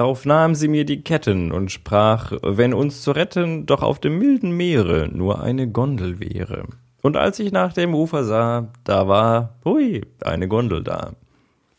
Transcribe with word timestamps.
Drauf 0.00 0.24
nahm 0.24 0.54
sie 0.54 0.68
mir 0.68 0.86
die 0.86 1.02
Ketten 1.02 1.52
und 1.52 1.70
sprach, 1.70 2.32
wenn 2.40 2.72
uns 2.72 3.02
zu 3.02 3.10
retten 3.10 3.66
doch 3.66 3.82
auf 3.82 4.00
dem 4.00 4.18
milden 4.18 4.50
Meere 4.50 5.10
nur 5.12 5.42
eine 5.42 5.68
Gondel 5.68 6.20
wäre. 6.20 6.64
Und 7.02 7.18
als 7.18 7.38
ich 7.38 7.52
nach 7.52 7.74
dem 7.74 7.94
Ufer 7.94 8.24
sah, 8.24 8.72
da 8.84 9.08
war, 9.08 9.58
hui, 9.62 10.06
eine 10.24 10.48
Gondel 10.48 10.82
da. 10.82 11.10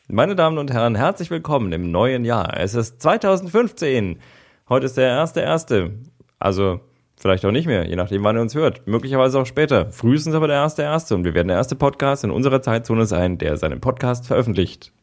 Meine 0.08 0.36
Damen 0.36 0.60
und 0.60 0.72
Herren, 0.72 0.94
herzlich 0.94 1.32
willkommen 1.32 1.72
im 1.72 1.90
neuen 1.90 2.24
Jahr. 2.24 2.56
Es 2.60 2.76
ist 2.76 3.02
2015. 3.02 4.20
Heute 4.70 4.86
ist 4.86 4.98
der 4.98 5.08
erste 5.08 5.40
erste. 5.40 5.94
Also 6.38 6.80
vielleicht 7.18 7.44
auch 7.44 7.52
nicht 7.52 7.66
mehr, 7.66 7.88
je 7.88 7.96
nachdem, 7.96 8.24
wann 8.24 8.38
ihr 8.38 8.44
uns 8.44 8.54
hört. 8.54 8.86
Möglicherweise 8.86 9.40
auch 9.40 9.48
später. 9.48 9.92
Frühestens 9.92 10.36
aber 10.36 10.46
der 10.46 10.58
erste 10.58 10.84
erste. 10.84 11.16
Und 11.16 11.24
wir 11.24 11.34
werden 11.34 11.48
der 11.48 11.58
erste 11.58 11.76
Podcast 11.76 12.24
in 12.24 12.30
unserer 12.30 12.62
Zeitzone 12.62 13.08
sein, 13.08 13.40
der 13.40 13.58
seinen 13.58 13.82
Podcast 13.82 14.28
veröffentlicht. 14.28 14.94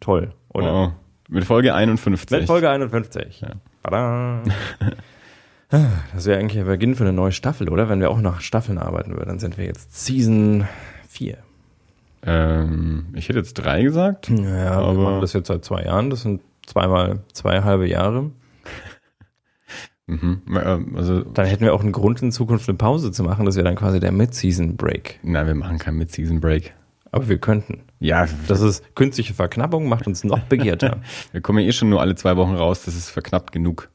Toll, 0.00 0.32
oder? 0.52 0.74
Oh, 0.74 1.05
mit 1.28 1.44
Folge 1.44 1.74
51. 1.74 2.30
Mit 2.40 2.46
Folge 2.46 2.70
51. 2.70 3.40
Ja. 3.42 3.50
Tada. 3.82 4.42
Das 6.14 6.26
wäre 6.26 6.38
eigentlich 6.38 6.54
der 6.62 6.70
Beginn 6.70 6.94
für 6.94 7.02
eine 7.02 7.12
neue 7.12 7.32
Staffel, 7.32 7.68
oder? 7.68 7.88
Wenn 7.88 7.98
wir 7.98 8.10
auch 8.10 8.20
nach 8.20 8.40
Staffeln 8.40 8.78
arbeiten 8.78 9.10
würden, 9.16 9.26
dann 9.30 9.38
sind 9.40 9.58
wir 9.58 9.64
jetzt 9.64 9.96
Season 10.06 10.64
4. 11.08 11.38
Ähm, 12.22 13.06
ich 13.14 13.28
hätte 13.28 13.40
jetzt 13.40 13.54
drei 13.54 13.82
gesagt. 13.82 14.28
Ja, 14.28 14.36
wir 14.38 14.70
Aber- 14.70 14.94
machen 14.94 15.20
das 15.22 15.32
jetzt 15.32 15.48
seit 15.48 15.64
zwei 15.64 15.82
Jahren. 15.82 16.08
Das 16.08 16.22
sind 16.22 16.40
zweimal 16.66 17.18
zwei 17.32 17.62
halbe 17.62 17.88
Jahre. 17.88 18.30
Mhm. 20.08 20.42
Ähm, 20.56 20.94
Also, 20.96 21.22
Dann 21.22 21.46
hätten 21.46 21.64
wir 21.64 21.74
auch 21.74 21.80
einen 21.82 21.90
Grund, 21.90 22.22
in 22.22 22.30
Zukunft 22.30 22.68
eine 22.68 22.78
Pause 22.78 23.10
zu 23.10 23.24
machen. 23.24 23.44
Das 23.44 23.56
wäre 23.56 23.64
dann 23.64 23.74
quasi 23.74 23.98
der 23.98 24.12
Mid-Season-Break. 24.12 25.18
nein, 25.24 25.46
wir 25.48 25.54
machen 25.56 25.78
keinen 25.78 25.98
Mid-Season-Break. 25.98 26.74
Aber 27.10 27.28
wir 27.28 27.38
könnten. 27.38 27.80
Ja, 27.98 28.26
Das 28.46 28.60
ist 28.60 28.94
künstliche 28.94 29.32
Verknappung, 29.34 29.88
macht 29.88 30.06
uns 30.06 30.22
noch 30.24 30.38
begehrter. 30.48 30.98
wir 31.32 31.40
kommen 31.40 31.58
ja 31.60 31.66
eh 31.66 31.72
schon 31.72 31.88
nur 31.88 32.00
alle 32.00 32.14
zwei 32.14 32.36
Wochen 32.36 32.54
raus. 32.54 32.84
Das 32.84 32.94
ist 32.94 33.08
verknappt 33.10 33.52
genug. 33.52 33.90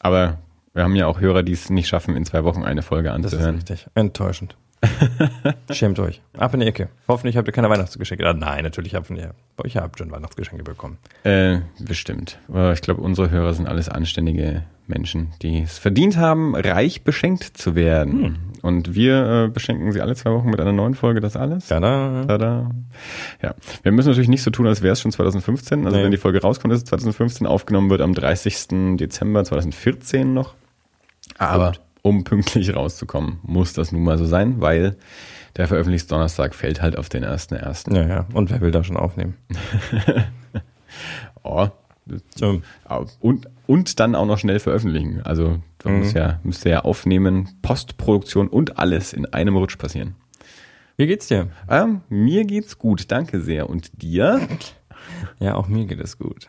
Aber 0.00 0.38
wir 0.74 0.82
haben 0.84 0.94
ja 0.96 1.06
auch 1.06 1.20
Hörer, 1.20 1.42
die 1.42 1.52
es 1.52 1.70
nicht 1.70 1.88
schaffen, 1.88 2.16
in 2.16 2.24
zwei 2.24 2.44
Wochen 2.44 2.62
eine 2.64 2.82
Folge 2.82 3.08
Das 3.08 3.18
ist 3.18 3.24
anzuhören. 3.34 3.54
richtig. 3.56 3.86
Enttäuschend. 3.94 4.56
Schämt 5.70 5.98
euch. 5.98 6.20
Ab 6.36 6.54
in 6.54 6.60
die 6.60 6.66
Ecke. 6.66 6.88
Hoffentlich 7.06 7.36
habt 7.36 7.46
ihr 7.48 7.52
keine 7.52 7.68
Weihnachtsgeschenke. 7.68 8.26
Ah, 8.26 8.32
nein, 8.32 8.64
natürlich 8.64 8.94
habt 8.94 9.10
ihr, 9.10 9.34
ich 9.64 9.76
habt 9.76 9.98
schon 9.98 10.10
Weihnachtsgeschenke 10.10 10.64
bekommen. 10.64 10.98
Äh, 11.24 11.58
bestimmt. 11.78 12.38
Aber 12.48 12.72
ich 12.72 12.80
glaube, 12.80 13.02
unsere 13.02 13.30
Hörer 13.30 13.52
sind 13.54 13.66
alles 13.68 13.88
anständige 13.88 14.64
Menschen, 14.86 15.32
die 15.42 15.60
es 15.62 15.78
verdient 15.78 16.16
haben, 16.16 16.56
reich 16.56 17.02
beschenkt 17.04 17.44
zu 17.44 17.74
werden. 17.74 18.22
Hm. 18.24 18.36
Und 18.62 18.94
wir 18.94 19.44
äh, 19.46 19.48
beschenken 19.48 19.92
sie 19.92 20.00
alle 20.00 20.14
zwei 20.16 20.32
Wochen 20.32 20.50
mit 20.50 20.60
einer 20.60 20.72
neuen 20.72 20.94
Folge, 20.94 21.20
das 21.20 21.36
alles. 21.36 21.68
Tada. 21.68 22.24
Tada. 22.26 22.70
Ja, 23.42 23.54
wir 23.82 23.92
müssen 23.92 24.08
natürlich 24.08 24.28
nicht 24.28 24.42
so 24.42 24.50
tun, 24.50 24.66
als 24.66 24.82
wäre 24.82 24.92
es 24.92 25.00
schon 25.00 25.12
2015. 25.12 25.84
Also 25.86 25.96
Nee. 25.96 26.04
wenn 26.04 26.10
die 26.10 26.16
Folge 26.18 26.42
rauskommt, 26.42 26.74
ist 26.74 26.80
es 26.80 26.84
2015 26.86 27.46
aufgenommen 27.46 27.88
wird 27.90 28.00
am 28.00 28.12
30. 28.14 28.96
Dezember 28.98 29.44
2014 29.44 30.34
noch. 30.34 30.54
Aber 31.38 31.72
um 32.02 32.24
pünktlich 32.24 32.74
rauszukommen, 32.74 33.38
muss 33.42 33.72
das 33.72 33.92
nun 33.92 34.02
mal 34.04 34.18
so 34.18 34.24
sein, 34.24 34.60
weil 34.60 34.96
der 35.56 35.68
Veröffentlichungsdonnerstag 35.68 36.54
fällt 36.54 36.80
halt 36.80 36.96
auf 36.96 37.08
den 37.08 37.22
ersten 37.22 37.54
ersten. 37.56 37.94
Ja, 37.94 38.06
ja. 38.06 38.26
Und 38.32 38.50
wer 38.50 38.60
will 38.60 38.70
da 38.70 38.82
schon 38.84 38.96
aufnehmen? 38.96 39.36
Oh, 41.42 41.68
So, 42.36 42.60
und, 43.20 43.48
und 43.66 44.00
dann 44.00 44.14
auch 44.14 44.26
noch 44.26 44.38
schnell 44.38 44.58
veröffentlichen. 44.58 45.22
Also 45.22 45.60
man 45.84 45.94
Mhm. 45.94 45.98
muss 46.00 46.12
ja, 46.12 46.40
müsste 46.42 46.68
ja 46.70 46.80
aufnehmen, 46.80 47.48
Postproduktion 47.62 48.48
und 48.48 48.78
alles 48.78 49.12
in 49.12 49.26
einem 49.26 49.56
Rutsch 49.56 49.78
passieren. 49.78 50.16
wie 50.96 51.06
geht's 51.06 51.28
dir? 51.28 51.48
Ähm, 51.68 52.02
mir 52.10 52.44
geht's 52.44 52.76
gut, 52.78 53.10
danke 53.10 53.40
sehr. 53.40 53.70
Und 53.70 54.02
dir? 54.02 54.46
Ja, 55.38 55.54
auch 55.54 55.66
mir 55.68 55.86
geht 55.86 56.00
es 56.00 56.18
gut. 56.18 56.48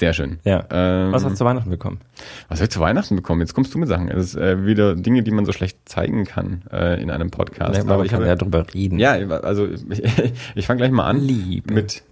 Sehr 0.00 0.12
schön. 0.14 0.38
Ja. 0.44 0.64
Ähm, 0.70 1.12
Was 1.12 1.22
hast 1.24 1.32
du 1.32 1.36
zu 1.36 1.44
Weihnachten 1.44 1.68
bekommen? 1.70 2.00
Was 2.48 2.58
habe 2.58 2.64
ich 2.64 2.70
zu 2.70 2.80
Weihnachten 2.80 3.16
bekommen? 3.16 3.42
Jetzt 3.42 3.54
kommst 3.54 3.72
du 3.74 3.78
mit 3.78 3.88
Sachen. 3.88 4.08
Es 4.08 4.28
ist 4.28 4.34
äh, 4.36 4.64
wieder 4.64 4.96
Dinge, 4.96 5.22
die 5.22 5.30
man 5.30 5.44
so 5.44 5.52
schlecht 5.52 5.88
zeigen 5.88 6.24
kann 6.24 6.62
äh, 6.72 7.00
in 7.02 7.10
einem 7.10 7.30
Podcast. 7.30 7.76
Ja, 7.76 7.82
aber 7.92 8.04
ich 8.04 8.10
kann 8.10 8.20
habe 8.20 8.28
ja 8.28 8.34
drüber 8.36 8.64
reden. 8.74 8.98
ja, 8.98 9.12
also 9.12 9.68
ich, 9.68 9.82
ich 10.54 10.66
fange 10.66 10.78
gleich 10.78 10.90
mal 10.90 11.04
an 11.04 11.20
Liebe. 11.20 11.72
mit 11.74 12.02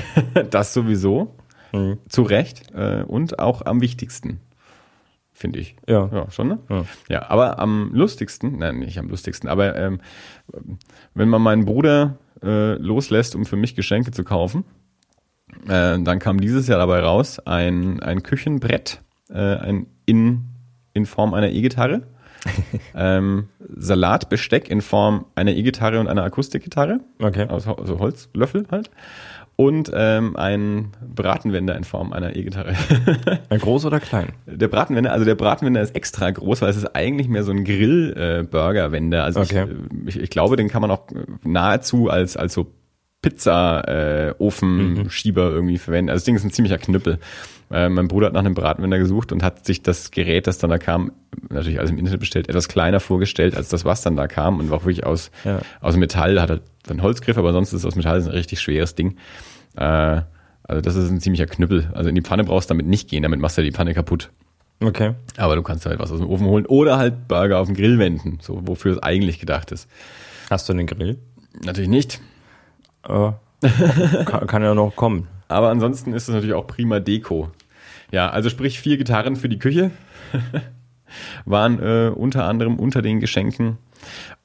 das 0.50 0.74
sowieso 0.74 1.34
Mhm. 1.72 1.98
zu 2.08 2.22
Recht 2.22 2.70
äh, 2.74 3.02
und 3.02 3.38
auch 3.38 3.66
am 3.66 3.82
wichtigsten, 3.82 4.40
finde 5.34 5.58
ich. 5.58 5.76
Ja. 5.86 6.08
Ja, 6.10 6.30
schon, 6.30 6.48
ne? 6.48 6.58
Ja. 6.70 6.84
Ja, 7.10 7.30
aber 7.30 7.58
am 7.58 7.90
lustigsten, 7.92 8.56
nein, 8.58 8.78
nicht 8.78 8.98
am 8.98 9.10
lustigsten, 9.10 9.50
aber 9.50 9.76
ähm, 9.76 10.00
wenn 11.12 11.28
man 11.28 11.42
meinen 11.42 11.66
Bruder 11.66 12.16
äh, 12.42 12.72
loslässt, 12.76 13.34
um 13.34 13.44
für 13.44 13.56
mich 13.56 13.74
Geschenke 13.74 14.12
zu 14.12 14.24
kaufen, 14.24 14.64
äh, 15.66 15.98
dann 16.00 16.18
kam 16.18 16.40
dieses 16.40 16.66
Jahr 16.68 16.78
dabei 16.78 17.00
raus 17.00 17.38
ein, 17.40 18.00
ein 18.00 18.22
Küchenbrett, 18.22 19.00
äh, 19.30 19.34
ein 19.56 19.86
in, 20.06 20.44
in 20.94 21.06
Form 21.06 21.34
einer 21.34 21.50
E-Gitarre, 21.50 22.02
ähm, 22.94 23.48
Salatbesteck 23.76 24.70
in 24.70 24.80
Form 24.80 25.26
einer 25.34 25.52
E-Gitarre 25.52 25.98
und 26.00 26.08
einer 26.08 26.22
Akustikgitarre, 26.22 27.00
Okay. 27.20 27.46
also, 27.48 27.76
also 27.76 27.98
Holzlöffel 27.98 28.66
halt, 28.70 28.90
und 29.56 29.90
ähm, 29.92 30.36
ein 30.36 30.92
Bratenwender 31.04 31.74
in 31.76 31.82
Form 31.82 32.12
einer 32.12 32.36
E-Gitarre. 32.36 32.74
Ein 33.48 33.58
groß 33.58 33.86
oder 33.86 33.98
klein? 33.98 34.28
Der 34.46 34.68
Bratenwender, 34.68 35.10
also 35.10 35.24
der 35.24 35.34
Bratenwender 35.34 35.80
ist 35.82 35.96
extra 35.96 36.30
groß, 36.30 36.62
weil 36.62 36.70
es 36.70 36.76
ist 36.76 36.94
eigentlich 36.94 37.26
mehr 37.28 37.42
so 37.42 37.50
ein 37.50 37.64
Grill-Burger-Wender. 37.64 39.24
Also 39.24 39.40
Okay. 39.40 39.66
ich, 40.06 40.14
ich, 40.14 40.22
ich 40.22 40.30
glaube, 40.30 40.54
den 40.54 40.68
kann 40.68 40.80
man 40.80 40.92
auch 40.92 41.06
nahezu 41.42 42.08
als, 42.08 42.36
als 42.36 42.54
so 42.54 42.72
Pizza-Ofen-Schieber 43.22 45.50
irgendwie 45.50 45.78
verwenden. 45.78 46.10
Also 46.10 46.18
das 46.20 46.24
Ding 46.24 46.36
ist 46.36 46.44
ein 46.44 46.50
ziemlicher 46.50 46.78
Knüppel. 46.78 47.18
Äh, 47.70 47.88
mein 47.88 48.08
Bruder 48.08 48.26
hat 48.28 48.32
nach 48.32 48.40
einem 48.40 48.54
Bratenwender 48.54 48.98
gesucht 48.98 49.30
und 49.32 49.42
hat 49.42 49.66
sich 49.66 49.82
das 49.82 50.10
Gerät, 50.10 50.46
das 50.46 50.56
dann 50.58 50.70
da 50.70 50.78
kam, 50.78 51.12
natürlich 51.50 51.78
alles 51.78 51.90
im 51.90 51.98
Internet 51.98 52.20
bestellt, 52.20 52.48
etwas 52.48 52.68
kleiner 52.68 52.98
vorgestellt 53.00 53.54
als 53.56 53.68
das, 53.68 53.84
was 53.84 54.00
dann 54.02 54.16
da 54.16 54.26
kam 54.26 54.58
und 54.58 54.70
war 54.70 54.78
auch 54.78 54.84
wirklich 54.84 55.04
aus, 55.04 55.30
Ja. 55.44 55.60
aus 55.80 55.96
Metall, 55.96 56.40
hat 56.40 56.48
halt 56.50 56.62
einen 56.88 57.02
Holzgriff, 57.02 57.36
aber 57.36 57.52
sonst 57.52 57.72
ist 57.74 57.80
es 57.80 57.86
aus 57.86 57.94
Metall 57.96 58.18
ist 58.18 58.26
ein 58.26 58.32
richtig 58.32 58.60
schweres 58.60 58.94
Ding. 58.94 59.16
Äh, 59.76 60.22
also 60.62 60.80
das 60.82 60.96
ist 60.96 61.10
ein 61.10 61.20
ziemlicher 61.20 61.46
Knüppel. 61.46 61.90
Also 61.94 62.08
in 62.08 62.14
die 62.14 62.22
Pfanne 62.22 62.44
brauchst 62.44 62.70
du 62.70 62.74
damit 62.74 62.86
nicht 62.86 63.08
gehen, 63.10 63.22
damit 63.22 63.40
machst 63.40 63.58
du 63.58 63.62
die 63.62 63.72
Pfanne 63.72 63.92
kaputt. 63.94 64.30
Okay. 64.80 65.14
Aber 65.36 65.56
du 65.56 65.62
kannst 65.62 65.84
halt 65.86 65.98
was 65.98 66.10
aus 66.12 66.20
dem 66.20 66.28
Ofen 66.28 66.46
holen 66.46 66.64
oder 66.66 66.98
halt 66.98 67.26
Burger 67.28 67.58
auf 67.58 67.66
den 67.66 67.76
Grill 67.76 67.98
wenden, 67.98 68.38
so 68.40 68.60
wofür 68.66 68.92
es 68.92 69.02
eigentlich 69.02 69.40
gedacht 69.40 69.72
ist. 69.72 69.88
Hast 70.50 70.68
du 70.68 70.72
einen 70.72 70.86
Grill? 70.86 71.18
Natürlich 71.64 71.90
nicht. 71.90 72.20
Äh, 73.08 73.32
kann, 74.24 74.46
kann 74.46 74.62
ja 74.62 74.74
noch 74.74 74.94
kommen. 74.96 75.26
Aber 75.48 75.70
ansonsten 75.70 76.12
ist 76.12 76.28
es 76.28 76.34
natürlich 76.34 76.54
auch 76.54 76.66
prima 76.66 77.00
Deko. 77.00 77.50
Ja, 78.10 78.30
also 78.30 78.48
sprich 78.50 78.78
vier 78.80 78.96
Gitarren 78.98 79.36
für 79.36 79.48
die 79.48 79.58
Küche 79.58 79.90
waren 81.44 81.78
äh, 81.80 82.10
unter 82.14 82.44
anderem 82.46 82.78
unter 82.78 83.02
den 83.02 83.20
Geschenken 83.20 83.78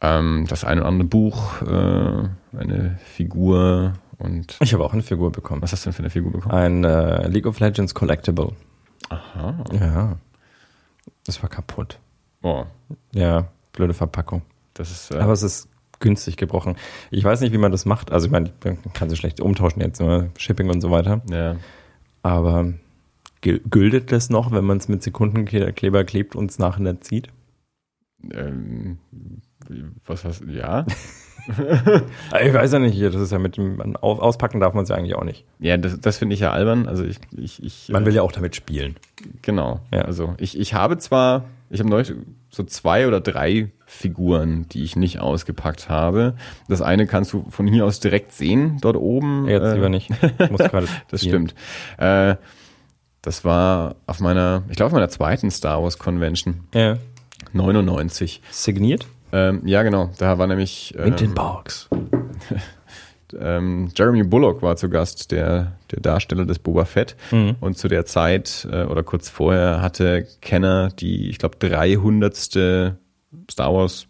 ähm, 0.01 0.45
das 0.49 0.63
eine 0.63 0.81
oder 0.81 0.89
andere 0.89 1.07
Buch, 1.07 1.61
äh, 1.61 2.57
eine 2.57 2.97
Figur 3.03 3.93
und 4.17 4.57
Ich 4.61 4.73
habe 4.73 4.83
auch 4.83 4.93
eine 4.93 5.03
Figur 5.03 5.31
bekommen. 5.31 5.61
was 5.61 5.71
hast 5.71 5.85
du 5.85 5.89
denn 5.89 5.93
für 5.93 5.99
eine 6.03 6.09
Figur 6.09 6.31
bekommen? 6.31 6.53
Ein 6.55 6.83
äh, 6.83 7.27
League 7.27 7.45
of 7.45 7.59
Legends 7.59 7.93
Collectible. 7.93 8.53
Aha. 9.09 9.63
Ja. 9.79 10.17
Das 11.25 11.41
war 11.43 11.49
kaputt. 11.49 11.99
Oh, 12.41 12.63
Ja, 13.13 13.47
blöde 13.73 13.93
Verpackung. 13.93 14.41
das 14.73 14.91
ist 14.91 15.11
äh, 15.11 15.19
Aber 15.19 15.33
es 15.33 15.43
ist 15.43 15.67
günstig 15.99 16.37
gebrochen. 16.37 16.75
Ich 17.11 17.23
weiß 17.23 17.41
nicht, 17.41 17.53
wie 17.53 17.57
man 17.57 17.71
das 17.71 17.85
macht. 17.85 18.11
Also 18.11 18.25
ich 18.27 18.31
meine, 18.31 18.51
man 18.63 18.77
kann 18.93 19.09
sie 19.09 19.15
schlecht 19.15 19.39
umtauschen 19.39 19.81
jetzt, 19.81 20.01
ne? 20.01 20.31
Shipping 20.37 20.69
und 20.69 20.81
so 20.81 20.91
weiter. 20.91 21.21
ja. 21.29 21.55
Aber 22.21 22.73
gültet 23.41 24.11
das 24.13 24.29
noch, 24.29 24.51
wenn 24.51 24.63
man 24.63 24.77
es 24.77 24.87
mit 24.87 25.03
Sekundenkleber 25.03 26.05
klebt 26.05 26.35
und 26.35 26.49
es 26.49 26.59
nachher 26.59 27.01
zieht? 27.01 27.27
Ähm, 28.31 28.97
was 30.05 30.23
hast 30.23 30.41
du? 30.41 30.51
Ja. 30.51 30.85
Ich 32.41 32.53
weiß 32.53 32.71
ja 32.71 32.79
nicht, 32.79 33.01
das 33.01 33.15
ist 33.15 33.33
ja 33.33 33.37
mit 33.37 33.57
dem 33.57 33.97
Auspacken 33.97 34.61
darf 34.61 34.73
man 34.73 34.83
es 34.83 34.89
ja 34.89 34.95
eigentlich 34.95 35.15
auch 35.15 35.25
nicht. 35.25 35.43
Ja, 35.59 35.75
das, 35.75 35.99
das 35.99 36.17
finde 36.17 36.35
ich 36.35 36.39
ja 36.39 36.51
albern. 36.53 36.87
Also 36.87 37.03
ich, 37.03 37.17
ich, 37.35 37.61
ich 37.61 37.89
Man 37.89 38.03
äh, 38.03 38.05
will 38.05 38.15
ja 38.15 38.21
auch 38.21 38.31
damit 38.31 38.55
spielen. 38.55 38.95
Genau. 39.41 39.81
Ja. 39.91 40.03
Also 40.03 40.35
ich, 40.37 40.57
ich 40.57 40.73
habe 40.73 40.97
zwar, 40.99 41.43
ich 41.69 41.81
habe 41.81 41.89
neulich 41.89 42.13
so 42.53 42.63
zwei 42.63 43.07
oder 43.07 43.19
drei 43.19 43.71
Figuren, 43.85 44.67
die 44.69 44.83
ich 44.83 44.95
nicht 44.95 45.19
ausgepackt 45.19 45.89
habe. 45.89 46.35
Das 46.69 46.81
eine 46.81 47.07
kannst 47.07 47.33
du 47.33 47.45
von 47.49 47.65
hier 47.67 47.85
aus 47.85 47.99
direkt 47.99 48.31
sehen, 48.31 48.77
dort 48.81 48.95
oben. 48.95 49.47
Jetzt 49.47 49.63
Äh, 49.63 49.73
lieber 49.75 49.89
nicht. 49.89 50.09
Ich 50.39 50.51
muss 50.51 50.59
gerade 50.59 50.87
Das 51.09 51.21
spielen. 51.21 51.49
stimmt. 51.49 51.55
Äh, 51.97 52.35
das 53.21 53.43
war 53.45 53.95
auf 54.05 54.19
meiner, 54.19 54.63
ich 54.69 54.75
glaube 54.75 54.87
auf 54.87 54.93
meiner 54.93 55.09
zweiten 55.09 55.49
Star 55.49 55.81
Wars 55.81 55.97
Convention, 55.97 56.61
Ja. 56.73 56.97
99. 57.53 58.41
Signiert? 58.51 59.07
Ähm, 59.31 59.61
ja, 59.65 59.81
genau. 59.83 60.11
Da 60.17 60.37
war 60.37 60.45
nämlich 60.47 60.93
ähm, 60.97 61.33
Box. 61.33 61.89
ähm, 63.39 63.89
Jeremy 63.95 64.23
Bullock 64.23 64.61
war 64.61 64.75
zu 64.75 64.89
Gast, 64.89 65.31
der, 65.31 65.73
der 65.91 65.99
Darsteller 65.99 66.45
des 66.45 66.59
Boba 66.59 66.85
Fett. 66.85 67.15
Mhm. 67.31 67.55
Und 67.59 67.77
zu 67.77 67.87
der 67.87 68.05
Zeit 68.05 68.67
äh, 68.71 68.83
oder 68.83 69.03
kurz 69.03 69.29
vorher 69.29 69.81
hatte 69.81 70.27
Kenner 70.41 70.89
die, 70.89 71.29
ich 71.29 71.37
glaube, 71.37 71.57
300. 71.59 72.35
Star 73.49 73.73
Wars 73.73 74.07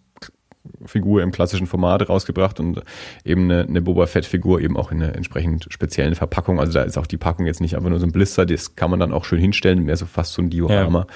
Figur 0.85 1.21
im 1.21 1.31
klassischen 1.31 1.67
Format 1.67 2.07
rausgebracht 2.07 2.59
und 2.59 2.81
eben 3.25 3.51
eine, 3.51 3.63
eine 3.63 3.81
Boba 3.81 4.05
Fett-Figur 4.05 4.61
eben 4.61 4.77
auch 4.77 4.91
in 4.91 5.03
einer 5.03 5.15
entsprechend 5.15 5.67
speziellen 5.69 6.15
Verpackung. 6.15 6.59
Also 6.59 6.73
da 6.73 6.83
ist 6.83 6.97
auch 6.97 7.07
die 7.07 7.17
Packung 7.17 7.45
jetzt 7.45 7.59
nicht 7.59 7.75
einfach 7.75 7.89
nur 7.89 7.99
so 7.99 8.05
ein 8.05 8.13
Blister, 8.13 8.45
das 8.45 8.75
kann 8.75 8.89
man 8.89 8.99
dann 8.99 9.11
auch 9.11 9.25
schön 9.25 9.39
hinstellen, 9.39 9.83
mehr 9.83 9.97
so 9.97 10.05
fast 10.05 10.33
so 10.33 10.41
ein 10.41 10.49
Diorama. 10.49 11.07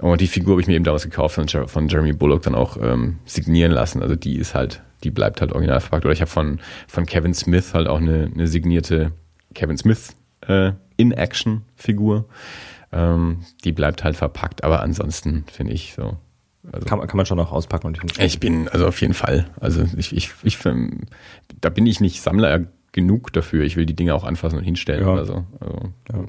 Ja. 0.00 0.08
Und 0.08 0.20
die 0.20 0.26
Figur 0.26 0.54
habe 0.54 0.60
ich 0.60 0.66
mir 0.66 0.74
eben 0.74 0.84
damals 0.84 1.04
gekauft 1.04 1.36
von, 1.36 1.46
von 1.48 1.88
Jeremy 1.88 2.12
Bullock 2.12 2.42
dann 2.42 2.54
auch 2.54 2.76
ähm, 2.82 3.18
signieren 3.24 3.70
lassen. 3.70 4.02
Also 4.02 4.16
die 4.16 4.36
ist 4.36 4.54
halt, 4.54 4.82
die 5.04 5.10
bleibt 5.10 5.40
halt 5.40 5.52
original 5.52 5.80
verpackt. 5.80 6.04
Oder 6.04 6.12
ich 6.12 6.20
habe 6.20 6.30
von, 6.30 6.60
von 6.88 7.06
Kevin 7.06 7.34
Smith 7.34 7.74
halt 7.74 7.88
auch 7.88 7.98
eine, 7.98 8.30
eine 8.32 8.46
signierte 8.46 9.12
Kevin 9.54 9.76
Smith 9.76 10.16
äh, 10.46 10.72
In-Action-Figur. 10.96 12.26
Ähm, 12.92 13.44
die 13.64 13.72
bleibt 13.72 14.04
halt 14.04 14.16
verpackt, 14.16 14.64
aber 14.64 14.82
ansonsten 14.82 15.44
finde 15.50 15.72
ich 15.72 15.94
so 15.94 16.16
also 16.72 16.86
kann, 16.86 16.98
man, 16.98 17.08
kann 17.08 17.16
man 17.16 17.26
schon 17.26 17.40
auch 17.40 17.52
auspacken 17.52 17.86
und 17.86 17.98
hinstellen. 18.00 18.26
Ich 18.26 18.38
bin, 18.38 18.68
also 18.68 18.86
auf 18.86 19.00
jeden 19.00 19.14
Fall. 19.14 19.46
Also 19.60 19.84
ich, 19.96 20.14
ich, 20.14 20.30
ich, 20.42 20.58
da 21.60 21.70
bin 21.70 21.86
ich 21.86 22.00
nicht 22.00 22.20
Sammler 22.20 22.66
genug 22.92 23.32
dafür. 23.32 23.64
Ich 23.64 23.76
will 23.76 23.86
die 23.86 23.96
Dinge 23.96 24.14
auch 24.14 24.24
anfassen 24.24 24.58
und 24.58 24.64
hinstellen 24.64 25.06
ja. 25.06 25.12
oder 25.12 25.24
so. 25.24 25.44
Also, 25.60 25.92
ja. 26.12 26.24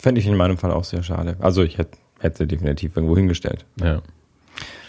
Fände 0.00 0.20
ich 0.20 0.26
in 0.26 0.36
meinem 0.36 0.56
Fall 0.56 0.70
auch 0.70 0.84
sehr 0.84 1.02
schade. 1.02 1.36
Also 1.40 1.62
ich 1.62 1.78
hätte, 1.78 1.98
hätte 2.20 2.38
sie 2.38 2.46
definitiv 2.46 2.96
irgendwo 2.96 3.16
hingestellt. 3.16 3.64
Ja. 3.80 4.02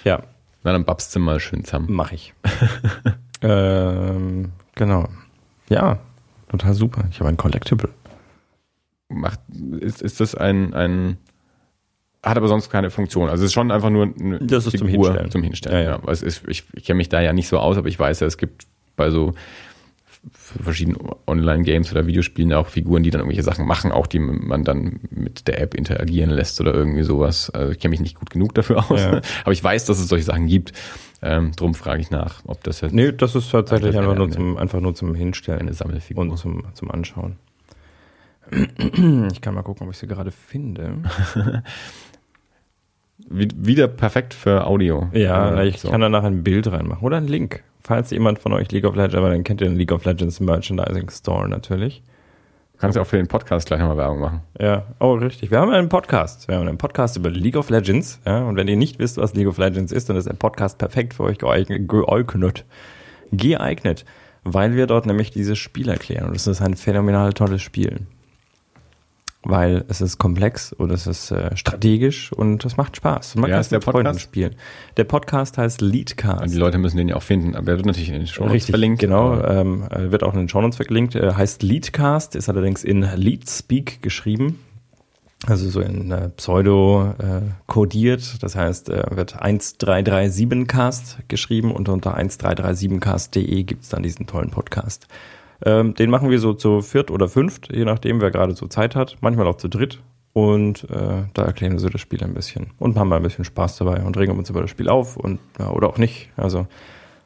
Ja. 0.04 0.24
Na, 0.64 0.72
dann 0.72 0.86
babst 0.86 1.16
du 1.16 1.20
mal 1.20 1.40
schön 1.40 1.66
zusammen. 1.66 1.88
Mach 1.90 2.12
ich. 2.12 2.34
ähm, 3.44 4.52
genau. 4.76 5.08
Ja, 5.70 6.00
total 6.50 6.74
super. 6.74 7.06
Ich 7.12 7.20
habe 7.20 7.30
ein 7.30 7.38
Collectible. 7.38 7.90
Macht, 9.10 9.40
ist, 9.80 10.02
ist 10.02 10.20
das 10.20 10.34
ein, 10.34 10.74
ein 10.74 11.18
hat 12.24 12.38
aber 12.38 12.48
sonst 12.48 12.70
keine 12.70 12.90
Funktion. 12.90 13.30
Also 13.30 13.44
es 13.44 13.50
ist 13.50 13.54
schon 13.54 13.70
einfach 13.70 13.90
nur 13.90 14.14
eine 14.18 14.40
das 14.40 14.66
ist 14.66 14.72
Figur 14.72 14.80
zum 14.80 14.88
Hinstellen. 14.88 15.32
Zum 15.32 15.44
Hinstellen 15.44 15.86
ja, 15.86 15.92
ja. 15.98 16.12
Es 16.12 16.24
ist, 16.24 16.48
ich, 16.48 16.64
ich 16.74 16.86
kenne 16.86 16.98
mich 16.98 17.10
da 17.10 17.20
ja 17.20 17.34
nicht 17.34 17.50
so 17.50 17.60
aus, 17.60 17.78
aber 17.78 17.90
ich 17.90 18.00
weiß 18.00 18.22
ja, 18.22 18.28
es 18.28 18.38
gibt 18.38 18.66
bei 18.96 19.10
so 19.10 19.34
verschiedenen 20.32 20.98
Online-Games 21.28 21.92
oder 21.92 22.08
Videospielen 22.08 22.54
auch 22.54 22.68
Figuren, 22.68 23.04
die 23.04 23.10
dann 23.10 23.22
irgendwelche 23.22 23.44
Sachen 23.44 23.66
machen, 23.66 23.92
auch 23.92 24.08
die 24.08 24.20
man 24.20 24.64
dann 24.64 25.00
mit 25.10 25.48
der 25.48 25.60
App 25.62 25.74
interagieren 25.74 26.30
lässt 26.30 26.62
oder 26.62 26.74
irgendwie 26.74 27.04
sowas. 27.04 27.50
Also 27.50 27.72
ich 27.72 27.80
kenne 27.80 27.92
mich 27.92 28.00
nicht 28.00 28.18
gut 28.18 28.30
genug 28.30 28.54
dafür 28.56 28.90
aus, 28.90 29.02
ja. 29.02 29.22
aber 29.44 29.52
ich 29.52 29.64
weiß, 29.64 29.86
dass 29.86 30.00
es 30.00 30.08
solche 30.08 30.26
Sachen 30.26 30.48
gibt. 30.48 30.74
Ähm, 31.22 31.54
drum 31.56 31.74
frage 31.74 32.02
ich 32.02 32.12
nach, 32.12 32.42
ob 32.46 32.64
das 32.64 32.82
jetzt. 32.82 32.94
Nee, 32.94 33.12
das 33.12 33.36
ist 33.36 33.52
tatsächlich 33.52 33.98
einfach, 33.98 34.16
nur 34.16 34.30
zum, 34.30 34.58
einfach 34.58 34.82
nur 34.82 34.94
zum 34.94 35.16
Hinstellen. 35.16 35.62
Eine 35.62 35.74
Sammelfigur. 35.74 36.24
Und 36.24 36.38
zum, 36.38 36.64
zum 36.74 36.92
Anschauen. 36.92 37.38
Ich 39.32 39.42
kann 39.42 39.56
mal 39.56 39.64
gucken, 39.64 39.88
ob 39.88 39.94
ich 39.94 40.00
sie 40.00 40.08
gerade 40.08 40.32
finde. 40.32 40.98
wieder 43.30 43.88
perfekt 43.88 44.34
für 44.34 44.66
Audio. 44.66 45.10
Ja, 45.14 45.60
äh, 45.60 45.68
ich 45.68 45.80
so. 45.80 45.90
kann 45.90 46.02
danach 46.02 46.24
ein 46.24 46.44
Bild 46.44 46.72
reinmachen 46.72 47.04
oder 47.06 47.18
einen 47.18 47.28
Link. 47.28 47.64
Falls 47.84 48.12
jemand 48.12 48.40
von 48.40 48.54
euch 48.54 48.72
League 48.72 48.86
of 48.86 48.96
Legends, 48.96 49.16
aber 49.16 49.30
dann 49.30 49.44
kennt 49.44 49.60
ihr 49.62 49.68
den 49.68 49.76
League 49.76 49.92
of 49.92 50.06
Legends 50.06 50.40
Merchandising 50.40 51.10
Store 51.10 51.50
natürlich. 51.50 52.02
Kannst 52.78 52.96
ja 52.96 53.02
auch 53.02 53.08
für 53.08 53.18
den 53.18 53.28
Podcast 53.28 53.68
gleich 53.68 53.80
nochmal 53.80 53.98
Werbung 53.98 54.20
machen. 54.20 54.42
Ja, 54.60 54.84
oh, 55.00 55.14
richtig. 55.14 55.52
Wir 55.52 55.60
haben 55.60 55.72
einen 55.72 55.90
Podcast. 55.90 56.48
Wir 56.48 56.56
haben 56.56 56.68
einen 56.68 56.78
Podcast 56.78 57.18
über 57.18 57.30
League 57.30 57.56
of 57.56 57.70
Legends. 57.70 58.20
Ja, 58.26 58.44
und 58.44 58.56
wenn 58.56 58.68
ihr 58.68 58.76
nicht 58.76 59.00
wisst, 59.00 59.18
was 59.18 59.34
League 59.34 59.48
of 59.48 59.58
Legends 59.58 59.92
ist, 59.92 60.10
dann 60.10 60.18
ist 60.18 60.28
der 60.28 60.34
Podcast 60.34 60.78
perfekt 60.78 61.14
für 61.14 61.24
euch 61.24 61.38
geeignet. 61.38 61.88
geeignet. 61.88 62.66
Geeignet. 63.32 64.06
Weil 64.44 64.76
wir 64.76 64.88
dort 64.88 65.06
nämlich 65.06 65.32
dieses 65.32 65.58
Spiel 65.58 65.88
erklären. 65.88 66.28
Und 66.28 66.36
es 66.36 66.48
ist 66.48 66.62
ein 66.62 66.76
phänomenal 66.76 67.32
tolles 67.34 67.62
Spiel 67.62 68.02
weil 69.44 69.84
es 69.90 70.02
ist 70.02 70.18
komplex 70.18 70.74
und 70.74 70.92
es 70.92 71.06
ist 71.08 71.32
äh, 71.32 71.56
strategisch 71.56 72.32
und 72.32 72.64
es 72.66 72.78
macht 72.78 72.96
Spaß. 72.96 73.36
man 73.36 73.50
ja, 73.50 73.56
kann 73.56 73.62
es 73.62 73.70
der 73.70 73.80
Podcast 73.80 74.22
spielen. 74.22 74.56
Der 74.98 75.04
Podcast 75.04 75.58
heißt 75.58 75.82
Leadcast. 75.82 76.42
Und 76.42 76.52
die 76.52 76.58
Leute 76.58 76.78
müssen 76.78 76.98
den 76.98 77.10
ja 77.10 77.16
auch 77.16 77.24
finden, 77.24 77.56
aber 77.56 77.72
er 77.72 77.78
wird 77.78 77.86
natürlich 77.86 78.10
in 78.10 78.16
den 78.16 78.28
Show 78.28 78.46
Notes 78.46 78.66
verlinkt. 78.66 79.00
Genau, 79.00 79.42
ähm, 79.44 79.86
wird 79.92 80.24
auch 80.24 80.34
in 80.34 80.40
den 80.40 80.50
Show 80.50 80.62
Notes 80.62 80.78
verlinkt. 80.78 81.16
Er 81.16 81.36
heißt 81.36 81.62
Leadcast, 81.64 82.36
ist 82.36 82.50
allerdings 82.50 82.84
in 82.84 83.02
Leadspeak 83.02 84.02
geschrieben. 84.02 84.60
Also 85.46 85.70
so 85.70 85.82
in 85.82 86.10
äh, 86.12 86.30
Pseudo 86.38 87.14
äh, 87.20 87.42
kodiert, 87.68 88.42
das 88.42 88.56
heißt, 88.56 88.90
äh, 88.90 89.04
wird 89.12 89.44
1337cast 89.44 91.18
geschrieben 91.28 91.74
und 91.74 91.90
unter 91.90 92.18
1337cast.de 92.18 93.64
gibt's 93.64 93.90
dann 93.90 94.04
diesen 94.04 94.26
tollen 94.26 94.52
Podcast. 94.52 95.08
Ähm, 95.66 95.94
den 95.94 96.10
machen 96.10 96.30
wir 96.30 96.40
so 96.40 96.54
zu 96.54 96.82
viert 96.82 97.10
oder 97.10 97.30
fünft, 97.30 97.74
je 97.74 97.86
nachdem, 97.86 98.20
wer 98.22 98.32
gerade 98.32 98.54
so 98.54 98.68
Zeit 98.68 98.96
hat. 98.96 99.18
Manchmal 99.22 99.48
auch 99.48 99.58
zu 99.58 99.70
dritt. 99.70 100.02
Und 100.34 100.90
äh, 100.90 101.26
da 101.34 101.44
erklären 101.44 101.74
wir 101.74 101.80
so 101.80 101.90
das 101.90 102.02
Spiel 102.02 102.24
ein 102.24 102.34
bisschen 102.34 102.72
und 102.80 102.98
haben 102.98 103.08
mal 103.08 103.18
ein 103.18 103.24
bisschen 103.24 103.46
Spaß 103.46 103.78
dabei 103.78 104.02
und 104.04 104.18
regen 104.18 104.36
uns 104.38 104.50
über 104.50 104.62
das 104.62 104.72
Spiel 104.72 104.90
auf 104.90 105.16
und 105.16 105.40
ja, 105.60 105.70
oder 105.70 105.88
auch 105.88 106.00
nicht. 106.00 106.32
Also 106.36 106.66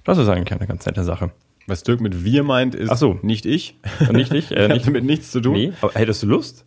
das 0.03 0.17
ist 0.17 0.27
eigentlich 0.27 0.51
eine 0.51 0.67
ganz 0.67 0.85
nette 0.85 1.05
Sache. 1.05 1.31
Was 1.67 1.83
Dirk 1.83 2.01
mit 2.01 2.25
wir 2.25 2.43
meint, 2.43 2.75
ist 2.75 2.89
Ach 2.89 2.97
so. 2.97 3.17
nicht 3.21 3.45
ich. 3.45 3.79
nicht 4.11 4.33
ich. 4.33 4.51
Äh, 4.55 4.67
nicht 4.67 4.87
damit 4.87 5.05
nichts 5.05 5.31
zu 5.31 5.39
tun. 5.39 5.53
Nee, 5.53 5.73
aber 5.81 5.93
hättest 5.93 6.23
du 6.23 6.27
Lust? 6.27 6.65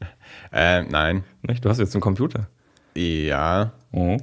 Äh, 0.51 0.83
nein. 0.85 1.25
Nicht? 1.43 1.63
Du 1.65 1.69
hast 1.69 1.79
jetzt 1.79 1.95
einen 1.95 2.03
Computer. 2.03 2.49
Ja. 2.97 3.73
Oh. 3.93 4.17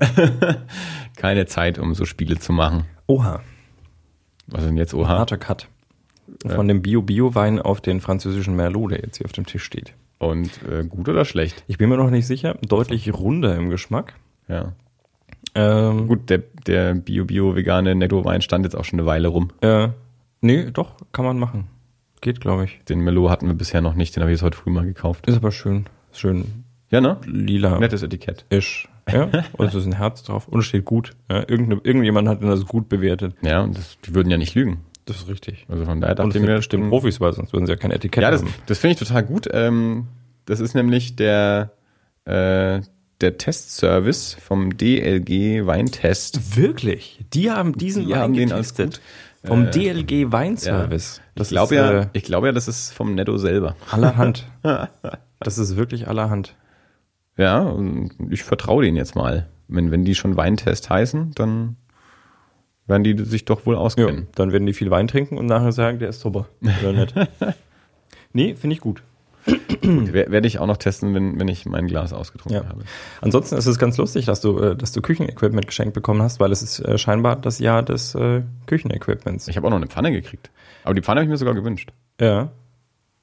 Keine 1.18 1.46
Zeit, 1.46 1.78
um 1.78 1.94
so 1.94 2.06
Spiele 2.06 2.38
zu 2.40 2.52
machen. 2.52 2.86
Oha. 3.06 3.42
Was 4.48 4.62
ist 4.62 4.70
denn 4.70 4.78
jetzt 4.78 4.94
Oha? 4.96 5.20
Harter 5.20 5.38
Cut 5.38 5.68
von 6.46 6.68
dem 6.68 6.82
Bio-Bio-Wein 6.82 7.60
auf 7.62 7.82
den 7.82 8.02
französischen 8.02 8.56
Merlot, 8.56 8.92
der 8.92 9.00
jetzt 9.00 9.18
hier 9.18 9.26
auf 9.26 9.32
dem 9.32 9.46
Tisch 9.46 9.64
steht. 9.64 9.94
Und 10.20 10.50
äh, 10.70 10.84
gut 10.84 11.08
oder 11.10 11.26
schlecht? 11.26 11.64
Ich 11.68 11.78
bin 11.78 11.90
mir 11.90 11.98
noch 11.98 12.10
nicht 12.10 12.28
sicher. 12.28 12.56
Deutlich 12.68 13.14
runder 13.14 13.56
im 13.56 13.70
Geschmack. 13.70 14.16
Ja. 14.48 14.74
Ähm, 15.56 16.08
gut, 16.08 16.30
der, 16.30 16.44
der 16.66 16.96
Bio-Bio-vegane 16.96 17.96
Netto-Wein 17.96 18.42
stand 18.42 18.66
jetzt 18.66 18.76
auch 18.76 18.86
schon 18.86 19.00
eine 19.00 19.08
Weile 19.08 19.28
rum. 19.28 19.52
Äh, 19.62 19.90
nee, 20.42 20.72
doch, 20.72 20.96
kann 21.12 21.26
man 21.26 21.40
machen. 21.40 21.68
Geht, 22.22 22.42
glaube 22.42 22.66
ich. 22.66 22.80
Den 22.90 23.02
Merlot 23.02 23.30
hatten 23.30 23.48
wir 23.48 23.54
bisher 23.54 23.82
noch 23.82 23.94
nicht, 23.94 24.16
den 24.16 24.22
habe 24.22 24.32
ich 24.32 24.38
jetzt 24.38 24.44
heute 24.44 24.58
früh 24.58 24.72
mal 24.72 24.86
gekauft. 24.86 25.28
Ist 25.28 25.38
aber 25.38 25.52
schön. 25.52 25.86
Schön. 26.12 26.64
Ja, 26.90 27.02
ne? 27.02 27.18
Lila. 27.26 27.80
Nettes 27.80 28.02
Etikett. 28.02 28.46
Isch. 28.50 28.88
Ja, 29.12 29.30
und 29.54 29.68
es 29.68 29.76
ist 29.76 29.86
ein 29.86 29.94
Herz 29.94 30.24
drauf 30.24 30.48
und 30.48 30.60
es 30.60 30.66
steht 30.66 30.86
gut. 30.86 31.16
Ja, 31.30 31.44
irgendjemand 31.48 32.28
hat 32.28 32.44
das 32.44 32.66
gut 32.66 32.90
bewertet. 32.90 33.36
Ja, 33.42 33.62
und 33.62 33.78
das, 33.78 33.98
die 34.06 34.16
würden 34.16 34.30
ja 34.30 34.38
nicht 34.38 34.56
lügen. 34.56 34.82
Das 35.08 35.18
ist 35.18 35.30
richtig. 35.30 35.66
Also 35.70 35.86
von 35.86 36.02
daher 36.02 36.16
dachte 36.16 36.38
ich 36.38 36.44
mir. 36.44 36.58
Bestimmt 36.58 36.90
Profis, 36.90 37.20
weil 37.22 37.32
sonst 37.32 37.54
würden 37.54 37.66
sie 37.66 37.72
ja 37.72 37.78
kein 37.78 37.92
Etikett 37.92 38.22
ja, 38.22 38.30
das, 38.30 38.42
haben. 38.42 38.54
das 38.68 38.78
finde 38.78 38.94
ich 38.94 39.00
total 39.00 39.24
gut. 39.24 39.48
Ähm, 39.52 40.08
das 40.46 40.60
ist 40.60 40.76
nämlich 40.76 41.16
der, 41.16 41.72
äh, 42.26 42.82
der 43.22 43.38
Testservice 43.38 44.36
vom 44.36 44.78
DLG 44.78 45.66
Weintest. 45.66 46.58
Wirklich? 46.58 47.26
Die 47.34 47.50
haben 47.50 47.78
diesen 47.78 48.06
Die 48.06 48.12
Wein 48.12 48.20
haben 48.20 48.34
getestet. 48.34 49.02
Vom 49.46 49.68
äh, 49.68 49.72
DLG 49.72 50.32
Weinservice. 50.32 51.22
Ja. 51.36 51.42
Ich 51.42 51.50
glaube 51.50 51.76
ja, 51.76 52.02
äh, 52.02 52.08
ich 52.12 52.24
glaube 52.24 52.48
ja, 52.48 52.54
das 52.54 52.68
ist 52.68 52.94
vom 52.94 53.16
Netto 53.16 53.38
selber. 53.38 53.78
Allerhand. 53.90 54.46
das 55.40 55.58
ist 55.58 55.78
wirklich 55.78 56.10
allerhand. 56.10 56.54
Ja, 57.38 57.74
ich 58.30 58.44
vertraue 58.44 58.84
denen 58.84 58.98
jetzt 58.98 59.16
mal. 59.16 59.48
Wenn, 59.70 59.92
wenn 59.92 60.04
die 60.04 60.16
schon 60.16 60.36
Weintest 60.36 60.90
heißen, 60.90 61.32
dann 61.36 61.78
werden 62.88 63.04
die 63.04 63.24
sich 63.26 63.46
doch 63.46 63.66
wohl 63.66 63.76
auskennen. 63.76 64.22
Ja, 64.22 64.28
dann 64.36 64.52
werden 64.52 64.66
die 64.66 64.74
viel 64.74 64.90
Wein 64.90 65.08
trinken 65.08 65.38
und 65.38 65.46
nachher 65.46 65.72
sagen, 65.72 66.00
der 66.00 66.10
ist 66.10 66.22
super. 66.22 66.48
Oder 66.82 66.94
nicht? 66.94 67.14
nee, 68.34 68.56
finde 68.56 68.76
ich 68.76 68.82
gut. 68.82 69.04
gut 69.46 70.14
werde 70.14 70.48
ich 70.48 70.60
auch 70.60 70.68
noch 70.68 70.78
testen, 70.78 71.14
wenn, 71.14 71.40
wenn 71.40 71.48
ich 71.48 71.66
mein 71.66 71.88
Glas 71.88 72.14
ausgetrunken 72.14 72.64
ja. 72.64 72.70
habe. 72.70 72.84
Ansonsten 73.22 73.56
ist 73.56 73.66
es 73.66 73.78
ganz 73.80 73.98
lustig, 73.98 74.26
dass 74.26 74.42
du, 74.42 74.60
äh, 74.60 74.76
dass 74.76 74.92
du 74.92 75.02
Küchenequipment 75.02 75.68
geschenkt 75.68 75.94
bekommen 75.94 76.22
hast, 76.22 76.40
weil 76.40 76.52
es 76.52 76.62
ist 76.62 76.80
äh, 76.80 76.98
scheinbar 76.98 77.36
das 77.36 77.60
Jahr 77.60 77.84
des 77.84 78.16
äh, 78.16 78.42
Küchenequipments. 78.66 79.48
Ich 79.48 79.58
habe 79.58 79.68
auch 79.68 79.72
noch 79.72 79.78
eine 79.78 79.88
Pfanne 79.88 80.12
gekriegt. 80.12 80.50
Aber 80.84 80.94
die 80.94 81.02
Pfanne 81.02 81.20
habe 81.20 81.26
ich 81.26 81.30
mir 81.30 81.38
sogar 81.38 81.54
gewünscht. 81.54 81.92
Ja. 82.20 82.52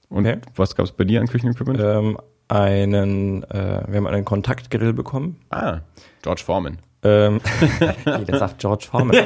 Und 0.09 0.27
okay. 0.27 0.39
was 0.55 0.77
gab 0.77 0.85
es 0.85 0.93
bei 0.93 1.05
dir 1.05 1.21
an 1.21 1.27
Küchenequipment? 1.27 1.81
Ähm, 1.81 2.19
einen, 2.49 3.43
äh, 3.45 3.83
wir 3.89 3.97
haben 3.97 4.07
einen 4.07 4.25
Kontaktgrill 4.25 4.93
bekommen. 4.93 5.41
Ah, 5.51 5.81
George 6.23 6.43
Foreman. 6.45 6.79
Ähm, 7.05 7.41
jeder 8.19 8.39
sagt 8.39 8.59
George 8.59 8.87
Foreman. 8.91 9.17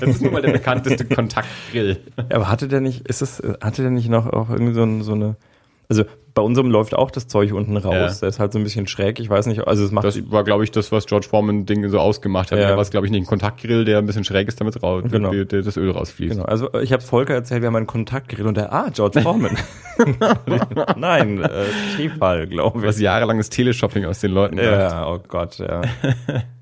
das 0.00 0.08
ist 0.08 0.22
nun 0.22 0.32
mal 0.32 0.42
der 0.42 0.52
bekannteste 0.52 1.04
Kontaktgrill. 1.04 1.98
Aber 2.32 2.48
hatte 2.48 2.68
der 2.68 2.80
nicht, 2.80 3.06
ist 3.06 3.22
es, 3.22 3.42
hatte 3.60 3.82
der 3.82 3.90
nicht 3.90 4.08
noch 4.08 4.26
auch 4.26 4.48
irgendwie 4.50 4.72
so, 4.72 5.02
so 5.02 5.12
eine, 5.12 5.36
also 5.88 6.04
bei 6.34 6.42
unserem 6.42 6.70
läuft 6.70 6.94
auch 6.94 7.10
das 7.10 7.28
Zeug 7.28 7.52
unten 7.52 7.76
raus. 7.76 7.92
Ja. 7.92 8.20
Der 8.20 8.28
ist 8.30 8.40
halt 8.40 8.52
so 8.52 8.58
ein 8.58 8.64
bisschen 8.64 8.86
schräg. 8.86 9.20
Ich 9.20 9.28
weiß 9.28 9.46
nicht, 9.46 9.66
also 9.66 9.84
es 9.84 9.90
macht. 9.90 10.06
Das 10.06 10.30
war, 10.30 10.44
glaube 10.44 10.64
ich, 10.64 10.70
das, 10.70 10.90
was 10.90 11.06
George 11.06 11.26
Foreman 11.28 11.66
Ding 11.66 11.86
so 11.90 11.98
ausgemacht 11.98 12.52
hat. 12.52 12.58
Ja. 12.58 12.68
Da 12.68 12.74
war 12.74 12.82
es, 12.82 12.90
glaube 12.90 13.06
ich, 13.06 13.12
nicht 13.12 13.24
ein 13.24 13.26
Kontaktgrill, 13.26 13.84
der 13.84 13.98
ein 13.98 14.06
bisschen 14.06 14.24
schräg 14.24 14.48
ist, 14.48 14.60
damit 14.60 14.82
raus, 14.82 15.04
genau. 15.10 15.32
das 15.44 15.76
Öl 15.76 15.90
rausfließt. 15.90 16.36
Genau. 16.36 16.46
Also 16.46 16.72
ich 16.80 16.92
habe 16.92 17.02
Volker 17.02 17.34
erzählt, 17.34 17.60
wir 17.60 17.66
haben 17.66 17.76
einen 17.76 17.86
Kontaktgrill 17.86 18.46
und 18.46 18.56
der, 18.56 18.72
ah, 18.72 18.88
George 18.92 19.20
Foreman. 19.20 19.58
Nein, 20.96 21.42
äh, 21.42 21.64
Tefal, 21.96 22.46
glaube 22.46 22.78
ich. 22.78 22.86
Was 22.86 22.98
jahrelanges 22.98 23.50
Teleshopping 23.50 24.06
aus 24.06 24.20
den 24.20 24.32
Leuten. 24.32 24.58
Ja, 24.58 24.88
macht. 24.88 25.06
oh 25.08 25.28
Gott, 25.28 25.58
ja. 25.58 25.82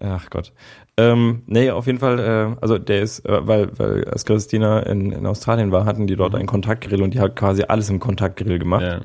Ach 0.00 0.30
Gott. 0.30 0.52
Ähm, 0.96 1.42
nee, 1.46 1.70
auf 1.70 1.86
jeden 1.86 1.98
Fall, 1.98 2.18
äh, 2.18 2.56
also 2.60 2.78
der 2.78 3.02
ist, 3.02 3.24
äh, 3.26 3.46
weil, 3.46 3.78
weil 3.78 4.04
als 4.06 4.24
Christina 4.24 4.80
in, 4.80 5.12
in 5.12 5.26
Australien 5.26 5.72
war, 5.72 5.84
hatten 5.84 6.06
die 6.06 6.16
dort 6.16 6.32
mhm. 6.32 6.40
einen 6.40 6.48
Kontaktgrill 6.48 7.02
und 7.02 7.14
die 7.14 7.20
hat 7.20 7.36
quasi 7.36 7.64
alles 7.64 7.90
im 7.90 8.00
Kontaktgrill 8.00 8.58
gemacht. 8.58 8.82
Ja. 8.82 9.00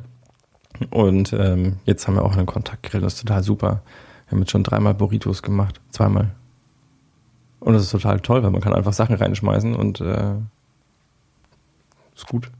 Und 0.89 1.33
ähm, 1.33 1.77
jetzt 1.85 2.07
haben 2.07 2.15
wir 2.15 2.23
auch 2.23 2.35
einen 2.35 2.45
Kontaktgrill, 2.45 3.01
das 3.01 3.15
ist 3.15 3.21
total 3.21 3.43
super. 3.43 3.81
Wir 4.25 4.31
haben 4.31 4.39
jetzt 4.39 4.51
schon 4.51 4.63
dreimal 4.63 4.93
Burritos 4.93 5.41
gemacht, 5.43 5.79
zweimal. 5.91 6.31
Und 7.59 7.73
das 7.73 7.83
ist 7.83 7.91
total 7.91 8.19
toll, 8.19 8.43
weil 8.43 8.51
man 8.51 8.61
kann 8.61 8.73
einfach 8.73 8.93
Sachen 8.93 9.15
reinschmeißen 9.15 9.75
und 9.75 10.01
äh, 10.01 10.35
ist 12.15 12.27
gut. 12.27 12.51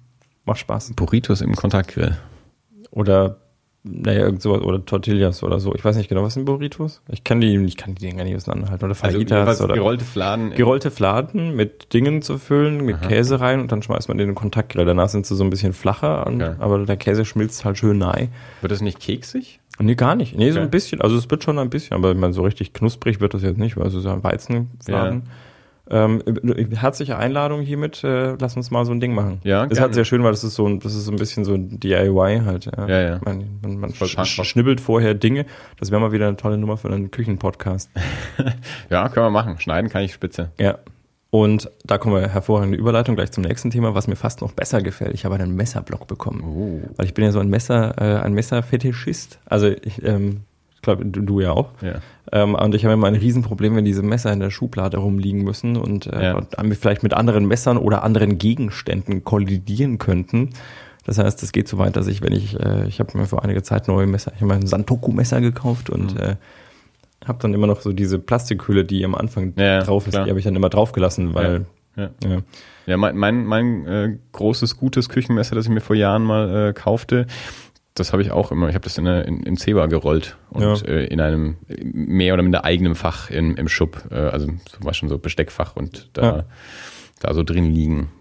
Macht 0.46 0.60
Spaß. 0.60 0.94
Burritos 0.96 1.42
im 1.42 1.56
Kontaktgrill. 1.56 2.18
Oder 2.92 3.38
naja, 3.88 4.22
irgend 4.22 4.42
sowas, 4.42 4.62
oder 4.62 4.84
Tortillas 4.84 5.44
oder 5.44 5.60
so. 5.60 5.76
Ich 5.76 5.86
weiß 5.86 5.96
nicht 5.96 6.10
genau, 6.10 6.24
was 6.24 6.34
sind 6.34 6.46
Burritos? 6.46 7.02
Ich 7.12 7.24
kann 7.24 7.40
die, 7.40 7.56
ich 7.66 7.78
kann 7.78 7.94
die 7.94 8.08
Dinger 8.08 8.24
nicht 8.24 8.36
auseinanderhalten. 8.36 8.84
Oder 8.86 8.96
Fajitas 8.96 9.20
jedenfalls 9.30 9.62
oder 9.62 9.76
gerollte 9.76 10.04
Fladen. 10.06 10.52
gerollte 10.56 10.90
Fladen 10.92 11.56
mit 11.56 11.94
Dingen 11.94 12.22
zu 12.24 12.38
füllen, 12.40 12.84
mit 12.84 12.96
Aha. 12.96 13.08
Käse 13.08 13.40
rein 13.40 13.60
und 13.62 13.72
dann 13.72 13.84
schmeißt 13.84 14.08
man 14.08 14.18
den 14.18 14.26
in 14.26 14.30
den 14.32 14.36
Kontaktgrill. 14.36 14.86
Danach 14.86 15.10
sind 15.10 15.26
sie 15.28 15.36
so 15.36 15.44
ein 15.44 15.50
bisschen 15.52 15.74
flacher, 15.74 16.26
und, 16.26 16.42
Okay. 16.42 16.56
aber 16.60 16.86
der 16.86 16.98
Käse 16.98 17.26
schmilzt 17.26 17.64
halt 17.64 17.78
schön 17.78 18.00
nahe. 18.00 18.30
Wird 18.62 18.72
das 18.72 18.82
nicht 18.82 19.00
keksig? 19.00 19.60
Nee, 19.78 19.96
gar 19.96 20.16
nicht. 20.16 20.36
Nee, 20.38 20.52
so 20.52 20.58
Okay. 20.60 20.66
ein 20.68 20.72
bisschen. 20.72 21.02
Also 21.02 21.16
es 21.18 21.30
wird 21.30 21.44
schon 21.44 21.60
ein 21.60 21.70
bisschen, 21.70 21.96
aber 21.96 22.12
ich 22.12 22.18
meine, 22.18 22.34
so 22.34 22.44
richtig 22.44 22.74
knusprig 22.74 23.20
wird 23.20 23.34
das 23.34 23.44
jetzt 23.44 23.58
nicht, 23.58 23.78
weil 23.78 23.88
es 23.88 23.94
ist 23.94 24.06
ja 24.06 24.14
ein 24.14 24.24
Weizenfladen. 24.24 25.24
Ähm, 25.90 26.24
herzliche 26.74 27.18
Einladung 27.18 27.62
hiermit, 27.62 28.04
äh, 28.04 28.36
lass 28.40 28.56
uns 28.58 28.72
mal 28.72 28.86
so 28.86 28.92
ein 28.92 29.00
Ding 29.00 29.14
machen. 29.14 29.40
Ja, 29.44 29.64
ist 29.64 29.70
gerne. 29.70 29.82
halt 29.82 29.94
sehr 29.94 30.06
schön, 30.06 30.24
weil 30.24 30.32
das 30.32 30.44
ist 30.44 30.56
so 30.56 30.68
ein, 30.68 30.80
das 30.80 30.96
ist 30.96 31.06
so 31.06 31.12
ein 31.12 31.18
bisschen 31.18 31.46
so 31.46 31.54
ein 31.54 31.80
DIY 31.80 32.42
halt. 32.44 32.66
Ja, 32.66 32.88
Ja, 32.88 33.02
ja. 33.02 33.20
Man, 33.24 33.60
man, 33.62 33.80
man 33.80 33.94
schnibbelt 33.94 34.82
vorher 34.82 35.14
Dinge. 35.14 35.46
Das 35.80 35.92
wäre 35.92 36.02
mal 36.02 36.12
wieder 36.12 36.28
eine 36.28 36.38
tolle 36.38 36.58
Nummer 36.58 36.78
für 36.78 36.90
einen 36.90 37.12
Küchenpodcast. 37.12 37.90
Ja, 38.90 39.10
können 39.10 39.26
wir 39.26 39.32
machen. 39.32 39.60
Schneiden 39.60 39.90
kann 39.90 40.04
ich 40.04 40.14
spitze. 40.14 40.52
Ja. 40.60 40.78
Und 41.30 41.70
da 41.84 41.98
kommen 41.98 42.16
wir 42.16 42.30
hervorragende 42.30 42.78
Überleitung 42.78 43.16
gleich 43.16 43.32
zum 43.32 43.44
nächsten 43.44 43.70
Thema, 43.70 43.94
was 43.94 44.08
mir 44.08 44.16
fast 44.16 44.42
noch 44.42 44.54
besser 44.54 44.82
gefällt. 44.82 45.14
Ich 45.14 45.26
habe 45.26 45.36
einen 45.36 45.56
Messerblock 45.56 46.08
bekommen. 46.08 46.44
Oh. 46.44 46.90
Weil 46.96 47.06
ich 47.06 47.14
bin 47.14 47.26
ja 47.26 47.32
so 47.32 47.40
ein 47.40 47.50
Messer, 47.50 47.96
äh, 48.00 48.22
ein 48.24 48.34
Messerfetischist. 48.34 49.40
Also 49.46 49.68
ich, 49.68 50.02
ähm, 50.04 50.44
ich 50.55 50.55
glaube, 50.86 51.06
du, 51.06 51.22
du 51.22 51.40
ja 51.42 51.52
auch. 51.52 51.70
Ja. 51.82 51.96
Ähm, 52.32 52.56
und 52.56 52.74
ich 52.74 52.86
habe 52.86 52.94
immer 52.94 53.08
ein 53.08 53.16
Riesenproblem, 53.16 53.76
wenn 53.76 53.86
diese 53.86 54.02
Messer 54.04 54.32
in 54.32 54.40
der 54.40 54.50
Schublade 54.50 54.98
rumliegen 54.98 55.44
müssen 55.44 55.76
und, 55.78 56.08
äh, 56.08 56.24
Ja. 56.24 56.36
und 56.38 56.76
vielleicht 56.76 57.04
mit 57.04 57.14
anderen 57.14 57.46
Messern 57.48 57.78
oder 57.78 58.04
anderen 58.04 58.38
Gegenständen 58.38 59.24
kollidieren 59.24 59.98
könnten. 59.98 60.52
Das 61.06 61.18
heißt, 61.20 61.44
es 61.44 61.52
geht 61.52 61.68
so 61.68 61.78
weit, 61.78 61.96
dass 61.98 62.08
ich, 62.08 62.22
wenn 62.24 62.34
ich, 62.34 62.60
äh, 62.60 62.88
ich 62.88 63.00
habe 63.00 63.16
mir 63.18 63.26
vor 63.28 63.44
einiger 63.44 63.62
Zeit 63.64 63.88
neue 63.88 64.08
Messer, 64.08 64.32
ich 64.34 64.42
habe 64.42 64.48
mir 64.54 64.60
ein 64.60 64.66
Santoku-Messer 64.66 65.40
gekauft 65.42 65.90
und 65.92 66.16
Mhm. 66.16 66.20
äh, 66.22 66.36
habe 67.28 67.38
dann 67.42 67.54
immer 67.54 67.68
noch 67.68 67.82
so 67.82 67.92
diese 67.94 68.18
Plastikhülle, 68.20 68.86
die 68.86 69.04
am 69.06 69.14
Anfang 69.16 69.54
Ja, 69.58 69.82
drauf 69.82 70.08
ist, 70.08 70.14
klar. 70.14 70.24
die 70.26 70.30
habe 70.32 70.40
ich 70.40 70.46
dann 70.46 70.56
immer 70.56 70.70
draufgelassen, 70.70 71.34
weil 71.36 71.66
Ja. 71.96 72.10
ja. 72.24 72.38
Ja, 72.88 72.98
mein, 72.98 73.18
mein, 73.18 73.46
mein 73.46 73.88
äh, 73.88 74.18
großes, 74.34 74.78
gutes 74.78 75.10
Küchenmesser, 75.10 75.56
das 75.56 75.66
ich 75.66 75.72
mir 75.72 75.80
vor 75.82 75.96
Jahren 75.96 76.24
mal 76.24 76.70
äh, 76.70 76.74
kaufte, 76.74 77.26
das 77.96 78.12
habe 78.14 78.22
ich 78.22 78.32
auch 78.32 78.52
immer. 78.52 78.70
Ich 78.70 78.76
habe 78.76 78.84
das 78.84 78.98
in, 78.98 79.08
eine, 79.08 79.24
in, 79.24 79.42
in 79.44 79.58
Zebra 79.58 79.88
gerollt 79.88 80.38
und 80.52 80.62
Ja. 80.62 80.74
äh, 80.88 81.06
in 81.06 81.20
einem 81.20 81.56
mehr 81.68 82.34
oder 82.34 82.44
minder 82.44 82.64
eigenen 82.64 82.94
Fach 82.96 83.30
im, 83.32 83.56
im 83.56 83.68
Schub, 83.68 84.04
äh, 84.12 84.16
also 84.16 84.48
zum 84.48 84.84
Beispiel 84.84 85.10
so 85.10 85.18
Besteckfach 85.18 85.76
und 85.76 86.10
da, 86.14 86.22
Ja. 86.24 86.44
da 87.22 87.34
so 87.34 87.44
drin 87.44 87.72
liegen. 87.72 88.12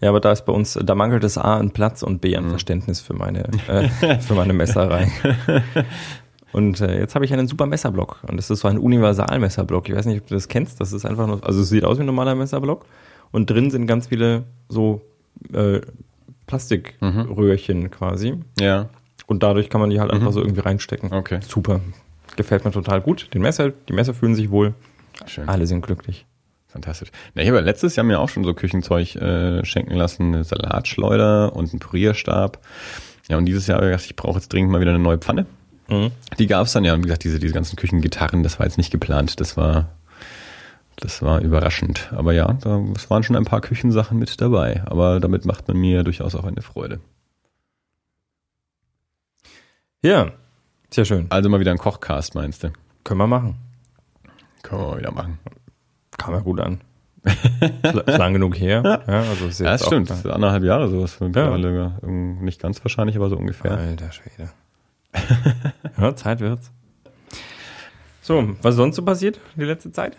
Ja, 0.00 0.10
aber 0.10 0.20
da 0.20 0.30
ist 0.30 0.46
bei 0.46 0.52
uns, 0.52 0.78
da 0.80 0.94
mangelt 0.94 1.24
es 1.24 1.36
A 1.36 1.56
an 1.56 1.72
Platz 1.72 2.02
und 2.04 2.20
B 2.20 2.36
an 2.36 2.44
Mhm. 2.46 2.50
Verständnis 2.50 3.00
für 3.00 3.14
meine, 3.14 3.48
äh, 3.66 3.88
für 4.20 4.34
meine 4.34 4.52
Messerei. 4.52 5.10
Und 6.50 6.80
äh, 6.80 6.98
jetzt 6.98 7.14
habe 7.14 7.26
ich 7.26 7.32
einen 7.34 7.46
super 7.46 7.66
Messerblock 7.66 8.20
und 8.26 8.38
das 8.38 8.48
ist 8.48 8.60
so 8.60 8.68
ein 8.68 8.78
Universalmesserblock. 8.78 9.86
Ich 9.90 9.94
weiß 9.94 10.06
nicht, 10.06 10.22
ob 10.22 10.28
du 10.28 10.34
das 10.34 10.48
kennst. 10.48 10.80
Das 10.80 10.94
ist 10.94 11.04
einfach 11.04 11.26
nur, 11.26 11.46
also 11.46 11.60
es 11.60 11.68
sieht 11.68 11.84
aus 11.84 11.98
wie 11.98 12.02
ein 12.04 12.06
normaler 12.06 12.34
Messerblock 12.34 12.86
und 13.32 13.50
drin 13.50 13.70
sind 13.70 13.86
ganz 13.86 14.06
viele 14.06 14.44
so 14.70 15.02
äh, 15.52 15.80
Plastikröhrchen 16.46 17.90
quasi 17.90 18.34
Ja, 18.58 18.88
und 19.28 19.42
dadurch 19.44 19.70
kann 19.70 19.80
man 19.80 19.90
die 19.90 20.00
halt 20.00 20.10
Mhm. 20.10 20.18
einfach 20.18 20.32
so 20.32 20.40
irgendwie 20.40 20.60
reinstecken. 20.60 21.12
okay. 21.12 21.38
Super, 21.46 21.80
gefällt 22.36 22.64
mir 22.64 22.72
total 22.72 23.00
gut. 23.00 23.32
Den 23.32 23.42
Messer, 23.42 23.70
die 23.70 23.92
Messer 23.92 24.12
fühlen 24.14 24.34
sich 24.34 24.50
wohl, 24.50 24.74
Schön. 25.26 25.48
alle 25.48 25.66
sind 25.68 25.82
glücklich. 25.82 26.26
Fantastisch. 26.66 27.10
Na, 27.34 27.40
ich 27.42 27.48
habe 27.48 27.58
ja 27.58 27.64
letztes 27.64 27.96
Jahr 27.96 28.04
mir 28.04 28.20
auch 28.20 28.28
schon 28.28 28.44
so 28.44 28.52
Küchenzeug 28.52 29.14
äh, 29.16 29.64
schenken 29.64 29.94
lassen, 29.94 30.34
eine 30.34 30.44
Salatschleuder 30.44 31.56
und 31.56 31.70
einen 31.70 31.78
Pürierstab. 31.80 32.58
Ja, 33.28 33.38
und 33.38 33.46
dieses 33.46 33.66
Jahr 33.66 33.76
habe 33.78 33.86
ich 33.86 33.92
gedacht, 33.92 34.06
ich 34.10 34.16
brauche 34.16 34.34
jetzt 34.38 34.52
dringend 34.52 34.70
mal 34.70 34.80
wieder 34.80 34.90
eine 34.90 34.98
neue 35.02 35.16
Pfanne. 35.18 35.46
Mhm. 35.88 36.10
Die 36.38 36.46
gab 36.46 36.66
es 36.66 36.72
dann 36.74 36.84
ja. 36.84 36.92
Und 36.92 37.00
wie 37.00 37.04
gesagt, 37.04 37.24
diese, 37.24 37.38
diese 37.38 37.54
ganzen 37.54 37.76
Küchengitarren, 37.76 38.42
das 38.42 38.58
war 38.58 38.66
jetzt 38.66 38.76
nicht 38.76 38.90
geplant. 38.90 39.40
Das 39.40 39.56
war, 39.56 39.88
das 40.96 41.22
war 41.22 41.40
überraschend. 41.40 42.10
Aber 42.12 42.32
ja, 42.34 42.52
da, 42.60 42.82
es 42.94 43.08
waren 43.08 43.22
schon 43.22 43.36
ein 43.36 43.44
paar 43.46 43.62
Küchensachen 43.62 44.18
mit 44.18 44.38
dabei. 44.40 44.82
Aber 44.86 45.20
damit 45.20 45.46
macht 45.46 45.68
man 45.68 45.78
mir 45.78 46.02
durchaus 46.04 46.34
auch 46.34 46.44
eine 46.44 46.60
Freude. 46.60 47.00
Ja, 50.02 50.30
sehr 50.90 51.04
schön. 51.04 51.26
Also 51.30 51.48
mal 51.48 51.58
wieder 51.60 51.72
ein 51.72 51.78
Kochcast, 51.78 52.34
meinst 52.34 52.62
du? 52.62 52.70
Können 53.04 53.18
wir 53.18 53.26
machen. 53.26 53.56
Können 54.62 54.80
wir 54.82 54.88
mal 54.88 54.98
wieder 54.98 55.12
machen. 55.12 55.38
Kam 56.16 56.34
ja 56.34 56.40
gut 56.40 56.60
an. 56.60 56.80
Ist 57.82 58.06
lang 58.18 58.32
genug 58.32 58.58
her. 58.58 58.82
Ja, 59.06 59.20
also 59.22 59.46
ist 59.46 59.60
Ja, 59.60 59.72
das 59.72 59.84
stimmt. 59.84 60.08
Das 60.10 60.18
ist 60.18 60.26
anderthalb 60.26 60.62
Jahre 60.62 60.88
sowas. 60.88 61.18
Ja. 61.34 61.98
Nicht 62.06 62.60
ganz 62.60 62.82
wahrscheinlich, 62.84 63.16
aber 63.16 63.28
so 63.28 63.36
ungefähr. 63.36 63.72
Alter 63.72 64.12
Schwede. 64.12 64.50
ja, 65.98 66.14
Zeit 66.14 66.40
wird's. 66.40 66.70
So, 68.28 68.46
was 68.60 68.74
sonst 68.76 68.96
so 68.96 69.02
passiert 69.02 69.40
die 69.56 69.64
letzte 69.64 69.90
Zeit? 69.90 70.14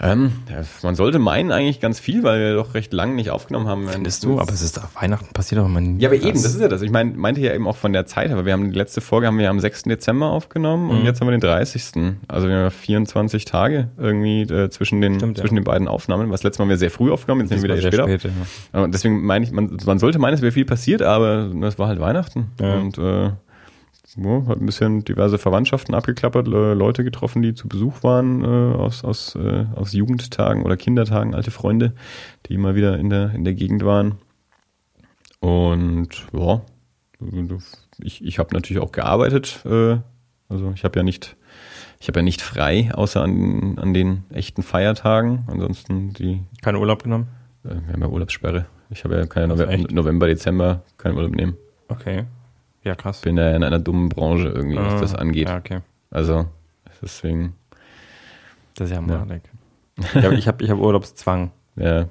Ähm, 0.00 0.32
ja, 0.50 0.62
man 0.82 0.96
sollte 0.96 1.20
meinen 1.20 1.52
eigentlich 1.52 1.78
ganz 1.78 2.00
viel, 2.00 2.24
weil 2.24 2.40
wir 2.40 2.54
doch 2.56 2.74
recht 2.74 2.92
lange 2.92 3.14
nicht 3.14 3.30
aufgenommen 3.30 3.68
haben. 3.68 3.86
Findest 3.88 4.24
du? 4.24 4.40
Aber 4.40 4.52
es 4.52 4.62
ist 4.62 4.76
doch 4.78 4.88
Weihnachten 5.00 5.32
passiert 5.32 5.60
doch 5.60 5.66
immer 5.66 5.80
nie. 5.80 6.00
Ja, 6.02 6.08
aber 6.08 6.18
was. 6.18 6.24
eben, 6.24 6.42
das 6.42 6.54
ist 6.56 6.60
ja 6.60 6.66
das. 6.66 6.82
Ich 6.82 6.90
mein, 6.90 7.16
meinte 7.16 7.40
ja 7.40 7.54
eben 7.54 7.68
auch 7.68 7.76
von 7.76 7.92
der 7.92 8.04
Zeit, 8.04 8.32
aber 8.32 8.44
wir 8.46 8.52
haben 8.52 8.72
die 8.72 8.76
letzte 8.76 9.00
Folge 9.00 9.28
haben 9.28 9.38
wir 9.38 9.48
am 9.48 9.60
6. 9.60 9.84
Dezember 9.84 10.26
aufgenommen 10.30 10.90
und 10.90 11.00
Mhm. 11.02 11.04
jetzt 11.06 11.20
haben 11.20 11.28
wir 11.28 11.32
den 11.38 11.40
30. 11.40 12.16
Also 12.26 12.48
wir 12.48 12.56
haben 12.56 12.62
ja 12.64 12.70
24 12.70 13.44
Tage 13.44 13.90
irgendwie 13.96 14.42
äh, 14.42 14.68
zwischen 14.70 15.00
den 15.00 15.14
Stimmt, 15.20 15.38
ja. 15.38 15.42
zwischen 15.44 15.54
den 15.54 15.64
beiden 15.64 15.86
Aufnahmen. 15.86 16.32
Was 16.32 16.42
letztes 16.42 16.58
Mal 16.58 16.64
haben 16.64 16.70
wir 16.70 16.78
sehr 16.78 16.90
früh 16.90 17.12
aufgenommen, 17.12 17.42
jetzt 17.42 17.50
sind 17.50 17.62
wir 17.62 17.76
wieder 17.76 17.80
später. 17.80 18.08
spät, 18.18 18.24
ja. 18.74 18.86
Deswegen 18.88 19.22
meine 19.24 19.44
ich, 19.44 19.52
man, 19.52 19.76
man 19.86 20.00
sollte 20.00 20.18
meinen, 20.18 20.34
es 20.34 20.42
wäre 20.42 20.50
viel 20.50 20.64
passiert, 20.64 21.00
aber 21.00 21.48
es 21.62 21.78
war 21.78 21.86
halt 21.86 22.00
Weihnachten. 22.00 22.50
Ja. 22.60 22.74
Und 22.74 22.98
äh, 22.98 23.30
ja, 24.16 24.46
hat 24.46 24.60
ein 24.60 24.66
bisschen 24.66 25.04
diverse 25.04 25.38
Verwandtschaften 25.38 25.94
abgeklappert, 25.94 26.46
äh, 26.48 26.74
Leute 26.74 27.04
getroffen, 27.04 27.42
die 27.42 27.54
zu 27.54 27.68
Besuch 27.68 28.02
waren 28.02 28.44
äh, 28.44 28.76
aus, 28.76 29.04
aus, 29.04 29.34
äh, 29.36 29.66
aus 29.74 29.92
Jugendtagen 29.92 30.62
oder 30.64 30.76
Kindertagen, 30.76 31.34
alte 31.34 31.50
Freunde, 31.50 31.94
die 32.46 32.54
immer 32.54 32.74
wieder 32.74 32.98
in 32.98 33.10
der, 33.10 33.32
in 33.34 33.44
der 33.44 33.54
Gegend 33.54 33.84
waren. 33.84 34.16
Und 35.40 36.26
ja, 36.32 36.62
ich, 38.02 38.24
ich 38.24 38.38
habe 38.38 38.54
natürlich 38.54 38.82
auch 38.82 38.92
gearbeitet. 38.92 39.60
Äh, 39.64 39.98
also 40.48 40.72
ich 40.74 40.84
habe 40.84 40.98
ja 40.98 41.02
nicht, 41.02 41.36
ich 42.00 42.08
habe 42.08 42.20
ja 42.20 42.22
nicht 42.22 42.42
frei, 42.42 42.90
außer 42.92 43.22
an, 43.22 43.78
an 43.78 43.94
den 43.94 44.24
echten 44.30 44.62
Feiertagen. 44.62 45.44
Ansonsten 45.46 46.12
die 46.12 46.42
Keinen 46.60 46.76
Urlaub 46.76 47.02
genommen? 47.02 47.28
äh, 47.64 47.70
Wir 47.86 47.92
haben 47.94 48.02
ja 48.02 48.08
Urlaubssperre. 48.08 48.66
Ich 48.90 49.04
habe 49.04 49.16
ja 49.16 49.26
keine 49.26 49.54
Also? 49.54 49.64
November, 49.92 50.26
Dezember 50.26 50.82
keinen 50.98 51.16
Urlaub 51.16 51.34
nehmen. 51.34 51.56
Okay. 51.88 52.24
Ja, 52.84 52.94
krass. 52.94 53.20
Bin 53.20 53.36
ja 53.36 53.54
in 53.54 53.62
einer 53.62 53.78
dummen 53.78 54.08
Branche 54.08 54.48
irgendwie, 54.48 54.76
was 54.76 54.94
Ah, 54.94 55.00
das 55.00 55.14
angeht. 55.14 55.48
Ja, 55.48 55.56
okay. 55.58 55.80
Also 56.10 56.46
deswegen, 57.00 57.54
Das 58.74 58.90
ist 58.90 58.94
ja 58.94 59.00
malig. 59.00 59.42
Ja. 60.14 60.32
ich 60.32 60.48
habe 60.48 60.64
ich 60.64 60.70
hab 60.70 60.78
Urlaubszwang. 60.78 61.50
ja, 61.76 62.06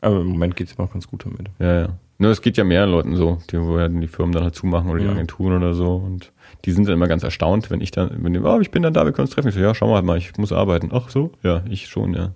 Aber 0.00 0.20
im 0.20 0.26
Moment 0.28 0.56
geht's 0.56 0.78
mir 0.78 0.84
auch 0.84 0.92
ganz 0.92 1.06
gut 1.08 1.24
damit. 1.26 1.48
ja, 1.58 1.80
ja. 1.82 1.88
Nur 2.16 2.30
es 2.30 2.40
geht 2.42 2.56
ja 2.56 2.62
mehreren 2.62 2.92
Leuten 2.92 3.16
so, 3.16 3.38
die 3.50 3.60
wo 3.60 3.76
ja 3.76 3.88
die 3.88 4.06
Firmen 4.06 4.32
dann 4.32 4.44
halt 4.44 4.54
zumachen 4.54 4.88
oder 4.88 5.00
die 5.00 5.04
Mhm. 5.06 5.10
Agenturen 5.14 5.56
oder 5.56 5.74
so. 5.74 5.96
Und 5.96 6.30
die 6.64 6.70
sind 6.70 6.86
dann 6.86 6.94
immer 6.94 7.08
ganz 7.08 7.24
erstaunt, 7.24 7.72
wenn 7.72 7.80
ich 7.80 7.90
dann, 7.90 8.22
wenn 8.22 8.32
die, 8.32 8.38
oh, 8.38 8.60
ich 8.60 8.70
bin 8.70 8.84
dann 8.84 8.94
da, 8.94 9.04
wir 9.04 9.10
können 9.12 9.26
uns 9.26 9.34
treffen. 9.34 9.48
Ich 9.48 9.54
so, 9.54 9.60
ja, 9.60 9.74
schau 9.74 9.88
mal 9.88 9.96
halt 9.96 10.04
mal, 10.04 10.16
ich 10.16 10.34
muss 10.38 10.52
arbeiten. 10.52 10.90
Ach 10.92 11.08
so, 11.10 11.32
ja, 11.42 11.62
ich 11.68 11.88
schon, 11.88 12.14
ja. 12.14 12.30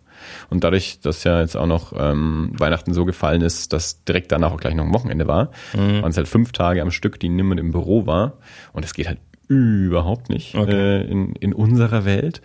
Und 0.50 0.64
dadurch, 0.64 1.00
dass 1.00 1.24
ja 1.24 1.40
jetzt 1.40 1.56
auch 1.56 1.66
noch 1.66 1.92
ähm, 1.96 2.52
Weihnachten 2.58 2.92
so 2.94 3.04
gefallen 3.04 3.42
ist, 3.42 3.72
dass 3.72 4.04
direkt 4.04 4.32
danach 4.32 4.52
auch 4.52 4.60
gleich 4.60 4.74
noch 4.74 4.84
ein 4.84 4.94
Wochenende 4.94 5.26
war, 5.26 5.50
Mhm. 5.74 6.02
waren 6.02 6.10
es 6.10 6.16
halt 6.16 6.28
fünf 6.28 6.52
Tage 6.52 6.82
am 6.82 6.90
Stück, 6.90 7.18
die 7.20 7.28
niemand 7.28 7.60
im 7.60 7.72
Büro 7.72 8.06
war. 8.06 8.34
Und 8.72 8.84
das 8.84 8.94
geht 8.94 9.06
halt 9.08 9.18
überhaupt 9.50 10.28
nicht 10.28 10.54
Okay. 10.54 10.72
äh, 11.00 11.02
in, 11.10 11.32
in 11.36 11.52
unserer 11.54 12.04
Welt. 12.04 12.42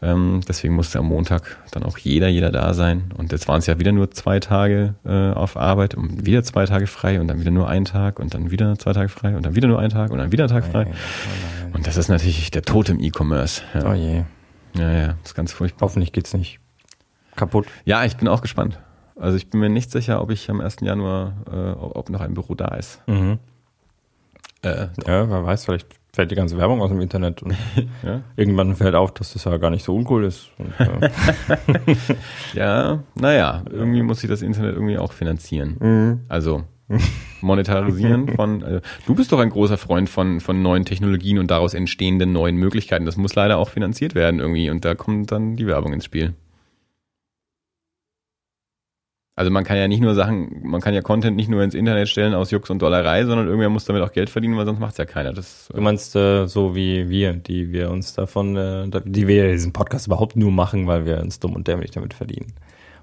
Ähm, 0.00 0.40
deswegen 0.48 0.74
musste 0.74 0.98
am 0.98 1.06
Montag 1.06 1.58
dann 1.72 1.82
auch 1.82 1.98
jeder, 1.98 2.28
jeder 2.28 2.50
da 2.50 2.72
sein. 2.72 3.12
Und 3.16 3.30
jetzt 3.32 3.46
waren 3.46 3.58
es 3.58 3.66
ja 3.66 3.78
wieder 3.78 3.92
nur 3.92 4.10
zwei 4.10 4.40
Tage 4.40 4.94
äh, 5.04 5.32
auf 5.32 5.56
Arbeit 5.58 5.94
und 5.94 6.24
wieder 6.24 6.42
zwei 6.42 6.64
Tage 6.64 6.86
frei 6.86 7.20
und 7.20 7.28
dann 7.28 7.40
wieder 7.40 7.50
nur 7.50 7.68
ein 7.68 7.84
Tag 7.84 8.18
und 8.18 8.32
dann 8.34 8.50
wieder 8.50 8.78
zwei 8.78 8.94
Tage 8.94 9.10
frei 9.10 9.36
und 9.36 9.44
dann 9.44 9.54
wieder 9.54 9.68
nur 9.68 9.78
ein 9.80 9.90
Tag 9.90 10.10
und 10.10 10.18
dann 10.18 10.32
wieder 10.32 10.44
ein 10.44 10.50
Tag 10.50 10.64
frei. 10.64 10.84
Nein, 10.84 10.92
oh 10.94 11.62
nein. 11.64 11.72
Und 11.74 11.86
das 11.86 11.98
ist 11.98 12.08
natürlich 12.08 12.50
der 12.50 12.62
Tod 12.62 12.88
im 12.88 13.00
E-Commerce. 13.00 13.60
Oh 13.74 13.78
Ja. 13.88 13.94
je. 13.94 14.22
ja, 14.78 14.92
ja, 14.92 15.06
das 15.22 15.32
ist 15.32 15.34
ganz 15.34 15.52
furchtbar. 15.52 15.86
Hoffentlich 15.86 16.12
geht's 16.12 16.32
nicht 16.32 16.58
kaputt. 17.36 17.66
Ja, 17.84 18.04
ich 18.04 18.16
bin 18.16 18.28
auch 18.28 18.42
gespannt. 18.42 18.78
Also 19.18 19.36
ich 19.36 19.48
bin 19.48 19.60
mir 19.60 19.68
nicht 19.70 19.90
sicher, 19.90 20.20
ob 20.20 20.30
ich 20.30 20.50
am 20.50 20.60
1. 20.60 20.76
Januar, 20.82 21.34
äh, 21.50 21.70
ob 21.78 22.10
noch 22.10 22.20
ein 22.20 22.34
Büro 22.34 22.54
da 22.54 22.74
ist. 22.74 23.00
Mhm. 23.06 23.38
Äh, 24.62 24.88
Ja, 25.06 25.28
wer 25.30 25.44
weiß, 25.44 25.64
vielleicht 25.64 25.86
fällt 26.12 26.30
die 26.30 26.34
ganze 26.34 26.56
Werbung 26.58 26.80
aus 26.82 26.90
dem 26.90 27.00
Internet 27.00 27.42
und 27.42 27.54
ja. 28.02 28.20
irgendwann 28.36 28.74
fällt 28.74 28.94
auf, 28.94 29.12
dass 29.14 29.32
das 29.34 29.44
ja 29.44 29.56
gar 29.58 29.70
nicht 29.70 29.84
so 29.84 29.94
uncool 29.94 30.24
ist. 30.24 30.50
Und, 30.58 30.72
äh, 30.80 31.10
ja, 32.54 33.00
naja, 33.14 33.62
irgendwie 33.70 34.02
muss 34.02 34.20
sich 34.20 34.30
das 34.30 34.42
Internet 34.42 34.74
irgendwie 34.74 34.98
auch 34.98 35.12
finanzieren. 35.12 35.76
mhm. 35.80 36.20
Also 36.28 36.64
monetarisieren 37.40 38.28
von. 38.36 38.62
Also, 38.62 38.80
du 39.06 39.14
bist 39.14 39.32
doch 39.32 39.40
ein 39.40 39.50
großer 39.50 39.76
Freund 39.76 40.08
von, 40.08 40.40
von 40.40 40.62
neuen 40.62 40.84
Technologien 40.84 41.38
und 41.38 41.50
daraus 41.50 41.74
entstehenden 41.74 42.32
neuen 42.32 42.56
Möglichkeiten. 42.56 43.06
Das 43.06 43.16
muss 43.16 43.34
leider 43.34 43.58
auch 43.58 43.68
finanziert 43.70 44.14
werden 44.14 44.40
irgendwie 44.40 44.70
und 44.70 44.84
da 44.84 44.94
kommt 44.94 45.32
dann 45.32 45.56
die 45.56 45.66
Werbung 45.66 45.92
ins 45.92 46.04
Spiel. 46.04 46.34
Also 49.38 49.50
man 49.50 49.64
kann 49.64 49.76
ja 49.76 49.86
nicht 49.86 50.00
nur 50.00 50.14
Sachen, 50.14 50.62
man 50.62 50.80
kann 50.80 50.94
ja 50.94 51.02
Content 51.02 51.36
nicht 51.36 51.50
nur 51.50 51.62
ins 51.62 51.74
Internet 51.74 52.08
stellen 52.08 52.32
aus 52.32 52.50
Jux 52.50 52.70
und 52.70 52.80
Dollerei, 52.80 53.26
sondern 53.26 53.46
irgendwer 53.46 53.68
muss 53.68 53.84
damit 53.84 54.02
auch 54.02 54.12
Geld 54.12 54.30
verdienen, 54.30 54.56
weil 54.56 54.64
sonst 54.64 54.80
macht's 54.80 54.96
ja 54.96 55.04
keiner. 55.04 55.34
Das, 55.34 55.68
Du 55.72 55.82
meinst 55.82 56.16
äh, 56.16 56.46
so 56.46 56.74
wie 56.74 57.10
wir, 57.10 57.34
die 57.34 57.70
wir 57.70 57.90
uns 57.90 58.14
davon, 58.14 58.56
äh, 58.56 58.88
die 59.04 59.28
wir 59.28 59.52
diesen 59.52 59.74
Podcast 59.74 60.06
überhaupt 60.06 60.36
nur 60.36 60.50
machen, 60.50 60.86
weil 60.86 61.04
wir 61.04 61.20
uns 61.20 61.38
dumm 61.38 61.54
und 61.54 61.68
dämlich 61.68 61.90
damit 61.90 62.14
verdienen. 62.14 62.54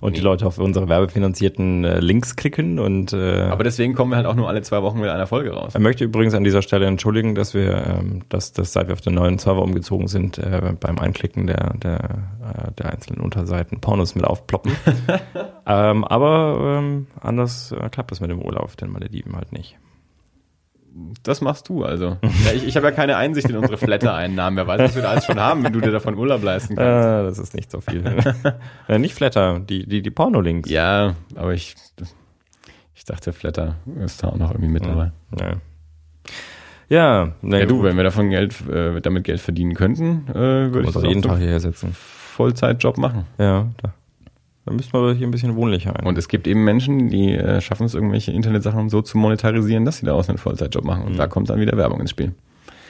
Und 0.04 0.18
die 0.18 0.22
Leute 0.22 0.46
auf 0.46 0.58
unsere 0.58 0.90
werbefinanzierten 0.90 1.86
äh, 1.86 2.00
Links 2.02 2.36
klicken 2.36 2.78
und 2.78 3.14
äh, 3.14 3.44
aber 3.44 3.64
deswegen 3.64 3.94
kommen 3.94 4.12
wir 4.12 4.18
halt 4.18 4.26
auch 4.26 4.36
nur 4.36 4.50
alle 4.50 4.62
zwei 4.62 4.82
Wochen 4.82 5.00
mit 5.00 5.10
einer 5.10 5.28
Folge 5.28 5.52
raus. 5.54 5.74
Er 5.76 5.80
möchte 5.80 6.04
übrigens 6.04 6.34
an 6.34 6.44
dieser 6.44 6.62
Stelle 6.62 6.88
entschuldigen, 6.88 7.36
dass 7.36 7.54
wir, 7.54 8.00
ähm, 8.00 8.24
dass, 8.28 8.52
dass 8.52 8.74
seit 8.74 8.88
wir 8.88 8.94
auf 8.94 9.02
den 9.02 9.14
neuen 9.14 9.40
Server 9.40 9.62
umgezogen 9.62 10.10
sind, 10.10 10.38
äh, 10.38 10.74
beim 10.78 11.00
Einklicken 11.00 11.48
der, 11.48 11.74
der, 11.76 12.00
äh, 12.00 12.72
der 12.78 12.92
einzelnen 12.92 13.22
Unterseiten 13.22 13.80
Pornos 13.80 14.14
mit 14.14 14.26
aufploppen. 14.26 14.76
ähm, 15.66 16.04
aber 16.04 16.80
ähm, 16.80 17.08
anders 17.22 17.72
äh, 17.72 17.88
klappt 17.88 18.12
es 18.12 18.20
mit 18.20 18.30
dem 18.30 18.42
Urlaub 18.42 18.64
auf 18.64 18.76
den 18.76 18.92
Malediven 18.92 19.38
halt 19.38 19.54
nicht. 19.54 19.78
Das 21.24 21.42
machst 21.42 21.70
du 21.70 21.84
also. 21.84 22.18
Ja, 22.46 22.52
ich 22.54 22.68
ich 22.68 22.76
habe 22.76 22.88
ja 22.88 22.92
keine 22.92 23.18
Einsicht 23.18 23.50
in 23.50 23.58
unsere 23.58 23.78
Flatter-Einnahmen. 23.78 24.58
Wer 24.58 24.68
weiß, 24.68 24.82
was 24.82 24.96
wir 24.96 25.02
da 25.02 25.10
alles 25.12 25.26
schon 25.26 25.40
haben, 25.40 25.64
wenn 25.64 25.74
du 25.74 25.82
dir 25.82 25.92
davon 25.92 26.16
Urlaub 26.16 26.44
leisten 26.44 26.76
kannst. 26.76 27.08
Äh, 27.08 27.24
das 27.24 27.40
ist 27.40 27.56
nicht 27.56 27.72
so 27.72 27.82
viel. 27.82 28.04
äh, 28.88 29.00
nicht 29.00 29.16
Flatter, 29.16 29.60
die, 29.60 29.88
die, 29.88 30.02
die 30.02 30.12
Pornolinks. 30.12 30.70
Ja, 30.70 31.16
aber 31.36 31.54
ich, 31.54 31.76
ich 32.94 33.06
dachte, 33.06 33.34
Flatter 33.34 33.76
ist 34.04 34.22
da 34.22 34.28
auch 34.28 34.38
noch 34.38 34.52
irgendwie 34.52 34.72
mit 34.72 34.86
dabei. 34.86 35.12
Ja, 35.40 35.54
ja, 36.90 37.32
na 37.42 37.60
Ja, 37.60 37.66
du, 37.66 37.78
gut. 37.78 37.86
wenn 37.86 37.98
wir 37.98 38.04
davon 38.04 38.30
Geld, 38.30 38.56
äh, 38.70 39.02
damit 39.02 39.24
Geld 39.24 39.40
verdienen 39.40 39.74
könnten, 39.74 40.28
äh, 40.30 40.34
würde 40.36 40.88
ich 40.88 40.94
das 40.94 41.04
jeden 41.04 41.22
Tag 41.22 41.40
hierher 41.40 41.60
sitzen. 41.60 41.92
Vollzeitjob 41.94 42.98
machen. 42.98 43.26
Ja, 43.38 43.70
da, 43.82 43.94
da 44.66 44.74
müssten 44.74 44.94
wir 44.94 45.14
hier 45.14 45.28
ein 45.28 45.32
bisschen 45.32 45.56
wohnlicher 45.56 45.98
ein. 46.00 46.06
Und 46.06 46.18
es 46.18 46.28
gibt 46.28 46.48
eben 46.48 46.64
Menschen, 46.64 47.10
die 47.10 47.34
äh, 47.34 47.60
schaffen 47.60 47.86
es, 47.86 47.94
irgendwelche 47.94 48.32
Internetsachen 48.32 48.90
so 48.90 49.02
zu 49.02 49.18
monetarisieren, 49.18 49.86
dass 49.86 49.98
sie 49.98 50.06
daraus 50.06 50.30
einen 50.30 50.38
Vollzeitjob 50.38 50.86
machen. 50.86 51.04
Und 51.04 51.18
da 51.18 51.28
kommt 51.28 51.50
dann 51.50 51.60
wieder 51.60 51.78
Werbung 51.78 52.00
ins 52.00 52.12
Spiel. 52.12 52.34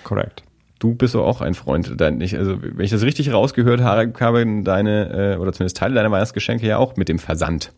Korrekt. 0.03 0.43
Du 0.79 0.93
bist 0.93 1.15
doch 1.15 1.25
auch 1.25 1.41
ein 1.41 1.53
Freund. 1.53 1.93
Dein, 1.97 2.19
ich, 2.21 2.37
also, 2.37 2.61
wenn 2.61 2.83
ich 2.83 2.91
das 2.91 3.03
richtig 3.03 3.31
rausgehört 3.31 3.81
habe, 3.81 4.11
habe 4.19 4.45
deine, 4.63 5.35
äh, 5.35 5.37
oder 5.37 5.53
zumindest 5.53 5.77
Teile 5.77 5.95
deiner 5.95 6.11
Weihnachtsgeschenke 6.11 6.67
ja 6.67 6.77
auch 6.77 6.95
mit 6.95 7.09
dem 7.09 7.19
Versand 7.19 7.71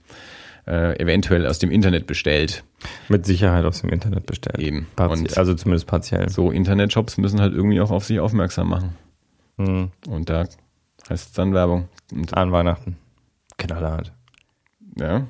äh, 0.67 0.99
eventuell 0.99 1.45
aus 1.45 1.59
dem 1.59 1.71
Internet 1.71 2.07
bestellt. 2.07 2.63
Mit 3.07 3.25
Sicherheit 3.25 3.65
aus 3.65 3.81
dem 3.81 3.91
Internet 3.91 4.25
bestellt. 4.25 4.59
Eben. 4.59 4.87
Parti 4.95 5.27
also 5.35 5.53
zumindest 5.53 5.87
partiell. 5.87 6.29
So 6.29 6.51
Internetshops 6.51 7.17
müssen 7.17 7.39
halt 7.39 7.53
irgendwie 7.53 7.79
auch 7.81 7.91
auf 7.91 8.05
sich 8.05 8.19
aufmerksam 8.19 8.69
machen. 8.69 8.95
Hm. 9.57 9.91
Und 10.07 10.29
da 10.29 10.47
heißt 11.09 11.27
es 11.27 11.31
dann 11.33 11.53
Werbung. 11.53 11.87
Und, 12.11 12.35
An 12.35 12.51
Weihnachten. 12.51 12.97
Knallhart. 13.57 14.13
ja. 14.97 15.27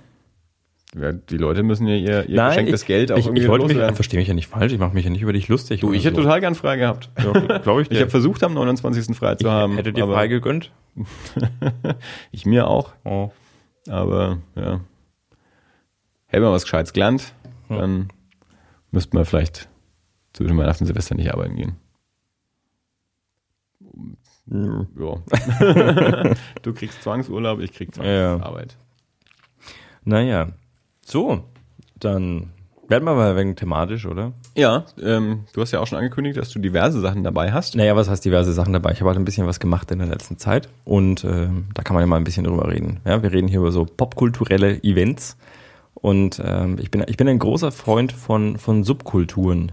Ja, 0.98 1.12
Die 1.12 1.36
Leute 1.36 1.62
müssen 1.64 1.88
ja 1.88 1.96
ihr, 1.96 2.30
ihr 2.30 2.42
geschenktes 2.48 2.86
Geld 2.86 3.12
auch 3.12 3.18
ich, 3.18 3.26
irgendwie 3.26 3.42
ich 3.44 3.50
wollte 3.50 3.66
mich, 3.66 3.96
verstehe 3.96 4.18
mich 4.18 4.30
ja 4.30 4.34
nicht 4.34 4.48
falsch, 4.48 4.72
ich 4.72 4.80
mache 4.80 4.94
mich 4.94 5.04
ja 5.04 5.10
nicht 5.12 5.22
über 5.24 5.34
dich 5.34 5.50
lustig. 5.50 5.82
Du, 5.82 5.92
ich 5.92 6.06
hätte 6.06 6.16
so. 6.16 6.22
total 6.22 6.40
gern 6.40 6.56
frei 6.56 6.78
gehabt. 6.78 7.10
Ja, 7.22 7.58
glaube 7.58 7.82
ich, 7.82 7.92
Ich 7.92 8.00
habe 8.00 8.10
versucht, 8.10 8.42
am 8.44 8.54
29. 8.54 9.14
frei 9.14 9.36
zu 9.36 9.52
haben. 9.52 9.76
hätte 9.76 9.92
dir 9.92 10.06
frei 10.08 10.28
gegönnt. 10.28 10.72
Ich 12.32 12.46
mir 12.46 12.68
auch. 12.68 12.94
Oh. 13.04 13.32
Aber 13.90 14.38
ja. 14.56 14.80
Hätten 16.28 16.44
wir 16.44 16.52
was 16.52 16.64
Gescheites 16.64 16.94
gelernt, 16.94 17.34
dann 17.68 18.08
müssten 18.92 19.18
wir 19.18 19.26
vielleicht 19.26 19.68
zwischen 20.32 20.58
Weihnachten 20.58 20.84
und 20.84 20.88
Silvester 20.88 21.16
nicht 21.16 21.34
arbeiten 21.34 21.58
gehen. 21.58 21.76
Ja. 24.48 24.86
du 26.62 26.74
kriegst 26.74 27.02
Zwangsurlaub, 27.02 27.60
ich 27.60 27.74
krieg 27.74 27.94
Zwangsarbeit. 27.96 28.78
Naja. 30.04 30.50
So, 31.02 31.44
dann 32.00 32.52
werden 32.88 33.04
wir 33.06 33.16
mal 33.16 33.36
wegen 33.36 33.56
thematisch, 33.56 34.06
oder? 34.06 34.34
Ja, 34.56 34.86
ähm, 35.02 35.46
du 35.54 35.62
hast 35.62 35.72
ja 35.72 35.80
auch 35.80 35.88
schon 35.88 35.98
angekündigt, 35.98 36.38
dass 36.38 36.50
du 36.50 36.60
diverse 36.60 37.00
Sachen 37.00 37.24
dabei 37.24 37.52
hast. 37.52 37.76
Naja, 37.76 37.96
was 37.96 38.10
heißt 38.10 38.24
diverse 38.24 38.54
Sachen 38.54 38.74
dabei? 38.74 38.92
Ich 38.92 39.00
habe 39.00 39.10
halt 39.10 39.18
ein 39.18 39.26
bisschen 39.26 39.48
was 39.48 39.60
gemacht 39.60 39.90
in 39.92 40.00
der 40.00 40.08
letzten 40.08 40.38
Zeit 40.38 40.70
und 40.84 41.24
ähm, 41.24 41.68
da 41.74 41.82
kann 41.84 41.96
man 41.96 42.04
ja 42.04 42.08
mal 42.08 42.18
ein 42.18 42.24
bisschen 42.24 42.44
drüber 42.44 42.72
reden. 42.72 43.00
Ja, 43.06 43.24
wir 43.24 43.32
reden 43.32 43.48
hier 43.48 43.60
über 43.60 43.72
so 43.72 43.86
popkulturelle 43.86 44.84
Events 44.84 45.38
und 45.96 46.42
ähm, 46.46 46.78
ich 46.80 46.92
bin 46.92 47.04
ich 47.08 47.18
bin 47.18 47.28
ein 47.28 47.40
großer 47.40 47.72
Freund 47.72 48.12
von 48.12 48.58
von 48.58 48.84
Subkulturen 48.84 49.72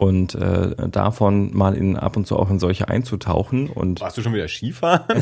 und 0.00 0.34
äh, 0.34 0.88
davon 0.88 1.54
mal 1.54 1.76
in 1.76 1.94
ab 1.94 2.16
und 2.16 2.26
zu 2.26 2.38
auch 2.38 2.48
in 2.48 2.58
solche 2.58 2.88
einzutauchen 2.88 3.68
und 3.68 4.00
Warst 4.00 4.16
du 4.16 4.22
schon 4.22 4.32
wieder 4.32 4.48
Skifahren? 4.48 5.04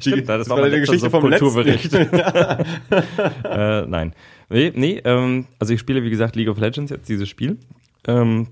Stimmt, 0.00 0.28
das, 0.28 0.46
war 0.50 0.58
war 0.58 0.64
mein 0.64 0.72
die 0.72 0.76
letzter 0.76 0.92
Geschichte 0.92 1.10
vom 1.10 1.30
letzten. 1.30 1.50
Subkulturbericht. 1.50 1.94
äh, 3.44 3.86
nein. 3.86 4.12
Nee, 4.50 4.72
nee 4.74 5.00
ähm, 5.06 5.46
also 5.58 5.72
ich 5.72 5.80
spiele, 5.80 6.02
wie 6.02 6.10
gesagt, 6.10 6.36
League 6.36 6.50
of 6.50 6.58
Legends 6.58 6.90
jetzt, 6.90 7.08
dieses 7.08 7.30
Spiel. 7.30 7.56
Ähm, 8.06 8.48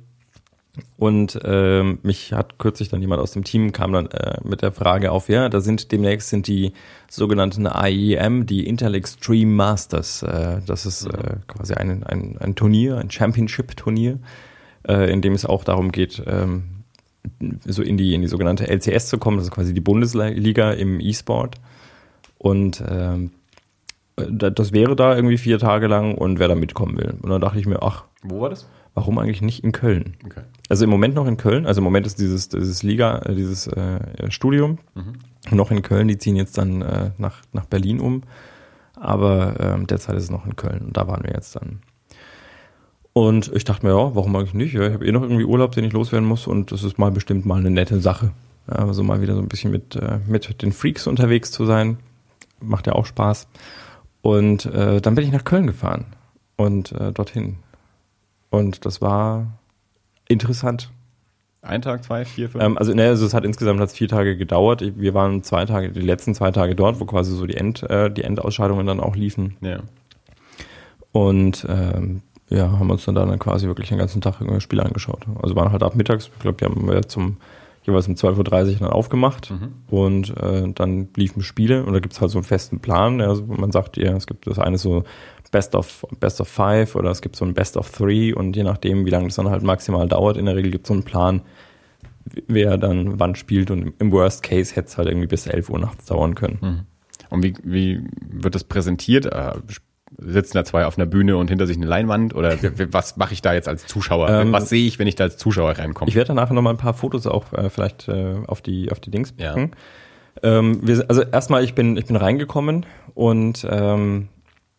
und 0.96 1.38
ähm, 1.44 1.98
mich 2.02 2.32
hat 2.32 2.58
kürzlich 2.58 2.88
dann 2.88 3.02
jemand 3.02 3.20
aus 3.20 3.32
dem 3.32 3.44
Team 3.44 3.72
kam 3.72 3.92
dann 3.92 4.06
äh, 4.06 4.38
mit 4.42 4.62
der 4.62 4.72
Frage 4.72 5.12
auf, 5.12 5.28
ja, 5.28 5.50
da 5.50 5.60
sind 5.60 5.92
demnächst 5.92 6.30
sind 6.30 6.46
die 6.46 6.72
sogenannten 7.10 7.66
IEM, 7.66 8.46
die 8.46 8.66
Intel 8.66 8.94
Extreme 8.94 9.52
Masters. 9.52 10.22
Äh, 10.22 10.62
das 10.64 10.86
ist 10.86 11.04
äh, 11.04 11.36
quasi 11.46 11.74
ein, 11.74 12.04
ein, 12.04 12.38
ein 12.38 12.54
Turnier, 12.54 12.96
ein 12.96 13.10
Championship-Turnier, 13.10 14.18
äh, 14.88 15.10
in 15.12 15.20
dem 15.22 15.32
es 15.34 15.44
auch 15.46 15.64
darum 15.64 15.92
geht, 15.92 16.22
ähm, 16.26 16.64
so 17.66 17.82
in 17.82 17.96
die, 17.96 18.14
in 18.14 18.22
die 18.22 18.28
sogenannte 18.28 18.66
LCS 18.68 19.08
zu 19.08 19.18
kommen, 19.18 19.36
das 19.36 19.46
ist 19.46 19.52
quasi 19.52 19.74
die 19.74 19.80
Bundesliga 19.80 20.72
im 20.72 21.00
E-Sport. 21.00 21.56
Und 22.38 22.82
ähm, 22.88 23.30
da- 24.16 24.50
das 24.50 24.72
wäre 24.72 24.96
da 24.96 25.14
irgendwie 25.14 25.38
vier 25.38 25.58
Tage 25.58 25.86
lang 25.86 26.14
und 26.14 26.38
wer 26.38 26.48
da 26.48 26.54
mitkommen 26.54 26.96
will. 26.96 27.14
Und 27.20 27.28
dann 27.30 27.40
dachte 27.40 27.58
ich 27.58 27.66
mir, 27.66 27.82
ach, 27.82 28.04
Wo 28.22 28.40
war 28.40 28.48
das? 28.50 28.66
warum 28.94 29.18
eigentlich 29.18 29.42
nicht 29.42 29.62
in 29.62 29.72
Köln? 29.72 30.14
Okay. 30.24 30.40
Also 30.68 30.84
im 30.84 30.90
Moment 30.90 31.14
noch 31.14 31.26
in 31.26 31.36
Köln, 31.36 31.66
also 31.66 31.80
im 31.80 31.84
Moment 31.84 32.06
ist 32.06 32.18
dieses, 32.18 32.48
dieses 32.48 32.82
Liga, 32.82 33.18
äh, 33.20 33.34
dieses 33.34 33.66
äh, 33.66 34.30
Studium 34.30 34.78
noch 35.50 35.70
in 35.70 35.82
Köln, 35.82 36.08
die 36.08 36.18
ziehen 36.18 36.36
jetzt 36.36 36.56
dann 36.58 36.82
äh, 36.82 37.10
nach, 37.18 37.42
nach 37.52 37.66
Berlin 37.66 38.00
um. 38.00 38.22
Aber 38.96 39.56
ähm, 39.60 39.86
derzeit 39.86 40.16
ist 40.16 40.24
es 40.24 40.30
noch 40.30 40.44
in 40.46 40.56
Köln 40.56 40.80
und 40.86 40.96
da 40.96 41.06
waren 41.08 41.22
wir 41.24 41.32
jetzt 41.32 41.56
dann. 41.56 41.80
Und 43.12 43.50
ich 43.54 43.64
dachte 43.64 43.84
mir, 43.84 43.92
ja, 43.92 44.14
warum 44.14 44.36
eigentlich 44.36 44.54
nicht? 44.54 44.74
Ja, 44.74 44.86
ich 44.86 44.92
habe 44.92 45.06
eh 45.06 45.12
noch 45.12 45.22
irgendwie 45.22 45.44
Urlaub, 45.44 45.72
den 45.72 45.84
ich 45.84 45.92
loswerden 45.92 46.28
muss 46.28 46.46
und 46.46 46.70
das 46.72 46.84
ist 46.84 46.98
mal 46.98 47.10
bestimmt 47.10 47.44
mal 47.44 47.58
eine 47.58 47.70
nette 47.70 48.00
Sache. 48.00 48.32
Also 48.66 49.02
mal 49.02 49.20
wieder 49.20 49.34
so 49.34 49.40
ein 49.40 49.48
bisschen 49.48 49.72
mit, 49.72 49.96
äh, 49.96 50.18
mit 50.26 50.62
den 50.62 50.72
Freaks 50.72 51.06
unterwegs 51.06 51.50
zu 51.50 51.66
sein. 51.66 51.98
Macht 52.60 52.86
ja 52.86 52.94
auch 52.94 53.06
Spaß. 53.06 53.48
Und 54.22 54.66
äh, 54.66 55.00
dann 55.00 55.14
bin 55.14 55.24
ich 55.24 55.32
nach 55.32 55.44
Köln 55.44 55.66
gefahren 55.66 56.06
und 56.56 56.92
äh, 56.92 57.10
dorthin. 57.12 57.56
Und 58.50 58.84
das 58.84 59.00
war 59.00 59.46
interessant. 60.28 60.90
Ein 61.62 61.82
Tag, 61.82 62.04
zwei, 62.04 62.24
vier, 62.24 62.48
fünf? 62.48 62.62
Ähm, 62.62 62.78
also, 62.78 62.94
ne, 62.94 63.08
also 63.08 63.26
es 63.26 63.34
hat 63.34 63.44
insgesamt 63.44 63.80
hat's 63.80 63.92
vier 63.92 64.08
Tage 64.08 64.36
gedauert. 64.36 64.82
Wir 64.96 65.14
waren 65.14 65.42
zwei 65.42 65.64
Tage, 65.66 65.90
die 65.90 66.00
letzten 66.00 66.34
zwei 66.34 66.50
Tage 66.52 66.74
dort, 66.74 67.00
wo 67.00 67.04
quasi 67.06 67.34
so 67.34 67.46
die 67.46 67.56
End, 67.56 67.82
äh, 67.90 68.10
die 68.10 68.24
Endausscheidungen 68.24 68.86
dann 68.86 69.00
auch 69.00 69.16
liefen. 69.16 69.56
ja. 69.60 69.80
Und 71.12 71.66
ähm, 71.68 72.22
ja, 72.50 72.70
haben 72.78 72.90
uns 72.90 73.04
dann, 73.04 73.14
dann 73.14 73.38
quasi 73.38 73.66
wirklich 73.66 73.88
den 73.88 73.98
ganzen 73.98 74.20
Tag 74.20 74.40
irgendwie 74.40 74.60
Spiele 74.60 74.84
angeschaut. 74.84 75.24
Also 75.40 75.54
waren 75.56 75.72
halt 75.72 75.82
ab 75.82 75.94
mittags, 75.94 76.30
ich 76.34 76.42
glaube, 76.42 76.58
die 76.58 76.64
haben 76.64 76.88
wir 76.88 77.02
zum 77.02 77.36
jeweils 77.84 78.08
um 78.08 78.14
12.30 78.14 78.72
Uhr 78.74 78.78
dann 78.80 78.90
aufgemacht 78.90 79.50
und 79.88 80.36
äh, 80.36 80.70
dann 80.74 81.08
liefen 81.16 81.42
Spiele 81.42 81.84
und 81.84 81.94
da 81.94 82.00
gibt's 82.00 82.20
halt 82.20 82.30
so 82.30 82.38
einen 82.38 82.44
festen 82.44 82.80
Plan. 82.80 83.20
Also 83.20 83.44
man 83.46 83.72
sagt 83.72 83.96
ja, 83.96 84.14
es 84.14 84.26
gibt 84.26 84.46
das 84.46 84.58
eine 84.58 84.76
so 84.78 85.04
Best 85.50 85.74
of 85.74 86.06
Best 86.20 86.40
of 86.40 86.48
Five 86.48 86.94
oder 86.94 87.10
es 87.10 87.22
gibt 87.22 87.36
so 87.36 87.44
ein 87.44 87.54
Best 87.54 87.76
of 87.76 87.90
Three 87.90 88.32
und 88.34 88.54
je 88.54 88.64
nachdem, 88.64 89.06
wie 89.06 89.10
lange 89.10 89.26
das 89.28 89.36
dann 89.36 89.48
halt 89.48 89.62
maximal 89.62 90.06
dauert, 90.08 90.36
in 90.36 90.46
der 90.46 90.56
Regel 90.56 90.72
gibt's 90.72 90.88
so 90.88 90.94
einen 90.94 91.04
Plan, 91.04 91.40
wer 92.46 92.76
dann 92.76 93.18
wann 93.18 93.34
spielt 93.34 93.70
und 93.70 93.94
im 93.98 94.12
Worst 94.12 94.42
Case 94.42 94.74
hätte 94.76 94.88
es 94.88 94.98
halt 94.98 95.08
irgendwie 95.08 95.26
bis 95.26 95.46
11 95.46 95.70
Uhr 95.70 95.78
nachts 95.78 96.04
dauern 96.06 96.34
können. 96.34 96.58
Und 97.30 97.42
wie, 97.42 97.54
wie 97.62 98.04
wird 98.20 98.54
das 98.54 98.64
präsentiert? 98.64 99.26
Sitzen 100.18 100.56
da 100.56 100.64
zwei 100.64 100.86
auf 100.86 100.98
einer 100.98 101.06
Bühne 101.06 101.36
und 101.36 101.48
hinter 101.50 101.66
sich 101.66 101.76
eine 101.76 101.86
Leinwand? 101.86 102.34
Oder 102.34 102.56
was 102.92 103.16
mache 103.16 103.32
ich 103.32 103.42
da 103.42 103.54
jetzt 103.54 103.68
als 103.68 103.86
Zuschauer? 103.86 104.28
Ähm, 104.28 104.52
was 104.52 104.68
sehe 104.68 104.86
ich, 104.86 104.98
wenn 104.98 105.06
ich 105.06 105.14
da 105.14 105.24
als 105.24 105.36
Zuschauer 105.36 105.78
reinkomme? 105.78 106.08
Ich 106.08 106.16
werde 106.16 106.28
danach 106.28 106.50
noch 106.50 106.62
mal 106.62 106.70
ein 106.70 106.76
paar 106.76 106.94
Fotos 106.94 107.26
auch 107.26 107.52
äh, 107.52 107.70
vielleicht 107.70 108.08
äh, 108.08 108.34
auf 108.46 108.60
die 108.60 108.90
auf 108.90 108.98
die 109.00 109.10
Dings 109.10 109.32
Ja. 109.38 109.50
packen. 109.50 109.70
Ähm, 110.42 110.80
wir, 110.86 111.04
also 111.08 111.22
erstmal, 111.22 111.62
ich 111.64 111.74
bin 111.74 111.96
ich 111.96 112.06
bin 112.06 112.16
reingekommen 112.16 112.86
und 113.14 113.66
ähm, 113.70 114.28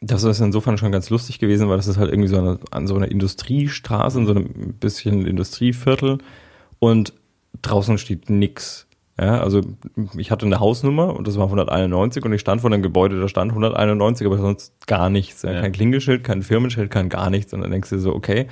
das 0.02 0.24
ist 0.24 0.40
insofern 0.40 0.78
schon 0.78 0.92
ganz 0.92 1.10
lustig 1.10 1.40
gewesen, 1.40 1.70
weil 1.70 1.78
das 1.78 1.88
ist 1.88 1.98
halt 1.98 2.10
irgendwie 2.12 2.30
so 2.30 2.38
eine, 2.38 2.60
an 2.72 2.88
so 2.88 2.96
einer 2.96 3.10
Industriestraße, 3.10 4.20
in 4.20 4.26
so 4.26 4.32
einem 4.32 4.74
bisschen 4.80 5.26
Industrieviertel 5.28 6.18
und 6.80 7.14
draußen 7.62 7.98
steht 7.98 8.30
nix. 8.30 8.88
Ja, 9.20 9.40
also 9.42 9.62
ich 10.18 10.32
hatte 10.32 10.46
eine 10.46 10.60
Hausnummer 10.60 11.16
und 11.16 11.28
das 11.28 11.38
war 11.38 11.46
191 11.46 12.24
und 12.24 12.34
ich 12.34 12.42
stand 12.42 12.62
vor 12.62 12.72
einem 12.72 12.82
Gebäude, 12.82 13.20
da 13.20 13.28
stand 13.28 13.52
191, 13.52 14.26
aber 14.26 14.38
sonst 14.38 14.88
gar 14.88 15.10
nichts. 15.10 15.44
Ja. 15.44 15.62
Kein 15.62 15.72
Klingelschild, 15.72 16.24
kein 16.24 16.42
Firmenschild, 16.42 16.90
kein 16.90 17.10
gar 17.10 17.30
nichts. 17.30 17.54
Und 17.54 17.62
dann 17.62 17.72
denkst 17.72 17.90
du 17.90 18.00
so, 18.00 18.16
okay, 18.16 18.48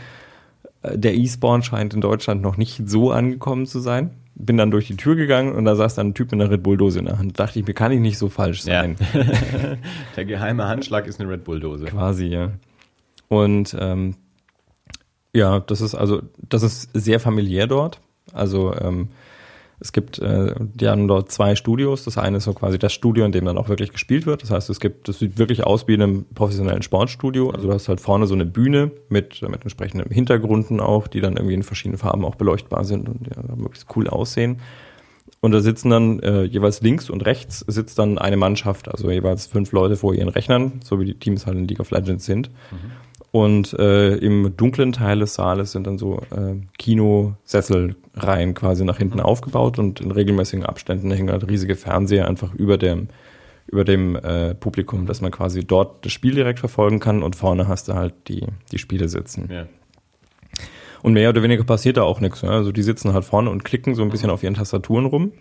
äh, 0.81 0.97
der 0.97 1.15
E-Spawn 1.15 1.63
scheint 1.63 1.93
in 1.93 2.01
Deutschland 2.01 2.41
noch 2.41 2.57
nicht 2.57 2.81
so 2.87 3.11
angekommen 3.11 3.65
zu 3.65 3.79
sein. 3.79 4.11
bin 4.35 4.57
dann 4.57 4.71
durch 4.71 4.87
die 4.87 4.95
Tür 4.95 5.15
gegangen 5.15 5.53
und 5.53 5.65
da 5.65 5.75
saß 5.75 5.95
dann 5.95 6.07
ein 6.07 6.13
Typ 6.13 6.31
mit 6.31 6.41
einer 6.41 6.51
Red 6.51 6.63
Bull-Dose 6.63 6.99
in 6.99 7.05
der 7.05 7.17
Hand. 7.17 7.39
Da 7.39 7.45
dachte 7.45 7.59
ich, 7.59 7.67
mir 7.67 7.73
kann 7.73 7.91
ich 7.91 7.99
nicht 7.99 8.17
so 8.17 8.29
falsch 8.29 8.61
sein. 8.61 8.95
Ja. 9.13 9.77
der 10.15 10.25
geheime 10.25 10.67
Handschlag 10.67 11.07
ist 11.07 11.19
eine 11.19 11.29
Red 11.29 11.45
Bull-Dose. 11.45 11.85
Quasi, 11.85 12.27
ja. 12.27 12.51
Und 13.27 13.75
ähm, 13.79 14.15
ja, 15.33 15.59
das 15.59 15.81
ist 15.81 15.95
also, 15.95 16.21
das 16.37 16.63
ist 16.63 16.89
sehr 16.93 17.19
familiär 17.19 17.67
dort. 17.67 17.99
Also 18.33 18.73
ähm, 18.75 19.09
es 19.81 19.93
gibt, 19.93 20.19
äh, 20.19 20.55
die 20.59 20.87
haben 20.87 21.07
dort 21.07 21.31
zwei 21.31 21.55
Studios. 21.55 22.03
Das 22.03 22.17
eine 22.17 22.37
ist 22.37 22.43
so 22.43 22.53
quasi 22.53 22.77
das 22.77 22.91
Studio, 22.91 23.23
in 23.23 23.31
dem 23.31 23.45
dann 23.45 23.57
auch 23.57 23.69
wirklich 23.69 23.93
gespielt 23.93 24.25
wird. 24.25 24.43
Das 24.43 24.51
heißt, 24.51 24.69
es 24.69 24.79
gibt, 24.79 25.07
das 25.07 25.19
sieht 25.19 25.37
wirklich 25.37 25.63
aus 25.63 25.87
wie 25.87 25.93
in 25.93 26.01
einem 26.01 26.25
professionellen 26.33 26.81
Sportstudio. 26.81 27.51
Also 27.51 27.67
du 27.67 27.73
hast 27.73 27.87
halt 27.87 28.01
vorne 28.01 28.27
so 28.27 28.33
eine 28.33 28.45
Bühne 28.45 28.91
mit, 29.07 29.41
mit 29.41 29.61
entsprechenden 29.61 30.11
Hintergründen 30.11 30.81
auch, 30.81 31.07
die 31.07 31.21
dann 31.21 31.37
irgendwie 31.37 31.53
in 31.53 31.63
verschiedenen 31.63 31.97
Farben 31.97 32.25
auch 32.25 32.35
beleuchtbar 32.35 32.83
sind 32.83 33.07
und 33.07 33.27
ja, 33.27 33.55
möglichst 33.55 33.87
cool 33.95 34.09
aussehen. 34.09 34.59
Und 35.41 35.51
da 35.53 35.61
sitzen 35.61 35.89
dann 35.89 36.19
äh, 36.19 36.43
jeweils 36.43 36.81
links 36.81 37.09
und 37.09 37.25
rechts 37.25 37.63
sitzt 37.67 37.97
dann 37.97 38.17
eine 38.17 38.35
Mannschaft, 38.35 38.89
also 38.89 39.09
jeweils 39.09 39.47
fünf 39.47 39.71
Leute 39.71 39.95
vor 39.95 40.13
ihren 40.13 40.27
Rechnern, 40.27 40.81
so 40.83 40.99
wie 40.99 41.05
die 41.05 41.13
Teams 41.13 41.45
halt 41.45 41.57
in 41.57 41.67
League 41.67 41.79
of 41.79 41.91
Legends 41.91 42.25
sind. 42.25 42.49
Mhm. 42.71 42.91
Und 43.31 43.73
äh, 43.73 44.15
im 44.15 44.57
dunklen 44.57 44.91
Teil 44.91 45.19
des 45.19 45.35
Saales 45.35 45.71
sind 45.71 45.85
dann 45.85 45.99
so 45.99 46.21
äh, 46.31 46.55
Kinosesselreihen 46.79 48.55
quasi 48.55 48.83
nach 48.83 48.97
hinten 48.97 49.17
mhm. 49.17 49.25
aufgebaut 49.25 49.77
und 49.77 50.01
in 50.01 50.11
regelmäßigen 50.11 50.65
Abständen 50.65 51.11
hängen 51.11 51.29
halt 51.29 51.47
riesige 51.47 51.75
Fernseher 51.75 52.27
einfach 52.27 52.53
über 52.55 52.77
dem 52.77 53.09
über 53.71 53.85
dem 53.85 54.15
äh, 54.15 54.55
Publikum, 54.55 55.05
dass 55.05 55.21
man 55.21 55.29
quasi 55.29 55.63
dort 55.63 56.03
das 56.03 56.11
Spiel 56.11 56.33
direkt 56.33 56.57
verfolgen 56.57 56.99
kann 56.99 57.21
und 57.21 57.35
vorne 57.35 57.67
hast 57.67 57.87
du 57.87 57.93
halt 57.93 58.15
die, 58.27 58.47
die 58.71 58.79
Spiele 58.79 59.07
sitzen. 59.07 59.47
Ja. 59.51 59.67
Und 61.03 61.13
mehr 61.13 61.29
oder 61.29 61.43
weniger 61.43 61.63
passiert 61.63 61.97
da 61.97 62.01
auch 62.01 62.19
nichts. 62.19 62.41
Ja? 62.41 62.49
Also 62.49 62.71
die 62.71 62.81
sitzen 62.81 63.13
halt 63.13 63.25
vorne 63.25 63.51
und 63.51 63.63
klicken 63.63 63.93
so 63.93 64.01
ein 64.01 64.09
bisschen 64.09 64.29
mhm. 64.29 64.33
auf 64.33 64.43
ihren 64.43 64.55
Tastaturen 64.55 65.05
rum. 65.05 65.33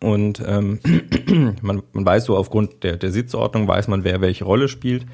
Und 0.00 0.42
ähm, 0.44 0.80
man, 1.62 1.82
man 1.92 2.04
weiß 2.04 2.24
so 2.24 2.36
aufgrund 2.36 2.82
der, 2.82 2.96
der 2.96 3.12
Sitzordnung, 3.12 3.68
weiß 3.68 3.88
man, 3.88 4.02
wer 4.04 4.20
welche 4.20 4.44
Rolle 4.44 4.68
spielt. 4.68 5.06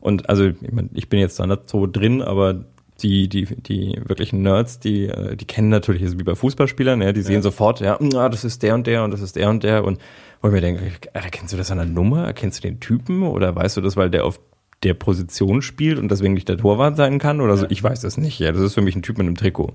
Und 0.00 0.28
also, 0.28 0.46
ich, 0.46 0.72
mein, 0.72 0.90
ich 0.94 1.08
bin 1.08 1.20
jetzt 1.20 1.38
da 1.38 1.46
nicht 1.46 1.68
so 1.68 1.86
drin, 1.86 2.22
aber 2.22 2.64
die, 3.02 3.28
die, 3.28 3.44
die 3.44 4.00
wirklichen 4.04 4.42
Nerds, 4.42 4.78
die, 4.78 5.06
äh, 5.06 5.36
die 5.36 5.46
kennen 5.46 5.68
natürlich, 5.68 6.02
also 6.02 6.18
wie 6.18 6.24
bei 6.24 6.34
Fußballspielern, 6.34 7.02
ja, 7.02 7.12
die 7.12 7.22
sehen 7.22 7.36
ja. 7.36 7.42
sofort, 7.42 7.80
ja, 7.80 7.98
ah, 8.00 8.28
das 8.28 8.44
ist 8.44 8.62
der 8.62 8.74
und 8.74 8.86
der 8.86 9.04
und 9.04 9.10
das 9.10 9.20
ist 9.20 9.36
der 9.36 9.48
und 9.48 9.62
der. 9.62 9.84
Und 9.84 9.98
wo 10.40 10.48
ich 10.48 10.54
mir 10.54 10.60
denke, 10.60 10.82
erkennst 11.12 11.52
du 11.52 11.56
das 11.56 11.70
an 11.70 11.78
der 11.78 11.86
Nummer? 11.86 12.24
Erkennst 12.24 12.62
du 12.62 12.68
den 12.68 12.80
Typen? 12.80 13.22
Oder 13.22 13.54
weißt 13.54 13.76
du 13.76 13.80
das, 13.80 13.96
weil 13.96 14.10
der 14.10 14.24
auf 14.24 14.40
der 14.82 14.94
Position 14.94 15.60
spielt 15.60 15.98
und 15.98 16.10
deswegen 16.10 16.34
nicht 16.34 16.48
der 16.48 16.56
Torwart 16.56 16.96
sein 16.96 17.18
kann? 17.18 17.40
Oder 17.40 17.56
so? 17.56 17.66
Ich 17.68 17.82
weiß 17.82 18.00
das 18.00 18.16
nicht. 18.16 18.38
Ja, 18.38 18.52
das 18.52 18.62
ist 18.62 18.74
für 18.74 18.82
mich 18.82 18.96
ein 18.96 19.02
Typ 19.02 19.18
mit 19.18 19.26
einem 19.26 19.36
Trikot. 19.36 19.74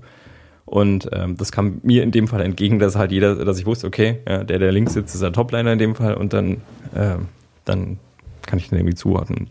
Und 0.64 1.08
ähm, 1.12 1.36
das 1.36 1.52
kam 1.52 1.80
mir 1.84 2.02
in 2.02 2.10
dem 2.10 2.26
Fall 2.26 2.40
entgegen, 2.40 2.80
dass 2.80 2.96
halt 2.96 3.12
jeder, 3.12 3.44
dass 3.44 3.58
ich 3.58 3.66
wusste, 3.66 3.86
okay, 3.86 4.18
ja, 4.28 4.42
der, 4.42 4.58
der 4.58 4.72
links 4.72 4.94
sitzt, 4.94 5.14
ist 5.14 5.22
der 5.22 5.32
Topliner 5.32 5.72
in 5.72 5.78
dem 5.78 5.94
Fall 5.94 6.14
und 6.14 6.32
dann, 6.32 6.54
äh, 6.92 7.16
dann 7.64 7.98
kann 8.44 8.58
ich 8.58 8.68
den 8.68 8.78
irgendwie 8.78 8.96
zuordnen. 8.96 9.50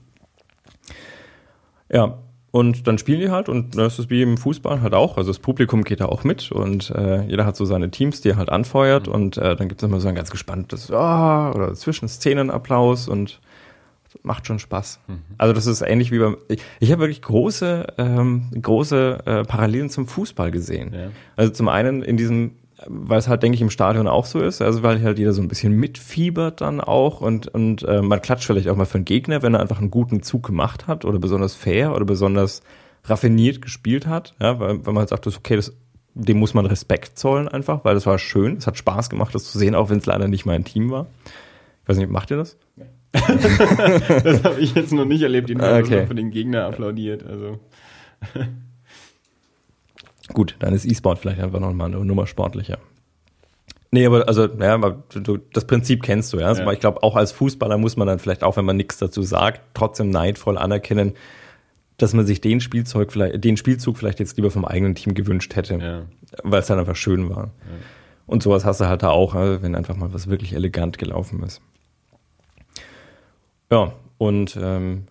Ja, 1.92 2.20
und 2.52 2.88
dann 2.88 2.98
spielen 2.98 3.20
die 3.20 3.32
halt 3.32 3.50
und 3.50 3.78
das 3.78 4.00
ist 4.00 4.10
wie 4.10 4.22
im 4.22 4.38
Fußball 4.38 4.82
halt 4.82 4.94
auch. 4.94 5.18
Also 5.18 5.30
das 5.30 5.40
Publikum 5.40 5.84
geht 5.84 6.00
da 6.00 6.06
auch 6.06 6.24
mit 6.24 6.54
und 6.54 6.90
äh, 6.92 7.24
jeder 7.26 7.46
hat 7.46 7.58
so 7.58 7.66
seine 7.66 7.92
Teams, 7.92 8.22
die 8.22 8.30
er 8.30 8.38
halt 8.38 8.50
anfeuert 8.50 9.08
mhm. 9.08 9.14
und 9.14 9.38
äh, 9.38 9.58
dann 9.58 9.68
gibt 9.68 9.84
es 9.84 9.90
immer 9.90 10.00
so 10.00 10.08
ein 10.08 10.16
ganz 10.16 10.32
gespanntes 10.32 10.90
oh, 10.90 10.96
oder 10.96 11.74
Zwischenszenenapplaus 11.74 13.10
und 13.10 13.42
macht 14.24 14.48
schon 14.48 14.60
Spaß. 14.60 15.02
Mhm. 15.08 15.20
Also 15.38 15.54
das 15.54 15.66
ist 15.68 15.82
ähnlich 15.82 16.12
wie 16.12 16.20
beim. 16.20 16.38
Ich, 16.48 16.62
ich 16.80 16.92
habe 16.92 17.02
wirklich 17.02 17.22
große, 17.22 17.88
ähm, 17.98 18.50
große 18.62 19.20
äh, 19.26 19.44
Parallelen 19.44 19.90
zum 19.90 20.08
Fußball 20.08 20.52
gesehen. 20.52 20.94
Ja. 20.94 21.08
Also 21.36 21.52
zum 21.52 21.68
einen 21.68 22.04
in 22.04 22.16
diesem 22.16 22.52
weil 22.88 23.20
es 23.20 23.28
halt, 23.28 23.44
denke 23.44 23.56
ich, 23.56 23.62
im 23.62 23.70
Stadion 23.70 24.08
auch 24.08 24.26
so 24.26 24.40
ist. 24.40 24.62
Also 24.62 24.84
weil 24.84 25.02
halt 25.02 25.18
jeder 25.18 25.34
so 25.34 25.42
ein 25.42 25.48
bisschen 25.48 25.74
mitfiebert 25.74 26.62
dann 26.62 26.82
auch 26.82 27.22
und, 27.22 27.48
und 27.48 27.84
äh, 27.84 28.02
man 28.02 28.22
klatscht 28.22 28.46
vielleicht 28.46 28.68
auch 28.68 28.76
mal 28.76 28.86
für 28.86 28.96
einen 28.96 29.06
Gegner, 29.06 29.42
wenn 29.42 29.54
er 29.54 29.62
einfach 29.62 29.80
einen 29.80 29.92
guten 29.92 30.22
Zug 30.22 30.46
gemacht 30.46 30.88
hat 30.88 31.06
oder 31.06 31.20
besonders 31.20 31.56
fair 31.56 31.96
oder 31.96 32.06
besonders 32.06 32.62
raffiniert 33.06 33.62
gespielt 33.62 34.08
hat. 34.08 34.34
Ja, 34.42 34.60
weil, 34.60 34.86
weil 34.86 34.94
man 34.94 35.02
halt 35.02 35.10
sagt, 35.10 35.26
das, 35.26 35.38
okay, 35.38 35.56
das, 35.56 35.74
dem 36.14 36.38
muss 36.38 36.54
man 36.54 36.66
Respekt 36.66 37.18
zollen 37.18 37.48
einfach, 37.48 37.86
weil 37.86 37.94
das 37.94 38.06
war 38.06 38.18
schön. 38.20 38.58
Es 38.58 38.68
hat 38.68 38.78
Spaß 38.78 39.10
gemacht, 39.10 39.34
das 39.34 39.52
zu 39.52 39.58
sehen, 39.58 39.76
auch 39.76 39.90
wenn 39.90 40.00
es 40.00 40.06
leider 40.06 40.28
nicht 40.28 40.46
mein 40.46 40.66
Team 40.66 40.92
war. 40.92 41.08
Ich 41.84 41.90
weiß 41.90 41.98
nicht, 41.98 42.10
macht 42.10 42.32
ihr 42.32 42.38
das? 42.38 42.58
Nee. 42.76 42.86
das 44.24 44.44
habe 44.44 44.60
ich 44.60 44.76
jetzt 44.76 44.92
noch 44.92 45.06
nicht 45.06 45.22
erlebt, 45.22 45.48
den 45.48 45.62
okay. 45.62 46.06
für 46.06 46.16
den 46.16 46.32
Gegner 46.32 46.66
applaudiert. 46.66 47.26
Also. 47.26 47.60
Gut, 50.34 50.56
dann 50.60 50.74
ist 50.74 50.86
E-Sport 50.86 51.20
vielleicht 51.20 51.40
einfach 51.40 51.60
noch 51.60 51.74
mal 51.74 51.86
eine 51.86 52.04
Nummer 52.04 52.28
sportlicher. 52.28 52.80
Nee, 53.92 54.06
aber 54.06 54.28
also, 54.28 54.46
ja, 54.46 54.74
aber 54.74 55.04
du, 55.14 55.38
das 55.38 55.66
Prinzip 55.66 56.04
kennst 56.04 56.34
du, 56.34 56.40
ja. 56.40 56.48
Also 56.48 56.64
ja. 56.64 56.72
Ich 56.72 56.80
glaube, 56.80 57.02
auch 57.04 57.16
als 57.16 57.32
Fußballer 57.32 57.78
muss 57.78 57.96
man 57.96 58.08
dann 58.08 58.20
vielleicht, 58.20 58.44
auch 58.44 58.58
wenn 58.58 58.66
man 58.66 58.76
nichts 58.76 58.98
dazu 58.98 59.22
sagt, 59.22 59.62
trotzdem 59.74 60.10
neidvoll 60.10 60.58
anerkennen, 60.58 61.14
dass 61.98 62.14
man 62.14 62.26
sich 62.26 62.42
den 62.42 62.60
Spielzeug 62.60 63.12
vielleicht, 63.12 63.44
den 63.44 63.56
Spielzug 63.56 63.98
vielleicht 63.98 64.20
jetzt 64.20 64.36
lieber 64.36 64.52
vom 64.52 64.66
eigenen 64.66 64.96
Team 64.96 65.14
gewünscht 65.14 65.56
hätte, 65.56 65.76
ja. 65.76 66.02
weil 66.44 66.60
es 66.60 66.68
dann 66.68 66.80
einfach 66.80 66.96
schön 66.96 67.30
war. 67.30 67.46
Ja. 67.46 67.52
Und 68.28 68.44
sowas 68.44 68.66
hast 68.66 68.82
du 68.82 68.88
halt 68.88 69.04
da 69.04 69.12
auch, 69.12 69.34
also 69.36 69.62
wenn 69.62 69.76
einfach 69.76 69.96
mal 69.96 70.12
was 70.14 70.28
wirklich 70.28 70.54
elegant 70.54 70.98
gelaufen 70.98 71.44
ist. 71.44 71.62
Ja, 73.72 73.94
und 74.18 74.58
ähm, 74.62 75.06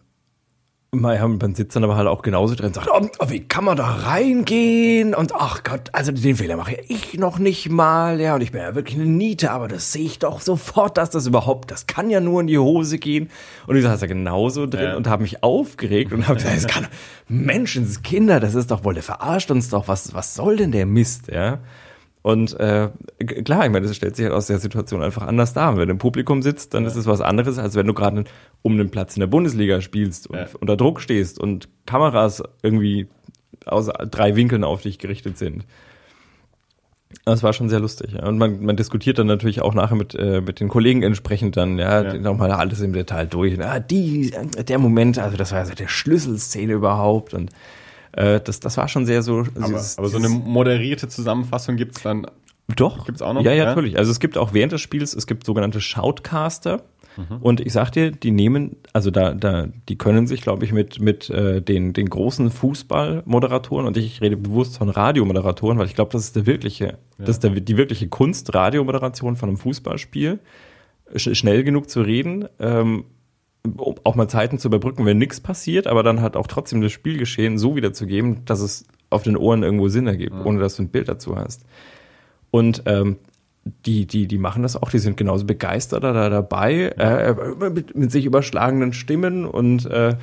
man 0.95 1.55
sitzt 1.55 1.77
dann 1.77 1.85
aber 1.85 1.97
halt 1.97 2.09
auch 2.09 2.23
genauso 2.23 2.55
drin 2.55 2.67
und 2.67 2.75
sagt, 2.75 2.89
oh, 2.93 3.09
oh, 3.19 3.31
wie 3.31 3.41
kann 3.41 3.65
man 3.65 3.77
da 3.77 3.87
reingehen? 3.87 5.15
Und 5.15 5.35
ach 5.35 5.63
Gott, 5.63 5.91
also 5.93 6.13
den 6.13 6.37
Fehler 6.37 6.57
mache 6.57 6.77
ich 6.89 7.15
noch 7.19 7.39
nicht 7.39 7.71
mal. 7.71 8.21
Ja, 8.21 8.35
und 8.35 8.41
ich 8.41 8.53
bin 8.53 8.61
ja 8.61 8.75
wirklich 8.75 8.97
eine 8.99 9.07
Niete, 9.07 9.51
aber 9.51 9.69
das 9.69 9.93
sehe 9.93 10.05
ich 10.05 10.19
doch 10.19 10.41
sofort, 10.41 10.97
dass 10.97 11.11
das 11.11 11.27
überhaupt, 11.27 11.71
das 11.71 11.87
kann 11.87 12.11
ja 12.11 12.21
nur 12.21 12.41
in 12.41 12.47
die 12.47 12.59
Hose 12.59 12.99
gehen. 12.99 13.31
Und 13.67 13.77
ich 13.77 13.83
saß 13.83 14.01
da 14.01 14.07
genauso 14.07 14.67
drin 14.67 14.83
ja. 14.85 14.97
und 14.97 15.07
habe 15.07 15.23
mich 15.23 15.43
aufgeregt 15.43 16.13
und 16.13 16.27
habe 16.27 16.37
gesagt, 16.37 16.57
es 16.57 16.67
kann 16.67 16.87
Menschenskinder, 17.29 18.41
das 18.41 18.55
ist 18.55 18.71
doch 18.71 18.85
wohl, 18.85 18.95
der 18.95 19.03
verarscht 19.03 19.51
uns 19.51 19.71
doch, 19.71 19.89
was, 19.89 20.15
was 20.15 20.35
soll 20.35 20.57
denn 20.57 20.73
der 20.73 20.87
Mist, 20.87 21.29
ja? 21.29 21.59
Und 22.25 22.59
äh, 22.59 22.89
klar, 23.45 23.67
ich 23.67 23.71
meine, 23.71 23.87
das 23.87 23.95
stellt 23.97 24.17
sich 24.17 24.25
halt 24.25 24.35
aus 24.35 24.47
der 24.47 24.59
Situation 24.59 25.03
einfach 25.03 25.27
anders 25.27 25.53
dar. 25.53 25.77
Wenn 25.77 25.89
du 25.89 25.93
im 25.93 25.99
Publikum 25.99 26.41
sitzt, 26.41 26.73
dann 26.73 26.85
ja. 26.85 26.89
ist 26.89 26.97
es 26.97 27.05
was 27.05 27.21
anderes, 27.21 27.59
als 27.59 27.75
wenn 27.75 27.87
du 27.87 27.93
gerade 27.93 28.25
um 28.63 28.73
einen 28.73 28.89
Platz 28.89 29.15
in 29.15 29.21
der 29.21 29.27
Bundesliga 29.27 29.83
spielst 29.83 30.29
und 30.29 30.39
ja. 30.39 30.47
unter 30.59 30.79
Druck 30.79 31.03
stehst 31.03 31.39
und 31.39 31.69
Kameras 31.85 32.43
irgendwie 32.63 33.09
aus 33.67 33.91
drei 34.11 34.37
Winkeln 34.37 34.65
auf 34.65 34.81
dich 34.81 34.99
gerichtet 34.99 35.37
sind. 35.37 35.67
Das 37.27 37.43
war 37.43 37.53
schon 37.53 37.69
sehr 37.69 37.81
lustig. 37.81 38.13
Ja. 38.13 38.27
Und 38.27 38.39
man, 38.39 38.65
man 38.65 38.77
diskutiert 38.77 39.19
dann 39.19 39.27
natürlich 39.27 39.61
auch 39.61 39.75
nachher 39.75 39.97
mit, 39.97 40.15
äh, 40.15 40.41
mit 40.41 40.61
den 40.61 40.71
Kollegen 40.71 41.03
entsprechend 41.03 41.59
dann, 41.59 41.79
ja, 41.79 42.05
ja. 42.05 42.15
nochmal 42.15 42.53
alles 42.53 42.81
im 42.81 42.95
Detail 42.95 43.27
durch. 43.27 43.61
Ah, 43.61 43.81
die, 43.81 44.33
der 44.67 44.79
Moment, 44.79 45.19
also 45.19 45.37
das 45.37 45.53
war 45.53 45.59
also 45.59 45.75
der 45.75 45.89
Schlüsselszene 45.89 46.73
überhaupt 46.73 47.35
und 47.35 47.51
äh, 48.16 48.40
das, 48.40 48.61
das 48.61 48.77
war 48.77 48.88
schon 48.88 49.07
sehr 49.07 49.22
so. 49.22 49.40
Aber, 49.40 49.66
dieses, 49.66 49.98
aber 49.98 50.09
so 50.09 50.18
eine 50.18 50.29
moderierte 50.29 51.09
Zusammenfassung 51.09 51.77
gibt's 51.77 52.03
dann. 52.03 52.27
Doch. 52.77 53.07
Gibt's 53.07 53.22
auch 53.22 53.35
noch? 53.35 53.42
Ja, 53.42 53.53
ja, 53.53 53.66
natürlich. 53.66 53.98
Also 53.98 54.11
es 54.11 54.20
gibt 54.20 54.38
auch 54.38 54.55
während 54.55 54.72
des 54.72 54.81
Spiels, 54.81 55.14
es 55.14 55.27
gibt 55.27 55.44
sogenannte 55.44 55.81
Shoutcaster. 55.81 56.83
Mhm. 57.16 57.37
Und 57.40 57.61
ich 57.61 57.72
sag 57.72 57.90
dir, 57.90 58.11
die 58.11 58.31
nehmen, 58.31 58.77
also 58.92 59.11
da, 59.11 59.35
da, 59.35 59.68
die 59.88 59.96
können 59.96 60.27
sich, 60.27 60.42
glaube 60.42 60.64
ich, 60.64 60.72
mit, 60.72 61.00
mit 61.00 61.31
äh, 61.31 61.62
den, 61.62 61.92
den 61.92 62.09
großen 62.09 62.50
Fußballmoderatoren 62.50 63.87
und 63.87 63.96
ich 63.96 64.20
rede 64.20 64.37
bewusst 64.37 64.79
von 64.79 64.88
Radiomoderatoren, 64.88 65.79
weil 65.79 65.87
ich 65.87 65.94
glaube, 65.94 66.12
das 66.12 66.24
ist 66.24 66.37
der 66.37 66.46
wirkliche, 66.46 66.85
ja. 66.85 66.94
das 67.18 67.37
ist 67.37 67.44
der, 67.44 67.50
die 67.50 67.77
wirkliche 67.77 68.09
Kunst, 68.09 68.53
Radiomoderation 68.53 69.37
von 69.37 69.48
einem 69.48 69.59
Fußballspiel, 69.59 70.40
sch 71.14 71.35
schnell 71.35 71.62
genug 71.62 71.88
zu 71.88 72.00
reden, 72.03 72.48
ähm, 72.59 73.05
auch 74.05 74.14
mal 74.14 74.29
Zeiten 74.29 74.59
zu 74.59 74.68
überbrücken, 74.68 75.07
wenn 75.07 75.18
nichts 75.18 75.40
passiert, 75.40 75.87
aber 75.87 76.03
dann 76.03 76.20
halt 76.20 76.37
auch 76.37 76.46
trotzdem 76.46 76.83
das 76.83 76.92
Spielgeschehen 76.92 77.57
so 77.59 77.77
wiederzugeben, 77.77 78.44
dass 78.44 78.61
es 78.61 78.87
auf 79.11 79.22
den 79.22 79.37
Ohren 79.37 79.62
irgendwo 79.62 79.88
Sinn 79.88 80.07
ergibt, 80.07 80.35
mhm. 80.35 80.46
ohne 80.46 80.61
dass 80.61 80.77
du 80.77 80.83
ein 80.83 80.88
Bild 80.88 81.09
dazu 81.09 81.37
hast. 81.37 81.64
Und 82.50 82.83
ähm, 82.87 83.16
die, 83.87 84.07
die, 84.07 84.27
die 84.27 84.38
machen 84.38 84.62
das 84.62 84.77
auch, 84.77 84.90
die 84.90 84.98
sind 84.98 85.16
genauso 85.16 85.46
begeistert 85.46 86.05
da 86.05 86.29
dabei, 86.29 86.88
äh, 86.98 87.35
mit, 87.70 87.96
mit 87.96 88.12
sich 88.12 88.27
überschlagenen 88.27 88.92
Stimmen 88.92 89.46
und 89.46 89.87
äh, 89.87 90.16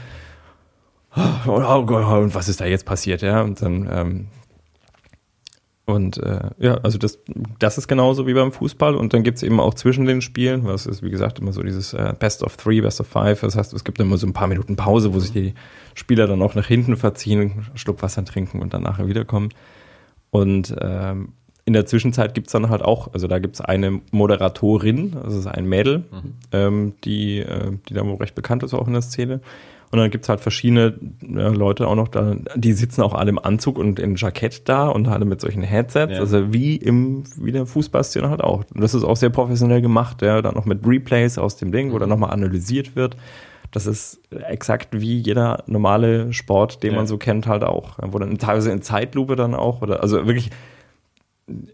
oh, 1.16 1.22
oh, 1.48 1.86
oh, 1.90 2.18
und 2.20 2.36
was 2.36 2.48
ist 2.48 2.62
da 2.62 2.66
jetzt 2.66 2.86
passiert, 2.86 3.24
ja? 3.24 3.42
Und 3.42 3.62
dann 3.62 3.90
ähm, 3.92 4.28
und 5.92 6.18
äh, 6.18 6.50
ja, 6.60 6.76
also 6.76 6.98
das, 6.98 7.20
das 7.60 7.78
ist 7.78 7.88
genauso 7.88 8.28
wie 8.28 8.34
beim 8.34 8.52
Fußball. 8.52 8.96
Und 8.96 9.14
dann 9.14 9.24
gibt's 9.24 9.44
eben 9.44 9.60
auch 9.60 9.74
zwischen 9.74 10.06
den 10.06 10.22
Spielen, 10.22 10.66
was 10.66 10.86
ist, 10.86 11.04
wie 11.04 11.10
gesagt, 11.10 11.40
immer 11.40 11.54
so 11.54 11.62
dieses 11.62 11.94
äh, 11.94 12.14
Best 12.18 12.44
of 12.44 12.58
Three, 12.58 12.82
Best 12.82 13.02
of 13.02 13.08
Five. 13.08 13.42
Das 13.42 13.56
heißt, 13.56 13.74
es 13.74 13.84
gibt 13.84 14.00
immer 14.00 14.18
so 14.18 14.28
ein 14.28 14.34
paar 14.34 14.48
Minuten 14.48 14.76
Pause, 14.76 15.14
wo 15.14 15.20
sich 15.20 15.32
die 15.32 15.54
Spieler 15.94 16.28
dann 16.28 16.42
auch 16.42 16.56
nach 16.56 16.68
hinten 16.68 16.98
verziehen, 16.98 17.42
einen 17.42 17.66
Schluck 17.76 18.02
Wasser 18.02 18.24
trinken 18.26 18.62
und 18.62 18.74
dann 18.74 18.84
nachher 18.84 19.08
wiederkommen. 19.08 19.50
Und 20.30 20.76
ähm, 20.80 21.34
in 21.66 21.74
der 21.74 21.86
Zwischenzeit 21.86 22.34
gibt's 22.34 22.54
dann 22.54 22.70
halt 22.70 22.82
auch, 22.82 23.14
also 23.14 23.28
da 23.28 23.40
gibt's 23.40 23.62
eine 23.62 24.02
Moderatorin, 24.12 25.16
also 25.24 25.40
ist 25.40 25.48
ein 25.48 25.66
Mädel, 25.66 26.00
mhm. 26.00 26.34
ähm, 26.52 26.94
die, 27.04 27.40
äh, 27.40 27.78
die 27.88 27.94
da 27.94 28.06
wohl 28.06 28.16
recht 28.16 28.36
bekannt 28.36 28.64
ist 28.64 28.74
auch 28.74 28.88
in 28.88 28.94
der 28.94 29.02
Szene. 29.02 29.42
Und 29.92 30.00
dann 30.00 30.10
gibt's 30.10 30.30
halt 30.30 30.40
verschiedene 30.40 30.94
ja, 31.22 31.50
Leute 31.50 31.88
auch 31.88 31.96
noch 31.96 32.08
da, 32.08 32.36
die 32.56 32.72
sitzen 32.72 33.02
auch 33.02 33.14
alle 33.14 33.30
im 33.30 33.40
Anzug 33.40 33.78
und 33.78 34.00
in 34.00 34.16
Jackett 34.16 34.70
da 34.70 34.88
und 34.88 35.08
alle 35.10 35.26
mit 35.26 35.42
solchen 35.42 35.64
Headsets. 35.64 36.14
Ja. 36.14 36.20
Also 36.20 36.54
wie 36.54 36.78
im, 36.78 37.24
wie 37.36 37.52
der 37.52 37.66
Fußballszene 37.66 38.30
halt 38.30 38.42
auch. 38.42 38.64
Und 38.74 38.82
das 38.82 38.94
ist 38.94 39.04
auch 39.04 39.18
sehr 39.18 39.30
professionell 39.30 39.82
gemacht, 39.82 40.22
ja, 40.22 40.42
dann 40.42 40.56
noch 40.56 40.66
mit 40.66 40.88
Replays 40.88 41.38
aus 41.38 41.58
dem 41.58 41.74
Ding, 41.74 41.92
wo 41.92 42.00
dann 42.00 42.10
nochmal 42.10 42.32
analysiert 42.32 42.96
wird. 42.96 43.18
Das 43.72 43.86
ist 43.86 44.22
exakt 44.32 44.90
wie 45.00 45.20
jeder 45.20 45.64
normale 45.68 46.32
Sport, 46.34 46.84
den 46.84 46.92
Ja. 46.92 46.98
man 46.98 47.08
so 47.08 47.18
kennt, 47.18 47.48
halt 47.48 47.64
auch. 47.64 47.98
Wo 48.02 48.18
dann 48.20 48.38
teilweise 48.38 48.72
in 48.72 48.82
Zeitlupe 48.82 49.36
dann 49.36 49.56
auch, 49.56 49.82
oder 49.82 50.02
also 50.02 50.26
wirklich 50.26 50.52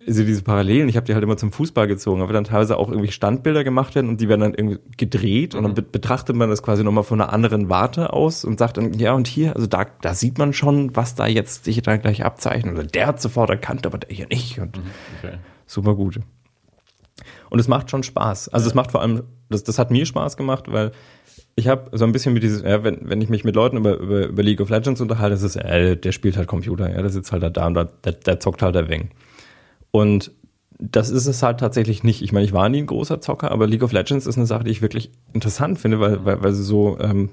also 0.06 0.24
diese 0.24 0.44
Parallelen, 0.44 0.90
ich 0.90 0.96
habe 0.96 1.06
die 1.06 1.14
halt 1.14 1.24
immer 1.24 1.38
zum 1.38 1.52
Fußball 1.52 1.88
gezogen, 1.88 2.22
aber 2.22 2.34
dann 2.34 2.44
teilweise 2.44 2.78
auch 2.78 2.90
irgendwie 2.90 3.12
Standbilder 3.12 3.64
gemacht 3.64 3.96
werden 3.96 4.10
und 4.10 4.22
die 4.22 4.30
werden 4.30 4.42
dann 4.42 4.54
irgendwie 4.54 4.80
gedreht 4.98 5.56
und 5.56 5.64
dann 5.64 5.74
be 5.74 5.82
betrachtet 5.82 6.36
man 6.36 6.50
das 6.50 6.64
quasi 6.64 6.84
nochmal 6.84 7.04
von 7.04 7.22
einer 7.22 7.34
anderen 7.34 7.70
Warte 7.70 8.14
aus 8.14 8.46
und 8.46 8.60
sagt 8.60 8.78
dann, 8.78 8.94
ja 8.94 9.14
und 9.14 9.28
hier, 9.28 9.56
also 9.56 9.68
da, 9.68 9.86
da 10.02 10.14
sieht 10.14 10.38
man 10.38 10.54
schon, 10.54 10.96
was 10.96 11.16
da 11.16 11.28
jetzt 11.28 11.66
sich 11.66 11.82
da 11.82 11.98
gleich 11.98 12.24
abzeichnet. 12.24 12.76
Oder 12.76 12.88
der 12.88 13.08
hat 13.08 13.22
sofort 13.22 13.50
erkannt, 13.50 13.86
aber 13.86 13.98
der 13.98 14.16
hier 14.16 14.28
nicht. 14.28 14.60
Und 14.60 14.80
Okay. 15.22 15.38
super 15.66 15.96
gut. 15.96 16.20
Und 17.50 17.60
es 17.60 17.68
macht 17.68 17.90
schon 17.90 18.04
Spaß. 18.04 18.50
Also 18.50 18.68
es 18.68 18.74
macht 18.74 18.92
vor 18.92 19.02
allem, 19.02 19.24
das, 19.50 19.64
das 19.64 19.80
hat 19.80 19.92
mir 19.92 20.06
Spaß 20.06 20.38
gemacht, 20.38 20.72
weil 20.72 20.92
ich 21.56 21.68
habe 21.68 21.98
so 21.98 22.06
ein 22.06 22.12
bisschen 22.12 22.34
mit 22.34 22.44
dieses, 22.44 22.62
ja, 22.62 22.84
wenn, 22.84 23.10
wenn 23.10 23.20
ich 23.20 23.30
mich 23.30 23.44
mit 23.44 23.56
Leuten 23.56 23.78
über, 23.78 23.98
über, 23.98 24.28
über 24.28 24.44
League 24.44 24.62
of 24.62 24.70
Legends 24.70 25.02
unterhalte, 25.02 25.36
ist, 25.36 25.56
äh, 25.56 25.98
der 25.98 26.12
spielt 26.12 26.38
halt 26.38 26.48
Computer, 26.48 26.90
ja, 26.90 27.02
der 27.02 27.10
sitzt 27.10 27.32
halt 27.32 27.58
da 27.58 27.68
und 27.68 27.74
da, 27.74 27.86
der, 27.86 28.14
der 28.14 28.40
zockt 28.40 28.62
halt 28.62 28.76
der 28.76 28.90
Weng. 28.90 29.10
Und 29.92 30.32
das 30.80 31.10
ist 31.10 31.26
es 31.26 31.42
halt 31.42 31.60
tatsächlich 31.60 32.04
nicht. 32.04 32.22
Ich 32.22 32.32
meine, 32.32 32.46
ich 32.46 32.54
war 32.54 32.70
nie 32.70 32.80
ein 32.80 32.88
großer 32.88 33.20
Zocker, 33.20 33.52
aber 33.52 33.68
League 33.68 33.84
of 33.84 33.92
Legends 33.92 34.28
ist 34.28 34.38
eine 34.38 34.46
Sache, 34.46 34.64
die 34.64 34.72
ich 34.72 34.82
wirklich 34.82 35.12
interessant 35.34 35.80
finde, 35.80 36.00
weil, 36.00 36.24
weil, 36.24 36.44
weil 36.44 36.54
sie 36.54 36.64
so, 36.64 37.00
ähm, 37.00 37.30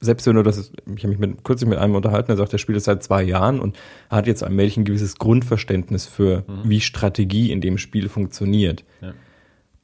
selbst 0.00 0.26
wenn 0.26 0.36
du 0.36 0.42
das, 0.42 0.56
ist, 0.56 0.72
ich 0.96 1.02
habe 1.02 1.08
mich 1.08 1.18
mit, 1.18 1.44
kürzlich 1.44 1.68
mit 1.68 1.78
einem 1.78 1.94
unterhalten, 1.94 2.28
der 2.28 2.36
sagt, 2.36 2.52
der 2.52 2.58
spielt 2.58 2.78
es 2.78 2.84
seit 2.84 3.02
zwei 3.02 3.22
Jahren 3.22 3.60
und 3.60 3.76
hat 4.08 4.26
jetzt 4.26 4.42
allmählich 4.42 4.76
ein 4.76 4.84
gewisses 4.84 5.16
Grundverständnis 5.16 6.06
für, 6.06 6.44
wie 6.64 6.80
Strategie 6.80 7.50
in 7.50 7.60
dem 7.60 7.78
Spiel 7.78 8.08
funktioniert. 8.08 8.84
Ja. 9.02 9.12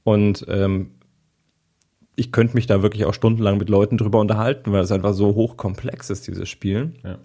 Und 0.04 0.46
ähm, 0.48 0.92
ich 2.14 2.32
könnte 2.32 2.54
mich 2.54 2.66
da 2.66 2.82
wirklich 2.82 3.04
auch 3.04 3.12
stundenlang 3.12 3.58
mit 3.58 3.68
Leuten 3.68 3.98
drüber 3.98 4.20
unterhalten, 4.20 4.72
weil 4.72 4.82
es 4.82 4.92
einfach 4.92 5.12
so 5.12 5.34
hochkomplex 5.34 6.10
ist, 6.10 6.26
dieses 6.28 6.48
Spiel. 6.48 6.94
Ja. 7.04 7.18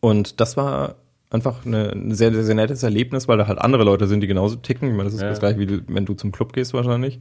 Und 0.00 0.40
das 0.40 0.56
war 0.56 0.96
einfach 1.30 1.64
eine, 1.64 1.90
ein 1.92 2.12
sehr, 2.14 2.32
sehr, 2.34 2.44
sehr 2.44 2.54
nettes 2.54 2.82
Erlebnis, 2.82 3.28
weil 3.28 3.38
da 3.38 3.46
halt 3.46 3.58
andere 3.60 3.84
Leute 3.84 4.06
sind, 4.08 4.20
die 4.20 4.26
genauso 4.26 4.56
ticken. 4.56 4.88
Ich 4.90 4.94
meine, 4.94 5.04
das 5.04 5.14
ist 5.14 5.22
Ja. 5.22 5.28
das 5.28 5.38
gleiche, 5.40 5.58
wie 5.60 5.66
du, 5.66 5.80
wenn 5.88 6.04
du 6.04 6.14
zum 6.14 6.32
Club 6.32 6.52
gehst 6.52 6.74
wahrscheinlich. 6.74 7.20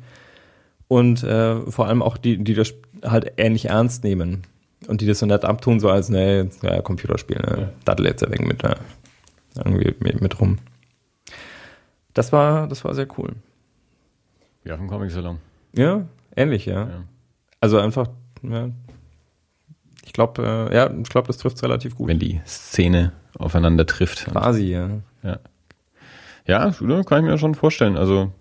Und 0.88 1.24
äh, 1.24 1.62
vor 1.70 1.88
allem 1.88 2.02
auch 2.02 2.18
die, 2.18 2.44
die 2.44 2.56
das 2.56 2.74
halt 3.04 3.34
ähnlich 3.38 3.66
ernst 3.66 4.04
nehmen. 4.04 4.44
Und 4.88 5.02
die 5.02 5.06
das 5.06 5.20
so 5.20 5.26
nett 5.26 5.46
abtun, 5.46 5.80
so 5.80 5.90
als, 5.90 6.10
ne, 6.10 6.50
ja, 6.64 6.82
Computerspiel, 6.82 7.38
ne, 7.38 7.62
Ja. 7.62 7.70
daddel 7.86 8.08
jetzt 8.08 8.22
ja 8.22 8.32
weg 8.32 8.42
mit, 8.46 8.64
äh, 8.64 8.76
irgendwie 9.56 9.94
mit, 10.00 10.22
mit 10.22 10.40
rum. 10.40 10.58
Das 12.14 12.32
war, 12.32 12.68
das 12.68 12.84
war 12.84 12.96
sehr 12.96 13.08
cool. 13.18 13.34
Ja, 14.64 14.78
vom 14.78 14.88
Comic-Salon. 14.88 15.38
Ja, 15.76 16.06
ähnlich, 16.36 16.66
ja. 16.66 16.82
Ja. 16.88 17.04
Also 17.62 17.78
einfach, 17.78 18.08
ja. 18.42 18.70
Ich 20.10 20.14
glaube, 20.14 20.70
äh, 20.72 20.76
ja, 20.76 20.90
ich 20.92 21.08
glaube, 21.08 21.28
das 21.28 21.38
trifft 21.38 21.62
relativ 21.62 21.96
gut. 21.96 22.08
Wenn 22.08 22.18
die 22.18 22.42
Szene 22.44 23.12
aufeinander 23.38 23.86
trifft. 23.86 24.26
Quasi, 24.26 24.72
ja. 24.72 24.90
Ja, 25.22 25.38
ja 26.48 26.72
ne, 26.82 27.04
kann 27.04 27.24
ich 27.24 27.30
mir 27.30 27.38
schon 27.38 27.54
vorstellen. 27.54 27.96
Also, 27.96 28.32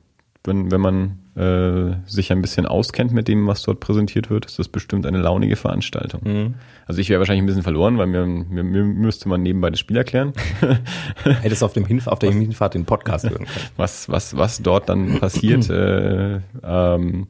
wenn, 0.45 0.71
wenn 0.71 0.81
man 0.81 1.19
äh, 1.37 1.95
sich 2.07 2.33
ein 2.33 2.41
bisschen 2.41 2.65
auskennt 2.65 3.13
mit 3.13 3.29
dem, 3.29 3.47
was 3.47 3.61
dort 3.65 3.81
präsentiert 3.81 4.31
wird, 4.31 4.47
ist 4.47 4.59
das 4.59 4.69
bestimmt 4.69 5.05
eine 5.05 5.19
launige 5.19 5.57
Veranstaltung. 5.57 6.23
Mhm. 6.25 6.55
Also 6.87 7.03
ich 7.03 7.11
wäre 7.11 7.19
wahrscheinlich 7.21 7.43
ein 7.43 7.47
bisschen 7.47 7.63
verloren, 7.63 7.99
weil 7.99 8.07
mir, 8.07 8.25
mir, 8.25 8.65
mir 8.65 8.85
müsste 8.85 9.29
man 9.29 9.43
nebenbei 9.43 9.69
das 9.69 9.79
Spiel 9.79 9.99
erklären, 9.99 10.33
Hättest 11.43 11.63
auf, 11.63 11.75
dem 11.75 11.85
Hinf 11.85 12.07
auf 12.07 12.19
der 12.19 12.33
Hinfahrt 12.33 12.73
den 12.73 12.87
Podcast 12.87 13.29
hören 13.29 13.45
können. 13.45 13.67
was, 13.77 14.09
was, 14.09 14.39
was 14.39 14.63
dort 14.63 14.89
dann 14.89 15.21
passiert. 15.21 15.69
äh, 15.71 16.41
ähm, 16.65 17.27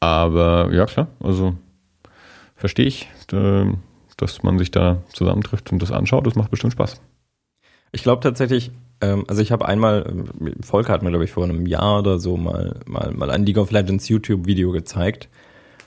aber 0.00 0.72
ja, 0.72 0.86
klar, 0.86 1.08
also 1.20 1.54
verstehe 2.58 2.86
ich, 2.86 3.08
dass 4.16 4.42
man 4.42 4.58
sich 4.58 4.70
da 4.70 5.02
zusammentrifft 5.12 5.72
und 5.72 5.80
das 5.80 5.90
anschaut. 5.92 6.26
Das 6.26 6.34
macht 6.34 6.50
bestimmt 6.50 6.72
Spaß. 6.74 7.00
Ich 7.92 8.02
glaube 8.02 8.20
tatsächlich, 8.22 8.70
ähm, 9.00 9.24
also 9.28 9.40
ich 9.40 9.50
habe 9.52 9.66
einmal, 9.66 10.04
ähm, 10.08 10.52
Volker 10.60 10.92
hat 10.92 11.02
mir, 11.02 11.08
glaube 11.10 11.24
ich, 11.24 11.30
vor 11.30 11.44
einem 11.44 11.66
Jahr 11.66 12.00
oder 12.00 12.18
so 12.18 12.36
mal, 12.36 12.80
mal, 12.86 13.12
mal 13.12 13.30
ein 13.30 13.46
League 13.46 13.56
of 13.58 13.70
Legends 13.70 14.08
YouTube-Video 14.08 14.72
gezeigt. 14.72 15.28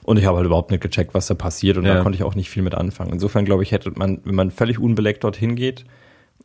Und 0.03 0.17
ich 0.17 0.25
habe 0.25 0.37
halt 0.37 0.47
überhaupt 0.47 0.71
nicht 0.71 0.81
gecheckt, 0.81 1.13
was 1.13 1.27
da 1.27 1.35
passiert. 1.35 1.77
Und 1.77 1.85
Ja. 1.85 1.95
da 1.95 2.01
konnte 2.03 2.15
ich 2.15 2.23
auch 2.23 2.33
nicht 2.33 2.49
viel 2.49 2.63
mit 2.63 2.73
anfangen. 2.73 3.11
Insofern 3.13 3.45
glaube 3.45 3.61
ich, 3.61 3.71
hätte 3.71 3.91
man, 3.95 4.19
wenn 4.23 4.33
man 4.33 4.49
völlig 4.49 4.79
unbeleckt 4.79 5.23
dorthin 5.23 5.55
geht, 5.55 5.85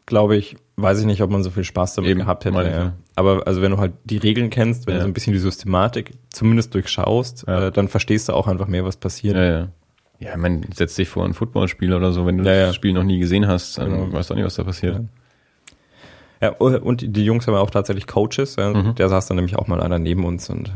glaube 0.04 0.36
ich, 0.36 0.56
weiß 0.76 1.00
ich 1.00 1.06
nicht, 1.06 1.22
ob 1.22 1.30
man 1.30 1.42
so 1.42 1.50
viel 1.50 1.64
Spaß 1.64 1.94
damit 1.94 2.10
Eben, 2.10 2.20
gehabt 2.20 2.44
hätte. 2.44 2.68
Ja. 2.70 2.92
Aber 3.14 3.46
also 3.46 3.62
wenn 3.62 3.70
du 3.70 3.78
halt 3.78 3.94
die 4.04 4.18
Regeln 4.18 4.50
kennst, 4.50 4.86
wenn 4.86 4.92
Ja. 4.94 4.98
du 4.98 5.02
so 5.04 5.08
ein 5.08 5.14
bisschen 5.14 5.32
die 5.32 5.38
Systematik 5.38 6.12
zumindest 6.30 6.74
durchschaust, 6.74 7.48
äh, 7.48 7.72
dann 7.72 7.88
verstehst 7.88 8.28
du 8.28 8.34
auch 8.34 8.46
einfach 8.46 8.66
mehr, 8.68 8.84
was 8.84 8.96
passiert. 8.98 9.70
Ja, 10.18 10.36
man 10.36 10.64
setzt 10.74 10.96
dich 10.98 11.08
vor 11.08 11.24
ein 11.24 11.34
Footballspiel 11.34 11.92
oder 11.92 12.12
so, 12.12 12.24
wenn 12.26 12.38
du 12.38 12.44
Ja, 12.44 12.66
das 12.66 12.74
Spiel 12.74 12.92
noch 12.92 13.04
nie 13.04 13.18
gesehen 13.18 13.46
hast, 13.46 13.78
dann 13.78 13.90
Genau. 13.90 14.12
weißt 14.12 14.30
du 14.30 14.34
auch 14.34 14.36
nicht, 14.36 14.46
was 14.46 14.54
da 14.54 14.64
passiert. 14.64 15.00
Ja. 16.40 16.50
Und 16.50 17.16
die 17.16 17.24
Jungs 17.24 17.46
haben 17.46 17.54
ja 17.54 17.60
auch 17.60 17.70
tatsächlich 17.70 18.06
Coaches. 18.06 18.56
Ja. 18.56 18.72
Mhm. 18.72 18.94
Der 18.94 19.08
saß 19.08 19.26
dann 19.26 19.36
nämlich 19.36 19.56
auch 19.56 19.66
mal 19.68 19.80
einer 19.82 19.98
neben 19.98 20.24
uns 20.24 20.50
und 20.50 20.70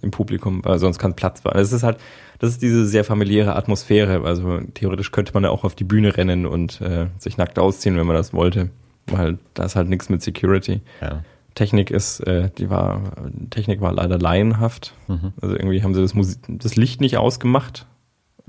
im 0.00 0.10
Publikum, 0.10 0.64
weil 0.64 0.78
sonst 0.78 0.98
kein 0.98 1.14
Platz 1.14 1.44
war. 1.44 1.54
Es 1.56 1.72
ist 1.72 1.82
halt, 1.82 1.98
das 2.38 2.50
ist 2.50 2.62
diese 2.62 2.86
sehr 2.86 3.04
familiäre 3.04 3.54
Atmosphäre. 3.54 4.24
Also 4.24 4.60
theoretisch 4.74 5.12
könnte 5.12 5.32
man 5.34 5.44
ja 5.44 5.50
auch 5.50 5.64
auf 5.64 5.74
die 5.74 5.84
Bühne 5.84 6.16
rennen 6.16 6.46
und 6.46 6.80
äh, 6.80 7.06
sich 7.18 7.36
nackt 7.36 7.58
ausziehen, 7.58 7.96
wenn 7.98 8.06
man 8.06 8.16
das 8.16 8.32
wollte. 8.32 8.70
Weil 9.06 9.38
da 9.54 9.64
ist 9.64 9.76
halt 9.76 9.88
nichts 9.88 10.08
mit 10.08 10.22
Security. 10.22 10.80
Ja. 11.02 11.22
Technik 11.54 11.90
ist, 11.90 12.20
äh, 12.20 12.50
die 12.56 12.70
war, 12.70 13.12
Technik 13.50 13.80
war 13.82 13.92
leider 13.92 14.18
laienhaft. 14.18 14.94
Mhm. 15.06 15.32
Also 15.40 15.54
irgendwie 15.54 15.82
haben 15.82 15.92
sie 15.94 16.00
das, 16.00 16.14
Musi 16.14 16.36
das 16.48 16.76
Licht 16.76 17.00
nicht 17.02 17.18
ausgemacht, 17.18 17.86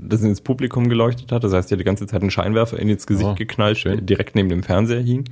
das 0.01 0.21
ins 0.21 0.41
Publikum 0.41 0.89
geleuchtet 0.89 1.31
hat. 1.31 1.43
Das 1.43 1.53
heißt, 1.53 1.69
die 1.69 1.75
hat 1.75 1.79
die 1.79 1.83
ganze 1.85 2.07
Zeit 2.07 2.21
einen 2.21 2.31
Scheinwerfer 2.31 2.79
in 2.79 2.89
ins 2.89 3.05
Gesicht 3.07 3.29
Oh, 3.29 3.35
geknallt, 3.35 3.77
schön. 3.77 4.05
direkt 4.05 4.35
neben 4.35 4.49
dem 4.49 4.63
Fernseher 4.63 5.01
hing. 5.01 5.25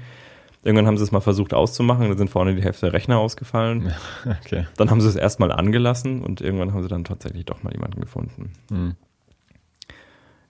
Irgendwann 0.63 0.88
haben 0.88 0.97
sie 0.97 1.03
es 1.03 1.12
mal 1.12 1.21
versucht 1.21 1.53
auszumachen, 1.53 2.10
dann 2.10 2.17
sind 2.17 2.30
vorne 2.30 2.53
die 2.56 2.62
Hälfte 2.63 2.88
der 2.88 2.93
Rechner 2.93 3.17
ausgefallen. 3.19 3.93
Okay. 4.45 4.65
Dann 4.75 4.89
haben 4.89 4.99
sie 5.01 5.08
es 5.08 5.15
erstmal 5.15 5.51
angelassen 5.51 6.21
und 6.21 6.41
irgendwann 6.41 6.73
haben 6.73 6.82
sie 6.84 6.89
dann 6.89 7.03
tatsächlich 7.06 7.45
doch 7.45 7.63
mal 7.63 7.71
jemanden 7.73 8.01
gefunden. 8.01 8.51
Mhm. 8.69 8.95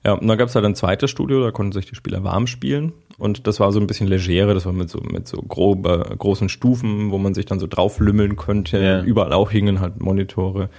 Ja, 0.06 0.14
und 0.14 0.26
dann 0.28 0.38
gab 0.38 0.48
es 0.48 0.56
halt 0.56 0.66
ein 0.66 0.76
zweites 0.76 1.12
Studio, 1.12 1.44
da 1.44 1.52
konnten 1.52 1.74
sich 1.74 1.86
die 1.86 1.96
Spieler 1.96 2.24
warm 2.24 2.48
spielen. 2.48 2.94
Und 3.18 3.46
das 3.48 3.60
war 3.60 3.72
so 3.72 3.80
ein 3.80 3.88
bisschen 3.88 4.08
legere, 4.08 4.54
das 4.54 4.66
war 4.66 4.74
mit 4.74 4.90
so, 4.90 5.00
mit 5.02 5.28
so 5.28 5.42
grobe, 5.42 6.16
großen 6.18 6.50
Stufen, 6.50 7.12
wo 7.12 7.18
man 7.18 7.34
sich 7.34 7.46
dann 7.46 7.60
so 7.60 7.68
drauflümmeln 7.68 8.36
könnte. 8.38 8.82
Ja. 8.82 9.02
Überall 9.02 9.34
auch 9.34 9.52
hingen 9.52 9.80
halt 9.82 10.00
Monitore, 10.02 10.70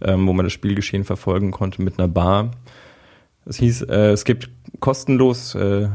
ähm, 0.00 0.26
wo 0.28 0.32
man 0.32 0.44
das 0.46 0.52
Spielgeschehen 0.52 1.04
verfolgen 1.04 1.50
konnte 1.50 1.82
mit 1.82 1.98
einer 1.98 2.08
Bar. 2.08 2.52
Es 3.48 3.56
hieß, 3.56 3.82
äh, 3.82 4.10
es 4.12 4.24
gibt 4.24 4.50
kostenlos, 4.80 5.54
äh, 5.54 5.88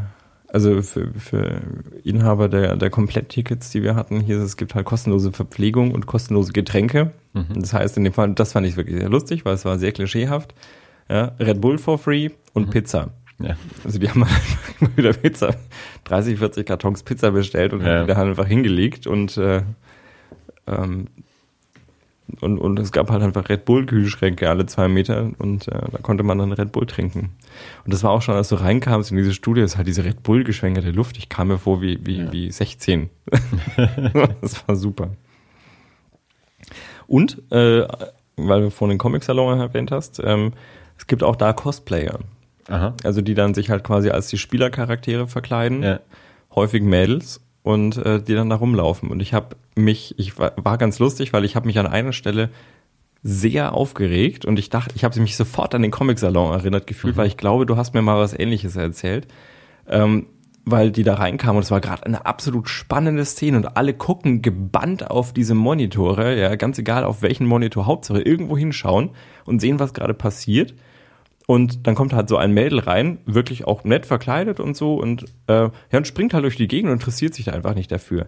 also 0.48 0.82
für, 0.82 1.12
für 1.18 1.62
Inhaber 2.04 2.48
der, 2.50 2.76
der 2.76 2.90
Kompletttickets, 2.90 3.70
die 3.72 3.82
wir 3.84 3.96
hatten, 3.96 4.20
hier 4.20 4.40
es 4.40 4.58
gibt 4.58 4.76
halt 4.76 4.86
kostenlose 4.86 5.32
Verpflegung 5.32 5.92
und 5.92 6.06
kostenlose 6.06 6.52
Getränke. 6.54 7.12
Mhm. 7.34 7.46
Das 7.62 7.74
heißt, 7.74 7.98
in 7.98 8.04
dem 8.04 8.14
Fall, 8.14 8.34
das 8.34 8.52
fand 8.54 8.68
ich 8.68 8.76
wirklich 8.78 8.98
sehr 9.00 9.10
lustig, 9.10 9.46
weil 9.46 9.54
es 9.56 9.66
war 9.66 9.78
sehr 9.80 9.92
klischeehaft. 9.92 10.54
Ja, 11.10 11.32
Red 11.40 11.60
Bull 11.62 11.78
for 11.78 11.98
free 11.98 12.30
und 12.54 12.70
Pizza. 12.72 13.12
Ja. 13.40 13.56
Also 13.84 14.00
die 14.00 14.10
haben 14.10 14.24
einfach 14.24 14.60
immer 14.80 14.96
wieder 14.98 15.14
Pizza, 15.14 15.56
30, 16.06 16.38
40 16.38 16.66
Kartons 16.68 17.04
Pizza 17.04 17.32
bestellt 17.32 17.74
und 17.74 17.82
Ja. 17.82 18.00
haben 18.00 18.08
die 18.08 18.14
da 18.14 18.22
einfach 18.22 18.48
hingelegt 18.48 19.06
und, 19.08 19.38
äh, 19.38 19.64
ähm, 20.68 21.08
und, 22.42 22.58
und 22.58 22.80
es 22.80 22.92
gab 22.92 23.10
halt 23.12 23.22
einfach 23.22 23.50
Red 23.50 23.66
Bull 23.66 23.86
Kühlschränke 23.86 24.50
alle 24.50 24.66
zwei 24.66 24.88
Meter 24.88 25.32
und 25.40 25.68
äh, 25.68 25.82
da 25.92 25.98
konnte 26.02 26.24
man 26.24 26.38
dann 26.38 26.52
Red 26.52 26.72
Bull 26.72 26.86
trinken. 26.86 27.32
Und 27.86 27.94
das 27.94 28.04
war 28.04 28.12
auch 28.12 28.22
schon, 28.22 28.36
als 28.36 28.50
du 28.50 28.56
reinkamst 28.56 29.12
in 29.12 29.18
diese 29.18 29.34
Studio, 29.34 29.64
ist 29.64 29.78
halt 29.78 29.88
diese 29.88 30.04
Red 30.06 30.24
Bull 30.24 30.44
geschwängerte 30.44 30.92
Luft. 30.92 31.18
Ich 31.18 31.30
kam 31.30 31.50
mir 31.50 31.58
vor 31.58 31.82
wie, 31.82 32.06
wie, 32.06 32.18
Ja. 32.20 32.32
wie 32.32 32.50
16. 32.52 33.10
das 34.42 34.68
war 34.68 34.76
super. 34.76 35.10
Und, 37.08 37.42
äh, 37.52 37.86
weil 38.38 38.62
du 38.62 38.72
vorhin 38.72 38.96
den 38.96 39.00
Comic-Salon 39.00 39.60
erwähnt 39.60 39.92
hast, 39.92 40.20
ähm, 40.24 40.54
es 40.98 41.08
gibt 41.08 41.24
auch 41.24 41.36
da 41.36 41.54
Cosplayer. 41.54 42.20
Aha. 42.70 42.96
Also 43.04 43.22
die 43.22 43.34
dann 43.36 43.54
sich 43.54 43.70
halt 43.70 43.84
quasi 43.84 44.10
als 44.10 44.28
die 44.28 44.38
Spielercharaktere 44.38 45.28
verkleiden, 45.28 45.84
Ja. 45.84 46.00
häufig 46.56 46.82
Mädels 46.82 47.42
und 47.64 47.98
äh, 47.98 48.22
die 48.22 48.36
dann 48.36 48.50
da 48.50 48.58
rumlaufen. 48.58 49.10
Und 49.10 49.22
ich 49.22 49.34
habe 49.34 49.56
mich, 49.76 50.14
ich 50.20 50.38
war, 50.38 50.54
war 50.58 50.78
ganz 50.78 51.00
lustig, 51.00 51.34
weil 51.34 51.46
ich 51.46 51.56
habe 51.56 51.66
mich 51.66 51.80
an 51.80 51.88
einer 51.88 52.14
Stelle 52.14 52.50
sehr 53.24 53.74
aufgeregt 53.74 54.46
und 54.46 54.60
ich 54.60 54.70
dachte, 54.70 54.96
ich 54.96 55.06
habe 55.06 55.20
mich 55.22 55.38
sofort 55.38 55.74
an 55.74 55.82
den 55.82 55.92
Comic-Salon 55.92 56.54
erinnert 56.54 56.88
gefühlt, 56.88 57.16
weil 57.16 57.28
ich 57.28 57.38
glaube, 57.38 57.66
du 57.66 57.78
hast 57.78 57.94
mir 57.94 58.02
mal 58.02 58.20
was 58.20 58.38
ähnliches 58.38 58.76
erzählt. 58.76 59.28
Ähm, 59.88 60.28
weil 60.66 60.92
die 60.92 61.04
da 61.04 61.16
reinkamen 61.16 61.58
und 61.58 61.64
es 61.64 61.72
war 61.72 61.82
gerade 61.82 62.06
eine 62.06 62.26
absolut 62.26 62.70
spannende 62.70 63.26
Szene 63.26 63.58
und 63.58 63.76
alle 63.76 63.94
gucken 63.94 64.42
gebannt 64.42 65.10
auf 65.10 65.34
diese 65.34 65.56
Monitore, 65.56 66.40
ja, 66.40 66.56
ganz 66.56 66.78
egal 66.78 67.04
auf 67.04 67.22
welchen 67.22 67.46
Monitor, 67.48 67.86
Hauptsache 67.86 68.22
irgendwo 68.22 68.58
hinschauen 68.58 69.10
und 69.46 69.60
sehen, 69.60 69.80
was 69.80 69.94
gerade 69.94 70.14
passiert. 70.14 70.74
Und 71.54 71.86
dann 71.86 71.94
kommt 71.94 72.14
halt 72.14 72.30
so 72.30 72.38
ein 72.38 72.52
Mädel 72.52 72.80
rein, 72.80 73.20
wirklich 73.28 73.68
auch 73.68 73.84
nett 73.84 74.08
verkleidet 74.08 74.60
und 74.60 74.76
so 74.76 74.96
und 74.96 75.26
äh, 75.46 75.70
ja, 75.70 75.72
und 75.92 76.08
springt 76.08 76.34
halt 76.34 76.44
durch 76.44 76.56
die 76.56 76.68
Gegend 76.68 76.90
und 76.90 76.98
interessiert 76.98 77.36
sich 77.36 77.46
da 77.46 77.52
einfach 77.52 77.76
nicht 77.76 77.92
dafür. 77.92 78.26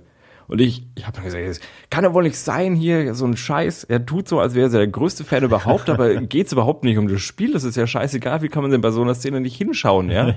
Und 0.48 0.62
ich, 0.62 0.86
ich 0.94 1.08
habe 1.08 1.16
dann 1.16 1.26
gesagt, 1.26 1.44
das 1.44 1.60
kann 1.90 2.04
doch 2.04 2.14
wohl 2.14 2.22
nicht 2.22 2.38
sein 2.38 2.76
hier, 2.76 3.16
so 3.16 3.26
ein 3.26 3.36
Scheiß. 3.36 3.86
Er 3.86 4.06
tut 4.06 4.28
so, 4.28 4.40
als 4.40 4.54
wäre 4.54 4.68
er 4.68 4.78
der 4.78 4.88
größte 4.88 5.24
Fan 5.24 5.44
überhaupt, 5.44 5.90
aber 5.90 6.14
geht's 6.22 6.52
überhaupt 6.52 6.84
nicht 6.84 7.00
um 7.00 7.08
das 7.08 7.22
Spiel. 7.22 7.52
Das 7.52 7.64
ist 7.64 7.78
ja 7.78 7.88
scheißegal. 7.88 8.44
Wie 8.44 8.48
kann 8.48 8.62
man 8.62 8.70
denn 8.70 8.82
bei 8.82 8.92
so 8.92 9.02
einer 9.02 9.16
Szene 9.16 9.42
nicht 9.42 9.58
hinschauen, 9.58 10.12
ja? 10.12 10.36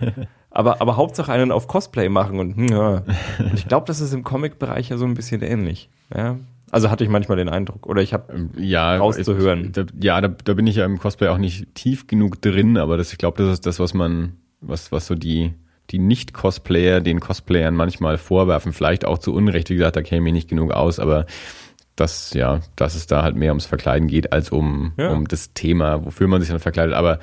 Aber, 0.50 0.80
aber 0.80 0.96
Hauptsache 0.96 1.30
einen 1.30 1.52
auf 1.52 1.68
Cosplay 1.68 2.08
machen 2.08 2.38
und, 2.38 2.56
hm, 2.56 2.68
ja. 2.68 3.02
Und 3.38 3.52
ich 3.52 3.68
glaube, 3.68 3.84
das 3.86 4.00
ist 4.00 4.14
im 4.14 4.24
Comic-Bereich 4.24 4.88
ja 4.88 4.96
so 4.96 5.04
ein 5.04 5.12
bisschen 5.12 5.42
ähnlich, 5.42 5.90
ja? 6.16 6.38
Also 6.70 6.90
hatte 6.90 7.04
ich 7.04 7.10
manchmal 7.10 7.36
den 7.38 7.48
Eindruck. 7.48 7.86
Oder 7.86 8.02
ich 8.02 8.12
habe 8.12 8.50
ja, 8.56 8.96
rauszuhören. 8.96 9.72
Da, 9.72 9.84
ja, 10.00 10.20
da, 10.20 10.28
da 10.28 10.54
bin 10.54 10.66
ich 10.66 10.76
ja 10.76 10.84
im 10.84 10.98
Cosplay 10.98 11.28
auch 11.28 11.38
nicht 11.38 11.74
tief 11.74 12.06
genug 12.06 12.40
drin, 12.42 12.76
aber 12.76 12.96
das, 12.96 13.12
ich 13.12 13.18
glaube, 13.18 13.42
das 13.42 13.52
ist 13.54 13.66
das, 13.66 13.78
was 13.80 13.94
man, 13.94 14.34
was, 14.60 14.92
was 14.92 15.06
so 15.06 15.14
die, 15.14 15.54
die 15.90 15.98
Nicht-Cosplayer 15.98 17.00
den 17.00 17.20
Cosplayern 17.20 17.74
manchmal 17.74 18.18
vorwerfen. 18.18 18.72
Vielleicht 18.72 19.04
auch 19.04 19.18
zu 19.18 19.32
Unrecht, 19.34 19.70
wie 19.70 19.76
gesagt, 19.76 19.96
da 19.96 20.02
käme 20.02 20.28
ich 20.28 20.34
nicht 20.34 20.48
genug 20.48 20.72
aus, 20.72 20.98
aber 20.98 21.26
dass, 21.96 22.32
ja, 22.34 22.60
dass 22.76 22.94
es 22.94 23.06
da 23.06 23.22
halt 23.22 23.34
mehr 23.34 23.50
ums 23.50 23.66
Verkleiden 23.66 24.06
geht, 24.06 24.32
als 24.32 24.50
um, 24.50 24.92
Ja. 24.96 25.10
um 25.10 25.26
das 25.26 25.52
Thema, 25.54 26.04
wofür 26.04 26.28
man 26.28 26.40
sich 26.40 26.50
dann 26.50 26.60
verkleidet. 26.60 26.94
Aber 26.94 27.18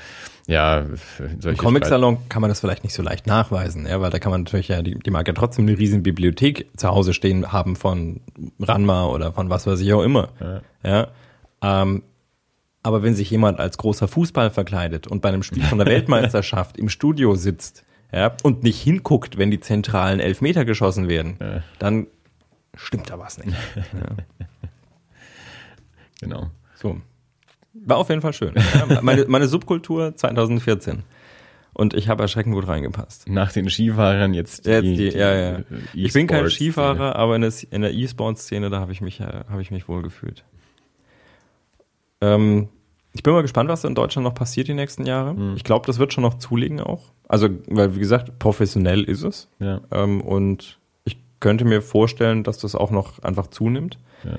ja, 0.48 0.80
Im 0.80 0.98
solche 1.40 1.58
Comic-Salon 1.58 2.30
kann 2.30 2.42
man 2.42 2.50
das 2.50 2.60
vielleicht 2.60 2.84
nicht 2.84 2.94
so 2.94 3.02
leicht 3.02 3.28
nachweisen, 3.28 3.88
ja, 3.88 4.00
weil 4.02 4.12
da 4.12 4.20
kann 4.20 4.32
man 4.32 4.44
natürlich 4.44 4.68
ja, 4.68 4.82
die, 4.82 4.98
die 5.00 5.10
mag 5.10 5.28
ja 5.28 5.34
trotzdem 5.34 5.68
eine 5.68 5.78
riesen 5.78 6.04
Bibliothek 6.04 6.70
zu 6.78 6.90
Hause 6.90 7.14
stehen 7.14 7.52
haben 7.52 7.76
von 7.76 8.22
Ranma 8.60 9.06
oder 9.08 9.34
von 9.34 9.50
was 9.50 9.66
weiß 9.66 9.80
ich 9.80 9.94
auch 9.94 10.04
immer. 10.04 10.30
Ja. 10.84 11.08
Ähm, 11.62 12.04
aber 12.84 13.02
wenn 13.02 13.16
sich 13.16 13.32
jemand 13.32 13.60
als 13.60 13.78
großer 13.78 14.08
Fußball 14.08 14.52
verkleidet 14.52 15.08
und 15.08 15.22
bei 15.22 15.30
einem 15.30 15.42
Spiel 15.42 15.64
von 15.64 15.80
der 15.80 15.88
Weltmeisterschaft 15.92 16.78
im 16.78 16.90
Studio 16.90 17.36
sitzt, 17.36 17.84
ja, 18.12 18.36
und 18.44 18.64
nicht 18.64 18.80
hinguckt, 18.80 19.38
wenn 19.38 19.50
die 19.50 19.60
zentralen 19.60 20.20
Elfmeter 20.20 20.64
geschossen 20.64 21.10
werden, 21.10 21.64
dann 21.80 22.08
stimmt 22.76 23.10
da 23.10 23.18
was 23.18 23.44
nicht. 23.44 23.58
Ja. 23.76 24.46
Genau. 26.22 26.50
So. 26.76 27.02
War 27.86 27.98
auf 27.98 28.10
jeden 28.10 28.22
Fall 28.22 28.34
schön. 28.34 28.54
Ja, 28.56 29.02
meine, 29.02 29.26
meine 29.28 29.48
Subkultur 29.48 30.16
2014. 30.16 31.04
Und 31.74 31.94
ich 31.94 32.08
habe 32.08 32.24
erschreckend 32.24 32.56
gut 32.56 32.68
reingepasst. 32.68 33.28
Nach 33.28 33.52
den 33.52 33.70
Skifahrern 33.70 34.34
jetzt 34.34 34.66
Jetzt 34.66 34.84
die, 34.84 35.10
ja, 35.10 35.36
ja. 35.36 35.52
äh, 35.58 35.64
Ich 35.94 36.14
bin 36.14 36.26
kein. 36.26 36.50
Skifahrer, 36.50 37.18
aber 37.18 37.36
in 37.36 37.42
der, 37.42 37.94
E-Sports-Szene, 37.94 38.70
da 38.70 38.80
habe 38.80 38.94
ich 38.94 39.02
mich, 39.02 39.20
äh, 39.20 39.44
habe 39.50 39.62
ich 39.62 39.72
mich 39.72 39.88
wohl 39.90 40.02
gefühlt. 40.02 40.46
Ähm, 42.22 42.70
ich 43.14 43.24
bin 43.24 43.34
mal 43.34 43.42
gespannt, 43.42 43.70
was 43.70 43.84
in 43.84 43.94
Deutschland 43.94 44.26
noch 44.26 44.34
passiert 44.34 44.70
die 44.70 44.74
nächsten 44.74 45.06
Jahre. 45.06 45.32
Hm. 45.32 45.54
Ich 45.58 45.66
glaube, 45.66 45.86
das 45.86 46.00
wird 46.00 46.14
schon 46.14 46.22
noch 46.22 46.36
zulegen 46.36 46.80
auch. 46.80 47.12
Also, 47.28 47.50
weil, 47.68 47.96
wie 47.96 48.00
gesagt, 48.00 48.40
professionell 48.40 49.04
ist 49.04 49.24
es. 49.24 49.50
Ja. 49.60 49.82
Ähm, 49.92 50.22
und 50.22 50.80
ich 51.04 51.18
könnte 51.42 51.66
mir 51.66 51.82
vorstellen, 51.82 52.44
dass 52.44 52.58
das 52.58 52.76
auch 52.76 52.92
noch 52.92 53.20
einfach 53.20 53.48
zunimmt. 53.48 54.00
Ja. 54.24 54.38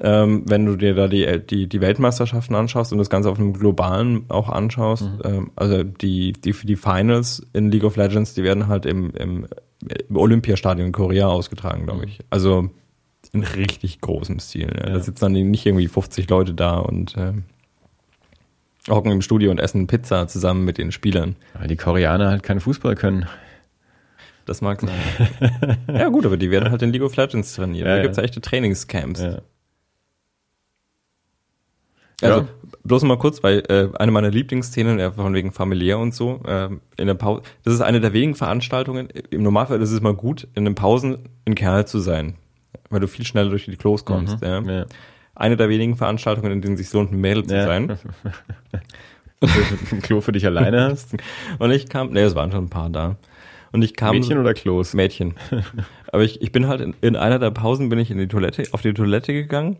Ähm, 0.00 0.44
wenn 0.46 0.66
du 0.66 0.76
dir 0.76 0.94
da 0.94 1.08
die, 1.08 1.40
die, 1.44 1.66
die 1.66 1.80
Weltmeisterschaften 1.80 2.54
anschaust 2.54 2.92
und 2.92 2.98
das 2.98 3.08
Ganze 3.10 3.30
auf 3.30 3.38
einem 3.38 3.52
globalen 3.54 4.26
auch 4.28 4.48
anschaust, 4.48 5.02
Mhm. 5.04 5.20
ähm, 5.24 5.50
also 5.56 5.82
die, 5.82 6.32
die, 6.32 6.52
die 6.52 6.76
Finals 6.76 7.44
in 7.52 7.70
League 7.70 7.84
of 7.84 7.96
Legends, 7.96 8.34
die 8.34 8.42
werden 8.44 8.68
halt 8.68 8.84
im, 8.86 9.10
im, 9.12 9.46
im 10.08 10.16
Olympiastadion 10.16 10.88
in 10.88 10.92
Korea 10.92 11.26
ausgetragen, 11.28 11.84
glaube 11.86 12.04
ich. 12.04 12.20
Also 12.30 12.70
in 13.32 13.42
richtig 13.42 14.00
großem 14.00 14.38
Stil. 14.40 14.70
Ja. 14.78 14.90
Da 14.92 15.00
sitzen 15.00 15.20
dann 15.20 15.32
nicht 15.32 15.66
irgendwie 15.66 15.88
50 15.88 16.28
Leute 16.30 16.54
da 16.54 16.76
und 16.78 17.14
ähm, 17.18 17.44
hocken 18.88 19.10
im 19.12 19.22
Studio 19.22 19.50
und 19.50 19.58
essen 19.58 19.86
Pizza 19.86 20.28
zusammen 20.28 20.64
mit 20.64 20.78
den 20.78 20.92
Spielern. 20.92 21.36
Weil 21.58 21.68
die 21.68 21.76
Koreaner 21.76 22.30
halt 22.30 22.42
keinen 22.42 22.60
Fußball 22.60 22.94
können. 22.94 23.26
Das 24.46 24.60
mag 24.62 24.80
sein. 24.80 24.90
ja 25.92 26.08
gut, 26.08 26.24
aber 26.24 26.36
die 26.38 26.50
werden 26.50 26.70
halt 26.70 26.80
in 26.82 26.90
League 26.92 27.02
of 27.02 27.16
Legends 27.16 27.54
trainiert. 27.54 27.86
Ja, 27.86 27.92
da 27.92 27.96
ja. 27.98 28.02
gibt's 28.02 28.16
ja 28.16 28.22
echte 28.22 28.40
Trainingscamps. 28.40 29.20
Ja. 29.20 29.38
Also 32.20 32.40
Ja. 32.40 32.48
bloß 32.84 33.02
mal 33.04 33.18
kurz, 33.18 33.42
weil 33.42 33.62
äh, 33.68 33.88
eine 33.98 34.10
meiner 34.12 34.30
Lieblingsszenen, 34.30 34.98
äh, 34.98 35.12
von 35.12 35.32
wegen 35.34 35.52
familiär 35.52 35.98
und 35.98 36.14
so, 36.14 36.40
äh, 36.46 36.68
in 36.96 37.06
der 37.06 37.14
Pause, 37.14 37.42
das 37.64 37.74
ist 37.74 37.80
eine 37.80 38.00
der 38.00 38.12
wenigen 38.12 38.34
Veranstaltungen, 38.34 39.08
im 39.30 39.42
Normalfall 39.42 39.80
ist 39.80 39.92
es 39.92 40.00
mal 40.00 40.14
gut, 40.14 40.48
in 40.54 40.64
den 40.64 40.74
Pausen 40.74 41.18
ein 41.46 41.54
Kerl 41.54 41.86
zu 41.86 42.00
sein, 42.00 42.34
weil 42.90 43.00
du 43.00 43.06
viel 43.06 43.24
schneller 43.24 43.50
durch 43.50 43.66
die 43.66 43.76
Klos 43.76 44.04
kommst. 44.04 44.42
Ja. 44.42 44.60
Mhm. 44.60 44.68
Ja. 44.68 44.86
Eine 45.36 45.56
der 45.56 45.68
wenigen 45.68 45.94
Veranstaltungen, 45.96 46.50
in 46.50 46.60
denen 46.60 46.76
sich 46.76 46.92
lohnt, 46.92 47.12
ein 47.12 47.20
Mädel 47.20 47.46
zu 47.46 47.54
Ja. 47.54 47.64
sein. 47.66 47.96
Ein 49.40 50.02
Klo 50.02 50.20
für 50.20 50.32
dich 50.32 50.44
alleine 50.46 50.82
hast. 50.82 51.14
Und 51.60 51.70
ich 51.70 51.88
kam, 51.88 52.10
nee, 52.10 52.22
es 52.22 52.34
waren 52.34 52.50
schon 52.50 52.64
ein 52.64 52.70
paar 52.70 52.90
da. 52.90 53.14
Und 53.70 53.82
ich 53.82 53.94
kam 53.94 54.16
Mädchen 54.16 54.38
oder 54.38 54.52
Klos? 54.54 54.94
Mädchen. 54.94 55.34
Aber 56.12 56.24
ich, 56.24 56.42
ich 56.42 56.50
bin 56.50 56.66
halt 56.66 56.80
in, 56.80 56.94
in 57.02 57.14
einer 57.14 57.38
der 57.38 57.52
Pausen 57.52 57.88
bin 57.88 58.00
ich 58.00 58.10
in 58.10 58.18
die 58.18 58.26
Toilette, 58.26 58.64
auf 58.72 58.82
die 58.82 58.92
Toilette 58.94 59.32
gegangen 59.32 59.76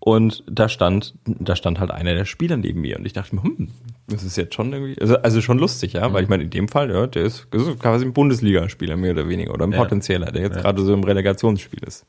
und 0.00 0.44
da 0.50 0.68
stand, 0.68 1.14
da 1.24 1.56
stand 1.56 1.80
halt 1.80 1.90
einer 1.90 2.14
der 2.14 2.24
Spieler 2.24 2.56
neben 2.56 2.80
mir 2.80 2.98
und 2.98 3.04
ich 3.06 3.12
dachte 3.12 3.34
mir, 3.34 3.42
hm, 3.42 3.68
das 4.08 4.22
ist 4.24 4.36
jetzt 4.36 4.54
schon 4.54 4.72
irgendwie, 4.72 5.00
also, 5.00 5.16
also 5.18 5.40
schon 5.40 5.58
lustig, 5.58 5.94
ja, 5.94 6.12
weil 6.12 6.22
ich 6.22 6.28
meine, 6.28 6.44
in 6.44 6.50
dem 6.50 6.68
Fall, 6.68 6.90
ja, 6.90 7.06
der 7.06 7.24
ist, 7.24 7.46
das 7.50 7.66
ist 7.66 7.78
quasi 7.80 8.04
ein 8.06 8.12
Bundesligaspieler 8.12 8.96
mehr 8.96 9.12
oder 9.12 9.28
weniger 9.28 9.52
oder 9.52 9.64
ein 9.66 9.72
Ja. 9.72 9.78
potenzieller, 9.82 10.30
der 10.32 10.42
jetzt 10.42 10.58
gerade 10.58 10.82
so 10.82 10.94
im 10.94 11.02
Relegationsspiel 11.04 11.80
ist. 11.86 12.06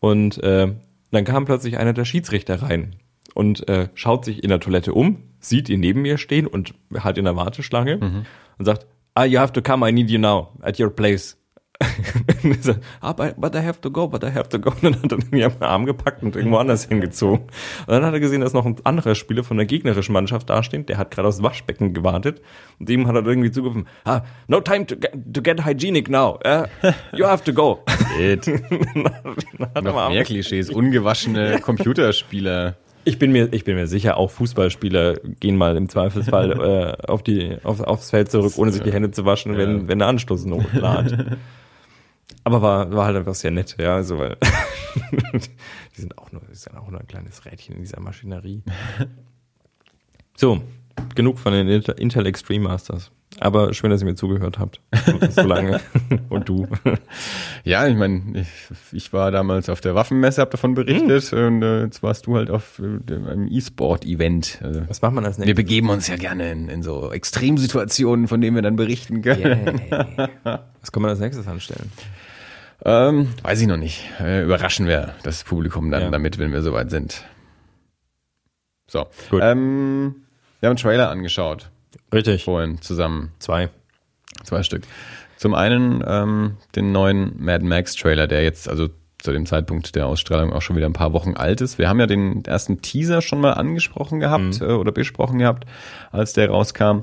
Und 0.00 0.42
äh, 0.42 0.72
dann 1.10 1.24
kam 1.24 1.44
plötzlich 1.44 1.78
einer 1.78 1.92
der 1.92 2.04
Schiedsrichter 2.04 2.62
rein 2.62 2.96
und 3.34 3.68
äh, 3.68 3.88
schaut 3.94 4.24
sich 4.24 4.42
in 4.42 4.48
der 4.48 4.60
Toilette 4.60 4.92
um, 4.94 5.18
sieht 5.40 5.68
ihn 5.68 5.80
neben 5.80 6.02
mir 6.02 6.18
stehen 6.18 6.46
und 6.46 6.74
halt 6.98 7.18
in 7.18 7.24
der 7.24 7.36
Warteschlange 7.36 8.24
und 8.58 8.64
sagt, 8.64 8.86
ah, 9.14 9.24
you 9.24 9.38
have 9.38 9.52
to 9.52 9.62
come, 9.62 9.88
I 9.88 9.92
need 9.92 10.10
you 10.10 10.18
now, 10.18 10.48
at 10.62 10.80
your 10.80 10.90
place. 10.90 11.36
So, 12.60 12.74
ah, 13.00 13.12
but, 13.12 13.54
I 13.54 13.60
have 13.60 13.80
to 13.80 13.90
go, 13.90 14.06
but 14.06 14.22
I 14.22 14.30
have 14.30 14.48
to 14.50 14.58
go. 14.58 14.70
Und 14.82 14.82
dann 14.82 15.02
hat 15.02 15.12
er 15.12 15.18
mir 15.30 15.46
am 15.46 15.56
Arm 15.60 15.86
gepackt 15.86 16.22
und 16.22 16.36
irgendwo 16.36 16.58
anders 16.58 16.84
hingezogen. 16.84 17.46
Und 17.86 17.88
dann 17.88 18.04
hat 18.04 18.12
er 18.12 18.20
gesehen, 18.20 18.40
dass 18.40 18.52
noch 18.52 18.66
ein 18.66 18.76
anderer 18.84 19.14
Spieler 19.14 19.44
von 19.44 19.56
der 19.56 19.66
gegnerischen 19.66 20.12
Mannschaft 20.12 20.50
dasteht, 20.50 20.88
der 20.88 20.98
hat 20.98 21.10
gerade 21.10 21.28
aufs 21.28 21.42
Waschbecken 21.42 21.94
gewartet. 21.94 22.40
Und 22.78 22.88
dem 22.88 23.06
hat 23.06 23.14
er 23.16 23.26
irgendwie 23.26 23.50
zugerufen, 23.50 23.86
ah, 24.04 24.22
no 24.48 24.60
time 24.60 24.86
to 24.86 24.96
get, 24.96 25.12
to 25.32 25.42
get 25.42 25.64
hygienic 25.64 26.08
now. 26.08 26.38
Uh, 26.44 26.66
you 27.12 27.26
have 27.26 27.44
to 27.44 27.52
go. 27.52 27.82
Dann 28.18 29.74
hat 29.74 29.84
Noch 29.84 30.08
mehr 30.08 30.24
Klischees. 30.24 30.70
Ungewaschene 30.70 31.60
Computerspieler. 31.60 32.76
Ich 33.06 33.18
bin 33.18 33.32
mir, 33.32 33.52
ich 33.52 33.64
bin 33.64 33.76
mir 33.76 33.86
sicher, 33.86 34.16
auch 34.16 34.30
Fußballspieler 34.30 35.16
gehen 35.40 35.56
mal 35.56 35.76
im 35.76 35.90
Zweifelsfall 35.90 36.96
äh, 37.02 37.06
auf 37.06 37.22
die, 37.22 37.58
auf, 37.62 37.80
aufs 37.80 38.10
Feld 38.10 38.30
zurück, 38.30 38.54
ohne 38.56 38.72
sich 38.72 38.82
die 38.82 38.92
Hände 38.92 39.10
zu 39.10 39.26
waschen, 39.26 39.58
wenn, 39.58 39.88
wenn 39.88 39.98
der 39.98 40.08
Anstoß 40.08 40.46
notladet. 40.46 41.36
Aber 42.44 42.60
war, 42.62 42.92
war 42.92 43.06
halt 43.06 43.16
einfach 43.16 43.34
sehr 43.34 43.50
nett, 43.50 43.76
ja, 43.78 43.94
also 43.96 44.18
weil 44.18 44.36
die 45.96 46.00
sind 46.00 46.16
auch 46.18 46.30
nur, 46.30 46.42
die 46.50 46.54
sind 46.54 46.76
auch 46.76 46.88
nur 46.90 47.00
ein 47.00 47.06
kleines 47.06 47.44
Rädchen 47.46 47.74
in 47.76 47.80
dieser 47.82 48.00
Maschinerie. 48.00 48.62
So, 50.36 50.60
genug 51.14 51.38
von 51.38 51.52
den 51.52 51.68
Intel, 51.68 52.26
Extreme 52.26 52.64
Masters. 52.64 53.12
Aber 53.38 53.72
schön, 53.72 53.90
dass 53.90 54.02
ihr 54.02 54.06
mir 54.06 54.16
zugehört 54.16 54.58
habt. 54.58 54.80
So 55.30 55.42
lange. 55.42 55.80
Und 56.28 56.48
du. 56.48 56.66
Ja, 57.62 57.86
ich 57.86 57.96
meine, 57.96 58.40
ich, 58.40 58.48
ich 58.92 59.12
war 59.12 59.30
damals 59.30 59.68
auf 59.68 59.80
der 59.80 59.94
Waffenmesse, 59.94 60.40
hab 60.40 60.50
davon 60.50 60.74
berichtet 60.74 61.32
und 61.32 61.62
äh, 61.62 61.84
jetzt 61.84 62.02
warst 62.02 62.26
du 62.26 62.36
halt 62.36 62.50
auf 62.50 62.80
äh, 62.80 63.12
einem 63.14 63.46
E-Sport-Event. 63.48 64.58
Also, 64.62 64.82
Was 64.88 65.02
macht 65.02 65.14
man 65.14 65.24
als 65.24 65.38
wir 65.38 65.46
nächstes? 65.46 65.64
begeben 65.64 65.88
uns 65.90 66.08
ja 66.08 66.16
gerne 66.16 66.50
in, 66.50 66.68
in 66.68 66.82
so 66.82 67.12
Extremsituationen, 67.12 68.26
von 68.26 68.40
denen 68.40 68.56
wir 68.56 68.62
dann 68.62 68.76
berichten 68.76 69.22
können. 69.22 69.80
Was 70.80 70.90
kann 70.90 71.02
man 71.02 71.10
als 71.10 71.20
nächstes 71.20 71.46
anstellen? 71.46 71.92
Ähm, 72.84 73.28
weiß 73.42 73.60
ich 73.60 73.66
noch 73.66 73.76
nicht. 73.78 74.04
Äh, 74.20 74.42
überraschen 74.44 74.86
wir 74.86 75.14
das 75.22 75.44
Publikum 75.44 75.90
dann 75.90 76.02
Ja. 76.02 76.10
damit, 76.10 76.38
wenn 76.38 76.52
wir 76.52 76.62
soweit 76.62 76.90
sind. 76.90 77.24
So. 78.86 79.06
Gut. 79.30 79.40
Ähm, 79.42 80.16
wir 80.60 80.68
haben 80.68 80.72
einen 80.72 80.76
Trailer 80.76 81.08
angeschaut, 81.10 81.70
Richtig. 82.12 82.44
vorhin 82.44 82.80
zusammen. 82.82 83.32
Zwei. 83.38 83.70
Zwei 84.44 84.62
Stück. 84.62 84.82
Zum 85.36 85.54
einen 85.54 86.04
ähm, 86.06 86.56
den 86.76 86.92
neuen 86.92 87.42
Mad 87.42 87.64
Max 87.64 87.94
Trailer, 87.94 88.26
der 88.26 88.42
jetzt 88.44 88.68
also 88.68 88.88
zu 89.18 89.32
dem 89.32 89.46
Zeitpunkt 89.46 89.94
der 89.96 90.06
Ausstrahlung 90.06 90.52
auch 90.52 90.60
schon 90.60 90.76
wieder 90.76 90.86
ein 90.86 90.92
paar 90.92 91.14
Wochen 91.14 91.34
alt 91.34 91.62
ist. 91.62 91.78
Wir 91.78 91.88
haben 91.88 91.98
ja 91.98 92.06
den 92.06 92.44
ersten 92.44 92.82
Teaser 92.82 93.22
schon 93.22 93.40
mal 93.40 93.52
angesprochen 93.52 94.20
gehabt 94.20 94.60
äh, 94.60 94.64
oder 94.66 94.92
besprochen 94.92 95.38
gehabt, 95.38 95.64
als 96.12 96.34
der 96.34 96.50
rauskam. 96.50 97.00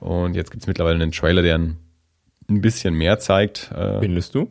Und 0.00 0.34
jetzt 0.36 0.50
gibt's 0.50 0.66
mittlerweile 0.66 1.02
einen 1.02 1.12
Trailer, 1.12 1.40
der 1.40 1.54
ein, 1.56 1.78
ein 2.50 2.60
bisschen 2.60 2.94
mehr 2.94 3.18
zeigt. 3.18 3.72
Äh, 3.72 4.00
Findest 4.00 4.34
du? 4.34 4.50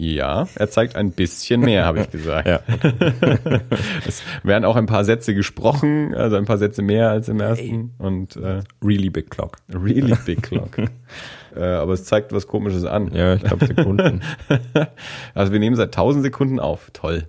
Ja, 0.00 0.46
er 0.54 0.70
zeigt 0.70 0.94
ein 0.94 1.10
bisschen 1.10 1.60
mehr, 1.60 1.84
habe 1.84 2.00
ich 2.02 2.10
gesagt. 2.10 2.46
Ja. 2.46 2.60
Es 4.06 4.22
werden 4.44 4.64
auch 4.64 4.76
ein 4.76 4.86
paar 4.86 5.04
Sätze 5.04 5.34
gesprochen, 5.34 6.14
also 6.14 6.36
ein 6.36 6.44
paar 6.44 6.58
Sätze 6.58 6.82
mehr 6.82 7.10
als 7.10 7.28
im 7.28 7.40
ersten. 7.40 7.94
Und 7.98 8.36
äh, 8.36 8.60
Really 8.82 9.10
Big 9.10 9.30
Clock. 9.30 9.56
really 9.72 10.14
big 10.24 10.42
clock. 10.42 10.78
äh, 11.56 11.64
aber 11.64 11.92
es 11.94 12.04
zeigt 12.04 12.32
was 12.32 12.46
Komisches 12.46 12.84
an. 12.84 13.12
Ja, 13.12 13.34
ich 13.34 13.42
glaube 13.42 13.66
Sekunden. 13.66 14.22
Also 15.34 15.52
wir 15.52 15.58
nehmen 15.58 15.74
seit 15.76 15.88
1000 15.88 16.22
Sekunden 16.22 16.60
auf. 16.60 16.90
Toll. 16.92 17.24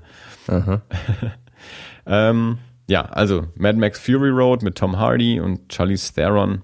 Aha. 0.48 0.82
Ähm, 2.06 2.58
ja, 2.88 3.04
also 3.04 3.48
Mad 3.56 3.78
Max 3.78 4.00
Fury 4.00 4.30
Road 4.30 4.62
mit 4.62 4.76
Tom 4.78 4.98
Hardy 4.98 5.40
und 5.40 5.74
Charlize 5.74 6.14
Theron 6.14 6.62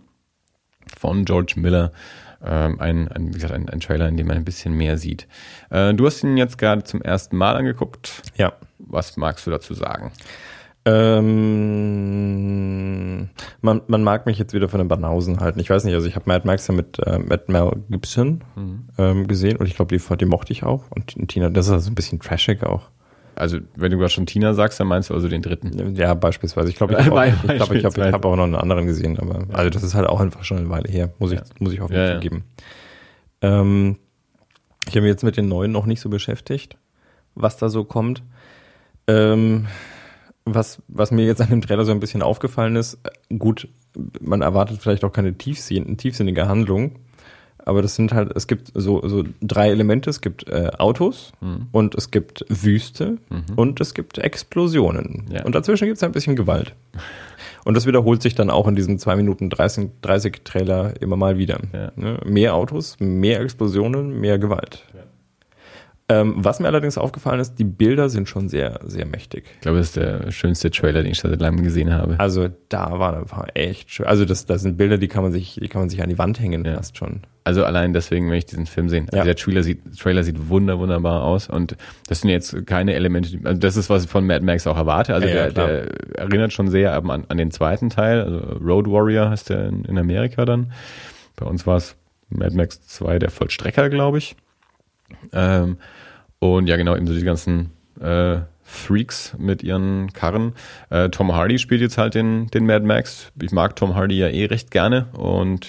von 0.98 1.26
George 1.26 1.54
Miller. 1.58 1.92
Ähm, 2.46 2.80
ein, 2.80 3.08
ein, 3.08 3.30
wie 3.30 3.34
gesagt, 3.34 3.54
ein, 3.54 3.68
ein 3.70 3.80
Trailer, 3.80 4.08
in 4.08 4.18
dem 4.18 4.28
man 4.28 4.38
ein 4.38 4.46
bisschen 4.46 4.74
mehr 4.74 4.98
sieht. 4.98 5.28
Äh, 5.70 5.94
du 5.94 6.06
hast 6.06 6.24
ihn 6.24 6.38
jetzt 6.38 6.58
gerade 6.58 6.84
zum 6.84 7.02
ersten 7.02 7.38
Mal 7.38 7.56
angeguckt. 7.56 8.22
Ja. 8.36 8.54
Was 8.80 9.18
magst 9.18 9.48
du 9.48 9.52
dazu 9.52 9.74
sagen? 9.74 10.12
Ähm, 10.88 11.26
man, 13.62 13.82
man 13.88 14.04
mag 14.04 14.28
mich 14.28 14.38
jetzt 14.38 14.54
wieder 14.54 14.70
von 14.70 14.78
den 14.78 14.88
Banausen 14.88 15.40
halten. 15.40 15.60
Ich 15.60 15.72
weiß 15.72 15.84
nicht, 15.84 15.96
also 15.96 16.08
ich 16.08 16.16
habe 16.16 16.26
Mad 16.28 16.46
Max 16.46 16.68
ja 16.68 16.76
mit, 16.76 17.00
äh, 17.00 17.18
mit 17.18 17.50
Mel 17.50 17.72
Gibson 17.90 18.44
ähm, 19.00 19.28
gesehen 19.28 19.58
und 19.58 19.66
ich 19.66 19.76
glaube, 19.76 19.98
die, 19.98 20.18
die 20.18 20.26
mochte 20.26 20.54
ich 20.54 20.62
auch. 20.62 20.84
Und 20.92 21.16
Tina, 21.28 21.50
das 21.50 21.66
ist 21.66 21.72
also 21.72 21.90
ein 21.90 21.96
bisschen 21.96 22.20
trashig 22.20 22.62
auch. 22.64 22.92
Also, 23.36 23.58
wenn 23.76 23.92
du 23.92 23.98
gerade 23.98 24.10
schon 24.12 24.26
Tina 24.26 24.54
sagst, 24.54 24.80
dann 24.80 24.88
meinst 24.88 25.10
du 25.10 25.14
also 25.14 25.28
den 25.28 25.42
dritten. 25.42 25.96
Ja, 25.96 26.14
beispielsweise. 26.14 26.70
Ich 26.70 26.76
glaube, 26.76 26.94
ich 26.94 27.00
habe 27.06 27.20
auch, 27.20 27.26
ich 27.26 27.56
glaub, 27.56 27.72
ich 27.72 27.86
hab, 27.86 27.98
ich 27.98 28.04
hab 28.14 28.26
auch 28.26 28.36
noch 28.36 28.44
einen 28.46 28.56
anderen 28.56 28.86
gesehen, 28.86 29.20
aber 29.20 29.46
also 29.54 29.70
das 29.70 29.84
ist 29.84 29.94
halt 29.94 30.08
auch 30.08 30.20
einfach 30.22 30.44
schon 30.44 30.58
eine 30.58 30.70
Weile 30.70 30.90
her, 30.90 31.12
muss 31.20 31.32
ich, 31.32 31.40
Ja. 31.40 31.46
muss 31.60 31.74
ich 31.74 31.80
hoffentlich 31.82 32.02
Ja, 32.02 32.10
ja. 32.10 32.16
zugeben. 32.16 32.44
Ähm, 33.42 33.98
ich 34.88 34.92
habe 34.96 35.02
mich 35.02 35.10
jetzt 35.12 35.24
mit 35.24 35.38
den 35.38 35.48
neuen 35.48 35.72
noch 35.72 35.86
nicht 35.86 36.00
so 36.00 36.10
beschäftigt, 36.10 36.78
was 37.36 37.58
da 37.58 37.70
so 37.70 37.84
kommt. 37.84 38.24
Ähm, 39.08 39.68
was, 40.46 40.82
was 40.88 41.12
mir 41.12 41.26
jetzt 41.26 41.42
an 41.42 41.50
dem 41.50 41.62
Trailer 41.62 41.86
so 41.86 41.92
ein 41.92 42.00
bisschen 42.00 42.22
aufgefallen 42.22 42.76
ist, 42.76 43.00
äh, 43.30 43.36
gut, 43.38 43.68
man 44.22 44.42
erwartet 44.42 44.80
vielleicht 44.82 45.04
auch 45.04 45.12
keine 45.12 45.34
tiefsinn 45.38 45.98
tiefsinnige 45.98 46.48
Handlung, 46.48 47.00
aber 47.66 47.82
das 47.82 47.96
sind 47.96 48.14
halt, 48.14 48.32
es 48.36 48.48
gibt 48.48 48.72
so, 48.74 49.06
so 49.08 49.24
drei 49.42 49.70
Elemente. 49.70 50.10
Es 50.10 50.22
gibt 50.22 50.48
äh, 50.48 50.72
Autos 50.78 51.32
Mhm. 51.42 51.68
und 51.72 51.96
es 51.96 52.12
gibt 52.12 52.46
Wüste 52.50 53.18
und 53.56 53.82
es 53.82 53.94
gibt 53.94 54.18
Explosionen. 54.20 55.26
Ja. 55.32 55.44
Und 55.44 55.56
dazwischen 55.56 55.86
gibt 55.86 55.98
es 55.98 56.04
ein 56.04 56.12
bisschen 56.12 56.36
Gewalt. 56.36 56.74
Und 57.66 57.76
das 57.76 57.88
wiederholt 57.88 58.22
sich 58.22 58.36
dann 58.36 58.50
auch 58.52 58.68
in 58.68 58.76
diesem 58.76 59.00
2 59.00 59.16
Minuten 59.16 59.50
30, 59.50 59.90
30 60.04 60.44
Trailer 60.44 60.94
immer 61.02 61.18
mal 61.18 61.38
wieder. 61.40 61.60
Ja. 61.74 61.92
Ne? 61.96 62.20
Mehr 62.24 62.54
Autos, 62.54 62.96
mehr 63.00 63.42
Explosionen, 63.42 64.20
mehr 64.22 64.38
Gewalt. 64.38 64.84
Ähm, 66.08 66.36
was 66.38 66.60
mir 66.60 66.68
allerdings 66.68 67.00
aufgefallen 67.00 67.40
ist, 67.40 67.56
die 67.56 67.64
Bilder 67.64 68.10
sind 68.10 68.30
schon 68.30 68.48
sehr, 68.48 68.80
sehr 68.86 69.08
mächtig. 69.08 69.46
Ich 69.56 69.62
glaube, 69.62 69.80
das 69.80 69.88
ist 69.88 69.96
der 69.96 70.32
schönste 70.32 70.70
Trailer, 70.70 71.02
den 71.02 71.12
ich 71.12 71.18
seit 71.20 71.40
langem 71.42 71.64
gesehen 71.64 71.92
habe. 71.92 72.20
Also 72.20 72.48
da 72.70 73.00
war 73.00 73.18
einfach 73.18 73.48
echt 73.56 73.90
schön. 73.90 74.06
Also 74.06 74.24
das, 74.24 74.46
das 74.46 74.62
sind 74.62 74.78
Bilder, 74.78 75.00
die 75.00 75.08
kann 75.08 75.24
man 75.24 75.32
sich, 75.32 75.56
die 75.60 75.68
kann 75.68 75.82
man 75.82 75.90
sich 75.90 76.04
an 76.04 76.10
die 76.10 76.20
Wand 76.20 76.40
hängen 76.40 76.64
Ja. 76.64 76.76
fast 76.76 76.96
schon. 76.96 77.22
Also 77.44 77.66
allein 77.66 77.94
deswegen, 77.94 78.30
wenn 78.30 78.38
ich 78.38 78.46
diesen 78.46 78.68
Film 78.68 78.88
sehe. 78.88 79.02
Also 79.08 79.18
Ja. 79.18 79.24
der 79.24 79.36
Trailer 79.36 79.64
sieht, 79.64 79.98
Trailer 80.00 80.24
sieht 80.24 80.48
wunder, 80.48 80.78
wunderbar 80.78 81.24
aus. 81.24 81.50
Und 81.50 81.76
das 82.08 82.22
sind 82.22 82.30
jetzt 82.30 82.68
keine 82.68 82.94
Elemente, 82.94 83.40
also 83.44 83.60
das 83.60 83.76
ist, 83.76 83.90
was 83.90 84.04
ich 84.06 84.10
von 84.10 84.28
Mad 84.28 84.46
Max 84.46 84.68
auch 84.68 84.78
erwarte. 84.78 85.16
Also 85.16 85.28
ja, 85.28 85.50
der, 85.50 85.52
der 85.54 86.18
erinnert 86.20 86.54
schon 86.54 86.68
sehr 86.68 86.94
an, 86.96 87.26
an 87.28 87.38
den 87.38 87.50
zweiten 87.50 87.90
Teil. 87.90 88.22
Also 88.22 88.38
Road 88.64 88.88
Warrior 88.88 89.32
heißt 89.32 89.50
der 89.50 89.70
in, 89.70 89.86
in 89.86 89.98
Amerika 89.98 90.46
dann. 90.46 90.72
Bei 91.36 91.48
uns 91.48 91.66
war 91.66 91.78
es 91.78 91.96
Mad 92.30 92.56
Max 92.56 92.86
2, 92.88 93.18
der 93.18 93.32
Vollstrecker, 93.32 93.90
glaube 93.90 94.20
ich. 94.20 94.36
Ähm, 95.32 95.78
und 96.40 96.68
ja, 96.68 96.78
genau, 96.78 96.96
eben 96.96 97.08
so 97.08 97.14
die 97.14 97.24
ganzen 97.24 97.72
äh, 98.00 98.40
Freaks 98.64 99.36
mit 99.38 99.64
ihren 99.64 100.12
Karren. 100.14 100.54
Äh, 100.90 101.10
Tom 101.10 101.34
Hardy 101.34 101.60
spielt 101.60 101.82
jetzt 101.82 101.98
halt 101.98 102.16
den, 102.16 102.48
den 102.48 102.66
Mad 102.66 102.86
Max. 102.86 103.32
Ich 103.42 103.52
mag 103.52 103.76
Tom 103.76 103.96
Hardy 103.96 104.18
ja 104.18 104.28
eh 104.28 104.46
recht 104.46 104.72
gerne 104.72 105.08
und 105.14 105.68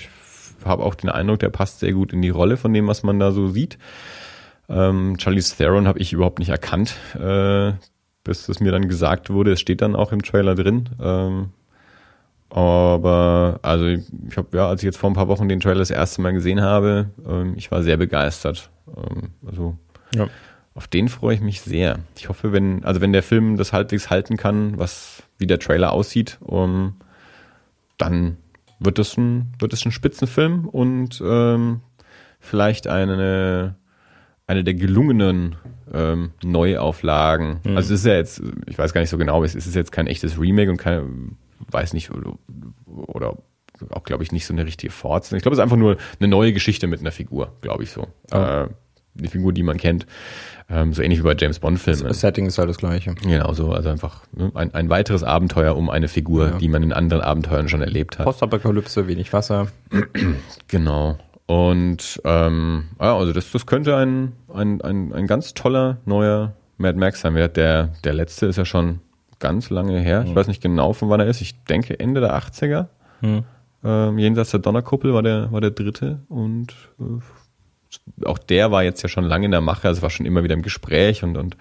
habe 0.64 0.82
auch 0.82 0.94
den 0.94 1.10
Eindruck, 1.10 1.38
der 1.38 1.50
passt 1.50 1.80
sehr 1.80 1.92
gut 1.92 2.12
in 2.12 2.22
die 2.22 2.30
Rolle 2.30 2.56
von 2.56 2.72
dem, 2.72 2.86
was 2.88 3.02
man 3.02 3.20
da 3.20 3.32
so 3.32 3.48
sieht. 3.48 3.78
Ähm, 4.68 5.16
Charlize 5.18 5.56
Theron 5.56 5.86
habe 5.86 5.98
ich 6.00 6.12
überhaupt 6.12 6.38
nicht 6.38 6.48
erkannt, 6.48 6.96
äh, 7.14 7.72
bis 8.24 8.48
es 8.48 8.60
mir 8.60 8.72
dann 8.72 8.88
gesagt 8.88 9.30
wurde. 9.30 9.52
Es 9.52 9.60
steht 9.60 9.80
dann 9.80 9.94
auch 9.94 10.10
im 10.12 10.22
Trailer 10.22 10.54
drin. 10.54 10.88
Ähm, 11.00 11.50
aber 12.50 13.60
also 13.62 13.86
ich 13.86 14.36
habe 14.36 14.56
ja, 14.56 14.68
als 14.68 14.80
ich 14.82 14.86
jetzt 14.86 14.98
vor 14.98 15.10
ein 15.10 15.14
paar 15.14 15.28
Wochen 15.28 15.48
den 15.48 15.60
Trailer 15.60 15.80
das 15.80 15.90
erste 15.90 16.22
Mal 16.22 16.32
gesehen 16.32 16.60
habe, 16.60 17.10
ähm, 17.28 17.54
ich 17.56 17.70
war 17.70 17.82
sehr 17.82 17.96
begeistert. 17.96 18.70
Ähm, 18.88 19.30
also 19.46 19.76
Ja. 20.14 20.28
auf 20.74 20.86
den 20.88 21.08
freue 21.08 21.34
ich 21.34 21.40
mich 21.40 21.60
sehr. 21.60 21.98
Ich 22.16 22.28
hoffe, 22.28 22.52
wenn, 22.52 22.84
also 22.84 23.00
wenn 23.00 23.12
der 23.12 23.22
Film 23.22 23.56
das 23.56 23.72
halbwegs 23.72 24.10
halten 24.10 24.36
kann, 24.36 24.78
was 24.78 25.22
wie 25.38 25.46
der 25.46 25.58
Trailer 25.58 25.92
aussieht, 25.92 26.38
um, 26.40 26.96
dann 27.98 28.36
wird 28.78 28.98
es 28.98 29.16
ein, 29.16 29.52
wird 29.58 29.72
es 29.72 29.84
ein 29.86 29.92
Spitzenfilm 29.92 30.66
und 30.68 31.22
ähm, 31.24 31.80
vielleicht 32.40 32.86
eine, 32.86 33.76
eine 34.46 34.64
der 34.64 34.74
gelungenen 34.74 35.56
ähm, 35.92 36.32
Neuauflagen. 36.44 37.60
Also 37.64 37.94
es 37.94 38.00
ist 38.00 38.06
ja 38.06 38.14
jetzt, 38.14 38.42
ich 38.66 38.78
weiß 38.78 38.92
gar 38.92 39.00
nicht 39.00 39.10
so 39.10 39.18
genau, 39.18 39.42
es 39.44 39.54
ist 39.54 39.74
jetzt 39.74 39.92
kein 39.92 40.06
echtes 40.06 40.38
Remake 40.38 40.70
und 40.70 40.76
kein, 40.76 41.36
weiß 41.70 41.94
nicht, 41.94 42.10
oder, 42.10 42.34
oder 42.86 43.36
auch, 43.90 44.04
glaube 44.04 44.22
ich, 44.22 44.32
nicht 44.32 44.46
so 44.46 44.52
eine 44.54 44.64
richtige 44.64 44.92
Fortsetzung. 44.92 45.36
Ich 45.38 45.42
glaube, 45.42 45.54
es 45.54 45.58
ist 45.58 45.62
einfach 45.62 45.76
nur 45.76 45.96
eine 46.18 46.28
neue 46.28 46.52
Geschichte 46.52 46.86
mit 46.86 47.00
einer 47.00 47.12
Figur, 47.12 47.52
glaube 47.60 47.82
ich 47.82 47.90
so. 47.90 48.06
Äh, 48.30 48.66
die 49.14 49.28
Figur, 49.28 49.52
die 49.52 49.62
man 49.62 49.78
kennt. 49.78 50.06
Ähm, 50.68 50.92
so 50.92 51.00
ähnlich 51.00 51.20
wie 51.20 51.22
bei 51.22 51.34
James 51.38 51.58
Bond-Filmen. 51.60 52.08
Das 52.08 52.20
Setting 52.20 52.44
ist 52.46 52.58
halt 52.58 52.68
das 52.68 52.76
gleiche. 52.76 53.14
Genau 53.14 53.52
so, 53.54 53.72
also 53.72 53.88
einfach 53.88 54.22
ne, 54.32 54.50
ein, 54.54 54.74
ein 54.74 54.90
weiteres 54.90 55.22
Abenteuer 55.22 55.76
um 55.76 55.88
eine 55.90 56.08
Figur, 56.08 56.48
Ja. 56.48 56.58
die 56.58 56.68
man 56.68 56.82
in 56.82 56.92
anderen 56.92 57.22
Abenteuern 57.22 57.68
schon 57.68 57.80
erlebt 57.82 58.18
hat. 58.18 58.26
Postapokalypse, 58.26 59.06
wenig 59.06 59.32
Wasser. 59.32 59.68
Genau. 60.68 61.16
Und 61.46 62.20
ähm, 62.24 62.88
ja, 63.00 63.16
also 63.16 63.32
das, 63.32 63.52
das 63.52 63.66
könnte 63.66 63.96
ein, 63.96 64.32
ein, 64.52 64.80
ein, 64.80 65.12
ein 65.12 65.26
ganz 65.28 65.54
toller 65.54 65.98
neuer 66.04 66.54
Mad 66.76 66.98
Max 66.98 67.20
sein. 67.20 67.34
Der, 67.34 67.48
der, 67.48 67.90
der 68.04 68.14
letzte 68.14 68.46
ist 68.46 68.56
ja 68.56 68.64
schon 68.64 68.98
ganz 69.38 69.70
lange 69.70 70.00
her. 70.00 70.24
Ich 70.26 70.34
weiß 70.34 70.48
nicht 70.48 70.60
genau, 70.60 70.92
von 70.92 71.08
wann 71.08 71.20
er 71.20 71.26
ist. 71.26 71.40
Ich 71.40 71.62
denke 71.64 71.98
Ende 72.00 72.20
der 72.20 72.36
80er. 72.36 72.86
Hm. 73.20 73.44
Ähm, 73.84 74.18
jenseits 74.18 74.50
der 74.50 74.60
Donnerkuppel 74.60 75.12
war 75.12 75.22
der, 75.22 75.52
war 75.52 75.60
der 75.60 75.70
dritte. 75.70 76.20
Und 76.28 76.74
äh, 77.00 78.24
auch 78.24 78.38
der 78.38 78.70
war 78.70 78.82
jetzt 78.84 79.02
ja 79.02 79.08
schon 79.08 79.24
lange 79.24 79.46
in 79.46 79.52
der 79.52 79.60
Mache. 79.60 79.88
Also 79.88 80.02
war 80.02 80.10
schon 80.10 80.26
immer 80.26 80.44
wieder 80.44 80.54
im 80.54 80.62
Gespräch. 80.62 81.22
Und, 81.22 81.36
und 81.36 81.56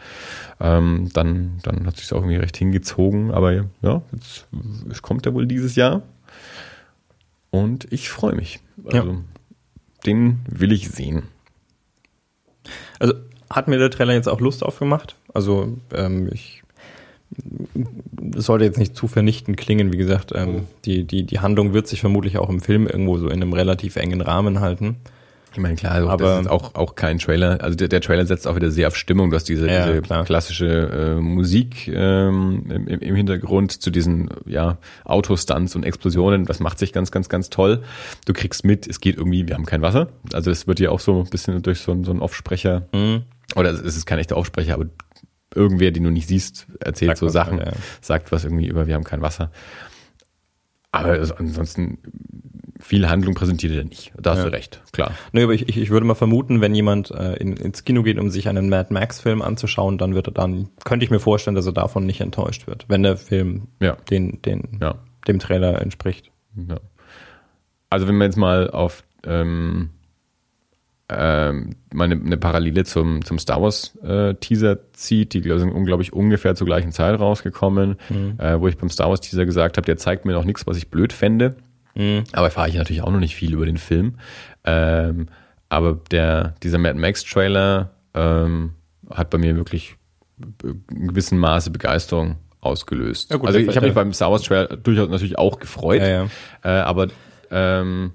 ähm, 0.59 1.09
dann, 1.13 1.59
dann 1.63 1.85
hat 1.85 1.97
sich 1.97 2.11
auch 2.13 2.17
irgendwie 2.17 2.37
recht 2.37 2.57
hingezogen. 2.57 3.31
Aber 3.31 3.53
ja, 3.53 4.01
jetzt 4.11 4.47
es 4.89 5.01
kommt 5.01 5.25
er 5.25 5.33
wohl 5.33 5.45
dieses 5.45 5.75
Jahr. 5.75 6.03
Und 7.51 7.91
ich 7.91 8.09
freue 8.09 8.35
mich. 8.35 8.59
Also, 8.91 9.23
den 10.05 10.41
will 10.47 10.71
ich 10.71 10.89
sehen. 10.89 11.23
Also 12.99 13.13
hat 13.49 13.67
mir 13.67 13.77
der 13.77 13.91
Trailer 13.91 14.13
jetzt 14.13 14.27
auch 14.27 14.39
Lust 14.39 14.63
aufgemacht. 14.63 15.15
Also 15.33 15.77
ähm, 15.93 16.29
ich 16.31 16.63
sollte 18.35 18.65
jetzt 18.65 18.77
nicht 18.79 18.95
zu 18.95 19.07
vernichtend 19.07 19.57
klingen, 19.57 19.91
wie 19.93 19.97
gesagt, 19.97 20.31
ähm, 20.35 20.63
die, 20.85 21.03
die, 21.03 21.23
die 21.23 21.39
Handlung 21.39 21.73
wird 21.73 21.87
sich 21.87 22.01
vermutlich 22.01 22.37
auch 22.37 22.49
im 22.49 22.59
Film 22.61 22.87
irgendwo 22.87 23.17
so 23.17 23.27
in 23.27 23.41
einem 23.41 23.53
relativ 23.53 23.95
engen 23.95 24.21
Rahmen 24.21 24.59
halten. 24.59 24.97
Ich 25.53 25.61
meine, 25.61 25.75
klar, 25.75 25.93
also 25.93 26.09
Aber- 26.09 26.23
das 26.25 26.41
ist 26.41 26.47
auch, 26.51 26.75
auch 26.75 26.95
kein 26.95 27.17
Trailer. 27.17 27.61
Also 27.61 27.77
der, 27.77 27.87
der 27.87 28.01
Trailer 28.01 28.25
setzt 28.25 28.45
auch 28.45 28.57
wieder 28.57 28.71
sehr 28.71 28.89
auf 28.89 28.97
Stimmung. 28.97 29.29
Du 29.29 29.37
hast 29.37 29.45
diese, 29.47 29.69
Ja, 29.71 29.87
diese 29.87 30.01
klar. 30.01 30.25
klassische 30.25 31.15
äh, 31.17 31.21
Musik 31.21 31.87
ähm, 31.87 32.65
im, 32.69 32.87
im 32.99 33.15
Hintergrund 33.15 33.71
zu 33.81 33.89
diesen 33.89 34.29
ja, 34.45 34.77
Autostunts 35.05 35.73
und 35.77 35.83
Explosionen. 35.83 36.43
Das 36.43 36.59
macht 36.59 36.77
sich 36.77 36.91
ganz, 36.91 37.09
ganz, 37.09 37.29
ganz 37.29 37.49
toll. 37.49 37.83
Du 38.25 38.33
kriegst 38.33 38.65
mit, 38.65 38.85
es 38.85 38.99
geht 38.99 39.15
irgendwie, 39.15 39.47
wir 39.47 39.55
haben 39.55 39.65
kein 39.65 39.81
Wasser. 39.81 40.09
Also 40.33 40.51
es 40.51 40.67
wird 40.67 40.81
ja 40.81 40.89
auch 40.89 40.99
so 40.99 41.21
ein 41.21 41.29
bisschen 41.29 41.61
durch 41.61 41.79
so, 41.79 41.93
einen- 41.93 42.03
so 42.03 42.11
einen 42.11 42.19
Offsprecher, 42.19 42.87
Mhm. 42.93 43.21
oder 43.55 43.69
es 43.71 43.79
ist 43.95 44.05
kein 44.05 44.19
echter 44.19 44.35
Offsprecher, 44.35 44.73
aber 44.73 44.87
irgendwer, 45.55 45.91
den 45.91 46.03
du 46.03 46.09
nicht 46.11 46.27
siehst, 46.27 46.67
erzählt 46.79 47.09
Sagt 47.09 47.19
so 47.19 47.29
Sachen, 47.29 47.57
ja, 47.59 47.71
sagt 48.01 48.31
was 48.31 48.43
irgendwie 48.43 48.67
über, 48.67 48.87
wir 48.87 48.93
haben 48.95 49.03
kein 49.03 49.21
Wasser. 49.21 49.51
Aber 50.91 51.09
also 51.09 51.35
ansonsten 51.35 51.97
viel 52.79 53.09
Handlung 53.09 53.33
präsentiert 53.35 53.73
er 53.73 53.83
nicht. 53.83 54.13
Da 54.21 54.31
hast 54.31 54.39
Ja. 54.39 54.45
du 54.45 54.51
recht, 54.51 54.81
klar. 54.93 55.11
Nö, 55.33 55.43
aber 55.43 55.53
ich, 55.53 55.67
ich, 55.67 55.77
ich 55.77 55.89
würde 55.89 56.05
mal 56.05 56.13
vermuten, 56.15 56.61
wenn 56.61 56.73
jemand 56.75 57.11
äh, 57.11 57.33
in, 57.35 57.57
ins 57.57 57.83
Kino 57.83 58.03
geht, 58.03 58.17
um 58.19 58.29
sich 58.29 58.47
einen 58.47 58.69
Mad 58.69 58.93
Max-Film 58.93 59.41
anzuschauen, 59.41 59.97
dann 59.97 60.13
wird 60.15 60.27
er 60.27 60.33
dann, 60.33 60.69
könnte 60.83 61.03
ich 61.03 61.11
mir 61.11 61.19
vorstellen, 61.19 61.55
dass 61.55 61.65
er 61.65 61.73
davon 61.73 62.05
nicht 62.05 62.21
enttäuscht 62.21 62.67
wird, 62.67 62.85
wenn 62.87 63.03
der 63.03 63.17
Film 63.17 63.67
Ja. 63.81 63.97
den, 64.09 64.41
den, 64.43 64.77
Ja. 64.81 64.95
dem 65.27 65.39
Trailer 65.39 65.81
entspricht. 65.81 66.31
Also 67.89 68.07
wenn 68.07 68.15
man 68.15 68.27
jetzt 68.27 68.37
mal 68.37 68.69
auf 68.69 69.03
ähm, 69.25 69.89
ähm, 71.07 71.75
mal 71.93 72.05
eine, 72.05 72.15
eine 72.15 72.37
Parallele 72.37 72.83
zum, 72.83 73.23
zum 73.23 73.37
Star 73.37 73.61
Wars 73.61 73.95
äh, 74.03 74.33
Teaser 74.35 74.91
zieht, 74.93 75.33
die 75.33 75.41
sind 75.41 75.71
unglaublich 75.71 76.13
ungefähr 76.13 76.55
zur 76.55 76.65
gleichen 76.65 76.91
Zeit 76.91 77.19
rausgekommen, 77.19 77.97
äh, 78.39 78.59
wo 78.59 78.67
ich 78.67 78.77
beim 78.77 78.89
Star 78.89 79.09
Wars 79.09 79.21
Teaser 79.21 79.45
gesagt 79.45 79.77
habe, 79.77 79.85
der 79.85 79.97
zeigt 79.97 80.25
mir 80.25 80.33
noch 80.33 80.45
nichts, 80.45 80.65
was 80.65 80.77
ich 80.77 80.89
blöd 80.89 81.13
fände. 81.13 81.57
Aber 82.33 82.47
erfahre 82.47 82.69
ich 82.69 82.75
natürlich 82.75 83.03
auch 83.03 83.11
noch 83.11 83.19
nicht 83.19 83.35
viel 83.35 83.53
über 83.53 83.65
den 83.65 83.77
Film. 83.77 84.15
Ähm, 84.63 85.27
aber 85.69 85.99
der, 86.11 86.55
dieser 86.63 86.77
Mad 86.77 86.97
Max 86.99 87.23
Trailer 87.23 87.91
ähm, 88.13 88.73
hat 89.09 89.29
bei 89.29 89.37
mir 89.37 89.55
wirklich 89.55 89.95
in 90.61 91.07
gewissem 91.07 91.37
Maße 91.37 91.71
Begeisterung 91.71 92.37
ausgelöst. 92.59 93.29
Ja 93.29 93.37
gut, 93.37 93.47
also 93.47 93.59
ich 93.59 93.75
habe 93.75 93.85
mich 93.85 93.95
beim 93.95 94.11
Star 94.11 94.31
Wars 94.31 94.41
Trailer 94.41 94.75
durchaus 94.75 95.09
natürlich 95.09 95.37
auch 95.37 95.59
gefreut. 95.59 96.01
Ja, 96.01 96.07
ja. 96.07 96.27
Äh, 96.63 96.69
aber 96.81 97.07
ähm, 97.51 98.11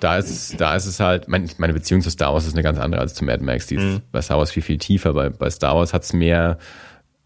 da 0.00 0.18
ist 0.18 0.30
es, 0.30 0.56
da 0.56 0.74
ist 0.76 0.86
es 0.86 1.00
halt, 1.00 1.28
mein, 1.28 1.48
meine 1.58 1.72
Beziehung 1.72 2.02
zu 2.02 2.10
Star 2.10 2.32
Wars 2.32 2.46
ist 2.46 2.54
eine 2.54 2.62
ganz 2.62 2.78
andere 2.78 3.00
als 3.00 3.14
zu 3.14 3.24
Mad 3.24 3.42
Max. 3.42 3.66
Die 3.66 3.76
ist 3.76 4.02
bei 4.12 4.20
Star 4.20 4.38
Wars 4.38 4.50
viel, 4.50 4.62
viel 4.62 4.78
tiefer. 4.78 5.14
Bei, 5.14 5.30
bei 5.30 5.50
Star 5.50 5.76
Wars 5.76 5.94
hat 5.94 6.02
es 6.02 6.12
mehr 6.12 6.58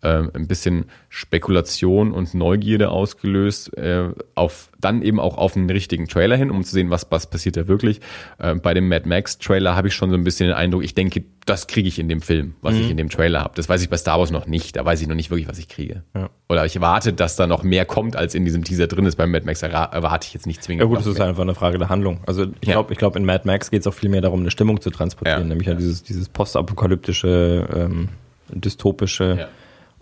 ein 0.09 0.47
bisschen 0.47 0.87
Spekulation 1.09 2.13
und 2.13 2.35
Neugierde 2.35 2.91
ausgelöst, 2.91 3.77
äh, 3.77 4.09
auf 4.35 4.71
dann 4.81 5.03
eben 5.03 5.21
auch 5.21 5.37
auf 5.37 5.57
einen 5.57 5.69
richtigen 5.69 6.09
Trailer 6.09 6.37
hin, 6.37 6.51
um 6.51 6.65
zu 6.65 6.73
sehen, 6.73 6.91
was, 6.91 7.07
was 7.11 7.29
passiert 7.29 7.57
da 7.57 7.69
wirklich. 7.69 8.01
Äh, 8.39 8.55
bei 8.55 8.75
dem 8.75 8.89
Mad 8.89 9.09
Max 9.09 9.39
Trailer 9.39 9.77
habe 9.77 9.89
ich 9.89 9.95
schon 9.95 10.11
so 10.11 10.17
ein 10.17 10.25
bisschen 10.25 10.49
den 10.49 10.57
Eindruck, 10.57 10.85
ich 10.85 10.95
denke, 10.95 11.25
das 11.47 11.67
kriege 11.67 11.89
ich 11.89 11.99
in 11.99 12.09
dem 12.09 12.23
Film, 12.23 12.55
was 12.63 12.75
mhm. 12.75 12.81
ich 12.81 12.91
in 12.91 12.97
dem 12.97 13.09
Trailer 13.09 13.41
habe. 13.41 13.53
Das 13.57 13.69
weiß 13.69 13.83
ich 13.83 13.91
bei 13.91 13.97
Star 13.97 14.19
Wars 14.19 14.31
noch 14.31 14.47
nicht. 14.47 14.77
Da 14.77 14.85
weiß 14.85 15.01
ich 15.01 15.09
noch 15.09 15.15
nicht 15.15 15.31
wirklich, 15.31 15.49
was 15.49 15.59
ich 15.59 15.69
kriege. 15.69 16.03
Ja. 16.15 16.31
Oder 16.49 16.65
ich 16.65 16.77
erwarte, 16.77 17.13
dass 17.13 17.37
da 17.37 17.47
noch 17.47 17.63
mehr 17.63 17.85
kommt, 17.85 18.15
als 18.15 18.35
in 18.35 18.45
diesem 18.45 18.63
Teaser 18.63 18.87
drin 18.87 19.07
ist. 19.07 19.17
Beim 19.17 19.31
Mad 19.31 19.45
Max 19.47 19.63
erwarte 19.63 20.27
ich 20.27 20.35
jetzt 20.35 20.47
nicht 20.47 20.63
zwingend. 20.63 20.83
Ja 20.83 20.89
gut, 20.89 20.99
das 20.99 21.07
ist 21.07 21.21
einfach 21.21 21.43
eine 21.43 21.55
Frage 21.55 21.79
der 21.79 21.89
Handlung. 21.89 22.21
Also 22.27 22.45
ich 22.61 22.69
ja. 22.69 22.75
glaube, 22.75 22.93
ich 22.93 22.99
glaube, 22.99 23.19
in 23.19 23.25
Mad 23.25 23.43
Max 23.47 23.71
geht 23.71 23.81
es 23.81 23.87
auch 23.87 23.95
viel 23.95 24.11
mehr 24.11 24.21
darum, 24.21 24.41
eine 24.41 24.51
Stimmung 24.51 24.81
zu 24.81 24.91
transportieren, 24.91 25.43
ja. 25.43 25.49
nämlich 25.49 25.67
ja 25.67 25.75
dieses, 25.75 26.03
dieses 26.03 26.29
postapokalyptische, 26.29 27.69
ähm, 27.75 28.09
dystopische. 28.53 29.49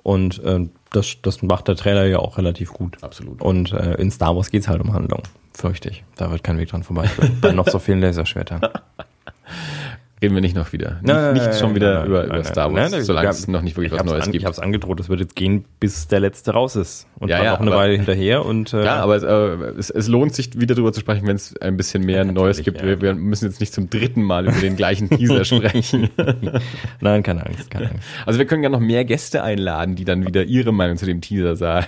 Und 0.09 0.43
äh, 0.43 0.67
das, 0.91 1.19
das 1.21 1.43
macht 1.43 1.69
der 1.69 1.77
Trailer 1.77 2.07
ja 2.07 2.19
auch 2.19 2.39
relativ 2.39 2.73
gut. 2.73 2.97
Absolut. 3.03 3.43
Und 3.43 3.73
äh, 3.73 3.93
in 3.97 4.11
Star 4.11 4.35
Wars 4.35 4.51
geht 4.51 4.63
es 4.63 4.69
halt 4.69 4.81
um 4.81 4.95
Handlung, 4.95 5.23
fürchte 5.53 5.91
ich. 5.91 6.03
Da 6.17 6.31
wird 6.31 6.43
kein 6.43 6.57
Weg 6.57 6.71
dran 6.71 6.83
vorbei. 6.83 7.11
Bei 7.43 7.53
noch 7.53 7.69
so 7.69 7.79
vielen 7.79 8.01
Laserschwertern. 8.01 8.63
Reden 10.21 10.35
wir 10.35 10.41
nicht 10.41 10.57
noch 10.57 10.73
wieder. 10.73 10.95
Nicht, 10.95 11.05
nein, 11.05 11.35
nicht 11.35 11.55
schon 11.55 11.75
wieder 11.75 12.01
nein, 12.01 12.07
über, 12.07 12.21
nein, 12.23 12.31
über 12.31 12.45
Star 12.45 12.73
Wars, 12.73 13.07
solange 13.07 13.29
es 13.29 13.47
noch 13.47 13.63
nicht 13.63 13.77
wirklich 13.77 13.93
was 13.93 14.05
Neues 14.05 14.25
an, 14.25 14.33
gibt. 14.33 14.43
Ich 14.43 14.45
habe 14.45 14.53
es 14.53 14.59
angedroht, 14.59 14.99
es 14.99 15.09
wird 15.09 15.21
jetzt 15.21 15.37
gehen, 15.37 15.65
bis 15.79 16.09
der 16.09 16.21
letzte 16.21 16.53
raus 16.53 16.77
ist. 16.77 17.07
Und 17.19 17.29
ja, 17.29 17.37
dann 17.37 17.45
ja, 17.45 17.53
noch 17.53 17.61
eine 17.61 17.71
Weile 17.71 17.97
hinterher. 17.97 18.45
Und, 18.45 18.73
äh, 18.73 18.85
ja, 18.85 18.97
aber 18.97 19.17
es, 19.17 19.23
äh, 19.23 19.79
es, 19.79 19.91
es, 19.91 20.09
lohnt 20.09 20.35
sich 20.35 20.59
wieder 20.59 20.75
darüber 20.75 20.93
zu 20.93 21.01
sprechen, 21.01 21.27
wenn 21.27 21.37
es 21.37 21.57
ein 21.59 21.77
bisschen 21.77 22.05
mehr 22.05 22.25
ja, 22.25 22.33
Neues 22.33 22.63
gibt. 22.63 22.83
Wir, 22.83 23.01
wir, 23.01 23.15
müssen 23.15 23.47
jetzt 23.47 23.61
nicht 23.61 23.73
zum 23.73 23.91
dritten 23.91 24.23
Mal 24.23 24.47
über 24.47 24.59
den 24.61 24.77
gleichen 24.77 25.09
Teaser 25.17 25.45
sprechen. 25.45 26.11
Nein, 27.01 27.23
keine 27.23 27.47
Angst, 27.47 27.71
keine 27.71 27.91
Angst. 27.91 28.05
Also 28.27 28.39
wir 28.39 28.47
können 28.47 28.63
ja 28.63 28.69
noch 28.69 28.81
mehr 28.81 29.05
Gäste 29.05 29.43
einladen, 29.43 29.95
die 29.95 30.05
dann 30.05 30.27
wieder 30.27 30.45
ihre 30.45 30.73
Meinung 30.73 30.97
zu 30.97 31.07
dem 31.07 31.21
Teaser 31.21 31.57
sagen. 31.57 31.87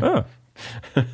Ah. 0.00 0.24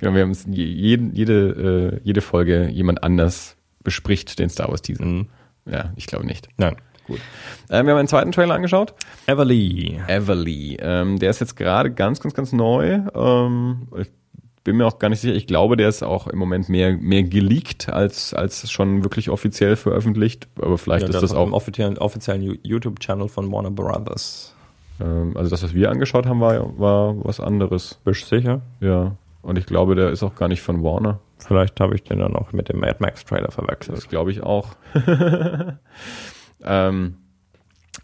genau, 0.00 0.14
wir 0.14 0.22
haben 0.22 0.34
jede, 0.46 1.10
jede, 1.12 1.92
äh, 1.94 2.00
jede 2.04 2.20
Folge 2.20 2.68
jemand 2.68 3.02
anders 3.02 3.56
bespricht 3.82 4.38
den 4.38 4.50
Star 4.50 4.68
Wars 4.68 4.82
Teaser. 4.82 5.04
Mhm. 5.04 5.28
Ja, 5.66 5.92
ich 5.96 6.06
glaube 6.06 6.26
nicht. 6.26 6.48
Nein. 6.56 6.76
Gut. 7.06 7.20
Ähm, 7.70 7.86
wir 7.86 7.92
haben 7.92 7.98
einen 7.98 8.08
zweiten 8.08 8.32
Trailer 8.32 8.54
angeschaut. 8.54 8.94
Everly. 9.26 10.00
Everly. 10.06 10.78
Ähm, 10.80 11.18
der 11.18 11.30
ist 11.30 11.40
jetzt 11.40 11.56
gerade 11.56 11.90
ganz, 11.90 12.20
ganz, 12.20 12.34
ganz 12.34 12.52
neu. 12.52 13.00
Ähm, 13.14 13.88
ich 13.98 14.10
bin 14.62 14.76
mir 14.76 14.86
auch 14.86 14.98
gar 14.98 15.08
nicht 15.08 15.20
sicher. 15.20 15.34
Ich 15.34 15.46
glaube, 15.46 15.76
der 15.76 15.88
ist 15.88 16.02
auch 16.02 16.26
im 16.26 16.38
Moment 16.38 16.68
mehr, 16.68 16.96
mehr 16.96 17.22
geleakt 17.22 17.88
als, 17.88 18.34
als 18.34 18.70
schon 18.70 19.02
wirklich 19.02 19.30
offiziell 19.30 19.76
veröffentlicht. 19.76 20.48
Aber 20.60 20.78
vielleicht 20.78 21.08
ja, 21.08 21.14
ist 21.14 21.22
das 21.22 21.32
auch. 21.32 21.46
Im 21.46 21.54
offiziellen, 21.54 21.98
offiziellen 21.98 22.58
YouTube-Channel 22.62 23.28
von 23.28 23.50
Warner 23.50 23.70
Brothers. 23.70 24.54
Ähm, 25.00 25.36
also 25.36 25.50
das, 25.50 25.62
was 25.62 25.74
wir 25.74 25.90
angeschaut 25.90 26.26
haben, 26.26 26.40
war, 26.40 26.78
war 26.78 27.24
was 27.24 27.40
anderes. 27.40 27.98
Bist 28.04 28.30
du 28.30 28.36
sicher? 28.36 28.60
Ja. 28.80 29.16
Und 29.42 29.58
ich 29.58 29.66
glaube, 29.66 29.94
der 29.94 30.10
ist 30.10 30.22
auch 30.22 30.34
gar 30.34 30.48
nicht 30.48 30.60
von 30.60 30.82
Warner. 30.84 31.18
Vielleicht 31.46 31.80
habe 31.80 31.94
ich 31.94 32.02
den 32.02 32.18
dann 32.18 32.36
auch 32.36 32.52
mit 32.52 32.68
dem 32.68 32.80
Mad 32.80 32.96
Max 33.00 33.24
Trailer 33.24 33.50
verwechselt. 33.50 33.96
Das 33.96 34.08
glaube 34.08 34.30
ich 34.30 34.42
auch. 34.42 34.68
ähm, 36.64 37.16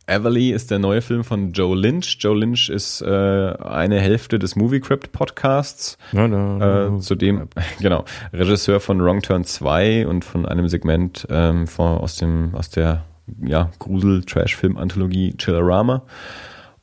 Everly 0.07 0.53
ist 0.53 0.71
der 0.71 0.79
neue 0.79 1.03
Film 1.03 1.25
von 1.25 1.53
Joe 1.53 1.77
Lynch. 1.77 2.17
Joe 2.21 2.37
Lynch 2.37 2.69
ist 2.69 3.03
äh, 3.03 3.07
eine 3.07 4.01
Hälfte 4.01 4.39
des 4.39 4.55
Movie 4.55 4.81
Crypt 4.81 5.13
Podcasts. 5.13 5.99
No, 6.13 6.29
no, 6.29 6.97
äh, 6.97 7.01
zudem, 7.01 7.49
genau, 7.81 8.05
Regisseur 8.33 8.81
von 8.81 9.03
Wrong 9.03 9.23
Turn 9.23 9.45
2 9.45 10.07
und 10.07 10.25
von 10.25 10.47
einem 10.47 10.69
Segment 10.69 11.27
ähm, 11.31 11.67
von, 11.67 11.99
aus, 11.99 12.17
dem, 12.17 12.55
aus 12.55 12.71
der 12.71 13.05
ja, 13.43 13.71
Grusel-Trash-Film-Anthologie 13.81 15.35
Chillerama. 15.37 16.03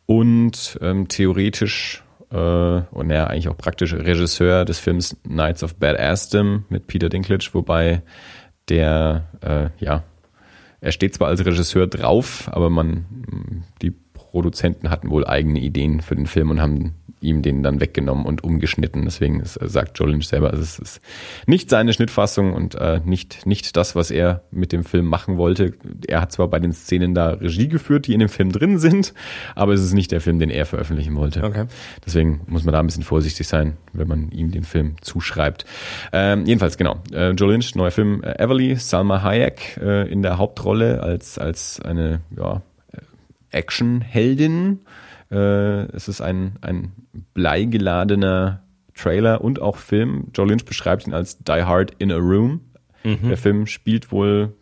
Und 0.06 0.78
ähm, 0.82 1.08
theoretisch 1.08 2.03
äh, 2.34 2.81
und 2.91 3.09
er 3.11 3.29
eigentlich 3.29 3.47
auch 3.47 3.57
praktisch 3.57 3.93
Regisseur 3.93 4.65
des 4.65 4.79
Films 4.79 5.15
Knights 5.23 5.63
of 5.63 5.75
Bad 5.75 5.99
Aston 5.99 6.65
mit 6.69 6.88
Peter 6.88 7.09
Dinklage, 7.09 7.49
wobei 7.53 8.01
der, 8.69 9.25
äh, 9.41 9.69
ja, 9.84 10.03
er 10.81 10.91
steht 10.91 11.13
zwar 11.13 11.27
als 11.29 11.45
Regisseur 11.45 11.88
drauf, 11.88 12.49
aber 12.51 12.69
man, 12.69 13.05
die 13.81 13.91
Produzenten 13.91 14.89
hatten 14.89 15.09
wohl 15.09 15.25
eigene 15.25 15.59
Ideen 15.59 16.01
für 16.01 16.15
den 16.15 16.25
Film 16.25 16.49
und 16.49 16.59
haben 16.59 16.95
ihm 17.24 17.41
den 17.41 17.63
dann 17.63 17.80
weggenommen 17.80 18.26
und 18.26 18.43
umgeschnitten. 18.43 19.03
Deswegen 19.05 19.39
ist, 19.39 19.57
äh, 19.57 19.67
sagt 19.67 19.97
Joe 19.97 20.09
Lynch 20.09 20.28
selber, 20.28 20.51
also 20.51 20.61
es 20.61 20.78
ist 20.78 21.01
nicht 21.47 21.69
seine 21.69 21.93
Schnittfassung 21.93 22.53
und 22.53 22.76
äh, 22.76 22.99
nicht, 23.03 23.45
nicht 23.45 23.76
das, 23.76 23.95
was 23.95 24.11
er 24.11 24.43
mit 24.51 24.71
dem 24.71 24.84
Film 24.84 25.05
machen 25.05 25.38
wollte. 25.38 25.74
Er 26.07 26.21
hat 26.21 26.32
zwar 26.32 26.47
bei 26.47 26.59
den 26.59 26.74
Szenen 26.74 27.13
da 27.13 27.30
Regie 27.32 27.67
geführt, 27.67 28.07
die 28.07 28.13
in 28.13 28.19
dem 28.19 28.30
Film 28.30 28.51
drin 28.51 28.78
sind, 28.78 29.13
aber 29.55 29.74
es 29.74 29.82
ist 29.82 29.93
nicht 29.93 30.11
der 30.11 30.21
Film, 30.21 30.39
den 30.39 30.49
er 30.49 30.65
veröffentlichen 30.65 31.15
wollte. 31.15 31.43
Okay. 31.43 31.65
Deswegen 32.05 32.41
muss 32.47 32.63
man 32.63 32.74
da 32.74 32.80
ein 32.80 32.86
bisschen 32.86 33.03
vorsichtig 33.03 33.47
sein, 33.47 33.78
wenn 33.93 34.07
man 34.07 34.32
ihm 34.32 34.51
den 34.51 34.63
Film 34.63 34.95
zuschreibt. 35.01 35.65
Ähm, 36.11 36.45
jedenfalls, 36.45 36.78
genau. 36.78 37.01
Äh, 37.11 37.32
Joe 37.32 37.51
Lynch, 37.51 37.76
neuer 37.76 37.91
Film 37.91 38.21
äh, 38.24 38.38
Everly, 38.38 38.76
Salma 38.76 39.21
Hayek 39.21 39.78
äh, 39.82 40.11
in 40.11 40.21
der 40.21 40.38
Hauptrolle 40.38 41.01
als, 41.01 41.38
als 41.38 41.80
eine 41.80 42.21
ja, 42.38 42.61
Actionheldin. 43.53 44.80
Äh, 45.34 45.95
es 45.95 46.07
ist 46.07 46.21
ein, 46.21 46.57
ein 46.61 46.91
bleigeladener 47.34 48.61
Trailer 48.95 49.41
und 49.41 49.61
auch 49.61 49.77
Film. 49.77 50.27
Joe 50.34 50.47
Lynch 50.47 50.65
beschreibt 50.65 51.07
ihn 51.07 51.13
als 51.13 51.39
Die 51.39 51.63
Hard 51.63 51.95
in 51.97 52.11
a 52.11 52.17
Room. 52.17 52.61
Mhm. 53.03 53.29
Der 53.29 53.38
Film 53.38 53.65
spielt 53.65 54.11
wohl 54.11 54.53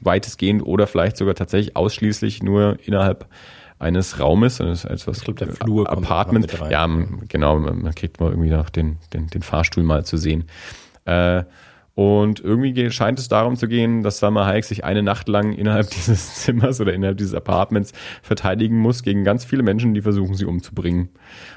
weitestgehend 0.00 0.64
oder 0.64 0.86
vielleicht 0.86 1.16
sogar 1.16 1.34
tatsächlich 1.34 1.76
ausschließlich 1.76 2.42
nur 2.42 2.78
innerhalb 2.84 3.26
eines 3.78 4.20
Raumes, 4.20 4.60
eines 4.60 4.84
etwas 4.84 5.18
ich 5.18 5.24
glaub, 5.24 5.36
der 5.36 5.48
Flur 5.48 5.90
Apartment. 5.90 6.46
Ja, 6.70 6.86
genau, 7.28 7.58
man 7.58 7.94
kriegt 7.94 8.20
mal 8.20 8.30
irgendwie 8.30 8.50
noch 8.50 8.70
den, 8.70 8.98
den, 9.12 9.26
den 9.26 9.42
Fahrstuhl 9.42 9.82
mal 9.82 10.04
zu 10.04 10.16
sehen. 10.16 10.44
Äh, 11.06 11.44
und 11.94 12.40
irgendwie 12.40 12.90
scheint 12.90 13.18
es 13.18 13.28
darum 13.28 13.56
zu 13.56 13.68
gehen, 13.68 14.02
dass 14.02 14.18
Salma 14.18 14.46
Hayek 14.46 14.64
sich 14.64 14.84
eine 14.84 15.02
Nacht 15.02 15.28
lang 15.28 15.52
innerhalb 15.52 15.90
dieses 15.94 16.36
Zimmers 16.36 16.80
oder 16.80 16.92
innerhalb 16.92 17.18
dieses 17.18 17.34
Apartments 17.34 17.92
verteidigen 18.22 18.78
muss 18.78 19.02
gegen 19.02 19.24
ganz 19.24 19.44
viele 19.44 19.62
Menschen, 19.62 19.94
die 19.94 20.02
versuchen, 20.02 20.34
sie 20.34 20.44
umzubringen. 20.44 21.10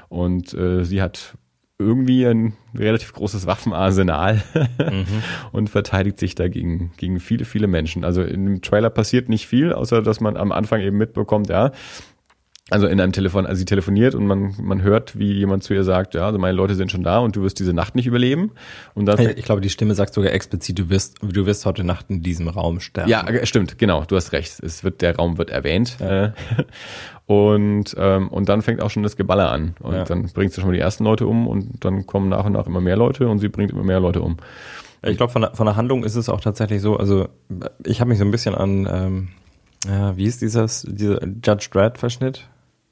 Und 0.08 0.54
äh, 0.54 0.84
sie 0.84 1.02
hat 1.02 1.36
irgendwie 1.80 2.26
ein 2.26 2.54
relativ 2.76 3.12
großes 3.12 3.46
Waffenarsenal 3.46 4.42
mhm. 4.78 5.06
und 5.52 5.70
verteidigt 5.70 6.18
sich 6.18 6.34
dagegen 6.34 6.90
gegen 6.96 7.20
viele, 7.20 7.44
viele 7.44 7.68
Menschen. 7.68 8.04
Also 8.04 8.22
in 8.22 8.46
dem 8.46 8.62
Trailer 8.62 8.90
passiert 8.90 9.28
nicht 9.28 9.46
viel, 9.46 9.72
außer 9.72 10.02
dass 10.02 10.20
man 10.20 10.36
am 10.36 10.50
Anfang 10.50 10.80
eben 10.80 10.98
mitbekommt, 10.98 11.48
ja, 11.48 11.70
also 12.70 12.86
in 12.86 13.00
einem 13.00 13.12
Telefon, 13.12 13.46
also 13.46 13.58
sie 13.58 13.64
telefoniert 13.64 14.14
und 14.14 14.26
man, 14.26 14.54
man 14.60 14.82
hört, 14.82 15.18
wie 15.18 15.32
jemand 15.32 15.62
zu 15.62 15.72
ihr 15.72 15.84
sagt, 15.84 16.14
ja, 16.14 16.26
also 16.26 16.38
meine 16.38 16.54
Leute 16.54 16.74
sind 16.74 16.92
schon 16.92 17.02
da 17.02 17.18
und 17.18 17.34
du 17.34 17.42
wirst 17.42 17.58
diese 17.58 17.72
Nacht 17.72 17.94
nicht 17.94 18.06
überleben. 18.06 18.52
Und 18.94 19.06
dann 19.06 19.18
ich 19.18 19.44
glaube, 19.44 19.62
die 19.62 19.70
Stimme 19.70 19.94
sagt 19.94 20.12
sogar 20.12 20.32
explizit, 20.32 20.78
du 20.78 20.90
wirst, 20.90 21.16
du 21.22 21.46
wirst 21.46 21.64
heute 21.64 21.82
Nacht 21.84 22.06
in 22.10 22.22
diesem 22.22 22.48
Raum 22.48 22.80
sterben. 22.80 23.08
Ja, 23.08 23.24
stimmt, 23.46 23.78
genau, 23.78 24.04
du 24.04 24.16
hast 24.16 24.32
recht. 24.32 24.60
Es 24.62 24.84
wird, 24.84 25.00
der 25.00 25.16
Raum 25.16 25.38
wird 25.38 25.50
erwähnt. 25.50 25.96
Ja. 25.98 26.26
Äh, 26.26 26.32
und, 27.26 27.96
ähm, 27.98 28.28
und 28.28 28.48
dann 28.50 28.60
fängt 28.60 28.82
auch 28.82 28.90
schon 28.90 29.02
das 29.02 29.16
Geballer 29.16 29.50
an. 29.50 29.74
Und 29.80 29.94
ja. 29.94 30.04
dann 30.04 30.28
bringt 30.28 30.52
sie 30.52 30.60
schon 30.60 30.68
mal 30.68 30.74
die 30.76 30.82
ersten 30.82 31.04
Leute 31.04 31.26
um 31.26 31.46
und 31.46 31.84
dann 31.84 32.06
kommen 32.06 32.28
nach 32.28 32.44
und 32.44 32.52
nach 32.52 32.66
immer 32.66 32.82
mehr 32.82 32.96
Leute 32.96 33.28
und 33.28 33.38
sie 33.38 33.48
bringt 33.48 33.70
immer 33.70 33.84
mehr 33.84 34.00
Leute 34.00 34.20
um. 34.20 34.36
Ich 35.02 35.16
glaube, 35.16 35.32
von, 35.32 35.42
der, 35.42 35.54
von 35.54 35.64
der 35.64 35.76
Handlung 35.76 36.04
ist 36.04 36.16
es 36.16 36.28
auch 36.28 36.40
tatsächlich 36.40 36.82
so, 36.82 36.96
also 36.96 37.28
ich 37.84 38.00
habe 38.00 38.08
mich 38.08 38.18
so 38.18 38.24
ein 38.24 38.30
bisschen 38.30 38.54
an, 38.54 38.88
ähm, 38.90 39.28
ja, 39.86 40.16
wie 40.16 40.24
ist 40.24 40.42
dieses, 40.42 40.82
dieser 40.82 41.24
Judge 41.24 41.68
Dredd-Verschnitt? 41.70 42.48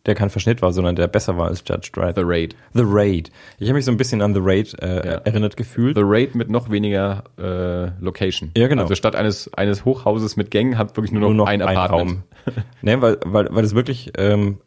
Der 0.06 0.14
kein 0.14 0.30
Verschnitt 0.30 0.62
war, 0.62 0.72
sondern 0.72 0.96
der 0.96 1.08
besser 1.08 1.36
war 1.36 1.48
als 1.48 1.62
Judge 1.66 1.90
Dredd. 1.92 2.16
The 2.16 2.22
Raid. 2.24 2.56
The 2.74 2.82
Raid. 2.84 3.30
Ich 3.58 3.68
habe 3.68 3.76
mich 3.76 3.84
so 3.84 3.90
ein 3.90 3.96
bisschen 3.96 4.22
an 4.22 4.34
The 4.34 4.40
Raid 4.42 4.80
äh, 4.82 4.96
ja. 4.96 5.12
erinnert 5.24 5.56
gefühlt. 5.56 5.96
The 5.96 6.02
Raid 6.04 6.34
mit 6.34 6.48
noch 6.48 6.70
weniger 6.70 7.24
äh, 7.38 8.02
Location. 8.02 8.50
Ja, 8.56 8.68
genau. 8.68 8.82
Also 8.82 8.94
statt 8.94 9.16
eines, 9.16 9.52
eines 9.54 9.84
Hochhauses 9.84 10.36
mit 10.36 10.50
Gängen 10.50 10.78
hat 10.78 10.96
wirklich 10.96 11.12
nur 11.12 11.20
noch, 11.20 11.28
nur 11.28 11.36
noch 11.36 11.46
ein, 11.46 11.62
ein 11.62 11.76
Apartment. 11.76 12.22
Raum. 12.46 12.62
nee, 12.82 12.96
weil, 13.00 13.18
weil, 13.24 13.48
weil 13.50 13.64
es 13.64 13.74
wirklich, 13.74 14.12
ähm, 14.16 14.58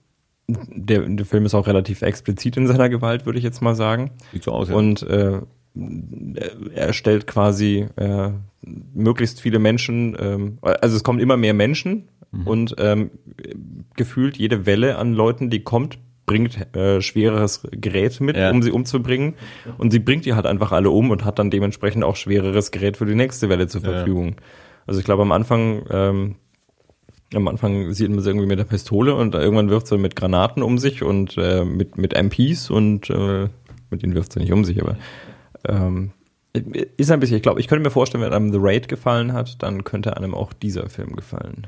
der, 0.47 1.01
der 1.01 1.25
Film 1.25 1.45
ist 1.45 1.53
auch 1.53 1.67
relativ 1.67 2.01
explizit 2.01 2.57
in 2.57 2.67
seiner 2.67 2.89
Gewalt, 2.89 3.25
würde 3.25 3.37
ich 3.37 3.45
jetzt 3.45 3.61
mal 3.61 3.75
sagen. 3.75 4.11
Sieht 4.31 4.43
so 4.43 4.51
aus, 4.51 4.69
ja. 4.69 4.75
Und 4.75 5.03
äh, 5.03 5.41
er 6.73 6.93
stellt 6.93 7.27
quasi 7.27 7.87
äh, 7.95 8.31
möglichst 8.93 9.41
viele 9.41 9.59
Menschen, 9.59 10.17
ähm, 10.19 10.57
also 10.61 10.95
es 10.95 11.03
kommen 11.03 11.19
immer 11.19 11.37
mehr 11.37 11.53
Menschen 11.53 12.09
Mhm. 12.31 12.47
Und 12.47 12.75
ähm, 12.77 13.11
gefühlt 13.95 14.37
jede 14.37 14.65
Welle 14.65 14.97
an 14.97 15.13
Leuten, 15.13 15.49
die 15.49 15.63
kommt, 15.63 15.97
bringt 16.25 16.75
äh, 16.75 17.01
schwereres 17.01 17.67
Gerät 17.71 18.21
mit, 18.21 18.37
ja. 18.37 18.51
um 18.51 18.61
sie 18.61 18.71
umzubringen. 18.71 19.33
Und 19.77 19.91
sie 19.91 19.99
bringt 19.99 20.25
die 20.25 20.33
halt 20.33 20.45
einfach 20.45 20.71
alle 20.71 20.91
um 20.91 21.09
und 21.09 21.25
hat 21.25 21.39
dann 21.39 21.49
dementsprechend 21.49 22.03
auch 22.03 22.15
schwereres 22.15 22.71
Gerät 22.71 22.97
für 22.97 23.05
die 23.05 23.15
nächste 23.15 23.49
Welle 23.49 23.67
zur 23.67 23.81
Verfügung. 23.81 24.29
Ja. 24.29 24.35
Also 24.85 24.99
ich 24.99 25.05
glaube 25.05 25.23
am 25.23 25.31
Anfang, 25.31 25.83
ähm, 25.89 26.35
am 27.33 27.47
Anfang 27.47 27.93
sieht 27.93 28.09
man 28.09 28.21
sie 28.21 28.29
irgendwie 28.29 28.47
mit 28.47 28.59
der 28.59 28.65
Pistole 28.65 29.15
und 29.15 29.35
irgendwann 29.35 29.69
wirft 29.69 29.87
sie 29.87 29.97
mit 29.97 30.15
Granaten 30.15 30.63
um 30.63 30.77
sich 30.77 31.03
und 31.03 31.35
äh, 31.37 31.63
mit, 31.63 31.97
mit 31.97 32.13
MPs 32.13 32.69
und 32.69 33.09
äh, 33.09 33.49
mit 33.89 34.03
denen 34.03 34.15
wirft 34.15 34.33
sie 34.33 34.39
nicht 34.39 34.51
um 34.51 34.65
sich, 34.65 34.81
aber 34.81 34.97
ähm, 35.67 36.11
ist 36.53 37.11
ein 37.11 37.19
bisschen, 37.19 37.37
ich 37.37 37.43
glaube, 37.43 37.59
ich 37.59 37.67
könnte 37.67 37.83
mir 37.83 37.91
vorstellen, 37.91 38.23
wenn 38.23 38.33
einem 38.33 38.51
The 38.51 38.59
Raid 38.59 38.87
gefallen 38.87 39.33
hat, 39.33 39.61
dann 39.61 39.83
könnte 39.83 40.17
einem 40.17 40.33
auch 40.33 40.53
dieser 40.53 40.89
Film 40.89 41.15
gefallen. 41.15 41.67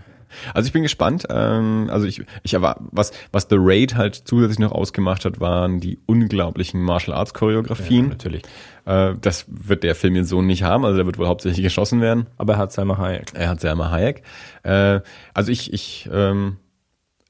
Also 0.54 0.68
ich 0.68 0.74
bin 0.74 0.84
gespannt. 0.84 1.26
Ähm, 1.30 1.90
also 1.92 2.06
ich, 2.06 2.24
ich 2.44 2.56
aber 2.56 2.78
was 2.92 3.12
was 3.32 3.48
The 3.50 3.58
Raid 3.60 3.96
halt 3.96 4.16
zusätzlich 4.16 4.60
noch 4.60 4.72
ausgemacht 4.72 5.26
hat, 5.26 5.40
waren 5.40 5.80
die 5.80 6.00
unglaublichen 6.06 6.82
Martial 6.82 7.16
Arts 7.16 7.34
Choreografien. 7.34 8.06
Ja, 8.06 8.10
natürlich. 8.12 8.44
Äh, 8.86 9.14
das 9.20 9.46
wird 9.48 9.84
der 9.84 9.96
Film 9.96 10.16
jetzt 10.16 10.30
so 10.30 10.42
nicht 10.42 10.64
haben. 10.64 10.86
Also 10.86 10.98
der 10.98 11.06
wird 11.06 11.18
wohl 11.18 11.28
hauptsächlich 11.28 11.64
geschossen 11.64 12.02
werden. 12.02 12.28
Aber 12.38 12.54
er 12.54 12.60
hat 12.60 12.72
Selma 12.72 12.98
Hayek. 12.98 13.34
Er 13.34 13.50
hat 13.50 13.62
Selma 13.62 13.92
Hayek. 13.92 14.24
Äh, 14.64 15.02
also 15.34 15.52
ich 15.52 15.74
ich 15.74 16.10
ähm, 16.12 16.58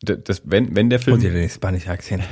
das, 0.04 0.42
wenn, 0.46 0.76
wenn 0.76 0.90
der 0.90 1.00
Film, 1.00 1.18
Und 1.18 1.24
den 1.24 1.50
Spanish 1.50 1.88
Akzent. 1.88 2.24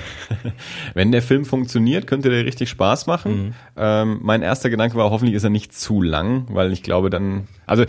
wenn 0.95 1.11
der 1.11 1.21
Film 1.21 1.45
funktioniert, 1.45 2.07
könnte 2.07 2.29
der 2.29 2.43
richtig 2.43 2.69
Spaß 2.69 3.05
machen. 3.05 3.45
Mhm. 3.45 3.53
Ähm, 3.77 4.19
mein 4.23 4.41
erster 4.41 4.71
Gedanke 4.71 4.95
war, 4.95 5.11
hoffentlich 5.11 5.35
ist 5.35 5.43
er 5.43 5.51
nicht 5.51 5.73
zu 5.73 6.01
lang, 6.01 6.47
weil 6.49 6.73
ich 6.73 6.81
glaube 6.81 7.11
dann, 7.11 7.47
also 7.67 7.85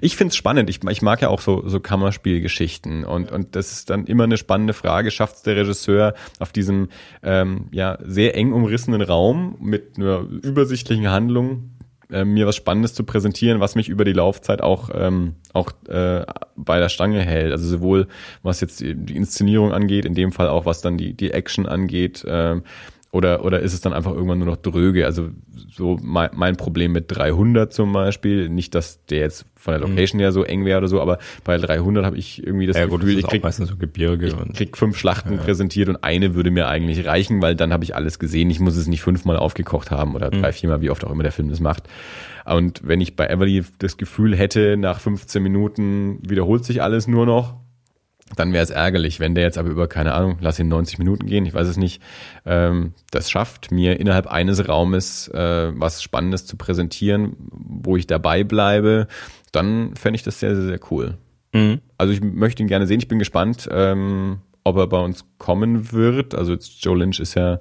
ich 0.00 0.16
finde 0.16 0.30
es 0.30 0.36
spannend. 0.36 0.70
Ich, 0.70 0.80
ich 0.88 1.02
mag 1.02 1.22
ja 1.22 1.28
auch 1.28 1.40
so, 1.40 1.66
so 1.66 1.80
Kammerspielgeschichten 1.80 3.04
und, 3.04 3.32
und 3.32 3.56
das 3.56 3.72
ist 3.72 3.90
dann 3.90 4.06
immer 4.06 4.24
eine 4.24 4.36
spannende 4.36 4.74
Frage. 4.74 5.10
Schafft 5.10 5.36
es 5.36 5.42
der 5.42 5.56
Regisseur 5.56 6.14
auf 6.38 6.52
diesem 6.52 6.88
ähm, 7.24 7.66
ja 7.72 7.98
sehr 8.04 8.36
eng 8.36 8.52
umrissenen 8.52 9.02
Raum 9.02 9.56
mit 9.60 9.96
einer 9.96 10.20
übersichtlichen 10.20 11.10
Handlung 11.10 11.75
äh, 12.10 12.24
mir 12.24 12.46
was 12.46 12.56
Spannendes 12.56 12.94
zu 12.94 13.04
präsentieren, 13.04 13.60
was 13.60 13.74
mich 13.74 13.88
über 13.88 14.04
die 14.04 14.12
Laufzeit 14.12 14.62
auch 14.62 14.90
ähm, 14.94 15.34
auch 15.52 15.70
äh, 15.88 16.24
bei 16.56 16.78
der 16.78 16.88
Stange 16.88 17.20
hält. 17.20 17.52
Also 17.52 17.66
sowohl 17.66 18.08
was 18.42 18.60
jetzt 18.60 18.80
die 18.80 19.16
Inszenierung 19.16 19.72
angeht, 19.72 20.04
in 20.04 20.14
dem 20.14 20.32
Fall 20.32 20.48
auch 20.48 20.66
was 20.66 20.80
dann 20.82 20.98
die 20.98 21.14
die 21.14 21.32
Action 21.32 21.66
angeht. 21.66 22.24
Ähm, 22.28 22.62
oder, 23.16 23.44
oder 23.44 23.60
ist 23.60 23.72
es 23.72 23.80
dann 23.80 23.94
einfach 23.94 24.12
irgendwann 24.12 24.38
nur 24.38 24.46
noch 24.46 24.56
dröge? 24.56 25.06
Also 25.06 25.30
so 25.70 25.98
mein, 26.02 26.28
mein 26.34 26.56
Problem 26.56 26.92
mit 26.92 27.06
300 27.08 27.72
zum 27.72 27.92
Beispiel, 27.92 28.50
nicht, 28.50 28.74
dass 28.74 29.04
der 29.06 29.20
jetzt 29.20 29.46
von 29.56 29.72
der 29.72 29.80
Location 29.80 30.20
her 30.20 30.32
so 30.32 30.44
eng 30.44 30.66
wäre 30.66 30.78
oder 30.78 30.88
so, 30.88 31.00
aber 31.00 31.18
bei 31.42 31.56
300 31.56 32.04
habe 32.04 32.18
ich 32.18 32.46
irgendwie 32.46 32.66
das 32.66 32.76
Ja, 32.76 32.84
gut, 32.84 33.00
das 33.00 33.06
Gefühl, 33.06 33.18
ich 33.18 33.26
krieg, 33.26 33.42
meistens 33.42 33.70
so 33.70 33.76
Gebirge 33.76 34.26
ich 34.26 34.36
und 34.36 34.54
krieg 34.54 34.76
fünf 34.76 34.98
Schlachten 34.98 35.38
präsentiert 35.38 35.88
und 35.88 36.04
eine 36.04 36.34
würde 36.34 36.50
mir 36.50 36.68
eigentlich 36.68 37.06
reichen, 37.06 37.40
weil 37.40 37.56
dann 37.56 37.72
habe 37.72 37.84
ich 37.84 37.94
alles 37.94 38.18
gesehen. 38.18 38.50
Ich 38.50 38.60
muss 38.60 38.76
es 38.76 38.86
nicht 38.86 39.00
fünfmal 39.00 39.38
aufgekocht 39.38 39.90
haben 39.90 40.14
oder 40.14 40.30
drei, 40.30 40.52
viermal, 40.52 40.82
wie 40.82 40.90
oft 40.90 41.04
auch 41.04 41.10
immer 41.10 41.22
der 41.22 41.32
Film 41.32 41.48
das 41.48 41.60
macht. 41.60 41.84
Und 42.44 42.86
wenn 42.86 43.00
ich 43.00 43.16
bei 43.16 43.26
Everly 43.26 43.64
das 43.78 43.96
Gefühl 43.96 44.36
hätte, 44.36 44.76
nach 44.76 45.00
15 45.00 45.42
Minuten 45.42 46.18
wiederholt 46.22 46.64
sich 46.64 46.82
alles 46.82 47.08
nur 47.08 47.24
noch, 47.26 47.56
dann 48.34 48.52
wäre 48.52 48.64
es 48.64 48.70
ärgerlich, 48.70 49.20
wenn 49.20 49.34
der 49.34 49.44
jetzt 49.44 49.56
aber 49.56 49.68
über, 49.68 49.86
keine 49.86 50.14
Ahnung, 50.14 50.38
lass 50.40 50.58
ihn 50.58 50.68
90 50.68 50.98
Minuten 50.98 51.26
gehen, 51.26 51.46
ich 51.46 51.54
weiß 51.54 51.68
es 51.68 51.76
nicht, 51.76 52.02
ähm, 52.44 52.92
das 53.12 53.30
schafft, 53.30 53.70
mir 53.70 54.00
innerhalb 54.00 54.26
eines 54.26 54.68
Raumes 54.68 55.28
äh, 55.28 55.70
was 55.74 56.02
Spannendes 56.02 56.44
zu 56.44 56.56
präsentieren, 56.56 57.36
wo 57.50 57.96
ich 57.96 58.08
dabei 58.08 58.42
bleibe, 58.42 59.06
dann 59.52 59.94
fände 59.94 60.16
ich 60.16 60.24
das 60.24 60.40
sehr, 60.40 60.56
sehr, 60.56 60.64
sehr 60.64 60.80
cool. 60.90 61.18
Mhm. 61.52 61.80
Also 61.98 62.12
ich 62.12 62.20
möchte 62.20 62.62
ihn 62.62 62.68
gerne 62.68 62.86
sehen, 62.86 62.98
ich 62.98 63.08
bin 63.08 63.20
gespannt, 63.20 63.68
ähm, 63.70 64.38
ob 64.64 64.76
er 64.76 64.88
bei 64.88 64.98
uns 64.98 65.24
kommen 65.38 65.92
wird. 65.92 66.34
Also 66.34 66.52
jetzt 66.52 66.84
Joe 66.84 66.98
Lynch 66.98 67.20
ist 67.20 67.34
ja 67.34 67.60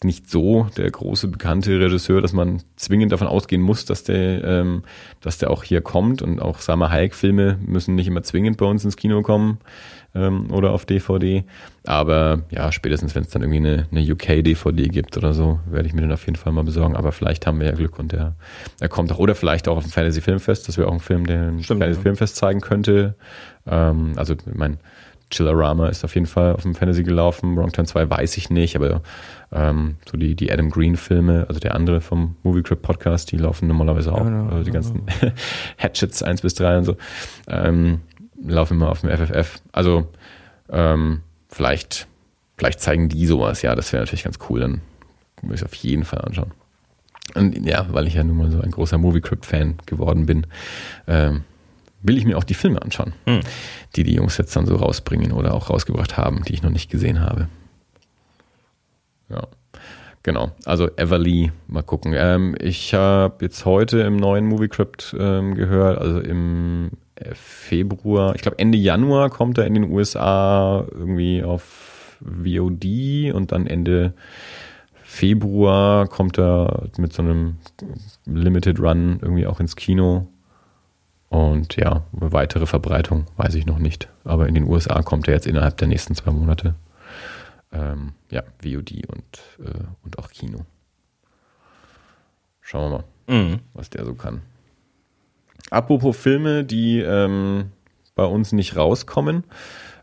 jetzt 0.00 0.04
nicht 0.04 0.30
so 0.30 0.66
der 0.76 0.90
große 0.90 1.28
bekannte 1.28 1.78
Regisseur, 1.78 2.22
dass 2.22 2.32
man 2.32 2.62
zwingend 2.76 3.12
davon 3.12 3.26
ausgehen 3.26 3.60
muss, 3.60 3.84
dass 3.84 4.02
der, 4.02 4.42
ähm, 4.44 4.82
dass 5.20 5.36
der 5.36 5.50
auch 5.50 5.62
hier 5.62 5.82
kommt. 5.82 6.22
Und 6.22 6.40
auch 6.40 6.60
Sama 6.60 6.90
Hayek-Filme 6.90 7.58
müssen 7.66 7.96
nicht 7.96 8.06
immer 8.06 8.22
zwingend 8.22 8.56
bei 8.56 8.64
uns 8.64 8.82
ins 8.82 8.96
Kino 8.96 9.20
kommen 9.20 9.58
ähm, 10.14 10.50
oder 10.50 10.70
auf 10.70 10.86
DVD. 10.86 11.44
Aber 11.84 12.44
ja, 12.50 12.72
spätestens 12.72 13.14
wenn 13.14 13.24
es 13.24 13.28
dann 13.28 13.42
irgendwie 13.42 13.58
eine, 13.58 13.88
eine 13.90 14.12
UK-DVD 14.12 14.88
gibt 14.88 15.18
oder 15.18 15.34
so, 15.34 15.60
werde 15.66 15.86
ich 15.86 15.92
mir 15.92 16.00
den 16.00 16.12
auf 16.12 16.24
jeden 16.24 16.36
Fall 16.36 16.52
mal 16.54 16.64
besorgen. 16.64 16.96
Aber 16.96 17.12
vielleicht 17.12 17.46
haben 17.46 17.60
wir 17.60 17.66
ja 17.66 17.74
Glück 17.74 17.98
und 17.98 18.12
der, 18.12 18.36
er 18.80 18.88
kommt 18.88 19.12
auch. 19.12 19.18
Oder 19.18 19.34
vielleicht 19.34 19.68
auch 19.68 19.76
auf 19.76 19.84
dem 19.84 19.92
Fantasy 19.92 20.22
Filmfest. 20.22 20.66
Das 20.66 20.78
wäre 20.78 20.88
auch 20.88 20.94
ein 20.94 21.00
Film, 21.00 21.26
der 21.26 21.48
ein 21.48 21.62
Stimmt, 21.62 21.82
Fantasy. 21.82 22.00
Filmfest 22.00 22.36
zeigen 22.36 22.62
könnte. 22.62 23.16
Ähm, 23.66 24.14
also 24.16 24.32
ich 24.32 24.40
mein 24.54 24.78
Chillerama 25.30 25.88
ist 25.88 26.04
auf 26.04 26.14
jeden 26.14 26.26
Fall 26.26 26.54
auf 26.54 26.62
dem 26.62 26.74
Fantasy 26.74 27.02
gelaufen. 27.02 27.56
Wrong 27.56 27.72
Turn 27.72 27.86
2 27.86 28.10
weiß 28.10 28.36
ich 28.36 28.50
nicht, 28.50 28.76
aber 28.76 29.02
ähm, 29.52 29.96
so 30.10 30.16
die, 30.16 30.34
die 30.34 30.52
Adam 30.52 30.70
Green 30.70 30.96
Filme, 30.96 31.46
also 31.48 31.60
der 31.60 31.74
andere 31.74 32.00
vom 32.00 32.36
Movie 32.42 32.62
Crib 32.62 32.82
Podcast, 32.82 33.32
die 33.32 33.36
laufen 33.36 33.68
normalerweise 33.68 34.12
auch. 34.12 34.24
Genau, 34.24 34.48
also 34.48 34.64
die 34.64 34.70
ganzen 34.70 35.02
Hatchets 35.78 36.22
1 36.22 36.42
bis 36.42 36.54
3 36.54 36.78
und 36.78 36.84
so. 36.84 36.96
Ähm, 37.48 38.00
laufen 38.44 38.74
immer 38.74 38.90
auf 38.90 39.00
dem 39.00 39.10
FFF. 39.10 39.60
Also 39.72 40.08
ähm, 40.68 41.20
vielleicht, 41.48 42.06
vielleicht 42.56 42.80
zeigen 42.80 43.08
die 43.08 43.26
sowas, 43.26 43.62
ja, 43.62 43.74
das 43.74 43.92
wäre 43.92 44.02
natürlich 44.02 44.24
ganz 44.24 44.38
cool, 44.48 44.60
dann 44.60 44.80
würde 45.42 45.54
ich 45.54 45.60
es 45.60 45.66
auf 45.66 45.74
jeden 45.74 46.04
Fall 46.04 46.20
anschauen. 46.20 46.52
Und 47.34 47.64
ja, 47.64 47.86
weil 47.90 48.06
ich 48.06 48.14
ja 48.14 48.24
nun 48.24 48.36
mal 48.36 48.50
so 48.50 48.60
ein 48.60 48.70
großer 48.70 48.98
Movie 48.98 49.20
Crib 49.20 49.44
Fan 49.44 49.76
geworden 49.86 50.26
bin, 50.26 50.46
ähm, 51.06 51.44
will 52.02 52.16
ich 52.18 52.24
mir 52.24 52.36
auch 52.38 52.44
die 52.44 52.54
Filme 52.54 52.80
anschauen, 52.82 53.12
Hm. 53.26 53.40
die 53.96 54.04
die 54.04 54.14
Jungs 54.14 54.36
jetzt 54.38 54.54
dann 54.56 54.66
so 54.66 54.76
rausbringen 54.76 55.32
oder 55.32 55.54
auch 55.54 55.70
rausgebracht 55.70 56.16
haben, 56.16 56.42
die 56.44 56.54
ich 56.54 56.62
noch 56.62 56.70
nicht 56.70 56.90
gesehen 56.90 57.20
habe. 57.20 57.48
Ja, 59.28 59.46
genau. 60.22 60.50
Also 60.64 60.88
Everly, 60.96 61.52
mal 61.68 61.82
gucken. 61.82 62.14
Ähm, 62.16 62.56
ich 62.60 62.94
habe 62.94 63.44
jetzt 63.44 63.64
heute 63.64 64.00
im 64.00 64.16
neuen 64.16 64.46
Movie 64.46 64.68
Crypt 64.68 65.14
ähm, 65.18 65.54
gehört, 65.54 65.98
also 65.98 66.20
im 66.20 66.90
äh, 67.14 67.34
Februar, 67.34 68.34
ich 68.34 68.42
glaube 68.42 68.58
Ende 68.58 68.78
Januar 68.78 69.30
kommt 69.30 69.58
er 69.58 69.66
in 69.66 69.74
den 69.74 69.84
USA 69.90 70.84
irgendwie 70.90 71.42
auf 71.44 72.16
VOD 72.22 73.32
und 73.32 73.52
dann 73.52 73.66
Ende 73.66 74.14
Februar 75.02 76.06
kommt 76.06 76.38
er 76.38 76.88
mit 76.98 77.12
so 77.12 77.22
einem 77.22 77.56
Limited 78.26 78.78
Run 78.80 79.18
irgendwie 79.22 79.46
auch 79.46 79.58
ins 79.60 79.74
Kino. 79.76 80.28
Und 81.30 81.76
ja, 81.76 82.02
weitere 82.10 82.66
Verbreitung 82.66 83.26
weiß 83.36 83.54
ich 83.54 83.64
noch 83.64 83.78
nicht. 83.78 84.08
Aber 84.24 84.48
in 84.48 84.54
den 84.54 84.64
USA 84.64 85.00
kommt 85.02 85.28
er 85.28 85.34
jetzt 85.34 85.46
innerhalb 85.46 85.76
der 85.76 85.86
nächsten 85.88 86.14
zwei 86.16 86.32
Monate. 86.32 86.74
Ähm, 87.72 88.14
ja, 88.30 88.42
VOD 88.62 89.06
und, 89.06 89.64
äh, 89.64 89.84
und 90.02 90.18
auch 90.18 90.28
Kino. 90.30 90.66
Schauen 92.60 92.90
wir 92.90 92.98
mal, 92.98 93.04
Mhm. 93.48 93.60
was 93.74 93.90
der 93.90 94.04
so 94.04 94.14
kann. 94.14 94.42
Apropos 95.70 96.16
Filme, 96.16 96.64
die 96.64 96.98
ähm, 96.98 97.70
bei 98.16 98.24
uns 98.24 98.50
nicht 98.50 98.76
rauskommen. 98.76 99.44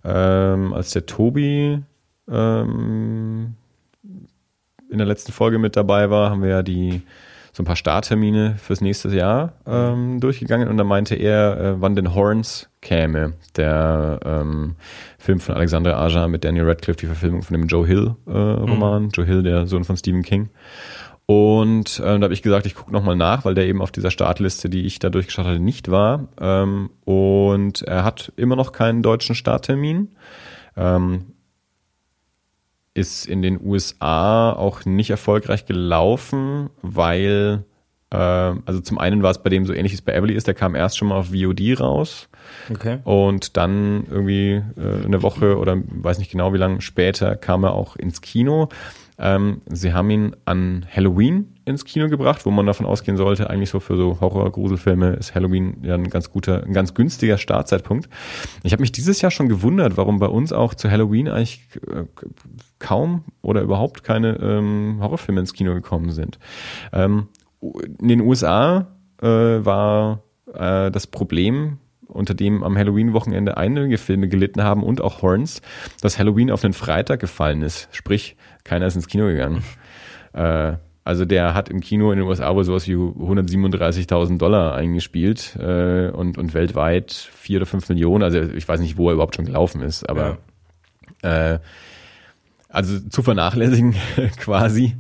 Ähm, 0.06 0.74
als 0.74 0.92
der 0.92 1.06
Tobi 1.08 1.84
ähm, 2.30 3.56
in 4.90 4.98
der 4.98 5.08
letzten 5.08 5.34
Folge 5.34 5.60
mit 5.60 5.76
dabei 5.76 6.10
war, 6.10 6.30
haben 6.30 6.42
wir 6.42 6.50
ja 6.50 6.64
die 6.64 7.02
so 7.58 7.64
ein 7.64 7.66
paar 7.66 7.76
Starttermine 7.76 8.56
fürs 8.60 8.82
nächste 8.82 9.10
Jahr 9.10 9.54
ähm, 9.66 10.20
durchgegangen 10.20 10.68
und 10.68 10.78
da 10.78 10.84
meinte 10.84 11.16
er, 11.16 11.60
äh, 11.60 11.82
wann 11.82 11.96
denn 11.96 12.14
Horns 12.14 12.70
käme, 12.82 13.34
der 13.56 14.20
ähm, 14.24 14.76
Film 15.18 15.40
von 15.40 15.56
Alexandre 15.56 15.98
Aja 15.98 16.28
mit 16.28 16.44
Daniel 16.44 16.66
Radcliffe, 16.66 17.00
die 17.00 17.08
Verfilmung 17.08 17.42
von 17.42 17.58
dem 17.58 17.66
Joe 17.66 17.88
Hill 17.88 18.16
äh, 18.28 18.32
Roman, 18.32 19.10
Joe 19.10 19.26
Hill, 19.26 19.42
der 19.42 19.66
Sohn 19.66 19.86
von 19.86 19.98
Stephen 19.98 20.22
King. 20.22 20.50
Und 21.26 22.00
äh, 22.00 22.20
da 22.20 22.22
habe 22.22 22.34
ich 22.36 22.44
gesagt, 22.44 22.68
ich 22.68 22.76
gucke 22.76 22.94
nochmal 22.94 23.16
nach, 23.16 23.44
weil 23.44 23.56
der 23.56 23.66
eben 23.66 23.82
auf 23.82 23.92
dieser 23.92 24.12
Startliste, 24.12 24.70
die 24.70 24.86
ich 24.86 25.00
da 25.00 25.10
durchgeschaut 25.10 25.48
hatte, 25.48 25.60
nicht 25.60 25.90
war. 25.90 26.28
Ähm, 26.40 26.92
und 27.06 27.82
er 27.82 28.04
hat 28.04 28.32
immer 28.36 28.56
noch 28.56 28.72
keinen 28.72 29.02
deutschen 29.02 29.34
Starttermin. 29.34 30.10
Ähm, 30.78 31.34
ist 32.98 33.26
in 33.26 33.42
den 33.42 33.60
USA 33.64 34.52
auch 34.52 34.86
nicht 34.86 35.10
erfolgreich 35.10 35.66
gelaufen, 35.66 36.70
weil, 36.82 37.64
äh, 38.12 38.18
also 38.18 38.80
zum 38.82 38.98
einen 38.98 39.24
war 39.24 39.32
es 39.32 39.42
bei 39.44 39.50
dem 39.50 39.66
so 39.66 39.74
ähnlich 39.74 39.92
wie 39.92 39.96
es 39.98 40.02
bei 40.02 40.14
Everly 40.14 40.34
ist, 40.34 40.48
der 40.48 40.54
kam 40.54 40.76
erst 40.76 40.98
schon 40.98 41.08
mal 41.10 41.16
auf 41.16 41.28
VOD 41.32 41.80
raus 41.80 42.30
Okay. 42.72 43.00
und 43.04 43.56
dann 43.58 44.06
irgendwie 44.10 44.62
äh, 44.78 45.06
eine 45.06 45.22
Woche 45.22 45.58
oder 45.58 45.78
weiß 45.78 46.18
nicht 46.20 46.32
genau 46.32 46.54
wie 46.54 46.58
lange 46.58 46.82
später 46.82 47.36
kam 47.36 47.64
er 47.64 47.74
auch 47.74 47.96
ins 47.96 48.22
Kino. 48.22 48.70
Ähm, 49.20 49.62
sie 49.68 49.94
haben 49.94 50.10
ihn 50.10 50.36
an 50.46 50.86
Halloween 50.94 51.54
ins 51.68 51.86
Kino 51.86 52.08
gebracht, 52.08 52.46
wo 52.46 52.52
man 52.52 52.66
davon 52.66 52.86
ausgehen 52.86 53.18
sollte, 53.18 53.50
eigentlich 53.50 53.70
so 53.70 53.80
für 53.80 53.98
so 53.98 54.20
Horror-Gruselfilme 54.22 55.14
ist 55.14 55.36
Halloween 55.36 55.78
ja 55.84 55.96
ein 55.96 56.10
ganz 56.10 56.32
guter, 56.32 56.64
ein 56.64 56.74
ganz 56.74 56.94
günstiger 56.94 57.38
Startzeitpunkt. 57.38 58.10
Ich 58.64 58.72
habe 58.72 58.82
mich 58.82 58.92
dieses 58.92 59.22
Jahr 59.22 59.32
schon 59.32 59.50
gewundert, 59.50 59.98
warum 59.98 60.20
bei 60.20 60.28
uns 60.28 60.54
auch 60.54 60.74
zu 60.74 60.90
Halloween 60.90 61.28
eigentlich 61.28 61.68
äh, 61.88 62.06
kaum 62.80 63.26
oder 63.42 63.62
überhaupt 63.62 64.04
keine 64.04 64.38
ähm, 64.38 65.00
Horrorfilme 65.02 65.42
ins 65.42 65.54
Kino 65.54 65.74
gekommen 65.74 66.12
sind. 66.12 66.40
Ähm, 66.94 67.28
in 67.62 68.08
den 68.08 68.22
USA 68.22 68.88
äh, 69.22 69.28
war 69.28 70.24
äh, 70.54 70.90
das 70.90 71.08
Problem, 71.08 71.80
unter 72.08 72.34
dem 72.34 72.64
am 72.64 72.78
Halloween-Wochenende 72.78 73.58
einige 73.58 73.98
Filme 73.98 74.30
gelitten 74.30 74.64
haben 74.64 74.84
und 74.84 75.02
auch 75.02 75.22
Horns, 75.22 75.62
dass 76.02 76.18
Halloween 76.18 76.50
auf 76.50 76.64
einen 76.64 76.74
Freitag 76.74 77.20
gefallen 77.20 77.62
ist. 77.62 77.90
Sprich, 77.92 78.38
keiner 78.64 78.88
ist 78.88 78.96
ins 78.96 79.08
Kino 79.08 79.26
gegangen. 79.26 79.64
äh, 80.34 80.78
also 81.08 81.24
der 81.24 81.54
hat 81.54 81.70
im 81.70 81.80
Kino 81.80 82.12
in 82.12 82.20
den 82.20 82.28
USA 82.28 82.54
wohl 82.54 82.66
sowas 82.66 82.86
wie 82.86 82.96
137.000 82.96 84.38
Dollar 84.38 84.76
eingespielt 84.76 85.56
äh, 85.56 86.10
und, 86.10 86.38
und 86.38 86.54
weltweit 86.54 87.14
vier 87.14 87.60
oder 87.60 87.66
fünf 87.66 87.88
Millionen. 87.88 88.24
Also 88.24 88.42
ich 88.42 88.68
weiß 88.68 88.82
nicht, 88.82 88.98
wo 88.98 89.08
er 89.08 89.14
überhaupt 89.14 89.38
schon 89.38 89.46
gelaufen 89.46 89.82
ist, 89.82 90.10
aber 90.10 90.38
äh, 91.22 91.60
also 92.68 93.00
zu 93.00 93.24
vernachlässigen 93.24 93.96
quasi. 94.38 94.98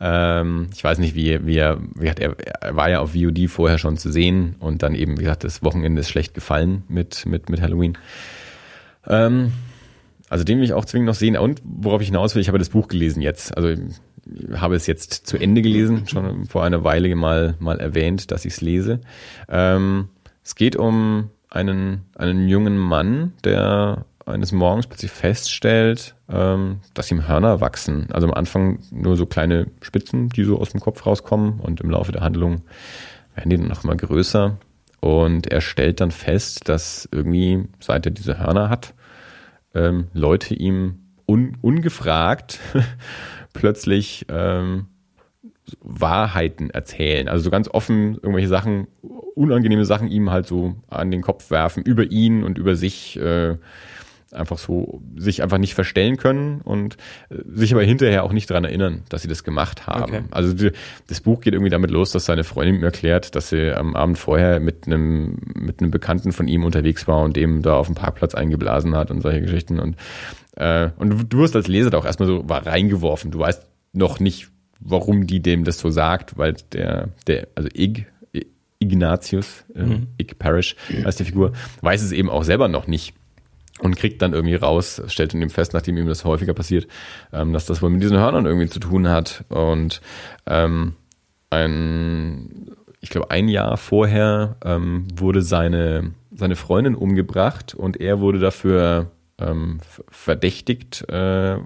Ähm, 0.00 0.68
ich 0.74 0.84
weiß 0.84 0.98
nicht, 0.98 1.14
wie, 1.14 1.46
wie 1.46 1.56
er, 1.56 1.80
wie 1.94 2.00
gesagt, 2.00 2.20
er, 2.20 2.36
er 2.60 2.76
war 2.76 2.90
ja 2.90 3.00
auf 3.00 3.14
VOD 3.14 3.48
vorher 3.48 3.78
schon 3.78 3.96
zu 3.96 4.12
sehen 4.12 4.54
und 4.60 4.82
dann 4.82 4.94
eben, 4.94 5.16
wie 5.16 5.22
gesagt, 5.22 5.44
das 5.44 5.62
Wochenende 5.62 6.00
ist 6.00 6.10
schlecht 6.10 6.34
gefallen 6.34 6.82
mit, 6.88 7.24
mit, 7.24 7.48
mit 7.48 7.62
Halloween. 7.62 7.96
Ähm, 9.06 9.52
also 10.28 10.44
den 10.44 10.58
will 10.58 10.64
ich 10.64 10.74
auch 10.74 10.84
zwingend 10.84 11.06
noch 11.06 11.14
sehen. 11.14 11.38
Und 11.38 11.62
worauf 11.64 12.02
ich 12.02 12.08
hinaus 12.08 12.34
will, 12.34 12.42
ich 12.42 12.48
habe 12.48 12.58
das 12.58 12.68
Buch 12.68 12.88
gelesen 12.88 13.22
jetzt. 13.22 13.56
Also 13.56 13.74
habe 14.54 14.76
es 14.76 14.86
jetzt 14.86 15.26
zu 15.26 15.36
Ende 15.36 15.62
gelesen, 15.62 16.06
schon 16.06 16.46
vor 16.46 16.64
einer 16.64 16.84
Weile 16.84 17.14
mal, 17.14 17.54
mal 17.58 17.78
erwähnt, 17.80 18.30
dass 18.30 18.44
ich 18.44 18.54
es 18.54 18.60
lese. 18.60 19.00
Ähm, 19.48 20.08
es 20.44 20.54
geht 20.54 20.76
um 20.76 21.30
einen, 21.50 22.06
einen 22.14 22.48
jungen 22.48 22.76
Mann, 22.76 23.32
der 23.44 24.04
eines 24.26 24.52
Morgens 24.52 24.86
plötzlich 24.86 25.10
feststellt, 25.10 26.14
ähm, 26.30 26.80
dass 26.94 27.10
ihm 27.10 27.26
Hörner 27.26 27.60
wachsen. 27.60 28.08
Also 28.12 28.26
am 28.26 28.34
Anfang 28.34 28.80
nur 28.90 29.16
so 29.16 29.26
kleine 29.26 29.68
Spitzen, 29.80 30.28
die 30.28 30.44
so 30.44 30.58
aus 30.58 30.70
dem 30.70 30.80
Kopf 30.80 31.06
rauskommen 31.06 31.60
und 31.60 31.80
im 31.80 31.90
Laufe 31.90 32.12
der 32.12 32.22
Handlung 32.22 32.62
werden 33.34 33.50
die 33.50 33.56
dann 33.56 33.68
noch 33.68 33.84
mal 33.84 33.96
größer. 33.96 34.58
Und 35.00 35.46
er 35.46 35.60
stellt 35.60 36.00
dann 36.00 36.10
fest, 36.10 36.68
dass 36.68 37.08
irgendwie, 37.12 37.64
seit 37.80 38.04
er 38.04 38.12
diese 38.12 38.38
Hörner 38.38 38.68
hat, 38.68 38.94
ähm, 39.74 40.08
Leute 40.12 40.54
ihm 40.54 40.98
un, 41.26 41.56
ungefragt 41.60 42.58
plötzlich 43.52 44.26
ähm, 44.28 44.86
Wahrheiten 45.80 46.70
erzählen. 46.70 47.28
Also 47.28 47.44
so 47.44 47.50
ganz 47.50 47.68
offen 47.68 48.14
irgendwelche 48.14 48.48
Sachen, 48.48 48.86
unangenehme 49.34 49.84
Sachen 49.84 50.08
ihm 50.08 50.30
halt 50.30 50.46
so 50.46 50.76
an 50.88 51.10
den 51.10 51.22
Kopf 51.22 51.50
werfen, 51.50 51.82
über 51.82 52.10
ihn 52.10 52.42
und 52.44 52.58
über 52.58 52.74
sich. 52.74 53.18
Äh, 53.18 53.56
einfach 54.32 54.58
so 54.58 55.00
sich 55.16 55.42
einfach 55.42 55.58
nicht 55.58 55.74
verstellen 55.74 56.16
können 56.16 56.60
und 56.60 56.96
äh, 57.30 57.36
sich 57.46 57.72
aber 57.72 57.82
hinterher 57.82 58.24
auch 58.24 58.32
nicht 58.32 58.50
daran 58.50 58.64
erinnern, 58.64 59.02
dass 59.08 59.22
sie 59.22 59.28
das 59.28 59.44
gemacht 59.44 59.86
haben. 59.86 60.02
Okay. 60.14 60.22
Also 60.30 60.52
die, 60.52 60.72
das 61.06 61.20
Buch 61.20 61.40
geht 61.40 61.54
irgendwie 61.54 61.70
damit 61.70 61.90
los, 61.90 62.12
dass 62.12 62.26
seine 62.26 62.44
Freundin 62.44 62.76
ihm 62.76 62.84
erklärt, 62.84 63.34
dass 63.34 63.48
sie 63.48 63.72
am 63.72 63.96
Abend 63.96 64.18
vorher 64.18 64.60
mit 64.60 64.86
einem 64.86 65.38
mit 65.54 65.80
einem 65.80 65.90
Bekannten 65.90 66.32
von 66.32 66.48
ihm 66.48 66.64
unterwegs 66.64 67.08
war 67.08 67.22
und 67.22 67.36
dem 67.36 67.62
da 67.62 67.74
auf 67.74 67.86
dem 67.86 67.94
Parkplatz 67.94 68.34
eingeblasen 68.34 68.94
hat 68.94 69.10
und 69.10 69.22
solche 69.22 69.40
Geschichten 69.40 69.78
und 69.78 69.96
äh, 70.56 70.90
und 70.96 71.32
du, 71.32 71.38
wirst 71.38 71.56
als 71.56 71.68
Leser 71.68 71.90
da 71.90 71.98
auch 71.98 72.04
erstmal 72.04 72.28
so 72.28 72.48
war 72.48 72.66
reingeworfen. 72.66 73.30
Du 73.30 73.38
weißt 73.38 73.66
noch 73.92 74.20
nicht, 74.20 74.48
warum 74.80 75.26
die 75.26 75.40
dem 75.40 75.64
das 75.64 75.78
so 75.78 75.90
sagt, 75.90 76.36
weil 76.36 76.54
der, 76.72 77.08
der, 77.26 77.48
also 77.54 77.68
Ig, 77.74 78.06
Ignatius, 78.78 79.64
äh, 79.74 79.82
mhm. 79.82 80.08
Ig 80.18 80.38
Parish 80.38 80.76
als 81.04 81.16
die 81.16 81.24
Figur, 81.24 81.52
weiß 81.80 82.02
es 82.02 82.12
eben 82.12 82.28
auch 82.28 82.44
selber 82.44 82.68
noch 82.68 82.86
nicht 82.86 83.14
und 83.80 83.96
kriegt 83.96 84.22
dann 84.22 84.32
irgendwie 84.32 84.54
raus, 84.54 85.02
stellt 85.06 85.34
in 85.34 85.40
dem 85.40 85.50
fest, 85.50 85.72
nachdem 85.74 85.96
ihm 85.96 86.08
das 86.08 86.24
häufiger 86.24 86.54
passiert, 86.54 86.86
ähm, 87.32 87.52
dass 87.52 87.66
das 87.66 87.82
wohl 87.82 87.90
mit 87.90 88.02
diesen 88.02 88.18
Hörnern 88.18 88.46
irgendwie 88.46 88.68
zu 88.68 88.80
tun 88.80 89.08
hat 89.08 89.44
und 89.48 90.00
ähm, 90.46 90.94
ein, 91.50 92.70
ich 93.00 93.10
glaube, 93.10 93.30
ein 93.30 93.48
Jahr 93.48 93.76
vorher 93.76 94.56
ähm, 94.64 95.06
wurde 95.14 95.42
seine, 95.42 96.12
seine 96.34 96.56
Freundin 96.56 96.94
umgebracht 96.94 97.74
und 97.74 98.00
er 98.00 98.20
wurde 98.20 98.38
dafür 98.38 99.10
ähm, 99.38 99.78
verdächtigt, 100.10 101.08
äh, 101.08 101.58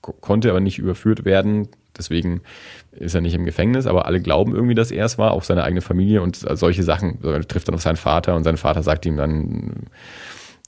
konnte 0.00 0.50
aber 0.50 0.60
nicht 0.60 0.78
überführt 0.78 1.24
werden. 1.24 1.68
Deswegen 1.96 2.42
ist 2.90 3.14
er 3.14 3.20
nicht 3.20 3.34
im 3.34 3.44
Gefängnis, 3.44 3.86
aber 3.86 4.06
alle 4.06 4.20
glauben 4.20 4.54
irgendwie, 4.54 4.74
dass 4.74 4.90
er 4.90 5.04
es 5.04 5.16
war, 5.16 5.32
auch 5.32 5.44
seine 5.44 5.62
eigene 5.62 5.80
Familie 5.80 6.22
und 6.22 6.36
solche 6.36 6.82
Sachen. 6.82 7.22
Er 7.22 7.46
trifft 7.46 7.68
dann 7.68 7.74
auf 7.74 7.82
seinen 7.82 7.96
Vater 7.96 8.34
und 8.34 8.44
sein 8.44 8.56
Vater 8.56 8.82
sagt 8.82 9.06
ihm 9.06 9.16
dann, 9.16 9.86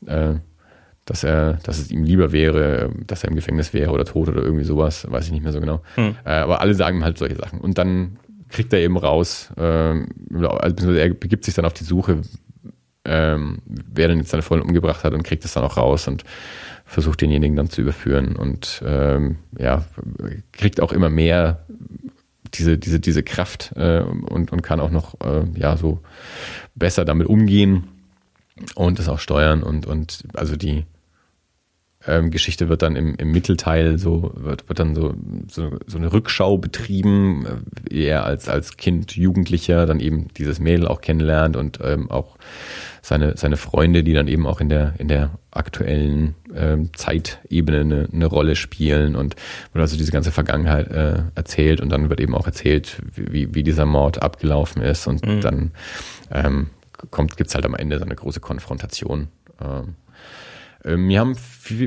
äh, 0.06 0.36
dass 1.06 1.24
er, 1.24 1.54
dass 1.62 1.78
es 1.78 1.90
ihm 1.90 2.04
lieber 2.04 2.32
wäre, 2.32 2.90
dass 3.06 3.22
er 3.22 3.30
im 3.30 3.36
Gefängnis 3.36 3.72
wäre 3.72 3.92
oder 3.92 4.04
tot 4.04 4.28
oder 4.28 4.42
irgendwie 4.42 4.64
sowas, 4.64 5.06
weiß 5.08 5.26
ich 5.26 5.32
nicht 5.32 5.44
mehr 5.44 5.52
so 5.52 5.60
genau. 5.60 5.80
Hm. 5.94 6.16
Äh, 6.24 6.30
aber 6.30 6.60
alle 6.60 6.74
sagen 6.74 7.04
halt 7.04 7.16
solche 7.16 7.36
Sachen. 7.36 7.60
Und 7.60 7.78
dann 7.78 8.18
kriegt 8.48 8.72
er 8.72 8.80
eben 8.80 8.96
raus, 8.96 9.50
äh, 9.56 9.94
also 10.34 10.92
er 10.92 11.14
begibt 11.14 11.44
sich 11.44 11.54
dann 11.54 11.64
auf 11.64 11.72
die 11.72 11.84
Suche, 11.84 12.22
ähm, 13.04 13.58
wer 13.66 14.08
denn 14.08 14.18
jetzt 14.18 14.30
seine 14.30 14.42
Freundin 14.42 14.68
umgebracht 14.68 15.04
hat 15.04 15.14
und 15.14 15.22
kriegt 15.22 15.44
es 15.44 15.54
dann 15.54 15.64
auch 15.64 15.76
raus 15.76 16.08
und 16.08 16.24
versucht 16.84 17.20
denjenigen 17.20 17.56
dann 17.56 17.70
zu 17.70 17.82
überführen 17.82 18.36
und 18.36 18.82
ähm, 18.84 19.36
ja, 19.58 19.84
kriegt 20.52 20.80
auch 20.80 20.92
immer 20.92 21.08
mehr 21.08 21.64
diese, 22.54 22.78
diese, 22.78 23.00
diese 23.00 23.22
Kraft 23.22 23.72
äh, 23.76 24.00
und, 24.00 24.52
und 24.52 24.62
kann 24.62 24.80
auch 24.80 24.90
noch 24.90 25.14
äh, 25.20 25.44
ja 25.54 25.76
so 25.76 26.00
besser 26.74 27.04
damit 27.04 27.28
umgehen 27.28 27.88
und 28.74 28.98
das 28.98 29.08
auch 29.08 29.18
steuern 29.18 29.62
und, 29.62 29.86
und 29.86 30.24
also 30.34 30.56
die 30.56 30.84
ähm, 32.06 32.30
Geschichte 32.30 32.68
wird 32.68 32.82
dann 32.82 32.96
im, 32.96 33.14
im 33.16 33.32
Mittelteil 33.32 33.98
so, 33.98 34.32
wird, 34.34 34.68
wird 34.68 34.78
dann 34.78 34.94
so, 34.94 35.14
so, 35.48 35.78
so 35.86 35.98
eine 35.98 36.12
Rückschau 36.12 36.58
betrieben, 36.58 37.46
äh, 37.90 38.06
er 38.06 38.24
als, 38.24 38.48
als 38.48 38.76
Kind, 38.76 39.16
Jugendlicher 39.16 39.86
dann 39.86 40.00
eben 40.00 40.28
dieses 40.36 40.60
Mädel 40.60 40.86
auch 40.86 41.00
kennenlernt 41.00 41.56
und 41.56 41.78
ähm, 41.82 42.10
auch 42.10 42.36
seine, 43.02 43.36
seine 43.36 43.56
Freunde, 43.56 44.02
die 44.02 44.12
dann 44.12 44.28
eben 44.28 44.46
auch 44.46 44.60
in 44.60 44.68
der, 44.68 44.94
in 44.98 45.08
der 45.08 45.30
aktuellen 45.50 46.34
ähm, 46.54 46.90
Zeitebene 46.94 47.80
eine, 47.80 48.08
eine 48.12 48.26
Rolle 48.26 48.56
spielen 48.56 49.16
und 49.16 49.36
wird 49.72 49.82
also 49.82 49.96
diese 49.96 50.12
ganze 50.12 50.32
Vergangenheit 50.32 50.88
äh, 50.88 51.22
erzählt 51.34 51.80
und 51.80 51.88
dann 51.88 52.10
wird 52.10 52.20
eben 52.20 52.34
auch 52.34 52.46
erzählt, 52.46 53.00
wie, 53.14 53.54
wie 53.54 53.62
dieser 53.62 53.86
Mord 53.86 54.22
abgelaufen 54.22 54.82
ist 54.82 55.06
und 55.06 55.24
mhm. 55.26 55.40
dann 55.40 55.70
ähm, 56.30 56.66
kommt, 57.10 57.36
gibt's 57.36 57.54
halt 57.54 57.64
am 57.64 57.74
Ende 57.74 57.98
so 57.98 58.04
eine 58.04 58.14
große 58.14 58.40
Konfrontation. 58.40 59.28
Ähm, 59.60 59.94
äh, 60.86 60.96
mir 60.96 61.20
haben 61.20 61.36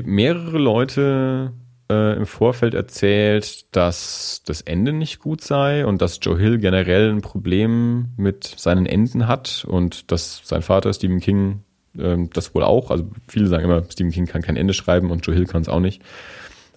mehrere 0.04 0.58
Leute 0.58 1.52
äh, 1.90 2.16
im 2.16 2.26
Vorfeld 2.26 2.74
erzählt, 2.74 3.74
dass 3.74 4.42
das 4.44 4.60
Ende 4.60 4.92
nicht 4.92 5.18
gut 5.18 5.40
sei 5.40 5.86
und 5.86 6.00
dass 6.00 6.20
Joe 6.22 6.38
Hill 6.38 6.58
generell 6.58 7.10
ein 7.10 7.22
Problem 7.22 8.10
mit 8.16 8.44
seinen 8.44 8.86
Enden 8.86 9.26
hat 9.26 9.64
und 9.66 10.12
dass 10.12 10.42
sein 10.44 10.62
Vater 10.62 10.92
Stephen 10.92 11.20
King 11.20 11.64
äh, 11.98 12.16
das 12.32 12.54
wohl 12.54 12.62
auch. 12.62 12.90
Also 12.90 13.10
viele 13.26 13.46
sagen 13.46 13.64
immer, 13.64 13.82
Stephen 13.90 14.12
King 14.12 14.26
kann 14.26 14.42
kein 14.42 14.56
Ende 14.56 14.74
schreiben 14.74 15.10
und 15.10 15.26
Joe 15.26 15.34
Hill 15.34 15.46
kann 15.46 15.62
es 15.62 15.68
auch 15.68 15.80
nicht. 15.80 16.02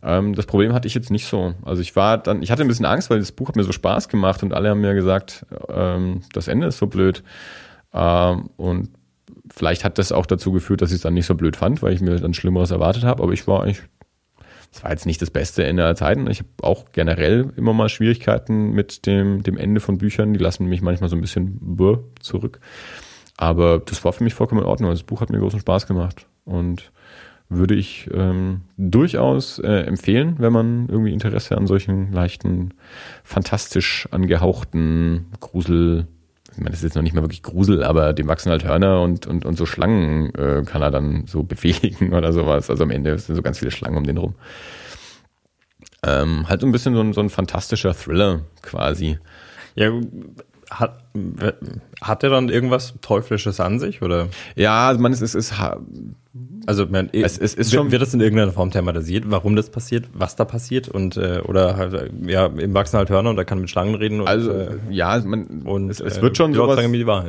Ähm, 0.01 0.33
das 0.33 0.45
Problem 0.45 0.73
hatte 0.73 0.87
ich 0.87 0.95
jetzt 0.95 1.11
nicht 1.11 1.27
so. 1.27 1.53
Also 1.63 1.81
ich 1.81 1.95
war 1.95 2.17
dann, 2.17 2.41
ich 2.41 2.51
hatte 2.51 2.63
ein 2.63 2.67
bisschen 2.67 2.85
Angst, 2.85 3.09
weil 3.09 3.19
das 3.19 3.31
Buch 3.31 3.49
hat 3.49 3.55
mir 3.55 3.63
so 3.63 3.71
Spaß 3.71 4.09
gemacht 4.09 4.43
und 4.43 4.53
alle 4.53 4.69
haben 4.69 4.81
mir 4.81 4.95
gesagt, 4.95 5.45
ähm, 5.69 6.21
das 6.33 6.47
Ende 6.47 6.67
ist 6.67 6.77
so 6.77 6.87
blöd. 6.87 7.23
Ähm, 7.93 8.49
und 8.57 8.89
vielleicht 9.51 9.83
hat 9.83 9.97
das 9.97 10.11
auch 10.11 10.25
dazu 10.25 10.51
geführt, 10.51 10.81
dass 10.81 10.91
ich 10.91 10.97
es 10.97 11.01
dann 11.01 11.13
nicht 11.13 11.25
so 11.25 11.35
blöd 11.35 11.55
fand, 11.55 11.81
weil 11.81 11.93
ich 11.93 12.01
mir 12.01 12.15
dann 12.19 12.33
Schlimmeres 12.33 12.71
erwartet 12.71 13.03
habe. 13.03 13.23
Aber 13.23 13.33
ich 13.33 13.47
war 13.47 13.63
eigentlich 13.63 13.83
das 14.73 14.83
war 14.83 14.89
jetzt 14.89 15.05
nicht 15.05 15.21
das 15.21 15.29
beste 15.29 15.63
Ende 15.63 15.83
aller 15.83 15.95
Zeiten. 15.95 16.27
Ich 16.31 16.39
habe 16.39 16.49
auch 16.63 16.85
generell 16.93 17.53
immer 17.55 17.73
mal 17.73 17.89
Schwierigkeiten 17.89 18.71
mit 18.71 19.05
dem, 19.05 19.43
dem 19.43 19.55
Ende 19.55 19.79
von 19.79 19.99
Büchern. 19.99 20.33
Die 20.33 20.39
lassen 20.39 20.65
mich 20.65 20.81
manchmal 20.81 21.11
so 21.11 21.15
ein 21.15 21.21
bisschen 21.21 21.77
zurück. 22.19 22.59
Aber 23.37 23.79
das 23.79 24.03
war 24.03 24.13
für 24.13 24.23
mich 24.23 24.33
vollkommen 24.33 24.61
in 24.61 24.67
Ordnung. 24.67 24.89
Das 24.89 25.03
Buch 25.03 25.21
hat 25.21 25.29
mir 25.29 25.37
großen 25.37 25.59
Spaß 25.59 25.85
gemacht 25.85 26.25
und 26.45 26.91
würde 27.49 27.75
ich 27.75 28.09
ähm, 28.13 28.61
durchaus 28.77 29.59
äh, 29.59 29.81
empfehlen, 29.81 30.35
wenn 30.39 30.51
man 30.51 30.89
irgendwie 30.89 31.13
Interesse 31.13 31.55
an 31.55 31.67
solchen 31.67 32.11
leichten, 32.11 32.73
fantastisch 33.23 34.07
angehauchten 34.09 35.27
Grusel 35.39 36.07
ich 36.53 36.59
meine, 36.59 36.69
das 36.69 36.79
ist 36.79 36.83
jetzt 36.83 36.95
noch 36.95 37.01
nicht 37.01 37.15
mal 37.15 37.23
wirklich 37.23 37.41
Grusel, 37.41 37.83
aber 37.83 38.13
dem 38.13 38.27
wachsen 38.27 38.51
halt 38.51 38.63
Hörner 38.63 39.01
und, 39.01 39.25
und, 39.25 39.45
und 39.45 39.57
so 39.57 39.65
Schlangen 39.65 40.33
äh, 40.35 40.63
kann 40.65 40.81
er 40.81 40.91
dann 40.91 41.25
so 41.25 41.43
bewegen 41.43 42.13
oder 42.13 42.31
sowas. 42.31 42.69
Also 42.69 42.83
am 42.83 42.91
Ende 42.91 43.17
sind 43.17 43.35
so 43.35 43.41
ganz 43.41 43.59
viele 43.59 43.71
Schlangen 43.71 43.97
um 43.97 44.03
den 44.03 44.17
rum. 44.17 44.35
Ähm, 46.05 46.47
halt 46.47 46.61
so 46.61 46.67
ein 46.67 46.71
bisschen 46.71 46.95
so 46.95 47.01
ein, 47.01 47.13
so 47.13 47.21
ein 47.21 47.29
fantastischer 47.29 47.93
Thriller 47.93 48.41
quasi. 48.61 49.17
Ja, 49.75 49.91
hat, 50.79 51.03
hat 52.01 52.23
er 52.23 52.29
dann 52.29 52.49
irgendwas 52.49 52.93
Teuflisches 53.01 53.59
an 53.59 53.79
sich, 53.79 54.01
oder? 54.01 54.27
Ja, 54.55 54.87
also 54.87 55.01
man, 55.01 55.13
es 55.13 55.21
ist, 55.21 55.35
es, 55.35 55.53
also 56.65 56.87
man, 56.87 57.09
es, 57.13 57.37
es 57.37 57.53
ist 57.53 57.73
schon, 57.73 57.91
wird 57.91 58.01
das 58.01 58.13
in 58.13 58.21
irgendeiner 58.21 58.51
Form 58.51 58.71
thematisiert, 58.71 59.25
warum 59.27 59.55
das 59.55 59.69
passiert, 59.69 60.05
was 60.13 60.35
da 60.35 60.45
passiert 60.45 60.89
und 60.89 61.17
äh, 61.17 61.41
oder 61.45 61.77
halt 61.77 62.11
ja 62.25 62.47
im 62.47 62.73
Wachsen 62.73 62.97
halt 62.97 63.09
Hörner 63.09 63.29
und 63.29 63.37
er 63.37 63.45
kann 63.45 63.59
mit 63.59 63.69
Schlangen 63.69 63.95
reden. 63.95 64.21
Und, 64.21 64.27
also 64.27 64.51
äh, 64.51 64.77
ja, 64.89 65.21
man, 65.23 65.63
und 65.63 65.89
es, 65.89 65.99
es 65.99 66.21
wird 66.21 66.37
schon 66.37 66.53
sowas, 66.53 66.79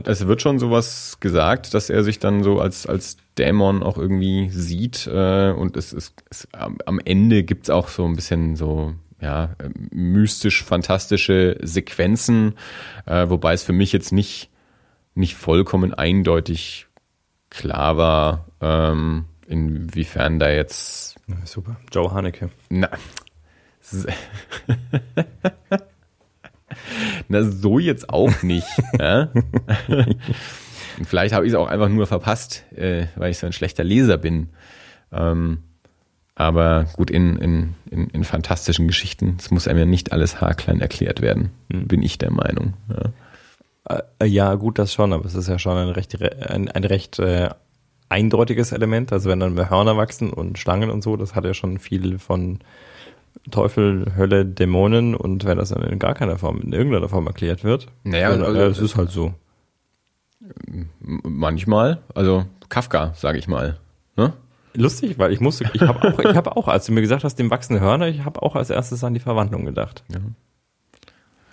es 0.05 0.27
wird 0.27 0.43
schon 0.43 0.59
sowas 0.59 1.19
gesagt, 1.21 1.75
dass 1.75 1.91
er 1.91 2.03
sich 2.03 2.19
dann 2.19 2.43
so 2.43 2.61
als 2.61 2.87
als 2.87 3.19
Dämon 3.37 3.83
auch 3.83 3.99
irgendwie 3.99 4.49
sieht 4.51 5.07
äh, 5.07 5.51
und 5.51 5.77
es 5.77 5.93
ist 5.93 6.15
am 6.53 7.01
Ende 7.05 7.43
gibt's 7.43 7.71
auch 7.71 7.89
so 7.89 8.05
ein 8.05 8.15
bisschen 8.15 8.57
so 8.57 8.95
ja, 9.25 9.57
mystisch-fantastische 9.91 11.57
Sequenzen, 11.63 12.57
äh, 13.07 13.29
wobei 13.31 13.55
es 13.55 13.63
für 13.63 13.73
mich 13.73 13.91
jetzt 13.93 14.13
nicht, 14.13 14.51
nicht 15.15 15.35
vollkommen 15.35 15.95
eindeutig 15.95 16.87
klar 17.49 17.97
war, 17.97 18.45
ähm, 18.61 19.25
inwiefern 19.49 20.39
da 20.39 20.51
jetzt. 20.51 21.17
Super. 21.45 21.81
Joe 21.91 22.13
Haneke. 22.13 22.51
Na, 22.69 22.91
na, 27.29 27.43
so 27.43 27.79
jetzt 27.79 28.11
auch 28.11 28.43
nicht. 28.43 28.69
ja? 28.99 29.31
Vielleicht 31.03 31.35
habe 31.35 31.47
ich 31.47 31.53
es 31.53 31.59
auch 31.59 31.69
einfach 31.69 31.89
nur 31.89 32.07
verpasst, 32.07 32.65
äh, 32.77 33.07
weil 33.17 33.31
ich 33.31 33.39
so 33.39 33.47
ein 33.47 33.55
schlechter 33.55 33.85
Leser 33.85 34.19
bin. 34.19 34.51
Ähm, 35.13 35.63
Aber 36.37 36.87
gut, 36.95 37.11
in, 37.11 37.37
in, 37.37 37.75
in, 37.91 38.09
in 38.09 38.25
fantastischen 38.25 38.89
Geschichten, 38.89 39.37
es 39.39 39.51
muss 39.53 39.69
einem 39.69 39.79
ja 39.79 39.85
nicht 39.85 40.13
alles 40.13 40.41
haarklein 40.41 40.81
erklärt 40.81 41.21
werden, 41.21 41.51
Hm. 41.73 41.87
bin 41.87 42.03
ich 42.03 42.19
der 42.19 42.33
Meinung. 42.33 42.75
Ja. 43.89 44.03
Äh, 44.19 44.27
ja, 44.27 44.55
gut, 44.55 44.79
das 44.79 44.93
schon, 44.93 45.13
aber 45.13 45.25
es 45.27 45.35
ist 45.35 45.49
ja 45.49 45.59
schon 45.59 45.77
ein 45.77 45.91
recht, 45.91 46.21
ein, 46.21 46.69
ein 46.71 46.85
recht 46.85 47.19
äh, 47.21 47.51
eindeutiges 48.09 48.73
Element. 48.73 49.13
Also 49.13 49.31
wenn 49.31 49.41
dann 49.41 49.71
Hörner 49.71 49.97
wachsen 49.97 50.31
und 50.33 50.59
Schlangen 50.59 50.91
und 50.91 51.03
so, 51.03 51.17
das 51.17 51.35
hat 51.35 51.45
ja 51.45 51.55
schon 51.55 51.79
viel 51.79 52.19
von 52.19 52.59
Teufel, 53.51 54.13
Hölle, 54.17 54.45
Dämonen 54.47 55.15
und 55.15 55.45
wenn 55.45 55.59
das 55.59 55.69
dann 55.69 55.83
in 55.85 55.99
gar 55.99 56.15
keiner 56.15 56.39
Form, 56.39 56.61
in 56.63 56.73
irgendeiner 56.73 57.09
Form 57.09 57.27
erklärt 57.27 57.63
wird, 57.63 57.87
Naja, 58.05 58.31
dann, 58.31 58.43
also- 58.43 58.59
äh, 58.61 58.67
es 58.67 58.79
ist 58.81 58.97
halt 58.97 59.11
so. 59.11 59.35
Manchmal, 61.01 62.01
also 62.15 62.45
Kafka, 62.69 63.13
sage 63.15 63.39
ich 63.39 63.49
mal. 63.49 63.79
Ne? 64.17 64.33
Lustig, 64.77 65.19
weil 65.19 65.33
ich 65.33 65.41
musste, 65.41 65.71
ich 65.73 65.83
habe 65.83 66.03
auch, 66.03 66.19
ich 66.19 66.35
habe 66.37 66.57
auch, 66.57 66.69
als 66.69 66.87
du 66.87 66.93
mir 66.93 67.01
gesagt 67.01 67.25
hast, 67.25 67.37
dem 67.39 67.51
wachsen 67.51 67.81
Hörner, 67.81 68.09
ich 68.09 68.25
habe 68.25 68.43
auch 68.43 68.57
als 68.57 68.71
erstes 68.71 69.05
an 69.05 69.15
die 69.15 69.21
Verwandlung 69.21 69.65
gedacht. 69.65 70.03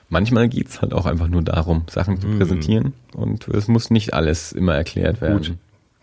Manchmal 0.10 0.50
geht's 0.50 0.82
halt 0.82 0.94
auch 0.94 1.06
einfach 1.06 1.28
nur 1.28 1.42
darum, 1.42 1.84
Sachen 1.90 2.20
zu 2.20 2.28
präsentieren 2.28 2.94
und 3.14 3.48
es 3.48 3.68
muss 3.68 3.92
nicht 3.92 4.14
alles 4.14 4.52
immer 4.52 4.76
erklärt 4.76 5.22
werden. 5.22 5.38
Gut. 5.38 5.54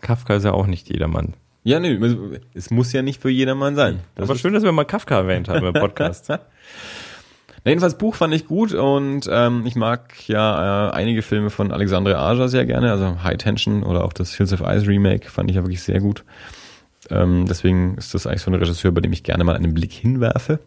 Kafka 0.01 0.35
ist 0.35 0.45
ja 0.45 0.53
auch 0.53 0.65
nicht 0.65 0.89
jedermann. 0.89 1.33
Ja, 1.63 1.79
nee, 1.79 1.99
es 2.53 2.71
muss 2.71 2.93
ja 2.93 3.01
nicht 3.01 3.21
für 3.21 3.29
jedermann 3.29 3.75
sein. 3.75 3.99
Das 4.15 4.29
Aber 4.29 4.39
schön, 4.39 4.53
dass 4.53 4.63
wir 4.63 4.71
mal 4.71 4.85
Kafka 4.85 5.17
erwähnt 5.17 5.49
haben 5.49 5.65
im 5.65 5.73
Podcast. 5.73 6.29
Na, 6.29 6.39
jedenfalls 7.65 7.97
Buch 7.97 8.15
fand 8.15 8.33
ich 8.33 8.47
gut 8.47 8.73
und 8.73 9.29
ähm, 9.29 9.63
ich 9.65 9.75
mag 9.75 10.27
ja 10.27 10.87
äh, 10.87 10.91
einige 10.93 11.21
Filme 11.21 11.49
von 11.49 11.71
Alexandre 11.71 12.17
Aja 12.17 12.47
sehr 12.47 12.65
gerne, 12.65 12.91
also 12.91 13.21
High 13.21 13.37
Tension 13.37 13.83
oder 13.83 14.05
auch 14.05 14.13
das 14.13 14.33
Hills 14.33 14.53
of 14.53 14.61
Ice 14.61 14.87
Remake 14.87 15.29
fand 15.29 15.49
ich 15.49 15.57
ja 15.57 15.63
wirklich 15.63 15.83
sehr 15.83 15.99
gut. 15.99 16.23
Ähm, 17.11 17.45
deswegen 17.47 17.97
ist 17.97 18.13
das 18.13 18.27
eigentlich 18.27 18.41
so 18.41 18.51
ein 18.51 18.55
Regisseur, 18.55 18.91
bei 18.91 19.01
dem 19.01 19.13
ich 19.13 19.23
gerne 19.23 19.43
mal 19.43 19.55
einen 19.55 19.73
Blick 19.73 19.91
hinwerfe. 19.93 20.59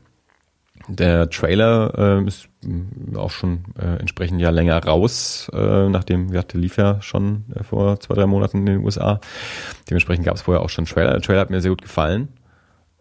Der 0.88 1.30
Trailer 1.30 1.92
ähm, 1.96 2.26
ist 2.26 2.48
mh, 2.64 3.16
auch 3.18 3.30
schon 3.30 3.64
äh, 3.78 4.00
entsprechend 4.00 4.40
ja 4.40 4.50
länger 4.50 4.82
raus, 4.84 5.48
äh, 5.54 5.88
nachdem, 5.88 6.28
gesagt, 6.28 6.54
der 6.54 6.60
lief 6.60 6.76
ja 6.76 7.00
schon 7.02 7.44
äh, 7.54 7.62
vor 7.62 8.00
zwei, 8.00 8.14
drei 8.14 8.26
Monaten 8.26 8.58
in 8.58 8.66
den 8.66 8.84
USA. 8.84 9.20
Dementsprechend 9.88 10.24
gab 10.24 10.34
es 10.34 10.42
vorher 10.42 10.62
auch 10.62 10.68
schon 10.70 10.84
einen 10.84 10.92
Trailer. 10.92 11.12
Der 11.12 11.20
Trailer 11.20 11.40
hat 11.40 11.50
mir 11.50 11.60
sehr 11.60 11.70
gut 11.70 11.82
gefallen. 11.82 12.28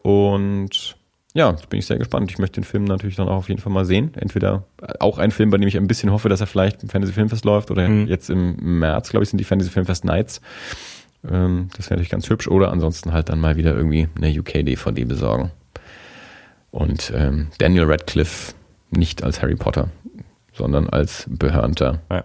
Und 0.04 0.96
ja, 1.34 1.50
jetzt 1.52 1.70
bin 1.70 1.80
ich 1.80 1.86
sehr 1.86 1.98
gespannt. 1.98 2.30
Ich 2.30 2.38
möchte 2.40 2.60
den 2.60 2.66
Film 2.66 2.84
natürlich 2.84 3.16
dann 3.16 3.28
auch 3.30 3.38
auf 3.38 3.50
jeden 3.50 3.62
Fall 3.62 3.72
mal 3.72 3.86
sehen. 3.86 4.12
Entweder 4.16 4.66
äh, 4.82 4.94
auch 5.00 5.18
ein 5.18 5.32
Film, 5.32 5.50
bei 5.50 5.58
dem 5.58 5.68
ich 5.68 5.78
ein 5.78 5.88
bisschen 5.88 6.12
hoffe, 6.12 6.30
dass 6.30 6.42
er 6.42 6.48
vielleicht 6.48 6.84
im 6.84 6.90
Fantasy 6.90 7.14
Filmfest 7.14 7.46
läuft 7.46 7.72
oder 7.72 7.88
Mhm. 7.88 8.08
jetzt 8.08 8.30
im 8.30 8.80
März, 8.80 9.10
glaube 9.10 9.24
ich, 9.24 9.30
sind 9.30 9.38
die 9.40 9.44
Fantasy 9.46 9.72
Filmfest 9.72 10.06
Nights. 10.06 10.42
Ähm, 11.30 11.70
das 11.78 11.88
wäre 11.88 11.96
natürlich 11.96 12.10
ganz 12.12 12.30
hübsch. 12.30 12.48
Oder 12.48 12.72
ansonsten 12.72 13.14
halt 13.14 13.30
dann 13.30 13.40
mal 13.40 13.56
wieder 13.58 13.76
irgendwie 13.76 14.08
eine 14.16 14.30
UK-DVD 14.40 15.06
besorgen. 15.06 15.52
Und 16.72 17.12
ähm, 17.16 17.48
Daniel 17.58 17.84
Radcliffe 17.86 18.54
nicht 18.92 19.24
als 19.24 19.42
Harry 19.42 19.56
Potter, 19.56 19.90
sondern 20.54 20.90
als 20.90 21.26
Behörnter. 21.30 22.00
Ja. 22.10 22.24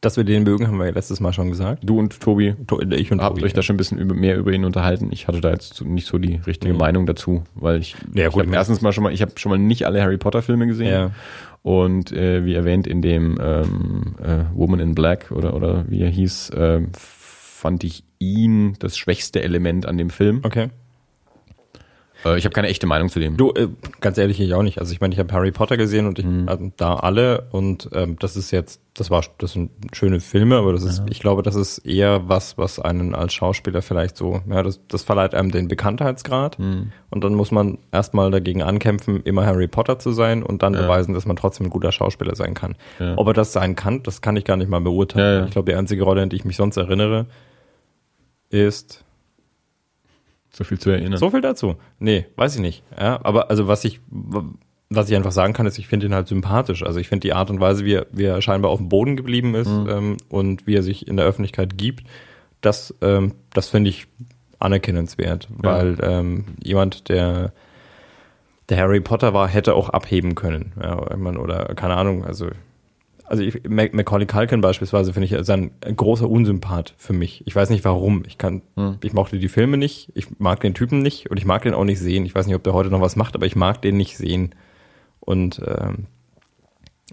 Dass 0.00 0.16
wir 0.16 0.24
den 0.24 0.42
mögen, 0.42 0.66
haben 0.66 0.78
wir 0.78 0.86
ja 0.86 0.90
letztes 0.92 1.20
Mal 1.20 1.32
schon 1.32 1.48
gesagt. 1.50 1.84
Du 1.88 1.96
und 2.00 2.18
Tobi 2.18 2.56
To- 2.66 2.80
Ich 2.80 3.12
und 3.12 3.20
habt 3.22 3.36
Tobi. 3.36 3.46
euch 3.46 3.52
da 3.52 3.62
schon 3.62 3.74
ein 3.74 3.76
bisschen 3.76 3.98
über, 3.98 4.16
mehr 4.16 4.36
über 4.36 4.50
ihn 4.52 4.64
unterhalten. 4.64 5.10
Ich 5.12 5.28
hatte 5.28 5.40
da 5.40 5.50
jetzt 5.50 5.80
nicht 5.84 6.08
so 6.08 6.18
die 6.18 6.40
richtige 6.44 6.72
Mhm. 6.72 6.80
Meinung 6.80 7.06
dazu, 7.06 7.44
weil 7.54 7.78
ich, 7.80 7.94
Ja, 8.12 8.26
ich 8.26 8.34
habe 8.34 8.52
erstens 8.52 8.80
mal 8.80 8.92
schon 8.92 9.04
mal, 9.04 9.12
ich 9.12 9.22
habe 9.22 9.32
schon 9.36 9.50
mal 9.50 9.58
nicht 9.58 9.86
alle 9.86 10.02
Harry 10.02 10.16
Potter 10.18 10.42
Filme 10.42 10.66
gesehen 10.66 10.90
Ja. 10.90 11.10
Und 11.62 12.12
äh, 12.12 12.44
wie 12.44 12.54
erwähnt 12.54 12.86
in 12.86 13.02
dem 13.02 13.38
ähm, 13.40 14.16
äh, 14.22 14.44
Woman 14.54 14.80
in 14.80 14.94
Black 14.94 15.30
oder 15.30 15.54
oder 15.54 15.84
wie 15.88 16.00
er 16.00 16.10
hieß, 16.10 16.52
ähm, 16.56 16.90
fand 16.94 17.84
ich 17.84 18.04
ihn 18.18 18.74
das 18.78 18.96
schwächste 18.96 19.42
Element 19.42 19.86
an 19.86 19.96
dem 19.96 20.10
Film. 20.10 20.40
Okay. 20.42 20.70
Äh, 22.24 22.38
ich 22.38 22.44
habe 22.44 22.52
keine 22.54 22.68
echte 22.68 22.86
Meinung 22.86 23.08
zu 23.08 23.18
dem. 23.20 23.36
Du, 23.36 23.52
äh, 23.52 23.68
ganz 24.00 24.18
ehrlich, 24.18 24.40
ich 24.40 24.54
auch 24.54 24.62
nicht. 24.62 24.78
Also 24.78 24.92
ich 24.92 25.00
meine, 25.00 25.12
ich 25.14 25.18
habe 25.20 25.32
Harry 25.32 25.50
Potter 25.52 25.76
gesehen 25.76 26.06
und 26.06 26.18
ich, 26.18 26.24
Mhm. 26.24 26.48
also 26.48 26.72
da 26.76 26.94
alle 26.96 27.48
und 27.50 27.88
ähm, 27.92 28.16
das 28.18 28.36
ist 28.36 28.50
jetzt, 28.50 28.80
das 28.94 29.10
war, 29.10 29.22
das 29.38 29.52
sind 29.54 29.70
schöne 29.94 30.20
Filme, 30.20 30.56
aber 30.58 30.72
das 30.72 30.82
ist, 30.84 31.02
ich 31.08 31.18
glaube, 31.20 31.42
das 31.42 31.54
ist 31.54 31.78
eher 31.78 32.28
was, 32.28 32.58
was 32.58 32.78
einen 32.78 33.14
als 33.14 33.32
Schauspieler 33.32 33.80
vielleicht 33.82 34.16
so, 34.18 34.42
ja, 34.48 34.62
das, 34.62 34.80
das 34.86 35.02
verleiht 35.02 35.34
einem 35.34 35.50
den 35.50 35.66
Bekanntheitsgrad 35.68 36.58
Mhm. 36.58 36.92
und 37.10 37.24
dann 37.24 37.34
muss 37.34 37.50
man 37.50 37.78
erstmal 37.90 38.30
dagegen 38.30 38.62
ankämpfen, 38.62 39.22
immer 39.24 39.46
Harry 39.46 39.66
Potter 39.66 39.98
zu 39.98 40.12
sein 40.12 40.42
und 40.42 40.62
dann 40.62 40.74
Ja. 40.74 40.82
beweisen, 40.82 41.14
dass 41.14 41.24
man 41.26 41.36
trotzdem 41.36 41.66
ein 41.68 41.70
guter 41.70 41.90
Schauspieler 41.90 42.36
sein 42.36 42.52
kann. 42.54 42.76
Ja. 43.00 43.14
Ob 43.16 43.26
er 43.28 43.32
das 43.32 43.52
sein 43.52 43.76
kann, 43.76 44.02
das 44.02 44.20
kann 44.20 44.36
ich 44.36 44.44
gar 44.44 44.56
nicht 44.58 44.68
mal 44.68 44.80
beurteilen. 44.82 45.24
Ja, 45.34 45.38
ja. 45.40 45.44
Ich 45.46 45.52
glaube, 45.52 45.72
die 45.72 45.76
einzige 45.78 46.02
Rolle, 46.04 46.22
an 46.22 46.28
die 46.28 46.36
ich 46.36 46.44
mich 46.44 46.56
sonst 46.56 46.76
erinnere, 46.76 47.26
ist 48.50 49.04
so 50.54 50.64
viel 50.64 50.78
zu 50.78 50.90
erinnern. 50.90 51.18
so 51.18 51.30
viel 51.30 51.40
dazu. 51.40 51.76
Nee, 51.98 52.26
weiß 52.36 52.56
ich 52.56 52.60
nicht. 52.60 52.82
Ja, 52.98 53.20
aber 53.22 53.50
also 53.50 53.68
was 53.68 53.84
ich 53.84 54.00
was 54.94 55.08
ich 55.08 55.16
einfach 55.16 55.32
sagen 55.32 55.54
kann, 55.54 55.66
ist, 55.66 55.78
ich 55.78 55.88
finde 55.88 56.06
ihn 56.06 56.14
halt 56.14 56.28
sympathisch. 56.28 56.82
Also 56.82 57.00
ich 57.00 57.08
finde 57.08 57.20
die 57.20 57.32
Art 57.32 57.50
und 57.50 57.60
Weise, 57.60 57.84
wie 57.84 57.94
er, 57.94 58.06
wie 58.12 58.24
er 58.24 58.42
scheinbar 58.42 58.70
auf 58.70 58.78
dem 58.78 58.88
Boden 58.90 59.16
geblieben 59.16 59.54
ist 59.54 59.68
ähm, 59.68 60.18
und 60.28 60.66
wie 60.66 60.76
er 60.76 60.82
sich 60.82 61.08
in 61.08 61.16
der 61.16 61.24
Öffentlichkeit 61.24 61.78
gibt, 61.78 62.06
das, 62.60 62.94
ähm, 63.00 63.32
das 63.54 63.68
finde 63.68 63.90
ich 63.90 64.06
anerkennenswert, 64.58 65.48
weil 65.56 65.96
ähm, 66.02 66.44
jemand, 66.62 67.08
der 67.08 67.52
der 68.68 68.78
Harry 68.78 69.00
Potter 69.00 69.34
war, 69.34 69.48
hätte 69.48 69.74
auch 69.74 69.88
abheben 69.90 70.34
können. 70.34 70.72
Ja, 70.80 70.96
oder 70.96 71.74
keine 71.74 71.96
Ahnung, 71.96 72.24
also 72.24 72.48
also 73.26 73.42
ich, 73.42 73.62
Mac- 73.68 73.94
Macaulay 73.94 74.26
Culkin 74.26 74.60
beispielsweise 74.60 75.12
finde 75.12 75.26
ich 75.26 75.32
ist 75.32 75.48
ein, 75.50 75.70
großer 75.96 76.28
Unsympath 76.28 76.94
für 76.98 77.12
mich. 77.12 77.42
Ich 77.46 77.54
weiß 77.56 77.70
nicht 77.70 77.84
warum. 77.84 78.22
Ich 78.26 78.38
kann, 78.38 78.62
Hm. 78.76 78.98
ich 79.02 79.12
mochte 79.12 79.38
die 79.38 79.48
Filme 79.48 79.76
nicht, 79.76 80.10
ich 80.14 80.38
mag 80.38 80.60
den 80.60 80.74
Typen 80.74 81.00
nicht 81.00 81.30
und 81.30 81.36
ich 81.38 81.44
mag 81.44 81.62
den 81.62 81.74
auch 81.74 81.84
nicht 81.84 82.00
sehen. 82.00 82.24
Ich 82.26 82.34
weiß 82.34 82.46
nicht, 82.46 82.56
ob 82.56 82.62
der 82.62 82.72
heute 82.74 82.90
noch 82.90 83.00
was 83.00 83.16
macht, 83.16 83.34
aber 83.34 83.46
ich 83.46 83.56
mag 83.56 83.80
den 83.82 83.96
nicht 83.96 84.16
sehen. 84.16 84.54
Und 85.20 85.60
ähm, 85.66 86.06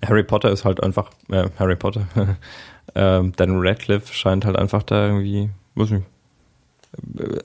Harry 0.05 0.23
Potter 0.23 0.49
ist 0.51 0.65
halt 0.65 0.81
einfach, 0.83 1.11
äh, 1.29 1.49
Harry 1.57 1.75
Potter, 1.75 2.07
ähm, 2.95 3.33
Dan 3.35 3.59
Radcliffe 3.59 4.13
scheint 4.13 4.45
halt 4.45 4.55
einfach 4.57 4.83
da 4.83 5.05
irgendwie, 5.07 5.49
muss 5.75 5.91
ich, 5.91 6.01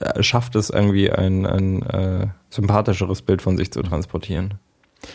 er 0.01 0.23
schafft 0.23 0.57
es 0.57 0.71
irgendwie 0.71 1.11
ein, 1.11 1.45
ein 1.47 1.83
äh, 1.83 2.27
sympathischeres 2.51 3.23
Bild 3.23 3.43
von 3.43 3.57
sich 3.59 3.71
zu 3.71 3.83
transportieren. 3.83 4.55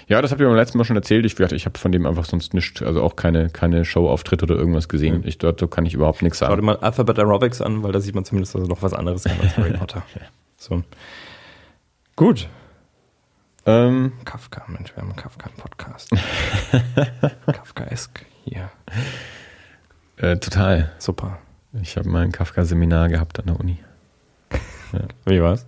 Ja, 0.07 0.21
das 0.21 0.31
habt 0.31 0.41
ihr 0.41 0.47
beim 0.47 0.55
letzten 0.55 0.77
Mal 0.77 0.83
schon 0.85 0.95
erzählt. 0.95 1.25
Ich, 1.25 1.39
ich 1.39 1.65
habe 1.65 1.77
von 1.77 1.91
dem 1.91 2.05
einfach 2.05 2.25
sonst 2.25 2.53
nichts, 2.53 2.81
also 2.81 3.01
auch 3.03 3.15
keine, 3.15 3.49
keine 3.49 3.85
Show-Auftritt 3.85 4.43
oder 4.43 4.55
irgendwas 4.55 4.87
gesehen. 4.89 5.23
Ich, 5.25 5.37
dort 5.37 5.69
kann 5.71 5.85
ich 5.85 5.93
überhaupt 5.93 6.21
nichts 6.21 6.39
Schau 6.39 6.45
dir 6.47 6.51
sagen. 6.51 6.65
mal 6.65 6.77
Alphabet 6.77 7.19
Aerobics 7.19 7.61
an, 7.61 7.83
weil 7.83 7.91
da 7.91 7.99
sieht 7.99 8.15
man 8.15 8.25
zumindest, 8.25 8.55
dass 8.55 8.61
er 8.63 8.67
noch 8.67 8.81
was 8.81 8.93
anderes 8.93 9.23
kann 9.23 9.39
als 9.41 9.57
Harry 9.57 9.73
Potter. 9.73 10.03
So. 10.61 10.83
Gut. 12.17 12.49
Ähm, 13.65 14.11
Kafka, 14.25 14.65
Mensch, 14.67 14.93
wir 14.93 14.97
haben 15.01 15.07
einen 15.11 15.15
Kafka 15.15 15.49
im 15.49 15.55
Podcast. 15.55 16.09
Kafkaesk 17.45 18.25
hier. 18.43 18.69
äh, 20.17 20.35
total. 20.37 20.91
Super. 20.97 21.37
Ich 21.81 21.95
habe 21.95 22.09
mal 22.09 22.23
ein 22.23 22.33
Kafka-Seminar 22.33 23.07
gehabt 23.07 23.39
an 23.39 23.45
der 23.45 23.57
Uni. 23.59 23.77
Wie 25.25 25.41
war's? 25.41 25.65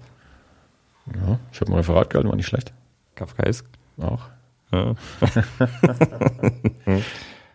Ja, 1.05 1.39
ich 1.53 1.61
habe 1.61 1.71
ein 1.71 1.75
Referat 1.75 2.09
gehalten, 2.09 2.27
war 2.29 2.35
nicht 2.35 2.47
schlecht. 2.47 2.73
Kafkaesk? 3.15 3.65
Auch. 4.01 4.29
Ja. 4.71 4.95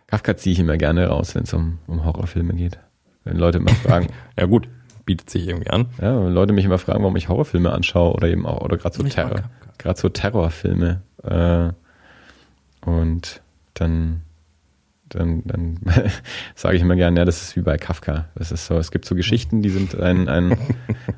Kafka 0.07 0.36
ziehe 0.36 0.53
ich 0.53 0.61
immer 0.61 0.76
gerne 0.76 1.09
raus, 1.09 1.34
wenn 1.34 1.44
es 1.44 1.53
um, 1.53 1.78
um 1.86 2.05
Horrorfilme 2.05 2.55
geht. 2.55 2.78
Wenn 3.24 3.36
Leute 3.36 3.59
immer 3.59 3.72
fragen, 3.72 4.09
ja, 4.38 4.47
gut. 4.47 4.68
Bietet 5.05 5.30
sich 5.30 5.47
irgendwie 5.47 5.70
an. 5.70 5.86
ja, 6.01 6.24
wenn 6.24 6.32
Leute 6.32 6.53
mich 6.53 6.64
immer 6.64 6.78
fragen, 6.78 7.01
warum 7.03 7.14
ich 7.14 7.28
Horrorfilme 7.28 7.70
anschaue 7.70 8.12
oder 8.14 8.26
eben 8.28 8.44
auch, 8.44 8.62
oder 8.62 8.76
gerade 8.76 8.97
so, 8.97 9.05
Terror, 9.05 9.42
gerade 9.78 10.01
so 10.01 10.09
Terrorfilme. 10.09 11.01
Äh, 11.22 11.70
und 12.88 13.40
dann, 13.74 14.22
dann, 15.09 15.42
dann 15.44 15.78
sage 16.57 16.76
ich 16.76 16.82
immer 16.82 16.97
gerne, 16.97 17.20
ja, 17.20 17.24
das 17.24 17.40
ist 17.42 17.57
wie 17.57 17.61
bei 17.61 17.76
Kafka. 17.78 18.26
Das 18.34 18.51
ist 18.51 18.66
so, 18.66 18.78
es 18.78 18.90
gibt 18.90 19.05
so 19.05 19.14
Geschichten, 19.14 19.62
die 19.62 19.70
sind 19.70 19.94
ein, 19.99 20.28
ein, 20.28 20.59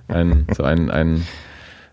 ein, 0.09 0.47
so 0.55 0.64
ein, 0.64 0.91
ein, 0.91 1.26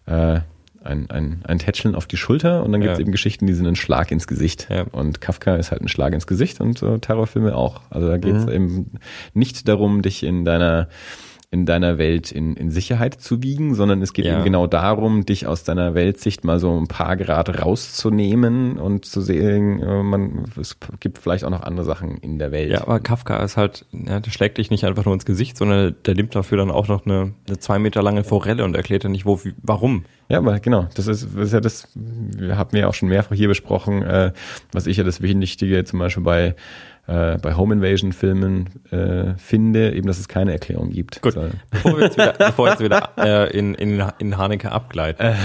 äh, 0.06 0.42
ein, 0.86 1.10
ein, 1.10 1.42
ein 1.46 1.60
Tätscheln 1.60 1.96
auf 1.96 2.06
die 2.08 2.18
Schulter 2.18 2.64
und 2.64 2.72
dann 2.72 2.82
gibt 2.82 2.94
es 2.94 3.00
Ja. 3.00 3.02
eben 3.04 3.12
Geschichten, 3.12 3.48
die 3.48 3.54
sind 3.54 3.68
ein 3.68 3.76
Schlag 3.76 4.12
ins 4.12 4.28
Gesicht. 4.28 4.68
Ja. 4.70 4.84
Und 4.92 5.22
Kafka 5.22 5.56
ist 5.56 5.72
halt 5.72 5.82
ein 5.82 5.88
Schlag 5.88 6.14
ins 6.14 6.28
Gesicht 6.28 6.62
und 6.62 6.78
so 6.78 6.98
Terrorfilme 6.98 7.56
auch. 7.56 7.82
Also 7.90 8.08
da 8.08 8.18
geht 8.18 8.36
es 8.36 8.46
Mhm. 8.46 8.52
eben 8.52 8.92
nicht 9.34 9.68
darum, 9.68 10.02
dich 10.02 10.24
in 10.24 10.46
deiner 10.46 10.88
in 11.52 11.66
deiner 11.66 11.98
Welt 11.98 12.32
in, 12.32 12.56
in 12.56 12.72
Sicherheit 12.72 13.22
zu 13.22 13.42
wiegen, 13.44 13.76
sondern 13.76 14.02
es 14.02 14.14
geht 14.14 14.26
Ja. 14.26 14.36
eben 14.36 14.44
genau 14.44 14.68
darum, 14.68 15.26
dich 15.26 15.48
aus 15.48 15.64
deiner 15.64 15.94
Weltsicht 15.96 16.44
mal 16.44 16.60
so 16.60 16.78
ein 16.78 16.88
paar 16.88 17.16
Grad 17.18 17.62
rauszunehmen 17.62 18.78
und 18.78 19.06
zu 19.06 19.22
sehen, 19.22 19.82
äh, 19.82 20.04
man, 20.04 20.46
es 20.60 20.78
gibt 21.00 21.18
vielleicht 21.18 21.44
auch 21.46 21.50
noch 21.50 21.62
andere 21.62 21.86
Sachen 21.86 22.18
in 22.18 22.40
der 22.40 22.52
Welt. 22.52 22.72
Ja, 22.72 22.82
aber 22.82 23.00
Kafka 23.00 23.38
ist 23.44 23.58
halt, 23.58 23.86
ja, 23.92 24.20
der 24.20 24.32
schlägt 24.32 24.58
dich 24.58 24.70
nicht 24.72 24.86
einfach 24.86 25.06
nur 25.06 25.14
ins 25.14 25.26
Gesicht, 25.26 25.58
sondern 25.58 25.96
der 26.06 26.16
nimmt 26.16 26.36
dafür 26.36 26.58
dann 26.58 26.72
auch 26.72 26.88
noch 26.88 27.06
eine, 27.06 27.34
eine 27.48 27.60
zwei 27.60 27.80
Meter 27.80 28.02
lange 28.02 28.24
Forelle 28.24 28.64
und 28.64 28.76
erklärt 28.76 29.04
dir 29.04 29.10
nicht, 29.10 29.26
wo, 29.26 29.44
wie, 29.44 29.54
warum. 29.62 30.06
Ja, 30.28 30.40
aber 30.40 30.60
genau, 30.60 30.88
das 30.96 31.06
ist, 31.08 31.24
das 31.36 31.46
ist 31.48 31.54
ja 31.54 31.62
das, 31.62 31.88
wir 31.94 32.58
haben 32.58 32.76
ja 32.76 32.88
auch 32.88 32.96
schon 32.96 33.10
mehrfach 33.10 33.36
hier 33.36 33.48
besprochen, 33.48 34.02
äh, 34.02 34.34
was 34.72 34.88
ich 34.88 34.98
ja 34.98 35.04
das 35.04 35.22
Wichtige 35.22 35.84
zum 35.84 36.00
Beispiel 36.00 36.24
bei 36.24 36.56
äh, 37.08 37.38
bei 37.38 37.56
Home 37.56 37.76
Invasion 37.76 38.14
Filmen 38.14 38.70
äh, 38.92 39.36
finde, 39.38 39.94
eben, 39.94 40.08
dass 40.08 40.18
es 40.20 40.28
keine 40.28 40.52
Erklärung 40.54 40.90
gibt. 40.90 41.22
Gut, 41.22 41.34
So. 41.34 41.44
bevor 41.70 41.98
wir 41.98 42.06
jetzt 42.06 42.18
wieder, 42.18 42.34
bevor 42.38 42.70
jetzt 42.70 42.80
wieder 42.84 43.10
äh, 43.18 43.58
in, 43.58 43.76
in, 43.76 44.04
in 44.20 44.38
Haneke 44.38 44.72
abgleiten. 44.72 45.36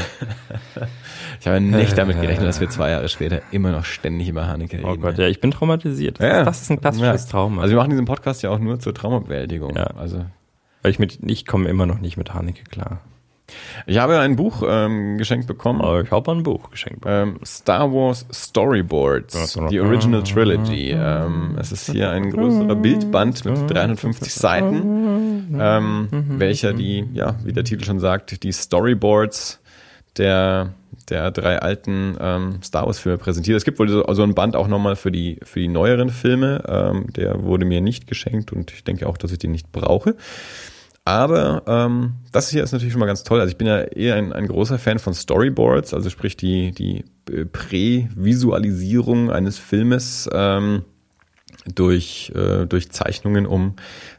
Ich 1.40 1.46
habe 1.46 1.60
nicht 1.60 1.96
damit 1.98 2.20
gerechnet, 2.20 2.46
dass 2.48 2.60
wir 2.60 2.68
zwei 2.70 2.90
Jahre 2.90 3.08
später 3.08 3.40
immer 3.50 3.72
noch 3.72 3.84
ständig 3.84 4.28
über 4.28 4.46
Haneke 4.46 4.78
reden. 4.78 4.88
oh 4.88 4.96
Gott, 4.96 5.18
ja, 5.18 5.26
ich 5.26 5.40
bin 5.40 5.50
traumatisiert. 5.50 6.20
Das, 6.20 6.26
Ja. 6.26 6.38
ist, 6.40 6.46
das 6.46 6.62
ist 6.62 6.70
ein 6.70 6.80
klassisches 6.80 7.24
Ja. 7.26 7.30
Trauma. 7.30 7.62
Also 7.62 7.72
wir 7.74 7.78
machen 7.78 7.90
diesen 7.90 8.04
Podcast 8.04 8.42
ja 8.42 8.50
auch 8.50 8.58
nur 8.58 8.78
zur 8.80 8.94
Traumabewältigung. 8.94 9.76
Ja. 9.76 9.84
Also 9.96 10.24
Weil 10.82 10.90
ich 10.92 10.98
mit, 10.98 11.18
ich 11.22 11.46
komme 11.46 11.68
immer 11.68 11.86
noch 11.86 11.98
nicht 12.00 12.16
mit 12.16 12.32
Haneke 12.34 12.64
klar. 12.64 13.00
Ich 13.86 13.98
habe 13.98 14.18
ein 14.18 14.36
Buch 14.36 14.62
ähm, 14.66 15.18
geschenkt 15.18 15.46
bekommen. 15.46 15.80
Aber 15.80 16.02
ich 16.02 16.10
habe 16.10 16.30
ein 16.32 16.42
Buch 16.42 16.70
geschenkt. 16.70 17.00
bekommen. 17.00 17.36
Ähm, 17.36 17.44
Star 17.44 17.92
Wars 17.92 18.26
Storyboards, 18.32 19.58
die 19.70 19.80
Original 19.80 20.22
Trilogy. 20.22 20.90
Ähm, 20.90 21.56
es 21.58 21.72
ist 21.72 21.90
hier 21.90 22.10
ein 22.10 22.30
größerer 22.30 22.74
Bildband 22.74 23.44
mit 23.44 23.70
350 23.70 24.32
Seiten, 24.32 25.56
ähm, 25.58 26.08
welcher 26.10 26.72
die, 26.72 27.06
ja, 27.12 27.36
wie 27.44 27.52
der 27.52 27.64
Titel 27.64 27.84
schon 27.84 28.00
sagt, 28.00 28.42
die 28.42 28.52
Storyboards 28.52 29.60
der, 30.16 30.74
der 31.08 31.30
drei 31.30 31.58
alten 31.58 32.16
ähm, 32.20 32.62
Star 32.62 32.86
Wars 32.86 32.98
Filme 32.98 33.18
präsentiert. 33.18 33.56
Es 33.56 33.64
gibt 33.64 33.78
wohl 33.78 33.88
so, 33.88 34.04
so 34.12 34.22
ein 34.22 34.34
Band 34.34 34.56
auch 34.56 34.68
nochmal 34.68 34.96
für 34.96 35.12
die, 35.12 35.38
für 35.42 35.60
die 35.60 35.68
neueren 35.68 36.10
Filme. 36.10 36.62
Ähm, 36.68 37.12
der 37.12 37.42
wurde 37.42 37.64
mir 37.64 37.80
nicht 37.80 38.06
geschenkt 38.06 38.52
und 38.52 38.72
ich 38.72 38.84
denke 38.84 39.08
auch, 39.08 39.16
dass 39.16 39.32
ich 39.32 39.38
den 39.38 39.52
nicht 39.52 39.70
brauche. 39.72 40.16
Aber 41.10 41.64
ähm, 41.66 42.12
das 42.30 42.50
hier 42.50 42.62
ist 42.62 42.70
natürlich 42.70 42.92
schon 42.92 43.00
mal 43.00 43.06
ganz 43.06 43.24
toll. 43.24 43.40
Also 43.40 43.50
ich 43.50 43.58
bin 43.58 43.66
ja 43.66 43.80
eher 43.80 44.14
ein, 44.14 44.32
ein 44.32 44.46
großer 44.46 44.78
Fan 44.78 45.00
von 45.00 45.12
Storyboards, 45.12 45.92
also 45.92 46.08
sprich 46.08 46.36
die, 46.36 46.70
die 46.70 47.04
äh, 47.28 47.46
Prävisualisierung 47.46 49.28
eines 49.28 49.58
Filmes 49.58 50.30
ähm, 50.32 50.84
durch, 51.66 52.30
äh, 52.36 52.64
durch 52.66 52.92
Zeichnungen, 52.92 53.46
um 53.46 53.74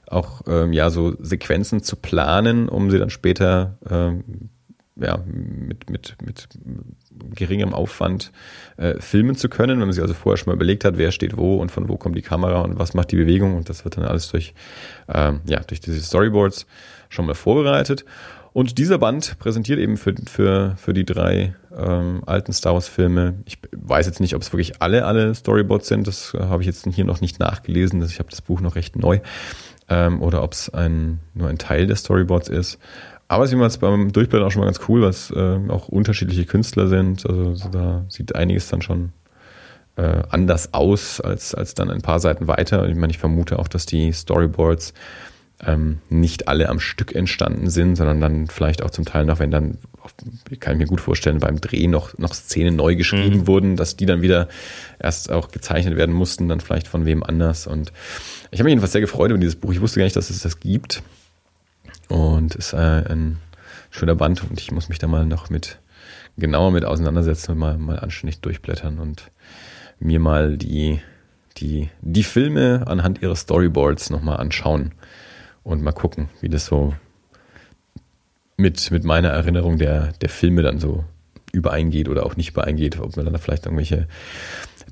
auch 0.07 0.41
ähm, 0.47 0.73
ja 0.73 0.89
so 0.89 1.15
Sequenzen 1.17 1.81
zu 1.81 1.95
planen, 1.95 2.67
um 2.67 2.91
sie 2.91 2.99
dann 2.99 3.09
später 3.09 3.77
ähm, 3.89 4.49
ja, 5.01 5.19
mit, 5.25 5.89
mit, 5.89 6.15
mit 6.23 6.47
geringem 7.35 7.73
Aufwand 7.73 8.31
äh, 8.77 8.99
filmen 8.99 9.35
zu 9.35 9.49
können, 9.49 9.79
wenn 9.79 9.87
man 9.87 9.93
sich 9.93 10.01
also 10.01 10.13
vorher 10.13 10.37
schon 10.37 10.51
mal 10.51 10.55
überlegt 10.55 10.85
hat, 10.85 10.97
wer 10.97 11.11
steht 11.11 11.37
wo 11.37 11.57
und 11.57 11.71
von 11.71 11.89
wo 11.89 11.97
kommt 11.97 12.15
die 12.15 12.21
Kamera 12.21 12.61
und 12.61 12.79
was 12.79 12.93
macht 12.93 13.11
die 13.11 13.17
Bewegung 13.17 13.55
und 13.55 13.69
das 13.69 13.83
wird 13.83 13.97
dann 13.97 14.05
alles 14.05 14.29
durch, 14.29 14.53
ähm, 15.07 15.41
ja, 15.45 15.59
durch 15.61 15.79
diese 15.79 15.99
Storyboards 16.01 16.65
schon 17.09 17.25
mal 17.25 17.35
vorbereitet. 17.35 18.05
Und 18.53 18.77
dieser 18.77 18.97
Band 18.97 19.39
präsentiert 19.39 19.79
eben 19.79 19.95
für, 19.95 20.13
für, 20.29 20.75
für 20.75 20.93
die 20.93 21.05
drei 21.05 21.55
ähm, 21.75 22.21
alten 22.25 22.51
Star 22.51 22.73
Wars 22.73 22.89
Filme. 22.89 23.35
Ich 23.45 23.59
weiß 23.71 24.05
jetzt 24.05 24.19
nicht, 24.19 24.35
ob 24.35 24.41
es 24.41 24.51
wirklich 24.51 24.81
alle, 24.81 25.05
alle 25.05 25.33
Storyboards 25.33 25.87
sind. 25.87 26.05
Das 26.05 26.33
äh, 26.33 26.39
habe 26.39 26.61
ich 26.61 26.67
jetzt 26.67 26.85
hier 26.85 27.05
noch 27.05 27.21
nicht 27.21 27.39
nachgelesen. 27.39 28.03
Ich 28.03 28.19
habe 28.19 28.29
das 28.29 28.41
Buch 28.41 28.59
noch 28.59 28.75
recht 28.75 28.97
neu. 28.97 29.19
Ähm, 29.87 30.21
oder 30.21 30.43
ob 30.43 30.51
es 30.51 30.69
ein, 30.69 31.19
nur 31.33 31.47
ein 31.47 31.57
Teil 31.57 31.87
der 31.87 31.95
Storyboards 31.95 32.49
ist. 32.49 32.77
Aber 33.31 33.45
es 33.45 33.49
ist 33.49 33.53
jedenfalls 33.53 33.77
beim 33.77 34.11
Durchblättern 34.11 34.45
auch 34.45 34.51
schon 34.51 34.59
mal 34.59 34.65
ganz 34.65 34.81
cool, 34.89 35.05
es 35.05 35.31
äh, 35.31 35.57
auch 35.69 35.87
unterschiedliche 35.87 36.43
Künstler 36.45 36.87
sind. 36.87 37.25
Also 37.25 37.55
so 37.55 37.69
da 37.69 38.03
sieht 38.09 38.35
einiges 38.35 38.67
dann 38.67 38.81
schon 38.81 39.13
äh, 39.95 40.23
anders 40.29 40.73
aus 40.73 41.21
als, 41.21 41.55
als 41.55 41.73
dann 41.73 41.89
ein 41.89 42.01
paar 42.01 42.19
Seiten 42.19 42.47
weiter. 42.47 42.89
Ich 42.89 42.95
meine, 42.95 43.11
ich 43.11 43.19
vermute 43.19 43.57
auch, 43.57 43.69
dass 43.69 43.85
die 43.85 44.11
Storyboards 44.11 44.93
ähm, 45.65 45.99
nicht 46.09 46.49
alle 46.49 46.67
am 46.67 46.81
Stück 46.81 47.15
entstanden 47.15 47.69
sind, 47.69 47.95
sondern 47.95 48.19
dann 48.19 48.47
vielleicht 48.47 48.83
auch 48.83 48.89
zum 48.89 49.05
Teil 49.05 49.25
noch, 49.25 49.39
wenn 49.39 49.49
dann, 49.51 49.77
kann 50.59 50.73
ich 50.73 50.79
mir 50.79 50.87
gut 50.87 50.99
vorstellen, 50.99 51.39
beim 51.39 51.61
Dreh 51.61 51.87
noch, 51.87 52.17
noch 52.17 52.33
Szenen 52.33 52.75
neu 52.75 52.97
geschrieben 52.97 53.39
Mhm. 53.41 53.47
wurden, 53.47 53.75
dass 53.77 53.95
die 53.95 54.05
dann 54.05 54.21
wieder 54.21 54.49
erst 54.99 55.31
auch 55.31 55.51
gezeichnet 55.51 55.95
werden 55.95 56.13
mussten, 56.13 56.49
dann 56.49 56.59
vielleicht 56.59 56.89
von 56.89 57.05
wem 57.05 57.23
anders. 57.23 57.65
Und 57.65 57.93
ich 58.49 58.59
habe 58.59 58.65
mich 58.65 58.71
jedenfalls 58.71 58.91
sehr 58.91 58.99
gefreut 58.99 59.29
über 59.29 59.39
dieses 59.39 59.55
Buch. 59.55 59.71
Ich 59.71 59.79
wusste 59.79 59.99
gar 59.99 60.03
nicht, 60.03 60.17
dass 60.17 60.29
es 60.29 60.41
das 60.41 60.59
gibt. 60.59 61.01
Und 62.11 62.55
es 62.55 62.67
ist 62.67 62.73
äh, 62.73 63.05
ein 63.09 63.37
schöner 63.89 64.15
Band 64.15 64.43
und 64.43 64.59
ich 64.59 64.69
muss 64.73 64.89
mich 64.89 64.99
da 64.99 65.07
mal 65.07 65.25
noch 65.25 65.49
mit 65.49 65.79
genauer 66.37 66.71
mit 66.71 66.83
auseinandersetzen 66.83 67.53
und 67.53 67.57
mal, 67.57 67.77
mal 67.77 67.99
anständig 67.99 68.41
durchblättern 68.41 68.99
und 68.99 69.31
mir 70.01 70.19
mal 70.19 70.57
die, 70.57 70.99
die, 71.55 71.89
die 72.01 72.23
Filme 72.23 72.83
anhand 72.85 73.21
ihrer 73.21 73.37
Storyboards 73.37 74.09
nochmal 74.09 74.37
anschauen 74.37 74.91
und 75.63 75.83
mal 75.83 75.93
gucken, 75.93 76.27
wie 76.41 76.49
das 76.49 76.65
so 76.65 76.93
mit, 78.57 78.91
mit 78.91 79.05
meiner 79.05 79.29
Erinnerung 79.29 79.77
der, 79.77 80.11
der 80.19 80.29
Filme 80.29 80.63
dann 80.63 80.79
so 80.79 81.05
übereingeht 81.53 82.09
oder 82.09 82.25
auch 82.25 82.35
nicht 82.35 82.49
übereingeht, 82.49 82.99
ob 82.99 83.15
man 83.15 83.23
dann 83.23 83.33
da 83.33 83.39
vielleicht 83.39 83.67
irgendwelche 83.67 84.09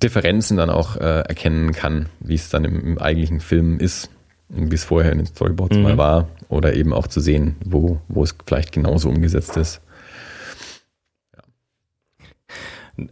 Differenzen 0.01 0.55
dann 0.55 0.69
auch 0.69 0.95
äh, 0.95 1.19
erkennen 1.19 1.73
kann, 1.73 2.05
wie 2.21 2.35
es 2.35 2.47
dann 2.47 2.63
im, 2.63 2.79
im 2.79 2.97
eigentlichen 2.97 3.41
Film 3.41 3.77
ist, 3.77 4.09
wie 4.49 4.75
es 4.75 4.83
vorher 4.83 5.11
in 5.11 5.19
den 5.19 5.27
Storyboards 5.27 5.77
Mhm. 5.77 5.83
mal 5.83 5.97
war, 5.97 6.27
oder 6.49 6.73
eben 6.73 6.93
auch 6.93 7.07
zu 7.07 7.19
sehen, 7.21 7.55
wo, 7.63 7.99
wo 8.07 8.23
es 8.23 8.35
vielleicht 8.45 8.71
genauso 8.71 9.09
umgesetzt 9.09 9.55
ist. 9.57 9.81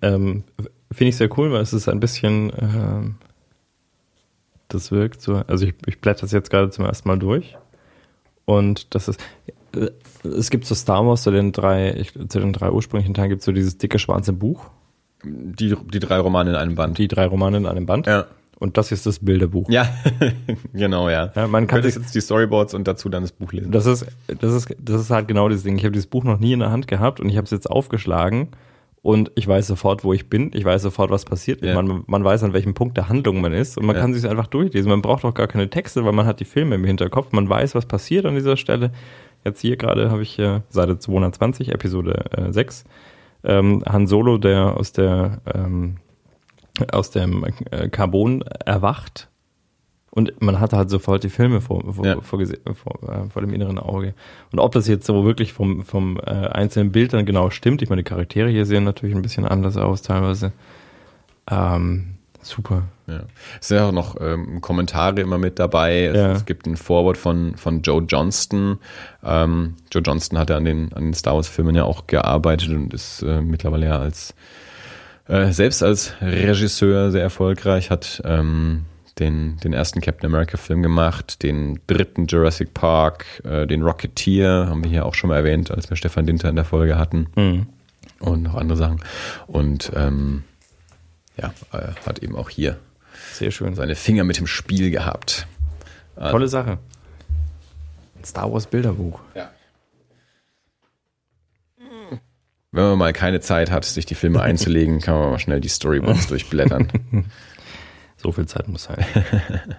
Ähm, 0.01 0.43
Finde 0.91 1.09
ich 1.09 1.17
sehr 1.17 1.29
cool, 1.38 1.51
weil 1.51 1.61
es 1.61 1.73
ist 1.73 1.88
ein 1.89 1.99
bisschen, 1.99 2.51
ähm, 2.59 3.15
das 4.69 4.91
wirkt 4.91 5.21
so, 5.21 5.35
also 5.47 5.65
ich, 5.65 5.75
ich 5.85 5.99
blätter 6.01 6.21
das 6.21 6.31
jetzt 6.31 6.49
gerade 6.49 6.69
zum 6.71 6.85
ersten 6.85 7.07
Mal 7.07 7.19
durch 7.19 7.57
und 8.45 8.93
das 8.95 9.07
ist, 9.07 9.19
äh, 9.75 9.89
es 10.27 10.49
gibt 10.49 10.65
so 10.65 10.75
Star 10.75 11.05
Wars 11.05 11.23
zu 11.23 11.31
den 11.31 11.51
drei, 11.51 11.93
ich, 11.93 12.13
zu 12.13 12.39
den 12.39 12.51
drei 12.53 12.71
ursprünglichen 12.71 13.13
Teilen 13.13 13.29
gibt 13.29 13.41
es 13.41 13.45
so 13.45 13.51
dieses 13.51 13.77
dicke 13.77 13.99
schwarze 13.99 14.33
Buch, 14.33 14.65
Die, 15.23 15.75
die 15.93 15.99
drei 15.99 16.17
Romane 16.19 16.51
in 16.51 16.55
einem 16.55 16.75
Band. 16.75 16.97
die 16.97 17.07
drei 17.07 17.25
Romane 17.25 17.57
in 17.57 17.65
einem 17.65 17.85
Band 17.85 18.07
Ja. 18.07 18.25
Und 18.60 18.78
das 18.78 18.91
ist 18.91 19.05
das 19.05 19.20
Bilderbuch. 19.20 19.70
Ja, 19.70 19.88
genau, 20.74 21.10
ja. 21.10 21.32
Ja, 21.36 21.47
man 21.47 21.64
Du 21.64 21.68
kann 21.68 21.84
sich, 21.84 21.95
jetzt 21.95 22.14
die 22.16 22.22
Storyboards 22.22 22.74
und 22.74 22.88
dazu 22.88 23.10
dann 23.10 23.24
das 23.24 23.32
Buch 23.32 23.51
lesen. 23.53 23.72
das 23.72 23.86
ist, 23.86 24.05
das 24.39 24.53
ist, 24.53 24.76
das 24.80 25.01
ist 25.01 25.10
halt 25.12 25.28
genau 25.28 25.47
das 25.49 25.64
Ding. 25.64 25.78
Ich 25.78 25.84
habe 25.84 25.91
dieses 25.93 26.08
Buch 26.08 26.24
noch 26.24 26.39
nie 26.39 26.53
in 26.53 26.60
der 26.60 26.72
Hand 26.72 26.88
gehabt 26.88 27.20
und 27.20 27.30
ich 27.30 27.38
habe 27.38 27.45
es 27.45 27.51
jetzt 27.51 27.70
aufgeschlagen 27.70 28.49
und 29.03 29.32
ich 29.36 29.47
weiß 29.47 29.68
sofort, 29.68 30.03
wo 30.03 30.12
ich 30.12 30.30
bin. 30.30 30.51
Ich 30.53 30.66
weiß 30.66 30.82
sofort, 30.82 31.12
was 31.12 31.24
passiert. 31.24 31.62
Ja. 31.64 31.76
Man, 31.76 32.03
man 32.08 32.24
weiß, 32.24 32.43
an 32.43 32.53
welchem 32.53 32.74
Punkt 32.74 32.97
der 32.97 33.08
Handlung 33.10 33.39
man 33.41 33.53
ist 33.53 33.78
und 33.78 33.86
man 33.86 33.95
Ja. 33.95 34.01
kann 34.01 34.14
sich 34.14 34.28
einfach 34.28 34.47
durchlesen. 34.47 34.89
Man 34.89 35.01
braucht 35.01 35.24
auch 35.24 35.34
gar 35.34 35.47
keine 35.47 35.70
Texte, 35.70 36.03
weil 36.03 36.14
man 36.14 36.26
hat 36.26 36.39
die 36.39 36.45
Filme 36.45 36.76
im 36.76 36.84
Hinterkopf. 36.84 37.32
Man 37.32 37.47
weiß, 37.47 37.76
was 37.76 37.86
passiert 37.86 38.26
an 38.26 38.36
dieser 38.36 38.58
Stelle. 38.58 38.91
Jetzt 39.45 39.62
hier 39.62 39.78
gerade 39.78 40.10
habe 40.12 40.24
ich 40.24 40.38
äh, 40.39 40.62
Seite 40.70 40.97
220, 40.99 41.70
Episode 41.74 42.26
äh, 42.32 42.51
6. 42.51 42.84
Ähm, 43.45 43.84
Han 43.88 44.08
Solo, 44.08 44.39
der 44.39 44.76
aus 44.76 44.91
der 44.91 45.41
ähm, 45.53 45.97
aus 46.91 47.11
dem 47.11 47.45
äh, 47.71 47.89
Carbon 47.89 48.43
erwacht 48.65 49.30
und 50.11 50.41
man 50.41 50.59
hatte 50.59 50.78
halt 50.78 50.89
sofort 50.89 51.23
die 51.23 51.30
Filme 51.30 51.61
vor, 51.61 51.93
vor, 51.93 52.05
Ja. 52.05 52.21
vor, 52.21 52.39
vor, 52.73 53.09
äh, 53.09 53.30
vor 53.30 53.41
dem 53.41 53.53
inneren 53.53 53.78
Auge. 53.78 54.13
Und 54.51 54.59
ob 54.59 54.71
das 54.71 54.88
jetzt 54.88 55.05
so 55.05 55.25
wirklich 55.25 55.53
vom, 55.53 55.84
vom 55.84 56.17
äh, 56.17 56.32
einzelnen 56.32 56.91
Bild 56.91 57.13
dann 57.13 57.25
genau 57.25 57.49
stimmt, 57.51 57.82
ich 57.84 57.89
meine, 57.89 58.01
die 58.03 58.09
Charaktere 58.09 58.49
hier 58.49 58.65
sehen 58.65 58.84
natürlich 58.84 59.15
ein 59.15 59.21
bisschen 59.21 59.45
anders 59.45 59.78
aus 59.78 60.01
teilweise. 60.01 60.53
Ähm, 61.49 62.15
super. 62.41 62.84
Ja. 63.07 63.21
Es 63.61 63.67
sind 63.69 63.78
ja 63.78 63.88
auch 63.88 63.91
noch 63.91 64.19
ähm, 64.19 64.59
Kommentare 64.61 65.21
immer 65.21 65.38
mit 65.38 65.59
dabei. 65.59 66.05
Es, 66.05 66.15
Ja. 66.17 66.32
es 66.32 66.45
gibt 66.45 66.65
ein 66.65 66.78
Vorwort 66.78 67.17
von, 67.17 67.55
von 67.55 67.82
Joe 67.82 68.01
Johnston. 68.07 68.80
Ähm, 69.23 69.75
Joe 69.91 70.01
Johnston 70.03 70.38
hat 70.39 70.49
ja 70.49 70.57
an 70.57 70.65
den, 70.65 70.91
an 70.93 71.03
den 71.05 71.13
Star 71.13 71.36
Wars-Filmen 71.36 71.75
ja 71.75 71.84
auch 71.84 72.07
gearbeitet 72.07 72.69
und 72.69 72.93
ist 72.93 73.21
äh, 73.21 73.41
mittlerweile 73.41 73.86
ja 73.86 73.99
als 73.99 74.34
äh, 75.28 75.51
selbst 75.51 75.84
als 75.84 76.13
Regisseur 76.21 77.11
sehr 77.11 77.21
erfolgreich, 77.23 77.89
hat 77.89 78.21
ähm, 78.25 78.86
den, 79.19 79.57
den 79.57 79.73
ersten 79.73 79.99
Captain 80.01 80.30
America-Film 80.32 80.84
gemacht, 80.84 81.41
den 81.43 81.80
dritten 81.88 82.28
Jurassic 82.28 82.73
Park, 82.73 83.25
äh, 83.43 83.65
den 83.65 83.82
Rocketeer, 83.84 84.67
haben 84.69 84.84
wir 84.84 84.89
hier 84.91 85.05
auch 85.05 85.15
schon 85.15 85.30
mal 85.30 85.38
erwähnt, 85.38 85.71
als 85.71 85.89
wir 85.89 85.97
Stefan 85.97 86.25
Dinter 86.25 86.49
in 86.49 86.55
der 86.55 86.65
Folge 86.65 86.97
hatten 86.97 87.28
Mhm. 87.36 87.67
und 88.19 88.43
noch 88.43 88.55
andere 88.55 88.78
Sachen. 88.78 88.99
Und 89.47 89.91
ähm, 89.95 90.43
ja, 91.36 91.53
äh, 91.73 91.89
hat 92.05 92.19
eben 92.19 92.36
auch 92.36 92.49
hier 92.49 92.78
Sehr 93.34 93.51
schön. 93.51 93.73
seine 93.75 93.95
Finger 93.95 94.23
mit 94.23 94.38
im 94.39 94.47
Spiel 94.47 94.91
gehabt. 94.91 95.47
Tolle 96.15 96.47
Sache. 96.47 96.80
Star 98.25 98.51
Wars 98.51 98.65
Bilderbuch. 98.67 99.19
Ja. 99.36 99.51
Wenn 102.72 102.84
man 102.84 102.97
mal 102.97 103.13
keine 103.13 103.39
Zeit 103.39 103.72
hat, 103.72 103.86
sich 103.86 104.05
die 104.05 104.15
Filme 104.15 104.41
einzulegen, 104.41 104.99
kann 105.01 105.18
man 105.18 105.32
mal 105.32 105.39
schnell 105.39 105.61
die 105.61 105.70
Storyboards 105.70 106.28
durchblättern. 106.30 106.91
So 108.18 108.32
viel 108.32 108.45
Zeit 108.45 108.68
muss 108.68 108.84
sein. 108.84 109.05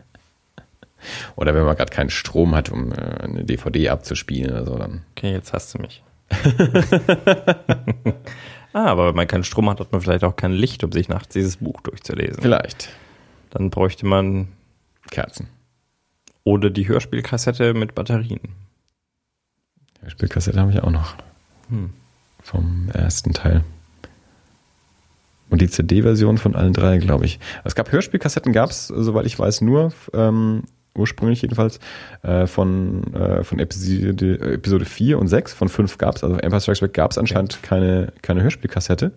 Oder 1.36 1.55
wenn 1.55 1.64
man 1.64 1.76
gerade 1.76 1.93
keinen 1.93 2.11
Strom 2.11 2.55
hat, 2.55 2.70
um 2.70 2.93
äh, 2.93 2.97
eine 2.97 3.45
DVD 3.45 3.91
abzuspielen 3.91 4.51
oder 4.51 4.64
so, 4.64 4.76
dann. 4.76 5.05
Okay, 5.12 5.30
jetzt 5.30 5.53
hast 5.53 5.72
du 5.72 5.78
mich. 5.78 6.03
ah, 8.72 8.84
aber 8.86 9.07
wenn 9.09 9.14
man 9.14 9.28
keinen 9.28 9.45
Strom 9.45 9.70
hat, 9.70 9.78
hat 9.78 9.93
man 9.93 10.01
vielleicht 10.01 10.24
auch 10.24 10.34
kein 10.34 10.53
Licht, 10.53 10.82
um 10.82 10.91
sich 10.91 11.09
nachts 11.09 11.34
dieses 11.34 11.59
Buch 11.59 11.80
durchzulesen. 11.82 12.43
Vielleicht. 12.43 12.89
Dann 13.51 13.70
bräuchte 13.70 14.07
man 14.07 14.49
Kerzen. 15.11 15.49
oder 16.43 16.68
die 16.68 16.89
Hörspielkassette 16.89 17.74
mit 17.74 17.95
Batterien. 17.95 18.41
Hm. 20.03 20.11
Spielkassette 20.11 20.61
habe 20.61 20.72
ich 20.72 20.82
auch 20.82 20.91
noch. 20.91 21.14
Vom 22.43 22.89
ersten 22.93 23.32
Teil. 23.32 23.64
Und 25.51 25.62
die 25.62 25.68
CD-Version 25.68 26.39
von 26.39 26.55
allen 26.55 26.72
drei, 26.72 26.99
glaube 26.99 27.24
ich. 27.24 27.39
Es 27.64 27.74
gab 27.74 27.91
Hörspielkassetten, 27.91 28.53
gab 28.53 28.70
es, 28.70 28.89
soweit 28.89 29.26
ich 29.26 29.39
weiß, 29.39 29.62
nur 29.62 29.93
ähm, 30.12 30.64
ursprünglich 30.95 31.43
jedenfalls, 31.43 31.78
äh, 32.22 32.47
von, 32.47 33.14
äh, 33.14 33.45
von 33.45 33.59
Episode, 33.59 34.41
Episode 34.41 34.84
4 34.84 35.18
und 35.18 35.28
6. 35.28 35.55
Von 35.55 35.68
5 35.68 35.97
gab 35.97 36.16
es, 36.16 36.24
also 36.24 36.36
Empire 36.36 36.61
Strikes 36.61 36.80
Back 36.80 36.95
gab 36.95 37.12
es 37.12 37.18
anscheinend 37.18 37.62
keine, 37.62 38.12
keine 38.20 38.43
Hörspielkassette. 38.43 39.12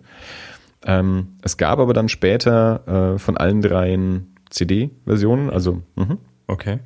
Ähm, 0.84 1.36
es 1.42 1.56
gab 1.56 1.78
aber 1.78 1.92
dann 1.92 2.08
später 2.08 3.14
äh, 3.14 3.18
von 3.18 3.36
allen 3.36 3.60
dreien 3.60 4.34
CD-Versionen, 4.50 5.50
also 5.50 5.82
mh. 5.96 6.18
Okay. 6.46 6.80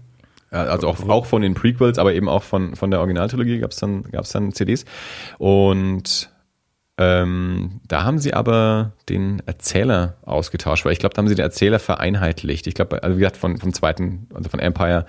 Also 0.51 0.89
auch, 0.89 1.09
auch 1.09 1.27
von 1.27 1.43
den 1.43 1.55
Prequels, 1.55 1.99
aber 1.99 2.15
eben 2.15 2.29
auch 2.29 2.43
von, 2.43 2.77
von 2.77 2.91
der 2.91 3.01
Originaltrilogie 3.01 3.59
gab 3.59 3.73
es 3.73 3.79
dann, 3.79 4.05
gab's 4.05 4.31
dann 4.31 4.53
CDs. 4.53 4.85
Und 5.39 6.31
ähm, 6.99 7.81
da 7.87 8.05
haben 8.05 8.19
sie 8.19 8.33
aber 8.33 8.93
den 9.09 9.43
Erzähler 9.45 10.17
ausgetauscht, 10.23 10.85
weil 10.85 10.93
ich 10.93 10.99
glaube, 10.99 11.15
da 11.15 11.19
haben 11.19 11.29
sie 11.29 11.35
den 11.35 11.45
Erzähler 11.45 11.79
vereinheitlicht. 11.79 12.67
Ich 12.67 12.75
glaube, 12.75 13.03
also 13.03 13.17
wie 13.17 13.21
gesagt, 13.21 13.37
von, 13.37 13.59
vom 13.59 13.73
zweiten, 13.75 14.29
also 14.33 14.49
von 14.49 14.61
Empire 14.61 15.05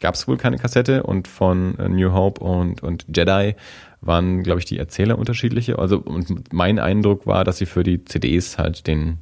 gab 0.00 0.14
es 0.14 0.26
wohl 0.26 0.38
keine 0.38 0.58
Kassette 0.58 1.02
und 1.02 1.28
von 1.28 1.78
äh, 1.78 1.88
New 1.88 2.12
Hope 2.12 2.42
und, 2.42 2.82
und 2.82 3.04
Jedi 3.14 3.54
waren, 4.00 4.42
glaube 4.42 4.60
ich, 4.60 4.64
die 4.64 4.78
Erzähler 4.78 5.18
unterschiedliche. 5.18 5.78
Also 5.78 5.98
und 5.98 6.52
mein 6.52 6.78
Eindruck 6.78 7.26
war, 7.26 7.44
dass 7.44 7.58
sie 7.58 7.66
für 7.66 7.84
die 7.84 8.04
CDs 8.04 8.58
halt 8.58 8.86
den 8.86 9.18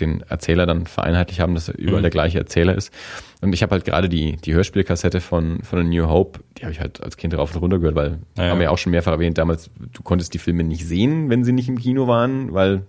den 0.00 0.22
Erzähler 0.22 0.66
dann 0.66 0.86
vereinheitlicht 0.86 1.40
haben, 1.40 1.54
dass 1.54 1.68
er 1.68 1.78
überall 1.78 1.98
mhm. 1.98 2.02
der 2.02 2.10
gleiche 2.10 2.38
Erzähler 2.38 2.74
ist. 2.74 2.92
Und 3.40 3.52
ich 3.52 3.62
habe 3.62 3.72
halt 3.72 3.84
gerade 3.84 4.08
die, 4.08 4.36
die 4.36 4.54
Hörspielkassette 4.54 5.20
von, 5.20 5.62
von 5.62 5.88
New 5.88 6.08
Hope, 6.08 6.40
die 6.58 6.62
habe 6.62 6.72
ich 6.72 6.80
halt 6.80 7.02
als 7.02 7.16
Kind 7.16 7.36
rauf 7.36 7.54
und 7.54 7.60
runter 7.60 7.78
gehört, 7.78 7.94
weil, 7.94 8.18
ja, 8.36 8.48
haben 8.48 8.58
wir 8.58 8.64
ja 8.64 8.70
auch 8.70 8.78
schon 8.78 8.90
mehrfach 8.90 9.12
erwähnt, 9.12 9.38
damals, 9.38 9.70
du 9.92 10.02
konntest 10.02 10.34
die 10.34 10.38
Filme 10.38 10.64
nicht 10.64 10.86
sehen, 10.86 11.30
wenn 11.30 11.44
sie 11.44 11.52
nicht 11.52 11.68
im 11.68 11.78
Kino 11.78 12.08
waren, 12.08 12.52
weil 12.52 12.82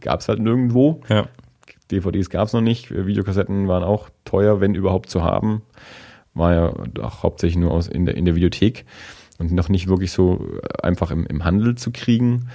gab 0.00 0.20
es 0.20 0.28
halt 0.28 0.40
nirgendwo. 0.40 1.02
Ja. 1.08 1.28
DVDs 1.90 2.30
gab 2.30 2.46
es 2.46 2.52
noch 2.52 2.60
nicht, 2.60 2.90
Videokassetten 2.90 3.68
waren 3.68 3.82
auch 3.82 4.08
teuer, 4.24 4.60
wenn 4.60 4.74
überhaupt 4.74 5.10
zu 5.10 5.22
haben. 5.22 5.62
War 6.34 6.54
ja 6.54 6.72
auch 7.02 7.22
hauptsächlich 7.22 7.58
nur 7.58 7.72
aus 7.72 7.88
in 7.88 8.06
der, 8.06 8.16
in 8.16 8.24
der 8.24 8.36
Videothek 8.36 8.84
und 9.38 9.52
noch 9.52 9.68
nicht 9.68 9.88
wirklich 9.88 10.12
so 10.12 10.46
einfach 10.82 11.10
im, 11.10 11.26
im 11.26 11.44
Handel 11.44 11.74
zu 11.74 11.90
kriegen. 11.90 12.48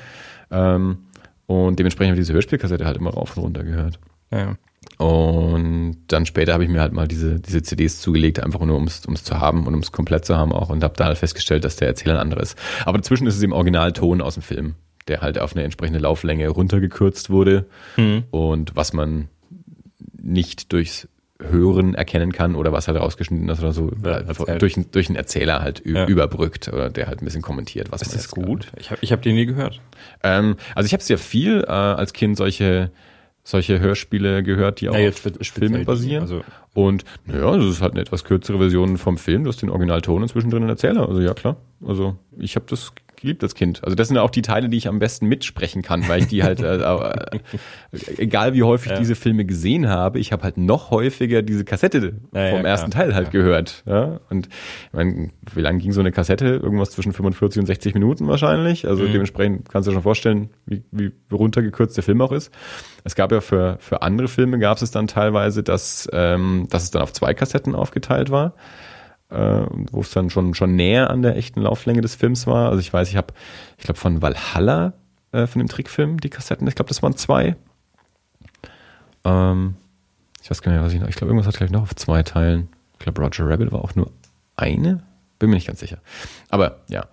Ähm, 0.51 0.99
und 1.47 1.79
dementsprechend 1.79 2.11
habe 2.11 2.19
ich 2.19 2.25
diese 2.27 2.33
Hörspielkassette 2.33 2.85
halt 2.85 2.97
immer 2.97 3.11
rauf 3.11 3.35
und 3.37 3.43
runter 3.43 3.63
gehört. 3.63 3.99
Ja. 4.31 4.57
Und 4.97 5.97
dann 6.07 6.25
später 6.25 6.53
habe 6.53 6.63
ich 6.63 6.69
mir 6.69 6.79
halt 6.79 6.93
mal 6.93 7.07
diese, 7.07 7.39
diese 7.39 7.61
CDs 7.61 7.99
zugelegt, 7.99 8.39
einfach 8.39 8.61
nur 8.61 8.77
um 8.77 8.85
es 8.85 9.01
zu 9.01 9.39
haben 9.39 9.67
und 9.67 9.73
um 9.73 9.81
es 9.81 9.91
komplett 9.91 10.25
zu 10.25 10.37
haben 10.37 10.53
auch 10.53 10.69
und 10.69 10.83
habe 10.83 10.93
da 10.95 11.05
halt 11.05 11.17
festgestellt, 11.17 11.65
dass 11.65 11.75
der 11.75 11.89
Erzähler 11.89 12.15
ein 12.15 12.21
anderer 12.21 12.41
ist. 12.41 12.57
Aber 12.85 12.97
dazwischen 12.97 13.27
ist 13.27 13.35
es 13.35 13.43
im 13.43 13.51
Originalton 13.51 14.21
aus 14.21 14.35
dem 14.35 14.43
Film, 14.43 14.75
der 15.07 15.21
halt 15.21 15.37
auf 15.37 15.53
eine 15.53 15.63
entsprechende 15.63 15.99
Lauflänge 15.99 16.47
runtergekürzt 16.47 17.29
wurde 17.29 17.65
mhm. 17.97 18.23
und 18.31 18.75
was 18.75 18.93
man 18.93 19.27
nicht 20.21 20.71
durchs 20.71 21.09
Hören 21.41 21.95
erkennen 21.95 22.31
kann 22.31 22.55
oder 22.55 22.71
was 22.71 22.87
halt 22.87 22.97
rausgeschnitten 22.97 23.49
ist 23.49 23.59
oder 23.59 23.73
so, 23.73 23.91
ja, 24.03 24.21
durch, 24.57 24.75
durch 24.91 25.09
einen 25.09 25.17
Erzähler 25.17 25.61
halt 25.61 25.85
ja. 25.85 26.07
überbrückt 26.07 26.69
oder 26.69 26.89
der 26.89 27.07
halt 27.07 27.21
ein 27.21 27.25
bisschen 27.25 27.41
kommentiert, 27.41 27.91
was 27.91 28.01
ist 28.01 28.09
man 28.09 28.17
das 28.17 28.29
gut? 28.29 28.67
Hat. 28.67 28.79
Ich 28.79 28.91
habe 28.91 28.99
ich 29.01 29.11
hab 29.11 29.21
den 29.21 29.35
nie 29.35 29.45
gehört. 29.45 29.81
Ähm, 30.23 30.55
also 30.75 30.87
ich 30.87 30.93
habe 30.93 31.03
sehr 31.03 31.17
viel 31.17 31.65
äh, 31.67 31.71
als 31.71 32.13
Kind 32.13 32.37
solche 32.37 32.91
solche 33.43 33.79
Hörspiele 33.79 34.43
gehört, 34.43 34.81
die 34.81 34.89
auch 34.89 34.97
ja, 34.97 35.09
auf 35.09 35.21
Filmen 35.41 35.85
basieren. 35.85 36.23
Also 36.23 36.43
und 36.73 37.03
naja, 37.25 37.55
das 37.55 37.65
ist 37.65 37.81
halt 37.81 37.91
eine 37.93 38.01
etwas 38.01 38.23
kürzere 38.23 38.57
Version 38.57 38.97
vom 38.97 39.17
Film. 39.17 39.43
Du 39.43 39.49
hast 39.49 39.61
den 39.61 39.69
Originalton 39.69 40.23
und 40.23 40.27
zwischendrin 40.29 40.63
einen 40.63 40.69
Erzähler. 40.69 41.07
Also 41.07 41.21
ja 41.21 41.33
klar. 41.33 41.57
Also 41.85 42.15
ich 42.37 42.55
habe 42.55 42.65
das 42.67 42.93
geliebt 43.25 43.43
als 43.43 43.55
Kind. 43.55 43.83
Also 43.83 43.95
das 43.95 44.07
sind 44.07 44.15
ja 44.15 44.21
auch 44.21 44.29
die 44.29 44.41
Teile, 44.41 44.69
die 44.69 44.77
ich 44.77 44.87
am 44.87 44.99
besten 44.99 45.27
mitsprechen 45.27 45.81
kann, 45.81 46.07
weil 46.07 46.21
ich 46.21 46.27
die 46.27 46.43
halt, 46.43 46.61
äh, 46.61 46.77
äh, 46.77 47.39
egal 48.17 48.53
wie 48.53 48.63
häufig 48.63 48.91
ja. 48.91 48.97
diese 48.97 49.15
Filme 49.15 49.45
gesehen 49.45 49.89
habe, 49.89 50.19
ich 50.19 50.31
habe 50.31 50.43
halt 50.43 50.57
noch 50.57 50.91
häufiger 50.91 51.41
diese 51.41 51.65
Kassette 51.65 52.13
ja, 52.33 52.51
vom 52.51 52.61
ja, 52.61 52.67
ersten 52.67 52.91
Teil 52.91 53.13
halt 53.13 53.31
gehört. 53.31 53.83
Ja? 53.85 54.21
Und 54.29 54.47
ich 54.47 54.93
meine, 54.93 55.31
wie 55.53 55.61
lange 55.61 55.79
ging 55.79 55.91
so 55.91 55.99
eine 55.99 56.11
Kassette? 56.11 56.45
Irgendwas 56.45 56.91
zwischen 56.91 57.11
45 57.11 57.59
und 57.59 57.65
60 57.65 57.93
Minuten 57.95 58.27
wahrscheinlich. 58.27 58.87
Also 58.87 59.03
mhm. 59.03 59.11
dementsprechend 59.11 59.69
kannst 59.69 59.87
du 59.87 59.91
dir 59.91 59.95
schon 59.95 60.03
vorstellen, 60.03 60.49
wie, 60.65 60.83
wie 60.91 61.11
runtergekürzt 61.31 61.97
der 61.97 62.03
Film 62.03 62.21
auch 62.21 62.31
ist. 62.31 62.51
Es 63.03 63.15
gab 63.15 63.31
ja 63.31 63.41
für, 63.41 63.77
für 63.79 64.01
andere 64.01 64.27
Filme 64.27 64.59
gab 64.59 64.81
es 64.81 64.91
dann 64.91 65.07
teilweise, 65.07 65.63
dass, 65.63 66.07
ähm, 66.13 66.67
dass 66.69 66.83
es 66.83 66.91
dann 66.91 67.01
auf 67.01 67.13
zwei 67.13 67.33
Kassetten 67.33 67.75
aufgeteilt 67.75 68.29
war 68.29 68.53
äh, 69.29 69.65
wo 69.91 70.01
es 70.01 70.11
dann 70.11 70.29
schon, 70.29 70.53
schon 70.53 70.75
näher 70.75 71.09
an 71.09 71.21
der 71.21 71.35
echten 71.35 71.61
Lauflänge 71.61 72.01
des 72.01 72.15
Films 72.15 72.47
war. 72.47 72.69
Also 72.69 72.79
ich 72.79 72.91
weiß, 72.91 73.09
ich 73.09 73.15
habe, 73.15 73.33
ich 73.77 73.83
glaube, 73.85 73.99
von 73.99 74.21
Valhalla, 74.21 74.93
äh, 75.31 75.47
von 75.47 75.59
dem 75.59 75.67
Trickfilm, 75.67 76.19
die 76.19 76.29
Kassetten, 76.29 76.67
ich 76.67 76.75
glaube, 76.75 76.89
das 76.89 77.01
waren 77.03 77.15
zwei. 77.15 77.55
Ähm, 79.23 79.75
ich 80.41 80.49
weiß 80.49 80.61
gar 80.61 80.71
nicht, 80.71 80.81
was 80.81 80.93
ich 80.93 80.99
noch, 80.99 81.07
ich 81.07 81.15
glaube, 81.15 81.31
irgendwas 81.31 81.47
hat 81.47 81.57
gleich 81.57 81.71
noch 81.71 81.81
auf 81.81 81.95
zwei 81.95 82.23
Teilen. 82.23 82.69
Ich 82.93 82.99
glaube, 82.99 83.21
Roger 83.21 83.49
Rabbit 83.49 83.71
war 83.71 83.83
auch 83.83 83.95
nur 83.95 84.11
eine. 84.55 85.03
Bin 85.39 85.49
mir 85.49 85.55
nicht 85.55 85.67
ganz 85.67 85.79
sicher. 85.79 85.97
Aber 86.49 86.81
ja, 86.87 87.07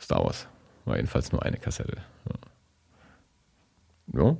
Star 0.00 0.24
Wars 0.24 0.46
war 0.84 0.96
jedenfalls 0.96 1.32
nur 1.32 1.42
eine 1.42 1.58
Kassette. 1.58 1.98
Ja. 4.14 4.22
ja. 4.22 4.36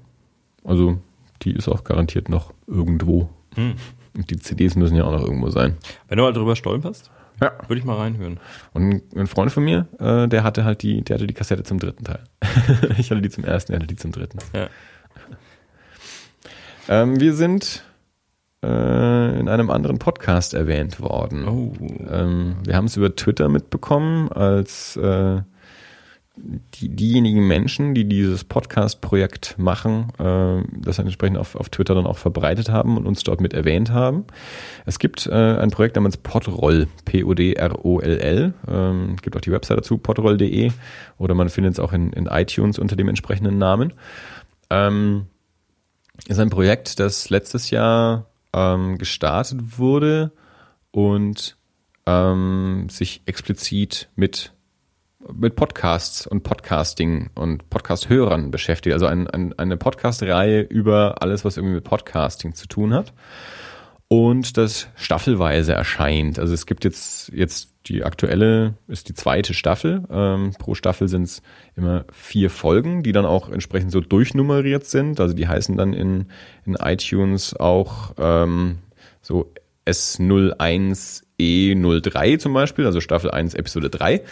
Also, 0.65 0.99
die 1.43 1.53
ist 1.53 1.69
auch 1.69 1.85
garantiert 1.85 2.29
noch 2.29 2.55
irgendwo. 2.67 3.29
Hm. 3.55 3.75
Und 4.15 4.31
die 4.31 4.37
CDs 4.37 4.77
müssen 4.77 4.97
ja 4.97 5.05
auch 5.05 5.13
noch 5.13 5.23
irgendwo 5.23 5.51
sein. 5.51 5.77
Wenn 6.09 6.19
du 6.19 6.25
mal 6.25 6.33
drüber 6.33 6.57
stolperst, 6.57 7.11
ja. 7.41 7.53
würde 7.67 7.79
ich 7.79 7.85
mal 7.85 7.97
reinhören. 7.97 8.39
Und 8.73 9.03
ein 9.17 9.27
Freund 9.27 9.51
von 9.53 9.65
mir, 9.65 9.87
äh, 9.99 10.29
der 10.29 10.45
hatte 10.45 10.65
halt 10.65 10.83
die, 10.83 11.03
der 11.03 11.15
hatte 11.15 11.27
die 11.27 11.35
Kassette 11.35 11.63
zum 11.63 11.79
dritten 11.79 12.05
Teil. 12.05 12.21
ich 12.99 13.11
hatte 13.11 13.23
die 13.23 13.31
zum 13.31 13.45
ersten, 13.45 13.73
er 13.73 13.77
hatte 13.77 13.87
die 13.87 13.97
zum 13.97 14.13
dritten. 14.13 14.39
Ja. 14.55 14.69
Ähm, 16.89 17.21
wir 17.21 17.35
sind 17.35 17.85
äh, 18.63 19.39
in 19.39 19.49
einem 19.49 19.71
anderen 19.71 19.99
Podcast 19.99 20.55
erwähnt 20.55 21.01
worden. 21.01 21.49
Oh. 21.49 21.73
Ähm, 22.09 22.57
wir 22.65 22.77
haben 22.77 22.87
es 22.87 22.97
über 22.97 23.15
Twitter 23.15 23.49
mitbekommen, 23.49 24.31
als 24.31 24.97
äh, 24.97 25.43
die, 26.37 26.89
diejenigen 26.89 27.47
Menschen, 27.47 27.95
die 27.95 28.07
dieses 28.07 28.45
Podcast-Projekt 28.45 29.57
machen, 29.59 30.12
äh, 30.18 30.62
das 30.80 30.99
entsprechend 30.99 31.37
auf, 31.37 31.57
auf 31.57 31.68
Twitter 31.68 31.95
dann 31.95 32.07
auch 32.07 32.16
verbreitet 32.16 32.70
haben 32.70 32.97
und 32.97 33.07
uns 33.07 33.22
dort 33.22 33.41
mit 33.41 33.53
erwähnt 33.53 33.91
haben. 33.91 34.24
Es 34.87 34.99
gibt 34.99 35.26
äh, 35.26 35.33
ein 35.33 35.70
Projekt 35.70 35.97
namens 35.97 36.16
Podroll, 36.16 36.89
P-O-D-R-O-L-L. 37.05 38.55
Ähm, 38.66 39.16
gibt 39.20 39.37
auch 39.37 39.41
die 39.43 39.53
Website 39.53 39.78
dazu, 39.78 39.99
podroll.de 39.99 40.72
oder 41.18 41.35
man 41.35 41.51
findet 41.51 41.74
es 41.74 41.80
auch 41.80 41.93
in, 41.93 42.12
in 42.12 42.26
iTunes 42.26 42.78
unter 42.78 42.97
dem 42.97 43.09
entsprechenden 43.09 43.59
Namen. 43.59 43.93
Ähm, 44.70 45.26
ist 46.28 46.39
ein 46.39 46.51
Projekt, 46.51 46.99
das 46.99 47.28
letztes 47.28 47.70
Jahr 47.70 48.26
ähm, 48.55 48.97
gestartet 48.97 49.78
wurde 49.78 50.33
und 50.93 51.57
ähm, 52.07 52.87
sich 52.91 53.22
explizit 53.26 54.09
mit 54.16 54.53
mit 55.33 55.57
Podcasts 55.57 56.26
und 56.26 56.42
Podcasting 56.42 57.30
und 57.34 57.68
Podcast-Hörern 57.71 58.51
beschäftigt. 58.51 58.95
Also 58.95 59.07
ein, 59.07 59.29
ein, 59.29 59.59
eine 59.59 59.76
Podcast-Reihe 59.76 60.61
über 60.63 61.22
alles, 61.22 61.45
was 61.45 61.57
irgendwie 61.57 61.76
mit 61.76 61.84
Podcasting 61.84 62.55
zu 62.55 62.67
tun 62.67 62.95
hat. 62.95 63.13
Und 64.09 64.57
das 64.59 64.88
staffelweise 64.95 65.72
erscheint. 65.72 66.38
Also 66.38 66.53
es 66.53 66.67
gibt 66.67 66.84
jetzt, 66.84 67.33
jetzt 67.33 67.72
die 67.87 68.05
aktuelle 68.05 68.75
ist 68.87 69.09
die 69.09 69.14
zweite 69.14 69.55
Staffel. 69.55 70.05
Ähm, 70.11 70.53
pro 70.59 70.75
Staffel 70.75 71.09
sind 71.09 71.22
es 71.22 71.42
immer 71.76 72.05
vier 72.13 72.51
Folgen, 72.51 73.03
die 73.03 73.13
dann 73.13 73.25
auch 73.25 73.49
entsprechend 73.49 73.91
so 73.91 74.01
durchnummeriert 74.01 74.84
sind. 74.84 75.18
Also 75.18 75.34
die 75.34 75.49
heißen 75.49 75.76
dann 75.76 75.95
in, 75.95 76.26
in 76.67 76.75
iTunes 76.75 77.57
auch 77.57 78.13
ähm, 78.18 78.79
so 79.22 79.51
S01 79.87 81.22
E03 81.43 82.39
zum 82.39 82.53
Beispiel, 82.53 82.87
also 82.87 83.01
Staffel 83.01 83.31
1, 83.31 83.55
Episode 83.55 83.91
3. 83.91 84.23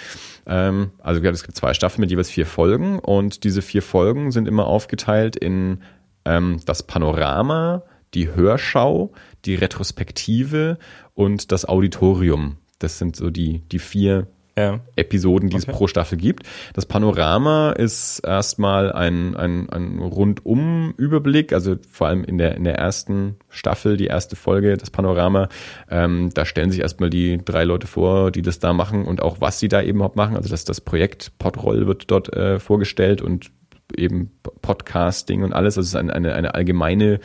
Ähm, 0.46 0.90
also 0.98 1.22
es 1.22 1.42
gibt 1.42 1.56
zwei 1.56 1.74
Staffeln 1.74 2.00
mit 2.00 2.10
jeweils 2.10 2.30
vier 2.30 2.46
Folgen 2.46 2.98
und 2.98 3.44
diese 3.44 3.62
vier 3.62 3.82
Folgen 3.82 4.30
sind 4.30 4.48
immer 4.48 4.66
aufgeteilt 4.66 5.36
in 5.36 5.82
ähm, 6.24 6.60
das 6.66 6.82
Panorama, 6.82 7.82
die 8.14 8.34
Hörschau, 8.34 9.12
die 9.44 9.54
Retrospektive 9.54 10.78
und 11.14 11.52
das 11.52 11.64
Auditorium. 11.64 12.56
Das 12.78 12.98
sind 12.98 13.16
so 13.16 13.30
die, 13.30 13.60
die 13.68 13.78
vier 13.78 14.26
ja. 14.56 14.80
Episoden, 14.96 15.48
die 15.48 15.56
okay. 15.56 15.66
es 15.68 15.76
pro 15.76 15.86
Staffel 15.86 16.18
gibt. 16.18 16.46
Das 16.74 16.86
Panorama 16.86 17.70
ist 17.72 18.20
erstmal 18.20 18.92
ein, 18.92 19.36
ein, 19.36 19.68
ein 19.70 19.98
Rundum-Überblick, 19.98 21.52
also 21.52 21.76
vor 21.90 22.08
allem 22.08 22.24
in 22.24 22.38
der, 22.38 22.56
in 22.56 22.64
der 22.64 22.76
ersten 22.76 23.36
Staffel, 23.48 23.96
die 23.96 24.06
erste 24.06 24.36
Folge, 24.36 24.76
das 24.76 24.90
Panorama, 24.90 25.48
ähm, 25.90 26.30
da 26.34 26.44
stellen 26.44 26.70
sich 26.70 26.80
erstmal 26.80 27.10
die 27.10 27.38
drei 27.44 27.64
Leute 27.64 27.86
vor, 27.86 28.30
die 28.30 28.42
das 28.42 28.58
da 28.58 28.72
machen 28.72 29.04
und 29.04 29.22
auch 29.22 29.40
was 29.40 29.58
sie 29.58 29.68
da 29.68 29.82
eben 29.82 29.98
überhaupt 29.98 30.16
machen. 30.16 30.36
Also 30.36 30.48
das, 30.48 30.64
das 30.64 30.80
Projekt 30.80 31.32
Podroll 31.38 31.86
wird 31.86 32.10
dort 32.10 32.32
äh, 32.34 32.58
vorgestellt 32.58 33.22
und 33.22 33.50
eben 33.96 34.30
Podcasting 34.62 35.42
und 35.42 35.52
alles. 35.52 35.74
Das 35.74 35.86
ist 35.86 35.96
eine, 35.96 36.12
eine, 36.12 36.34
eine 36.34 36.54
allgemeine 36.54 37.20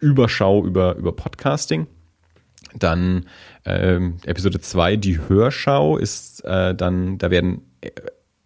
Überschau 0.00 0.64
über, 0.64 0.96
über 0.96 1.12
Podcasting. 1.12 1.86
Dann 2.74 3.26
ähm, 3.68 4.16
Episode 4.24 4.60
2, 4.60 4.96
die 4.96 5.18
Hörschau, 5.28 5.96
ist 5.96 6.44
äh, 6.44 6.74
dann, 6.74 7.18
da 7.18 7.30
werden 7.30 7.62
äh, 7.80 7.90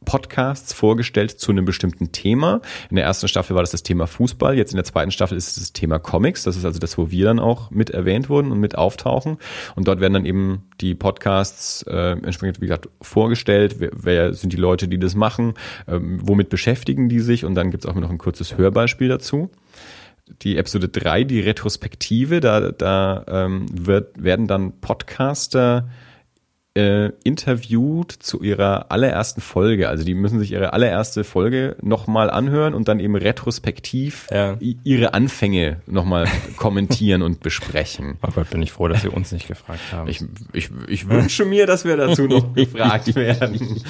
Podcasts 0.05 0.73
vorgestellt 0.73 1.31
zu 1.31 1.53
einem 1.53 1.65
bestimmten 1.65 2.13
Thema. 2.13 2.61
In 2.91 2.97
der 2.97 3.05
ersten 3.05 3.29
Staffel 3.29 3.55
war 3.55 3.63
das 3.63 3.71
das 3.71 3.83
Thema 3.83 4.07
Fußball, 4.07 4.57
jetzt 4.57 4.73
in 4.73 4.77
der 4.77 4.85
zweiten 4.85 5.11
Staffel 5.11 5.37
ist 5.37 5.49
es 5.49 5.55
das 5.55 5.73
Thema 5.73 5.99
Comics. 5.99 6.43
Das 6.43 6.57
ist 6.57 6.65
also 6.65 6.79
das, 6.79 6.99
wo 6.99 7.11
wir 7.11 7.27
dann 7.27 7.39
auch 7.39 7.71
mit 7.71 7.91
erwähnt 7.91 8.29
wurden 8.29 8.51
und 8.53 8.59
mit 8.59 8.77
auftauchen. 8.77 9.39
Und 9.77 9.89
dort 9.89 10.01
werden 10.01 10.15
dann 10.15 10.27
eben 10.27 10.65
die 10.81 10.95
Podcasts 10.95 11.83
äh, 11.85 12.13
entsprechend, 12.13 12.61
wie 12.61 12.67
gesagt, 12.67 12.89
vorgestellt. 13.01 13.77
Wer, 13.79 13.91
wer 13.95 14.35
sind 14.35 14.53
die 14.53 14.59
Leute, 14.59 14.89
die 14.89 14.99
das 14.99 15.15
machen? 15.15 15.55
Ähm, 15.87 16.19
womit 16.23 16.49
beschäftigen 16.49 17.09
die 17.09 17.21
sich? 17.21 17.45
Und 17.45 17.55
dann 17.55 17.71
gibt 17.71 17.85
es 17.85 17.91
auch 17.91 17.95
noch 17.95 18.11
ein 18.11 18.19
kurzes 18.19 18.57
Hörbeispiel 18.57 19.09
dazu 19.09 19.51
die 20.27 20.57
Episode 20.57 20.89
3, 20.89 21.25
die 21.25 21.41
Retrospektive, 21.41 22.41
da, 22.41 22.73
da 22.73 23.25
ähm, 23.29 23.67
wird, 23.73 24.23
werden 24.23 24.47
dann 24.47 24.81
Podcaster 24.81 25.89
äh, 26.75 27.11
interviewt 27.23 28.13
zu 28.13 28.43
ihrer 28.43 28.91
allerersten 28.91 29.41
Folge. 29.43 29.89
Also 29.91 30.05
die 30.05 30.15
müssen 30.15 30.39
sich 30.39 30.53
ihre 30.53 30.73
allererste 30.73 31.23
Folge 31.23 31.77
nochmal 31.83 32.31
anhören 32.31 32.73
und 32.73 32.89
dann 32.89 32.99
eben 32.99 33.15
retrospektiv 33.15 34.27
Ja. 34.31 34.57
ihre 34.61 35.13
Anfänge 35.13 35.83
nochmal 35.87 36.27
kommentieren 36.57 37.21
und 37.23 37.41
besprechen. 37.41 38.17
Oh 38.27 38.31
Gott, 38.35 38.49
bin 38.51 38.63
ich 38.63 38.73
froh, 38.73 38.89
dass 38.89 39.03
Sie 39.03 39.09
uns 39.09 39.33
nicht 39.33 39.49
gefragt 39.49 39.81
haben. 39.93 40.09
Ich, 40.09 40.25
ich, 40.55 40.71
ich 40.89 41.09
wünsche 41.11 41.45
mir, 41.45 41.67
dass 41.67 41.85
wir 41.85 41.97
dazu 41.99 42.27
noch 42.27 42.53
gefragt 42.55 43.15
werden. 43.17 43.83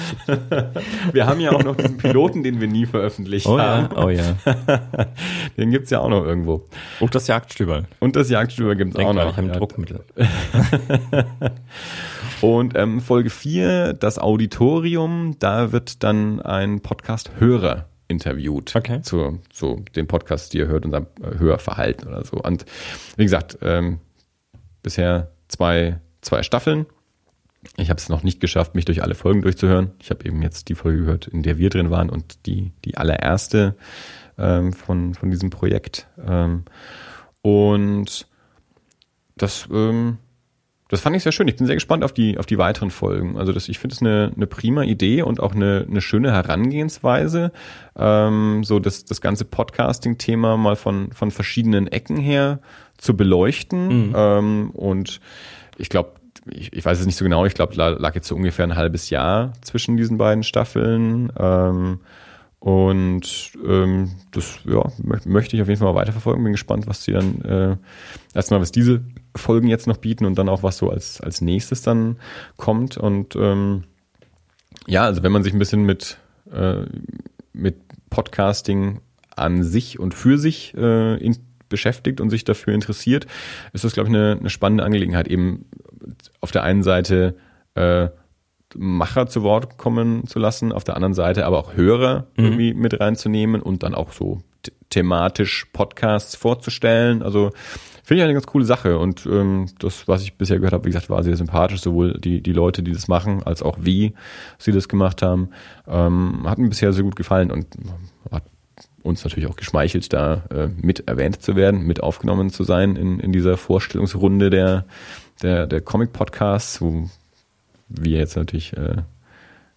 Wir 1.13 1.25
haben 1.25 1.39
ja 1.39 1.51
auch 1.53 1.63
noch 1.63 1.77
diesen 1.77 1.97
Piloten, 1.97 2.43
den 2.43 2.59
wir 2.59 2.67
nie 2.67 2.85
veröffentlicht 2.85 3.45
oh 3.47 3.57
ja, 3.57 3.89
haben. 3.89 3.95
oh 3.95 4.09
ja. 4.09 4.35
Den 5.57 5.71
gibt's 5.71 5.89
ja 5.89 5.99
auch 5.99 6.09
noch 6.09 6.25
irgendwo. 6.25 6.65
Oh, 6.99 7.07
das 7.09 7.27
Jagdstüberl. 7.27 7.85
Und 7.99 8.15
das 8.17 8.29
Jagdstüber 8.29 8.75
gibt's 8.75 8.95
Denk 8.97 9.07
auch 9.09 9.13
noch. 9.13 9.29
ich 9.31 9.37
habe 9.37 9.47
ein 9.47 9.53
Ja. 9.53 9.57
Druckmittel. 9.57 10.03
Und 12.43 12.75
ähm, 12.75 12.99
Folge 12.99 13.29
4, 13.29 13.93
das 13.93 14.19
Auditorium, 14.19 15.37
da 15.39 15.71
wird 15.71 16.03
dann 16.03 16.41
ein 16.41 16.81
Podcast-Hörer 16.81 17.87
interviewt 18.09 18.75
Okay. 18.75 19.01
zu 19.01 19.39
so 19.53 19.77
dem 19.95 20.07
Podcast, 20.07 20.51
die 20.51 20.57
ihr 20.57 20.67
hört, 20.67 20.83
unserem 20.83 21.07
äh, 21.21 21.39
Hörverhalten 21.39 22.09
oder 22.09 22.25
so. 22.25 22.35
Und 22.35 22.65
wie 23.15 23.23
gesagt, 23.23 23.59
ähm, 23.61 23.99
bisher 24.81 25.31
zwei, 25.47 26.01
zwei 26.19 26.43
Staffeln. 26.43 26.85
Ich 27.77 27.89
habe 27.89 27.97
es 27.97 28.09
noch 28.09 28.23
nicht 28.23 28.41
geschafft, 28.41 28.75
mich 28.75 28.83
durch 28.83 29.01
alle 29.03 29.15
Folgen 29.15 29.41
durchzuhören. 29.41 29.91
Ich 30.01 30.09
habe 30.09 30.25
eben 30.25 30.41
jetzt 30.41 30.67
die 30.67 30.75
Folge 30.75 30.99
gehört, 30.99 31.27
in 31.27 31.43
der 31.43 31.57
wir 31.57 31.69
drin 31.69 31.91
waren 31.91 32.09
und 32.09 32.45
die, 32.45 32.73
die 32.83 32.97
allererste 32.97 33.77
ähm, 34.37 34.73
von, 34.73 35.13
von 35.13 35.31
diesem 35.31 35.49
Projekt. 35.49 36.07
Ähm, 36.27 36.65
und 37.41 38.27
das, 39.37 39.65
ähm, 39.71 40.17
das 40.89 41.01
fand 41.01 41.15
ich 41.15 41.23
sehr 41.23 41.31
schön. 41.31 41.47
Ich 41.47 41.55
bin 41.55 41.65
sehr 41.65 41.75
gespannt 41.75 42.03
auf 42.03 42.13
die, 42.13 42.37
auf 42.37 42.45
die 42.45 42.57
weiteren 42.57 42.91
Folgen. 42.91 43.37
Also 43.37 43.51
das, 43.51 43.69
ich 43.69 43.79
finde 43.79 43.95
es 43.95 44.01
eine, 44.01 44.31
eine 44.35 44.47
prima 44.47 44.83
Idee 44.83 45.21
und 45.21 45.39
auch 45.39 45.55
eine, 45.55 45.85
eine 45.89 46.01
schöne 46.01 46.31
Herangehensweise, 46.31 47.51
ähm, 47.97 48.63
so 48.63 48.79
das, 48.79 49.05
das 49.05 49.21
ganze 49.21 49.45
Podcasting-Thema 49.45 50.57
mal 50.57 50.75
von, 50.75 51.11
von 51.13 51.31
verschiedenen 51.31 51.87
Ecken 51.87 52.17
her 52.17 52.59
zu 52.97 53.15
beleuchten. 53.15 54.13
Ähm, 54.15 54.71
und 54.71 55.19
ich 55.77 55.89
glaube, 55.89 56.13
ich, 56.49 56.73
ich 56.73 56.85
weiß 56.85 56.99
es 56.99 57.05
nicht 57.05 57.15
so 57.15 57.23
genau, 57.23 57.45
ich 57.45 57.53
glaube, 57.53 57.75
lag 57.75 58.15
jetzt 58.15 58.27
so 58.27 58.35
ungefähr 58.35 58.65
ein 58.65 58.75
halbes 58.75 59.09
Jahr 59.09 59.53
zwischen 59.61 59.97
diesen 59.97 60.17
beiden 60.17 60.43
Staffeln. 60.43 61.31
Ähm, 61.39 62.01
und 62.63 63.51
ähm, 63.67 64.11
das 64.31 64.59
ja, 64.63 64.79
mö- 65.03 65.27
möchte 65.27 65.57
ich 65.57 65.61
auf 65.61 65.67
jeden 65.67 65.81
Fall 65.81 65.91
mal 65.91 65.99
weiterverfolgen. 65.99 66.41
Bin 66.45 66.53
gespannt, 66.53 66.87
was 66.87 67.03
die 67.03 67.11
dann 67.11 67.41
äh, 67.41 67.75
erstmal, 68.33 68.61
was 68.61 68.71
diese 68.71 69.03
Folgen 69.35 69.67
jetzt 69.67 69.85
noch 69.85 69.97
bieten 69.97 70.23
und 70.23 70.37
dann 70.37 70.47
auch, 70.47 70.63
was 70.63 70.77
so 70.77 70.89
als, 70.89 71.19
als 71.19 71.41
nächstes 71.41 71.81
dann 71.81 72.19
kommt. 72.55 72.95
Und 72.95 73.35
ähm, 73.35 73.83
ja, 74.87 75.03
also 75.03 75.23
wenn 75.23 75.33
man 75.33 75.43
sich 75.43 75.51
ein 75.51 75.59
bisschen 75.59 75.83
mit, 75.83 76.19
äh, 76.53 76.85
mit 77.51 77.81
Podcasting 78.09 79.01
an 79.35 79.63
sich 79.65 79.99
und 79.99 80.13
für 80.13 80.37
sich 80.37 80.73
äh, 80.77 81.17
in, 81.17 81.35
beschäftigt 81.67 82.21
und 82.21 82.29
sich 82.29 82.45
dafür 82.45 82.73
interessiert, 82.73 83.27
ist 83.73 83.83
das, 83.83 83.91
glaube 83.91 84.07
ich, 84.07 84.15
eine, 84.15 84.37
eine 84.39 84.49
spannende 84.49 84.85
Angelegenheit. 84.85 85.27
Eben 85.27 85.65
auf 86.39 86.51
der 86.51 86.63
einen 86.63 86.83
Seite 86.83 87.35
äh, 87.75 88.07
Macher 88.77 89.27
zu 89.27 89.43
Wort 89.43 89.77
kommen 89.77 90.25
zu 90.27 90.39
lassen, 90.39 90.71
auf 90.71 90.83
der 90.83 90.95
anderen 90.95 91.13
Seite 91.13 91.45
aber 91.45 91.59
auch 91.59 91.75
Hörer 91.75 92.27
irgendwie 92.35 92.73
mit 92.73 92.99
reinzunehmen 92.99 93.61
und 93.61 93.83
dann 93.83 93.95
auch 93.95 94.11
so 94.11 94.41
th- 94.65 94.73
thematisch 94.89 95.65
Podcasts 95.73 96.35
vorzustellen. 96.35 97.21
Also 97.23 97.51
finde 98.03 98.21
ich 98.21 98.23
eine 98.23 98.33
ganz 98.33 98.47
coole 98.47 98.65
Sache 98.65 98.97
und 98.99 99.25
ähm, 99.25 99.67
das, 99.79 100.07
was 100.07 100.23
ich 100.23 100.35
bisher 100.35 100.57
gehört 100.57 100.73
habe, 100.73 100.85
wie 100.85 100.89
gesagt, 100.89 101.09
war 101.09 101.23
sehr 101.23 101.37
sympathisch, 101.37 101.81
sowohl 101.81 102.19
die, 102.19 102.41
die 102.41 102.53
Leute, 102.53 102.83
die 102.83 102.91
das 102.91 103.07
machen, 103.07 103.43
als 103.43 103.63
auch 103.63 103.77
wie 103.79 104.13
sie 104.57 104.71
das 104.71 104.89
gemacht 104.89 105.21
haben. 105.21 105.49
Ähm, 105.87 106.43
hat 106.45 106.57
mir 106.57 106.69
bisher 106.69 106.91
sehr 106.93 107.03
gut 107.03 107.15
gefallen 107.15 107.51
und 107.51 107.67
hat 108.29 108.43
uns 109.03 109.23
natürlich 109.23 109.49
auch 109.49 109.55
geschmeichelt, 109.55 110.13
da 110.13 110.43
äh, 110.49 110.67
mit 110.81 111.07
erwähnt 111.07 111.41
zu 111.41 111.55
werden, 111.55 111.85
mit 111.85 112.01
aufgenommen 112.01 112.49
zu 112.49 112.63
sein 112.63 112.95
in, 112.95 113.19
in 113.19 113.31
dieser 113.31 113.57
Vorstellungsrunde 113.57 114.49
der, 114.49 114.85
der, 115.41 115.67
der 115.67 115.81
Comic-Podcasts, 115.81 116.81
wo 116.81 117.09
wir 117.89 118.19
jetzt 118.19 118.35
natürlich 118.35 118.75
äh, 118.77 118.97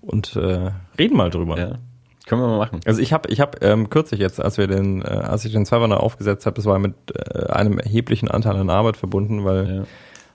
und 0.00 0.34
äh, 0.36 0.72
reden 0.98 1.16
mal 1.16 1.30
drüber. 1.30 1.58
ja. 1.58 1.78
Können 2.26 2.42
wir 2.42 2.48
mal 2.48 2.58
machen. 2.58 2.80
Also 2.84 3.00
ich 3.00 3.12
habe 3.12 3.30
ich 3.30 3.40
hab, 3.40 3.62
ähm, 3.62 3.88
kürzlich 3.88 4.18
jetzt, 4.18 4.40
als 4.40 4.58
wir 4.58 4.66
den, 4.66 5.00
äh, 5.02 5.04
als 5.04 5.44
ich 5.44 5.52
den 5.52 5.64
Server 5.64 6.02
aufgesetzt 6.02 6.44
habe, 6.44 6.56
das 6.56 6.64
war 6.64 6.80
mit 6.80 6.94
äh, 7.14 7.46
einem 7.52 7.78
erheblichen 7.78 8.28
Anteil 8.28 8.56
an 8.56 8.68
Arbeit 8.68 8.96
verbunden, 8.96 9.44
weil 9.44 9.76
Ja. 9.76 9.84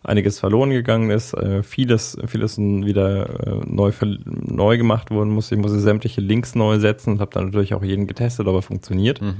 Einiges 0.03 0.39
verloren 0.39 0.71
gegangen 0.71 1.09
ist, 1.11 1.33
äh, 1.33 1.63
vieles, 1.63 2.17
vieles 2.25 2.57
wieder 2.57 3.47
äh, 3.47 3.65
neu, 3.65 3.91
neu 4.25 4.77
gemacht 4.77 5.11
worden 5.11 5.29
muss. 5.31 5.51
Ich 5.51 5.57
musste 5.57 5.79
sämtliche 5.79 6.21
Links 6.21 6.55
neu 6.55 6.79
setzen 6.79 7.13
und 7.13 7.21
habe 7.21 7.31
dann 7.33 7.45
natürlich 7.45 7.73
auch 7.73 7.83
jeden 7.83 8.07
getestet, 8.07 8.47
ob 8.47 8.55
er 8.55 8.61
funktioniert. 8.61 9.21
Mhm. 9.21 9.35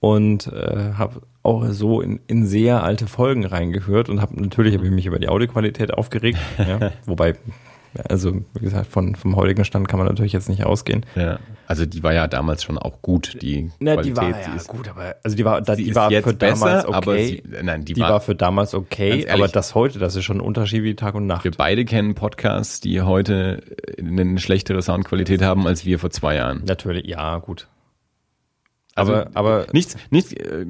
Und 0.00 0.48
äh, 0.48 0.94
habe 0.94 1.22
auch 1.42 1.64
so 1.70 2.00
in, 2.00 2.20
in 2.26 2.44
sehr 2.44 2.82
alte 2.82 3.06
Folgen 3.06 3.44
reingehört 3.44 4.08
und 4.08 4.20
habe 4.20 4.40
natürlich 4.40 4.74
hab 4.74 4.82
ich 4.82 4.90
mich 4.90 5.06
über 5.06 5.18
die 5.18 5.28
Audioqualität 5.28 5.94
aufgeregt. 5.94 6.38
ja, 6.58 6.92
wobei, 7.06 7.34
also 8.08 8.34
wie 8.54 8.60
gesagt, 8.60 8.86
von, 8.86 9.14
vom 9.14 9.36
heutigen 9.36 9.64
Stand 9.64 9.88
kann 9.88 9.98
man 9.98 10.08
natürlich 10.08 10.32
jetzt 10.32 10.48
nicht 10.48 10.64
ausgehen. 10.64 11.04
Ja. 11.14 11.38
Also 11.66 11.86
die 11.86 12.02
war 12.02 12.12
ja 12.12 12.26
damals 12.26 12.62
schon 12.62 12.78
auch 12.78 13.00
gut, 13.02 13.40
die 13.40 13.70
Qualität. 13.78 14.34
sie 14.44 14.56
ist, 14.56 14.68
gut, 14.68 14.88
aber 14.88 15.16
also 15.22 15.36
die 15.36 15.44
war, 15.44 15.60
da, 15.62 15.76
die 15.76 15.94
war 15.94 16.10
für 16.10 16.34
damals 16.34 16.60
besser, 16.60 16.88
okay. 16.88 16.96
aber 16.96 17.16
sie, 17.18 17.42
nein, 17.62 17.84
die, 17.84 17.94
die 17.94 18.00
war, 18.00 18.10
war 18.10 18.20
für 18.20 18.34
damals 18.34 18.74
okay, 18.74 19.20
ehrlich. 19.20 19.32
aber 19.32 19.48
das 19.48 19.74
heute, 19.74 19.98
das 19.98 20.16
ist 20.16 20.24
schon 20.24 20.38
ein 20.38 20.40
Unterschied 20.40 20.82
wie 20.82 20.94
Tag 20.94 21.14
und 21.14 21.26
Nacht. 21.26 21.44
wir 21.44 21.52
beide 21.52 21.84
kennen 21.84 22.14
Podcasts, 22.14 22.80
die 22.80 23.00
heute 23.00 23.62
eine 23.98 24.38
schlechtere 24.38 24.82
Soundqualität 24.82 25.42
haben 25.42 25.66
als 25.66 25.84
wir 25.86 25.98
vor 25.98 26.10
zwei 26.10 26.36
Jahren. 26.36 26.62
Natürlich, 26.64 27.06
ja, 27.06 27.38
gut. 27.38 27.68
Also, 28.94 29.14
aber, 29.14 29.30
aber 29.34 29.66
nichts, 29.72 29.96
nichts, 30.10 30.32
äh, 30.32 30.66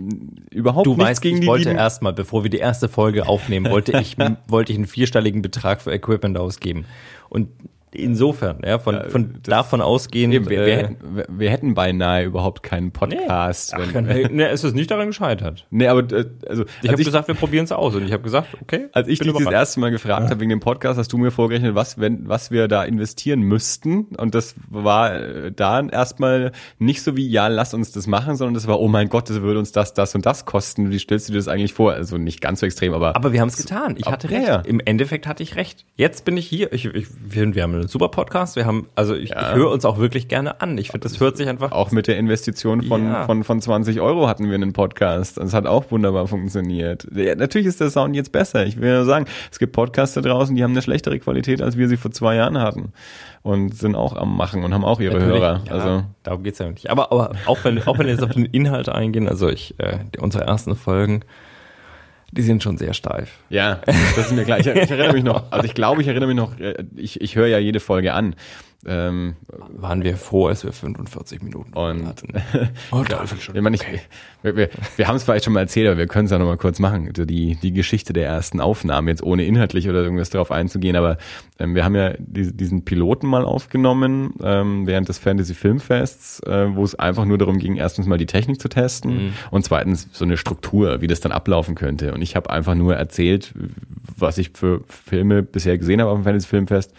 überhaupt 0.51 0.86
du 0.86 0.90
nichts 0.90 1.05
weißt, 1.05 1.23
gegen 1.23 1.36
ich 1.36 1.40
die 1.43 1.47
wollte 1.49 1.70
lieben. 1.70 1.78
erstmal, 1.78 2.12
bevor 2.12 2.44
wir 2.44 2.51
die 2.51 2.59
erste 2.59 2.89
Folge 2.89 3.27
aufnehmen, 3.27 3.70
wollte 3.70 3.99
ich, 3.99 4.16
wollte 4.47 4.73
ich 4.73 4.78
einen 4.78 4.86
vierstelligen 4.86 5.43
Betrag 5.43 5.82
für 5.82 5.93
Equipment 5.93 6.39
ausgeben. 6.39 6.85
Und 7.28 7.49
insofern, 7.94 8.59
ja, 8.64 8.78
von, 8.78 9.10
von 9.10 9.35
davon 9.43 9.81
ausgehend, 9.81 10.35
Eben, 10.35 10.48
wir, 10.48 10.64
wir, 10.64 10.66
äh, 10.66 10.77
hätten, 10.77 10.97
wir, 11.16 11.27
wir 11.28 11.51
hätten 11.51 11.74
beinahe 11.74 12.24
überhaupt 12.24 12.62
keinen 12.62 12.90
Podcast. 12.90 13.74
Ach, 13.74 13.81
wenn, 13.93 14.06
nee, 14.06 14.28
nee, 14.31 14.44
es 14.44 14.64
ist 14.64 14.74
nicht 14.74 14.90
daran 14.90 15.09
gescheitert. 15.09 15.66
nee, 15.70 15.86
aber 15.86 16.01
äh, 16.12 16.27
also 16.48 16.64
Ich 16.82 16.89
als 16.89 16.93
habe 16.93 17.05
gesagt, 17.05 17.28
wir 17.28 17.35
probieren 17.35 17.64
es 17.64 17.73
aus. 17.73 17.94
Und 17.94 18.05
ich 18.05 18.12
habe 18.12 18.23
gesagt, 18.23 18.48
okay. 18.60 18.89
Als 18.93 19.09
ich 19.09 19.19
dich 19.19 19.32
das 19.32 19.51
erste 19.52 19.81
Mal 19.81 19.90
gefragt 19.90 20.31
habe 20.31 20.40
wegen 20.40 20.51
dem 20.51 20.60
Podcast, 20.60 20.98
hast 20.98 21.12
du 21.12 21.19
mir 21.19 21.31
vorgerechnet, 21.31 21.74
was, 21.74 21.98
wenn, 21.98 22.28
was 22.28 22.51
wir 22.51 22.69
da 22.69 22.85
investieren 22.85 23.40
müssten. 23.40 24.06
Und 24.16 24.35
das 24.35 24.55
war 24.69 25.14
äh, 25.14 25.52
da 25.52 25.81
erstmal 25.86 26.52
nicht 26.78 27.02
so 27.02 27.16
wie, 27.16 27.28
ja, 27.28 27.48
lass 27.48 27.74
uns 27.74 27.93
das 27.93 28.06
machen, 28.06 28.36
sondern 28.36 28.55
das 28.55 28.66
war, 28.66 28.81
oh 28.81 28.89
mein 28.89 29.09
Gott, 29.09 29.28
das 29.31 29.43
würde 29.43 29.59
uns 29.59 29.73
das, 29.73 29.94
das 29.94 30.14
und 30.14 30.27
das 30.27 30.44
kosten. 30.44 30.90
Wie 30.90 30.98
stellst 30.98 31.28
du 31.28 31.32
dir 31.32 31.39
das 31.39 31.48
eigentlich 31.48 31.74
vor? 31.74 31.93
Also 31.93 32.19
nicht 32.19 32.40
ganz 32.40 32.60
so 32.60 32.66
extrem, 32.66 32.94
aber, 32.94 33.16
Aber 33.16 33.32
wir 33.32 33.40
haben 33.40 33.48
es 33.48 33.56
getan. 33.56 33.97
Ich 33.98 34.06
hatte 34.06 34.28
Ja, 34.28 34.39
recht. 34.39 34.48
ja. 34.48 34.56
Im 34.60 34.81
Endeffekt 34.81 35.27
hatte 35.27 35.43
ich 35.43 35.56
recht. 35.56 35.85
Jetzt 35.97 36.24
bin 36.24 36.36
ich 36.36 36.47
hier. 36.47 36.73
Ich, 36.73 36.86
ich 36.86 37.06
wir 37.55 37.62
haben 37.62 37.82
ein 37.83 37.89
super 37.89 38.09
Podcast. 38.09 38.57
Wir 38.57 38.65
haben, 38.67 38.89
also 38.95 39.15
ich, 39.15 39.31
Ja. 39.31 39.51
ich 39.51 39.55
höre 39.57 39.71
uns 39.71 39.85
auch 39.85 39.99
wirklich 39.99 40.29
gerne 40.29 40.61
an. 40.61 40.79
Ich 40.79 40.89
finde, 40.91 41.05
das 41.09 41.21
hört 41.21 41.37
sich 41.37 41.49
einfach. 41.49 41.73
Auch 41.73 41.91
mit 41.91 42.07
der 42.07 42.17
Investition 42.19 42.83
von, 42.83 43.05
Ja. 43.07 43.25
von, 43.25 43.45
von 43.45 43.61
20 43.61 44.01
Euro 44.01 44.29
hatten 44.29 44.47
wir 44.49 44.55
einen 44.55 44.73
Podcast. 44.73 45.37
Das 45.39 45.53
hat 45.55 45.67
auch 45.67 45.91
wunderbar 45.91 46.27
funktioniert. 46.27 47.07
Ja, 47.15 47.35
natürlich 47.35 47.67
ist 47.67 47.81
der 47.81 47.91
Sound 47.91 48.17
jetzt 48.17 48.33
besser. 48.33 48.67
Ich 48.67 48.81
will 48.81 48.89
ja 48.91 49.05
sagen, 49.05 49.27
es 49.51 49.59
gibt 49.59 49.73
Podcasts 49.73 50.15
da 50.15 50.21
draußen, 50.21 50.55
die 50.57 50.63
haben 50.65 50.73
eine 50.73 50.83
schlechtere 50.83 51.19
Qualität, 51.19 51.61
als 51.63 51.77
wir 51.77 51.89
sie 51.89 51.97
vor 51.97 52.11
zwei 52.11 52.37
Jahren 52.37 52.59
hatten. 52.59 52.93
Und 53.43 53.75
sind 53.77 53.97
auch 53.97 54.15
am 54.17 54.37
Machen 54.37 54.63
und 54.63 54.73
haben 54.73 54.85
auch 54.85 55.01
ihre 55.01 55.15
Natürlich, 55.19 55.41
Hörer. 55.43 55.61
Also, 55.69 56.05
darum 56.23 56.45
geht's 56.45 56.61
ja 56.61 56.71
nicht. 56.71 56.91
Aber, 56.91 57.11
aber 57.11 57.33
auch 57.47 57.59
wenn, 57.65 57.83
auch 57.87 57.99
wenn 57.99 58.07
wir 58.07 58.13
jetzt 58.13 58.23
auf 58.23 58.31
den 58.31 58.45
Inhalt 58.45 58.89
eingehen, 58.89 59.29
also 59.29 59.49
ich, 59.49 59.75
äh, 59.79 59.99
unsere 60.21 60.45
ersten 60.45 60.77
Folgen, 60.77 61.25
die 62.33 62.43
sind 62.43 62.63
schon 62.63 62.79
sehr 62.79 62.95
steif. 62.95 63.39
ja, 63.51 63.81
das 64.17 64.27
ist 64.27 64.33
mir 64.33 64.45
klar. 64.45 64.59
Ich, 64.59 64.67
ich 64.67 64.91
erinnere 64.91 65.13
mich 65.13 65.23
noch, 65.23 65.53
also 65.53 65.65
ich 65.67 65.75
glaube, 65.75 66.01
ich 66.01 66.09
erinnere 66.09 66.29
mich 66.29 66.37
noch, 66.37 66.59
äh, 66.59 66.85
ich, 66.97 67.21
ich 67.21 67.37
höre 67.37 67.47
ja 67.47 67.59
jede 67.59 67.79
Folge 67.79 68.15
an. 68.15 68.35
Ähm, 68.87 69.37
Waren 69.77 70.03
wir 70.03 70.17
froh, 70.17 70.47
als 70.49 70.65
wir 70.65 70.73
45 70.73 71.43
Minuten 71.43 71.73
Und- 71.75 72.07
hatten. 72.07 72.29
Oh, 72.91 73.03
Dreiviertelstunde. 73.03 73.59
Ich 73.59 73.63
meine, 73.63 73.77
ich, 73.77 73.83
wir, 74.43 74.57
wir, 74.57 74.69
wir 74.97 75.09
haben 75.09 75.17
es 75.17 75.23
vielleicht 75.23 75.45
schon 75.45 75.53
mal 75.55 75.61
erzählt, 75.61 75.87
aber 75.87 75.99
wir 75.99 76.07
können 76.09 76.25
es 76.27 76.31
ja 76.33 76.39
nochmal 76.39 76.57
kurz 76.57 76.79
machen. 76.79 77.07
Also 77.09 77.25
die, 77.25 77.57
die 77.63 77.73
Geschichte 77.73 78.13
der 78.13 78.27
ersten 78.27 78.61
Aufnahmen, 78.61 79.09
jetzt 79.09 79.23
ohne 79.23 79.45
inhaltlich 79.45 79.89
oder 79.89 80.03
irgendwas 80.03 80.31
darauf 80.31 80.51
einzugehen, 80.51 80.97
aber 80.97 81.17
ähm, 81.59 81.75
wir 81.75 81.85
haben 81.85 81.95
ja 81.95 82.15
die, 82.19 82.53
diesen 82.57 82.85
Piloten 82.85 83.27
mal 83.29 83.45
aufgenommen 83.45 84.35
ähm, 84.43 84.87
während 84.87 85.09
des 85.09 85.19
Fantasy 85.19 85.55
Filmfests, 85.55 86.41
äh, 86.41 86.75
wo 86.75 86.83
es 86.85 86.95
einfach 86.95 87.25
nur 87.25 87.39
darum 87.39 87.59
ging, 87.59 87.77
erstens 87.77 88.07
mal 88.07 88.19
die 88.19 88.27
Technik 88.27 88.61
zu 88.61 88.69
testen 88.69 89.33
und 89.51 89.65
zweitens 89.65 90.09
so 90.13 90.25
eine 90.25 90.37
Struktur, 90.37 91.01
wie 91.01 91.07
das 91.07 91.21
dann 91.21 91.33
ablaufen 91.33 91.75
könnte. 91.75 92.13
Und 92.15 92.23
ich 92.23 92.35
habe 92.37 92.51
einfach 92.51 92.75
nur 92.75 92.97
erzählt, 92.97 93.55
was 94.17 94.39
ich 94.39 94.51
für 94.55 94.83
Filme 94.89 95.43
bisher 95.43 95.79
gesehen 95.79 96.01
habe 96.01 96.11
auf 96.11 96.19
dem 96.19 96.25
Fantasy 96.25 96.49
Filmfest 96.49 96.93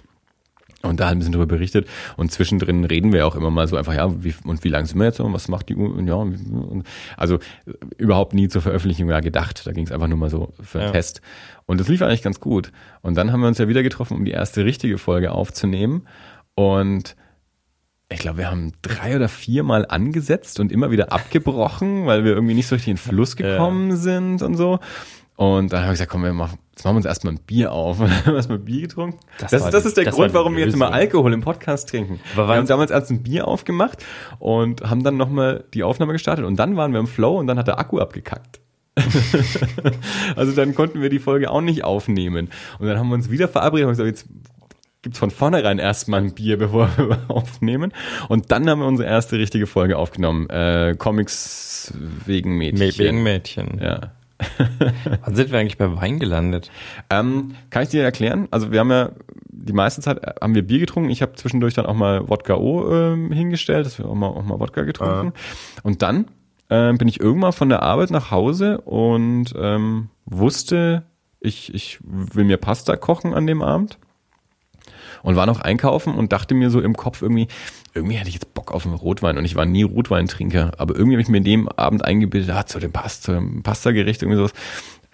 und 0.83 0.99
da 0.99 1.05
halt 1.05 1.15
ein 1.15 1.19
bisschen 1.19 1.33
drüber 1.33 1.45
berichtet. 1.45 1.87
Und 2.17 2.31
zwischendrin 2.31 2.83
reden 2.83 3.13
wir 3.13 3.25
auch 3.25 3.35
immer 3.35 3.49
mal 3.49 3.67
so 3.67 3.77
einfach, 3.77 3.93
ja, 3.93 4.23
wie, 4.23 4.35
und 4.43 4.63
wie 4.63 4.69
lang 4.69 4.85
sind 4.85 4.99
wir 4.99 5.05
jetzt 5.05 5.19
und 5.19 5.33
was 5.33 5.47
macht 5.47 5.69
die 5.69 5.75
Uhr? 5.75 5.95
Und 5.95 6.07
ja, 6.07 6.15
und, 6.15 6.83
also 7.17 7.35
äh, 7.35 7.39
überhaupt 7.97 8.33
nie 8.33 8.49
zur 8.49 8.61
Veröffentlichung 8.61 9.09
ja 9.09 9.21
gedacht. 9.21 9.65
Da 9.65 9.71
ging 9.71 9.85
es 9.85 9.91
einfach 9.91 10.07
nur 10.07 10.17
mal 10.17 10.29
so 10.29 10.53
für 10.61 10.79
einen 10.79 10.87
Ja. 10.89 10.93
Test. 10.93 11.21
Und 11.65 11.79
das 11.79 11.87
lief 11.87 12.01
eigentlich 12.01 12.21
ganz 12.21 12.39
gut. 12.41 12.71
Und 13.01 13.15
dann 13.15 13.31
haben 13.31 13.39
wir 13.39 13.47
uns 13.47 13.57
ja 13.57 13.67
wieder 13.69 13.81
getroffen, 13.81 14.17
um 14.17 14.25
die 14.25 14.31
erste 14.31 14.65
richtige 14.65 14.97
Folge 14.97 15.31
aufzunehmen. 15.31 16.05
Und 16.55 17.15
ich 18.09 18.19
glaube, 18.19 18.39
wir 18.39 18.51
haben 18.51 18.73
drei 18.81 19.15
oder 19.15 19.29
viermal 19.29 19.85
angesetzt 19.87 20.59
und 20.59 20.71
immer 20.71 20.91
wieder 20.91 21.13
abgebrochen, 21.13 22.05
weil 22.05 22.25
wir 22.25 22.33
irgendwie 22.33 22.53
nicht 22.53 22.67
so 22.67 22.75
richtig 22.75 22.89
in 22.91 22.97
den 22.97 23.01
Fluss 23.01 23.35
gekommen 23.37 23.95
sind 23.95 24.41
und 24.41 24.55
so. 24.55 24.79
Und 25.35 25.73
dann 25.73 25.81
habe 25.81 25.93
ich 25.93 25.97
gesagt, 25.97 26.11
komm, 26.11 26.23
wir 26.23 26.31
machen, 26.33 26.59
jetzt 26.71 26.83
machen 26.85 26.93
wir 26.95 26.97
uns 26.97 27.05
erstmal 27.05 27.33
ein 27.33 27.39
Bier 27.39 27.71
auf. 27.71 27.99
Und 28.01 28.09
dann 28.09 28.17
haben 28.19 28.25
wir 28.27 28.35
erstmal 28.35 28.59
Bier 28.59 28.81
getrunken. 28.83 29.19
Das, 29.39 29.49
Das 29.49 29.51
das, 29.51 29.61
war 29.63 29.71
das 29.71 29.81
die- 29.83 29.87
ist 29.89 29.97
der 29.97 30.03
das 30.05 30.15
Grund, 30.15 30.33
warum 30.33 30.55
wir 30.55 30.65
jetzt 30.65 30.75
immer. 30.75 30.91
Alkohol 30.93 31.33
im 31.33 31.41
Podcast 31.41 31.89
trinken. 31.89 32.19
Wir 32.35 32.47
haben 32.47 32.67
damals 32.67 32.91
erst 32.91 33.09
ein 33.09 33.23
Bier 33.23 33.47
aufgemacht 33.47 34.03
und 34.39 34.81
haben 34.89 35.03
dann 35.03 35.17
nochmal 35.17 35.63
die 35.73 35.83
Aufnahme 35.83 36.13
gestartet. 36.13 36.45
Und 36.45 36.57
dann 36.57 36.75
waren 36.77 36.91
wir 36.93 36.99
im 36.99 37.07
Flow 37.07 37.39
und 37.39 37.47
dann 37.47 37.57
hat 37.57 37.67
der 37.67 37.79
Akku 37.79 37.99
abgekackt. 37.99 38.59
also 40.35 40.51
dann 40.53 40.75
konnten 40.75 41.01
wir 41.01 41.09
die 41.09 41.19
Folge 41.19 41.49
auch 41.49 41.61
nicht 41.61 41.83
aufnehmen. 41.83 42.49
Und 42.79 42.87
dann 42.87 42.97
haben 42.99 43.09
wir 43.09 43.15
uns 43.15 43.29
wieder 43.31 43.47
verabredet 43.47 43.85
und 43.87 43.91
gesagt, 43.93 44.07
jetzt 44.07 44.27
gibt's 45.01 45.17
von 45.19 45.31
vornherein 45.31 45.79
erstmal 45.79 46.21
ein 46.21 46.33
Bier, 46.35 46.57
bevor 46.59 46.89
wir 46.97 47.19
aufnehmen. 47.27 47.91
Und 48.29 48.51
dann 48.51 48.69
haben 48.69 48.79
wir 48.79 48.87
unsere 48.87 49.09
erste 49.09 49.37
richtige 49.37 49.67
Folge 49.67 49.97
aufgenommen. 49.97 50.49
Äh, 50.49 50.95
Comics 50.97 51.93
wegen 52.25 52.57
Mädchen. 52.57 52.79
Wegen 52.99 53.23
Mädchen. 53.23 53.79
Ja. 53.81 54.11
Wann 55.23 55.35
sind 55.35 55.51
wir 55.51 55.59
eigentlich 55.59 55.77
bei 55.77 55.95
Wein 55.95 56.19
gelandet? 56.19 56.71
Ähm, 57.09 57.55
kann 57.69 57.83
ich 57.83 57.89
dir 57.89 58.03
erklären? 58.03 58.47
Also 58.51 58.71
wir 58.71 58.79
haben 58.79 58.91
ja 58.91 59.11
die 59.51 59.73
meiste 59.73 60.01
Zeit 60.01 60.23
äh, 60.23 60.33
haben 60.41 60.55
wir 60.55 60.65
Bier 60.65 60.79
getrunken. 60.79 61.09
Ich 61.09 61.21
habe 61.21 61.33
zwischendurch 61.33 61.73
dann 61.73 61.85
auch 61.85 61.93
mal 61.93 62.27
Wodka 62.29 62.55
O 62.55 62.91
ähm, 62.91 63.31
hingestellt, 63.31 63.85
dass 63.85 63.97
wir 63.97 64.05
auch 64.05 64.15
mal, 64.15 64.27
auch 64.27 64.43
mal 64.43 64.59
Wodka 64.59 64.83
getrunken. 64.83 65.33
Und 65.83 66.01
dann 66.01 66.25
ähm, 66.69 66.97
bin 66.97 67.07
ich 67.07 67.19
irgendwann 67.19 67.53
von 67.53 67.69
der 67.69 67.83
Arbeit 67.83 68.11
nach 68.11 68.31
Hause 68.31 68.81
und 68.81 69.53
ähm, 69.57 70.09
wusste, 70.25 71.03
ich, 71.39 71.73
ich 71.73 71.99
will 72.01 72.45
mir 72.45 72.57
Pasta 72.57 72.95
kochen 72.95 73.33
an 73.33 73.47
dem 73.47 73.61
Abend 73.61 73.97
und 75.23 75.35
war 75.35 75.45
noch 75.45 75.59
einkaufen 75.59 76.15
und 76.15 76.33
dachte 76.33 76.55
mir 76.55 76.69
so 76.69 76.81
im 76.81 76.95
Kopf 76.95 77.21
irgendwie, 77.21 77.47
irgendwie 77.93 78.15
hätte 78.15 78.29
ich 78.29 78.35
jetzt 78.35 78.53
Bock 78.53 78.71
auf 78.71 78.85
einen 78.85 78.95
Rotwein 78.95 79.37
und 79.37 79.45
ich 79.45 79.55
war 79.55 79.65
nie 79.65 79.83
Rotweintrinker, 79.83 80.71
aber 80.77 80.95
irgendwie 80.95 81.15
habe 81.15 81.21
ich 81.21 81.29
mir 81.29 81.37
in 81.37 81.43
dem 81.43 81.69
Abend 81.69 82.03
eingebildet, 82.03 82.49
ah, 82.51 82.65
zu 82.65 82.79
dem 82.79 82.91
Pasta, 82.91 83.41
Pasta-Gericht 83.61 84.21
irgendwie 84.21 84.37
sowas, 84.37 84.53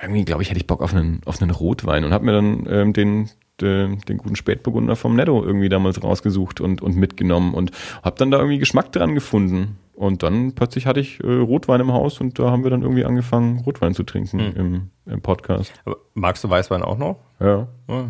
irgendwie 0.01 0.25
glaube 0.25 0.41
ich 0.41 0.49
hätte 0.49 0.59
ich 0.59 0.67
Bock 0.67 0.81
auf 0.81 0.93
einen, 0.93 1.21
auf 1.25 1.41
einen 1.41 1.51
Rotwein 1.51 2.05
und 2.05 2.13
habe 2.13 2.25
mir 2.25 2.31
dann 2.31 2.65
ähm, 2.69 2.93
den, 2.93 3.29
den, 3.59 3.99
den 4.01 4.17
guten 4.17 4.35
Spätburgunder 4.35 4.95
vom 4.95 5.15
Netto 5.15 5.43
irgendwie 5.43 5.69
damals 5.69 6.01
rausgesucht 6.01 6.61
und, 6.61 6.81
und 6.81 6.95
mitgenommen 6.95 7.53
und 7.53 7.71
habe 8.03 8.15
dann 8.17 8.31
da 8.31 8.37
irgendwie 8.37 8.59
Geschmack 8.59 8.91
dran 8.91 9.13
gefunden. 9.13 9.77
Und 9.93 10.23
dann 10.23 10.53
plötzlich 10.53 10.85
hatte 10.85 11.01
ich 11.01 11.21
äh, 11.21 11.27
Rotwein 11.27 11.81
im 11.81 11.91
Haus 11.91 12.21
und 12.21 12.39
da 12.39 12.49
haben 12.49 12.63
wir 12.63 12.71
dann 12.71 12.83
irgendwie 12.83 13.03
angefangen, 13.03 13.59
Rotwein 13.59 13.93
zu 13.93 14.03
trinken 14.03 14.39
im, 14.39 14.89
im 15.05 15.21
Podcast. 15.21 15.73
Aber 15.83 15.97
magst 16.13 16.41
du 16.41 16.49
Weißwein 16.49 16.83
auch 16.83 16.97
noch? 16.97 17.19
Ja. 17.41 17.67
Oh. 17.89 18.05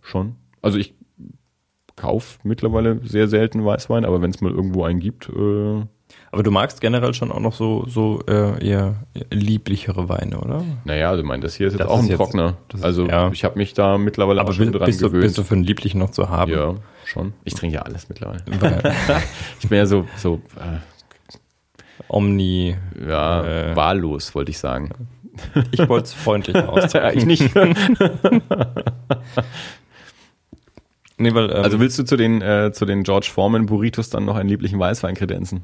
Schon. 0.00 0.36
Also 0.60 0.78
ich 0.78 0.94
kauf 1.96 2.38
mittlerweile 2.42 3.00
sehr 3.04 3.28
selten 3.28 3.64
Weißwein, 3.64 4.04
aber 4.04 4.20
wenn 4.22 4.30
es 4.30 4.40
mal 4.40 4.50
irgendwo 4.52 4.84
einen 4.84 4.98
gibt, 5.00 5.28
äh, 5.28 5.82
Aber 6.30 6.42
du 6.42 6.50
magst 6.50 6.80
generell 6.80 7.14
schon 7.14 7.30
auch 7.32 7.40
noch 7.40 7.52
so, 7.54 7.84
so 7.86 8.20
äh, 8.28 8.66
eher 8.66 9.04
lieblichere 9.30 10.08
Weine, 10.08 10.38
oder? 10.40 10.62
naja, 10.84 11.10
also 11.10 11.22
mein, 11.22 11.40
das 11.40 11.54
hier 11.54 11.66
ist 11.68 11.74
jetzt 11.74 11.80
Das 11.82 11.88
auch 11.88 11.98
ist 11.98 12.04
ein 12.04 12.08
jetzt- 12.08 12.16
Trockner. 12.18 12.56
ist- 12.74 12.84
also 12.84 13.06
ja. 13.06 13.30
ich 13.32 13.44
habe 13.44 13.58
mich 13.58 13.74
da 13.74 13.98
mittlerweile 13.98 14.40
Aber 14.40 14.50
auch 14.50 14.54
schon 14.54 14.72
dran 14.72 14.84
bist, 14.86 15.00
du, 15.02 15.06
gewöhnt. 15.06 15.22
bist 15.24 15.38
du 15.38 15.42
für 15.42 15.54
einen 15.54 15.64
lieblichen 15.64 15.98
noch 16.00 16.10
zu 16.10 16.28
haben? 16.28 16.50
ja, 16.52 16.74
schon. 17.04 17.32
Ich 17.44 17.54
trinke 17.54 17.76
ja 17.76 17.82
alles 17.82 18.08
mittlerweile. 18.08 18.40
Weil 18.46 18.82
Ich 19.60 19.68
bin 19.68 19.78
ja 19.78 19.86
so, 19.86 20.06
so 20.16 20.40
äh, 20.56 20.78
Omni, 22.08 22.76
ja, 23.08 23.44
Äh. 23.72 23.76
wahllos, 23.76 24.34
wollte 24.34 24.50
ich 24.50 24.58
sagen. 24.58 24.90
ich 25.70 25.88
wollte 25.88 26.04
es 26.06 26.12
freundlich 26.14 26.56
ausdrücken. 26.68 27.16
ich 27.18 27.24
nicht. 27.26 27.50
Nee, 31.18 31.34
weil, 31.34 31.50
ähm, 31.50 31.62
Also 31.64 31.78
willst 31.80 31.98
du 31.98 32.04
zu 32.04 32.16
den, 32.16 32.40
äh, 32.42 32.72
zu 32.72 32.84
den 32.84 33.02
George 33.02 33.28
Foreman 33.32 33.66
Burritos 33.66 34.10
dann 34.10 34.24
noch 34.24 34.36
einen 34.36 34.48
lieblichen 34.48 34.78
Weißwein 34.78 35.14
kredenzen? 35.14 35.62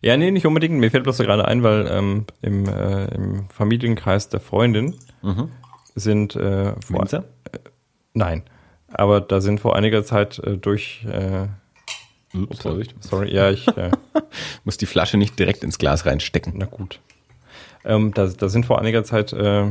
ja, 0.00 0.16
nee, 0.16 0.30
nicht 0.30 0.46
unbedingt. 0.46 0.74
Mir 0.78 0.90
fällt 0.90 1.02
bloß 1.04 1.18
gerade 1.18 1.46
ein, 1.48 1.62
weil 1.64 1.88
ähm, 1.90 2.24
im, 2.40 2.66
äh, 2.68 3.06
im 3.14 3.48
Familienkreis 3.50 4.28
der 4.28 4.40
Freundin 4.40 4.94
sind 5.96 6.36
äh, 6.36 6.72
vor, 6.80 7.00
Winzer? 7.00 7.24
Nein, 8.14 8.44
aber 8.92 9.20
da 9.20 9.40
sind 9.40 9.58
vor 9.60 9.74
einiger 9.74 10.04
Zeit 10.04 10.38
äh, 10.38 10.56
durch 10.56 11.04
äh, 11.10 11.48
Ups, 12.36 12.60
Vorsicht. 12.60 12.94
sorry, 13.00 13.34
ja, 13.34 13.50
ich 13.50 13.66
äh, 13.76 13.90
Muss 14.64 14.76
die 14.76 14.86
Flasche 14.86 15.16
nicht 15.16 15.38
direkt 15.38 15.64
ins 15.64 15.78
Glas 15.78 16.06
reinstecken. 16.06 16.54
na 16.56 16.66
gut. 16.66 17.00
Ähm, 17.84 18.12
da, 18.14 18.26
da 18.26 18.48
sind 18.48 18.66
vor 18.66 18.78
einiger 18.80 19.02
Zeit 19.02 19.32
äh, 19.32 19.64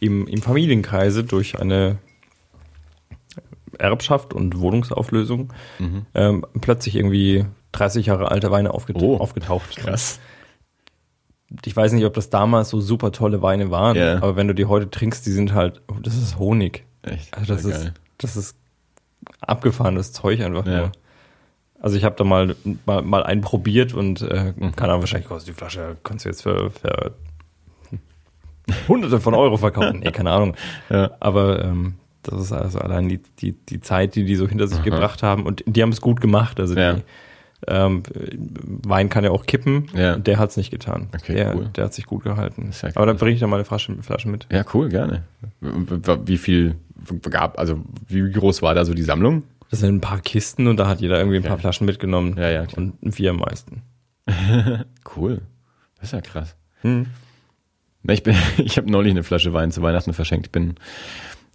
im, 0.00 0.26
im 0.26 0.42
Familienkreise 0.42 1.22
durch 1.22 1.60
eine 1.60 1.98
Erbschaft 3.78 4.34
und 4.34 4.58
Wohnungsauflösung 4.58 5.52
ähm, 6.14 6.44
plötzlich 6.60 6.96
irgendwie 6.96 7.44
30 7.72 8.06
Jahre 8.06 8.30
alte 8.30 8.50
Weine 8.50 8.72
aufget 8.72 8.96
Oh, 9.00 9.16
aufgetaucht. 9.18 9.76
Krass. 9.76 10.18
Ich 11.64 11.76
weiß 11.76 11.92
nicht, 11.92 12.04
ob 12.04 12.14
das 12.14 12.28
damals 12.30 12.70
so 12.70 12.80
super 12.80 13.12
tolle 13.12 13.40
Weine 13.42 13.70
waren, 13.70 13.96
Ja. 13.96 14.16
aber 14.16 14.34
wenn 14.36 14.48
du 14.48 14.54
die 14.54 14.64
heute 14.66 14.90
trinkst, 14.90 15.24
die 15.26 15.30
sind 15.30 15.54
halt, 15.54 15.80
oh, 15.88 15.94
das 16.02 16.16
ist 16.16 16.38
Honig. 16.38 16.84
Echt? 17.02 17.36
Also 17.36 17.54
das 17.54 17.64
ist, 17.64 17.82
geil. 17.82 17.94
das 18.18 18.36
ist 18.36 18.56
abgefahrenes 19.40 20.12
Zeug 20.12 20.40
einfach 20.40 20.66
Ja. 20.66 20.76
nur. 20.78 20.92
Also 21.78 21.96
ich 21.96 22.04
habe 22.04 22.16
da 22.16 22.24
mal, 22.24 22.56
mal, 22.86 23.02
mal 23.02 23.22
einen 23.22 23.42
probiert 23.42 23.92
und 23.94 24.22
äh, 24.22 24.54
Mhm. 24.56 24.74
keine 24.74 24.92
Ahnung, 24.92 25.02
wahrscheinlich 25.02 25.28
kostet 25.28 25.54
die 25.54 25.58
Flasche, 25.58 25.96
kannst 26.02 26.24
du 26.24 26.30
jetzt 26.30 26.42
für, 26.42 26.70
für 26.70 27.12
hunderte 28.88 29.20
von 29.20 29.34
Euro 29.34 29.56
verkaufen. 29.56 30.00
Nee, 30.04 30.10
keine 30.10 30.30
Ahnung. 30.32 30.56
Ja. 30.90 31.10
Aber 31.20 31.62
ähm, 31.64 31.94
das 32.26 32.40
ist 32.40 32.52
also 32.52 32.78
allein 32.78 33.08
die, 33.08 33.20
die, 33.38 33.52
die 33.52 33.80
Zeit, 33.80 34.14
die 34.14 34.24
die 34.24 34.36
so 34.36 34.48
hinter 34.48 34.66
sich 34.68 34.82
gebracht 34.82 35.22
haben 35.22 35.44
und 35.46 35.62
die 35.66 35.82
haben 35.82 35.92
es 35.92 36.00
gut 36.00 36.20
gemacht. 36.20 36.58
Also 36.60 36.74
Ja. 36.76 36.94
die, 36.94 37.02
ähm, 37.68 38.02
Wein 38.86 39.08
kann 39.08 39.24
ja 39.24 39.30
auch 39.30 39.46
kippen. 39.46 39.86
Ja. 39.94 40.16
Der 40.16 40.38
hat 40.38 40.50
es 40.50 40.56
nicht 40.56 40.70
getan. 40.70 41.08
Okay, 41.14 41.34
der, 41.34 41.56
cool. 41.56 41.70
der 41.74 41.84
hat 41.84 41.94
sich 41.94 42.04
gut 42.06 42.22
gehalten. 42.24 42.70
Ja 42.82 42.90
Aber 42.94 43.06
dann 43.06 43.16
bringe 43.16 43.32
ich 43.32 43.40
da 43.40 43.46
mal 43.46 43.56
eine 43.56 43.64
Flasche, 43.64 43.96
Flasche 44.02 44.28
mit. 44.28 44.46
Ja, 44.52 44.64
cool, 44.74 44.88
gerne. 44.88 45.24
Wie 45.60 46.38
viel 46.38 46.76
gab, 47.30 47.58
also 47.58 47.80
wie 48.08 48.30
groß 48.30 48.62
war 48.62 48.74
da 48.74 48.84
so 48.84 48.92
die 48.94 49.02
Sammlung? 49.02 49.42
Das 49.70 49.80
sind 49.80 49.96
ein 49.96 50.00
paar 50.00 50.20
Kisten 50.20 50.66
und 50.68 50.76
da 50.76 50.86
hat 50.86 51.00
jeder 51.00 51.18
irgendwie 51.18 51.38
ein 51.38 51.42
paar 51.42 51.52
Okay. 51.54 51.62
Flaschen 51.62 51.86
mitgenommen. 51.86 52.36
Ja, 52.38 52.50
ja, 52.50 52.66
klar. 52.66 52.86
Und 53.00 53.12
vier 53.14 53.30
am 53.30 53.38
meisten. 53.38 53.82
Cool. 55.16 55.40
Das 55.98 56.08
ist 56.08 56.12
ja 56.12 56.20
krass. 56.20 56.54
Hm. 56.82 57.06
Ich 58.08 58.22
bin, 58.22 58.36
ich 58.58 58.76
habe 58.76 58.90
neulich 58.90 59.10
eine 59.12 59.22
Flasche 59.22 59.52
Wein 59.54 59.70
zu 59.72 59.82
Weihnachten 59.82 60.12
verschenkt. 60.12 60.46
Ich 60.46 60.52
bin 60.52 60.74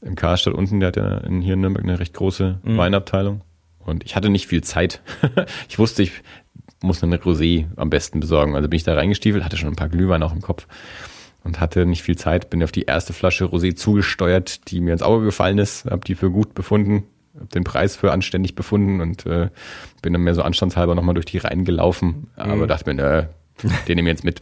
im 0.01 0.15
Karstadt 0.15 0.53
unten, 0.53 0.79
der 0.79 0.87
hat 0.87 0.95
ja 0.97 1.17
in, 1.19 1.41
hier 1.41 1.53
in 1.53 1.61
Nürnberg 1.61 1.83
eine 1.83 1.99
recht 1.99 2.13
große 2.13 2.59
Mhm. 2.63 2.77
Weinabteilung. 2.77 3.41
Und 3.79 4.03
ich 4.03 4.15
hatte 4.15 4.29
nicht 4.29 4.47
viel 4.47 4.63
Zeit. 4.63 5.01
ich 5.69 5.79
wusste, 5.79 6.03
ich 6.03 6.11
muss 6.83 7.03
eine 7.03 7.17
Rosé 7.17 7.65
am 7.75 7.89
besten 7.89 8.19
besorgen. 8.19 8.55
Also 8.55 8.67
bin 8.69 8.77
ich 8.77 8.83
da 8.83 8.93
reingestiefelt, 8.93 9.43
hatte 9.43 9.57
schon 9.57 9.69
ein 9.69 9.75
paar 9.75 9.89
Glühwein 9.89 10.23
auch 10.23 10.33
im 10.33 10.41
Kopf 10.41 10.67
und 11.43 11.59
hatte 11.59 11.85
nicht 11.85 12.03
viel 12.03 12.17
Zeit. 12.17 12.49
Bin 12.49 12.63
auf 12.63 12.71
die 12.71 12.83
erste 12.83 13.13
Flasche 13.13 13.45
Rosé 13.45 13.75
zugesteuert, 13.75 14.69
die 14.71 14.81
mir 14.81 14.93
ins 14.93 15.01
Auge 15.03 15.25
gefallen 15.25 15.57
ist, 15.57 15.85
habe 15.85 16.01
die 16.05 16.15
für 16.15 16.29
gut 16.31 16.53
befunden, 16.53 17.03
hab 17.39 17.49
den 17.51 17.63
Preis 17.63 17.95
für 17.95 18.11
anständig 18.11 18.55
befunden 18.55 19.01
und 19.01 19.25
äh, 19.25 19.49
bin 20.01 20.13
dann 20.13 20.23
mehr 20.23 20.35
so 20.35 20.41
anstandshalber 20.43 20.95
nochmal 20.95 21.13
durch 21.15 21.25
die 21.27 21.37
Reihen 21.37 21.65
gelaufen. 21.65 22.27
Aber 22.35 22.55
Mhm. 22.55 22.67
dachte 22.67 22.93
mir, 22.93 22.95
nö, 23.63 23.69
den 23.87 23.95
nehme 23.95 24.09
ich 24.09 24.15
jetzt 24.15 24.23
mit. 24.23 24.39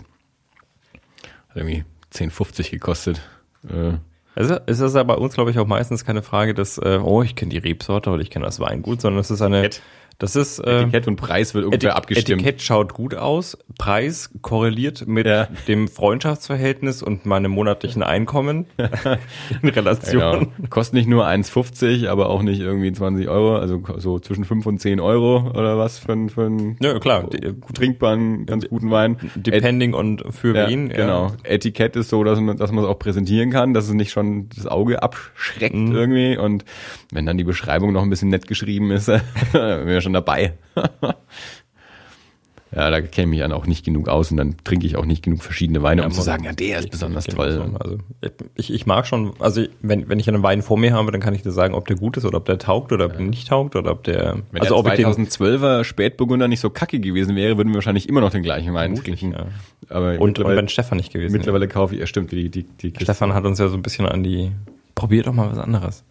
Hat 1.50 1.56
irgendwie 1.56 1.84
10,50 2.14 2.72
gekostet. 2.72 3.22
Äh, 3.68 3.94
Also 4.36 4.58
es 4.68 4.80
ist 4.80 4.96
ja 4.96 5.04
bei 5.04 5.16
uns, 5.16 5.34
glaube 5.34 5.52
ich, 5.52 5.60
auch 5.60 5.68
meistens 5.68 6.06
keine 6.06 6.22
Frage, 6.22 6.54
dass, 6.54 6.78
äh, 6.78 7.00
oh, 7.04 7.24
ich 7.24 7.36
kenne 7.36 7.52
die 7.52 7.58
Rebsorte 7.58 8.10
oder 8.10 8.22
ich 8.22 8.30
kenne 8.30 8.46
das 8.46 8.60
Weingut, 8.60 9.02
sondern 9.02 9.20
es 9.20 9.32
ist 9.32 9.42
eine, 9.42 9.66
Etikett. 9.66 9.82
Das 10.20 10.36
ist, 10.36 10.60
äh, 10.60 10.82
Etikett 10.82 11.08
und 11.08 11.16
Preis 11.16 11.54
wird 11.56 11.66
Etik- 11.74 11.90
abgestimmt. 11.92 12.42
Etikett 12.42 12.62
schaut 12.62 12.94
gut 12.94 13.16
aus, 13.16 13.58
Preis 13.78 14.30
korreliert 14.42 15.08
mit 15.08 15.26
Ja. 15.26 15.48
dem 15.68 15.88
Freundschaftsverhältnis 15.88 17.02
und 17.02 17.26
meinem 17.26 17.52
monatlichen 17.52 18.04
Einkommen 18.04 18.66
in 19.64 19.70
Relation. 19.70 20.22
Genau. 20.60 20.68
Kostet 20.70 20.96
nicht 20.96 21.08
nur 21.08 21.26
1,50, 21.26 22.08
aber 22.10 22.30
auch 22.30 22.42
nicht 22.44 22.60
irgendwie 22.62 22.92
20 22.92 23.28
Euro, 23.30 23.56
also 23.58 23.82
so 23.98 24.20
zwischen 24.20 24.44
5 24.46 24.66
und 24.66 24.80
10 24.80 25.00
Euro 25.00 25.50
oder 25.52 25.78
was 25.78 25.98
für, 26.00 26.12
einen- 26.12 26.30
für 26.30 26.46
einen 26.46 26.78
Ja, 26.82 27.00
klar, 27.00 27.28
trinkbaren, 27.74 28.46
ganz 28.46 28.68
guten 28.68 28.92
Wein. 28.92 29.18
Depending 29.36 29.94
on 29.94 30.20
für 30.32 30.56
Ja, 30.56 30.68
wen. 30.70 30.90
genau. 30.90 31.32
Etikett 31.44 31.96
ist 31.96 32.10
so, 32.10 32.24
dass 32.24 32.40
man, 32.40 32.58
dass 32.58 32.72
man 32.72 32.84
es 32.84 32.90
auch 32.90 33.00
präsentieren 33.00 33.52
kann, 33.52 33.74
dass 33.74 33.86
es 33.88 33.94
nicht 33.94 34.12
schon 34.12 34.50
das 34.56 34.68
Auge 34.68 35.02
abschreckt 35.02 35.76
Mhm. 35.76 35.96
irgendwie. 35.96 36.38
Und 36.38 36.66
wenn 37.12 37.26
dann 37.26 37.38
die 37.38 37.44
Beschreibung 37.44 37.94
noch 37.94 38.04
ein 38.04 38.10
bisschen 38.10 38.30
nett 38.30 38.48
geschrieben 38.48 38.92
ist, 38.92 39.08
schon 40.10 40.14
dabei. 40.14 40.54
ja, 42.72 42.92
da 42.92 43.02
kenne 43.02 43.26
ich 43.26 43.30
mich 43.32 43.40
dann 43.40 43.52
auch 43.52 43.66
nicht 43.66 43.84
genug 43.84 44.08
aus 44.10 44.30
und 44.30 44.38
dann 44.38 44.56
trinke 44.64 44.86
ich 44.86 44.96
auch 44.96 45.06
nicht 45.06 45.24
genug 45.24 45.42
verschiedene 45.42 45.82
Weine, 45.82 46.04
um 46.04 46.10
Ja, 46.10 46.12
zu 46.12 46.18
man- 46.20 46.26
sagen, 46.26 46.44
ja, 46.44 46.52
der 46.54 46.80
ist 46.80 46.92
besonders 46.92 47.26
toll. 47.26 47.52
so. 47.52 47.62
Also 47.80 47.98
ich, 48.56 48.72
ich 48.72 48.86
mag 48.86 49.08
schon, 49.08 49.34
also 49.40 49.64
wenn, 49.82 50.08
wenn 50.08 50.20
ich 50.20 50.28
einen 50.28 50.44
Wein 50.44 50.62
vor 50.62 50.78
mir 50.78 50.94
habe, 50.94 51.12
dann 51.12 51.20
kann 51.20 51.34
ich 51.34 51.42
dir 51.42 51.52
sagen, 51.52 51.74
ob 51.74 51.88
der 51.88 51.96
gut 51.98 52.16
ist 52.18 52.26
oder 52.26 52.38
ob 52.38 52.46
der 52.46 52.60
taugt 52.60 52.92
oder 52.92 53.06
ob 53.06 53.14
der 53.14 53.22
nicht 53.26 53.48
taugt 53.48 53.76
oder 53.76 53.92
ob 53.92 54.04
der, 54.04 54.38
Wenn 54.52 54.62
also 54.62 54.76
der 54.76 54.78
ob 54.78 54.88
ich 54.88 54.94
den 55.04 55.08
2012er 55.28 55.84
Spätburgunder 55.84 56.48
nicht 56.48 56.60
so 56.60 56.70
kacke 56.70 57.00
gewesen 57.00 57.36
wäre, 57.36 57.58
würden 57.58 57.70
wir 57.70 57.76
wahrscheinlich 57.76 58.08
immer 58.08 58.22
noch 58.22 58.30
den 58.32 58.44
gleichen 58.44 58.74
Wein 58.76 58.94
trinken. 58.94 59.32
ja. 59.32 59.48
Aber 59.90 60.20
und, 60.20 60.38
und 60.38 60.56
wenn 60.56 60.68
Stefan 60.70 60.98
nicht 60.98 61.12
gewesen 61.12 61.32
wäre. 61.34 61.40
mittlerweile 61.40 61.68
kaufe 61.68 61.96
ich, 61.96 62.02
ja 62.02 62.06
stimmt, 62.06 62.32
die, 62.32 62.50
die, 62.50 62.64
die 62.64 62.92
Kiste. 62.92 63.06
Stefan 63.06 63.34
hat 63.34 63.46
uns 63.46 63.58
ja 63.58 63.68
so 63.68 63.76
ein 63.76 63.82
bisschen 63.82 64.06
an 64.06 64.22
die, 64.24 64.52
probier 64.94 65.24
doch 65.24 65.34
mal 65.34 65.50
was 65.50 65.58
anderes. 65.58 66.04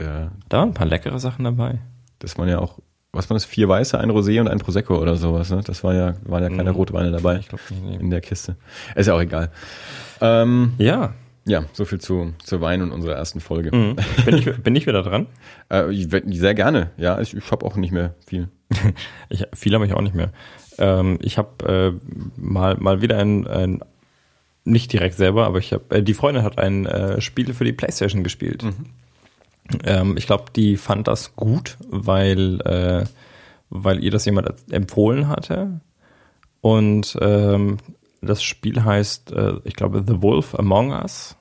Ja, 0.00 0.32
Da 0.48 0.58
waren 0.58 0.70
ein 0.70 0.74
paar 0.74 0.86
leckere 0.86 1.20
Sachen 1.20 1.44
dabei. 1.44 1.78
das 2.18 2.36
waren 2.38 2.48
ja 2.48 2.58
auch, 2.58 2.80
was 3.12 3.28
waren 3.28 3.36
das, 3.36 3.44
vier 3.44 3.68
Weiße, 3.68 3.98
ein 3.98 4.10
Rosé 4.10 4.40
und 4.40 4.48
ein 4.48 4.58
Prosecco 4.58 4.98
oder 4.98 5.16
sowas. 5.16 5.50
Ne? 5.50 5.60
Das 5.64 5.84
war 5.84 5.94
ja, 5.94 6.14
waren 6.24 6.42
ja 6.42 6.48
keine 6.48 6.70
Mhm. 6.70 6.76
Rotweine 6.76 7.10
dabei 7.10 7.36
Ich 7.38 7.48
glaube 7.48 7.62
nicht. 7.70 7.82
Nee. 7.84 7.96
in 7.96 8.10
der 8.10 8.20
Kiste. 8.22 8.56
Ist 8.94 9.06
ja 9.06 9.14
auch 9.14 9.20
egal. 9.20 9.50
Ähm, 10.20 10.72
Ja, 10.78 11.14
ja, 11.44 11.64
so 11.72 11.84
viel 11.84 12.00
zu, 12.00 12.32
zu 12.44 12.60
Wein 12.60 12.82
und 12.82 12.92
unserer 12.92 13.16
ersten 13.16 13.40
Folge. 13.40 13.74
mhm. 13.76 13.96
bin, 14.24 14.36
ich, 14.38 14.62
bin 14.62 14.76
ich 14.76 14.86
wieder 14.86 15.02
dran? 15.02 15.26
Äh, 15.68 15.92
sehr 16.28 16.54
gerne. 16.54 16.90
Ja, 16.98 17.18
ich, 17.20 17.34
ich 17.34 17.50
habe 17.50 17.64
auch 17.64 17.76
nicht 17.76 17.92
mehr 17.92 18.14
viel. 18.26 18.48
Ich, 19.30 19.44
viel 19.54 19.74
habe 19.74 19.86
ich 19.86 19.94
auch 19.94 20.02
nicht 20.02 20.14
mehr. 20.14 20.30
Ähm, 20.78 21.18
ich 21.22 21.38
habe 21.38 21.98
äh, 21.98 22.40
mal, 22.40 22.76
mal 22.78 23.00
wieder 23.00 23.16
ein, 23.18 23.46
ein, 23.46 23.80
nicht 24.64 24.92
direkt 24.92 25.16
selber, 25.16 25.46
aber 25.46 25.58
ich 25.58 25.72
habe, 25.72 25.96
äh, 25.96 26.02
die 26.02 26.14
Freundin 26.14 26.44
hat 26.44 26.58
ein 26.58 26.86
äh, 26.86 27.20
Spiel 27.20 27.54
für 27.54 27.64
die 27.64 27.72
Playstation 27.72 28.22
gespielt. 28.22 28.64
Ähm, 29.84 30.16
ich 30.16 30.26
glaube, 30.26 30.46
die 30.54 30.76
fand 30.76 31.08
das 31.08 31.34
gut, 31.36 31.76
weil, 31.88 32.60
äh, 32.62 33.04
weil 33.70 34.02
ihr 34.02 34.10
das 34.10 34.24
jemand 34.24 34.48
empfohlen 34.70 35.28
hatte. 35.28 35.80
Und 36.60 37.16
ähm, 37.20 37.78
das 38.20 38.42
Spiel 38.42 38.84
heißt, 38.84 39.32
äh, 39.32 39.54
ich 39.64 39.74
glaube, 39.74 40.04
The 40.06 40.22
Wolf 40.22 40.54
Among 40.54 40.92
Us. 40.92 41.36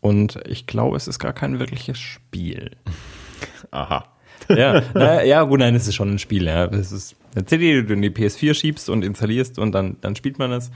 Und 0.00 0.38
ich 0.46 0.66
glaube, 0.66 0.96
es 0.96 1.08
ist 1.08 1.18
gar 1.18 1.32
kein 1.32 1.58
wirkliches 1.58 1.98
Spiel. 1.98 2.76
Aha. 3.70 4.06
Ja, 4.48 4.82
na, 4.94 5.22
ja, 5.24 5.42
gut, 5.42 5.60
nein, 5.60 5.74
es 5.74 5.88
ist 5.88 5.94
schon 5.94 6.14
ein 6.14 6.18
Spiel. 6.18 6.46
Ja. 6.46 6.68
Das 6.68 6.92
ist 6.92 7.16
eine 7.34 7.44
CD, 7.44 7.80
die 7.80 7.86
du 7.86 7.94
in 7.94 8.02
die 8.02 8.10
PS4 8.10 8.54
schiebst 8.54 8.88
und 8.88 9.04
installierst 9.04 9.58
und 9.58 9.72
dann, 9.72 9.96
dann 10.00 10.16
spielt 10.16 10.38
man 10.38 10.52
es. 10.52 10.70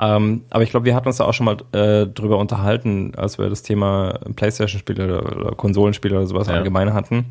Ähm, 0.00 0.42
aber 0.50 0.62
ich 0.62 0.70
glaube, 0.70 0.86
wir 0.86 0.94
hatten 0.94 1.08
uns 1.08 1.16
da 1.16 1.24
auch 1.24 1.34
schon 1.34 1.46
mal 1.46 1.56
äh, 1.72 2.06
drüber 2.06 2.38
unterhalten, 2.38 3.12
als 3.16 3.38
wir 3.38 3.48
das 3.48 3.62
Thema 3.62 4.18
Playstation-Spiele 4.36 5.04
oder, 5.22 5.36
oder 5.36 5.56
Konsolenspiele 5.56 6.16
oder 6.16 6.26
sowas 6.26 6.46
Ja. 6.48 6.54
allgemein 6.54 6.94
hatten. 6.94 7.26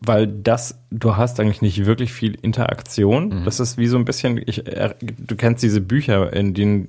Weil 0.00 0.26
das, 0.26 0.80
du 0.90 1.16
hast 1.16 1.38
eigentlich 1.38 1.62
nicht 1.62 1.86
wirklich 1.86 2.12
viel 2.12 2.34
Interaktion. 2.42 3.28
Mhm. 3.40 3.44
Das 3.44 3.60
ist 3.60 3.78
wie 3.78 3.86
so 3.86 3.96
ein 3.98 4.04
bisschen, 4.04 4.40
ich, 4.44 4.66
äh, 4.66 4.94
du 5.00 5.36
kennst 5.36 5.62
diese 5.62 5.80
Bücher, 5.80 6.32
in 6.32 6.54
denen 6.54 6.88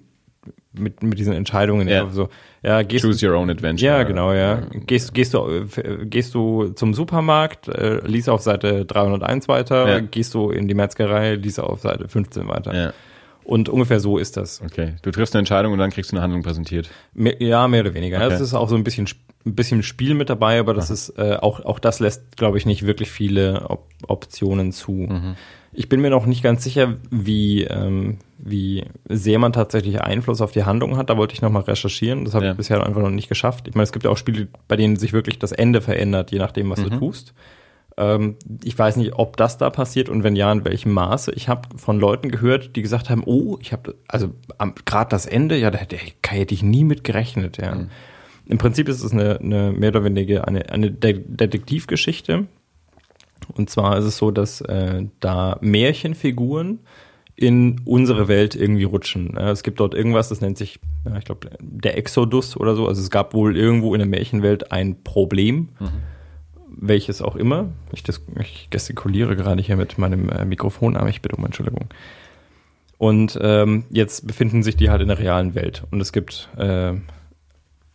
mit, 0.73 1.03
mit 1.03 1.19
diesen 1.19 1.33
Entscheidungen, 1.33 1.87
Ja. 1.87 2.09
so, 2.09 2.29
ja, 2.63 2.81
gehst 2.81 3.05
Choose 3.05 3.27
your 3.29 3.37
own 3.37 3.49
adventure. 3.51 3.85
ja, 3.91 4.01
genau, 4.03 4.33
ja. 4.33 4.61
Gehst, 4.87 5.13
gehst, 5.13 5.35
du, 5.35 5.47
äh, 5.47 6.05
gehst 6.05 6.33
du 6.33 6.69
zum 6.69 6.95
Supermarkt, 6.95 7.67
äh, 7.67 7.99
liest 8.07 8.27
auf 8.29 8.41
Seite 8.41 8.83
301 8.83 9.47
weiter, 9.47 9.87
Ja. 9.87 9.99
gehst 9.99 10.33
du 10.33 10.49
in 10.49 10.67
die 10.67 10.73
Metzgerei, 10.73 11.35
liest 11.35 11.59
auf 11.59 11.81
Seite 11.81 12.07
15 12.07 12.47
weiter. 12.47 12.73
Ja, 12.73 12.93
Und 13.45 13.69
ungefähr 13.69 13.99
so 13.99 14.17
ist 14.17 14.37
das. 14.37 14.61
okay. 14.61 14.93
Du 15.01 15.11
triffst 15.11 15.35
eine 15.35 15.39
Entscheidung 15.39 15.73
und 15.73 15.79
dann 15.79 15.89
kriegst 15.91 16.11
du 16.11 16.15
eine 16.15 16.23
Handlung 16.23 16.43
präsentiert. 16.43 16.89
Mehr, 17.13 17.41
ja, 17.41 17.67
mehr 17.67 17.81
oder 17.81 17.93
weniger. 17.93 18.17
Okay. 18.23 18.33
Es 18.33 18.39
ist 18.41 18.53
auch 18.53 18.69
so 18.69 18.75
ein 18.75 18.83
bisschen, 18.83 19.07
ein 19.45 19.55
bisschen 19.55 19.83
Spiel 19.83 20.13
mit 20.13 20.29
dabei, 20.29 20.59
aber 20.59 20.73
das 20.73 20.89
ist 20.89 21.09
äh, 21.17 21.37
auch, 21.41 21.59
auch 21.65 21.79
das 21.79 21.99
lässt, 21.99 22.37
glaube 22.37 22.57
ich, 22.57 22.65
nicht 22.65 22.85
wirklich 22.85 23.11
viele 23.11 23.69
Op 23.69 23.87
Optionen 24.07 24.71
zu. 24.71 25.07
Ich 25.71 25.87
bin 25.89 26.01
mir 26.01 26.09
noch 26.09 26.25
nicht 26.25 26.43
ganz 26.43 26.63
sicher, 26.63 26.95
wie, 27.09 27.63
ähm, 27.63 28.17
wie 28.37 28.83
sehr 29.09 29.39
man 29.39 29.53
tatsächlich 29.53 30.01
Einfluss 30.01 30.41
auf 30.41 30.51
die 30.51 30.63
Handlung 30.65 30.97
hat. 30.97 31.09
Da 31.09 31.17
wollte 31.17 31.33
ich 31.33 31.41
noch 31.41 31.49
mal 31.49 31.61
recherchieren. 31.61 32.25
Das 32.25 32.33
habe 32.35 32.45
Ja. 32.45 32.51
ich 32.51 32.57
bisher 32.57 32.85
einfach 32.85 33.01
noch 33.01 33.09
nicht 33.09 33.29
geschafft. 33.29 33.67
Ich 33.67 33.73
meine, 33.73 33.83
es 33.83 33.91
gibt 33.93 34.03
ja 34.05 34.11
auch 34.11 34.17
Spiele, 34.17 34.47
bei 34.67 34.75
denen 34.75 34.97
sich 34.97 35.13
wirklich 35.13 35.39
das 35.39 35.51
Ende 35.53 35.81
verändert, 35.81 36.31
je 36.31 36.39
nachdem, 36.39 36.69
was 36.69 36.81
du 36.83 36.89
tust. 36.89 37.33
Ähm, 37.97 38.37
ich 38.63 38.77
weiß 38.77 38.97
nicht, 38.97 39.13
ob 39.15 39.37
das 39.37 39.57
da 39.57 39.69
passiert 39.69 40.09
und 40.09 40.23
wenn 40.23 40.35
ja, 40.35 40.51
in 40.51 40.65
welchem 40.65 40.91
Maße. 40.91 41.31
Ich 41.33 41.47
habe 41.47 41.77
von 41.77 41.99
Leuten 41.99 42.29
gehört, 42.29 42.75
die 42.75 42.81
gesagt 42.81 43.09
haben, 43.09 43.23
oh, 43.25 43.57
ich 43.61 43.71
habe, 43.71 43.95
also 44.07 44.33
gerade 44.85 45.09
das 45.09 45.25
Ende, 45.25 45.57
ja, 45.57 45.71
da 45.71 45.77
hätte, 45.77 45.97
hätte 46.25 46.53
ich 46.53 46.63
nie 46.63 46.83
mit 46.83 47.03
gerechnet. 47.03 47.57
Ja. 47.57 47.77
Im 48.45 48.57
Prinzip 48.57 48.89
ist 48.89 49.03
es 49.03 49.11
eine, 49.11 49.39
eine 49.39 49.71
mehr 49.71 49.89
oder 49.89 50.03
weniger 50.03 50.47
eine, 50.47 50.69
eine 50.69 50.91
De 50.91 51.23
Detektivgeschichte. 51.25 52.47
Und 53.55 53.69
zwar 53.69 53.97
ist 53.97 54.05
es 54.05 54.17
so, 54.17 54.31
dass 54.31 54.61
äh, 54.61 55.05
da 55.19 55.57
Märchenfiguren 55.61 56.79
in 57.35 57.81
unsere 57.85 58.27
Welt 58.27 58.55
irgendwie 58.55 58.83
rutschen. 58.83 59.33
Ja, 59.35 59.51
es 59.51 59.63
gibt 59.63 59.79
dort 59.79 59.93
irgendwas, 59.93 60.29
das 60.29 60.41
nennt 60.41 60.57
sich, 60.57 60.79
ja, 61.05 61.17
ich 61.17 61.25
glaube, 61.25 61.49
der 61.59 61.97
Exodus 61.97 62.55
oder 62.55 62.75
so. 62.75 62.87
Also 62.87 63.01
es 63.01 63.09
gab 63.09 63.33
wohl 63.33 63.57
irgendwo 63.57 63.93
in 63.93 63.99
der 63.99 64.07
Märchenwelt 64.07 64.71
ein 64.71 65.03
Problem, 65.03 65.69
welches 66.75 67.21
auch 67.21 67.35
immer. 67.35 67.69
Ich, 67.91 68.03
ich 68.39 68.67
gestikuliere 68.69 69.35
gerade 69.35 69.61
hier 69.61 69.75
mit 69.75 69.97
meinem 69.97 70.29
äh, 70.29 70.45
Mikrofon, 70.45 70.97
aber 70.97 71.09
ich 71.09 71.21
bitte 71.21 71.35
um 71.35 71.45
Entschuldigung. 71.45 71.87
Und 72.97 73.37
ähm, 73.41 73.85
jetzt 73.89 74.27
befinden 74.27 74.63
sich 74.63 74.75
die 74.77 74.89
halt 74.89 75.01
in 75.01 75.09
der 75.09 75.19
realen 75.19 75.55
Welt. 75.55 75.83
Und 75.91 75.99
es 75.99 76.13
gibt, 76.13 76.49
äh, 76.57 76.93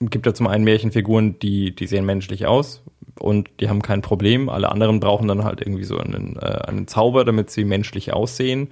gibt 0.00 0.26
ja 0.26 0.34
zum 0.34 0.46
einen 0.46 0.64
Märchenfiguren, 0.64 1.38
die, 1.38 1.74
die 1.74 1.86
sehen 1.86 2.05
menschlich 2.05 2.46
aus 2.46 2.82
und 3.18 3.48
die 3.60 3.68
haben 3.68 3.82
kein 3.82 4.02
Problem. 4.02 4.48
Alle 4.48 4.70
anderen 4.70 5.00
brauchen 5.00 5.28
dann 5.28 5.44
halt 5.44 5.60
irgendwie 5.60 5.84
so 5.84 5.98
einen, 5.98 6.36
äh, 6.36 6.59
einen 6.66 6.86
Zauber, 6.88 7.24
damit 7.24 7.50
sie 7.50 7.64
menschlich 7.64 8.12
aussehen. 8.12 8.68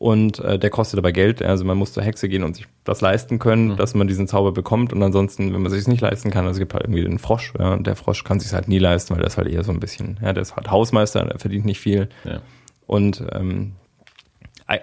Und 0.00 0.38
äh, 0.38 0.58
der 0.58 0.70
kostet 0.70 0.96
aber 0.96 1.12
Geld. 1.12 1.42
Also 1.42 1.66
man 1.66 1.76
muss 1.76 1.92
zur 1.92 2.02
Hexe 2.02 2.30
gehen 2.30 2.42
und 2.42 2.56
sich 2.56 2.66
das 2.84 3.02
leisten 3.02 3.38
können, 3.38 3.76
dass 3.76 3.92
man 3.92 4.08
diesen 4.08 4.26
Zauber 4.28 4.50
bekommt. 4.50 4.94
Und 4.94 5.02
ansonsten, 5.02 5.52
wenn 5.52 5.60
man 5.60 5.70
sich 5.70 5.82
es 5.82 5.88
nicht 5.88 6.00
leisten 6.00 6.30
kann, 6.30 6.46
also 6.46 6.52
es 6.52 6.58
gibt 6.58 6.72
halt 6.72 6.84
irgendwie 6.84 7.02
den 7.02 7.18
Frosch. 7.18 7.52
Ja, 7.58 7.74
und 7.74 7.86
der 7.86 7.96
Frosch 7.96 8.24
kann 8.24 8.40
sich 8.40 8.50
halt 8.54 8.66
nie 8.66 8.78
leisten, 8.78 9.10
weil 9.10 9.18
der 9.18 9.26
ist 9.26 9.36
halt 9.36 9.48
eher 9.48 9.62
so 9.62 9.72
ein 9.72 9.78
bisschen, 9.78 10.18
ja, 10.22 10.32
der 10.32 10.40
ist 10.40 10.56
halt 10.56 10.70
Hausmeister, 10.70 11.22
der 11.26 11.38
verdient 11.38 11.66
nicht 11.66 11.80
viel. 11.80 12.08
Ja. 12.24 12.40
Und 12.86 13.22
ähm, 13.30 13.72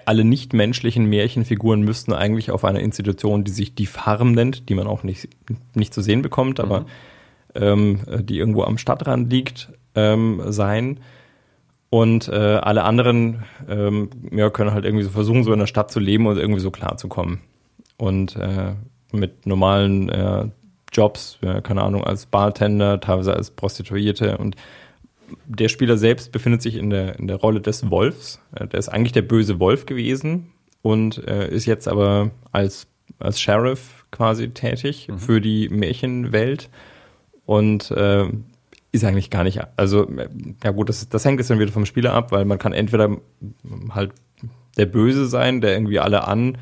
alle 0.05 0.23
nichtmenschlichen 0.23 1.05
Märchenfiguren 1.05 1.81
müssten 1.81 2.13
eigentlich 2.13 2.51
auf 2.51 2.63
einer 2.63 2.81
Institution, 2.81 3.43
die 3.43 3.51
sich 3.51 3.73
die 3.73 3.87
Farm 3.87 4.33
nennt, 4.33 4.69
die 4.69 4.75
man 4.75 4.85
auch 4.85 5.01
nicht, 5.01 5.29
nicht 5.73 5.95
zu 5.95 6.03
sehen 6.03 6.21
bekommt, 6.21 6.59
aber 6.59 6.85
ähm, 7.55 8.01
die 8.21 8.37
irgendwo 8.37 8.65
am 8.65 8.77
Stadtrand 8.77 9.31
liegt, 9.31 9.69
ähm, 9.95 10.43
sein. 10.45 10.99
Und 11.89 12.27
äh, 12.27 12.35
alle 12.35 12.83
anderen 12.83 13.43
ähm, 13.69 14.09
ja, 14.31 14.49
können 14.49 14.73
halt 14.73 14.83
irgendwie 14.83 15.05
so 15.05 15.09
versuchen, 15.09 15.43
so 15.43 15.53
in 15.53 15.59
der 15.59 15.67
Stadt 15.67 15.89
zu 15.89 15.99
leben 15.99 16.27
und 16.27 16.37
irgendwie 16.37 16.59
so 16.59 16.71
klarzukommen. 16.71 17.39
Und 17.97 18.35
äh, 18.35 18.73
mit 19.11 19.45
normalen 19.45 20.09
äh, 20.09 20.49
Jobs, 20.91 21.37
ja, 21.41 21.61
keine 21.61 21.83
Ahnung, 21.83 22.03
als 22.03 22.25
Bartender, 22.25 22.99
teilweise 22.99 23.33
als 23.33 23.51
Prostituierte. 23.51 24.37
Und 24.37 24.55
der 25.45 25.69
Spieler 25.69 25.97
selbst 25.97 26.31
befindet 26.31 26.61
sich 26.61 26.75
in 26.75 26.89
der, 26.89 27.17
in 27.19 27.27
der 27.27 27.37
Rolle 27.37 27.61
des 27.61 27.89
Wolfs. 27.89 28.41
Äh, 28.55 28.67
Der 28.67 28.79
ist 28.79 28.89
eigentlich 28.89 29.13
der 29.13 29.21
böse 29.21 29.59
Wolf 29.59 29.85
gewesen 29.85 30.51
und 30.81 31.25
äh, 31.27 31.49
ist 31.49 31.65
jetzt 31.65 31.87
aber 31.87 32.31
als, 32.51 32.87
als 33.19 33.39
Sheriff 33.39 34.05
quasi 34.11 34.49
tätig 34.49 35.07
für 35.17 35.39
die 35.41 35.69
Märchenwelt. 35.69 36.69
Und 37.45 37.91
äh, 37.91 38.25
ist 38.97 39.03
eigentlich 39.03 39.29
gar 39.29 39.43
nicht, 39.43 39.61
also 39.75 40.07
ja 40.63 40.71
gut, 40.71 40.89
das, 40.89 41.07
das 41.09 41.25
hängt 41.25 41.39
jetzt 41.39 41.49
dann 41.49 41.59
wieder 41.59 41.71
vom 41.71 41.85
Spieler 41.85 42.13
ab, 42.13 42.31
weil 42.31 42.45
man 42.45 42.59
kann 42.59 42.73
entweder 42.73 43.17
halt 43.91 44.11
der 44.77 44.85
Böse 44.85 45.27
sein, 45.27 45.61
der 45.61 45.73
irgendwie 45.73 45.99
alle 45.99 46.27
an 46.27 46.57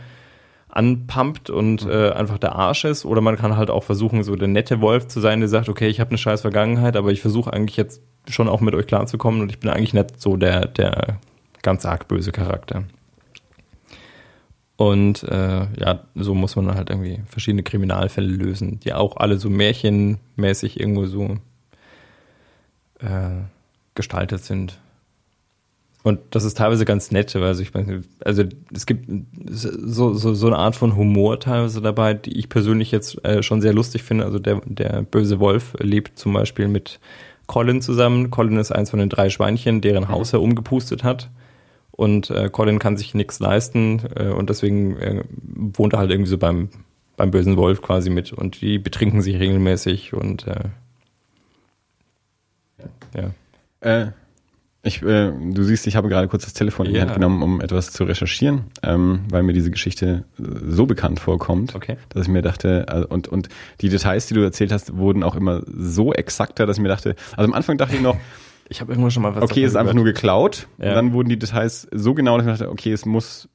anpumpt 0.76 1.50
und 1.50 1.88
äh, 1.88 2.12
einfach 2.12 2.38
der 2.38 2.56
Arsch 2.56 2.84
ist, 2.84 3.06
oder 3.06 3.22
man 3.22 3.38
kann 3.38 3.56
halt 3.56 3.70
auch 3.70 3.84
versuchen, 3.84 4.24
so 4.24 4.36
der 4.36 4.50
nette 4.50 4.82
Wolf 4.82 5.08
zu 5.08 5.22
sein, 5.22 5.40
der 5.40 5.48
sagt, 5.48 5.70
okay, 5.70 5.88
ich 5.88 6.02
habe 6.02 6.10
eine 6.10 6.18
scheiß 6.18 6.42
Vergangenheit, 6.42 6.98
aber 6.98 7.12
ich 7.12 7.22
versuche 7.22 7.52
eigentlich 7.54 7.78
jetzt 7.78 8.02
schon 8.28 8.50
auch 8.50 8.60
mit 8.60 8.76
euch 8.76 8.86
klarzukommen 8.86 9.42
und 9.42 9.50
ich 9.50 9.60
bin 9.60 9.70
eigentlich 9.70 9.94
nicht 9.94 10.20
so 10.20 10.36
der, 10.36 10.68
der 10.68 11.20
ganz 11.62 11.86
arg 11.86 12.10
böse 12.10 12.34
Charakter. 12.34 12.84
Und 14.78 15.24
äh, 15.24 15.68
ja, 15.80 16.04
so 16.16 16.36
muss 16.36 16.58
man 16.58 16.76
halt 16.76 16.90
irgendwie 16.90 17.22
verschiedene 17.26 17.64
Kriminalfälle 17.64 18.28
lösen, 18.28 18.80
die 18.82 18.94
auch 18.94 19.16
alle 19.16 19.38
so 19.38 19.50
märchenmäßig 19.50 20.78
irgendwo 20.78 21.06
so 21.06 21.38
äh, 23.00 23.44
gestaltet 23.96 24.44
sind. 24.44 24.80
Und 26.04 26.20
das 26.30 26.44
ist 26.44 26.58
teilweise 26.58 26.86
ganz 26.86 27.10
nett, 27.10 27.34
weil 27.34 27.46
also 27.46 27.64
ich 27.64 27.74
meine, 27.74 28.04
also 28.24 28.44
es 28.72 28.86
gibt 28.86 29.10
so, 29.50 30.14
so, 30.14 30.36
so 30.36 30.48
eine 30.48 30.58
Art 30.58 30.76
von 30.76 30.96
Humor 30.96 31.40
teilweise 31.40 31.82
dabei, 31.82 32.14
die 32.14 32.38
ich 32.38 32.48
persönlich 32.48 32.92
jetzt 32.92 33.26
äh, 33.26 33.42
schon 33.42 33.60
sehr 33.60 33.74
lustig 33.74 34.04
finde. 34.04 34.24
Also 34.24 34.38
der, 34.38 34.62
der 34.66 35.02
böse 35.02 35.40
Wolf 35.40 35.74
lebt 35.80 36.20
zum 36.20 36.34
Beispiel 36.34 36.68
mit 36.68 37.00
Colin 37.48 37.82
zusammen. 37.82 38.30
Colin 38.30 38.58
ist 38.58 38.72
eins 38.72 38.92
von 38.92 39.00
den 39.00 39.10
drei 39.10 39.32
Schweinchen, 39.32 39.82
deren 39.82 40.04
mhm. 40.04 40.10
Haus 40.10 40.32
er 40.32 40.44
umgepustet 40.44 41.04
hat. 41.04 41.32
Und 41.90 42.30
äh, 42.30 42.50
Colin 42.52 42.78
kann 42.78 42.98
sich 42.98 43.16
nichts 43.16 43.40
leisten 43.40 44.02
äh, 44.16 44.28
und 44.28 44.52
deswegen 44.52 44.98
äh, 44.98 45.24
wohnt 45.42 45.94
er 45.94 46.00
halt 46.00 46.12
irgendwie 46.12 46.30
so 46.30 46.38
beim, 46.38 46.70
beim 47.18 47.32
bösen 47.32 47.58
Wolf 47.58 47.82
quasi 47.82 48.12
mit. 48.12 48.32
Und 48.32 48.62
die 48.62 48.78
betrinken 48.78 49.24
sich 49.24 49.40
regelmäßig 49.40 50.14
und 50.14 50.46
äh, 50.46 50.66
ja. 53.16 53.32
Äh, 53.82 54.12
ich, 54.86 55.02
äh, 55.02 55.32
du 55.32 55.64
siehst, 55.64 55.88
ich 55.88 55.96
habe 55.96 56.10
gerade 56.10 56.28
kurz 56.28 56.44
das 56.44 56.54
Telefon 56.54 56.86
in 56.86 56.94
die 56.94 57.02
Hand 57.02 57.16
genommen, 57.16 57.42
um 57.42 57.60
etwas 57.60 57.92
zu 57.92 58.04
recherchieren, 58.04 58.66
ähm, 58.84 59.22
weil 59.30 59.42
mir 59.42 59.54
diese 59.54 59.72
Geschichte 59.72 60.26
äh, 60.38 60.44
so 60.68 60.86
bekannt 60.86 61.20
vorkommt, 61.20 61.74
okay. 61.74 61.98
dass 62.10 62.24
ich 62.24 62.28
mir 62.28 62.44
dachte, 62.44 62.86
also, 62.88 63.08
und, 63.08 63.28
und 63.28 63.50
die 63.82 63.90
Details, 63.90 64.28
die 64.28 64.36
du 64.36 64.42
erzählt 64.42 64.72
hast, 64.72 64.96
wurden 64.96 65.24
auch 65.24 65.36
immer 65.36 65.64
so 65.66 66.14
exakter, 66.14 66.68
dass 66.68 66.78
ich 66.78 66.84
mir 66.84 66.90
dachte, 66.90 67.16
also 67.36 67.50
am 67.50 67.54
Anfang 67.54 67.80
dachte 67.80 67.96
ich 67.96 68.02
noch, 68.02 68.16
ich 68.70 68.80
habe 68.80 68.92
irgendwo 68.92 69.10
schon 69.10 69.24
mal 69.24 69.36
was 69.36 69.44
Okay, 69.44 69.64
es 69.64 69.72
ist 69.72 69.76
einfach 69.76 69.96
nur 69.96 70.06
geklaut. 70.06 70.68
Ja. 70.78 70.90
Und 70.90 70.96
dann 70.96 71.14
wurden 71.14 71.30
die 71.30 71.40
Details 71.40 71.88
so 71.92 72.14
genau, 72.14 72.38
dass 72.38 72.46
ich 72.46 72.52
dachte, 72.52 72.72
okay, 72.72 72.92
es 72.92 73.06
muss 73.08 73.50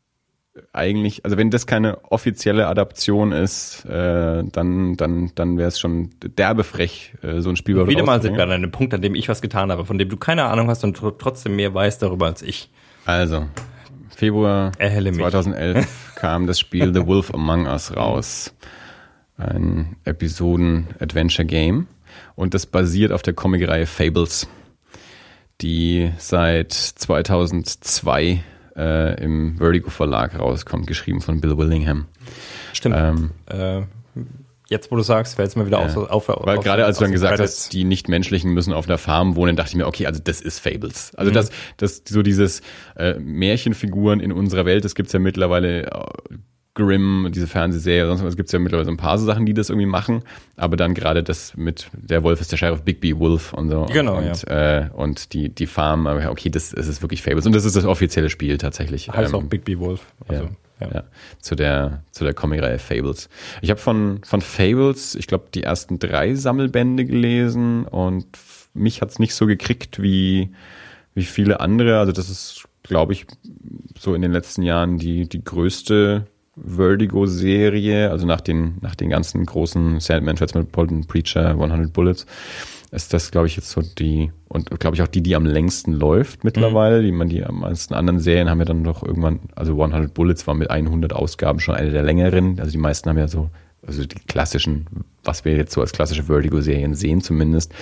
eigentlich, 0.72 1.24
also 1.24 1.36
wenn 1.36 1.50
das 1.50 1.66
keine 1.66 2.04
offizielle 2.10 2.66
Adaption 2.66 3.32
ist, 3.32 3.84
äh, 3.84 4.42
dann, 4.44 4.96
dann, 4.96 5.32
dann 5.34 5.58
wäre 5.58 5.68
es 5.68 5.78
schon 5.78 6.10
derbefrech, 6.22 7.14
äh, 7.22 7.40
so 7.40 7.50
ein 7.50 7.56
Spiel 7.56 7.86
Wieder 7.86 8.04
mal 8.04 8.22
sind 8.22 8.36
wir 8.36 8.42
an 8.42 8.50
einem 8.50 8.70
Punkt, 8.70 8.94
an 8.94 9.02
dem 9.02 9.14
ich 9.14 9.28
was 9.28 9.42
getan 9.42 9.70
habe, 9.70 9.84
von 9.84 9.98
dem 9.98 10.08
du 10.08 10.16
keine 10.16 10.44
Ahnung 10.44 10.68
hast 10.68 10.84
und 10.84 10.96
trotzdem 11.18 11.56
mehr 11.56 11.74
weißt 11.74 12.02
darüber 12.02 12.26
als 12.26 12.42
ich. 12.42 12.70
Also, 13.04 13.46
Februar 14.14 14.72
2011 14.78 16.12
kam 16.16 16.46
das 16.46 16.60
Spiel 16.60 16.92
The 16.92 17.06
Wolf 17.06 17.32
Among 17.32 17.66
Us 17.66 17.96
raus. 17.96 18.54
Ein 19.38 19.96
Episoden-Adventure-Game. 20.04 21.86
Und 22.34 22.54
das 22.54 22.66
basiert 22.66 23.12
auf 23.12 23.22
der 23.22 23.32
Comicreihe 23.32 23.86
Fables, 23.86 24.46
die 25.60 26.10
seit 26.18 26.72
2002 26.72 28.42
äh, 28.76 29.22
im 29.22 29.56
Vertigo 29.58 29.90
Verlag 29.90 30.38
rauskommt, 30.38 30.86
geschrieben 30.86 31.20
von 31.20 31.40
Bill 31.40 31.56
Willingham. 31.56 32.06
Stimmt. 32.72 32.96
Ähm, 32.98 33.30
äh, 33.46 33.82
jetzt, 34.68 34.90
wo 34.90 34.96
du 34.96 35.02
sagst, 35.02 35.36
fällt 35.36 35.48
es 35.48 35.56
mir 35.56 35.66
wieder 35.66 35.80
auf, 35.80 35.96
auf, 35.96 36.28
auf. 36.28 36.46
Weil 36.46 36.58
auf, 36.58 36.64
gerade 36.64 36.84
als 36.84 36.98
du 36.98 37.04
dann 37.04 37.12
gesagt 37.12 37.36
Credits. 37.36 37.64
hast, 37.64 37.72
die 37.72 37.84
Nichtmenschlichen 37.84 38.52
müssen 38.52 38.72
auf 38.72 38.88
einer 38.88 38.98
Farm 38.98 39.36
wohnen, 39.36 39.56
dachte 39.56 39.70
ich 39.70 39.76
mir, 39.76 39.86
okay, 39.86 40.06
also 40.06 40.20
das 40.22 40.40
ist 40.40 40.60
Fables. 40.60 41.14
Also 41.16 41.30
mhm. 41.30 41.34
das, 41.34 41.50
das, 41.76 42.02
so 42.08 42.22
dieses 42.22 42.62
äh, 42.96 43.14
Märchenfiguren 43.18 44.20
in 44.20 44.32
unserer 44.32 44.64
Welt, 44.64 44.84
das 44.84 44.94
gibt's 44.94 45.12
ja 45.12 45.18
mittlerweile 45.18 45.86
äh, 45.86 45.90
Grimm, 46.80 47.28
diese 47.34 47.46
Fernsehserie, 47.46 48.06
sonst 48.06 48.24
was 48.24 48.36
gibt 48.36 48.48
es 48.48 48.52
ja 48.52 48.58
mittlerweile 48.58 48.86
so 48.86 48.90
ein 48.90 48.96
paar 48.96 49.18
so 49.18 49.26
Sachen, 49.26 49.46
die 49.46 49.54
das 49.54 49.70
irgendwie 49.70 49.86
machen. 49.86 50.22
Aber 50.56 50.76
dann 50.76 50.94
gerade 50.94 51.22
das 51.22 51.56
mit 51.56 51.88
der 51.92 52.22
Wolf 52.22 52.40
ist 52.40 52.52
der 52.52 52.56
Sheriff 52.56 52.82
Bigby 52.82 53.18
Wolf 53.18 53.52
und 53.52 53.70
so. 53.70 53.86
Genau. 53.92 54.18
Und, 54.18 54.44
ja. 54.48 54.78
äh, 54.78 54.90
und 54.92 55.32
die, 55.32 55.48
die 55.48 55.66
Farm, 55.66 56.06
okay, 56.06 56.50
das, 56.50 56.70
das 56.70 56.86
ist 56.88 57.02
wirklich 57.02 57.22
Fables. 57.22 57.46
Und 57.46 57.54
das 57.54 57.64
ist 57.64 57.76
das 57.76 57.84
offizielle 57.84 58.30
Spiel 58.30 58.58
tatsächlich. 58.58 59.08
Heißt 59.10 59.32
ähm, 59.32 59.38
auch 59.38 59.44
Bigby 59.44 59.78
Wolf. 59.78 60.12
Also, 60.28 60.44
ja, 60.44 60.50
ja. 60.80 60.94
ja. 60.94 61.04
Zu 61.40 61.54
der, 61.54 62.02
zu 62.10 62.24
der 62.24 62.34
Comic-Reihe 62.34 62.78
Fables. 62.78 63.28
Ich 63.62 63.70
habe 63.70 63.80
von, 63.80 64.20
von 64.24 64.40
Fables, 64.40 65.14
ich 65.14 65.26
glaube, 65.26 65.44
die 65.54 65.62
ersten 65.62 65.98
drei 65.98 66.34
Sammelbände 66.34 67.04
gelesen 67.04 67.84
und 67.84 68.26
mich 68.74 69.02
hat's 69.02 69.18
nicht 69.18 69.34
so 69.34 69.46
gekriegt 69.46 70.00
wie, 70.02 70.50
wie 71.14 71.24
viele 71.24 71.60
andere. 71.60 71.98
Also 71.98 72.12
das 72.12 72.30
ist, 72.30 72.68
glaube 72.82 73.12
ich, 73.12 73.26
so 73.98 74.14
in 74.14 74.22
den 74.22 74.32
letzten 74.32 74.62
Jahren 74.62 74.98
die, 74.98 75.28
die 75.28 75.44
größte 75.44 76.26
Vertigo-Serie, 76.64 78.10
also 78.10 78.26
nach 78.26 78.40
den, 78.40 78.78
nach 78.80 78.94
den 78.94 79.10
ganzen 79.10 79.44
großen 79.44 80.00
Sandman, 80.00 80.36
Metropolitan 80.38 81.06
Preacher, 81.06 81.50
100 81.50 81.92
Bullets, 81.92 82.26
ist 82.92 83.12
das, 83.14 83.30
glaube 83.30 83.46
ich, 83.46 83.56
jetzt 83.56 83.70
so 83.70 83.82
die, 83.82 84.32
und 84.48 84.68
glaube 84.80 84.96
ich 84.96 85.02
auch 85.02 85.08
die, 85.08 85.22
die 85.22 85.36
am 85.36 85.46
längsten 85.46 85.92
läuft 85.92 86.42
mittlerweile. 86.44 87.00
Mhm. 87.00 87.04
Die, 87.04 87.12
man, 87.12 87.28
die 87.28 87.44
meisten 87.50 87.94
anderen 87.94 88.20
Serien 88.20 88.50
haben 88.50 88.58
ja 88.58 88.64
dann 88.64 88.82
doch 88.82 89.02
irgendwann, 89.02 89.40
also 89.54 89.80
100 89.80 90.12
Bullets 90.12 90.46
war 90.46 90.54
mit 90.54 90.70
100 90.70 91.12
Ausgaben 91.12 91.60
schon 91.60 91.76
eine 91.76 91.90
der 91.90 92.02
längeren. 92.02 92.58
Also 92.58 92.72
die 92.72 92.78
meisten 92.78 93.08
haben 93.08 93.18
ja 93.18 93.28
so, 93.28 93.50
also 93.86 94.04
die 94.04 94.16
klassischen, 94.26 94.86
was 95.22 95.44
wir 95.44 95.56
jetzt 95.56 95.72
so 95.72 95.80
als 95.80 95.92
klassische 95.92 96.24
Vertigo-Serien 96.24 96.94
sehen 96.94 97.20
zumindest, 97.20 97.72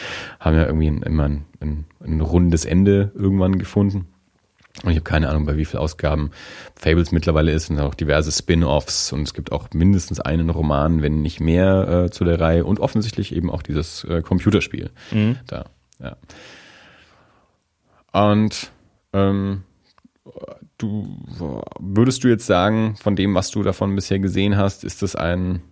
haben 0.41 0.57
ja 0.57 0.67
irgendwie 0.67 0.89
immer 0.89 1.25
ein, 1.25 1.45
ein, 1.61 1.85
ein 2.05 2.21
rundes 2.21 2.67
Ende 2.67 3.11
irgendwann 3.15 3.59
gefunden. 3.59 4.09
Und 4.85 4.91
ich 4.91 4.97
habe 4.97 5.05
keine 5.05 5.29
Ahnung, 5.29 5.45
bei 5.45 5.57
wie 5.57 5.65
vielen 5.65 5.83
Ausgaben 5.83 6.31
Fables 6.77 7.11
mittlerweile 7.11 7.53
ist 7.53 7.69
und 7.69 7.81
auch 7.81 7.95
diverse 7.95 8.31
Spin-offs 8.31 9.13
und 9.13 9.23
es 9.23 9.35
gibt 9.35 9.51
auch 9.51 9.69
mindestens 9.73 10.21
einen 10.21 10.51
Roman, 10.51 11.03
wenn 11.03 11.21
nicht 11.21 11.41
mehr, 11.41 12.05
äh, 12.07 12.11
zu 12.11 12.25
der 12.25 12.41
Reihe 12.41 12.65
und 12.65 12.79
offensichtlich 12.79 13.35
eben 13.35 13.51
auch 13.51 13.63
dieses 13.63 14.05
äh, 14.05 14.23
Computerspiel 14.23 14.91
mhm. 15.11 15.37
da. 15.47 15.65
Ja. 15.99 16.17
Und 18.13 18.71
ähm, 19.13 19.65
du 20.79 21.19
würdest 21.81 22.23
du 22.23 22.29
jetzt 22.29 22.47
sagen, 22.47 22.97
von 22.97 23.17
dem, 23.17 23.35
was 23.35 23.51
du 23.51 23.63
davon 23.63 23.95
bisher 23.95 24.21
gesehen 24.21 24.57
hast, 24.57 24.85
ist 24.85 25.03
das 25.03 25.17
ein 25.17 25.63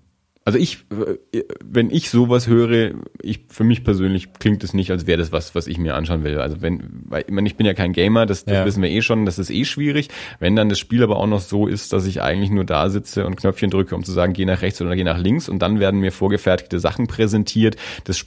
also 0.47 0.61
ich, 0.61 0.87
äh, 1.33 1.43
wenn 1.63 1.91
ich 1.91 2.09
sowas 2.09 2.47
höre, 2.47 2.95
ich, 3.21 3.41
für 3.49 3.65
mich 3.65 3.83
persönlich 3.83 4.33
klingt 4.35 4.63
es 4.63 4.75
nicht, 4.75 4.93
als 4.93 5.07
wäre 5.09 5.19
das 5.19 5.33
was, 5.33 5.57
was 5.57 5.67
ich 5.67 5.77
mir 5.77 5.97
anschauen 5.97 6.23
will. 6.23 6.39
Also 6.39 6.63
wenn, 6.63 7.03
weil 7.09 7.25
ich, 7.27 7.33
meine, 7.33 7.49
ich 7.49 7.57
bin 7.57 7.67
ja 7.67 7.75
kein 7.75 7.93
Gamer, 7.93 8.27
das, 8.27 8.45
das 8.45 8.59
ja. 8.59 8.65
wissen 8.65 8.81
wir 8.81 8.89
eh 8.89 9.03
schon, 9.03 9.27
das 9.27 9.41
ist 9.41 9.51
eh 9.51 9.65
schwierig. 9.65 10.09
Wenn 10.39 10.55
dann 10.55 10.69
das 10.69 10.79
Spiel 10.79 11.03
aber 11.03 11.17
auch 11.17 11.27
noch 11.27 11.41
so 11.41 11.67
ist, 11.67 11.93
dass 11.93 12.07
ich 12.07 12.23
eigentlich 12.23 12.51
nur 12.51 12.65
da 12.65 12.89
sitze 12.91 13.27
und 13.27 13.35
Knöpfchen 13.35 13.71
drücke, 13.71 13.97
um 13.97 14.05
zu 14.05 14.13
sagen, 14.13 14.35
geh 14.35 14.45
nach 14.45 14.63
rechts 14.63 14.81
oder 14.81 14.95
geh 14.95 15.03
nach 15.03 15.19
links 15.19 15.49
und 15.49 15.59
dann 15.63 15.81
werden 15.81 15.99
mir 15.99 16.13
vorgefertigte 16.13 16.79
Sachen 16.79 17.09
präsentiert, 17.09 17.75
das 18.05 18.19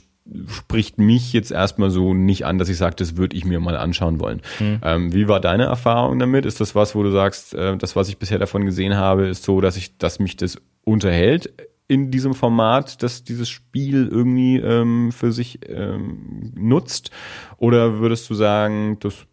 spricht 0.46 0.98
mich 0.98 1.32
jetzt 1.32 1.50
erstmal 1.50 1.88
so 1.88 2.12
nicht 2.12 2.44
an, 2.44 2.58
dass 2.58 2.68
ich 2.68 2.76
sage, 2.76 2.96
das 2.96 3.16
würde 3.16 3.34
ich 3.34 3.46
mir 3.46 3.60
mal 3.60 3.78
anschauen 3.78 4.20
wollen. 4.20 4.42
Mhm. 4.58 4.80
Ähm, 4.84 5.12
wie 5.14 5.26
war 5.26 5.40
deine 5.40 5.64
Erfahrung 5.64 6.18
damit? 6.18 6.44
Ist 6.44 6.60
das 6.60 6.74
was, 6.74 6.94
wo 6.94 7.02
du 7.02 7.10
sagst, 7.10 7.54
äh, 7.54 7.78
das, 7.78 7.96
was 7.96 8.10
ich 8.10 8.18
bisher 8.18 8.38
davon 8.38 8.66
gesehen 8.66 8.96
habe, 8.96 9.26
ist 9.26 9.42
so, 9.42 9.62
dass 9.62 9.78
ich, 9.78 9.96
dass 9.96 10.18
mich 10.18 10.36
das 10.36 10.58
unterhält? 10.84 11.50
In 11.90 12.12
diesem 12.12 12.34
Format, 12.34 13.02
dass 13.02 13.24
dieses 13.24 13.48
Spiel 13.48 14.06
irgendwie 14.06 14.58
ähm, 14.58 15.10
für 15.10 15.32
sich 15.32 15.58
ähm, 15.68 16.52
nutzt? 16.54 17.10
Oder 17.56 17.98
würdest 17.98 18.30
du 18.30 18.34
sagen, 18.34 18.98
das 19.00 19.26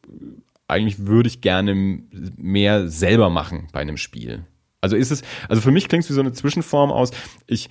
eigentlich 0.68 1.06
würde 1.06 1.28
ich 1.28 1.42
gerne 1.42 1.76
mehr 2.36 2.90
selber 2.90 3.30
machen 3.30 3.68
bei 3.74 3.82
einem 3.82 3.98
Spiel? 3.98 4.42
Also 4.82 4.96
ist 4.96 5.12
es, 5.12 5.22
also 5.48 5.62
für 5.62 5.70
mich 5.70 5.88
klingt 5.88 6.04
es 6.04 6.10
wie 6.10 6.16
so 6.16 6.22
eine 6.22 6.34
Zwischenform 6.34 6.92
aus, 6.92 7.12
ich, 7.46 7.70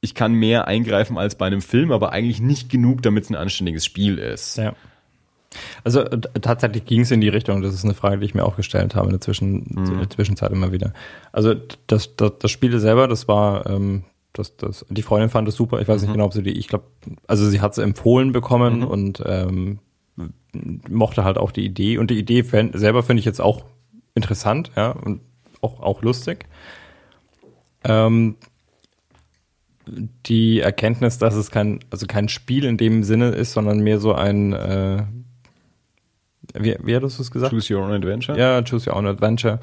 ich 0.00 0.16
kann 0.16 0.32
mehr 0.32 0.66
eingreifen 0.66 1.16
als 1.16 1.38
bei 1.38 1.46
einem 1.46 1.62
Film, 1.62 1.92
aber 1.92 2.10
eigentlich 2.10 2.40
nicht 2.40 2.68
genug, 2.70 3.00
damit 3.02 3.24
es 3.24 3.30
ein 3.30 3.36
anständiges 3.36 3.84
Spiel 3.84 4.18
ist. 4.18 4.56
Ja. 4.56 4.74
Also 5.82 6.04
tatsächlich 6.04 6.84
ging 6.84 7.00
es 7.00 7.10
in 7.10 7.20
die 7.20 7.28
Richtung, 7.28 7.62
das 7.62 7.74
ist 7.74 7.84
eine 7.84 7.94
Frage, 7.94 8.18
die 8.18 8.26
ich 8.26 8.34
mir 8.34 8.44
auch 8.44 8.56
gestellt 8.56 8.94
habe 8.94 9.06
in 9.06 9.12
der, 9.12 9.20
Zwischen 9.20 9.66
mhm. 9.68 9.84
in 9.86 9.98
der 9.98 10.10
Zwischenzeit 10.10 10.50
immer 10.50 10.72
wieder. 10.72 10.92
Also 11.32 11.54
das, 11.86 12.16
das, 12.16 12.32
das 12.38 12.50
Spiel 12.50 12.78
selber, 12.78 13.08
das 13.08 13.28
war, 13.28 13.66
ähm, 13.66 14.04
das, 14.32 14.56
das, 14.56 14.84
die 14.88 15.02
Freundin 15.02 15.30
fand 15.30 15.46
das 15.48 15.54
super, 15.54 15.80
ich 15.80 15.88
weiß 15.88 16.00
mhm. 16.00 16.08
nicht 16.08 16.14
genau, 16.14 16.26
ob 16.26 16.34
sie 16.34 16.42
die, 16.42 16.52
ich 16.52 16.68
glaube, 16.68 16.84
also 17.26 17.48
sie 17.48 17.60
hat 17.60 17.72
es 17.72 17.78
empfohlen 17.78 18.32
bekommen 18.32 18.80
mhm. 18.80 18.86
und 18.86 19.22
ähm, 19.26 19.78
mochte 20.88 21.24
halt 21.24 21.38
auch 21.38 21.50
die 21.50 21.64
Idee 21.64 21.98
und 21.98 22.10
die 22.10 22.18
Idee 22.18 22.44
fänd, 22.44 22.78
selber 22.78 23.02
finde 23.02 23.20
ich 23.20 23.26
jetzt 23.26 23.40
auch 23.40 23.64
interessant, 24.14 24.70
ja, 24.76 24.90
und 24.90 25.20
auch, 25.60 25.80
auch 25.80 26.02
lustig. 26.02 26.46
Ähm, 27.84 28.36
die 30.26 30.60
Erkenntnis, 30.60 31.18
dass 31.18 31.34
es 31.34 31.50
kein, 31.50 31.80
also 31.90 32.06
kein 32.06 32.28
Spiel 32.28 32.64
in 32.64 32.76
dem 32.76 33.02
Sinne 33.04 33.30
ist, 33.30 33.52
sondern 33.52 33.80
mehr 33.80 33.98
so 33.98 34.14
ein 34.14 34.52
äh, 34.52 35.04
wie, 36.58 36.76
wie 36.82 36.96
hattest 36.96 37.18
du 37.18 37.22
es 37.22 37.30
gesagt? 37.30 37.52
Choose 37.52 37.74
Your 37.74 37.82
Own 37.82 37.92
Adventure? 37.92 38.38
Ja, 38.38 38.62
Choose 38.62 38.90
Your 38.90 38.96
Own 38.96 39.06
Adventure 39.06 39.60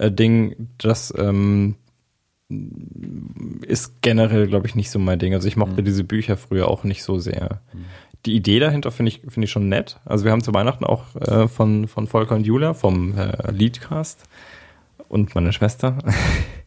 äh, 0.00 0.10
Ding, 0.10 0.68
das 0.78 1.12
ähm, 1.16 1.76
ist 3.66 4.02
generell, 4.02 4.48
glaube 4.48 4.66
ich, 4.66 4.74
nicht 4.74 4.90
so 4.90 4.98
mein 4.98 5.18
Ding. 5.18 5.34
Also 5.34 5.46
ich 5.46 5.56
mochte 5.56 5.82
mhm. 5.82 5.84
diese 5.84 6.04
Bücher 6.04 6.36
früher 6.36 6.68
auch 6.68 6.84
nicht 6.84 7.02
so 7.02 7.18
sehr. 7.18 7.60
Mhm. 7.72 7.84
Die 8.26 8.34
Idee 8.34 8.58
dahinter 8.58 8.90
finde 8.90 9.10
ich, 9.10 9.20
finde 9.20 9.44
ich 9.44 9.50
schon 9.50 9.68
nett. 9.68 10.00
Also 10.04 10.24
wir 10.24 10.32
haben 10.32 10.42
zu 10.42 10.52
Weihnachten 10.52 10.84
auch 10.84 11.14
äh, 11.16 11.48
von, 11.48 11.86
von 11.86 12.06
Volker 12.06 12.34
und 12.34 12.46
Julia 12.46 12.74
vom 12.74 13.16
äh, 13.16 13.50
Leadcast 13.50 14.24
und 15.08 15.34
meine 15.34 15.52
Schwester 15.52 15.98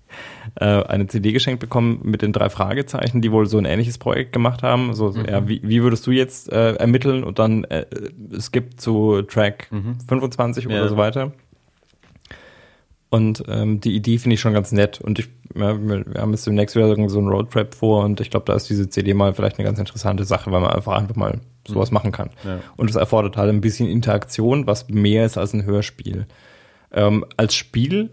äh, 0.55 0.65
eine 0.65 1.07
CD 1.07 1.31
geschenkt 1.31 1.59
bekommen 1.59 2.01
mit 2.03 2.21
den 2.21 2.33
drei 2.33 2.49
Fragezeichen, 2.49 3.21
die 3.21 3.31
wohl 3.31 3.47
so 3.47 3.57
ein 3.57 3.65
ähnliches 3.65 3.97
Projekt 3.97 4.33
gemacht 4.33 4.63
haben. 4.63 4.93
So, 4.93 5.11
mhm. 5.11 5.25
ja, 5.25 5.47
wie, 5.47 5.61
wie 5.63 5.81
würdest 5.81 6.05
du 6.05 6.11
jetzt 6.11 6.51
äh, 6.51 6.73
ermitteln 6.73 7.23
und 7.23 7.39
dann 7.39 7.63
äh, 7.65 7.85
es 8.31 8.51
gibt 8.51 8.79
zu 8.79 9.23
Track 9.23 9.71
mhm. 9.71 9.97
25 10.07 10.65
ja. 10.65 10.71
oder 10.71 10.89
so 10.89 10.97
weiter. 10.97 11.31
Und 13.09 13.43
ähm, 13.47 13.79
die 13.79 13.95
Idee 13.95 14.17
finde 14.17 14.33
ich 14.33 14.41
schon 14.41 14.53
ganz 14.53 14.71
nett. 14.71 14.99
Und 14.99 15.19
ich, 15.19 15.29
ja, 15.53 15.77
wir 15.79 16.03
haben 16.17 16.31
jetzt 16.31 16.47
demnächst 16.47 16.75
wieder 16.75 16.87
so 17.09 17.19
einen 17.19 17.27
Roadtrip 17.27 17.75
vor 17.75 18.03
und 18.03 18.19
ich 18.19 18.31
glaube, 18.31 18.47
da 18.47 18.55
ist 18.55 18.69
diese 18.69 18.89
CD 18.89 19.13
mal 19.13 19.35
vielleicht 19.35 19.59
eine 19.59 19.67
ganz 19.67 19.77
interessante 19.77 20.23
Sache, 20.23 20.51
weil 20.51 20.61
man 20.61 20.71
einfach 20.71 20.93
einfach 20.93 21.15
mal 21.15 21.39
sowas 21.67 21.91
mhm. 21.91 21.93
machen 21.93 22.11
kann. 22.11 22.31
Ja. 22.43 22.59
Und 22.75 22.89
es 22.89 22.95
erfordert 22.95 23.37
halt 23.37 23.49
ein 23.49 23.61
bisschen 23.61 23.87
Interaktion, 23.87 24.65
was 24.65 24.89
mehr 24.89 25.25
ist 25.25 25.37
als 25.37 25.53
ein 25.53 25.63
Hörspiel. 25.63 26.25
Ähm, 26.91 27.23
als 27.37 27.53
Spiel 27.53 28.09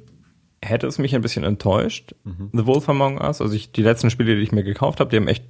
hätte 0.62 0.86
es 0.86 0.98
mich 0.98 1.14
ein 1.14 1.22
bisschen 1.22 1.44
enttäuscht, 1.44 2.14
mhm. 2.24 2.50
The 2.52 2.66
Wolf 2.66 2.88
Among 2.88 3.18
Us. 3.20 3.40
Also 3.40 3.54
ich, 3.54 3.72
die 3.72 3.82
letzten 3.82 4.10
Spiele, 4.10 4.36
die 4.36 4.42
ich 4.42 4.52
mir 4.52 4.62
gekauft 4.62 5.00
habe, 5.00 5.10
die 5.10 5.16
haben 5.16 5.28
echt 5.28 5.44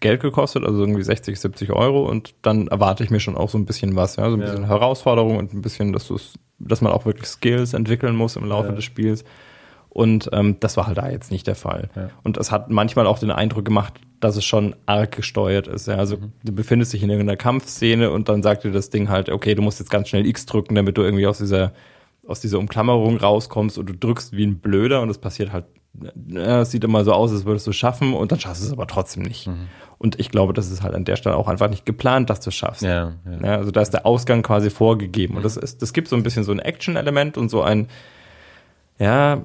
Geld 0.00 0.20
gekostet, 0.20 0.64
also 0.64 0.80
irgendwie 0.80 1.02
60, 1.02 1.38
70 1.38 1.72
Euro 1.72 2.08
und 2.08 2.34
dann 2.42 2.68
erwarte 2.68 3.02
ich 3.02 3.10
mir 3.10 3.20
schon 3.20 3.36
auch 3.36 3.48
so 3.48 3.58
ein 3.58 3.66
bisschen 3.66 3.96
was, 3.96 4.16
ja, 4.16 4.28
so 4.30 4.36
ein 4.36 4.40
ja. 4.40 4.46
bisschen 4.46 4.66
Herausforderung 4.66 5.36
und 5.36 5.52
ein 5.52 5.62
bisschen, 5.62 5.92
dass 5.92 6.06
du 6.06 6.18
dass 6.58 6.80
man 6.80 6.92
auch 6.92 7.04
wirklich 7.04 7.26
Skills 7.26 7.74
entwickeln 7.74 8.16
muss 8.16 8.36
im 8.36 8.46
Laufe 8.46 8.68
ja. 8.68 8.74
des 8.74 8.84
Spiels. 8.84 9.24
Und 9.88 10.28
ähm, 10.32 10.56
das 10.60 10.76
war 10.76 10.86
halt 10.86 10.98
da 10.98 11.08
jetzt 11.08 11.30
nicht 11.30 11.46
der 11.46 11.54
Fall. 11.54 11.88
Ja. 11.96 12.10
Und 12.22 12.36
es 12.36 12.50
hat 12.50 12.70
manchmal 12.70 13.06
auch 13.06 13.18
den 13.18 13.30
Eindruck 13.30 13.64
gemacht, 13.64 13.94
dass 14.20 14.36
es 14.36 14.44
schon 14.44 14.76
arg 14.84 15.12
gesteuert 15.12 15.68
ist. 15.68 15.88
Ja. 15.88 15.96
Also 15.96 16.18
mhm. 16.18 16.32
du 16.44 16.52
befindest 16.52 16.92
dich 16.92 17.02
in 17.02 17.10
irgendeiner 17.10 17.36
Kampfszene 17.36 18.10
und 18.10 18.28
dann 18.28 18.42
sagt 18.42 18.64
dir 18.64 18.72
das 18.72 18.90
Ding 18.90 19.08
halt, 19.08 19.30
okay, 19.30 19.54
du 19.54 19.62
musst 19.62 19.80
jetzt 19.80 19.90
ganz 19.90 20.08
schnell 20.08 20.26
X 20.26 20.44
drücken, 20.46 20.74
damit 20.74 20.98
du 20.98 21.02
irgendwie 21.02 21.26
aus 21.26 21.38
dieser 21.38 21.72
aus 22.26 22.40
dieser 22.40 22.58
Umklammerung 22.58 23.16
rauskommst 23.16 23.78
und 23.78 23.86
du 23.86 23.94
drückst 23.94 24.36
wie 24.36 24.44
ein 24.44 24.58
Blöder 24.58 25.02
und 25.02 25.10
es 25.10 25.18
passiert 25.18 25.52
halt, 25.52 25.66
ja, 26.28 26.60
es 26.60 26.70
sieht 26.70 26.84
immer 26.84 27.04
so 27.04 27.12
aus, 27.12 27.32
als 27.32 27.44
würdest 27.44 27.66
du 27.66 27.70
es 27.70 27.76
schaffen 27.76 28.14
und 28.14 28.32
dann 28.32 28.40
schaffst 28.40 28.62
du 28.62 28.66
es 28.66 28.72
aber 28.72 28.86
trotzdem 28.86 29.22
nicht. 29.22 29.46
Mhm. 29.46 29.68
Und 29.98 30.20
ich 30.20 30.30
glaube, 30.30 30.52
das 30.52 30.70
ist 30.70 30.82
halt 30.82 30.94
an 30.94 31.04
der 31.04 31.16
Stelle 31.16 31.36
auch 31.36 31.48
einfach 31.48 31.70
nicht 31.70 31.86
geplant, 31.86 32.28
dass 32.28 32.40
du 32.40 32.50
es 32.50 32.54
schaffst. 32.54 32.82
Ja, 32.82 33.14
ja. 33.24 33.46
ja, 33.46 33.56
also 33.56 33.70
da 33.70 33.80
ist 33.80 33.90
der 33.90 34.04
Ausgang 34.04 34.42
quasi 34.42 34.68
vorgegeben. 34.70 35.34
Mhm. 35.34 35.36
Und 35.38 35.42
das 35.44 35.56
ist, 35.56 35.80
das 35.80 35.92
gibt 35.92 36.08
so 36.08 36.16
ein 36.16 36.22
bisschen 36.22 36.44
so 36.44 36.52
ein 36.52 36.58
Action-Element 36.58 37.38
und 37.38 37.48
so 37.48 37.62
ein, 37.62 37.88
ja, 38.98 39.44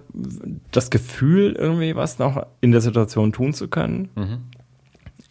das 0.71 0.89
Gefühl, 0.89 1.53
irgendwie 1.53 1.95
was 1.95 2.19
noch 2.19 2.45
in 2.59 2.71
der 2.71 2.81
Situation 2.81 3.31
tun 3.31 3.53
zu 3.53 3.67
können. 3.67 4.09
Mhm. 4.15 4.37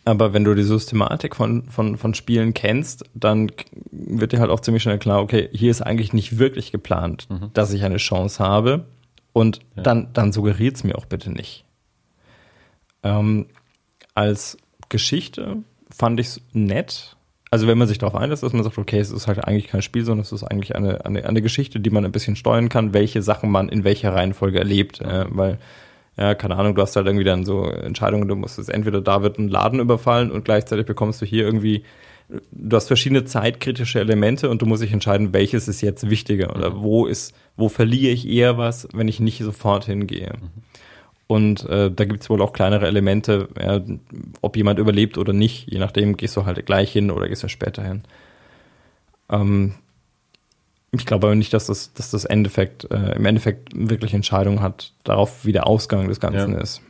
Aber 0.05 0.33
wenn 0.33 0.45
du 0.45 0.55
die 0.55 0.63
Systematik 0.63 1.37
von, 1.37 1.69
von, 1.69 1.97
von 1.99 2.15
Spielen 2.15 2.55
kennst, 2.55 3.05
dann 3.15 3.53
wird 3.91 4.33
dir 4.33 4.41
halt 4.41 4.51
auch 4.51 4.61
ziemlich 4.61 4.83
schnell 4.83 4.99
klar, 4.99 5.21
okay, 5.21 5.49
hier 5.53 5.71
ist 5.71 5.83
eigentlich 5.83 6.13
nicht 6.13 6.39
wirklich 6.39 6.73
geplant, 6.73 7.29
mhm. 7.29 7.51
dass 7.53 7.73
ich 7.73 7.85
eine 7.85 7.99
Chance 7.99 8.43
habe. 8.43 8.87
Und 9.33 9.61
ja. 9.77 9.83
dann, 9.83 10.09
dann 10.13 10.33
suggeriert 10.33 10.77
es 10.77 10.85
mir 10.85 10.97
auch 10.97 11.05
bitte 11.05 11.31
nicht. 11.31 11.65
Ähm, 13.03 13.47
als 14.15 14.57
Geschichte 14.89 15.59
fand 15.91 16.19
ich 16.19 16.27
es 16.27 16.41
nett. 16.53 17.17
Also 17.51 17.67
wenn 17.67 17.79
man 17.79 17.89
sich 17.89 17.99
darauf 17.99 18.15
einlässt, 18.15 18.43
dass 18.43 18.53
man 18.53 18.63
sagt, 18.63 18.79
okay, 18.79 18.99
es 18.99 19.11
ist 19.11 19.27
halt 19.27 19.45
eigentlich 19.45 19.69
kein 19.69 19.83
Spiel, 19.83 20.05
sondern 20.05 20.23
es 20.23 20.33
ist 20.33 20.45
eigentlich 20.45 20.77
eine, 20.77 21.05
eine, 21.05 21.25
eine 21.27 21.43
Geschichte, 21.43 21.81
die 21.81 21.91
man 21.91 22.05
ein 22.05 22.13
bisschen 22.13 22.37
steuern 22.37 22.69
kann, 22.69 22.95
welche 22.95 23.23
Sachen 23.23 23.51
man 23.51 23.69
in 23.69 23.85
welcher 23.85 24.15
Reihenfolge 24.15 24.59
erlebt. 24.59 25.01
Äh, 25.01 25.27
weil 25.29 25.59
ja, 26.21 26.35
keine 26.35 26.57
Ahnung, 26.57 26.75
du 26.75 26.83
hast 26.83 26.95
halt 26.97 27.07
irgendwie 27.07 27.25
dann 27.25 27.47
so 27.47 27.65
Entscheidungen, 27.65 28.29
du 28.29 28.37
musst 28.37 28.59
jetzt 28.59 28.69
entweder 28.69 29.01
da 29.01 29.23
wird 29.23 29.39
ein 29.39 29.49
Laden 29.49 29.81
überfallen 29.81 30.31
und 30.31 30.45
gleichzeitig 30.45 30.85
bekommst 30.85 31.23
du 31.23 31.27
hier 31.27 31.47
irgendwie, 31.47 31.83
du 32.53 32.77
hast 32.77 32.89
verschiedene 32.89 33.25
zeitkritische 33.25 34.01
Elemente 34.01 34.51
und 34.51 34.61
du 34.61 34.67
musst 34.67 34.83
dich 34.83 34.93
entscheiden, 34.93 35.33
welches 35.33 35.67
ist 35.67 35.81
jetzt 35.81 36.11
wichtiger 36.11 36.55
oder 36.55 36.71
mhm. 36.71 36.83
wo 36.83 37.07
ist, 37.07 37.35
wo 37.57 37.71
verliere 37.71 38.13
ich 38.13 38.29
eher 38.29 38.59
was, 38.59 38.87
wenn 38.93 39.09
ich 39.09 39.19
nicht 39.19 39.39
sofort 39.43 39.87
hingehe. 39.87 40.35
Mhm. 40.39 40.63
Und 41.27 41.67
äh, 41.71 41.91
da 41.91 42.05
gibt 42.05 42.23
es 42.23 42.29
wohl 42.29 42.43
auch 42.43 42.53
kleinere 42.53 42.87
Elemente, 42.87 43.49
ja, 43.59 43.81
ob 44.43 44.57
jemand 44.59 44.79
überlebt 44.79 45.17
oder 45.17 45.33
nicht, 45.33 45.71
je 45.73 45.79
nachdem 45.79 46.19
gehst 46.19 46.37
du 46.37 46.45
halt 46.45 46.67
gleich 46.67 46.93
hin 46.93 47.11
oder 47.11 47.29
gehst 47.29 47.43
du 47.43 47.49
später 47.49 47.83
hin. 47.83 48.03
Ähm, 49.31 49.75
ich 50.93 51.07
glaube 51.07 51.29
aber 51.29 51.37
nicht, 51.37 51.53
dass 51.53 51.67
das, 51.67 51.93
dass 51.95 52.11
das 52.11 52.25
Endeffekt, 52.25 52.91
äh, 52.91 53.15
im 53.15 53.25
Endeffekt 53.25 53.71
wirklich 53.75 54.13
Entscheidung 54.13 54.61
hat, 54.61 54.93
darauf, 55.05 55.45
wie 55.45 55.53
der 55.53 55.67
Ausgang 55.67 56.09
des 56.09 56.19
Ganzen 56.19 56.53
ja. 56.53 56.59
ist. 56.59 56.83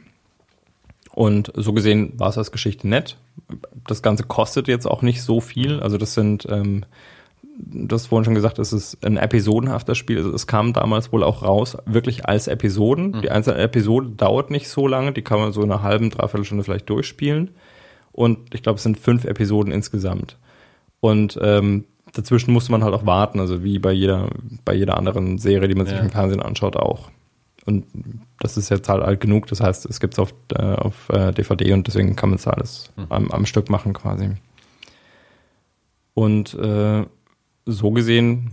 Und 1.12 1.52
so 1.54 1.72
gesehen 1.72 2.12
war 2.18 2.28
es 2.28 2.38
als 2.38 2.52
Geschichte 2.52 2.88
nett. 2.88 3.18
Das 3.86 4.02
Ganze 4.02 4.22
kostet 4.24 4.68
jetzt 4.68 4.86
auch 4.86 5.02
nicht 5.02 5.22
so 5.22 5.40
viel. 5.40 5.80
Also 5.80 5.98
das 5.98 6.14
sind, 6.14 6.46
ähm, 6.48 6.84
du 7.58 7.94
hast 7.94 8.06
vorhin 8.06 8.24
schon 8.24 8.34
gesagt, 8.34 8.58
es 8.58 8.72
ist 8.72 9.04
ein 9.04 9.16
episodenhafter 9.16 9.94
Spiel. 9.94 10.18
Also 10.18 10.32
es 10.32 10.46
kam 10.46 10.72
damals 10.72 11.12
wohl 11.12 11.22
auch 11.22 11.42
raus, 11.42 11.76
wirklich 11.84 12.26
als 12.26 12.46
Episoden. 12.46 13.10
Mhm. 13.10 13.22
Die 13.22 13.30
einzelne 13.30 13.58
Episode 13.58 14.10
dauert 14.10 14.50
nicht 14.50 14.68
so 14.68 14.86
lange, 14.86 15.12
die 15.12 15.22
kann 15.22 15.40
man 15.40 15.52
so 15.52 15.62
in 15.62 15.70
einer 15.70 15.82
halben, 15.82 16.10
dreiviertel 16.10 16.44
Stunde 16.44 16.64
vielleicht 16.64 16.88
durchspielen. 16.88 17.50
Und 18.12 18.54
ich 18.54 18.62
glaube, 18.62 18.76
es 18.76 18.82
sind 18.82 18.98
fünf 18.98 19.24
Episoden 19.24 19.72
insgesamt. 19.72 20.36
Und 21.00 21.38
ähm, 21.42 21.84
dazwischen 22.12 22.52
musste 22.52 22.72
man 22.72 22.84
halt 22.84 22.94
auch 22.94 23.06
warten, 23.06 23.40
also 23.40 23.62
wie 23.62 23.78
bei 23.78 23.92
jeder, 23.92 24.28
bei 24.64 24.74
jeder 24.74 24.96
anderen 24.96 25.38
Serie, 25.38 25.68
die 25.68 25.74
man 25.74 25.86
sich 25.86 25.96
ja. 25.96 26.02
im 26.02 26.10
Fernsehen 26.10 26.42
anschaut, 26.42 26.76
auch. 26.76 27.10
Und 27.66 27.84
das 28.38 28.56
ist 28.56 28.70
jetzt 28.70 28.88
halt 28.88 29.02
alt 29.02 29.20
genug, 29.20 29.46
das 29.46 29.60
heißt, 29.60 29.86
es 29.86 30.00
gibt 30.00 30.14
es 30.14 30.18
auf, 30.18 30.34
äh, 30.54 30.62
auf 30.62 31.08
äh, 31.10 31.32
DVD 31.32 31.72
und 31.72 31.86
deswegen 31.86 32.16
kann 32.16 32.30
man 32.30 32.38
es 32.38 32.46
alles 32.46 32.90
mhm. 32.96 33.06
am, 33.10 33.30
am, 33.30 33.46
Stück 33.46 33.68
machen 33.68 33.92
quasi. 33.92 34.30
Und 36.14 36.54
äh, 36.54 37.04
so 37.66 37.90
gesehen, 37.90 38.52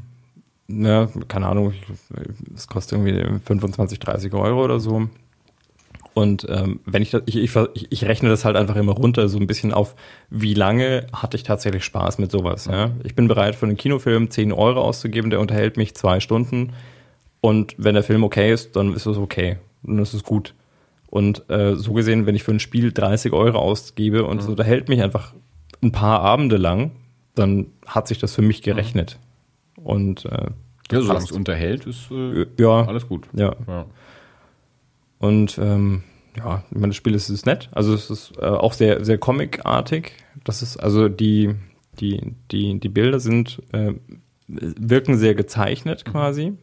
ja, 0.68 1.08
keine 1.28 1.48
Ahnung, 1.48 1.74
es 2.54 2.68
kostet 2.68 3.00
irgendwie 3.00 3.40
25, 3.46 4.00
30 4.00 4.34
Euro 4.34 4.64
oder 4.64 4.80
so. 4.80 5.08
Und 6.18 6.48
ähm, 6.50 6.80
wenn 6.84 7.04
ich, 7.04 7.12
das, 7.12 7.22
ich, 7.28 7.36
ich, 7.36 7.56
ich 7.92 8.06
rechne 8.06 8.30
das 8.30 8.44
halt 8.44 8.56
einfach 8.56 8.76
immer 8.76 8.94
runter, 8.94 9.30
so 9.30 9.38
ein 9.38 9.46
bisschen 9.46 9.72
auf, 9.72 9.94
wie 10.32 10.56
lange 10.56 11.06
hatte 11.14 11.38
ich 11.38 11.44
tatsächlich 11.44 11.84
Spaß 11.84 12.18
mit 12.18 12.32
sowas. 12.32 12.66
Ja? 12.66 12.90
Ich 13.04 13.14
bin 13.14 13.28
bereit, 13.28 13.54
für 13.56 13.68
einen 13.68 13.78
Kinofilm 13.78 14.32
10 14.32 14.52
Euro 14.52 14.82
auszugeben, 14.82 15.30
der 15.30 15.40
unterhält 15.40 15.78
mich 15.78 15.94
zwei 15.94 16.20
Stunden. 16.20 16.74
Und 17.40 17.76
wenn 17.78 17.94
der 17.94 18.02
Film 18.02 18.24
okay 18.24 18.52
ist, 18.52 18.76
dann 18.76 18.96
ist 18.96 19.06
es 19.06 19.16
okay. 19.16 19.58
Dann 19.84 20.00
ist 20.00 20.16
es 20.16 20.24
gut. 20.24 20.56
Und 21.06 21.48
äh, 21.52 21.76
so 21.76 21.94
gesehen, 21.94 22.26
wenn 22.26 22.34
ich 22.34 22.42
für 22.42 22.52
ein 22.52 22.60
Spiel 22.60 22.92
30 22.92 23.32
Euro 23.32 23.60
ausgebe 23.60 24.26
und 24.26 24.38
mhm. 24.38 24.42
es 24.42 24.48
unterhält 24.48 24.90
mich 24.90 25.04
einfach 25.04 25.36
ein 25.84 25.92
paar 25.92 26.22
Abende 26.22 26.58
lang, 26.58 26.94
dann 27.36 27.68
hat 27.86 28.08
sich 28.08 28.18
das 28.18 28.34
für 28.34 28.42
mich 28.42 28.64
gerechnet. 28.64 29.20
Mhm. 29.78 29.86
Und 29.86 30.26
äh, 30.26 30.48
ja, 30.92 31.00
solange 31.00 31.26
es 31.26 31.32
unterhält, 31.32 31.86
ist 31.86 32.10
äh, 32.10 32.48
ja, 32.58 32.88
alles 32.88 33.08
gut. 33.08 33.28
Ja. 33.34 33.56
ja. 33.68 33.86
Und 35.20 35.58
ähm, 35.58 36.04
ja, 36.38 36.64
ich 36.70 36.76
meine, 36.76 36.90
das 36.90 36.96
Spiel 36.96 37.16
ist, 37.16 37.30
ist 37.30 37.46
nett. 37.46 37.70
Also 37.72 37.94
es 37.94 38.10
ist 38.10 38.34
äh, 38.38 38.46
auch 38.46 38.74
sehr, 38.74 39.04
sehr 39.04 39.18
comicartig. 39.18 40.14
Das 40.44 40.62
ist, 40.62 40.78
also 40.78 41.10
die, 41.10 41.56
die, 42.00 42.36
die, 42.52 42.80
die 42.80 42.90
Bilder 42.90 43.20
sind, 43.20 43.62
äh, 43.72 43.94
wirken 44.48 45.18
sehr 45.18 45.36
gezeichnet 45.36 46.04
mhm. 46.06 46.12
quasi. 46.12 46.54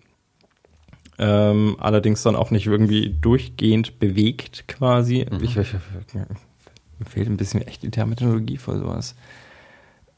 Ähm, 1.16 1.76
allerdings 1.78 2.22
dann 2.22 2.34
auch 2.34 2.50
nicht 2.50 2.66
irgendwie 2.66 3.16
durchgehend 3.20 3.98
bewegt 3.98 4.66
quasi. 4.66 5.26
Mhm. 5.30 5.44
Ich, 5.44 5.56
ich, 5.56 5.74
ich, 5.74 6.14
mir 6.14 7.06
fehlt 7.06 7.28
ein 7.28 7.36
bisschen 7.36 7.62
echt 7.62 7.82
die 7.82 7.90
Terminologie 7.90 8.56
für 8.56 8.78
sowas. 8.78 9.14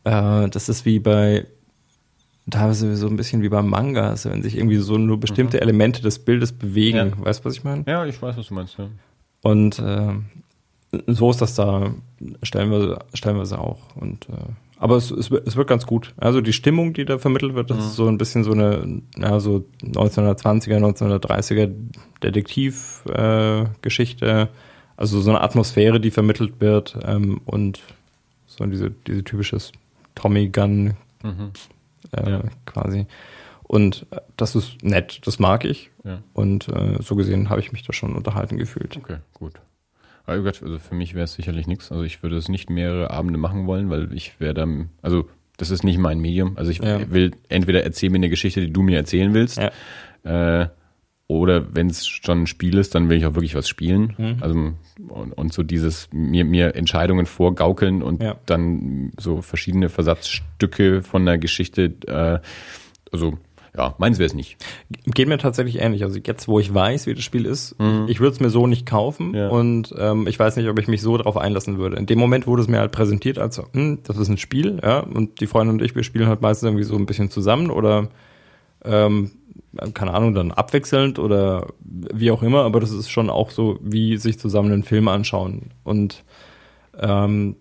Äh, 0.05 0.49
das 0.49 0.69
ist 0.69 0.85
wie 0.85 0.99
bei 0.99 1.47
teilweise 2.51 2.97
so 2.97 3.09
ein 3.09 3.17
bisschen 3.17 3.43
wie 3.43 3.49
beim 3.49 3.69
Manga, 3.69 4.11
also 4.11 4.31
wenn 4.31 4.43
sich 4.43 4.57
irgendwie 4.57 4.77
so 4.77 4.99
nur 4.99 5.19
bestimmte 5.19 5.57
mhm. 5.59 5.63
Elemente 5.63 6.03
des 6.03 6.21
Bildes 6.21 6.53
bewegen. 6.53 7.15
Ja. 7.19 7.25
Weißt 7.25 7.41
du, 7.41 7.47
was 7.47 7.55
ich 7.55 7.65
meine? 7.65 7.85
Ja, 7.87 8.05
ich 8.07 8.21
weiß, 8.21 8.37
was 8.37 8.49
du 8.49 8.55
meinst, 8.55 8.79
ja. 8.79 8.89
Und 9.43 9.79
äh, 9.79 10.15
so 11.07 11.31
ist 11.31 11.41
das 11.41 11.55
da 11.55 11.93
stellenweise, 12.43 12.99
stellenweise 13.15 13.59
auch. 13.59 13.79
Und, 13.97 14.29
äh, 14.29 14.35
aber 14.79 14.97
es, 14.97 15.11
es, 15.11 15.31
es, 15.31 15.57
wird 15.57 15.69
ganz 15.69 15.87
gut. 15.87 16.15
Also 16.17 16.41
die 16.41 16.53
Stimmung, 16.53 16.93
die 16.93 17.05
da 17.05 17.19
vermittelt 17.19 17.55
wird, 17.55 17.71
das 17.71 17.79
mhm. 17.79 17.85
ist 17.85 17.97
so 17.97 18.09
ein 18.09 18.19
bisschen 18.19 18.45
so 18.45 18.53
eine, 18.53 19.03
ja, 19.17 19.41
so 19.41 19.65
1920er, 19.83 20.79
1930er 20.79 21.73
Detektivgeschichte. 22.23 24.27
Äh, 24.27 24.47
also 24.97 25.21
so 25.21 25.31
eine 25.31 25.43
Atmosphäre, 25.43 26.01
die 26.01 26.11
vermittelt 26.11 26.61
wird 26.61 26.99
ähm, 27.05 27.41
und 27.45 27.81
so 28.47 28.65
diese, 28.65 28.93
diese 29.07 29.25
typisches 29.25 29.73
Tommy 30.15 30.49
Gun 30.49 30.95
mhm 31.23 31.53
äh, 32.13 32.31
ja. 32.31 32.43
quasi. 32.65 33.07
Und 33.63 34.07
äh, 34.11 34.21
das 34.37 34.55
ist 34.55 34.83
nett, 34.83 35.21
das 35.25 35.39
mag 35.39 35.65
ich. 35.65 35.91
Ja. 36.05 36.23
Und 36.33 36.69
äh, 36.69 37.03
so 37.03 37.17
gesehen 37.17 37.51
habe 37.51 37.61
ich 37.61 37.73
mich 37.73 37.83
da 37.83 37.93
schon 37.93 38.15
unterhalten 38.15 38.57
gefühlt. 38.57 38.97
Okay, 38.97 39.19
gut. 39.35 39.55
Also 40.27 40.79
für 40.79 40.95
mich 40.95 41.15
wäre 41.15 41.25
es 41.25 41.35
sicherlich 41.35 41.67
nichts. 41.69 41.93
Also 41.93 42.03
ich 42.03 42.23
würde 42.23 42.37
es 42.37 42.49
nicht 42.49 42.69
mehrere 42.69 43.11
Abende 43.11 43.39
machen 43.39 43.67
wollen, 43.67 43.91
weil 43.91 44.13
ich 44.13 44.41
wäre 44.41 44.55
dann, 44.55 44.91
also 45.01 45.29
das 45.57 45.71
ist 45.71 45.85
nicht 45.85 45.99
mein 45.99 46.19
Medium. 46.19 46.57
Also 46.57 46.71
ich 46.71 46.79
ja. 46.79 47.11
will 47.11 47.33
entweder 47.49 47.85
erzähl 47.85 48.11
mir 48.11 48.17
eine 48.17 48.29
Geschichte, 48.29 48.61
die 48.61 48.73
du 48.73 48.83
mir 48.83 48.97
erzählen 48.97 49.35
willst, 49.35 49.59
ja. 49.59 50.63
äh, 50.63 50.69
oder 51.29 51.75
wenn 51.75 51.89
es 51.89 52.07
schon 52.07 52.43
ein 52.43 52.47
Spiel 52.47 52.79
ist, 52.79 52.95
dann 52.95 53.09
will 53.09 53.19
ich 53.19 53.27
auch 53.27 53.35
wirklich 53.35 53.57
was 53.57 53.69
spielen. 53.69 54.15
Mhm. 54.17 54.37
Also 54.41 54.73
und, 55.09 55.33
und, 55.33 55.53
so 55.53 55.63
dieses 55.63 56.09
mir, 56.13 56.45
mir 56.45 56.77
Entscheidungen 56.77 57.27
vorgaukeln 57.27 58.03
und 58.03 58.23
ja. 58.23 58.37
dann 58.47 59.13
so 59.19 59.43
verschiedene 59.43 59.89
Versatzstücke 59.89 61.03
von 61.03 61.27
der 61.27 61.39
Geschichte, 61.39 61.95
äh, 62.07 62.39
also 63.13 63.39
ja, 63.77 63.95
meins 63.99 64.19
wäre 64.19 64.27
es 64.27 64.35
nicht. 64.35 64.57
Geht 65.05 65.29
mir 65.29 65.37
tatsächlich 65.37 65.81
ähnlich. 65.81 66.03
Also 66.03 66.19
jetzt, 66.25 66.49
wo 66.49 66.59
ich 66.59 66.73
weiß, 66.73 67.07
wie 67.07 67.15
das 67.15 67.25
Spiel 67.25 67.45
ist, 67.45 67.79
mhm. 67.79 68.07
ich 68.09 68.21
würde 68.21 68.33
es 68.33 68.41
mir 68.41 68.49
so 68.49 68.67
nicht 68.67 68.87
kaufen 68.87 69.35
ja. 69.35 69.49
und 69.49 69.95
ähm, 69.99 70.27
ich 70.27 70.39
weiß 70.39 70.57
nicht, 70.57 70.69
ob 70.69 70.79
ich 70.79 70.89
mich 70.89 71.03
so 71.03 71.17
darauf 71.19 71.37
einlassen 71.37 71.77
würde. 71.77 71.97
In 71.97 72.07
dem 72.07 72.19
Moment 72.19 72.47
wurde 72.47 72.63
es 72.63 72.69
mir 72.69 72.79
halt 72.79 72.93
präsentiert 72.93 73.39
als, 73.39 73.61
hm, 73.73 73.99
das 74.05 74.17
ist 74.17 74.29
ein 74.29 74.39
Spiel, 74.39 74.81
ja, 74.83 75.01
und 75.01 75.41
die 75.41 75.47
Freundin 75.47 75.77
und 75.77 75.83
ich, 75.83 75.95
wir 75.95 76.05
spielen 76.05 76.29
halt 76.29 76.41
meistens 76.41 76.69
irgendwie 76.69 76.85
so 76.85 76.97
ein 76.97 77.05
bisschen 77.05 77.31
zusammen 77.31 77.71
oder 77.71 78.09
ähm, 78.85 79.33
keine 79.95 80.15
Ahnung, 80.15 80.35
dann 80.35 80.53
abwechselnd 80.53 81.19
oder 81.19 81.69
wie 81.81 82.31
auch 82.31 82.43
immer, 82.43 82.65
aber 82.65 82.81
das 82.81 82.91
ist 82.91 83.11
schon 83.11 83.31
auch 83.31 83.51
so, 83.51 83.79
wie 83.83 84.17
sich 84.17 84.39
zusammen 84.39 84.73
einen 84.73 84.83
Film 84.83 85.09
anschauen. 85.09 85.71
Und 85.85 86.25
ähm, 86.99 87.57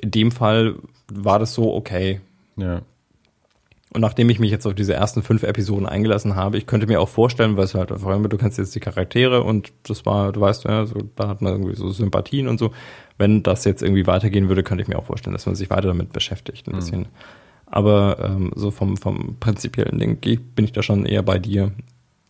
in 0.00 0.10
dem 0.10 0.32
Fall 0.32 0.76
war 1.12 1.38
das 1.38 1.54
so 1.54 1.74
okay. 1.74 2.20
Ja. 2.56 2.82
Und 3.92 4.02
nachdem 4.02 4.30
ich 4.30 4.38
mich 4.38 4.52
jetzt 4.52 4.66
auf 4.66 4.74
diese 4.74 4.94
ersten 4.94 5.22
fünf 5.22 5.42
Episoden 5.42 5.86
eingelassen 5.86 6.36
habe, 6.36 6.56
ich 6.56 6.66
könnte 6.66 6.86
mir 6.86 7.00
auch 7.00 7.08
vorstellen, 7.08 7.56
weil 7.56 7.64
es 7.64 7.74
halt 7.74 7.90
vor 7.90 8.12
allem, 8.12 8.28
du 8.28 8.38
kennst 8.38 8.56
jetzt 8.56 8.74
die 8.74 8.80
Charaktere 8.80 9.42
und 9.42 9.72
das 9.82 10.06
war, 10.06 10.30
du 10.30 10.40
weißt 10.40 10.64
ja, 10.64 10.86
so, 10.86 11.02
da 11.16 11.26
hat 11.26 11.42
man 11.42 11.54
irgendwie 11.54 11.74
so 11.74 11.90
Sympathien 11.90 12.46
und 12.46 12.58
so. 12.58 12.70
Wenn 13.18 13.42
das 13.42 13.64
jetzt 13.64 13.82
irgendwie 13.82 14.06
weitergehen 14.06 14.48
würde, 14.48 14.62
könnte 14.62 14.82
ich 14.82 14.88
mir 14.88 14.96
auch 14.96 15.06
vorstellen, 15.06 15.34
dass 15.34 15.46
man 15.46 15.56
sich 15.56 15.70
weiter 15.70 15.88
damit 15.88 16.12
beschäftigt, 16.12 16.68
ein 16.68 16.72
mhm. 16.72 16.76
bisschen. 16.76 17.08
Aber 17.70 18.18
ähm, 18.22 18.50
so 18.56 18.70
vom, 18.70 18.96
vom 18.96 19.36
prinzipiellen 19.38 19.98
Ding 19.98 20.18
bin 20.20 20.64
ich 20.64 20.72
da 20.72 20.82
schon 20.82 21.06
eher 21.06 21.22
bei 21.22 21.38
dir. 21.38 21.72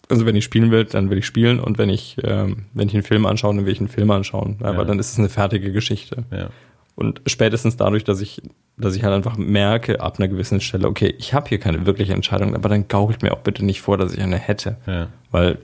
Also 0.08 0.26
wenn 0.26 0.36
ich 0.36 0.44
spielen 0.44 0.70
will, 0.70 0.84
dann 0.84 1.08
will 1.08 1.18
ich 1.18 1.26
spielen 1.26 1.60
und 1.60 1.78
wenn 1.78 1.88
ich, 1.88 2.16
ähm, 2.24 2.64
wenn 2.74 2.88
ich 2.88 2.94
einen 2.94 3.04
Film 3.04 3.26
anschaue, 3.26 3.54
dann 3.54 3.64
will 3.64 3.72
ich 3.72 3.78
einen 3.78 3.88
Film 3.88 4.10
anschauen. 4.10 4.56
Ja, 4.60 4.72
ja. 4.72 4.78
Weil 4.78 4.86
dann 4.86 4.98
ist 4.98 5.12
es 5.12 5.18
eine 5.18 5.28
fertige 5.28 5.72
Geschichte. 5.72 6.24
Ja. 6.30 6.50
Und 6.96 7.22
spätestens 7.26 7.76
dadurch, 7.76 8.04
dass 8.04 8.20
ich, 8.20 8.42
dass 8.76 8.94
ich 8.94 9.04
halt 9.04 9.14
einfach 9.14 9.38
merke, 9.38 10.00
ab 10.00 10.18
einer 10.18 10.28
gewissen 10.28 10.60
Stelle, 10.60 10.88
okay, 10.88 11.14
ich 11.18 11.32
habe 11.32 11.48
hier 11.48 11.58
keine 11.58 11.86
wirkliche 11.86 12.12
Entscheidung, 12.12 12.54
aber 12.54 12.68
dann 12.68 12.88
gaukelt 12.88 13.22
mir 13.22 13.32
auch 13.32 13.40
bitte 13.40 13.64
nicht 13.64 13.80
vor, 13.80 13.96
dass 13.96 14.12
ich 14.12 14.20
eine 14.20 14.36
hätte. 14.36 14.76
Ja. 14.86 15.08
Weil 15.30 15.58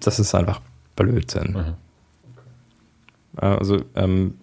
das 0.00 0.18
ist 0.18 0.34
einfach 0.34 0.62
Blödsinn. 0.96 1.52
Mhm. 1.52 1.74
Also 3.36 3.82
ähm, 3.94 4.34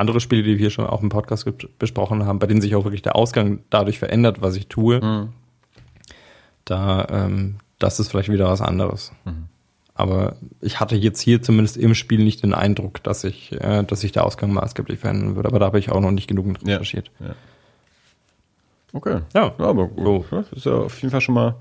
andere 0.00 0.20
Spiele, 0.20 0.42
die 0.42 0.50
wir 0.50 0.58
hier 0.58 0.70
schon 0.70 0.86
auch 0.86 1.02
im 1.02 1.08
Podcast 1.08 1.46
besprochen 1.78 2.26
haben, 2.26 2.38
bei 2.38 2.46
denen 2.46 2.60
sich 2.60 2.74
auch 2.74 2.84
wirklich 2.84 3.02
der 3.02 3.16
Ausgang 3.16 3.60
dadurch 3.70 3.98
verändert, 3.98 4.42
was 4.42 4.56
ich 4.56 4.66
tue, 4.66 5.00
mhm. 5.00 5.28
da 6.64 7.06
ähm, 7.10 7.56
das 7.78 8.00
ist 8.00 8.08
vielleicht 8.08 8.30
wieder 8.30 8.48
was 8.48 8.60
anderes. 8.60 9.12
Mhm. 9.24 9.46
Aber 9.94 10.36
ich 10.60 10.80
hatte 10.80 10.96
jetzt 10.96 11.20
hier 11.20 11.42
zumindest 11.42 11.76
im 11.76 11.94
Spiel 11.94 12.24
nicht 12.24 12.42
den 12.42 12.54
Eindruck, 12.54 13.02
dass 13.02 13.22
ich, 13.24 13.52
äh, 13.52 13.82
dass 13.84 14.00
sich 14.00 14.12
der 14.12 14.24
Ausgang 14.24 14.52
maßgeblich 14.52 14.98
verändern 14.98 15.36
würde. 15.36 15.48
Aber 15.48 15.58
da 15.58 15.66
habe 15.66 15.78
ich 15.78 15.90
auch 15.90 16.00
noch 16.00 16.10
nicht 16.10 16.26
genug 16.26 16.46
recherchiert. 16.64 17.10
Ja, 17.20 17.26
ja. 17.26 17.34
Okay. 18.92 19.20
Ja. 19.34 19.52
ja 19.58 19.64
aber 19.64 19.88
gut. 19.88 20.24
So. 20.30 20.44
ist 20.52 20.66
ja 20.66 20.72
auf 20.72 21.00
jeden 21.00 21.10
Fall 21.10 21.20
schon 21.20 21.34
mal 21.34 21.54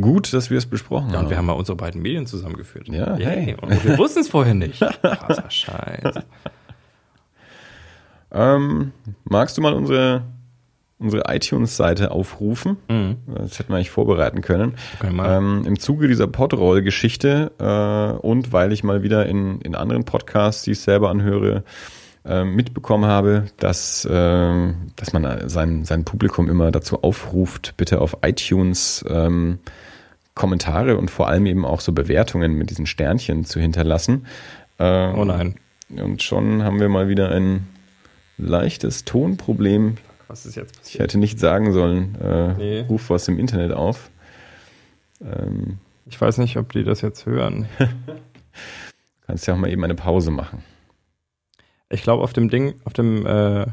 gut, 0.00 0.32
dass 0.32 0.50
wir 0.50 0.58
es 0.58 0.66
besprochen 0.66 1.10
ja, 1.10 1.16
haben. 1.16 1.24
Und 1.24 1.30
wir 1.30 1.36
haben 1.36 1.46
mal 1.46 1.52
unsere 1.52 1.76
beiden 1.76 2.02
Medien 2.02 2.26
zusammengeführt. 2.26 2.88
Ja. 2.88 3.16
Hey. 3.16 3.56
Und 3.60 3.84
wir 3.84 3.98
wussten 3.98 4.20
es 4.20 4.28
vorher 4.28 4.54
nicht. 4.54 4.80
Krasser 5.02 5.50
Scheiß. 5.50 6.14
Ähm, 8.32 8.92
magst 9.24 9.56
du 9.56 9.62
mal 9.62 9.72
unsere, 9.72 10.22
unsere 10.98 11.24
iTunes-Seite 11.34 12.10
aufrufen? 12.10 12.76
Mhm. 12.88 13.16
Das 13.26 13.58
hätten 13.58 13.70
wir 13.70 13.76
eigentlich 13.76 13.90
vorbereiten 13.90 14.40
können. 14.42 14.74
Ähm, 15.02 15.64
Im 15.66 15.78
Zuge 15.78 16.08
dieser 16.08 16.26
Podroll-Geschichte 16.26 17.52
äh, 17.58 18.26
und 18.26 18.52
weil 18.52 18.72
ich 18.72 18.84
mal 18.84 19.02
wieder 19.02 19.26
in, 19.26 19.60
in 19.60 19.74
anderen 19.74 20.04
Podcasts, 20.04 20.62
die 20.62 20.72
ich 20.72 20.80
selber 20.80 21.10
anhöre, 21.10 21.64
äh, 22.24 22.44
mitbekommen 22.44 23.06
habe, 23.06 23.46
dass, 23.56 24.04
äh, 24.04 24.72
dass 24.96 25.12
man 25.12 25.48
sein, 25.48 25.84
sein 25.84 26.04
Publikum 26.04 26.50
immer 26.50 26.70
dazu 26.70 27.02
aufruft, 27.02 27.74
bitte 27.76 28.00
auf 28.00 28.18
iTunes 28.22 29.04
ähm, 29.08 29.60
Kommentare 30.34 30.96
und 30.96 31.10
vor 31.10 31.28
allem 31.28 31.46
eben 31.46 31.64
auch 31.64 31.80
so 31.80 31.92
Bewertungen 31.92 32.54
mit 32.54 32.70
diesen 32.70 32.86
Sternchen 32.86 33.44
zu 33.44 33.60
hinterlassen. 33.60 34.26
Äh, 34.78 35.12
oh 35.12 35.24
nein. 35.24 35.56
Und 35.90 36.22
schon 36.22 36.62
haben 36.62 36.80
wir 36.80 36.88
mal 36.88 37.08
wieder 37.08 37.30
ein 37.30 37.66
leichtes 38.38 39.04
Tonproblem. 39.04 39.96
Was 40.28 40.46
ist 40.46 40.54
jetzt 40.54 40.76
passiert? 40.78 40.94
Ich 40.94 41.00
hätte 41.00 41.18
nicht 41.18 41.38
sagen 41.38 41.72
sollen, 41.72 42.14
äh, 42.20 42.54
nee. 42.54 42.80
ruf 42.88 43.10
was 43.10 43.28
im 43.28 43.38
Internet 43.38 43.72
auf. 43.72 44.10
Ähm, 45.20 45.78
ich 46.06 46.20
weiß 46.20 46.38
nicht, 46.38 46.56
ob 46.56 46.72
die 46.72 46.84
das 46.84 47.00
jetzt 47.00 47.26
hören. 47.26 47.68
Kannst 49.26 49.46
ja 49.46 49.54
auch 49.54 49.58
mal 49.58 49.70
eben 49.70 49.84
eine 49.84 49.94
Pause 49.94 50.30
machen. 50.30 50.62
Ich 51.90 52.02
glaube, 52.02 52.22
auf 52.22 52.32
dem 52.32 52.48
Ding, 52.48 52.74
auf 52.84 52.92
dem, 52.92 53.26
äh, 53.26 53.66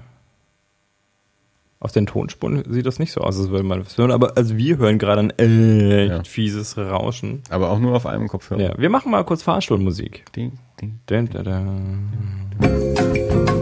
auf 1.79 1.91
den 1.91 2.07
Tonspuren 2.07 2.63
sieht 2.71 2.85
das 2.85 2.99
nicht 2.99 3.11
so 3.11 3.21
aus, 3.21 3.39
als 3.39 3.49
würde 3.49 3.63
man 3.63 3.83
das 3.83 3.97
hören. 3.97 4.11
Aber 4.11 4.37
also 4.37 4.57
wir 4.57 4.77
hören 4.77 4.97
gerade 4.97 5.21
ein 5.21 5.29
echt 5.31 6.09
ja. 6.09 6.23
fieses 6.23 6.77
Rauschen. 6.77 7.43
Aber 7.49 7.69
auch 7.69 7.79
nur 7.79 7.95
auf 7.95 8.05
einem 8.05 8.27
Kopfhörer. 8.27 8.61
Ja, 8.61 8.77
wir 8.77 8.89
machen 8.89 9.11
mal 9.11 9.23
kurz 9.23 9.43
Fahrstuhlmusik. 9.43 10.25
Ding, 10.35 10.53
ding. 10.81 10.99
Dun, 11.07 11.29
dun, 11.29 11.43
dun. 11.43 12.09
Da 12.59 13.54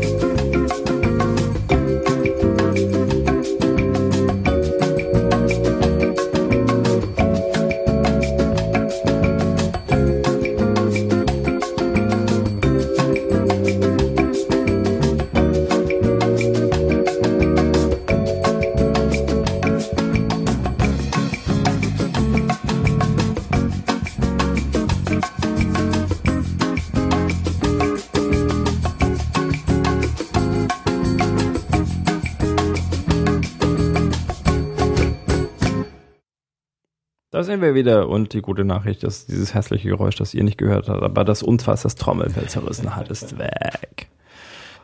wieder 37.76 38.10
und 38.10 38.34
die 38.34 38.41
gute 38.41 38.64
Nachricht 38.64 39.04
ist 39.04 39.30
dieses 39.30 39.54
hässliche 39.54 39.90
Geräusch, 39.90 40.16
das 40.16 40.34
ihr 40.34 40.44
nicht 40.44 40.58
gehört 40.58 40.90
habt, 40.90 41.04
aber 41.04 41.24
das 41.24 41.44
uns 41.44 41.64
fast 41.64 41.86
das 41.86 41.95
Trommelfell 41.95 42.48
zerrissen 42.48 42.95
hat, 42.95 43.10
ist 43.10 43.38
weg. 43.38 44.08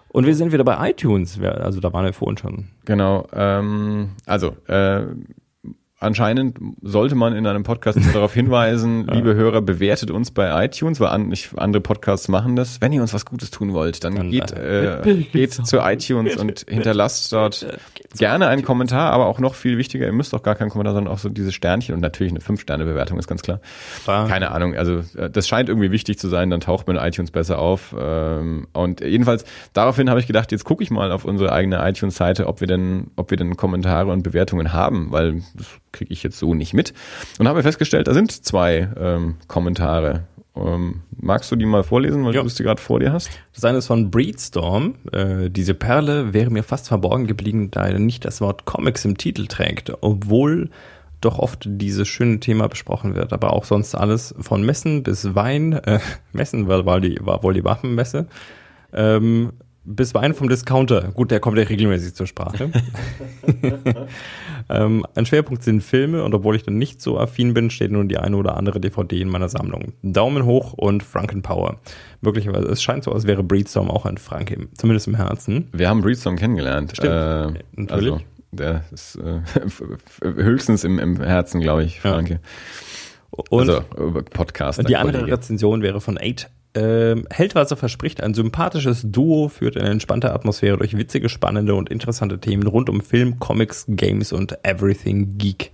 Und 0.10 0.26
wir 0.26 0.36
sind 0.36 0.52
wieder 0.52 0.64
bei 0.64 0.90
iTunes, 0.90 1.40
also 1.40 1.80
da 1.80 1.94
waren 1.94 2.06
wir 2.06 2.14
vorhin 2.14 2.38
schon. 2.38 2.68
Genau, 2.86 3.28
ähm, 3.34 4.10
also 4.26 4.56
äh, 4.68 5.04
anscheinend 6.00 6.58
sollte 6.82 7.16
man 7.16 7.36
in 7.36 7.46
einem 7.46 7.64
Podcast 7.64 8.00
darauf 8.14 8.34
hinweisen, 8.40 9.06
ja. 9.08 9.14
liebe 9.16 9.36
Hörer, 9.36 9.62
bewertet 9.62 10.12
uns 10.12 10.32
bei 10.32 10.66
iTunes, 10.66 11.00
weil 11.00 11.10
an, 11.10 11.28
nicht, 11.28 11.58
andere 11.58 11.82
Podcasts 11.82 12.28
machen 12.28 12.56
das. 12.56 12.82
Wenn 12.82 12.94
ihr 12.94 13.02
uns 13.02 13.14
was 13.14 13.26
Gutes 13.26 13.52
tun 13.52 13.74
wollt, 13.74 14.04
dann, 14.04 14.16
dann 14.16 14.32
geht, 14.32 14.52
äh, 14.52 15.24
geht 15.32 15.54
zu 15.54 15.78
iTunes 15.80 16.38
und 16.38 16.66
hinterlasst 16.68 17.34
dort 17.34 17.66
gerne 18.18 18.48
einen 18.48 18.64
Kommentar, 18.64 19.12
aber 19.12 19.28
auch 19.28 19.40
noch 19.40 19.56
viel 19.56 19.78
wichtiger, 19.78 20.06
ihr 20.06 20.14
müsst 20.14 20.34
auch 20.34 20.44
gar 20.44 20.56
keinen 20.56 20.70
Kommentar, 20.70 20.94
sondern 20.94 21.14
auch 21.14 21.20
so 21.20 21.30
diese 21.30 21.52
Sternchen 21.52 21.94
und 21.94 22.02
natürlich 22.02 22.32
eine 22.32 22.42
5-Sterne-Bewertung 22.42 23.20
ist 23.20 23.28
ganz 23.28 23.42
klar. 23.42 23.60
Keine 24.28 24.52
Ahnung, 24.52 24.76
also 24.76 25.04
äh, 25.18 25.30
das 25.30 25.48
scheint 25.48 25.70
irgendwie 25.70 25.92
wichtig 25.92 26.18
zu 26.18 26.28
sein, 26.28 26.50
dann 26.50 26.62
taucht 26.62 26.88
man 26.88 26.96
in 26.96 27.04
iTunes 27.04 27.32
besser 27.32 27.60
auf. 27.60 27.96
Ähm, 28.00 28.68
und 28.74 29.02
jedenfalls 29.02 29.44
daraufhin 29.74 30.10
habe 30.10 30.20
ich 30.20 30.28
gedacht, 30.28 30.52
jetzt 30.52 30.64
gucke 30.64 30.82
ich 30.82 30.92
mal 30.92 31.12
auf 31.12 31.26
unsere 31.26 31.52
eigene 31.52 31.88
iTunes-Seite, 31.88 32.48
ob 32.48 32.62
wir 32.62 32.68
denn, 32.68 33.12
ob 33.16 33.32
wir 33.32 33.38
denn 33.38 33.58
Kommentare 33.58 34.12
und 34.12 34.24
Bewertungen 34.24 34.74
haben, 34.74 35.12
weil 35.12 35.44
das 35.56 35.68
kriege 35.92 36.14
ich 36.14 36.24
jetzt 36.24 36.40
so 36.40 36.54
nicht 36.54 36.74
mit. 36.74 36.94
Und 37.38 37.48
habe 37.48 37.64
festgestellt, 37.64 38.08
da 38.08 38.14
sind 38.14 38.32
zwei 38.32 38.90
ähm, 38.98 39.36
Kommentare. 39.48 40.24
Ähm, 40.56 41.02
magst 41.18 41.52
du 41.52 41.56
die 41.56 41.66
mal 41.66 41.84
vorlesen, 41.84 42.26
weil 42.26 42.36
jo. 42.36 42.42
du 42.42 42.48
es 42.48 42.58
gerade 42.58 42.82
vor 42.82 43.00
dir 43.00 43.14
hast? 43.14 43.30
Das 43.54 43.64
eine 43.64 43.78
ist 43.78 43.88
von 43.88 44.12
Breedstorm. 44.12 44.96
Äh, 45.12 45.50
diese 45.50 45.74
Perle 45.74 46.34
wäre 46.34 46.50
mir 46.50 46.64
fast 46.64 46.88
verborgen 46.88 47.28
geblieben, 47.28 47.72
da 47.72 47.88
er 47.88 48.00
nicht 48.00 48.26
das 48.26 48.42
Wort 48.42 48.66
Comics 48.66 49.06
im 49.06 49.18
Titel 49.18 49.48
trägt, 49.48 49.92
obwohl 50.02 50.70
doch 51.22 51.38
oft 51.38 51.64
dieses 51.66 52.08
schöne 52.08 52.40
Thema 52.40 52.68
besprochen 52.68 53.16
wird, 53.16 53.34
aber 53.34 53.54
auch 53.54 53.66
sonst 53.66 53.94
alles 53.94 54.34
von 54.40 54.64
Messen 54.64 55.04
bis 55.04 55.36
Wein. 55.36 55.74
Äh, 55.74 56.00
Messen 56.34 56.68
war, 56.68 56.86
war, 56.86 57.00
die, 57.00 57.18
war 57.22 57.44
wohl 57.44 57.54
die 57.54 57.64
Waffenmesse. 57.64 58.28
Ähm, 58.94 59.54
bis 59.90 60.14
Wein 60.14 60.34
vom 60.36 60.50
Discounter. 60.50 61.12
Gut, 61.14 61.32
der 61.32 61.40
kommt 61.40 61.58
ja 61.58 61.64
regelmäßig 61.64 62.14
zur 62.14 62.28
Sprache. 62.28 62.72
ähm, 64.70 65.06
ein 65.16 65.26
Schwerpunkt 65.26 65.64
sind 65.64 65.84
Filme 65.84 66.24
und 66.24 66.34
obwohl 66.36 66.56
ich 66.56 66.64
dann 66.64 66.78
nicht 66.78 67.02
so 67.02 67.20
affin 67.20 67.56
bin, 67.56 67.72
steht 67.72 67.92
nun 67.92 68.08
die 68.08 68.18
eine 68.18 68.38
oder 68.38 68.56
andere 68.56 68.80
DVD 68.80 69.20
in 69.20 69.30
meiner 69.30 69.50
Sammlung. 69.50 69.94
Daumen 70.04 70.46
hoch 70.46 70.74
und 70.74 71.02
Frankenpower. 71.02 71.80
Möglicherweise, 72.22 72.68
es 72.68 72.84
scheint 72.84 73.04
so, 73.04 73.12
als 73.12 73.26
wäre 73.26 73.44
Breedstorm 73.44 73.90
auch 73.90 74.06
ein 74.06 74.18
Franke, 74.18 74.68
zumindest 74.78 75.08
im 75.08 75.16
Herzen. 75.16 75.70
Wir 75.74 75.90
haben 75.90 76.02
Breedstorm 76.02 76.36
kennengelernt. 76.36 76.92
Stimmt, 76.94 77.10
äh, 77.12 77.82
natürlich. 77.82 78.14
Also, 78.14 78.22
der 78.52 78.84
ist 78.92 79.16
äh, 79.16 79.42
höchstens 80.24 80.84
im, 80.84 81.00
im 81.00 81.22
Herzen, 81.22 81.62
glaube 81.62 81.84
ich, 81.84 82.00
Franke. 82.00 82.34
Ja. 82.34 82.40
Und 83.50 83.70
also, 83.70 83.82
Podcast. 84.34 84.88
Die 84.88 84.98
andere 84.98 85.28
Rezension 85.28 85.82
wäre 85.82 86.02
von 86.02 86.20
8 86.22 86.50
ähm, 86.76 87.26
Heldwasser 87.32 87.76
verspricht 87.76 88.22
ein 88.22 88.34
sympathisches 88.34 89.02
Duo, 89.04 89.50
führt 89.50 89.78
eine 89.78 89.90
entspannte 89.90 90.34
Atmosphäre 90.34 90.78
durch 90.78 90.96
witzige, 90.96 91.30
spannende 91.30 91.74
und 91.76 91.90
interessante 91.90 92.40
Themen 92.40 92.68
rund 92.68 92.90
um 92.90 93.02
Film, 93.02 93.40
Comics, 93.40 93.86
Games 93.88 94.32
und 94.32 94.58
Everything 94.64 95.38
Geek. 95.38 95.72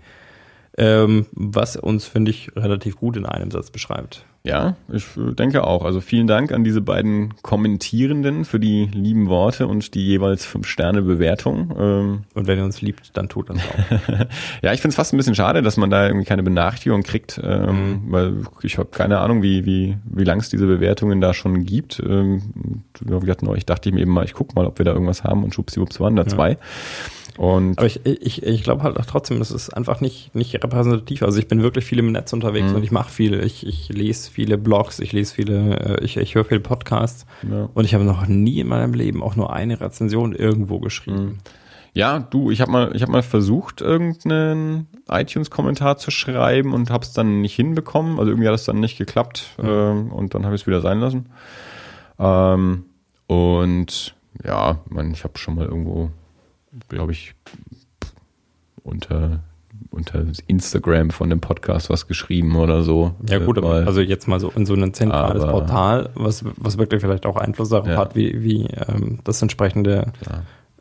Ähm, 0.78 1.26
was 1.32 1.78
uns, 1.78 2.06
finde 2.06 2.32
ich, 2.32 2.52
relativ 2.56 2.98
gut 2.98 3.18
in 3.18 3.26
einem 3.26 3.52
Satz 3.52 3.72
beschreibt. 3.72 4.26
Ja, 4.46 4.76
ich 4.94 5.06
denke 5.16 5.64
auch. 5.64 5.84
Also 5.84 6.02
vielen 6.02 6.28
Dank 6.28 6.52
an 6.52 6.64
diese 6.64 6.80
beiden 6.80 7.34
Kommentierenden 7.42 8.46
für 8.46 8.60
die 8.60 8.86
lieben 8.94 9.28
Worte 9.28 9.66
und 9.66 9.96
die 9.96 10.06
jeweils 10.06 10.46
fünf 10.46 10.68
Sterne 10.68 11.02
Bewertung. 11.02 11.74
Ähm 11.80 12.24
und 12.36 12.46
wenn 12.46 12.60
ihr 12.60 12.64
uns 12.64 12.80
liebt, 12.80 13.18
dann 13.18 13.28
tut 13.28 13.50
das 13.50 13.58
auch. 13.58 14.00
ja, 14.62 14.72
ich 14.72 14.82
finde 14.82 14.90
es 14.90 14.96
fast 14.96 15.14
ein 15.14 15.18
bisschen 15.18 15.34
schade, 15.34 15.64
dass 15.64 15.78
man 15.78 15.90
da 15.90 16.06
irgendwie 16.06 16.28
keine 16.28 16.44
Benachrichtigung 16.44 17.02
kriegt, 17.02 17.42
ähm, 17.44 17.66
mhm. 17.66 18.02
weil 18.12 18.34
ich 18.62 18.78
habe 18.78 18.90
keine 18.92 19.18
Ahnung, 19.18 19.42
wie 19.42 19.66
wie 19.66 19.98
wie 20.06 20.24
lang 20.24 20.40
es 20.40 20.50
diese 20.50 20.68
Bewertungen 20.68 21.22
da 21.22 21.34
schon 21.34 21.66
gibt. 21.66 22.00
Ähm, 22.06 22.84
wie 23.02 23.20
gesagt, 23.22 23.42
neulich 23.42 23.66
dachte 23.66 23.90
ich 23.90 23.96
mir 23.96 24.02
eben 24.02 24.12
mal, 24.12 24.26
ich 24.26 24.36
guck 24.36 24.56
mal, 24.56 24.68
ob 24.68 24.78
wir 24.78 24.86
da 24.86 24.94
irgendwas 24.94 25.24
haben 25.24 25.44
und 25.44 25.56
schubsiwups 25.56 26.00
waren 26.00 26.16
da 26.16 26.22
ja. 26.22 26.28
zwei. 26.28 26.58
Und 27.38 27.78
Aber 27.78 27.88
ich, 27.88 28.06
ich, 28.06 28.44
ich 28.44 28.64
glaube 28.64 28.84
halt 28.84 28.98
auch 28.98 29.06
trotzdem, 29.06 29.40
das 29.40 29.52
ist 29.52 29.70
einfach 29.70 29.99
nicht, 29.99 30.34
nicht 30.36 30.53
repräsentativ. 30.64 31.22
Also 31.22 31.38
ich 31.38 31.48
bin 31.48 31.62
wirklich 31.62 31.84
viel 31.84 31.99
im 31.99 32.12
Netz 32.12 32.32
unterwegs 32.32 32.70
mhm. 32.70 32.78
und 32.78 32.84
ich 32.84 32.91
mache 32.91 33.12
viel. 33.12 33.44
Ich, 33.44 33.66
ich 33.66 33.90
lese 33.90 34.32
viele 34.32 34.57
Blogs, 34.57 34.99
ich 34.99 35.12
lese 35.12 35.34
viele, 35.34 35.80
äh, 35.80 36.03
ich, 36.03 36.16
ich 36.18 36.36
höre 36.36 36.45
viele 36.45 36.62
Podcasts 36.62 37.26
ja. 37.49 37.70
und 37.74 37.84
ich 37.84 37.94
habe 37.94 38.06
noch 38.06 38.28
nie 38.28 38.60
in 38.62 38.68
meinem 38.68 38.94
Leben 38.94 39.22
auch 39.22 39.36
nur 39.36 39.52
eine 39.52 39.82
Rezension 39.82 40.34
irgendwo 40.34 40.80
geschrieben. 40.80 41.24
Mhm. 41.26 41.38
Ja, 41.94 42.20
du, 42.20 42.52
ich 42.52 42.60
habe 42.60 42.72
mal, 42.72 42.94
ich 42.94 43.02
habe 43.02 43.12
mal 43.14 43.24
versucht, 43.24 43.80
irgendeinen 43.80 44.88
iTunes-Kommentar 45.10 45.98
zu 45.98 46.12
schreiben 46.12 46.74
und 46.74 46.90
habe 46.90 47.06
es 47.06 47.14
dann 47.14 47.40
nicht 47.40 47.56
hinbekommen. 47.56 48.20
Also 48.20 48.32
irgendwie 48.32 48.49
hat 48.49 48.56
es 48.56 48.66
dann 48.66 48.82
nicht 48.82 48.98
geklappt 48.98 49.56
mhm. 49.62 49.68
ähm, 49.68 50.12
und 50.12 50.36
dann 50.36 50.45
habe 50.45 50.56
ich 50.56 50.62
es 50.62 50.68
wieder 50.68 50.82
sein 50.82 50.99
lassen. 50.99 51.30
Ähm, 52.20 52.86
und 53.28 54.16
ja, 54.44 54.80
man, 54.90 55.12
ich 55.12 55.24
habe 55.24 55.38
schon 55.38 55.56
mal 55.56 55.66
irgendwo 55.66 56.12
glaube 56.90 57.12
ich, 57.12 57.36
unter 58.84 59.40
unter 59.92 60.26
Instagram 60.48 61.10
von 61.10 61.30
dem 61.30 61.40
Podcast 61.40 61.90
was 61.90 62.08
geschrieben 62.08 62.56
oder 62.56 62.84
so. 62.84 63.16
Ja 63.30 63.40
gut, 63.40 63.58
aber 63.58 63.86
also 63.86 64.02
jetzt 64.02 64.28
mal 64.28 64.40
so 64.40 64.52
in 64.56 64.66
so 64.66 64.74
ein 64.74 64.94
zentrales 64.94 65.44
aber, 65.44 65.52
Portal, 65.52 66.10
was, 66.16 66.44
was 66.58 66.78
wirklich 66.78 67.02
vielleicht 67.02 67.26
auch 67.26 67.38
Einfluss 67.38 67.70
darauf 67.70 67.88
ja. 67.88 67.98
hat, 67.98 68.16
wie, 68.16 68.44
wie 68.44 68.68
ähm, 68.88 69.20
das 69.24 69.42
entsprechende, 69.42 70.12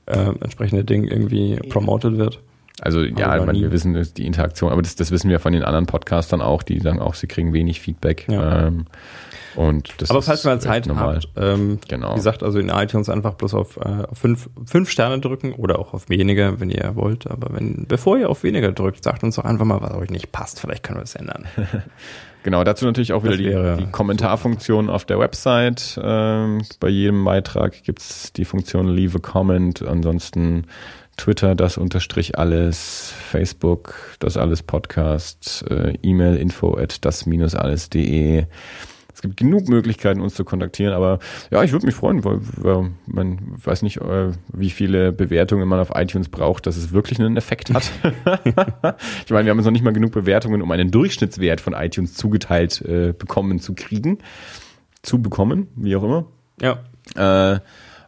äh, 0.06 0.30
entsprechende 0.40 0.84
Ding 0.84 1.04
irgendwie 1.04 1.56
promoted 1.68 2.18
wird. 2.18 2.40
Also 2.80 3.02
ja, 3.02 3.36
ich 3.38 3.46
meine, 3.46 3.60
wir 3.60 3.70
wissen 3.70 3.96
die 4.16 4.26
Interaktion, 4.26 4.72
aber 4.72 4.82
das, 4.82 4.96
das 4.96 5.12
wissen 5.12 5.30
wir 5.30 5.38
von 5.38 5.52
den 5.52 5.62
anderen 5.62 5.86
Podcastern 5.86 6.40
auch, 6.40 6.64
die 6.64 6.80
sagen 6.80 6.98
auch, 6.98 7.14
sie 7.14 7.28
kriegen 7.28 7.52
wenig 7.52 7.80
Feedback. 7.80 8.26
Ja. 8.28 8.66
Ähm, 8.66 8.86
und 9.56 9.94
das 9.98 10.10
Aber 10.10 10.22
falls 10.22 10.44
ihr 10.44 10.58
Zeit 10.58 10.86
normal. 10.86 11.16
habt, 11.16 11.28
ähm, 11.36 11.78
genau. 11.88 12.12
wie 12.12 12.16
gesagt, 12.16 12.42
also 12.42 12.58
in 12.58 12.68
iTunes 12.68 13.08
einfach 13.08 13.34
bloß 13.34 13.54
auf, 13.54 13.76
äh, 13.76 14.04
auf 14.10 14.18
fünf, 14.18 14.48
fünf 14.66 14.90
Sterne 14.90 15.20
drücken 15.20 15.52
oder 15.52 15.78
auch 15.78 15.94
auf 15.94 16.08
weniger, 16.08 16.60
wenn 16.60 16.70
ihr 16.70 16.92
wollt. 16.94 17.30
Aber 17.30 17.54
wenn, 17.54 17.86
bevor 17.86 18.18
ihr 18.18 18.30
auf 18.30 18.42
weniger 18.42 18.72
drückt, 18.72 19.04
sagt 19.04 19.22
uns 19.22 19.36
doch 19.36 19.44
einfach 19.44 19.64
mal, 19.64 19.80
was 19.80 19.92
euch 19.94 20.10
nicht 20.10 20.32
passt. 20.32 20.60
Vielleicht 20.60 20.82
können 20.82 20.98
wir 20.98 21.04
es 21.04 21.14
ändern. 21.14 21.46
genau, 22.42 22.64
dazu 22.64 22.84
natürlich 22.84 23.12
auch 23.12 23.22
wieder 23.24 23.36
die, 23.36 23.84
die 23.84 23.90
Kommentarfunktion 23.90 24.90
auf 24.90 25.04
der 25.04 25.18
Website. 25.18 25.98
Ähm, 26.02 26.62
bei 26.80 26.88
jedem 26.88 27.24
Beitrag 27.24 27.82
gibt's 27.84 28.32
die 28.32 28.44
Funktion 28.44 28.88
Leave 28.88 29.18
a 29.18 29.20
Comment. 29.20 29.82
Ansonsten 29.82 30.66
Twitter 31.16 31.54
das 31.54 31.78
unterstrich 31.78 32.38
alles, 32.38 33.12
Facebook 33.30 33.94
das 34.18 34.36
alles 34.36 34.62
Podcast, 34.62 35.64
äh, 35.70 35.96
E-Mail 36.02 36.36
info 36.36 36.76
at 36.76 37.04
das 37.04 37.26
minus 37.26 37.54
alles.de 37.54 38.46
gibt 39.22 39.36
genug 39.36 39.68
Möglichkeiten, 39.68 40.20
uns 40.20 40.34
zu 40.34 40.44
kontaktieren. 40.44 40.92
Aber 40.92 41.18
ja, 41.50 41.62
ich 41.62 41.72
würde 41.72 41.86
mich 41.86 41.94
freuen, 41.94 42.24
weil, 42.24 42.40
weil 42.56 42.90
man 43.06 43.38
weiß 43.64 43.82
nicht, 43.82 43.98
äh, 43.98 44.32
wie 44.52 44.70
viele 44.70 45.12
Bewertungen 45.12 45.68
man 45.68 45.80
auf 45.80 45.92
iTunes 45.94 46.28
braucht, 46.28 46.66
dass 46.66 46.76
es 46.76 46.92
wirklich 46.92 47.20
einen 47.20 47.36
Effekt 47.36 47.72
hat. 47.72 47.90
ich 48.44 49.30
meine, 49.30 49.46
wir 49.46 49.50
haben 49.50 49.58
jetzt 49.58 49.64
noch 49.64 49.72
nicht 49.72 49.84
mal 49.84 49.92
genug 49.92 50.12
Bewertungen, 50.12 50.62
um 50.62 50.70
einen 50.70 50.90
Durchschnittswert 50.90 51.60
von 51.60 51.74
iTunes 51.74 52.14
zugeteilt 52.14 52.80
äh, 52.82 53.12
bekommen 53.12 53.60
zu 53.60 53.74
kriegen. 53.74 54.18
Zu 55.02 55.20
bekommen, 55.20 55.68
wie 55.76 55.96
auch 55.96 56.02
immer. 56.02 56.26
Ja. 56.60 56.78
Äh, 57.14 57.60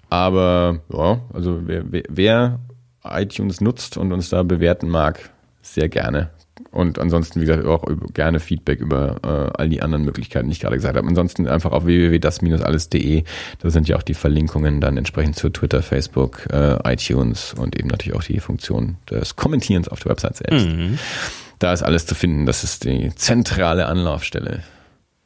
aber 0.08 0.80
ja, 0.92 1.20
also 1.32 1.62
wer, 1.66 1.84
wer, 1.90 2.02
wer 2.08 2.60
iTunes 3.04 3.60
nutzt 3.60 3.96
und 3.96 4.12
uns 4.12 4.30
da 4.30 4.42
bewerten 4.42 4.88
mag, 4.88 5.30
sehr 5.62 5.88
gerne. 5.88 6.30
Und 6.76 6.98
ansonsten, 6.98 7.40
wie 7.40 7.46
gesagt, 7.46 7.64
auch 7.64 7.82
gerne 8.12 8.38
Feedback 8.38 8.80
über 8.80 9.16
äh, 9.24 9.58
all 9.58 9.70
die 9.70 9.80
anderen 9.80 10.04
Möglichkeiten, 10.04 10.48
die 10.48 10.52
ich 10.52 10.60
gerade 10.60 10.76
gesagt 10.76 10.94
habe. 10.94 11.08
Ansonsten 11.08 11.48
einfach 11.48 11.72
auf 11.72 11.86
www.das-alles.de. 11.86 13.24
Da 13.60 13.70
sind 13.70 13.88
ja 13.88 13.96
auch 13.96 14.02
die 14.02 14.12
Verlinkungen 14.12 14.82
dann 14.82 14.98
entsprechend 14.98 15.36
zu 15.36 15.48
Twitter, 15.48 15.82
Facebook, 15.82 16.46
äh, 16.52 16.76
iTunes 16.84 17.54
und 17.54 17.78
eben 17.78 17.88
natürlich 17.88 18.14
auch 18.14 18.22
die 18.22 18.40
Funktion 18.40 18.98
des 19.10 19.36
Kommentierens 19.36 19.88
auf 19.88 20.00
der 20.00 20.10
Website 20.10 20.36
selbst. 20.36 20.66
Mhm. 20.66 20.98
Da 21.60 21.72
ist 21.72 21.82
alles 21.82 22.04
zu 22.04 22.14
finden. 22.14 22.44
Das 22.44 22.62
ist 22.62 22.84
die 22.84 23.10
zentrale 23.14 23.86
Anlaufstelle. 23.86 24.62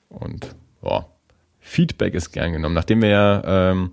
Und 0.09 0.55
boah, 0.81 1.09
Feedback 1.59 2.15
ist 2.15 2.31
gern 2.31 2.53
genommen. 2.53 2.77
Nachdem 2.77 3.03
wir 3.03 3.09
ja 3.09 3.71
ähm, 3.71 3.91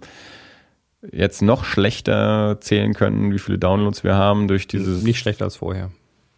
jetzt 1.11 1.41
noch 1.41 1.65
schlechter 1.65 2.59
zählen 2.61 2.93
können, 2.93 3.34
wie 3.34 3.39
viele 3.39 3.57
Downloads 3.57 4.03
wir 4.03 4.13
haben 4.13 4.47
durch 4.47 4.67
dieses. 4.67 5.01
Nicht 5.01 5.17
schlechter 5.17 5.45
als 5.45 5.55
vorher. 5.55 5.89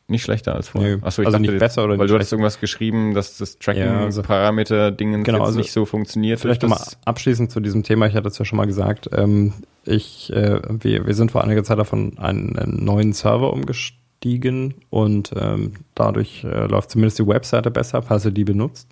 Nicht 0.09 0.23
schlechter 0.23 0.55
als 0.55 0.69
vorher. 0.69 0.97
Nee, 0.97 1.03
Achso, 1.03 1.21
ich 1.21 1.27
also 1.27 1.37
dachte, 1.37 1.51
nicht 1.51 1.59
besser 1.59 1.83
oder 1.83 1.99
Weil 1.99 2.07
du 2.07 2.15
hattest 2.15 2.31
irgendwas 2.31 2.59
geschrieben, 2.59 3.13
dass 3.13 3.37
das 3.37 3.59
Tracking-Parameter-Dingen 3.59 5.23
genau, 5.23 5.43
also 5.43 5.59
nicht 5.59 5.71
so 5.71 5.85
funktioniert. 5.85 6.39
Vielleicht 6.39 6.63
nochmal 6.63 6.81
abschließend 7.05 7.51
zu 7.51 7.59
diesem 7.59 7.83
Thema, 7.83 8.07
ich 8.07 8.15
hatte 8.15 8.27
es 8.27 8.37
ja 8.39 8.43
schon 8.43 8.57
mal 8.57 8.65
gesagt, 8.65 9.09
ähm, 9.13 9.53
ich, 9.85 10.33
äh, 10.33 10.59
wir, 10.67 11.05
wir 11.05 11.13
sind 11.13 11.31
vor 11.31 11.43
einiger 11.43 11.63
Zeit 11.63 11.79
auf 11.79 11.93
einen, 11.93 12.17
einen 12.17 12.83
neuen 12.83 13.13
Server 13.13 13.53
umgestiegen 13.53 14.73
und 14.89 15.31
ähm, 15.35 15.73
dadurch 15.93 16.43
äh, 16.43 16.65
läuft 16.65 16.89
zumindest 16.89 17.19
die 17.19 17.27
Webseite 17.27 17.69
besser, 17.69 18.01
falls 18.01 18.25
ihr 18.25 18.31
die 18.31 18.45
benutzt. 18.45 18.87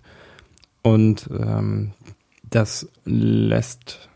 Und 0.84 1.30
ähm, 1.32 1.94
das 2.48 2.88
lässt 3.06 4.07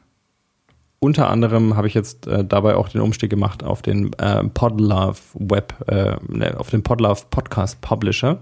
unter 1.03 1.29
anderem 1.29 1.75
habe 1.75 1.87
ich 1.87 1.95
jetzt 1.95 2.27
äh, 2.27 2.45
dabei 2.45 2.75
auch 2.75 2.87
den 2.87 3.01
Umstieg 3.01 3.31
gemacht 3.31 3.63
auf 3.63 3.81
den 3.81 4.13
äh, 4.19 4.43
Podlove 4.43 5.17
Web, 5.33 5.73
äh, 5.87 6.15
ne, 6.27 6.57
auf 6.59 6.69
den 6.69 6.83
Podlove 6.83 7.23
Podcast 7.31 7.81
Publisher. 7.81 8.37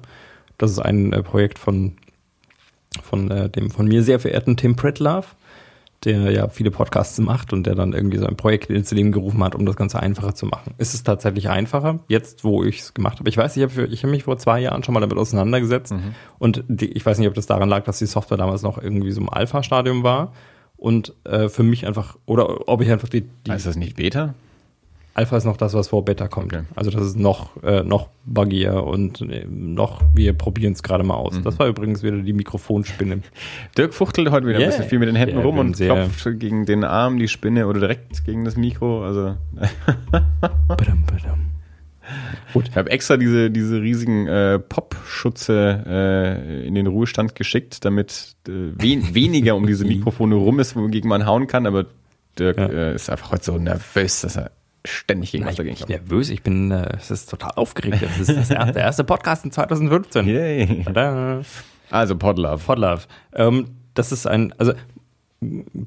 Das 0.57 0.69
ist 0.69 0.80
ein 0.80 1.14
äh, 1.14 1.23
Projekt 1.23 1.57
von, 1.57 1.94
von 3.02 3.31
äh, 3.31 3.49
dem 3.49 3.72
von 3.72 3.88
mir 3.88 4.03
sehr 4.03 4.19
verehrten 4.19 4.57
Tim 4.57 4.76
Pritlove, 4.76 5.27
der 6.03 6.31
ja 6.31 6.49
viele 6.49 6.69
Podcasts 6.69 7.18
macht 7.19 7.53
und 7.53 7.65
der 7.65 7.76
dann 7.76 7.94
irgendwie 7.94 8.18
so 8.18 8.26
ein 8.26 8.36
Projekt 8.36 8.69
ins 8.69 8.91
Leben 8.91 9.14
gerufen 9.14 9.41
hat, 9.41 9.56
um 9.56 9.65
das 9.65 9.77
Ganze 9.77 10.02
einfacher 10.02 10.36
zu 10.36 10.45
machen. 10.45 10.73
Ist 10.80 10.94
es 10.94 11.03
tatsächlich 11.03 11.49
einfacher, 11.49 11.99
jetzt 12.10 12.44
wo 12.44 12.65
ich 12.65 12.80
es 12.80 12.94
gemacht 12.94 13.19
habe? 13.19 13.30
Ich 13.30 13.38
weiß, 13.38 13.56
ich 13.56 13.64
habe 13.64 13.86
ich 13.86 14.03
hab 14.03 14.11
mich 14.11 14.26
vor 14.26 14.38
zwei 14.38 14.60
Jahren 14.60 14.84
schon 14.84 14.94
mal 14.94 14.99
damit 14.99 15.18
auseinandergesetzt 15.18 15.94
mhm. 15.94 16.14
und 16.40 16.65
die, 16.68 16.91
ich 16.91 17.06
weiß 17.06 17.19
nicht, 17.19 17.30
ob 17.30 17.36
das 17.36 17.45
daran 17.45 17.69
lag, 17.69 17.86
dass 17.86 17.99
die 17.99 18.06
Software 18.06 18.38
damals 18.38 18.64
noch 18.64 18.77
irgendwie 18.77 19.11
so 19.11 19.22
im 19.22 19.30
Alpha-Stadium 19.30 20.03
war 20.03 20.34
und 20.80 21.14
äh, 21.26 21.50
für 21.50 21.64
mich 21.64 21.86
einfach, 21.86 22.18
oder 22.26 22.68
ob 22.68 22.82
ich 22.82 22.92
einfach 22.92 23.10
die. 23.10 23.26
die 23.46 23.52
ist 23.52 23.66
das 23.66 23.76
nicht 23.76 23.98
Beta? 23.98 24.34
Alpha 25.16 25.36
ist 25.36 25.44
noch 25.44 25.58
das, 25.58 25.74
was 25.74 25.90
vor 25.90 26.06
Beta 26.06 26.30
kommt. 26.30 26.54
Okay. 26.54 26.64
Also 26.76 26.92
das 26.92 27.02
ist 27.02 27.18
noch, 27.18 27.62
äh, 27.62 27.84
noch 27.84 28.08
buggier 28.26 28.86
und 28.86 29.20
äh, 29.22 29.46
noch, 29.50 30.02
wir 30.14 30.32
probieren 30.32 30.74
es 30.74 30.82
gerade 30.82 31.04
mal 31.04 31.16
aus. 31.16 31.34
Mhm. 31.34 31.44
Das 31.44 31.60
war 31.60 31.68
übrigens 31.68 32.04
wieder 32.04 32.18
die 32.18 32.32
Mikrofonspinne. 32.32 33.22
Dirk 33.78 33.94
fuchtelt 33.94 34.32
heute 34.32 34.48
wieder 34.48 34.60
yeah. 34.60 34.68
ein 34.68 34.72
bisschen 34.72 34.90
viel 34.90 35.00
mit 35.00 35.10
den 35.10 35.18
Händen 35.18 35.36
yeah, 35.36 35.46
rum 35.46 35.58
und 35.58 35.76
klopft 35.76 36.40
gegen 36.40 36.66
den 36.66 36.86
Arm 36.86 37.18
die 37.18 37.28
Spinne 37.28 37.68
oder 37.68 37.82
direkt 37.82 38.24
gegen 38.24 38.46
das 38.46 38.56
Mikro. 38.56 39.04
Also. 39.04 39.36
badum, 40.68 41.04
badum. 41.06 41.59
Gut. 42.53 42.69
Ich 42.69 42.76
habe 42.76 42.90
extra 42.90 43.18
diese, 43.18 43.52
diese 43.52 43.81
riesigen 43.81 44.27
äh, 44.27 44.60
Pop-Schutze 44.60 45.84
äh, 45.88 46.68
in 46.68 46.76
den 46.76 46.88
Ruhestand 46.88 47.36
geschickt, 47.36 47.86
damit 47.86 48.36
äh, 48.48 48.52
wen, 48.76 49.14
weniger 49.15 49.56
um 49.56 49.68
diese 49.68 49.86
Mikrofone 49.86 50.36
rum 50.36 50.60
ist, 50.60 50.76
wogegen 50.76 51.10
man 51.10 51.26
hauen 51.26 51.48
kann, 51.48 51.65
aber 51.65 51.86
Dirk 52.38 52.57
ja. 52.57 52.68
äh, 52.68 52.95
ist 52.95 53.10
einfach 53.10 53.31
heute 53.31 53.44
so 53.44 53.57
nervös, 53.57 54.22
dass 54.22 54.38
er 54.38 54.52
ständig 54.86 55.31
gegen 55.31 55.45
was 55.45 55.56
dagegen. 55.56 55.76
Ich 55.76 55.86
bin 55.86 55.95
nervös, 55.95 56.30
ich 56.30 56.44
bin, 56.44 56.72
äh, 56.72 56.95
es 56.98 57.11
ist 57.11 57.30
total 57.30 57.52
aufgeregt. 57.56 58.02
Das 58.02 58.18
ist 58.18 58.30
das 58.30 58.49
erste, 58.49 58.73
der 58.73 58.84
erste 58.84 59.03
Podcast 59.03 59.45
in 59.45 59.52
2015. 59.52 60.26
Yay. 60.27 60.84
Tada. 60.86 61.41
Also 61.90 62.15
Podlove. 62.15 62.64
Podlove. 62.64 63.02
Ähm, 63.34 63.65
das 63.94 64.11
ist 64.11 64.27
ein, 64.27 64.53
also 64.57 64.73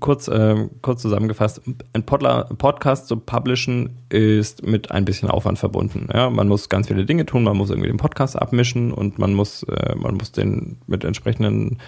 kurz, 0.01 0.29
äh, 0.29 0.69
kurz 0.81 1.03
zusammengefasst, 1.03 1.61
ein 1.93 2.05
Podla 2.05 2.45
Podcast 2.45 3.07
zu 3.07 3.17
publishen 3.17 3.99
ist 4.09 4.67
mit 4.67 4.91
ein 4.91 5.05
bisschen 5.05 5.31
Aufwand 5.31 5.59
verbunden. 5.59 6.09
Ja, 6.13 6.31
man 6.31 6.49
muss 6.49 6.69
ganz 6.69 6.89
viele 6.89 7.05
Dinge 7.05 7.27
tun, 7.27 7.43
man 7.45 7.57
muss 7.57 7.71
irgendwie 7.71 7.89
den 7.89 7.99
Podcast 7.99 8.41
abmischen 8.41 8.93
und 8.93 9.19
man 9.19 9.35
muss, 9.35 9.63
äh, 9.65 9.95
man 9.95 10.15
muss 10.15 10.33
den 10.33 10.79
mit 10.87 11.05
entsprechenden 11.05 11.79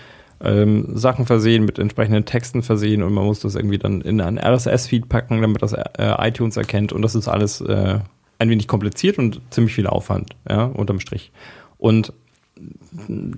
ähm, 0.41 0.97
Sachen 0.97 1.27
versehen, 1.27 1.65
mit 1.65 1.79
entsprechenden 1.79 2.27
Texten 2.27 2.63
versehen 2.63 3.03
und 3.03 3.15
man 3.15 3.25
muss 3.25 3.41
das 3.41 3.55
irgendwie 3.55 3.79
dann 3.79 4.03
in 4.03 4.21
ein 4.21 4.39
RSS-Feed 4.39 5.09
packen, 5.09 5.41
damit 5.41 5.63
das 5.63 5.73
äh, 5.73 5.85
iTunes 6.19 6.57
erkennt 6.57 6.93
und 6.93 7.01
das 7.03 7.15
ist 7.15 7.29
alles 7.29 7.63
äh, 7.63 7.99
ein 8.39 8.51
wenig 8.51 8.69
kompliziert 8.69 9.19
und 9.19 9.41
ziemlich 9.51 9.75
viel 9.75 9.87
Aufwand, 9.87 10.37
ja, 10.49 10.65
unterm 10.65 11.01
Strich. 11.01 11.33
Und 11.79 12.13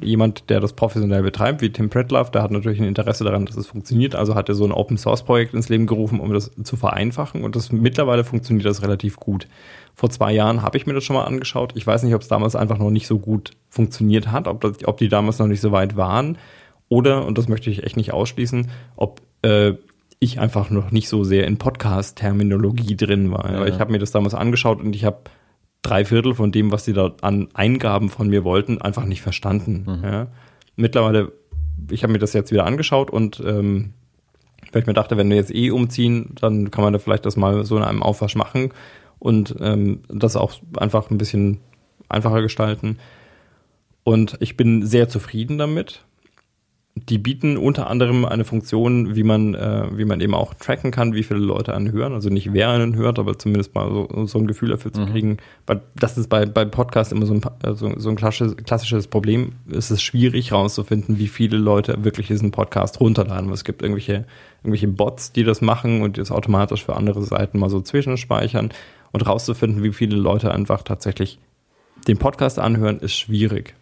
jemand, 0.02 0.50
der 0.50 0.60
das 0.60 0.72
professionell 0.74 1.22
betreibt, 1.22 1.60
wie 1.60 1.70
Tim 1.70 1.90
Pritloff, 1.90 2.30
der 2.30 2.42
hat 2.42 2.50
natürlich 2.50 2.80
ein 2.80 2.86
Interesse 2.86 3.24
daran, 3.24 3.46
dass 3.46 3.56
es 3.56 3.66
funktioniert. 3.66 4.14
Also 4.14 4.34
hat 4.34 4.48
er 4.48 4.54
so 4.54 4.64
ein 4.64 4.72
Open 4.72 4.98
Source 4.98 5.24
Projekt 5.24 5.54
ins 5.54 5.68
Leben 5.68 5.86
gerufen, 5.86 6.20
um 6.20 6.32
das 6.32 6.50
zu 6.62 6.76
vereinfachen. 6.76 7.44
Und 7.44 7.56
das 7.56 7.72
mittlerweile 7.72 8.24
funktioniert 8.24 8.66
das 8.66 8.82
relativ 8.82 9.16
gut. 9.16 9.48
Vor 9.94 10.10
zwei 10.10 10.32
Jahren 10.32 10.62
habe 10.62 10.76
ich 10.76 10.86
mir 10.86 10.92
das 10.92 11.04
schon 11.04 11.16
mal 11.16 11.24
angeschaut. 11.24 11.72
Ich 11.74 11.86
weiß 11.86 12.02
nicht, 12.02 12.14
ob 12.14 12.22
es 12.22 12.28
damals 12.28 12.56
einfach 12.56 12.78
noch 12.78 12.90
nicht 12.90 13.06
so 13.06 13.18
gut 13.18 13.52
funktioniert 13.68 14.30
hat, 14.30 14.48
ob, 14.48 14.60
das, 14.60 14.84
ob 14.84 14.98
die 14.98 15.08
damals 15.08 15.38
noch 15.38 15.46
nicht 15.46 15.60
so 15.60 15.72
weit 15.72 15.96
waren. 15.96 16.38
Oder, 16.88 17.26
und 17.26 17.38
das 17.38 17.48
möchte 17.48 17.70
ich 17.70 17.82
echt 17.82 17.96
nicht 17.96 18.12
ausschließen, 18.12 18.68
ob 18.96 19.20
äh, 19.42 19.74
ich 20.18 20.40
einfach 20.40 20.70
noch 20.70 20.90
nicht 20.90 21.08
so 21.08 21.24
sehr 21.24 21.46
in 21.46 21.58
Podcast-Terminologie 21.58 22.96
drin 22.96 23.30
war. 23.30 23.50
Ja. 23.50 23.66
Ich 23.66 23.80
habe 23.80 23.92
mir 23.92 23.98
das 23.98 24.12
damals 24.12 24.34
angeschaut 24.34 24.80
und 24.80 24.94
ich 24.94 25.04
habe 25.04 25.18
drei 25.86 26.04
Viertel 26.04 26.34
von 26.34 26.52
dem, 26.52 26.72
was 26.72 26.84
sie 26.84 26.92
da 26.92 27.14
an 27.20 27.48
Eingaben 27.54 28.08
von 28.08 28.28
mir 28.28 28.44
wollten, 28.44 28.80
einfach 28.80 29.04
nicht 29.04 29.22
verstanden. 29.22 29.84
Mhm. 29.86 30.04
Ja. 30.04 30.26
Mittlerweile, 30.76 31.32
ich 31.90 32.02
habe 32.02 32.12
mir 32.12 32.18
das 32.18 32.32
jetzt 32.32 32.50
wieder 32.50 32.66
angeschaut 32.66 33.10
und 33.10 33.42
ähm, 33.44 33.92
weil 34.72 34.82
ich 34.82 34.86
mir 34.86 34.94
dachte, 34.94 35.16
wenn 35.16 35.30
wir 35.30 35.36
jetzt 35.36 35.54
eh 35.54 35.70
umziehen, 35.70 36.32
dann 36.40 36.70
kann 36.70 36.82
man 36.82 36.92
da 36.92 36.98
vielleicht 36.98 37.24
das 37.24 37.36
mal 37.36 37.64
so 37.64 37.76
in 37.76 37.82
einem 37.82 38.02
Aufwasch 38.02 38.34
machen 38.34 38.72
und 39.18 39.54
ähm, 39.60 40.00
das 40.08 40.36
auch 40.36 40.54
einfach 40.76 41.10
ein 41.10 41.18
bisschen 41.18 41.60
einfacher 42.08 42.42
gestalten. 42.42 42.98
Und 44.02 44.36
ich 44.40 44.56
bin 44.56 44.84
sehr 44.84 45.08
zufrieden 45.08 45.58
damit 45.58 46.04
die 46.96 47.18
bieten 47.18 47.58
unter 47.58 47.88
anderem 47.88 48.24
eine 48.24 48.44
Funktion, 48.44 49.14
wie 49.14 49.22
man, 49.22 49.54
äh, 49.54 49.84
wie 49.92 50.06
man 50.06 50.20
eben 50.22 50.34
auch 50.34 50.54
tracken 50.54 50.90
kann, 50.90 51.12
wie 51.12 51.22
viele 51.22 51.40
Leute 51.40 51.74
einen 51.74 51.92
hören. 51.92 52.14
Also 52.14 52.30
nicht 52.30 52.54
wer 52.54 52.70
einen 52.70 52.96
hört, 52.96 53.18
aber 53.18 53.38
zumindest 53.38 53.74
mal 53.74 53.88
so, 53.90 54.26
so 54.26 54.38
ein 54.38 54.46
Gefühl 54.46 54.70
dafür 54.70 54.92
zu 54.92 55.02
mhm. 55.02 55.06
kriegen. 55.10 55.36
Weil 55.66 55.82
das 55.94 56.16
ist 56.16 56.28
bei, 56.28 56.46
bei 56.46 56.64
Podcasts 56.64 57.12
immer 57.12 57.26
so 57.26 57.34
ein, 57.34 57.42
äh, 57.62 57.74
so, 57.74 57.92
so 57.98 58.08
ein 58.08 58.16
klassisches, 58.16 58.56
klassisches 58.56 59.08
Problem. 59.08 59.52
Es 59.70 59.90
ist 59.90 60.02
schwierig 60.02 60.52
herauszufinden, 60.52 61.18
wie 61.18 61.28
viele 61.28 61.58
Leute 61.58 62.02
wirklich 62.02 62.28
diesen 62.28 62.50
Podcast 62.50 62.98
runterladen. 62.98 63.52
Es 63.52 63.64
gibt 63.64 63.82
irgendwelche, 63.82 64.24
irgendwelche 64.60 64.88
Bots, 64.88 65.32
die 65.32 65.44
das 65.44 65.60
machen 65.60 66.00
und 66.00 66.16
die 66.16 66.20
das 66.20 66.32
automatisch 66.32 66.84
für 66.84 66.96
andere 66.96 67.22
Seiten 67.22 67.58
mal 67.58 67.68
so 67.68 67.80
zwischenspeichern. 67.82 68.70
Und 69.12 69.26
rauszufinden, 69.26 69.82
wie 69.82 69.92
viele 69.92 70.16
Leute 70.16 70.52
einfach 70.52 70.82
tatsächlich 70.82 71.38
den 72.06 72.18
Podcast 72.18 72.58
anhören 72.58 72.98
ist 72.98 73.14
schwierig. 73.14 73.74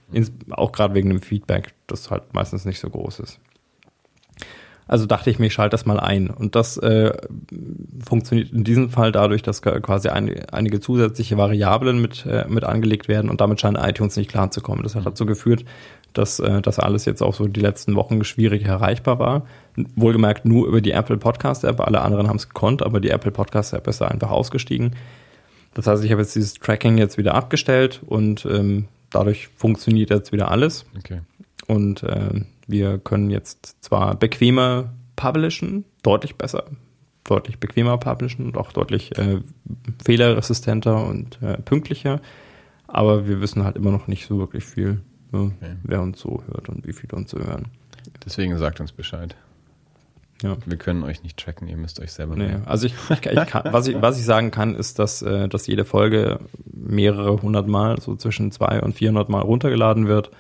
Auch 0.51 0.73
gerade 0.73 0.95
wegen 0.95 1.11
dem 1.11 1.21
Feedback, 1.21 1.75
das 1.87 2.11
halt 2.11 2.33
meistens 2.33 2.65
nicht 2.65 2.81
so 2.81 2.89
groß 2.89 3.21
ist. 3.21 3.41
Also 4.87 5.07
dachte 5.07 5.31
ich 5.31 5.39
mir, 5.39 5.47
ich 5.47 5.55
schalte 5.55 5.71
das 5.71 5.87
mal 5.87 5.99
ein. 5.99 6.29
Und 6.29 6.55
das 6.55 6.77
äh, 6.77 7.13
funktioniert 8.07 8.53
in 8.53 8.65
diesem 8.65 8.91
Fall 8.91 9.13
dadurch, 9.13 9.43
dass 9.43 9.63
quasi 9.63 10.09
ein, 10.09 10.31
einige 10.51 10.79
zusätzliche 10.81 11.39
Variablen 11.39 12.01
mit, 12.01 12.27
äh, 12.27 12.45
mit 12.49 12.65
angelegt 12.65 13.09
werden 13.09 13.31
und 13.31 13.41
damit 13.41 13.61
scheint 13.61 13.79
iTunes 13.81 14.17
nicht 14.17 14.31
klar 14.31 14.51
zu 14.51 14.61
kommen. 14.61 14.83
Das 14.83 14.95
hat 14.95 15.07
dazu 15.07 15.25
geführt, 15.25 15.65
dass 16.13 16.39
äh, 16.39 16.61
das 16.61 16.79
alles 16.79 17.07
jetzt 17.07 17.23
auch 17.23 17.35
so 17.35 17.47
die 17.49 17.61
letzten 17.61 17.95
Wochen 17.95 18.25
schwierig 18.25 18.67
erreichbar 18.67 19.19
war. 19.19 19.47
Wohlgemerkt 19.97 20.45
nur 20.45 20.67
über 20.69 20.83
die 20.83 20.93
Apple 20.93 21.17
Podcast 21.17 21.65
App. 21.65 21.81
Alle 21.81 22.03
anderen 22.03 22.29
haben 22.29 22.37
es 22.37 22.49
gekonnt, 22.49 22.83
aber 22.83 23.01
die 23.01 23.11
Apple 23.11 23.33
Podcast 23.33 23.73
App 23.73 23.89
ist 23.89 24.03
da 24.03 24.09
einfach 24.09 24.31
ausgestiegen. 24.31 24.95
Das 25.75 25.87
heißt, 25.87 26.05
ich 26.05 26.11
habe 26.11 26.23
jetzt 26.23 26.35
dieses 26.35 26.55
Tracking 26.55 26.99
jetzt 26.99 27.19
wieder 27.19 27.35
abgestellt 27.35 28.01
und 28.07 28.47
ähm, 28.47 28.87
dadurch 29.11 29.49
funktioniert 29.49 30.11
jetzt 30.11 30.33
wieder 30.33 30.51
alles. 30.51 30.87
Okay. 30.97 31.21
Und 31.67 32.03
äh, 32.03 32.45
wir 32.67 32.99
können 32.99 33.31
jetzt 33.31 33.83
zwar 33.83 34.15
bequemer 34.15 34.93
publishen, 35.17 35.85
deutlich 36.03 36.37
besser, 36.37 36.65
deutlich 37.25 37.59
bequemer 37.59 37.99
publishen 37.99 38.47
und 38.47 38.57
auch 38.57 38.73
deutlich 38.73 39.17
äh, 39.19 39.41
fehlerresistenter 40.05 41.05
und 41.07 41.41
äh, 41.43 41.59
pünktlicher, 41.59 42.21
aber 42.87 43.27
wir 43.27 43.41
wissen 43.41 43.65
halt 43.65 43.77
immer 43.77 43.91
noch 43.91 44.07
nicht 44.07 44.27
so 44.27 44.39
wirklich 44.39 44.65
viel, 44.65 45.01
ne, 45.33 45.53
okay. 45.57 45.77
wer 45.83 46.03
uns 46.03 46.21
so 46.21 46.43
hört 46.47 46.69
und 46.69 46.87
wie 46.87 46.93
viele 46.93 47.17
uns 47.17 47.31
so 47.31 47.39
hören. 47.39 47.67
Deswegen 48.25 48.57
sagt 48.59 48.81
uns 48.81 48.93
Bescheid. 48.93 49.35
Ja. 50.45 50.57
Wir 50.67 50.77
können 50.77 51.03
euch 51.05 51.23
nicht 51.23 51.39
tracken, 51.39 51.69
ihr 51.69 51.77
müsst 51.77 52.01
euch 52.01 52.13
selber. 52.13 52.37
Nee, 52.37 52.57
also 52.67 52.87
ich, 52.87 52.95
ich, 53.09 53.27
ich 53.27 53.47
kann, 53.47 53.63
was, 53.73 53.89
ich, 53.89 54.01
was 54.01 54.19
ich 54.19 54.25
sagen 54.25 54.51
kann, 54.51 54.75
ist, 54.75 54.99
dass, 54.99 55.23
äh, 55.23 55.49
dass 55.49 55.67
jede 55.67 55.85
Folge 55.85 56.39
mehrere 56.67 57.41
hundert 57.41 57.67
Mal, 57.67 58.01
so 58.01 58.15
zwischen 58.15 58.53
zwei 58.53 58.81
und 58.81 58.95
vierhundert 58.95 59.31
Mal 59.31 59.41
runtergeladen 59.41 60.07
wird. 60.07 60.31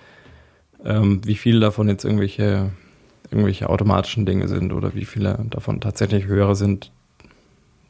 Ähm, 0.84 1.22
wie 1.24 1.36
viele 1.36 1.60
davon 1.60 1.88
jetzt 1.88 2.04
irgendwelche, 2.04 2.70
irgendwelche 3.30 3.70
automatischen 3.70 4.26
Dinge 4.26 4.46
sind 4.48 4.72
oder 4.72 4.94
wie 4.94 5.06
viele 5.06 5.46
davon 5.48 5.80
tatsächlich 5.80 6.26
höhere 6.26 6.54
sind, 6.54 6.92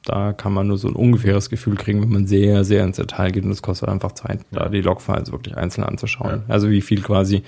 da 0.05 0.33
kann 0.33 0.53
man 0.53 0.69
nur 0.69 0.79
so 0.79 0.89
ein 0.89 0.95
ungefähres 0.95 1.51
Gefühl 1.51 1.77
kriegen, 1.77 2.03
wenn 2.03 2.11
man 2.11 2.27
sehr, 2.27 2.65
sehr 2.65 2.85
ins 2.85 2.97
Detail 2.97 3.33
geht 3.33 3.45
und 3.45 3.51
es 3.51 3.63
kostet 3.63 3.89
einfach 3.89 4.13
Zeit, 4.13 4.41
ja. 4.53 4.61
da 4.61 4.69
die 4.69 4.83
Logfiles 4.83 5.33
wirklich 5.33 5.57
einzeln 5.57 5.83
anzuschauen. 5.83 6.43
Ja. 6.47 6.55
Also 6.55 6.71
wie 6.71 6.83
viel 6.83 7.03
quasi 7.03 7.43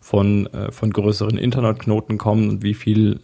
von, 0.00 0.46
äh, 0.48 0.72
von 0.72 0.92
größeren 0.92 1.38
Internetknoten 1.38 2.18
kommen 2.18 2.48
und 2.48 2.62
wie 2.62 2.74
viel 2.74 3.20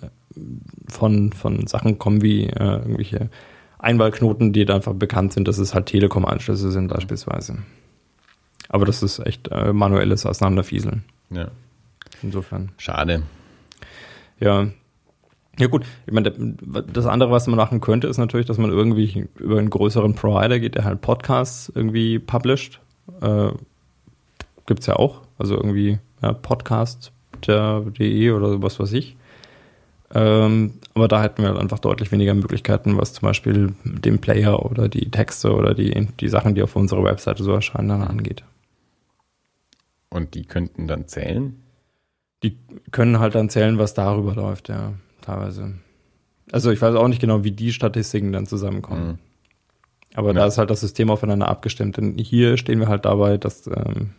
von, 0.88 1.32
von 1.32 1.66
Sachen 1.66 1.98
kommen 1.98 2.22
wie 2.22 2.44
äh, 2.44 2.78
irgendwelche 2.78 3.30
Einwahlknoten, 3.78 4.52
die 4.52 4.68
einfach 4.68 4.94
bekannt 4.94 5.32
sind, 5.32 5.48
dass 5.48 5.58
es 5.58 5.74
halt 5.74 5.86
Telekom-Anschlüsse 5.86 6.70
sind 6.70 6.88
beispielsweise. 6.88 7.58
Aber 8.68 8.84
das 8.84 9.02
ist 9.02 9.18
echt 9.20 9.48
äh, 9.48 9.72
manuelles 9.72 10.26
Auseinanderfieseln. 10.26 11.04
Ja. 11.30 11.48
Insofern. 12.22 12.72
Schade. 12.78 13.22
Ja. 14.40 14.68
Ja 15.58 15.68
gut, 15.68 15.86
ich 16.06 16.12
meine, 16.12 16.30
das 16.30 17.06
andere, 17.06 17.30
was 17.30 17.46
man 17.46 17.56
machen 17.56 17.80
könnte, 17.80 18.08
ist 18.08 18.18
natürlich, 18.18 18.44
dass 18.44 18.58
man 18.58 18.70
irgendwie 18.70 19.26
über 19.38 19.58
einen 19.58 19.70
größeren 19.70 20.14
Provider 20.14 20.60
geht, 20.60 20.74
der 20.74 20.84
halt 20.84 21.00
Podcasts 21.00 21.72
irgendwie 21.74 22.18
published. 22.18 22.80
Äh, 23.22 23.52
Gibt 24.66 24.80
es 24.80 24.86
ja 24.86 24.96
auch. 24.96 25.22
Also 25.38 25.54
irgendwie 25.54 25.98
ja, 26.22 26.32
podcast.de 26.32 28.30
oder 28.30 28.62
was 28.62 28.78
weiß 28.80 28.92
ich. 28.92 29.16
Ähm, 30.14 30.74
aber 30.94 31.08
da 31.08 31.22
hätten 31.22 31.42
wir 31.42 31.48
halt 31.48 31.58
einfach 31.58 31.80
deutlich 31.80 32.12
weniger 32.12 32.34
Möglichkeiten, 32.34 32.96
was 32.96 33.12
zum 33.12 33.26
Beispiel 33.26 33.74
den 33.84 34.20
Player 34.20 34.64
oder 34.64 34.88
die 34.88 35.10
Texte 35.10 35.52
oder 35.52 35.74
die, 35.74 36.08
die 36.20 36.28
Sachen, 36.28 36.54
die 36.54 36.62
auf 36.62 36.76
unserer 36.76 37.04
Webseite 37.04 37.42
so 37.42 37.52
erscheinen, 37.52 37.88
dann 37.88 38.02
angeht. 38.02 38.44
Und 40.08 40.34
die 40.34 40.44
könnten 40.44 40.86
dann 40.86 41.08
zählen? 41.08 41.62
Die 42.42 42.56
können 42.92 43.18
halt 43.18 43.34
dann 43.34 43.50
zählen, 43.50 43.78
was 43.78 43.94
darüber 43.94 44.34
läuft, 44.34 44.68
ja, 44.68 44.94
teilweise. 45.20 45.74
Also 46.52 46.70
ich 46.70 46.80
weiß 46.80 46.94
auch 46.94 47.08
nicht 47.08 47.20
genau, 47.20 47.42
wie 47.42 47.50
die 47.50 47.72
Statistiken 47.72 48.32
dann 48.32 48.46
zusammenkommen. 48.46 49.06
Mhm. 49.06 49.18
Aber 50.14 50.28
ja. 50.28 50.34
da 50.34 50.46
ist 50.46 50.58
halt 50.58 50.70
das 50.70 50.80
System 50.80 51.10
aufeinander 51.10 51.48
abgestimmt. 51.48 51.96
Denn 51.96 52.16
hier 52.16 52.56
stehen 52.56 52.80
wir 52.80 52.88
halt 52.88 53.04
dabei, 53.04 53.36
dass 53.36 53.66
ähm, 53.66 54.12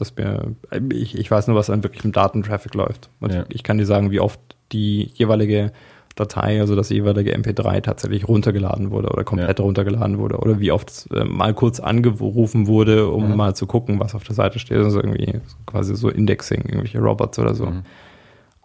dass 0.00 0.16
mir, 0.16 0.54
ich, 0.92 1.16
ich 1.16 1.30
weiß 1.30 1.46
nur, 1.46 1.56
was 1.56 1.70
an 1.70 1.82
wirklichem 1.82 2.12
Datentraffic 2.12 2.74
läuft. 2.74 3.10
Und 3.20 3.32
ja. 3.32 3.44
ich 3.48 3.62
kann 3.62 3.78
dir 3.78 3.86
sagen, 3.86 4.10
wie 4.10 4.20
oft 4.20 4.40
die 4.72 5.10
jeweilige 5.14 5.72
Datei, 6.16 6.60
also 6.60 6.74
das 6.74 6.90
jeweilige 6.90 7.36
MP3 7.36 7.82
tatsächlich 7.82 8.26
runtergeladen 8.26 8.90
wurde 8.90 9.08
oder 9.08 9.24
komplett 9.24 9.58
ja. 9.58 9.64
runtergeladen 9.64 10.18
wurde 10.18 10.38
oder 10.38 10.58
wie 10.58 10.72
oft 10.72 11.08
äh, 11.12 11.24
mal 11.24 11.54
kurz 11.54 11.80
angerufen 11.80 12.66
wurde, 12.66 13.08
um 13.08 13.30
mhm. 13.30 13.36
mal 13.36 13.54
zu 13.54 13.66
gucken, 13.66 14.00
was 14.00 14.14
auf 14.14 14.24
der 14.24 14.34
Seite 14.34 14.58
steht. 14.58 14.78
Also 14.78 15.00
irgendwie 15.00 15.40
quasi 15.66 15.94
so 15.94 16.08
Indexing, 16.08 16.62
irgendwelche 16.62 16.98
Robots 16.98 17.38
oder 17.38 17.54
so. 17.54 17.66
Mhm. 17.66 17.82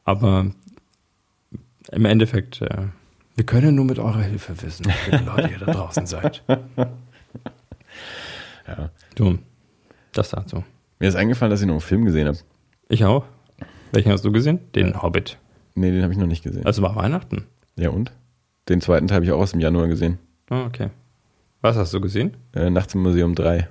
Aber 0.03 0.47
im 1.91 2.05
Endeffekt, 2.05 2.61
äh, 2.61 2.87
wir 3.35 3.45
können 3.45 3.75
nur 3.75 3.85
mit 3.85 3.99
eurer 3.99 4.21
Hilfe 4.21 4.61
wissen, 4.61 4.85
wie 4.85 4.91
viele 4.91 5.23
Leute 5.23 5.49
ihr 5.49 5.59
da 5.59 5.71
draußen 5.71 6.05
seid. 6.05 6.43
Ja. 8.67 8.89
Du, 9.13 9.37
das 10.11 10.29
dazu. 10.29 10.63
Mir 11.05 11.09
ist 11.09 11.15
eingefallen, 11.17 11.51
dass 11.51 11.61
ich 11.61 11.67
noch 11.67 11.75
einen 11.75 11.81
Film 11.81 12.03
gesehen 12.05 12.27
habe. 12.27 12.39
Ich 12.89 13.05
auch. 13.05 13.25
Welchen 13.91 14.11
hast 14.11 14.25
du 14.25 14.31
gesehen? 14.31 14.59
Den 14.73 15.03
Hobbit. 15.03 15.37
Nee, 15.75 15.91
den 15.91 16.01
habe 16.01 16.11
ich 16.11 16.17
noch 16.17 16.25
nicht 16.25 16.43
gesehen. 16.43 16.65
Also 16.65 16.81
war 16.81 16.95
Weihnachten. 16.95 17.45
Ja 17.75 17.91
und? 17.91 18.11
Den 18.69 18.81
zweiten 18.81 19.05
Teil 19.07 19.17
habe 19.17 19.25
ich 19.25 19.31
auch 19.31 19.37
aus 19.39 19.51
dem 19.51 19.59
Januar 19.59 19.87
gesehen. 19.87 20.17
Ah, 20.49 20.65
okay. 20.65 20.89
Was 21.61 21.75
hast 21.77 21.93
du 21.93 22.01
gesehen? 22.01 22.35
Äh, 22.55 22.71
Nachts 22.71 22.95
im 22.95 23.03
Museum 23.03 23.35
3. 23.35 23.67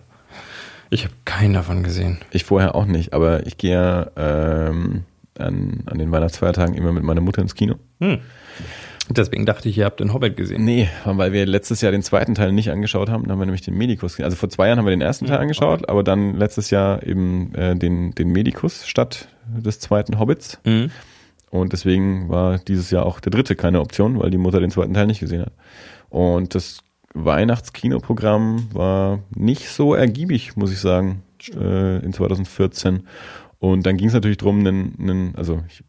Ich 0.90 1.02
habe 1.02 1.14
keinen 1.24 1.54
davon 1.54 1.82
gesehen. 1.82 2.18
Ich 2.30 2.44
vorher 2.44 2.76
auch 2.76 2.86
nicht, 2.86 3.12
aber 3.14 3.44
ich 3.48 3.58
gehe 3.58 3.72
ja 3.72 4.10
ähm, 4.16 5.02
an, 5.36 5.82
an 5.86 5.98
den 5.98 6.12
Weihnachtsfeiertagen 6.12 6.76
immer 6.76 6.92
mit 6.92 7.02
meiner 7.02 7.20
Mutter 7.20 7.42
ins 7.42 7.56
Kino. 7.56 7.74
Hm. 7.98 8.20
Deswegen 9.10 9.44
dachte 9.44 9.68
ich, 9.68 9.76
ihr 9.76 9.84
habt 9.84 10.00
den 10.00 10.14
Hobbit 10.14 10.36
gesehen. 10.36 10.64
Nee, 10.64 10.88
weil 11.04 11.32
wir 11.32 11.44
letztes 11.44 11.80
Jahr 11.82 11.92
den 11.92 12.02
zweiten 12.02 12.34
Teil 12.34 12.52
nicht 12.52 12.70
angeschaut 12.70 13.10
haben. 13.10 13.24
Dann 13.24 13.32
haben 13.32 13.38
wir 13.38 13.46
nämlich 13.46 13.62
den 13.62 13.76
Medikus 13.76 14.12
gesehen. 14.12 14.24
Also 14.24 14.36
vor 14.36 14.48
zwei 14.48 14.68
Jahren 14.68 14.78
haben 14.78 14.86
wir 14.86 14.90
den 14.90 15.02
ersten 15.02 15.26
Teil 15.26 15.38
angeschaut, 15.38 15.82
okay. 15.82 15.90
aber 15.90 16.02
dann 16.02 16.34
letztes 16.36 16.70
Jahr 16.70 17.02
eben 17.06 17.54
äh, 17.54 17.76
den, 17.76 18.14
den 18.14 18.28
Medikus 18.28 18.86
statt 18.86 19.28
des 19.46 19.78
zweiten 19.80 20.18
Hobbits. 20.18 20.58
Mhm. 20.64 20.90
Und 21.50 21.72
deswegen 21.72 22.28
war 22.28 22.58
dieses 22.58 22.90
Jahr 22.90 23.06
auch 23.06 23.20
der 23.20 23.30
dritte 23.30 23.56
keine 23.56 23.80
Option, 23.80 24.18
weil 24.18 24.30
die 24.30 24.38
Mutter 24.38 24.58
den 24.58 24.70
zweiten 24.70 24.94
Teil 24.94 25.06
nicht 25.06 25.20
gesehen 25.20 25.42
hat. 25.42 25.52
Und 26.08 26.54
das 26.54 26.80
Weihnachtskinoprogramm 27.12 28.70
war 28.72 29.20
nicht 29.34 29.68
so 29.68 29.94
ergiebig, 29.94 30.56
muss 30.56 30.72
ich 30.72 30.80
sagen, 30.80 31.22
äh, 31.54 32.04
in 32.04 32.12
2014. 32.12 33.06
Und 33.60 33.86
dann 33.86 33.96
ging 33.96 34.08
es 34.08 34.14
natürlich 34.14 34.36
drum, 34.36 34.60
einen, 34.60 34.96
einen, 34.98 35.34
also 35.36 35.62
ich 35.68 35.84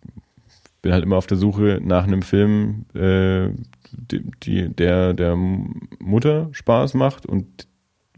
bin 0.85 0.93
halt 0.93 1.03
immer 1.03 1.17
auf 1.17 1.25
der 1.25 1.37
Suche 1.37 1.81
nach 1.83 2.03
einem 2.03 2.21
Film, 2.21 2.85
äh, 2.93 3.49
die, 3.91 4.23
die, 4.43 4.69
der 4.69 5.15
der 5.15 5.35
Mutter 5.35 6.49
Spaß 6.51 6.93
macht 6.93 7.25
und 7.25 7.67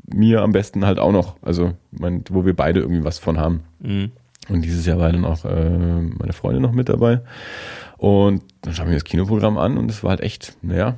mir 0.06 0.42
am 0.42 0.52
besten 0.52 0.86
halt 0.86 1.00
auch 1.00 1.14
noch, 1.14 1.38
also 1.42 1.76
mein, 1.92 2.26
wo 2.30 2.46
wir 2.46 2.54
beide 2.54 2.82
irgendwie 2.82 3.06
was 3.06 3.20
von 3.20 3.38
haben. 3.38 3.64
Mhm. 3.80 4.12
Und 4.50 4.66
dieses 4.66 4.86
Jahr 4.86 5.00
war 5.00 5.10
dann 5.10 5.24
auch 5.24 5.46
äh, 5.46 5.70
meine 5.70 6.34
Freundin 6.34 6.62
noch 6.62 6.74
mit 6.74 6.90
dabei. 6.90 7.22
Und 7.96 8.44
dann 8.64 8.74
schauen 8.74 8.88
wir 8.88 8.96
das 8.96 9.06
Kinoprogramm 9.06 9.58
an 9.58 9.78
und 9.78 9.90
es 9.90 10.04
war 10.04 10.10
halt 10.10 10.22
echt, 10.22 10.58
naja, 10.62 10.98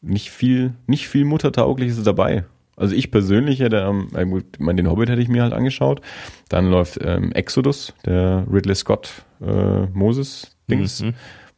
nicht 0.00 0.30
viel, 0.30 0.74
nicht 0.86 1.08
viel 1.08 1.24
Muttertaugliches 1.24 2.00
dabei. 2.04 2.44
Also 2.76 2.94
ich 2.94 3.10
persönlich 3.10 3.60
hätte, 3.60 3.78
ähm, 3.78 4.30
gut, 4.30 4.44
den 4.58 4.90
Hobbit 4.90 5.08
hätte 5.08 5.22
ich 5.22 5.28
mir 5.28 5.42
halt 5.42 5.54
angeschaut. 5.54 6.02
Dann 6.48 6.70
läuft 6.70 6.98
ähm, 7.02 7.32
Exodus, 7.32 7.94
der 8.04 8.46
Ridley 8.52 8.74
Scott 8.74 9.24
äh, 9.40 9.86
Moses-Dings. 9.92 11.02
Mhm. 11.02 11.14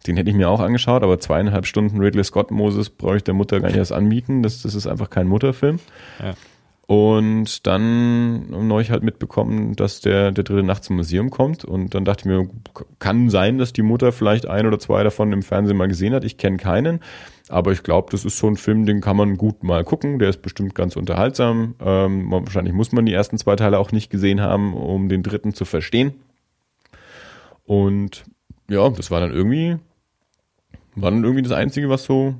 Den 0.06 0.16
hätte 0.16 0.30
ich 0.30 0.36
mir 0.36 0.48
auch 0.48 0.60
angeschaut, 0.60 1.02
aber 1.02 1.18
zweieinhalb 1.18 1.66
Stunden 1.66 1.98
Ridley 1.98 2.22
Scott 2.22 2.52
Moses 2.52 2.88
brauche 2.88 3.16
ich 3.16 3.24
der 3.24 3.34
Mutter 3.34 3.60
gar 3.60 3.68
nicht 3.68 3.76
erst 3.76 3.92
anbieten. 3.92 4.42
Das, 4.42 4.62
das 4.62 4.76
ist 4.76 4.86
einfach 4.86 5.10
kein 5.10 5.26
Mutterfilm. 5.26 5.80
Ja. 6.20 6.34
Und 6.90 7.66
dann 7.66 8.46
habe 8.50 8.80
ich 8.80 8.90
halt 8.90 9.02
mitbekommen, 9.02 9.76
dass 9.76 10.00
der, 10.00 10.32
der 10.32 10.42
dritte 10.42 10.62
Nacht 10.62 10.84
zum 10.84 10.96
Museum 10.96 11.28
kommt. 11.28 11.62
Und 11.62 11.94
dann 11.94 12.06
dachte 12.06 12.22
ich 12.22 12.24
mir, 12.24 12.48
kann 12.98 13.28
sein, 13.28 13.58
dass 13.58 13.74
die 13.74 13.82
Mutter 13.82 14.10
vielleicht 14.10 14.46
ein 14.46 14.66
oder 14.66 14.78
zwei 14.78 15.02
davon 15.02 15.30
im 15.34 15.42
Fernsehen 15.42 15.76
mal 15.76 15.88
gesehen 15.88 16.14
hat. 16.14 16.24
Ich 16.24 16.38
kenne 16.38 16.56
keinen. 16.56 17.00
Aber 17.50 17.72
ich 17.72 17.82
glaube, 17.82 18.08
das 18.10 18.24
ist 18.24 18.38
so 18.38 18.46
ein 18.46 18.56
Film, 18.56 18.86
den 18.86 19.02
kann 19.02 19.18
man 19.18 19.36
gut 19.36 19.64
mal 19.64 19.84
gucken. 19.84 20.18
Der 20.18 20.30
ist 20.30 20.40
bestimmt 20.40 20.74
ganz 20.74 20.96
unterhaltsam. 20.96 21.74
Ähm, 21.78 22.30
wahrscheinlich 22.30 22.72
muss 22.72 22.90
man 22.92 23.04
die 23.04 23.12
ersten 23.12 23.36
zwei 23.36 23.54
Teile 23.54 23.78
auch 23.78 23.92
nicht 23.92 24.08
gesehen 24.08 24.40
haben, 24.40 24.72
um 24.72 25.10
den 25.10 25.22
dritten 25.22 25.52
zu 25.52 25.66
verstehen. 25.66 26.14
Und 27.66 28.24
ja, 28.70 28.88
das 28.88 29.10
war 29.10 29.20
dann 29.20 29.34
irgendwie, 29.34 29.76
war 30.94 31.10
dann 31.10 31.22
irgendwie 31.22 31.42
das 31.42 31.52
Einzige, 31.52 31.90
was 31.90 32.04
so 32.04 32.34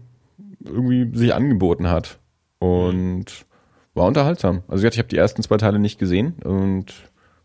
irgendwie 0.64 1.14
sich 1.14 1.34
angeboten 1.34 1.90
hat. 1.90 2.18
Und 2.60 3.46
war 3.94 4.06
unterhaltsam. 4.06 4.62
Also 4.68 4.86
ich 4.86 4.98
habe 4.98 5.08
die 5.08 5.16
ersten 5.16 5.42
zwei 5.42 5.56
Teile 5.56 5.78
nicht 5.78 5.98
gesehen 5.98 6.34
und 6.44 6.94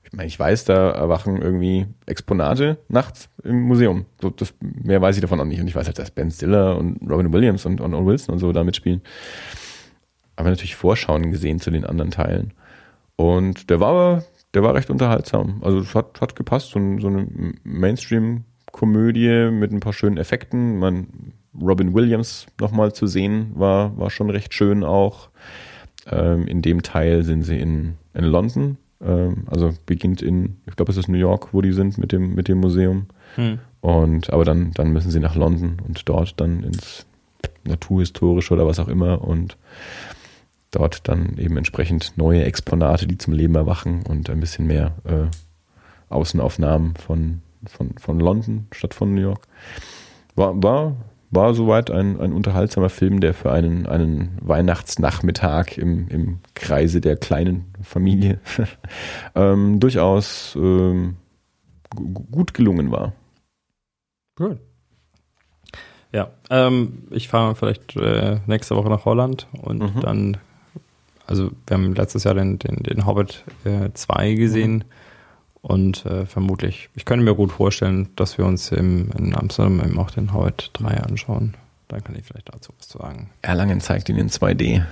ich 0.04 0.18
meine, 0.18 0.28
ich 0.28 0.40
weiß, 0.40 0.66
da 0.66 0.92
erwachen 0.92 1.42
irgendwie 1.42 1.88
Exponate 2.06 2.78
nachts 2.88 3.30
im 3.44 3.62
Museum. 3.62 4.06
So, 4.22 4.30
das, 4.30 4.54
mehr 4.60 5.02
weiß 5.02 5.16
ich 5.16 5.22
davon 5.22 5.40
auch 5.40 5.46
nicht. 5.46 5.60
Und 5.60 5.68
ich 5.68 5.76
weiß 5.76 5.88
halt, 5.88 5.98
dass 5.98 6.12
Ben 6.12 6.30
Stiller 6.30 6.78
und 6.78 7.10
Robin 7.10 7.34
Williams 7.34 7.66
und, 7.66 7.82
und, 7.82 7.96
und 7.96 8.06
Wilson 8.06 8.34
und 8.34 8.40
so 8.40 8.52
da 8.52 8.64
mitspielen. 8.64 9.02
Aber 10.36 10.50
natürlich 10.50 10.76
Vorschauen 10.76 11.32
gesehen 11.32 11.60
zu 11.60 11.72
den 11.72 11.84
anderen 11.84 12.12
Teilen. 12.12 12.54
Und 13.16 13.72
der 13.72 13.80
war, 13.80 14.24
der 14.54 14.62
war 14.62 14.76
recht 14.76 14.92
unterhaltsam. 14.92 15.62
Also 15.64 15.80
es 15.80 15.96
hat, 15.96 16.22
hat 16.22 16.36
gepasst, 16.36 16.70
so, 16.70 16.80
so 17.00 17.08
eine 17.08 17.28
Mainstream-Komödie 17.64 19.50
mit 19.52 19.72
ein 19.72 19.80
paar 19.80 19.94
schönen 19.94 20.18
Effekten. 20.18 20.78
Man, 20.78 21.34
Robin 21.60 21.94
Williams 21.96 22.46
nochmal 22.60 22.94
zu 22.94 23.08
sehen, 23.08 23.52
war, 23.56 23.98
war 23.98 24.12
schon 24.12 24.30
recht 24.30 24.54
schön 24.54 24.84
auch. 24.84 25.30
Ähm, 26.10 26.48
in 26.48 26.62
dem 26.62 26.82
Teil 26.84 27.24
sind 27.24 27.44
sie 27.44 27.60
in, 27.60 27.96
in 28.14 28.26
London. 28.26 28.78
Ähm, 29.02 29.46
also 29.48 29.74
beginnt 29.86 30.22
in, 30.22 30.58
ich 30.66 30.76
glaube, 30.76 30.92
es 30.92 30.98
ist 30.98 31.08
New 31.08 31.18
York, 31.18 31.54
wo 31.54 31.62
die 31.62 31.74
sind 31.74 31.98
mit 31.98 32.12
dem, 32.12 32.36
mit 32.36 32.48
dem 32.48 32.60
Museum. 32.60 33.08
Hm. 33.36 33.60
Und 33.82 34.32
aber 34.32 34.46
dann, 34.46 34.72
dann 34.72 34.94
müssen 34.94 35.12
sie 35.12 35.20
nach 35.20 35.36
London 35.36 35.78
und 35.86 36.08
dort 36.08 36.40
dann 36.40 36.64
ins 36.64 37.06
Naturhistorische 37.66 38.54
oder 38.54 38.66
was 38.66 38.80
auch 38.80 38.88
immer 38.88 39.22
und 39.22 39.58
dort 40.72 41.08
dann 41.08 41.38
eben 41.38 41.58
entsprechend 41.58 42.14
neue 42.18 42.44
Exponate, 42.44 43.08
die 43.08 43.18
zum 43.18 43.34
Leben 43.34 43.56
erwachen 43.56 44.04
und 44.08 44.30
ein 44.30 44.40
bisschen 44.40 44.68
mehr 44.68 44.94
äh, 45.06 45.28
Außenaufnahmen 46.10 46.96
von, 46.96 47.42
von, 47.66 47.92
von 47.98 48.20
London 48.20 48.68
statt 48.72 48.94
von 48.94 49.14
New 49.14 49.22
York. 49.22 49.48
War, 50.36 50.62
war 50.62 50.96
war 51.36 51.54
soweit 51.54 51.92
ein, 51.92 52.20
ein 52.20 52.34
unterhaltsamer 52.34 52.90
Film, 52.90 53.20
der 53.20 53.34
für 53.34 53.52
einen, 53.52 53.86
einen 53.86 54.38
Weihnachtsnachmittag 54.42 55.78
im, 55.78 56.08
im 56.10 56.40
Kreise 56.54 57.02
der 57.02 57.18
kleinen 57.18 57.74
Familie 57.82 58.40
ähm, 59.36 59.80
durchaus 59.80 60.56
ähm, 60.56 61.16
gut 62.32 62.54
gelungen 62.54 62.92
war. 62.92 63.14
Gut. 64.36 64.60
Ja, 66.12 66.30
ähm, 66.50 67.08
ich 67.10 67.28
fahre 67.28 67.56
vielleicht 67.56 67.96
äh, 67.96 68.40
nächste 68.46 68.76
Woche 68.76 68.90
nach 68.90 69.06
Holland 69.06 69.48
und 69.62 69.96
mhm. 69.96 70.02
dann, 70.02 70.38
also 71.26 71.52
wir 71.68 71.78
haben 71.78 71.96
letztes 71.96 72.24
Jahr 72.24 72.36
den, 72.36 72.60
den, 72.60 72.84
den 72.84 73.06
Hobbit 73.06 73.44
2 73.94 74.28
äh, 74.28 74.36
gesehen. 74.36 74.74
Mhm 74.74 75.03
und 75.64 76.06
äh, 76.06 76.26
vermutlich, 76.26 76.90
ich 76.94 77.06
könnte 77.06 77.24
mir 77.24 77.36
gut 77.36 77.54
vorstellen, 77.54 78.10
dass 78.18 78.38
wir 78.38 78.46
uns 78.46 78.70
im, 78.74 79.10
in 79.18 79.34
Amsterdam 79.34 79.80
eben 79.80 79.98
auch 79.98 80.12
den 80.12 80.34
Hobbit 80.34 80.72
3 80.74 80.98
anschauen. 80.98 81.56
Dann 81.88 82.04
kann 82.04 82.18
ich 82.18 82.26
vielleicht 82.26 82.54
dazu 82.54 82.74
was 82.78 82.90
sagen. 82.90 83.30
Erlangen 83.42 83.80
zeigt 83.80 84.10
ihn 84.10 84.18
in 84.18 84.30
2D. 84.30 84.62
Äh, 84.76 84.84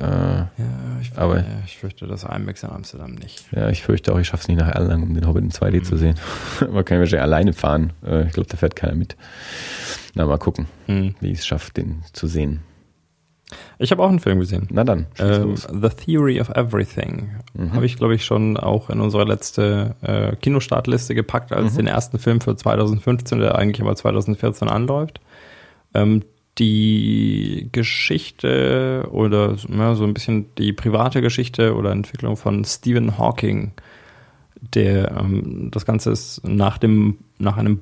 ja, 0.00 0.48
ich, 1.02 1.18
aber, 1.18 1.38
ja, 1.38 1.44
ich 1.66 1.78
fürchte 1.78 2.06
das 2.06 2.22
IMAX 2.22 2.62
in 2.62 2.70
Amsterdam 2.70 3.16
nicht. 3.16 3.44
Ja, 3.50 3.70
ich 3.70 3.82
fürchte 3.82 4.12
auch, 4.14 4.20
ich 4.20 4.28
schaffe 4.28 4.42
es 4.42 4.48
nicht 4.48 4.58
nach 4.58 4.72
Erlangen, 4.72 5.02
um 5.02 5.14
den 5.14 5.26
Hobbit 5.26 5.42
in 5.42 5.50
2D 5.50 5.78
mhm. 5.78 5.84
zu 5.84 5.96
sehen. 5.96 6.14
Man 6.60 6.84
kann 6.84 7.00
wahrscheinlich 7.00 7.20
alleine 7.20 7.52
fahren. 7.52 7.92
Äh, 8.06 8.28
ich 8.28 8.34
glaube, 8.34 8.48
da 8.48 8.56
fährt 8.56 8.76
keiner 8.76 8.94
mit. 8.94 9.16
Na, 10.14 10.26
mal 10.26 10.38
gucken, 10.38 10.68
mhm. 10.86 11.16
wie 11.18 11.32
ich 11.32 11.40
es 11.40 11.46
schaffe, 11.46 11.72
den 11.72 12.04
zu 12.12 12.28
sehen. 12.28 12.60
Ich 13.78 13.90
habe 13.90 14.02
auch 14.02 14.08
einen 14.08 14.20
Film 14.20 14.40
gesehen. 14.40 14.68
Na 14.70 14.84
dann. 14.84 15.06
Ähm, 15.18 15.56
The 15.56 15.88
Theory 15.88 16.40
of 16.40 16.48
Everything. 16.50 17.30
Mhm. 17.54 17.72
Habe 17.72 17.86
ich, 17.86 17.96
glaube 17.96 18.14
ich, 18.14 18.24
schon 18.24 18.56
auch 18.56 18.90
in 18.90 19.00
unsere 19.00 19.24
letzte 19.24 19.96
äh, 20.02 20.36
Kinostartliste 20.36 21.14
gepackt 21.14 21.52
als 21.52 21.72
mhm. 21.72 21.78
den 21.78 21.86
ersten 21.88 22.18
Film 22.18 22.40
für 22.40 22.56
2015, 22.56 23.40
der 23.40 23.56
eigentlich 23.56 23.80
aber 23.80 23.96
2014 23.96 24.68
anläuft. 24.68 25.20
Ähm, 25.92 26.22
die 26.58 27.68
Geschichte 27.72 29.08
oder 29.10 29.56
ja, 29.68 29.94
so 29.94 30.04
ein 30.04 30.14
bisschen 30.14 30.46
die 30.56 30.72
private 30.72 31.20
Geschichte 31.20 31.74
oder 31.74 31.90
Entwicklung 31.90 32.36
von 32.36 32.64
Stephen 32.64 33.18
Hawking. 33.18 33.72
Der, 34.60 35.16
ähm, 35.18 35.70
das 35.72 35.84
Ganze 35.84 36.10
ist 36.10 36.46
nach 36.46 36.78
dem, 36.78 37.18
nach 37.38 37.56
einem 37.56 37.80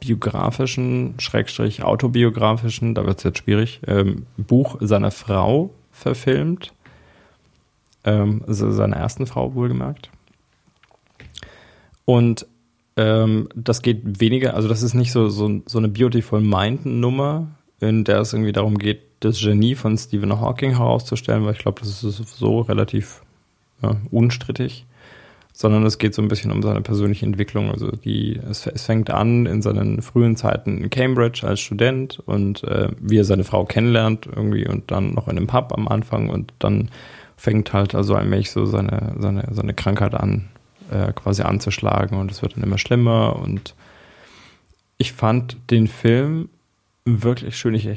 biografischen, 0.00 1.14
Schrägstrich 1.18 1.82
autobiografischen, 1.82 2.94
da 2.94 3.06
wird 3.06 3.18
es 3.18 3.24
jetzt 3.24 3.38
schwierig, 3.38 3.80
ähm, 3.86 4.26
Buch 4.36 4.76
seiner 4.80 5.10
Frau 5.10 5.70
verfilmt. 5.90 6.72
Ähm, 8.04 8.42
also 8.46 8.70
seiner 8.72 8.96
ersten 8.96 9.26
Frau 9.26 9.54
wohlgemerkt. 9.54 10.10
Und 12.04 12.46
ähm, 12.96 13.48
das 13.54 13.82
geht 13.82 14.20
weniger, 14.20 14.54
also 14.54 14.68
das 14.68 14.82
ist 14.82 14.94
nicht 14.94 15.12
so, 15.12 15.28
so, 15.28 15.62
so 15.66 15.78
eine 15.78 15.88
Beautiful 15.88 16.40
Mind-Nummer, 16.40 17.48
in 17.80 18.04
der 18.04 18.20
es 18.20 18.32
irgendwie 18.32 18.52
darum 18.52 18.78
geht, 18.78 19.02
das 19.20 19.40
Genie 19.40 19.76
von 19.76 19.96
Stephen 19.96 20.40
Hawking 20.40 20.72
herauszustellen, 20.72 21.44
weil 21.44 21.52
ich 21.52 21.60
glaube, 21.60 21.80
das 21.80 22.02
ist 22.02 22.16
so 22.36 22.60
relativ 22.60 23.22
ja, 23.82 23.96
unstrittig 24.10 24.84
sondern 25.52 25.84
es 25.84 25.98
geht 25.98 26.14
so 26.14 26.22
ein 26.22 26.28
bisschen 26.28 26.50
um 26.50 26.62
seine 26.62 26.80
persönliche 26.80 27.26
Entwicklung. 27.26 27.70
Also 27.70 27.90
die, 27.90 28.40
es, 28.50 28.66
es 28.66 28.84
fängt 28.84 29.10
an 29.10 29.46
in 29.46 29.62
seinen 29.62 30.02
frühen 30.02 30.36
Zeiten 30.36 30.78
in 30.82 30.90
Cambridge 30.90 31.46
als 31.46 31.60
Student 31.60 32.20
und 32.20 32.64
äh, 32.64 32.88
wie 32.98 33.18
er 33.18 33.24
seine 33.24 33.44
Frau 33.44 33.64
kennenlernt 33.64 34.26
irgendwie 34.26 34.66
und 34.66 34.90
dann 34.90 35.12
noch 35.14 35.28
in 35.28 35.36
einem 35.36 35.46
Pub 35.46 35.72
am 35.76 35.88
Anfang 35.88 36.30
und 36.30 36.52
dann 36.58 36.90
fängt 37.36 37.72
halt 37.72 37.94
also 37.94 38.14
allmählich 38.14 38.50
so 38.50 38.64
seine, 38.66 39.14
seine, 39.18 39.48
seine 39.50 39.74
Krankheit 39.74 40.14
an, 40.14 40.48
äh, 40.90 41.12
quasi 41.12 41.42
anzuschlagen 41.42 42.18
und 42.18 42.30
es 42.30 42.40
wird 42.40 42.56
dann 42.56 42.62
immer 42.62 42.78
schlimmer 42.78 43.36
und 43.36 43.74
ich 44.96 45.12
fand 45.12 45.56
den 45.70 45.88
Film 45.88 46.48
wirklich 47.04 47.56
schön. 47.56 47.74
Ich, 47.74 47.88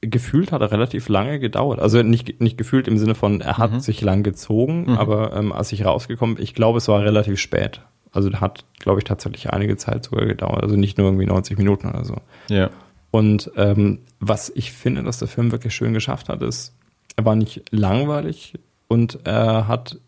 gefühlt 0.00 0.52
hat 0.52 0.60
er 0.60 0.70
relativ 0.70 1.08
lange 1.08 1.38
gedauert. 1.40 1.80
Also 1.80 2.02
nicht, 2.02 2.40
nicht 2.40 2.56
gefühlt 2.56 2.86
im 2.88 2.98
Sinne 2.98 3.14
von, 3.14 3.40
er 3.40 3.58
hat 3.58 3.72
mhm. 3.72 3.80
sich 3.80 4.00
lang 4.00 4.22
gezogen, 4.22 4.82
mhm. 4.82 4.98
aber 4.98 5.34
ähm, 5.34 5.52
als 5.52 5.72
ich 5.72 5.84
rausgekommen 5.84 6.36
bin, 6.36 6.44
ich 6.44 6.54
glaube, 6.54 6.78
es 6.78 6.88
war 6.88 7.02
relativ 7.02 7.38
spät. 7.40 7.82
Also 8.12 8.32
hat, 8.40 8.64
glaube 8.78 9.00
ich, 9.00 9.04
tatsächlich 9.04 9.50
einige 9.50 9.76
Zeit 9.76 10.04
sogar 10.04 10.26
gedauert. 10.26 10.62
Also 10.62 10.76
nicht 10.76 10.98
nur 10.98 11.08
irgendwie 11.08 11.26
90 11.26 11.58
Minuten 11.58 11.88
oder 11.88 12.04
so. 12.04 12.16
Ja. 12.48 12.70
Und 13.10 13.50
ähm, 13.56 14.00
was 14.20 14.50
ich 14.54 14.72
finde, 14.72 15.02
dass 15.02 15.18
der 15.18 15.28
Film 15.28 15.52
wirklich 15.52 15.74
schön 15.74 15.94
geschafft 15.94 16.28
hat, 16.28 16.42
ist, 16.42 16.74
er 17.16 17.24
war 17.24 17.34
nicht 17.34 17.62
langweilig 17.70 18.54
und 18.86 19.18
er 19.24 19.66
hat, 19.66 19.98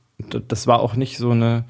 das 0.49 0.67
war 0.67 0.81
auch 0.81 0.95
nicht 0.95 1.19
so 1.19 1.31
eine, 1.31 1.65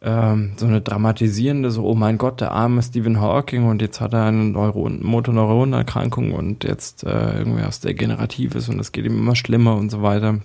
ähm, 0.00 0.52
so 0.56 0.66
eine 0.66 0.80
dramatisierende, 0.80 1.70
so, 1.70 1.84
oh 1.84 1.94
mein 1.94 2.18
Gott, 2.18 2.40
der 2.40 2.52
arme 2.52 2.82
Stephen 2.82 3.20
Hawking 3.20 3.68
und 3.68 3.82
jetzt 3.82 4.00
hat 4.00 4.12
er 4.12 4.26
eine 4.26 4.44
Neuron 4.44 5.02
Motoneuronerkrankung 5.02 6.32
und 6.32 6.64
jetzt 6.64 7.04
äh, 7.04 7.38
irgendwie 7.38 7.64
was 7.64 7.80
Degeneratives 7.80 8.68
und 8.68 8.78
es 8.78 8.92
geht 8.92 9.06
ihm 9.06 9.18
immer 9.18 9.34
schlimmer 9.34 9.76
und 9.76 9.90
so 9.90 10.02
weiter. 10.02 10.40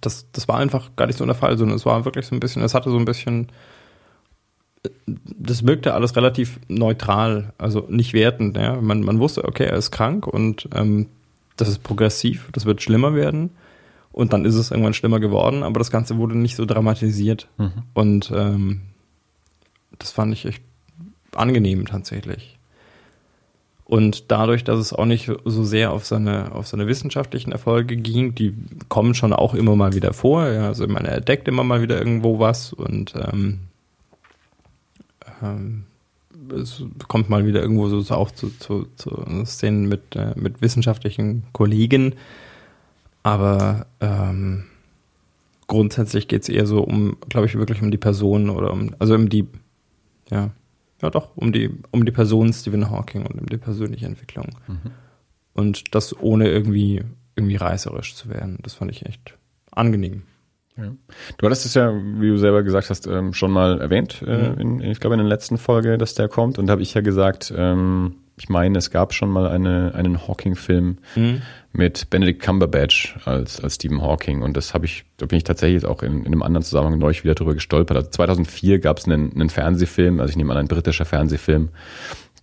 Das, 0.00 0.30
das 0.32 0.46
war 0.46 0.58
einfach 0.58 0.90
gar 0.96 1.06
nicht 1.06 1.18
so 1.18 1.26
der 1.26 1.34
Fall, 1.34 1.58
sondern 1.58 1.76
es 1.76 1.84
war 1.84 2.04
wirklich 2.04 2.26
so 2.26 2.36
ein 2.36 2.40
bisschen, 2.40 2.62
es 2.62 2.74
hatte 2.74 2.90
so 2.90 2.98
ein 2.98 3.04
bisschen, 3.04 3.48
das 5.04 5.66
wirkte 5.66 5.92
alles 5.94 6.14
relativ 6.14 6.60
neutral, 6.68 7.52
also 7.58 7.86
nicht 7.88 8.12
wertend. 8.12 8.56
Ja? 8.56 8.80
Man, 8.80 9.02
man 9.02 9.18
wusste, 9.18 9.44
okay, 9.44 9.64
er 9.64 9.76
ist 9.76 9.90
krank 9.90 10.26
und 10.26 10.68
ähm, 10.74 11.08
das 11.56 11.68
ist 11.68 11.82
progressiv, 11.82 12.48
das 12.52 12.64
wird 12.64 12.80
schlimmer 12.80 13.14
werden. 13.14 13.50
Und 14.12 14.32
dann 14.32 14.44
ist 14.44 14.56
es 14.56 14.70
irgendwann 14.70 14.94
schlimmer 14.94 15.20
geworden, 15.20 15.62
aber 15.62 15.78
das 15.78 15.90
Ganze 15.90 16.16
wurde 16.16 16.36
nicht 16.36 16.56
so 16.56 16.66
dramatisiert. 16.66 17.48
Mhm. 17.58 17.72
Und 17.94 18.32
ähm, 18.34 18.80
das 19.98 20.10
fand 20.10 20.32
ich 20.32 20.46
echt 20.46 20.62
angenehm 21.34 21.86
tatsächlich. 21.86 22.58
Und 23.84 24.30
dadurch, 24.30 24.62
dass 24.62 24.78
es 24.78 24.92
auch 24.92 25.04
nicht 25.04 25.28
so 25.44 25.64
sehr 25.64 25.92
auf 25.92 26.06
seine, 26.06 26.52
auf 26.52 26.68
seine 26.68 26.86
wissenschaftlichen 26.86 27.50
Erfolge 27.50 27.96
ging, 27.96 28.36
die 28.36 28.54
kommen 28.88 29.14
schon 29.14 29.32
auch 29.32 29.52
immer 29.52 29.74
mal 29.74 29.94
wieder 29.94 30.12
vor. 30.12 30.46
Ja, 30.46 30.68
also 30.68 30.86
man 30.86 31.04
entdeckt 31.06 31.48
immer 31.48 31.64
mal 31.64 31.82
wieder 31.82 31.98
irgendwo 31.98 32.38
was 32.38 32.72
und 32.72 33.14
ähm, 33.16 33.58
ähm, 35.42 35.86
es 36.54 36.84
kommt 37.08 37.30
mal 37.30 37.46
wieder 37.46 37.62
irgendwo 37.62 37.88
so 37.88 38.14
auch 38.14 38.30
zu, 38.30 38.50
zu, 38.58 38.86
zu 38.94 39.24
Szenen 39.44 39.88
mit, 39.88 40.14
äh, 40.14 40.34
mit 40.36 40.62
wissenschaftlichen 40.62 41.44
Kollegen. 41.52 42.14
Aber 43.22 43.86
ähm, 44.00 44.64
grundsätzlich 45.66 46.28
geht 46.28 46.42
es 46.42 46.48
eher 46.48 46.66
so 46.66 46.82
um, 46.82 47.16
glaube 47.28 47.46
ich, 47.46 47.56
wirklich 47.56 47.82
um 47.82 47.90
die 47.90 47.98
Person 47.98 48.50
oder 48.50 48.72
um, 48.72 48.94
also 48.98 49.14
um 49.14 49.28
die, 49.28 49.46
ja, 50.30 50.50
ja 51.02 51.10
doch, 51.10 51.36
um 51.36 51.52
die, 51.52 51.70
um 51.90 52.04
die 52.04 52.12
Person 52.12 52.52
Stephen 52.52 52.90
Hawking 52.90 53.26
und 53.26 53.40
um 53.40 53.46
die 53.46 53.58
persönliche 53.58 54.06
Entwicklung. 54.06 54.48
Mhm. 54.66 54.90
Und 55.52 55.94
das 55.94 56.18
ohne 56.18 56.48
irgendwie, 56.48 57.02
irgendwie 57.36 57.56
reißerisch 57.56 58.14
zu 58.14 58.28
werden. 58.28 58.58
Das 58.62 58.74
fand 58.74 58.90
ich 58.90 59.06
echt 59.06 59.36
angenehm. 59.70 60.22
Ja. 60.76 60.92
Du 61.36 61.46
hattest 61.46 61.66
es 61.66 61.74
ja, 61.74 61.92
wie 61.92 62.28
du 62.28 62.38
selber 62.38 62.62
gesagt 62.62 62.90
hast, 62.90 63.06
ähm, 63.06 63.32
schon 63.34 63.50
mal 63.50 63.80
erwähnt, 63.80 64.22
äh, 64.26 64.50
mhm. 64.50 64.60
in, 64.60 64.80
ich 64.80 65.00
glaube 65.00 65.14
in 65.14 65.20
der 65.20 65.28
letzten 65.28 65.58
Folge, 65.58 65.98
dass 65.98 66.14
der 66.14 66.28
kommt. 66.28 66.58
Und 66.58 66.66
da 66.66 66.72
habe 66.72 66.82
ich 66.82 66.94
ja 66.94 67.00
gesagt, 67.00 67.52
ähm, 67.56 68.16
ich 68.38 68.48
meine, 68.48 68.78
es 68.78 68.90
gab 68.90 69.12
schon 69.12 69.30
mal 69.30 69.48
eine, 69.48 69.94
einen 69.94 70.26
Hawking-Film 70.26 70.98
mhm. 71.14 71.42
Mit 71.72 72.10
Benedict 72.10 72.42
Cumberbatch 72.42 73.16
als, 73.24 73.60
als 73.60 73.76
Stephen 73.76 74.02
Hawking. 74.02 74.42
Und 74.42 74.56
das 74.56 74.74
habe 74.74 74.86
ich, 74.86 75.04
da 75.18 75.26
bin 75.26 75.38
ich 75.38 75.44
tatsächlich 75.44 75.84
auch 75.84 76.02
in, 76.02 76.20
in 76.20 76.26
einem 76.26 76.42
anderen 76.42 76.64
Zusammenhang 76.64 76.98
neulich 76.98 77.24
wieder 77.24 77.34
drüber 77.34 77.54
gestolpert. 77.54 77.96
Also 77.96 78.10
2004 78.10 78.80
gab 78.80 78.98
es 78.98 79.06
einen, 79.06 79.32
einen 79.32 79.50
Fernsehfilm, 79.50 80.20
also 80.20 80.30
ich 80.30 80.36
nehme 80.36 80.52
an, 80.52 80.58
ein 80.58 80.68
britischer 80.68 81.04
Fernsehfilm, 81.04 81.68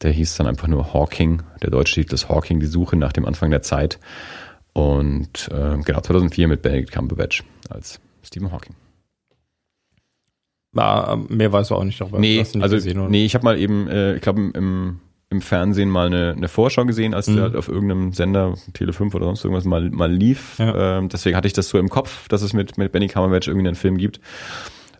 der 0.02 0.12
hieß 0.12 0.38
dann 0.38 0.48
einfach 0.48 0.68
nur 0.68 0.94
Hawking. 0.94 1.41
Der 1.62 1.72
deutsche 1.72 1.95
Titel 1.95 2.14
ist 2.16 2.30
Hawking, 2.30 2.60
die 2.60 2.68
Suche 2.68 2.95
nach 2.95 3.14
dem 3.14 3.26
Anfang 3.26 3.52
der 3.52 3.62
Zeit. 3.62 3.99
Und 4.74 5.49
äh, 5.52 5.78
genau, 5.84 6.02
2004 6.02 6.48
mit 6.48 6.62
Benedict 6.62 6.91
Cumberbatch 6.91 7.44
als 7.70 7.99
Stephen 8.24 8.52
Hawking. 8.52 8.76
War, 10.72 11.18
mehr 11.18 11.52
weißt 11.52 11.72
du 11.72 11.76
auch 11.76 11.84
nicht 11.84 11.99
darüber. 11.99 12.20
Nee, 12.20 12.38
nicht 12.38 12.56
also, 12.56 12.76
gesehen, 12.76 13.10
nee, 13.10 13.26
ich 13.26 13.34
habe 13.34 13.44
mal 13.44 13.58
eben, 13.58 13.88
äh, 13.88 14.16
ich 14.16 14.22
glaube, 14.22 14.52
im, 14.54 14.99
im 15.30 15.41
Fernsehen 15.41 15.90
mal 15.90 16.08
eine, 16.08 16.34
eine 16.38 16.48
Vorschau 16.48 16.86
gesehen, 16.86 17.14
als 17.14 17.28
mhm. 17.28 17.36
der 17.36 17.44
halt 17.44 17.56
auf 17.56 17.68
irgendeinem 17.68 18.14
Sender, 18.14 18.56
Tele 18.74 18.94
5 18.94 19.14
oder 19.14 19.26
sonst 19.26 19.44
irgendwas 19.44 19.66
mal, 19.66 19.90
mal 19.90 20.12
lief. 20.12 20.58
Ja. 20.58 20.99
Ähm, 20.99 21.10
deswegen 21.10 21.36
hatte 21.36 21.48
ich 21.48 21.54
das 21.54 21.68
so 21.70 21.78
im 21.80 21.90
Kopf, 21.90 22.28
dass 22.30 22.41
es 22.41 22.54
mit, 22.54 22.78
mit 22.78 22.91
Benny 22.91 23.08
Cumberbatch 23.08 23.48
irgendwie 23.48 23.68
einen 23.68 23.76
Film 23.76 23.98
gibt. 23.98 24.22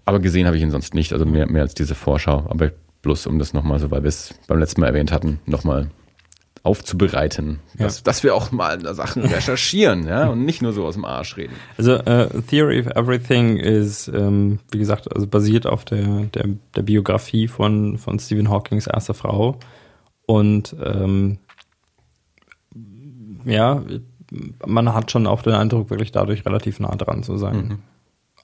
Aber 0.06 0.20
gesehen 0.20 0.46
habe 0.46 0.58
ich 0.58 0.64
ihn 0.64 0.72
sonst 0.72 0.94
nicht, 0.94 1.14
also 1.14 1.26
mehr, 1.26 1.50
mehr 1.50 1.62
als 1.62 1.74
diese 1.74 1.96
Vorschau. 1.96 2.46
Aber 2.50 2.72
bloß 3.02 3.28
um 3.28 3.40
das 3.40 3.54
nochmal 3.54 3.80
so, 3.80 3.90
weil 3.90 4.04
wir 4.04 4.10
es 4.10 4.34
beim 4.48 4.60
letzten 4.60 4.82
Mal 4.82 4.88
erwähnt 4.88 5.12
hatten, 5.12 5.40
nochmal 5.46 5.90
aufzubereiten, 6.64 7.60
ja. 7.78 7.86
dass, 7.86 8.04
dass 8.04 8.24
wir 8.24 8.36
auch 8.36 8.52
mal 8.52 8.82
Sachen 8.94 9.24
recherchieren 9.26 10.06
ja, 10.06 10.28
und 10.28 10.44
nicht 10.44 10.62
nur 10.62 10.74
so 10.74 10.86
aus 10.86 10.96
dem 10.96 11.06
Arsch 11.06 11.38
reden. 11.38 11.54
Also 11.78 11.96
uh, 12.00 12.42
Theory 12.50 12.82
of 12.82 12.88
Everything 12.88 13.56
ist, 13.56 14.10
ähm, 14.10 14.60
wie 14.72 14.80
gesagt, 14.80 15.14
also 15.14 15.28
basiert 15.28 15.66
auf 15.66 15.86
der, 15.86 16.26
der, 16.34 16.46
der 16.76 16.82
Biografie 16.82 17.48
von, 17.48 17.98
von 17.98 18.20
Stephen 18.20 18.50
Hawkings 18.50 18.88
erster 18.88 19.14
Frau. 19.14 19.58
Und 20.28 20.76
ähm, 20.84 21.40
ja, 23.46 23.82
man 24.66 24.94
hat 24.94 25.10
schon 25.10 25.26
auch 25.26 25.42
den 25.42 25.54
Eindruck, 25.54 25.90
wirklich 25.90 26.12
dadurch 26.12 26.46
relativ 26.46 26.80
nah 26.80 26.96
dran 26.96 27.24
zu 27.24 27.38
sein. 27.38 27.56
Mhm. 27.56 27.80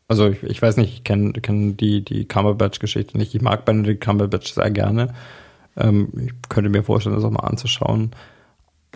Also 0.07 0.30
ich, 0.30 0.41
ich, 0.43 0.61
weiß 0.61 0.77
nicht, 0.77 0.93
ich 0.93 1.03
kenne 1.03 1.34
kenn 1.34 1.77
die, 1.77 2.03
die 2.03 2.26
Cumberbatch-Geschichte 2.26 3.18
nicht. 3.18 3.35
Ich 3.35 3.41
mag 3.41 3.65
Benedict 3.65 4.03
Cumberbatch 4.03 4.53
sehr 4.53 4.72
gerne. 4.72 5.14
Ähm, 5.77 6.10
ich 6.18 6.34
könnte 6.49 6.69
mir 6.69 6.84
vorstellen, 6.84 7.15
das 7.15 7.26
auch 7.26 7.31
mal 7.31 7.41
anzuschauen. 7.41 8.11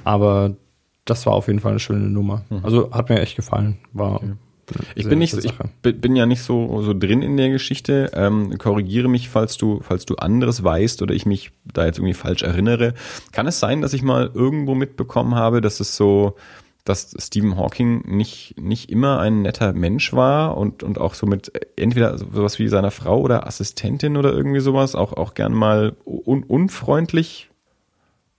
Aber 0.03 0.55
das 1.05 1.25
war 1.25 1.33
auf 1.33 1.47
jeden 1.47 1.59
Fall 1.59 1.71
eine 1.71 1.79
schöne 1.79 2.09
Nummer. 2.09 2.45
Mhm. 2.49 2.61
Also 2.63 2.91
hat 2.91 3.09
mir 3.09 3.19
echt 3.19 3.35
gefallen. 3.35 3.79
War 3.93 4.15
okay. 4.15 4.33
Ich 4.95 5.07
bin 5.07 5.19
nicht, 5.19 5.33
ich 5.33 5.53
bin 5.81 6.15
ja 6.15 6.25
nicht 6.25 6.41
so, 6.41 6.81
so 6.81 6.93
drin 6.93 7.21
in 7.21 7.37
der 7.37 7.49
Geschichte. 7.49 8.11
Ähm, 8.13 8.57
korrigiere 8.57 9.07
mich, 9.07 9.29
falls 9.29 9.57
du, 9.57 9.79
falls 9.81 10.05
du 10.05 10.15
anderes 10.15 10.63
weißt 10.63 11.01
oder 11.01 11.13
ich 11.13 11.25
mich 11.25 11.51
da 11.63 11.85
jetzt 11.85 11.99
irgendwie 11.99 12.13
falsch 12.13 12.43
erinnere. 12.43 12.93
Kann 13.31 13.47
es 13.47 13.59
sein, 13.59 13.81
dass 13.81 13.93
ich 13.93 14.03
mal 14.03 14.29
irgendwo 14.33 14.75
mitbekommen 14.75 15.35
habe, 15.35 15.61
dass 15.61 15.79
es 15.79 15.95
so, 15.95 16.35
dass 16.83 17.15
Stephen 17.17 17.57
Hawking 17.57 18.03
nicht, 18.07 18.55
nicht 18.59 18.89
immer 18.89 19.19
ein 19.19 19.41
netter 19.41 19.73
Mensch 19.73 20.13
war 20.13 20.57
und, 20.57 20.83
und 20.83 20.99
auch 20.99 21.13
so 21.13 21.25
mit 21.27 21.51
entweder 21.77 22.17
sowas 22.17 22.59
wie 22.59 22.67
seiner 22.67 22.91
Frau 22.91 23.21
oder 23.21 23.47
Assistentin 23.47 24.17
oder 24.17 24.33
irgendwie 24.33 24.61
sowas 24.61 24.95
auch, 24.95 25.13
auch 25.13 25.33
gern 25.33 25.53
mal 25.53 25.95
un, 26.05 26.43
unfreundlich 26.43 27.49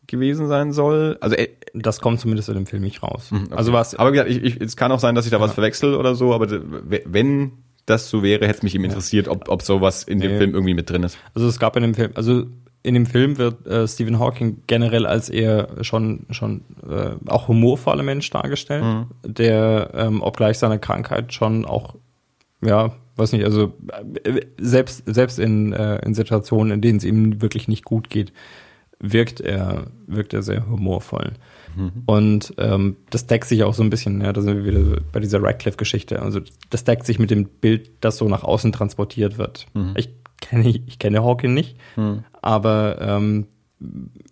gewesen 0.09 0.49
sein 0.49 0.73
soll. 0.73 1.17
Also 1.21 1.37
äh, 1.37 1.49
das 1.75 2.01
kommt 2.01 2.19
zumindest 2.19 2.49
in 2.49 2.57
dem 2.57 2.67
Film 2.67 2.83
nicht 2.83 3.03
raus. 3.03 3.31
Mhm, 3.31 3.45
okay. 3.45 3.55
Also 3.55 3.73
was. 3.73 3.95
Aber 3.95 4.13
wie 4.13 4.21
ich, 4.21 4.43
ich, 4.43 4.61
es 4.61 4.77
kann 4.77 4.91
auch 4.91 4.99
sein, 4.99 5.15
dass 5.15 5.27
ich 5.27 5.31
da 5.31 5.37
ja. 5.37 5.43
was 5.43 5.53
verwechsel 5.53 5.95
oder 5.95 6.17
so. 6.17 6.35
Aber 6.35 6.49
wenn 6.51 7.53
das 7.87 8.11
so 8.11 8.23
wäre, 8.23 8.47
hätte 8.47 8.59
es 8.59 8.63
mich 8.63 8.75
eben 8.75 8.85
interessiert, 8.85 9.29
ob, 9.29 9.49
ob 9.49 9.63
sowas 9.63 10.03
in 10.03 10.21
dem 10.21 10.33
nee. 10.33 10.39
Film 10.39 10.55
irgendwie 10.55 10.75
mit 10.75 10.91
drin 10.91 11.05
ist. 11.05 11.19
Also 11.35 11.47
es 11.47 11.59
gab 11.59 11.77
in 11.77 11.83
dem 11.83 11.95
Film, 11.95 12.11
also 12.15 12.47
in 12.83 12.95
dem 12.95 13.07
Film 13.07 13.39
wird 13.39 13.67
äh, 13.67 13.87
Stephen 13.87 14.19
Hawking 14.19 14.63
generell 14.67 15.07
als 15.07 15.29
eher 15.29 15.69
schon 15.83 16.27
schon 16.31 16.65
äh, 16.89 17.17
auch 17.27 17.49
humorvoller 17.49 18.03
Mensch 18.03 18.31
dargestellt, 18.31 18.85
mhm. 18.85 19.07
der 19.23 19.91
ähm, 19.95 20.23
obgleich 20.23 20.59
seiner 20.59 20.79
Krankheit 20.79 21.33
schon 21.33 21.65
auch 21.65 21.97
ja 22.63 22.93
weiß 23.17 23.33
nicht 23.33 23.45
also 23.45 23.75
äh, 24.25 24.41
selbst 24.59 25.03
selbst 25.07 25.39
in 25.39 25.73
äh, 25.73 25.99
in 26.05 26.15
Situationen 26.15 26.73
in 26.73 26.81
denen 26.81 26.99
es 26.99 27.05
ihm 27.05 27.43
wirklich 27.43 27.69
nicht 27.69 27.85
gut 27.85 28.11
geht 28.11 28.33
wirkt 29.01 29.41
er 29.41 29.87
wirkt 30.07 30.35
er 30.35 30.43
sehr 30.43 30.69
humorvoll 30.69 31.33
mhm. 31.77 31.93
und 32.07 32.55
ähm, 32.59 32.97
das 33.11 33.27
deckt 33.27 33.47
sich 33.47 33.63
auch 33.63 33.75
so 33.75 33.83
ein 33.83 33.91
bisschen 33.91 34.21
ja 34.21 34.33
da 34.33 34.41
sind 34.41 34.57
wir 34.57 34.65
wieder 34.65 35.01
bei 35.13 35.21
dieser 35.21 35.43
Radcliffe-Geschichte 35.43 36.21
also 36.21 36.41
das 36.71 36.85
deckt 36.85 37.07
sich 37.07 37.19
mit 37.19 37.31
dem 37.31 37.45
Bild 37.45 37.91
das 38.01 38.17
so 38.17 38.29
nach 38.29 38.43
außen 38.43 38.73
transportiert 38.73 39.39
wird 39.39 39.67
mhm. 39.75 39.95
ich 39.97 40.11
kenne 40.41 40.69
ich, 40.69 40.99
kenne 40.99 41.23
Hawking 41.23 41.55
nicht, 41.55 41.77
hm. 41.95 42.25
aber 42.43 42.99
ähm, 43.01 43.47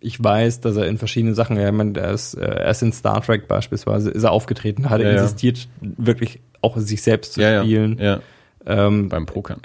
ich 0.01 0.22
weiß, 0.22 0.60
dass 0.60 0.76
er 0.76 0.86
in 0.86 0.98
verschiedenen 0.98 1.34
Sachen, 1.34 1.56
ja, 1.56 1.68
ich 1.68 1.74
meine, 1.74 1.98
er 1.98 2.10
ist, 2.10 2.34
äh, 2.34 2.44
er 2.44 2.70
ist 2.70 2.82
in 2.82 2.93
Star 2.93 3.22
Trek 3.22 3.47
beispielsweise, 3.47 4.10
ist 4.10 4.24
er 4.24 4.32
aufgetreten, 4.32 4.90
hat 4.90 5.01
er 5.01 5.12
ja, 5.12 5.20
insistiert, 5.20 5.68
ja. 5.80 5.88
wirklich 5.97 6.40
auch 6.62 6.76
sich 6.78 7.02
selbst 7.02 7.34
zu 7.34 7.40
ja, 7.40 7.62
spielen. 7.62 7.98
Ja, 8.01 8.20
ähm, 8.66 9.09
Beim 9.09 9.26
Pokern. 9.26 9.60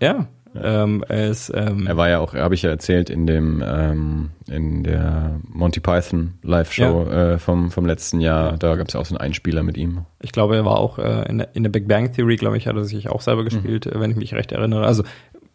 Ja. 0.00 0.28
Ähm, 0.54 1.04
er, 1.08 1.28
ist, 1.28 1.52
ähm, 1.54 1.86
er 1.86 1.96
war 1.96 2.08
ja 2.08 2.20
auch, 2.20 2.34
habe 2.34 2.54
ich 2.54 2.62
ja 2.62 2.70
erzählt, 2.70 3.10
in 3.10 3.26
dem 3.26 3.62
ähm, 3.66 4.30
in 4.48 4.82
der 4.82 5.40
Monty 5.48 5.80
Python 5.80 6.34
Live-Show 6.42 7.04
äh, 7.04 7.38
vom, 7.38 7.70
vom 7.70 7.86
letzten 7.86 8.20
Jahr. 8.20 8.56
Da 8.56 8.76
gab 8.76 8.88
es 8.88 8.94
ja 8.94 9.00
auch 9.00 9.06
so 9.06 9.14
einen 9.14 9.20
Einspieler 9.20 9.62
mit 9.62 9.76
ihm. 9.76 10.06
Ich 10.20 10.32
glaube, 10.32 10.56
er 10.56 10.64
war 10.64 10.78
auch 10.78 10.98
äh, 10.98 11.28
in, 11.28 11.38
der, 11.38 11.48
in 11.54 11.62
der 11.62 11.70
Big 11.70 11.86
Bang 11.86 12.12
Theory, 12.12 12.36
glaube 12.36 12.56
ich, 12.56 12.66
hat 12.66 12.76
er 12.76 12.84
sich 12.84 13.08
auch 13.08 13.20
selber 13.20 13.44
gespielt, 13.44 13.86
mhm. 13.86 14.00
wenn 14.00 14.10
ich 14.10 14.16
mich 14.16 14.34
recht 14.34 14.52
erinnere. 14.52 14.86
Also 14.86 15.04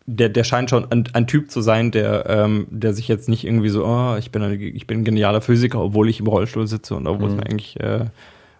der, 0.05 0.29
der 0.29 0.43
scheint 0.43 0.69
schon 0.69 0.91
ein, 0.91 1.05
ein 1.13 1.27
Typ 1.27 1.49
zu 1.49 1.61
sein, 1.61 1.91
der, 1.91 2.29
ähm, 2.29 2.67
der 2.69 2.93
sich 2.93 3.07
jetzt 3.07 3.29
nicht 3.29 3.45
irgendwie 3.45 3.69
so, 3.69 3.85
oh, 3.85 4.15
ich 4.17 4.31
bin 4.31 4.41
ein, 4.41 4.59
ich 4.59 4.85
bin 4.85 4.99
ein 4.99 5.03
genialer 5.05 5.41
Physiker, 5.41 5.81
obwohl 5.81 6.09
ich 6.09 6.19
im 6.19 6.27
Rollstuhl 6.27 6.67
sitze 6.67 6.95
und 6.95 7.07
obwohl 7.07 7.29
mhm. 7.29 7.33
es 7.33 7.37
mir 7.37 7.49
eigentlich, 7.49 7.79
äh, 7.79 8.05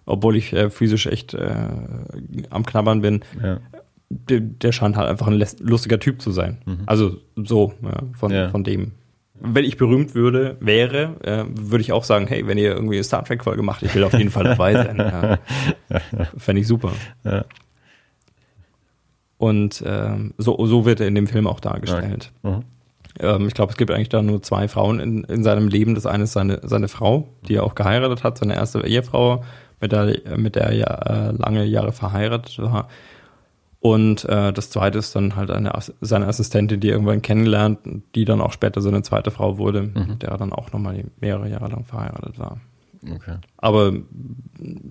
obwohl 0.06 0.36
ich 0.36 0.52
äh, 0.52 0.70
physisch 0.70 1.06
echt 1.06 1.34
äh, 1.34 1.54
am 2.50 2.64
Knabbern 2.64 3.02
bin. 3.02 3.20
Ja. 3.42 3.58
Der, 4.28 4.40
der 4.40 4.72
scheint 4.72 4.96
halt 4.96 5.08
einfach 5.08 5.26
ein 5.26 5.44
lustiger 5.60 5.98
Typ 5.98 6.22
zu 6.22 6.30
sein. 6.30 6.58
Mhm. 6.64 6.82
Also 6.86 7.16
so, 7.36 7.72
ja, 7.82 8.02
von, 8.14 8.32
ja. 8.32 8.48
von 8.48 8.64
dem. 8.64 8.92
Wenn 9.40 9.64
ich 9.64 9.76
berühmt 9.76 10.14
würde, 10.14 10.56
wäre, 10.60 11.16
äh, 11.22 11.44
würde 11.48 11.82
ich 11.82 11.92
auch 11.92 12.04
sagen, 12.04 12.26
hey, 12.28 12.46
wenn 12.46 12.56
ihr 12.56 12.72
irgendwie 12.72 12.96
eine 12.96 13.04
Star 13.04 13.24
Trek-Folge 13.24 13.62
macht, 13.62 13.82
ich 13.82 13.94
will 13.94 14.04
auf 14.04 14.12
jeden 14.14 14.30
Fall 14.30 14.44
dabei 14.44 14.74
sein. 14.74 14.96
Ja. 14.98 15.38
Fände 16.36 16.60
ich 16.60 16.66
super. 16.66 16.92
Ja. 17.24 17.44
Und 19.36 19.82
ähm, 19.84 20.32
so, 20.38 20.64
so 20.64 20.86
wird 20.86 21.00
er 21.00 21.08
in 21.08 21.14
dem 21.14 21.26
Film 21.26 21.46
auch 21.46 21.60
dargestellt. 21.60 22.32
Okay. 22.42 22.56
Mhm. 22.56 22.64
Ähm, 23.20 23.46
ich 23.48 23.54
glaube, 23.54 23.72
es 23.72 23.76
gibt 23.76 23.90
eigentlich 23.90 24.08
da 24.08 24.22
nur 24.22 24.42
zwei 24.42 24.68
Frauen 24.68 25.00
in, 25.00 25.24
in 25.24 25.42
seinem 25.42 25.68
Leben. 25.68 25.94
Das 25.94 26.06
eine 26.06 26.24
ist 26.24 26.32
seine, 26.32 26.60
seine 26.62 26.88
Frau, 26.88 27.28
die 27.48 27.56
er 27.56 27.64
auch 27.64 27.74
geheiratet 27.74 28.24
hat, 28.24 28.38
seine 28.38 28.54
erste 28.54 28.86
Ehefrau, 28.86 29.44
mit 29.80 29.92
der, 29.92 30.14
mit 30.36 30.56
der 30.56 30.70
er 30.70 31.10
äh, 31.10 31.30
lange 31.32 31.64
Jahre 31.64 31.92
verheiratet 31.92 32.58
war. 32.58 32.88
Und 33.84 34.24
äh, 34.24 34.50
das 34.52 34.70
zweite 34.70 34.96
ist 34.98 35.14
dann 35.14 35.36
halt 35.36 35.50
eine, 35.50 35.72
seine 36.00 36.26
Assistentin, 36.26 36.80
die 36.80 36.88
irgendwann 36.88 37.20
kennenlernt, 37.20 37.80
die 38.14 38.24
dann 38.24 38.40
auch 38.40 38.52
später 38.52 38.80
seine 38.80 39.02
zweite 39.02 39.30
Frau 39.30 39.58
wurde, 39.58 39.82
mhm. 39.82 40.06
mit 40.08 40.22
der 40.22 40.30
er 40.30 40.38
dann 40.38 40.54
auch 40.54 40.72
nochmal 40.72 41.04
mehrere 41.20 41.50
Jahre 41.50 41.68
lang 41.68 41.84
verheiratet 41.84 42.38
war. 42.38 42.60
Okay. 43.02 43.36
Aber 43.58 43.92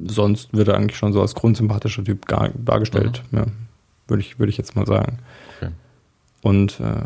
sonst 0.05 0.53
wird 0.53 0.67
er 0.67 0.75
eigentlich 0.75 0.97
schon 0.97 1.11
so 1.11 1.21
als 1.21 1.33
grundsympathischer 1.33 2.03
Typ 2.03 2.27
dargestellt. 2.27 3.23
Mhm. 3.31 3.37
Ja 3.39 3.45
würde 4.07 4.21
ich, 4.21 4.39
würde 4.39 4.49
ich 4.49 4.57
jetzt 4.57 4.75
mal 4.75 4.85
sagen. 4.85 5.19
Okay. 5.57 5.71
Und 6.41 6.79
äh, 6.79 7.03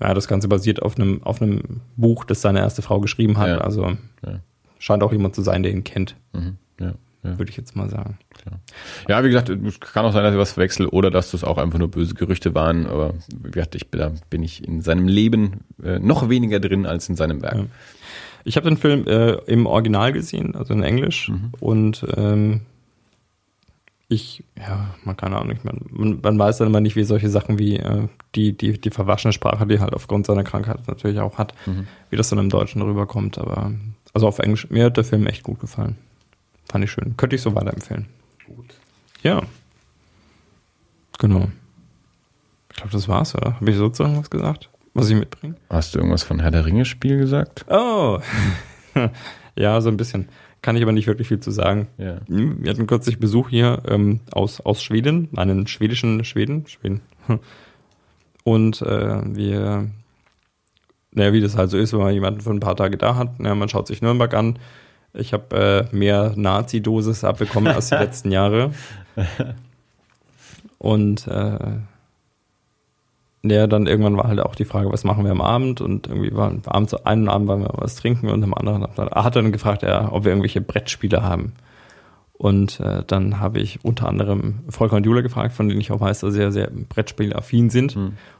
ja, 0.00 0.14
das 0.14 0.28
Ganze 0.28 0.48
basiert 0.48 0.82
auf 0.82 0.96
einem, 0.96 1.22
auf 1.22 1.42
einem 1.42 1.80
Buch, 1.96 2.24
das 2.24 2.40
seine 2.40 2.60
erste 2.60 2.82
Frau 2.82 3.00
geschrieben 3.00 3.38
hat. 3.38 3.48
Ja. 3.48 3.58
Also 3.58 3.96
ja. 4.24 4.40
scheint 4.78 5.02
auch 5.02 5.12
jemand 5.12 5.34
zu 5.34 5.42
sein, 5.42 5.62
der 5.62 5.72
ihn 5.72 5.84
kennt. 5.84 6.16
Mhm. 6.32 6.56
Ja, 7.32 7.38
würde 7.38 7.50
ich 7.50 7.56
jetzt 7.56 7.76
mal 7.76 7.88
sagen. 7.88 8.18
Ja, 9.08 9.22
wie 9.24 9.28
gesagt, 9.28 9.48
es 9.48 9.80
kann 9.80 10.04
auch 10.04 10.12
sein, 10.12 10.22
dass 10.22 10.32
ich 10.32 10.38
was 10.38 10.52
verwechsel 10.52 10.86
oder 10.86 11.10
dass 11.10 11.30
das 11.30 11.44
auch 11.44 11.58
einfach 11.58 11.78
nur 11.78 11.90
böse 11.90 12.14
Gerüchte 12.14 12.54
waren. 12.54 12.86
Aber 12.86 13.14
wie 13.42 13.50
gesagt, 13.50 13.74
ich, 13.74 13.88
da 13.90 14.12
bin 14.30 14.42
ich 14.42 14.66
in 14.66 14.80
seinem 14.80 15.08
Leben 15.08 15.64
äh, 15.82 15.98
noch 15.98 16.28
weniger 16.28 16.60
drin 16.60 16.86
als 16.86 17.08
in 17.08 17.16
seinem 17.16 17.42
Werk. 17.42 17.56
Ja. 17.56 17.64
Ich 18.44 18.56
habe 18.56 18.68
den 18.68 18.78
Film 18.78 19.06
äh, 19.06 19.32
im 19.46 19.66
Original 19.66 20.12
gesehen, 20.12 20.54
also 20.54 20.72
in 20.72 20.82
Englisch. 20.82 21.30
Und 21.60 22.06
ähm, 22.16 22.62
ich, 24.08 24.42
ja, 24.56 24.94
man 25.04 25.16
Ahnung, 25.18 25.50
ich 25.50 25.64
mein, 25.64 25.80
man, 25.90 26.20
man 26.22 26.38
weiß 26.38 26.58
dann 26.58 26.68
immer 26.68 26.80
nicht, 26.80 26.96
wie 26.96 27.04
solche 27.04 27.28
Sachen 27.28 27.58
wie 27.58 27.76
äh, 27.76 28.08
die, 28.34 28.56
die, 28.56 28.80
die 28.80 28.90
verwaschene 28.90 29.32
Sprache, 29.32 29.66
die 29.66 29.80
halt 29.80 29.92
aufgrund 29.92 30.26
seiner 30.26 30.44
Krankheit 30.44 30.88
natürlich 30.88 31.20
auch 31.20 31.36
hat, 31.36 31.52
wie 32.08 32.16
das 32.16 32.30
dann 32.30 32.38
im 32.38 32.48
Deutschen 32.48 32.80
rüberkommt. 32.80 33.36
Aber 33.36 33.72
also 34.14 34.26
auf 34.26 34.38
Englisch, 34.38 34.70
mir 34.70 34.86
hat 34.86 34.96
der 34.96 35.04
Film 35.04 35.26
echt 35.26 35.42
gut 35.42 35.60
gefallen. 35.60 35.96
Fand 36.70 36.84
ich 36.84 36.90
schön. 36.90 37.16
Könnte 37.16 37.36
ich 37.36 37.42
so 37.42 37.54
weiterempfehlen. 37.54 38.06
Gut. 38.46 38.74
Ja. 39.22 39.42
Genau. 41.18 41.48
Ich 42.70 42.76
glaube, 42.76 42.92
das 42.92 43.08
war's, 43.08 43.34
oder? 43.34 43.54
Habe 43.54 43.70
ich 43.70 43.76
sozusagen 43.76 44.18
was 44.18 44.30
gesagt, 44.30 44.70
was 44.94 45.10
ich 45.10 45.16
mitbringe? 45.16 45.56
Hast 45.70 45.94
du 45.94 45.98
irgendwas 45.98 46.22
von 46.22 46.40
Herr 46.40 46.50
der 46.50 46.66
Ringe-Spiel 46.66 47.18
gesagt? 47.18 47.64
Oh. 47.68 48.20
ja, 49.56 49.80
so 49.80 49.88
ein 49.88 49.96
bisschen. 49.96 50.28
Kann 50.60 50.76
ich 50.76 50.82
aber 50.82 50.92
nicht 50.92 51.06
wirklich 51.06 51.28
viel 51.28 51.40
zu 51.40 51.50
sagen. 51.50 51.88
Ja. 51.98 52.20
Wir 52.26 52.70
hatten 52.70 52.86
kürzlich 52.86 53.18
Besuch 53.18 53.48
hier 53.48 53.82
ähm, 53.86 54.20
aus, 54.32 54.60
aus 54.60 54.82
Schweden, 54.82 55.28
einen 55.36 55.66
schwedischen 55.66 56.24
Schweden. 56.24 56.66
Schweden. 56.66 57.00
Und 58.44 58.82
äh, 58.82 59.36
wir, 59.36 59.88
naja, 61.12 61.32
wie 61.32 61.40
das 61.40 61.56
halt 61.56 61.70
so 61.70 61.78
ist, 61.78 61.92
wenn 61.92 62.00
man 62.00 62.14
jemanden 62.14 62.40
für 62.40 62.50
ein 62.50 62.60
paar 62.60 62.76
Tage 62.76 62.96
da 62.96 63.14
hat, 63.14 63.38
naja, 63.38 63.54
man 63.54 63.68
schaut 63.68 63.86
sich 63.86 64.02
Nürnberg 64.02 64.34
an. 64.34 64.58
Ich 65.14 65.32
habe 65.32 65.88
äh, 65.92 65.96
mehr 65.96 66.32
Nazi-Dosis 66.36 67.24
abbekommen 67.24 67.74
als 67.74 67.88
die 67.88 67.94
letzten 67.96 68.30
Jahre. 68.30 68.72
Und 70.78 71.26
äh, 71.26 71.78
ja, 73.44 73.66
dann 73.66 73.86
irgendwann 73.86 74.16
war 74.16 74.28
halt 74.28 74.40
auch 74.40 74.54
die 74.54 74.64
Frage, 74.64 74.92
was 74.92 75.04
machen 75.04 75.24
wir 75.24 75.30
am 75.30 75.40
Abend? 75.40 75.80
Und 75.80 76.08
irgendwie 76.08 76.34
war 76.34 76.52
abends, 76.66 76.94
einen 76.94 77.28
Abend 77.28 77.48
wollen 77.48 77.62
wir 77.62 77.70
was 77.74 77.96
trinken 77.96 78.28
und 78.28 78.42
am 78.42 78.54
anderen 78.54 78.84
Abend 78.84 78.98
hat 78.98 79.36
er 79.36 79.42
dann 79.42 79.52
gefragt, 79.52 79.82
ja, 79.82 80.12
ob 80.12 80.24
wir 80.24 80.32
irgendwelche 80.32 80.60
Brettspiele 80.60 81.22
haben. 81.22 81.52
Und 82.32 82.78
äh, 82.78 83.02
dann 83.04 83.40
habe 83.40 83.58
ich 83.58 83.84
unter 83.84 84.08
anderem 84.08 84.60
Volker 84.68 84.96
und 84.96 85.06
Jule 85.06 85.24
gefragt, 85.24 85.52
von 85.52 85.68
denen 85.68 85.80
ich 85.80 85.90
auch 85.90 86.00
weiß, 86.00 86.20
dass 86.20 86.32
sie 86.32 86.38
sehr, 86.38 86.52
sehr 86.52 86.70
Brettspielaffin 86.70 87.68
sind. 87.68 87.98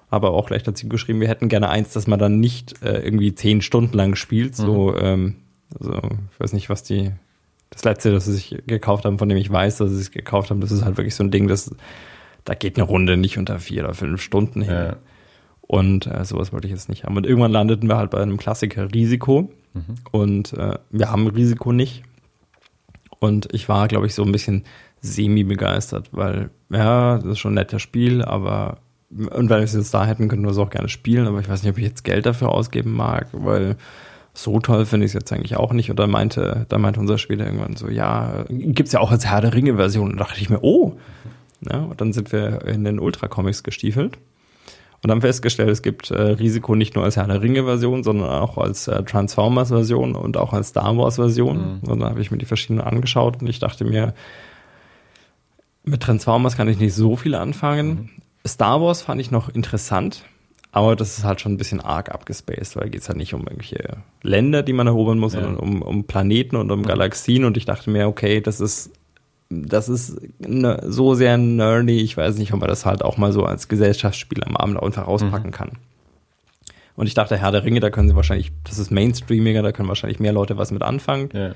Aber 0.08 0.30
auch 0.30 0.46
gleich 0.46 0.62
dazu 0.62 0.88
geschrieben, 0.88 1.20
wir 1.20 1.28
hätten 1.28 1.48
gerne 1.48 1.68
eins, 1.68 1.92
dass 1.92 2.06
man 2.06 2.18
dann 2.18 2.38
nicht 2.38 2.80
äh, 2.82 3.00
irgendwie 3.00 3.34
zehn 3.34 3.60
Stunden 3.60 3.96
lang 3.96 4.14
spielt. 4.14 4.54
So, 4.54 4.96
ähm, 4.96 5.36
also 5.78 5.94
ich 6.32 6.40
weiß 6.40 6.52
nicht, 6.52 6.70
was 6.70 6.82
die 6.82 7.12
das 7.70 7.84
letzte, 7.84 8.12
das 8.12 8.24
sie 8.24 8.32
sich 8.32 8.62
gekauft 8.66 9.04
haben, 9.04 9.18
von 9.18 9.28
dem 9.28 9.38
ich 9.38 9.50
weiß, 9.50 9.78
dass 9.78 9.90
sie 9.90 10.00
es 10.00 10.10
gekauft 10.10 10.50
haben, 10.50 10.60
das 10.60 10.70
ist 10.70 10.84
halt 10.84 10.96
wirklich 10.96 11.14
so 11.14 11.22
ein 11.22 11.30
Ding, 11.30 11.48
das 11.48 11.70
da 12.44 12.54
geht 12.54 12.76
eine 12.76 12.86
Runde 12.86 13.18
nicht 13.18 13.36
unter 13.36 13.58
vier 13.58 13.84
oder 13.84 13.94
fünf 13.94 14.22
Stunden 14.22 14.62
hin. 14.62 14.72
Ja. 14.72 14.96
Und 15.60 16.06
äh, 16.06 16.24
sowas 16.24 16.50
wollte 16.50 16.66
ich 16.66 16.72
jetzt 16.72 16.88
nicht 16.88 17.04
haben. 17.04 17.16
Und 17.16 17.26
irgendwann 17.26 17.52
landeten 17.52 17.88
wir 17.88 17.98
halt 17.98 18.10
bei 18.10 18.22
einem 18.22 18.38
Klassiker 18.38 18.90
Risiko. 18.94 19.52
Und 20.12 20.54
äh, 20.54 20.78
wir 20.90 21.10
haben 21.10 21.26
Risiko 21.26 21.72
nicht. 21.72 22.04
Und 23.20 23.52
ich 23.52 23.68
war, 23.68 23.86
glaube 23.86 24.06
ich, 24.06 24.14
so 24.14 24.22
ein 24.22 24.32
bisschen 24.32 24.64
semi-begeistert, 25.02 26.08
weil, 26.12 26.50
ja, 26.70 27.18
das 27.18 27.32
ist 27.32 27.38
schon 27.38 27.52
ein 27.52 27.56
nettes 27.56 27.82
Spiel, 27.82 28.22
aber 28.22 28.78
und 29.10 29.48
wenn 29.48 29.58
wir 29.58 29.64
es 29.64 29.72
jetzt 29.72 29.94
da 29.94 30.04
hätten, 30.04 30.28
könnten 30.28 30.44
wir 30.44 30.50
es 30.50 30.58
auch 30.58 30.68
gerne 30.68 30.88
spielen, 30.88 31.26
aber 31.26 31.40
ich 31.40 31.48
weiß 31.48 31.62
nicht, 31.62 31.72
ob 31.72 31.78
ich 31.78 31.84
jetzt 31.84 32.04
Geld 32.04 32.26
dafür 32.26 32.50
ausgeben 32.50 32.92
mag, 32.92 33.28
weil 33.32 33.76
so 34.38 34.60
toll 34.60 34.86
finde 34.86 35.04
ich 35.04 35.10
es 35.10 35.14
jetzt 35.14 35.32
eigentlich 35.32 35.56
auch 35.56 35.72
nicht. 35.72 35.90
Und 35.90 35.98
dann 35.98 36.10
meinte, 36.10 36.64
da 36.68 36.78
meinte 36.78 37.00
unser 37.00 37.18
Spieler 37.18 37.46
irgendwann 37.46 37.74
so, 37.74 37.88
ja, 37.88 38.44
gibt's 38.48 38.92
ja 38.92 39.00
auch 39.00 39.10
als 39.10 39.26
Herr 39.26 39.40
der 39.40 39.52
Ringe-Version. 39.52 40.12
Und 40.12 40.16
da 40.18 40.24
dachte 40.24 40.40
ich 40.40 40.48
mir, 40.48 40.62
oh. 40.62 40.96
Ja, 41.68 41.78
und 41.80 42.00
dann 42.00 42.12
sind 42.12 42.30
wir 42.30 42.64
in 42.66 42.84
den 42.84 43.00
Ultra-Comics 43.00 43.64
gestiefelt 43.64 44.16
und 45.02 45.10
haben 45.10 45.22
festgestellt, 45.22 45.70
es 45.70 45.82
gibt 45.82 46.12
äh, 46.12 46.20
Risiko 46.20 46.76
nicht 46.76 46.94
nur 46.94 47.02
als 47.02 47.16
Herr 47.16 47.26
der 47.26 47.42
Ringe-Version, 47.42 48.04
sondern 48.04 48.30
auch 48.30 48.58
als 48.58 48.86
äh, 48.86 49.02
Transformers-Version 49.02 50.14
und 50.14 50.36
auch 50.36 50.52
als 50.52 50.68
Star 50.68 50.96
Wars-Version. 50.96 51.80
Und 51.82 52.00
dann 52.00 52.08
habe 52.08 52.20
ich 52.20 52.30
mir 52.30 52.38
die 52.38 52.46
verschiedenen 52.46 52.80
angeschaut 52.80 53.40
und 53.40 53.48
ich 53.48 53.58
dachte 53.58 53.84
mir, 53.84 54.14
mit 55.82 56.00
Transformers 56.00 56.56
kann 56.56 56.68
ich 56.68 56.78
nicht 56.78 56.94
so 56.94 57.16
viel 57.16 57.34
anfangen. 57.34 58.10
Star 58.46 58.80
Wars 58.80 59.02
fand 59.02 59.20
ich 59.20 59.32
noch 59.32 59.48
interessant, 59.48 60.22
aber 60.72 60.96
das 60.96 61.18
ist 61.18 61.24
halt 61.24 61.40
schon 61.40 61.52
ein 61.52 61.56
bisschen 61.56 61.80
arg 61.80 62.10
abgespaced, 62.10 62.76
weil 62.76 62.90
geht 62.90 63.00
es 63.02 63.08
halt 63.08 63.18
nicht 63.18 63.34
um 63.34 63.40
irgendwelche 63.42 63.98
Länder, 64.22 64.62
die 64.62 64.72
man 64.72 64.86
erobern 64.86 65.18
muss, 65.18 65.34
Ja. 65.34 65.40
sondern 65.42 65.56
um, 65.58 65.82
um 65.82 66.04
Planeten 66.04 66.56
und 66.56 66.70
um 66.70 66.82
Galaxien. 66.82 67.44
Und 67.44 67.56
ich 67.56 67.64
dachte 67.64 67.90
mir, 67.90 68.06
okay, 68.06 68.40
das 68.40 68.60
ist 68.60 68.90
das 69.50 69.88
ist 69.88 70.18
ne, 70.38 70.78
so 70.86 71.14
sehr 71.14 71.38
nerdy, 71.38 72.00
ich 72.02 72.16
weiß 72.18 72.36
nicht, 72.36 72.52
ob 72.52 72.60
man 72.60 72.68
das 72.68 72.84
halt 72.84 73.02
auch 73.02 73.16
mal 73.16 73.32
so 73.32 73.44
als 73.44 73.68
Gesellschaftsspiel 73.68 74.44
am 74.44 74.56
Abend 74.58 74.82
einfach 74.82 75.06
rauspacken 75.06 75.52
kann. 75.52 75.72
Und 76.96 77.06
ich 77.06 77.14
dachte, 77.14 77.38
Herr 77.38 77.52
der 77.52 77.64
Ringe, 77.64 77.80
da 77.80 77.88
können 77.88 78.08
sie 78.10 78.16
wahrscheinlich, 78.16 78.52
das 78.64 78.78
ist 78.78 78.90
Mainstreamiger, 78.90 79.62
da 79.62 79.72
können 79.72 79.88
wahrscheinlich 79.88 80.20
mehr 80.20 80.32
Leute 80.32 80.58
was 80.58 80.70
mit 80.70 80.82
anfangen. 80.82 81.30
Ja. 81.32 81.52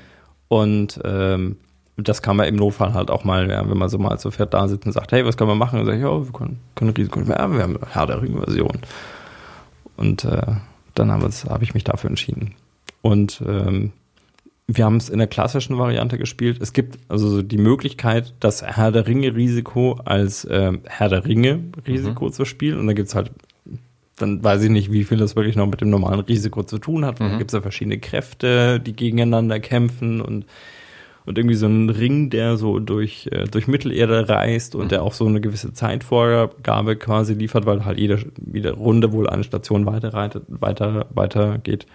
Und 0.48 1.00
ähm, 1.04 1.58
das 2.02 2.22
kann 2.22 2.36
man 2.36 2.46
im 2.46 2.56
Notfall 2.56 2.94
halt 2.94 3.10
auch 3.10 3.24
mal, 3.24 3.50
ja, 3.50 3.68
wenn 3.68 3.78
man 3.78 3.88
so 3.88 3.98
mal 3.98 4.18
zu 4.18 4.30
viert 4.30 4.54
da 4.54 4.68
sitzt 4.68 4.86
und 4.86 4.92
sagt, 4.92 5.12
hey, 5.12 5.24
was 5.24 5.36
können 5.36 5.50
wir 5.50 5.54
machen? 5.54 5.80
Und 5.80 5.86
sag 5.86 5.94
ich, 5.94 6.02
ja, 6.02 6.10
wir 6.10 6.32
können, 6.32 6.60
können 6.74 6.90
Risiko, 6.90 7.20
ja, 7.20 7.26
wir 7.26 7.62
haben 7.62 7.76
eine 7.76 7.78
Herr 7.90 8.06
der 8.06 8.22
Ringe-Version. 8.22 8.78
Und 9.96 10.24
äh, 10.24 10.42
dann 10.94 11.10
habe 11.10 11.28
hab 11.28 11.62
ich 11.62 11.74
mich 11.74 11.84
dafür 11.84 12.10
entschieden. 12.10 12.54
Und 13.02 13.42
ähm, 13.46 13.92
wir 14.66 14.84
haben 14.84 14.96
es 14.96 15.08
in 15.08 15.18
der 15.18 15.26
klassischen 15.26 15.78
Variante 15.78 16.18
gespielt. 16.18 16.58
Es 16.60 16.72
gibt 16.72 16.98
also 17.08 17.28
so 17.28 17.42
die 17.42 17.58
Möglichkeit, 17.58 18.34
das 18.40 18.62
Herr 18.62 18.92
der 18.92 19.06
Ringe 19.06 19.34
Risiko 19.34 19.98
als 20.04 20.46
ähm, 20.50 20.80
Herr 20.84 21.08
der 21.08 21.24
Ringe 21.24 21.64
Risiko 21.86 22.30
zu 22.30 22.44
spielen. 22.44 22.78
Und 22.78 22.86
da 22.86 22.92
gibt's 22.92 23.14
halt, 23.14 23.30
dann 24.16 24.42
weiß 24.42 24.62
ich 24.62 24.70
nicht, 24.70 24.92
wie 24.92 25.04
viel 25.04 25.18
das 25.18 25.36
wirklich 25.36 25.56
noch 25.56 25.66
mit 25.66 25.80
dem 25.80 25.90
normalen 25.90 26.20
Risiko 26.20 26.62
zu 26.62 26.78
tun 26.78 27.04
hat. 27.04 27.20
Da 27.20 27.36
gibt's 27.38 27.52
ja 27.52 27.60
verschiedene 27.60 27.98
Kräfte, 27.98 28.80
die 28.80 28.94
gegeneinander 28.94 29.58
kämpfen 29.60 30.20
und 30.20 30.46
und 31.24 31.38
irgendwie 31.38 31.54
so 31.54 31.66
ein 31.66 31.88
Ring, 31.88 32.30
der 32.30 32.56
so 32.56 32.78
durch, 32.78 33.28
äh, 33.30 33.44
durch 33.44 33.68
Mittelerde 33.68 34.28
reist 34.28 34.74
und 34.74 34.90
der 34.90 35.02
auch 35.02 35.12
so 35.12 35.26
eine 35.26 35.40
gewisse 35.40 35.72
Zeitvorgabe 35.72 36.96
quasi 36.96 37.34
liefert, 37.34 37.66
weil 37.66 37.84
halt 37.84 37.98
jede, 37.98 38.24
jede 38.52 38.72
Runde 38.72 39.12
wohl 39.12 39.28
eine 39.28 39.44
Station 39.44 39.86
weiter, 39.86 40.12
weiter, 40.48 41.06
weiter 41.10 41.58
geht. 41.58 41.86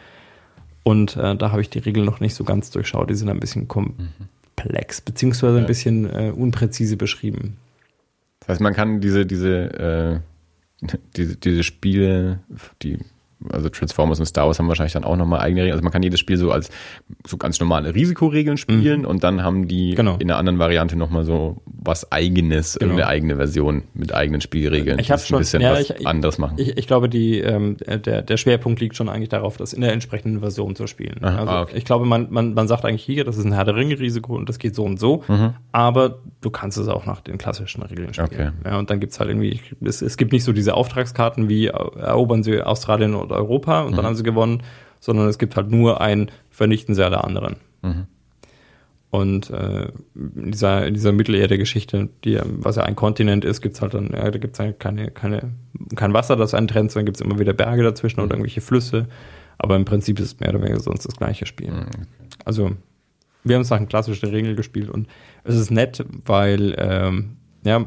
Und 0.84 1.18
äh, 1.18 1.36
da 1.36 1.52
habe 1.52 1.62
ich 1.62 1.70
die 1.70 1.80
Regeln 1.80 2.06
noch 2.06 2.22
nicht 2.22 2.36
so 2.36 2.45
ganz 2.45 2.72
durchschaut. 2.72 3.10
Die 3.10 3.16
sind 3.16 3.30
ein 3.30 3.41
bisschen 3.41 3.68
komplex, 3.68 5.02
beziehungsweise 5.02 5.58
ein 5.58 5.66
bisschen 5.66 6.06
äh, 6.06 6.32
unpräzise 6.34 6.95
beschrieben. 6.95 7.58
Das 8.40 8.49
heißt, 8.49 8.62
man 8.62 8.74
kann 8.74 9.02
diese, 9.02 9.26
diese, 9.26 10.22
äh, 10.82 10.88
diese, 11.18 11.36
diese 11.36 11.64
Spiele, 11.64 12.40
die, 12.82 12.99
also 13.49 13.69
Transformers 13.69 14.19
und 14.19 14.26
Star 14.26 14.47
Wars 14.47 14.57
haben 14.59 14.68
wahrscheinlich 14.68 14.93
dann 14.93 15.03
auch 15.03 15.15
nochmal 15.15 15.41
eigene 15.41 15.61
Regeln. 15.61 15.73
Also 15.73 15.84
man 15.84 15.91
kann 15.93 16.01
jedes 16.03 16.19
Spiel 16.19 16.38
so 16.38 16.51
als 16.51 16.69
so 17.27 17.38
ganz 17.38 17.59
normale 17.59 17.93
Risikoregeln 17.93 18.57
spielen 18.57 19.05
und 19.05 19.23
dann 19.23 19.43
haben 19.43 19.68
die 19.68 19.91
Mhm. 19.91 19.95
Genau. 19.95 20.15
in 20.19 20.30
einer 20.31 20.39
anderen 20.39 20.59
Variante 20.59 20.95
nochmal 20.95 21.23
so 21.23 21.57
was 21.65 22.11
eigenes, 22.11 22.73
Genau. 22.73 22.91
irgendeine 22.93 23.09
eigene 23.09 23.35
Version 23.35 23.84
mit 23.93 24.14
eigenen 24.14 24.41
Spielregeln, 24.41 24.99
Ich 24.99 25.07
die 25.07 25.11
hab 25.14 25.19
es 25.19 25.27
schon- 25.27 25.38
ein 25.38 25.39
bisschen 25.41 25.61
ja, 25.61 25.73
was 25.73 25.89
ich- 25.91 26.07
anderes 26.07 26.38
machen. 26.38 26.55
Ich, 26.57 26.77
ich 26.77 26.88
glaube, 26.88 27.09
die, 27.09 27.39
ähm, 27.39 27.77
der, 27.77 28.22
der 28.23 28.38
Schwerpunkt 28.38 28.80
liegt 28.81 28.95
schon 28.95 29.07
eigentlich 29.09 29.30
darauf, 29.30 29.57
das 29.57 29.72
in 29.73 29.81
der 29.81 29.93
entsprechenden 29.93 30.39
Version 30.39 30.76
zu 30.76 30.88
spielen. 30.88 31.23
Aha, 31.23 31.38
also 31.39 31.51
ah, 31.51 31.61
okay. 31.61 31.77
ich 31.77 31.85
glaube, 31.85 32.05
man, 32.05 32.27
man, 32.31 32.53
man 32.53 32.68
sagt 32.68 32.85
eigentlich 32.85 33.03
hier, 33.03 33.23
das 33.23 33.38
ist 33.38 33.45
ein 33.45 33.53
Herr 33.53 33.65
der 33.65 33.76
Ringe-Risiko 33.76 34.35
und 34.35 34.49
das 34.49 34.57
geht 34.59 34.76
so 34.76 34.84
und 34.84 34.99
so, 34.99 35.23
aber 35.72 36.19
du 36.41 36.49
kannst 36.49 36.77
es 36.77 36.88
auch 36.88 37.05
nach 37.05 37.22
den 37.22 37.38
klassischen 37.38 37.81
Regeln 37.84 38.14
spielen. 38.14 38.27
Okay. 38.31 38.49
Ja, 38.65 38.77
und 38.80 38.89
dann 38.89 38.99
gibt's 38.99 39.19
halt 39.19 39.30
irgendwie, 39.30 39.59
es, 39.84 40.01
es 40.01 40.18
gibt 40.18 40.31
nicht 40.34 40.43
so 40.43 40.51
diese 40.53 40.73
Auftragskarten 40.73 41.49
wie 41.49 41.68
äh, 41.68 41.72
erobern 41.99 42.43
sie 42.43 42.61
Australien 42.61 43.14
und 43.30 43.36
Europa 43.36 43.82
und 43.82 43.95
dann 43.98 44.06
haben 44.06 44.16
sie 44.16 44.24
gewonnen, 44.24 44.64
sondern 44.99 45.28
es 45.28 45.38
gibt 45.38 45.56
halt 45.56 45.70
nur 45.70 46.02
ein 46.02 46.30
Vernichten 46.49 46.95
sie 46.95 47.06
alle 47.06 47.24
anderen. 47.24 47.58
Und 49.10 49.49
äh, 49.52 49.88
in 50.16 50.52
dieser, 50.52 50.86
in 50.86 50.94
dieser 50.94 51.14
Mittelerde-Geschichte, 51.14 52.10
die, 52.26 52.32
ja- 52.32 52.44
was 52.45 52.76
ja 52.76 52.84
ein 52.84 52.95
Kontinent 52.95 53.45
ist, 53.45 53.62
gibt's 53.62 53.82
halt 53.82 53.94
dann, 53.94 54.10
ja, 54.14 54.30
da 54.30 54.38
gibt's 54.38 54.60
halt 54.60 54.80
keine, 54.80 55.12
keine, 55.12 55.52
kein 55.95 56.14
Wasser, 56.14 56.36
das 56.36 56.54
einen 56.54 56.68
trennt, 56.68 56.91
sondern 56.91 57.06
gibt's 57.06 57.22
immer 57.22 57.40
wieder 57.40 57.54
Berge 57.54 57.84
dazwischen 57.84 58.20
oder 58.20 58.32
irgendwelche 58.32 58.60
Flüsse. 58.62 59.08
Aber 59.60 59.76
im 59.78 59.86
Prinzip 59.86 60.20
ist 60.20 60.26
es 60.26 60.40
mehr 60.40 60.49
oder 60.49 60.62
weniger 60.62 60.80
sonst 60.82 61.06
das 61.06 61.16
gleiche 61.16 61.45
Spiel. 61.45 61.72
Also, 62.44 62.72
wir 63.45 63.56
haben 63.56 63.62
es 63.62 63.70
nach 63.70 63.88
klassischen 63.88 64.30
Regeln 64.30 64.56
gespielt 64.58 64.90
und 64.90 65.08
es 65.45 65.56
ist 65.56 65.72
nett, 65.72 66.04
weil, 66.26 66.76
ähm, 66.78 67.36
ja, 67.68 67.85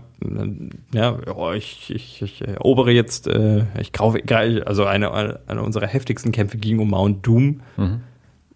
ja, 0.93 1.17
oh, 1.35 1.53
ich, 1.53 1.91
ich, 1.95 2.23
ich 2.23 2.47
erobere 2.47 2.91
jetzt, 2.93 3.27
äh, 3.27 3.65
ich 3.81 3.93
kaufe, 3.93 4.21
also 4.67 4.85
eine, 4.85 5.41
eine 5.47 5.63
unserer 5.63 5.87
heftigsten 5.87 6.33
Kämpfe 6.33 6.59
ging 6.59 6.79
um 6.79 6.91
Mount 6.91 7.27
Doom 7.27 7.63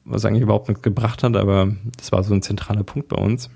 was 0.04 0.24
eigentlich 0.24 0.42
überhaupt 0.42 0.68
nichts 0.68 0.82
gebracht 0.82 1.22
hat, 1.22 1.36
aber 1.36 1.74
das 1.96 2.12
war 2.12 2.22
so 2.22 2.34
ein 2.34 2.42
zentraler 2.42 2.82
Punkt 2.84 3.08
bei 3.08 3.16
uns. 3.16 3.50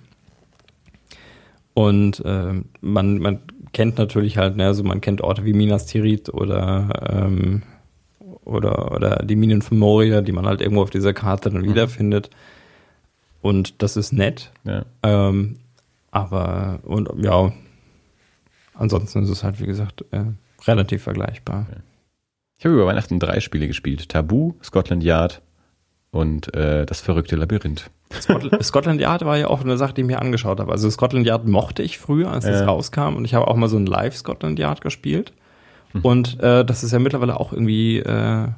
Und 1.74 2.22
ähm, 2.24 2.66
man, 2.80 3.18
man 3.18 3.40
kennt 3.72 3.98
natürlich 3.98 4.38
halt, 4.38 4.56
ne, 4.56 4.66
also 4.66 4.82
man 4.82 5.00
kennt 5.00 5.20
Orte 5.20 5.44
wie 5.44 5.52
Minas 5.52 5.86
Tirith 5.86 6.30
oder, 6.30 6.88
ähm, 7.10 7.62
oder, 8.44 8.92
oder 8.92 9.16
die 9.24 9.36
Minen 9.36 9.62
von 9.62 9.78
Moria, 9.78 10.22
die 10.22 10.32
man 10.32 10.46
halt 10.46 10.60
irgendwo 10.60 10.82
auf 10.82 10.90
dieser 10.90 11.12
Karte 11.12 11.50
dann 11.50 11.64
wiederfindet. 11.64 12.30
Und 13.42 13.82
das 13.82 13.96
ist 13.96 14.12
nett. 14.12 14.50
Ja. 14.64 14.86
Ähm, 15.02 15.58
aber, 16.10 16.80
und 16.84 17.10
ja, 17.22 17.52
ansonsten 18.74 19.22
ist 19.22 19.30
es 19.30 19.44
halt, 19.44 19.60
wie 19.60 19.66
gesagt, 19.66 20.04
äh, 20.10 20.24
relativ 20.66 21.02
vergleichbar. 21.02 21.66
Ich 22.58 22.64
habe 22.64 22.74
über 22.74 22.86
Weihnachten 22.86 23.20
drei 23.20 23.40
Spiele 23.40 23.68
gespielt. 23.68 24.08
Tabu, 24.08 24.54
Scotland 24.62 25.04
Yard 25.04 25.42
und 26.10 26.54
äh, 26.54 26.86
das 26.86 27.00
verrückte 27.00 27.36
Labyrinth. 27.36 27.90
Scotland, 28.62 29.00
Yard 29.00 29.24
war 29.24 29.36
ja 29.36 29.48
auch 29.48 29.60
eine 29.60 29.76
Sache, 29.76 29.92
die 29.92 30.00
ich 30.00 30.06
mir 30.06 30.20
angeschaut 30.20 30.60
habe. 30.60 30.72
Also 30.72 30.88
Scotland 30.88 31.26
Yard 31.26 31.46
mochte 31.46 31.82
ich 31.82 31.98
früher, 31.98 32.32
als 32.32 32.46
es 32.46 32.66
rauskam. 32.66 33.16
Und 33.16 33.26
ich 33.26 33.34
habe 33.34 33.46
auch 33.48 33.56
mal 33.56 33.68
so 33.68 33.76
ein 33.76 33.86
Live 33.86 34.16
Scotland 34.16 34.58
Yard 34.58 34.80
gespielt. 34.80 35.32
Hm. 35.92 36.00
Und 36.02 36.40
äh, 36.40 36.64
das 36.64 36.82
ist 36.82 36.92
ja 36.92 36.98
mittlerweile 36.98 37.38
auch 37.38 37.52
irgendwie 37.52 37.98
äh, 37.98 38.48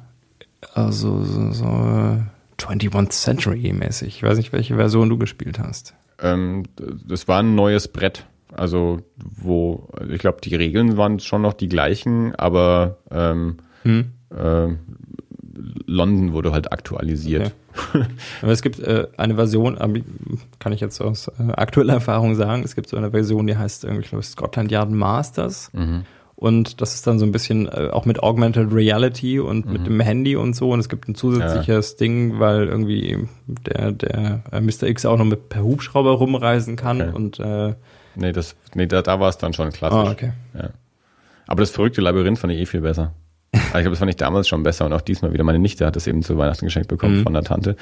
also 0.73 1.23
so, 1.23 1.51
so 1.51 1.65
äh, 1.65 2.21
21st 2.57 3.09
Century 3.09 3.73
mäßig. 3.73 4.17
Ich 4.17 4.23
weiß 4.23 4.37
nicht, 4.37 4.53
welche 4.53 4.75
Version 4.75 5.09
du 5.09 5.17
gespielt 5.17 5.59
hast. 5.59 5.93
Ähm, 6.21 6.63
das 7.05 7.27
war 7.27 7.39
ein 7.39 7.55
neues 7.55 7.87
Brett. 7.87 8.25
Also, 8.53 8.99
wo, 9.17 9.87
ich 10.09 10.19
glaube, 10.19 10.39
die 10.43 10.55
Regeln 10.55 10.97
waren 10.97 11.19
schon 11.19 11.41
noch 11.41 11.53
die 11.53 11.69
gleichen, 11.69 12.35
aber 12.35 12.97
ähm, 13.09 13.57
Hm. 13.83 14.11
äh, 14.29 14.67
London 15.85 16.33
wurde 16.33 16.51
halt 16.51 16.71
aktualisiert. 16.71 17.53
Aber 18.41 18.51
es 18.51 18.61
gibt 18.61 18.79
äh, 18.79 19.07
eine 19.17 19.35
Version, 19.35 19.77
aber 19.77 19.99
kann 20.59 20.73
ich 20.73 20.81
jetzt 20.81 20.99
aus 21.01 21.27
äh, 21.27 21.51
aktueller 21.53 21.93
Erfahrung 21.93 22.35
sagen, 22.35 22.63
es 22.63 22.75
gibt 22.75 22.89
so 22.89 22.97
eine 22.97 23.11
Version, 23.11 23.47
die 23.47 23.57
heißt 23.57 23.83
irgendwie, 23.85 24.03
ich 24.03 24.09
glaube, 24.09 24.23
Scotland 24.23 24.71
Yard 24.71 24.91
Masters. 24.91 25.69
Mhm. 25.73 26.03
Und 26.41 26.81
das 26.81 26.95
ist 26.95 27.05
dann 27.05 27.19
so 27.19 27.25
ein 27.25 27.31
bisschen 27.31 27.67
äh, 27.67 27.89
auch 27.91 28.05
mit 28.05 28.23
Augmented 28.23 28.73
Reality 28.73 29.39
und 29.39 29.67
mit 29.67 29.85
dem 29.85 29.99
Handy 29.99 30.35
und 30.35 30.55
so. 30.55 30.71
Und 30.71 30.79
es 30.79 30.89
gibt 30.89 31.07
ein 31.07 31.13
zusätzliches 31.13 31.97
Ding, 31.97 32.39
weil 32.39 32.67
irgendwie 32.67 33.27
der, 33.45 33.91
der 33.91 34.41
äh, 34.51 34.59
Mr. 34.59 34.87
X 34.87 35.05
auch 35.05 35.19
noch 35.19 35.25
mit 35.25 35.49
per 35.49 35.63
Hubschrauber 35.63 36.09
rumreisen 36.13 36.77
kann. 36.77 36.99
Okay. 36.99 37.11
Und 37.13 37.39
äh, 37.39 37.75
Nee, 38.15 38.31
das, 38.31 38.55
nee 38.73 38.87
da, 38.87 39.01
da 39.01 39.19
war 39.19 39.29
es 39.29 39.37
dann 39.37 39.53
schon 39.53 39.71
klassisch. 39.71 39.97
ah, 39.97 40.11
okay. 40.11 40.33
Ja. 40.53 40.69
Aber 41.47 41.61
das 41.61 41.69
verrückte 41.69 42.01
Labyrinth 42.01 42.39
fand 42.39 42.53
ich 42.53 42.59
eh 42.59 42.65
viel 42.65 42.81
besser. 42.81 43.13
Aber 43.53 43.61
ich 43.79 43.83
glaube, 43.83 43.89
das 43.91 43.99
fand 43.99 44.09
ich 44.09 44.15
damals 44.17 44.47
schon 44.47 44.63
besser 44.63 44.85
und 44.85 44.93
auch 44.93 45.01
diesmal 45.01 45.33
wieder. 45.33 45.43
Meine 45.43 45.59
Nichte 45.59 45.85
hat 45.85 45.95
das 45.97 46.07
eben 46.07 46.23
zu 46.23 46.37
Weihnachten 46.37 46.65
geschenkt 46.65 46.87
bekommen 46.87 47.17
Mhm. 47.19 47.23
von 47.23 47.33
der 47.33 47.43
Tante. 47.43 47.75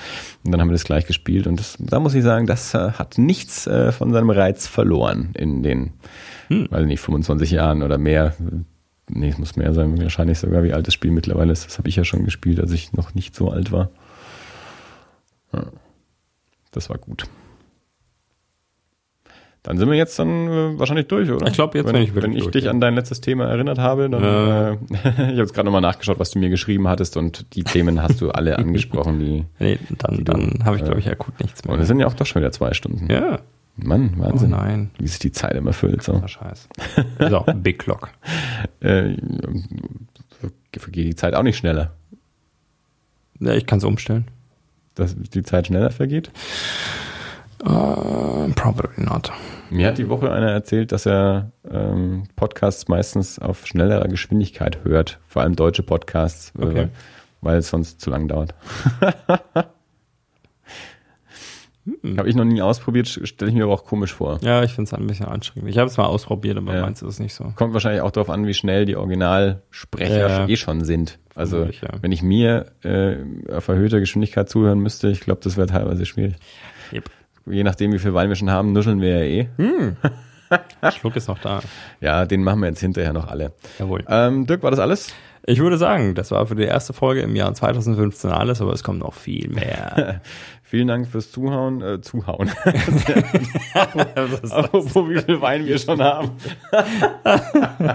Und 0.43 0.51
dann 0.51 0.59
haben 0.61 0.69
wir 0.69 0.73
das 0.73 0.83
gleich 0.83 1.05
gespielt. 1.05 1.45
Und 1.45 1.59
das, 1.59 1.77
da 1.79 1.99
muss 1.99 2.15
ich 2.15 2.23
sagen, 2.23 2.47
das 2.47 2.73
äh, 2.73 2.91
hat 2.93 3.17
nichts 3.19 3.67
äh, 3.67 3.91
von 3.91 4.11
seinem 4.11 4.29
Reiz 4.31 4.65
verloren 4.67 5.29
in 5.37 5.61
den, 5.63 5.93
Hm. 6.47 6.67
weiß 6.71 6.85
nicht, 6.85 6.99
25 7.01 7.51
Jahren 7.51 7.83
oder 7.83 7.97
mehr. 7.99 8.35
Nee, 9.11 9.29
es 9.29 9.37
muss 9.37 9.55
mehr 9.55 9.73
sein, 9.73 9.99
wahrscheinlich 10.01 10.39
sogar, 10.39 10.63
wie 10.63 10.73
alt 10.73 10.87
das 10.87 10.93
Spiel 10.95 11.11
mittlerweile 11.11 11.51
ist. 11.51 11.65
Das 11.65 11.77
habe 11.77 11.87
ich 11.89 11.95
ja 11.95 12.03
schon 12.03 12.25
gespielt, 12.25 12.59
als 12.59 12.71
ich 12.71 12.93
noch 12.93 13.13
nicht 13.13 13.35
so 13.35 13.49
alt 13.51 13.71
war. 13.71 13.89
Ja. 15.53 15.63
Das 16.71 16.89
war 16.89 16.97
gut. 16.97 17.25
Dann 19.63 19.77
sind 19.77 19.89
wir 19.89 19.97
jetzt 19.97 20.17
dann 20.17 20.47
äh, 20.47 20.79
wahrscheinlich 20.79 21.07
durch, 21.07 21.29
oder? 21.29 21.45
Ich 21.47 21.53
glaub, 21.53 21.75
jetzt 21.75 21.87
wenn, 21.87 21.93
bin 21.93 22.01
ich 22.03 22.13
wirklich 22.15 22.23
Wenn 22.31 22.37
ich 22.37 22.43
durch, 22.43 22.53
dich 22.53 22.63
ja. 22.65 22.71
an 22.71 22.79
dein 22.79 22.95
letztes 22.95 23.19
Thema 23.19 23.45
erinnert 23.45 23.77
habe, 23.77 24.09
dann 24.09 24.23
Ja. 24.23 24.69
äh, 24.71 24.77
ich 24.91 25.05
habe 25.05 25.31
jetzt 25.33 25.53
gerade 25.53 25.65
nochmal 25.65 25.81
nachgeschaut, 25.81 26.17
was 26.17 26.31
du 26.31 26.39
mir 26.39 26.49
geschrieben 26.49 26.87
hattest 26.87 27.17
und 27.17 27.53
die 27.55 27.63
Themen 27.65 28.01
hast 28.01 28.21
du 28.21 28.31
alle 28.31 28.57
angesprochen, 28.57 29.19
die 29.19 29.45
Nee, 29.59 29.77
dann, 29.97 30.23
dann 30.23 30.59
habe 30.63 30.77
ich, 30.77 30.81
äh, 30.83 30.85
glaube 30.85 30.99
ich, 31.01 31.09
akut 31.09 31.39
nichts 31.41 31.65
mehr. 31.65 31.73
und 31.73 31.81
es 31.81 31.87
sind 31.87 31.99
ja 31.99 32.07
auch 32.07 32.13
doch 32.13 32.25
schon 32.25 32.41
wieder 32.41 32.51
zwei 32.53 32.73
Stunden. 32.73 33.11
ja, 33.11 33.39
Mann, 33.75 34.15
oh 34.17 34.23
Wahnsinn. 34.23 34.49
nein. 34.49 34.91
Wie 34.97 35.07
sich 35.07 35.19
die 35.19 35.31
Zeit 35.31 35.53
immer 35.55 35.71
füllt. 35.73 36.03
So. 36.03 36.13
Ah, 36.13 36.27
scheiße. 36.27 36.67
So, 37.29 37.45
Big 37.55 37.79
Clock. 37.79 38.09
Äh, 38.81 39.15
vergeht 40.77 41.05
die 41.05 41.15
Zeit 41.15 41.33
auch 41.35 41.43
nicht 41.43 41.57
schneller. 41.57 41.91
Ja, 43.41 43.53
ich 43.53 43.65
kann 43.65 43.79
es 43.79 43.83
umstellen. 43.83 44.25
Dass 44.95 45.15
die 45.17 45.43
Zeit 45.43 45.67
schneller 45.67 45.91
vergeht. 45.91 46.31
Uh, 47.61 48.49
probably 48.55 49.03
not. 49.03 49.31
Mir 49.69 49.87
hat 49.87 49.97
die 49.97 50.07
Woche 50.09 50.31
einer 50.31 50.49
erzählt, 50.51 50.91
dass 50.93 51.05
er 51.05 51.51
ähm, 51.69 52.23
Podcasts 52.35 52.87
meistens 52.87 53.37
auf 53.37 53.67
schnellerer 53.67 54.07
Geschwindigkeit 54.07 54.83
hört, 54.83 55.19
vor 55.27 55.41
allem 55.41 55.55
deutsche 55.55 55.83
Podcasts, 55.83 56.53
äh, 56.57 56.63
Okay. 56.65 56.87
weil 57.41 57.57
es 57.57 57.69
sonst 57.69 57.99
zu 58.01 58.09
lang 58.09 58.27
dauert. 58.27 58.55
Habe 62.17 62.29
ich 62.29 62.35
noch 62.35 62.43
nie 62.45 62.61
ausprobiert, 62.61 63.07
stelle 63.07 63.49
ich 63.49 63.57
mir 63.57 63.63
aber 63.63 63.73
auch 63.73 63.83
komisch 63.83 64.13
vor. 64.13 64.37
Ja, 64.41 64.63
ich 64.63 64.73
finde 64.73 64.89
es 64.89 64.93
ein 64.93 65.07
bisschen 65.07 65.25
anstrengend. 65.25 65.69
Ich 65.69 65.77
habe 65.79 65.89
es 65.89 65.97
mal 65.97 66.05
ausprobiert, 66.05 66.57
aber 66.57 66.75
Ja. 66.75 66.81
meins 66.81 67.01
ist 67.01 67.07
es 67.09 67.19
nicht 67.19 67.33
so. 67.33 67.51
Kommt 67.55 67.73
wahrscheinlich 67.73 68.01
auch 68.01 68.11
darauf 68.11 68.29
an, 68.29 68.45
wie 68.45 68.53
schnell 68.53 68.85
die 68.85 68.95
Originalsprecher 68.95 70.29
Ja. 70.41 70.47
eh 70.47 70.55
schon 70.55 70.83
sind. 70.83 71.17
Also 71.35 71.63
ja. 71.65 71.89
wenn 72.01 72.11
ich 72.11 72.21
mir 72.21 72.67
äh, 72.83 73.15
auf 73.51 73.67
erhöhter 73.69 73.99
Geschwindigkeit 73.99 74.47
zuhören 74.49 74.79
müsste, 74.79 75.09
ich 75.09 75.21
glaube, 75.21 75.41
das 75.43 75.57
wäre 75.57 75.65
teilweise 75.67 76.05
schwierig. 76.05 76.35
Yep. 76.93 77.09
Je 77.49 77.63
nachdem, 77.63 77.91
wie 77.93 77.99
viel 77.99 78.13
Wein 78.13 78.29
wir 78.29 78.35
schon 78.35 78.51
haben, 78.51 78.73
nuscheln 78.73 79.01
wir 79.01 79.25
ja 79.25 79.43
eh. 79.43 79.47
Schluck 80.97 81.15
ist 81.15 81.27
noch 81.27 81.39
da. 81.39 81.61
Ja, 82.01 82.25
den 82.25 82.43
machen 82.43 82.61
wir 82.61 82.67
jetzt 82.67 82.79
hinterher 82.79 83.13
noch 83.13 83.27
alle. 83.27 83.53
Jawohl. 83.77 84.03
Ähm, 84.07 84.45
Dirk, 84.45 84.63
war 84.63 84.71
das 84.71 84.79
alles? 84.79 85.13
Ich 85.45 85.59
würde 85.59 85.77
sagen, 85.77 86.15
das 86.15 86.31
war 86.31 86.45
für 86.45 86.55
die 86.55 86.63
erste 86.63 86.93
Folge 86.93 87.21
im 87.21 87.35
Jahr 87.35 87.53
2015 87.53 88.29
alles, 88.29 88.61
aber 88.61 88.73
es 88.73 88.83
kommt 88.83 88.99
noch 88.99 89.13
viel 89.13 89.49
mehr. 89.49 90.21
Vielen 90.69 90.87
Dank 90.87 91.07
fürs 91.07 91.31
Zuhauen. 91.31 91.81
Äh, 91.81 91.99
Zuhauen. 91.99 92.47
Apropos, 93.73 95.09
wie 95.09 95.19
viel 95.19 95.41
Wein 95.41 95.65
wir 95.65 95.79
schon 95.79 95.99
haben. 95.99 96.29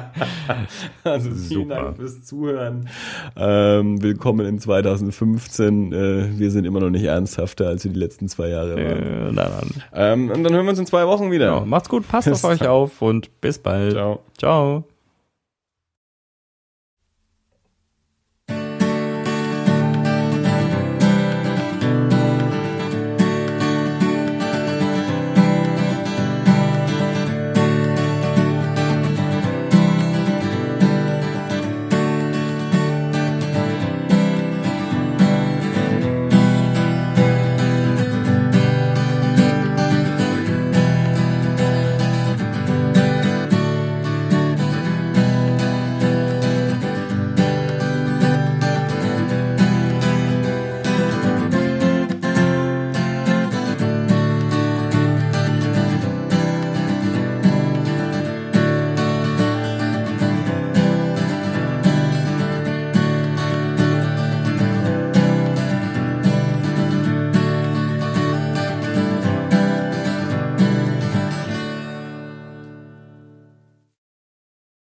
also 1.04 1.30
vielen 1.30 1.68
Super. 1.68 1.74
Dank 1.76 1.96
fürs 1.98 2.24
Zuhören. 2.24 2.88
Ähm, 3.36 4.02
willkommen 4.02 4.44
in 4.44 4.58
2015. 4.58 5.92
Äh, 5.92 6.36
wir 6.36 6.50
sind 6.50 6.64
immer 6.64 6.80
noch 6.80 6.90
nicht 6.90 7.04
ernsthafter, 7.04 7.68
als 7.68 7.84
wir 7.84 7.92
die 7.92 8.00
letzten 8.00 8.26
zwei 8.28 8.48
Jahre 8.48 8.74
waren. 8.74 8.82
äh, 8.82 9.30
na 9.30 9.44
dann. 9.44 9.70
Ähm, 9.92 10.30
und 10.32 10.42
dann 10.42 10.52
hören 10.52 10.66
wir 10.66 10.70
uns 10.70 10.80
in 10.80 10.86
zwei 10.86 11.06
Wochen 11.06 11.30
wieder. 11.30 11.46
Ja, 11.46 11.60
macht's 11.60 11.88
gut, 11.88 12.08
passt 12.08 12.28
Bis 12.28 12.44
auf 12.44 12.50
euch 12.60 12.66
auf 12.66 13.00
und 13.00 13.40
bis 13.40 13.60
bald. 13.60 13.92
Ciao. 13.92 14.18
Ciao. 14.36 14.84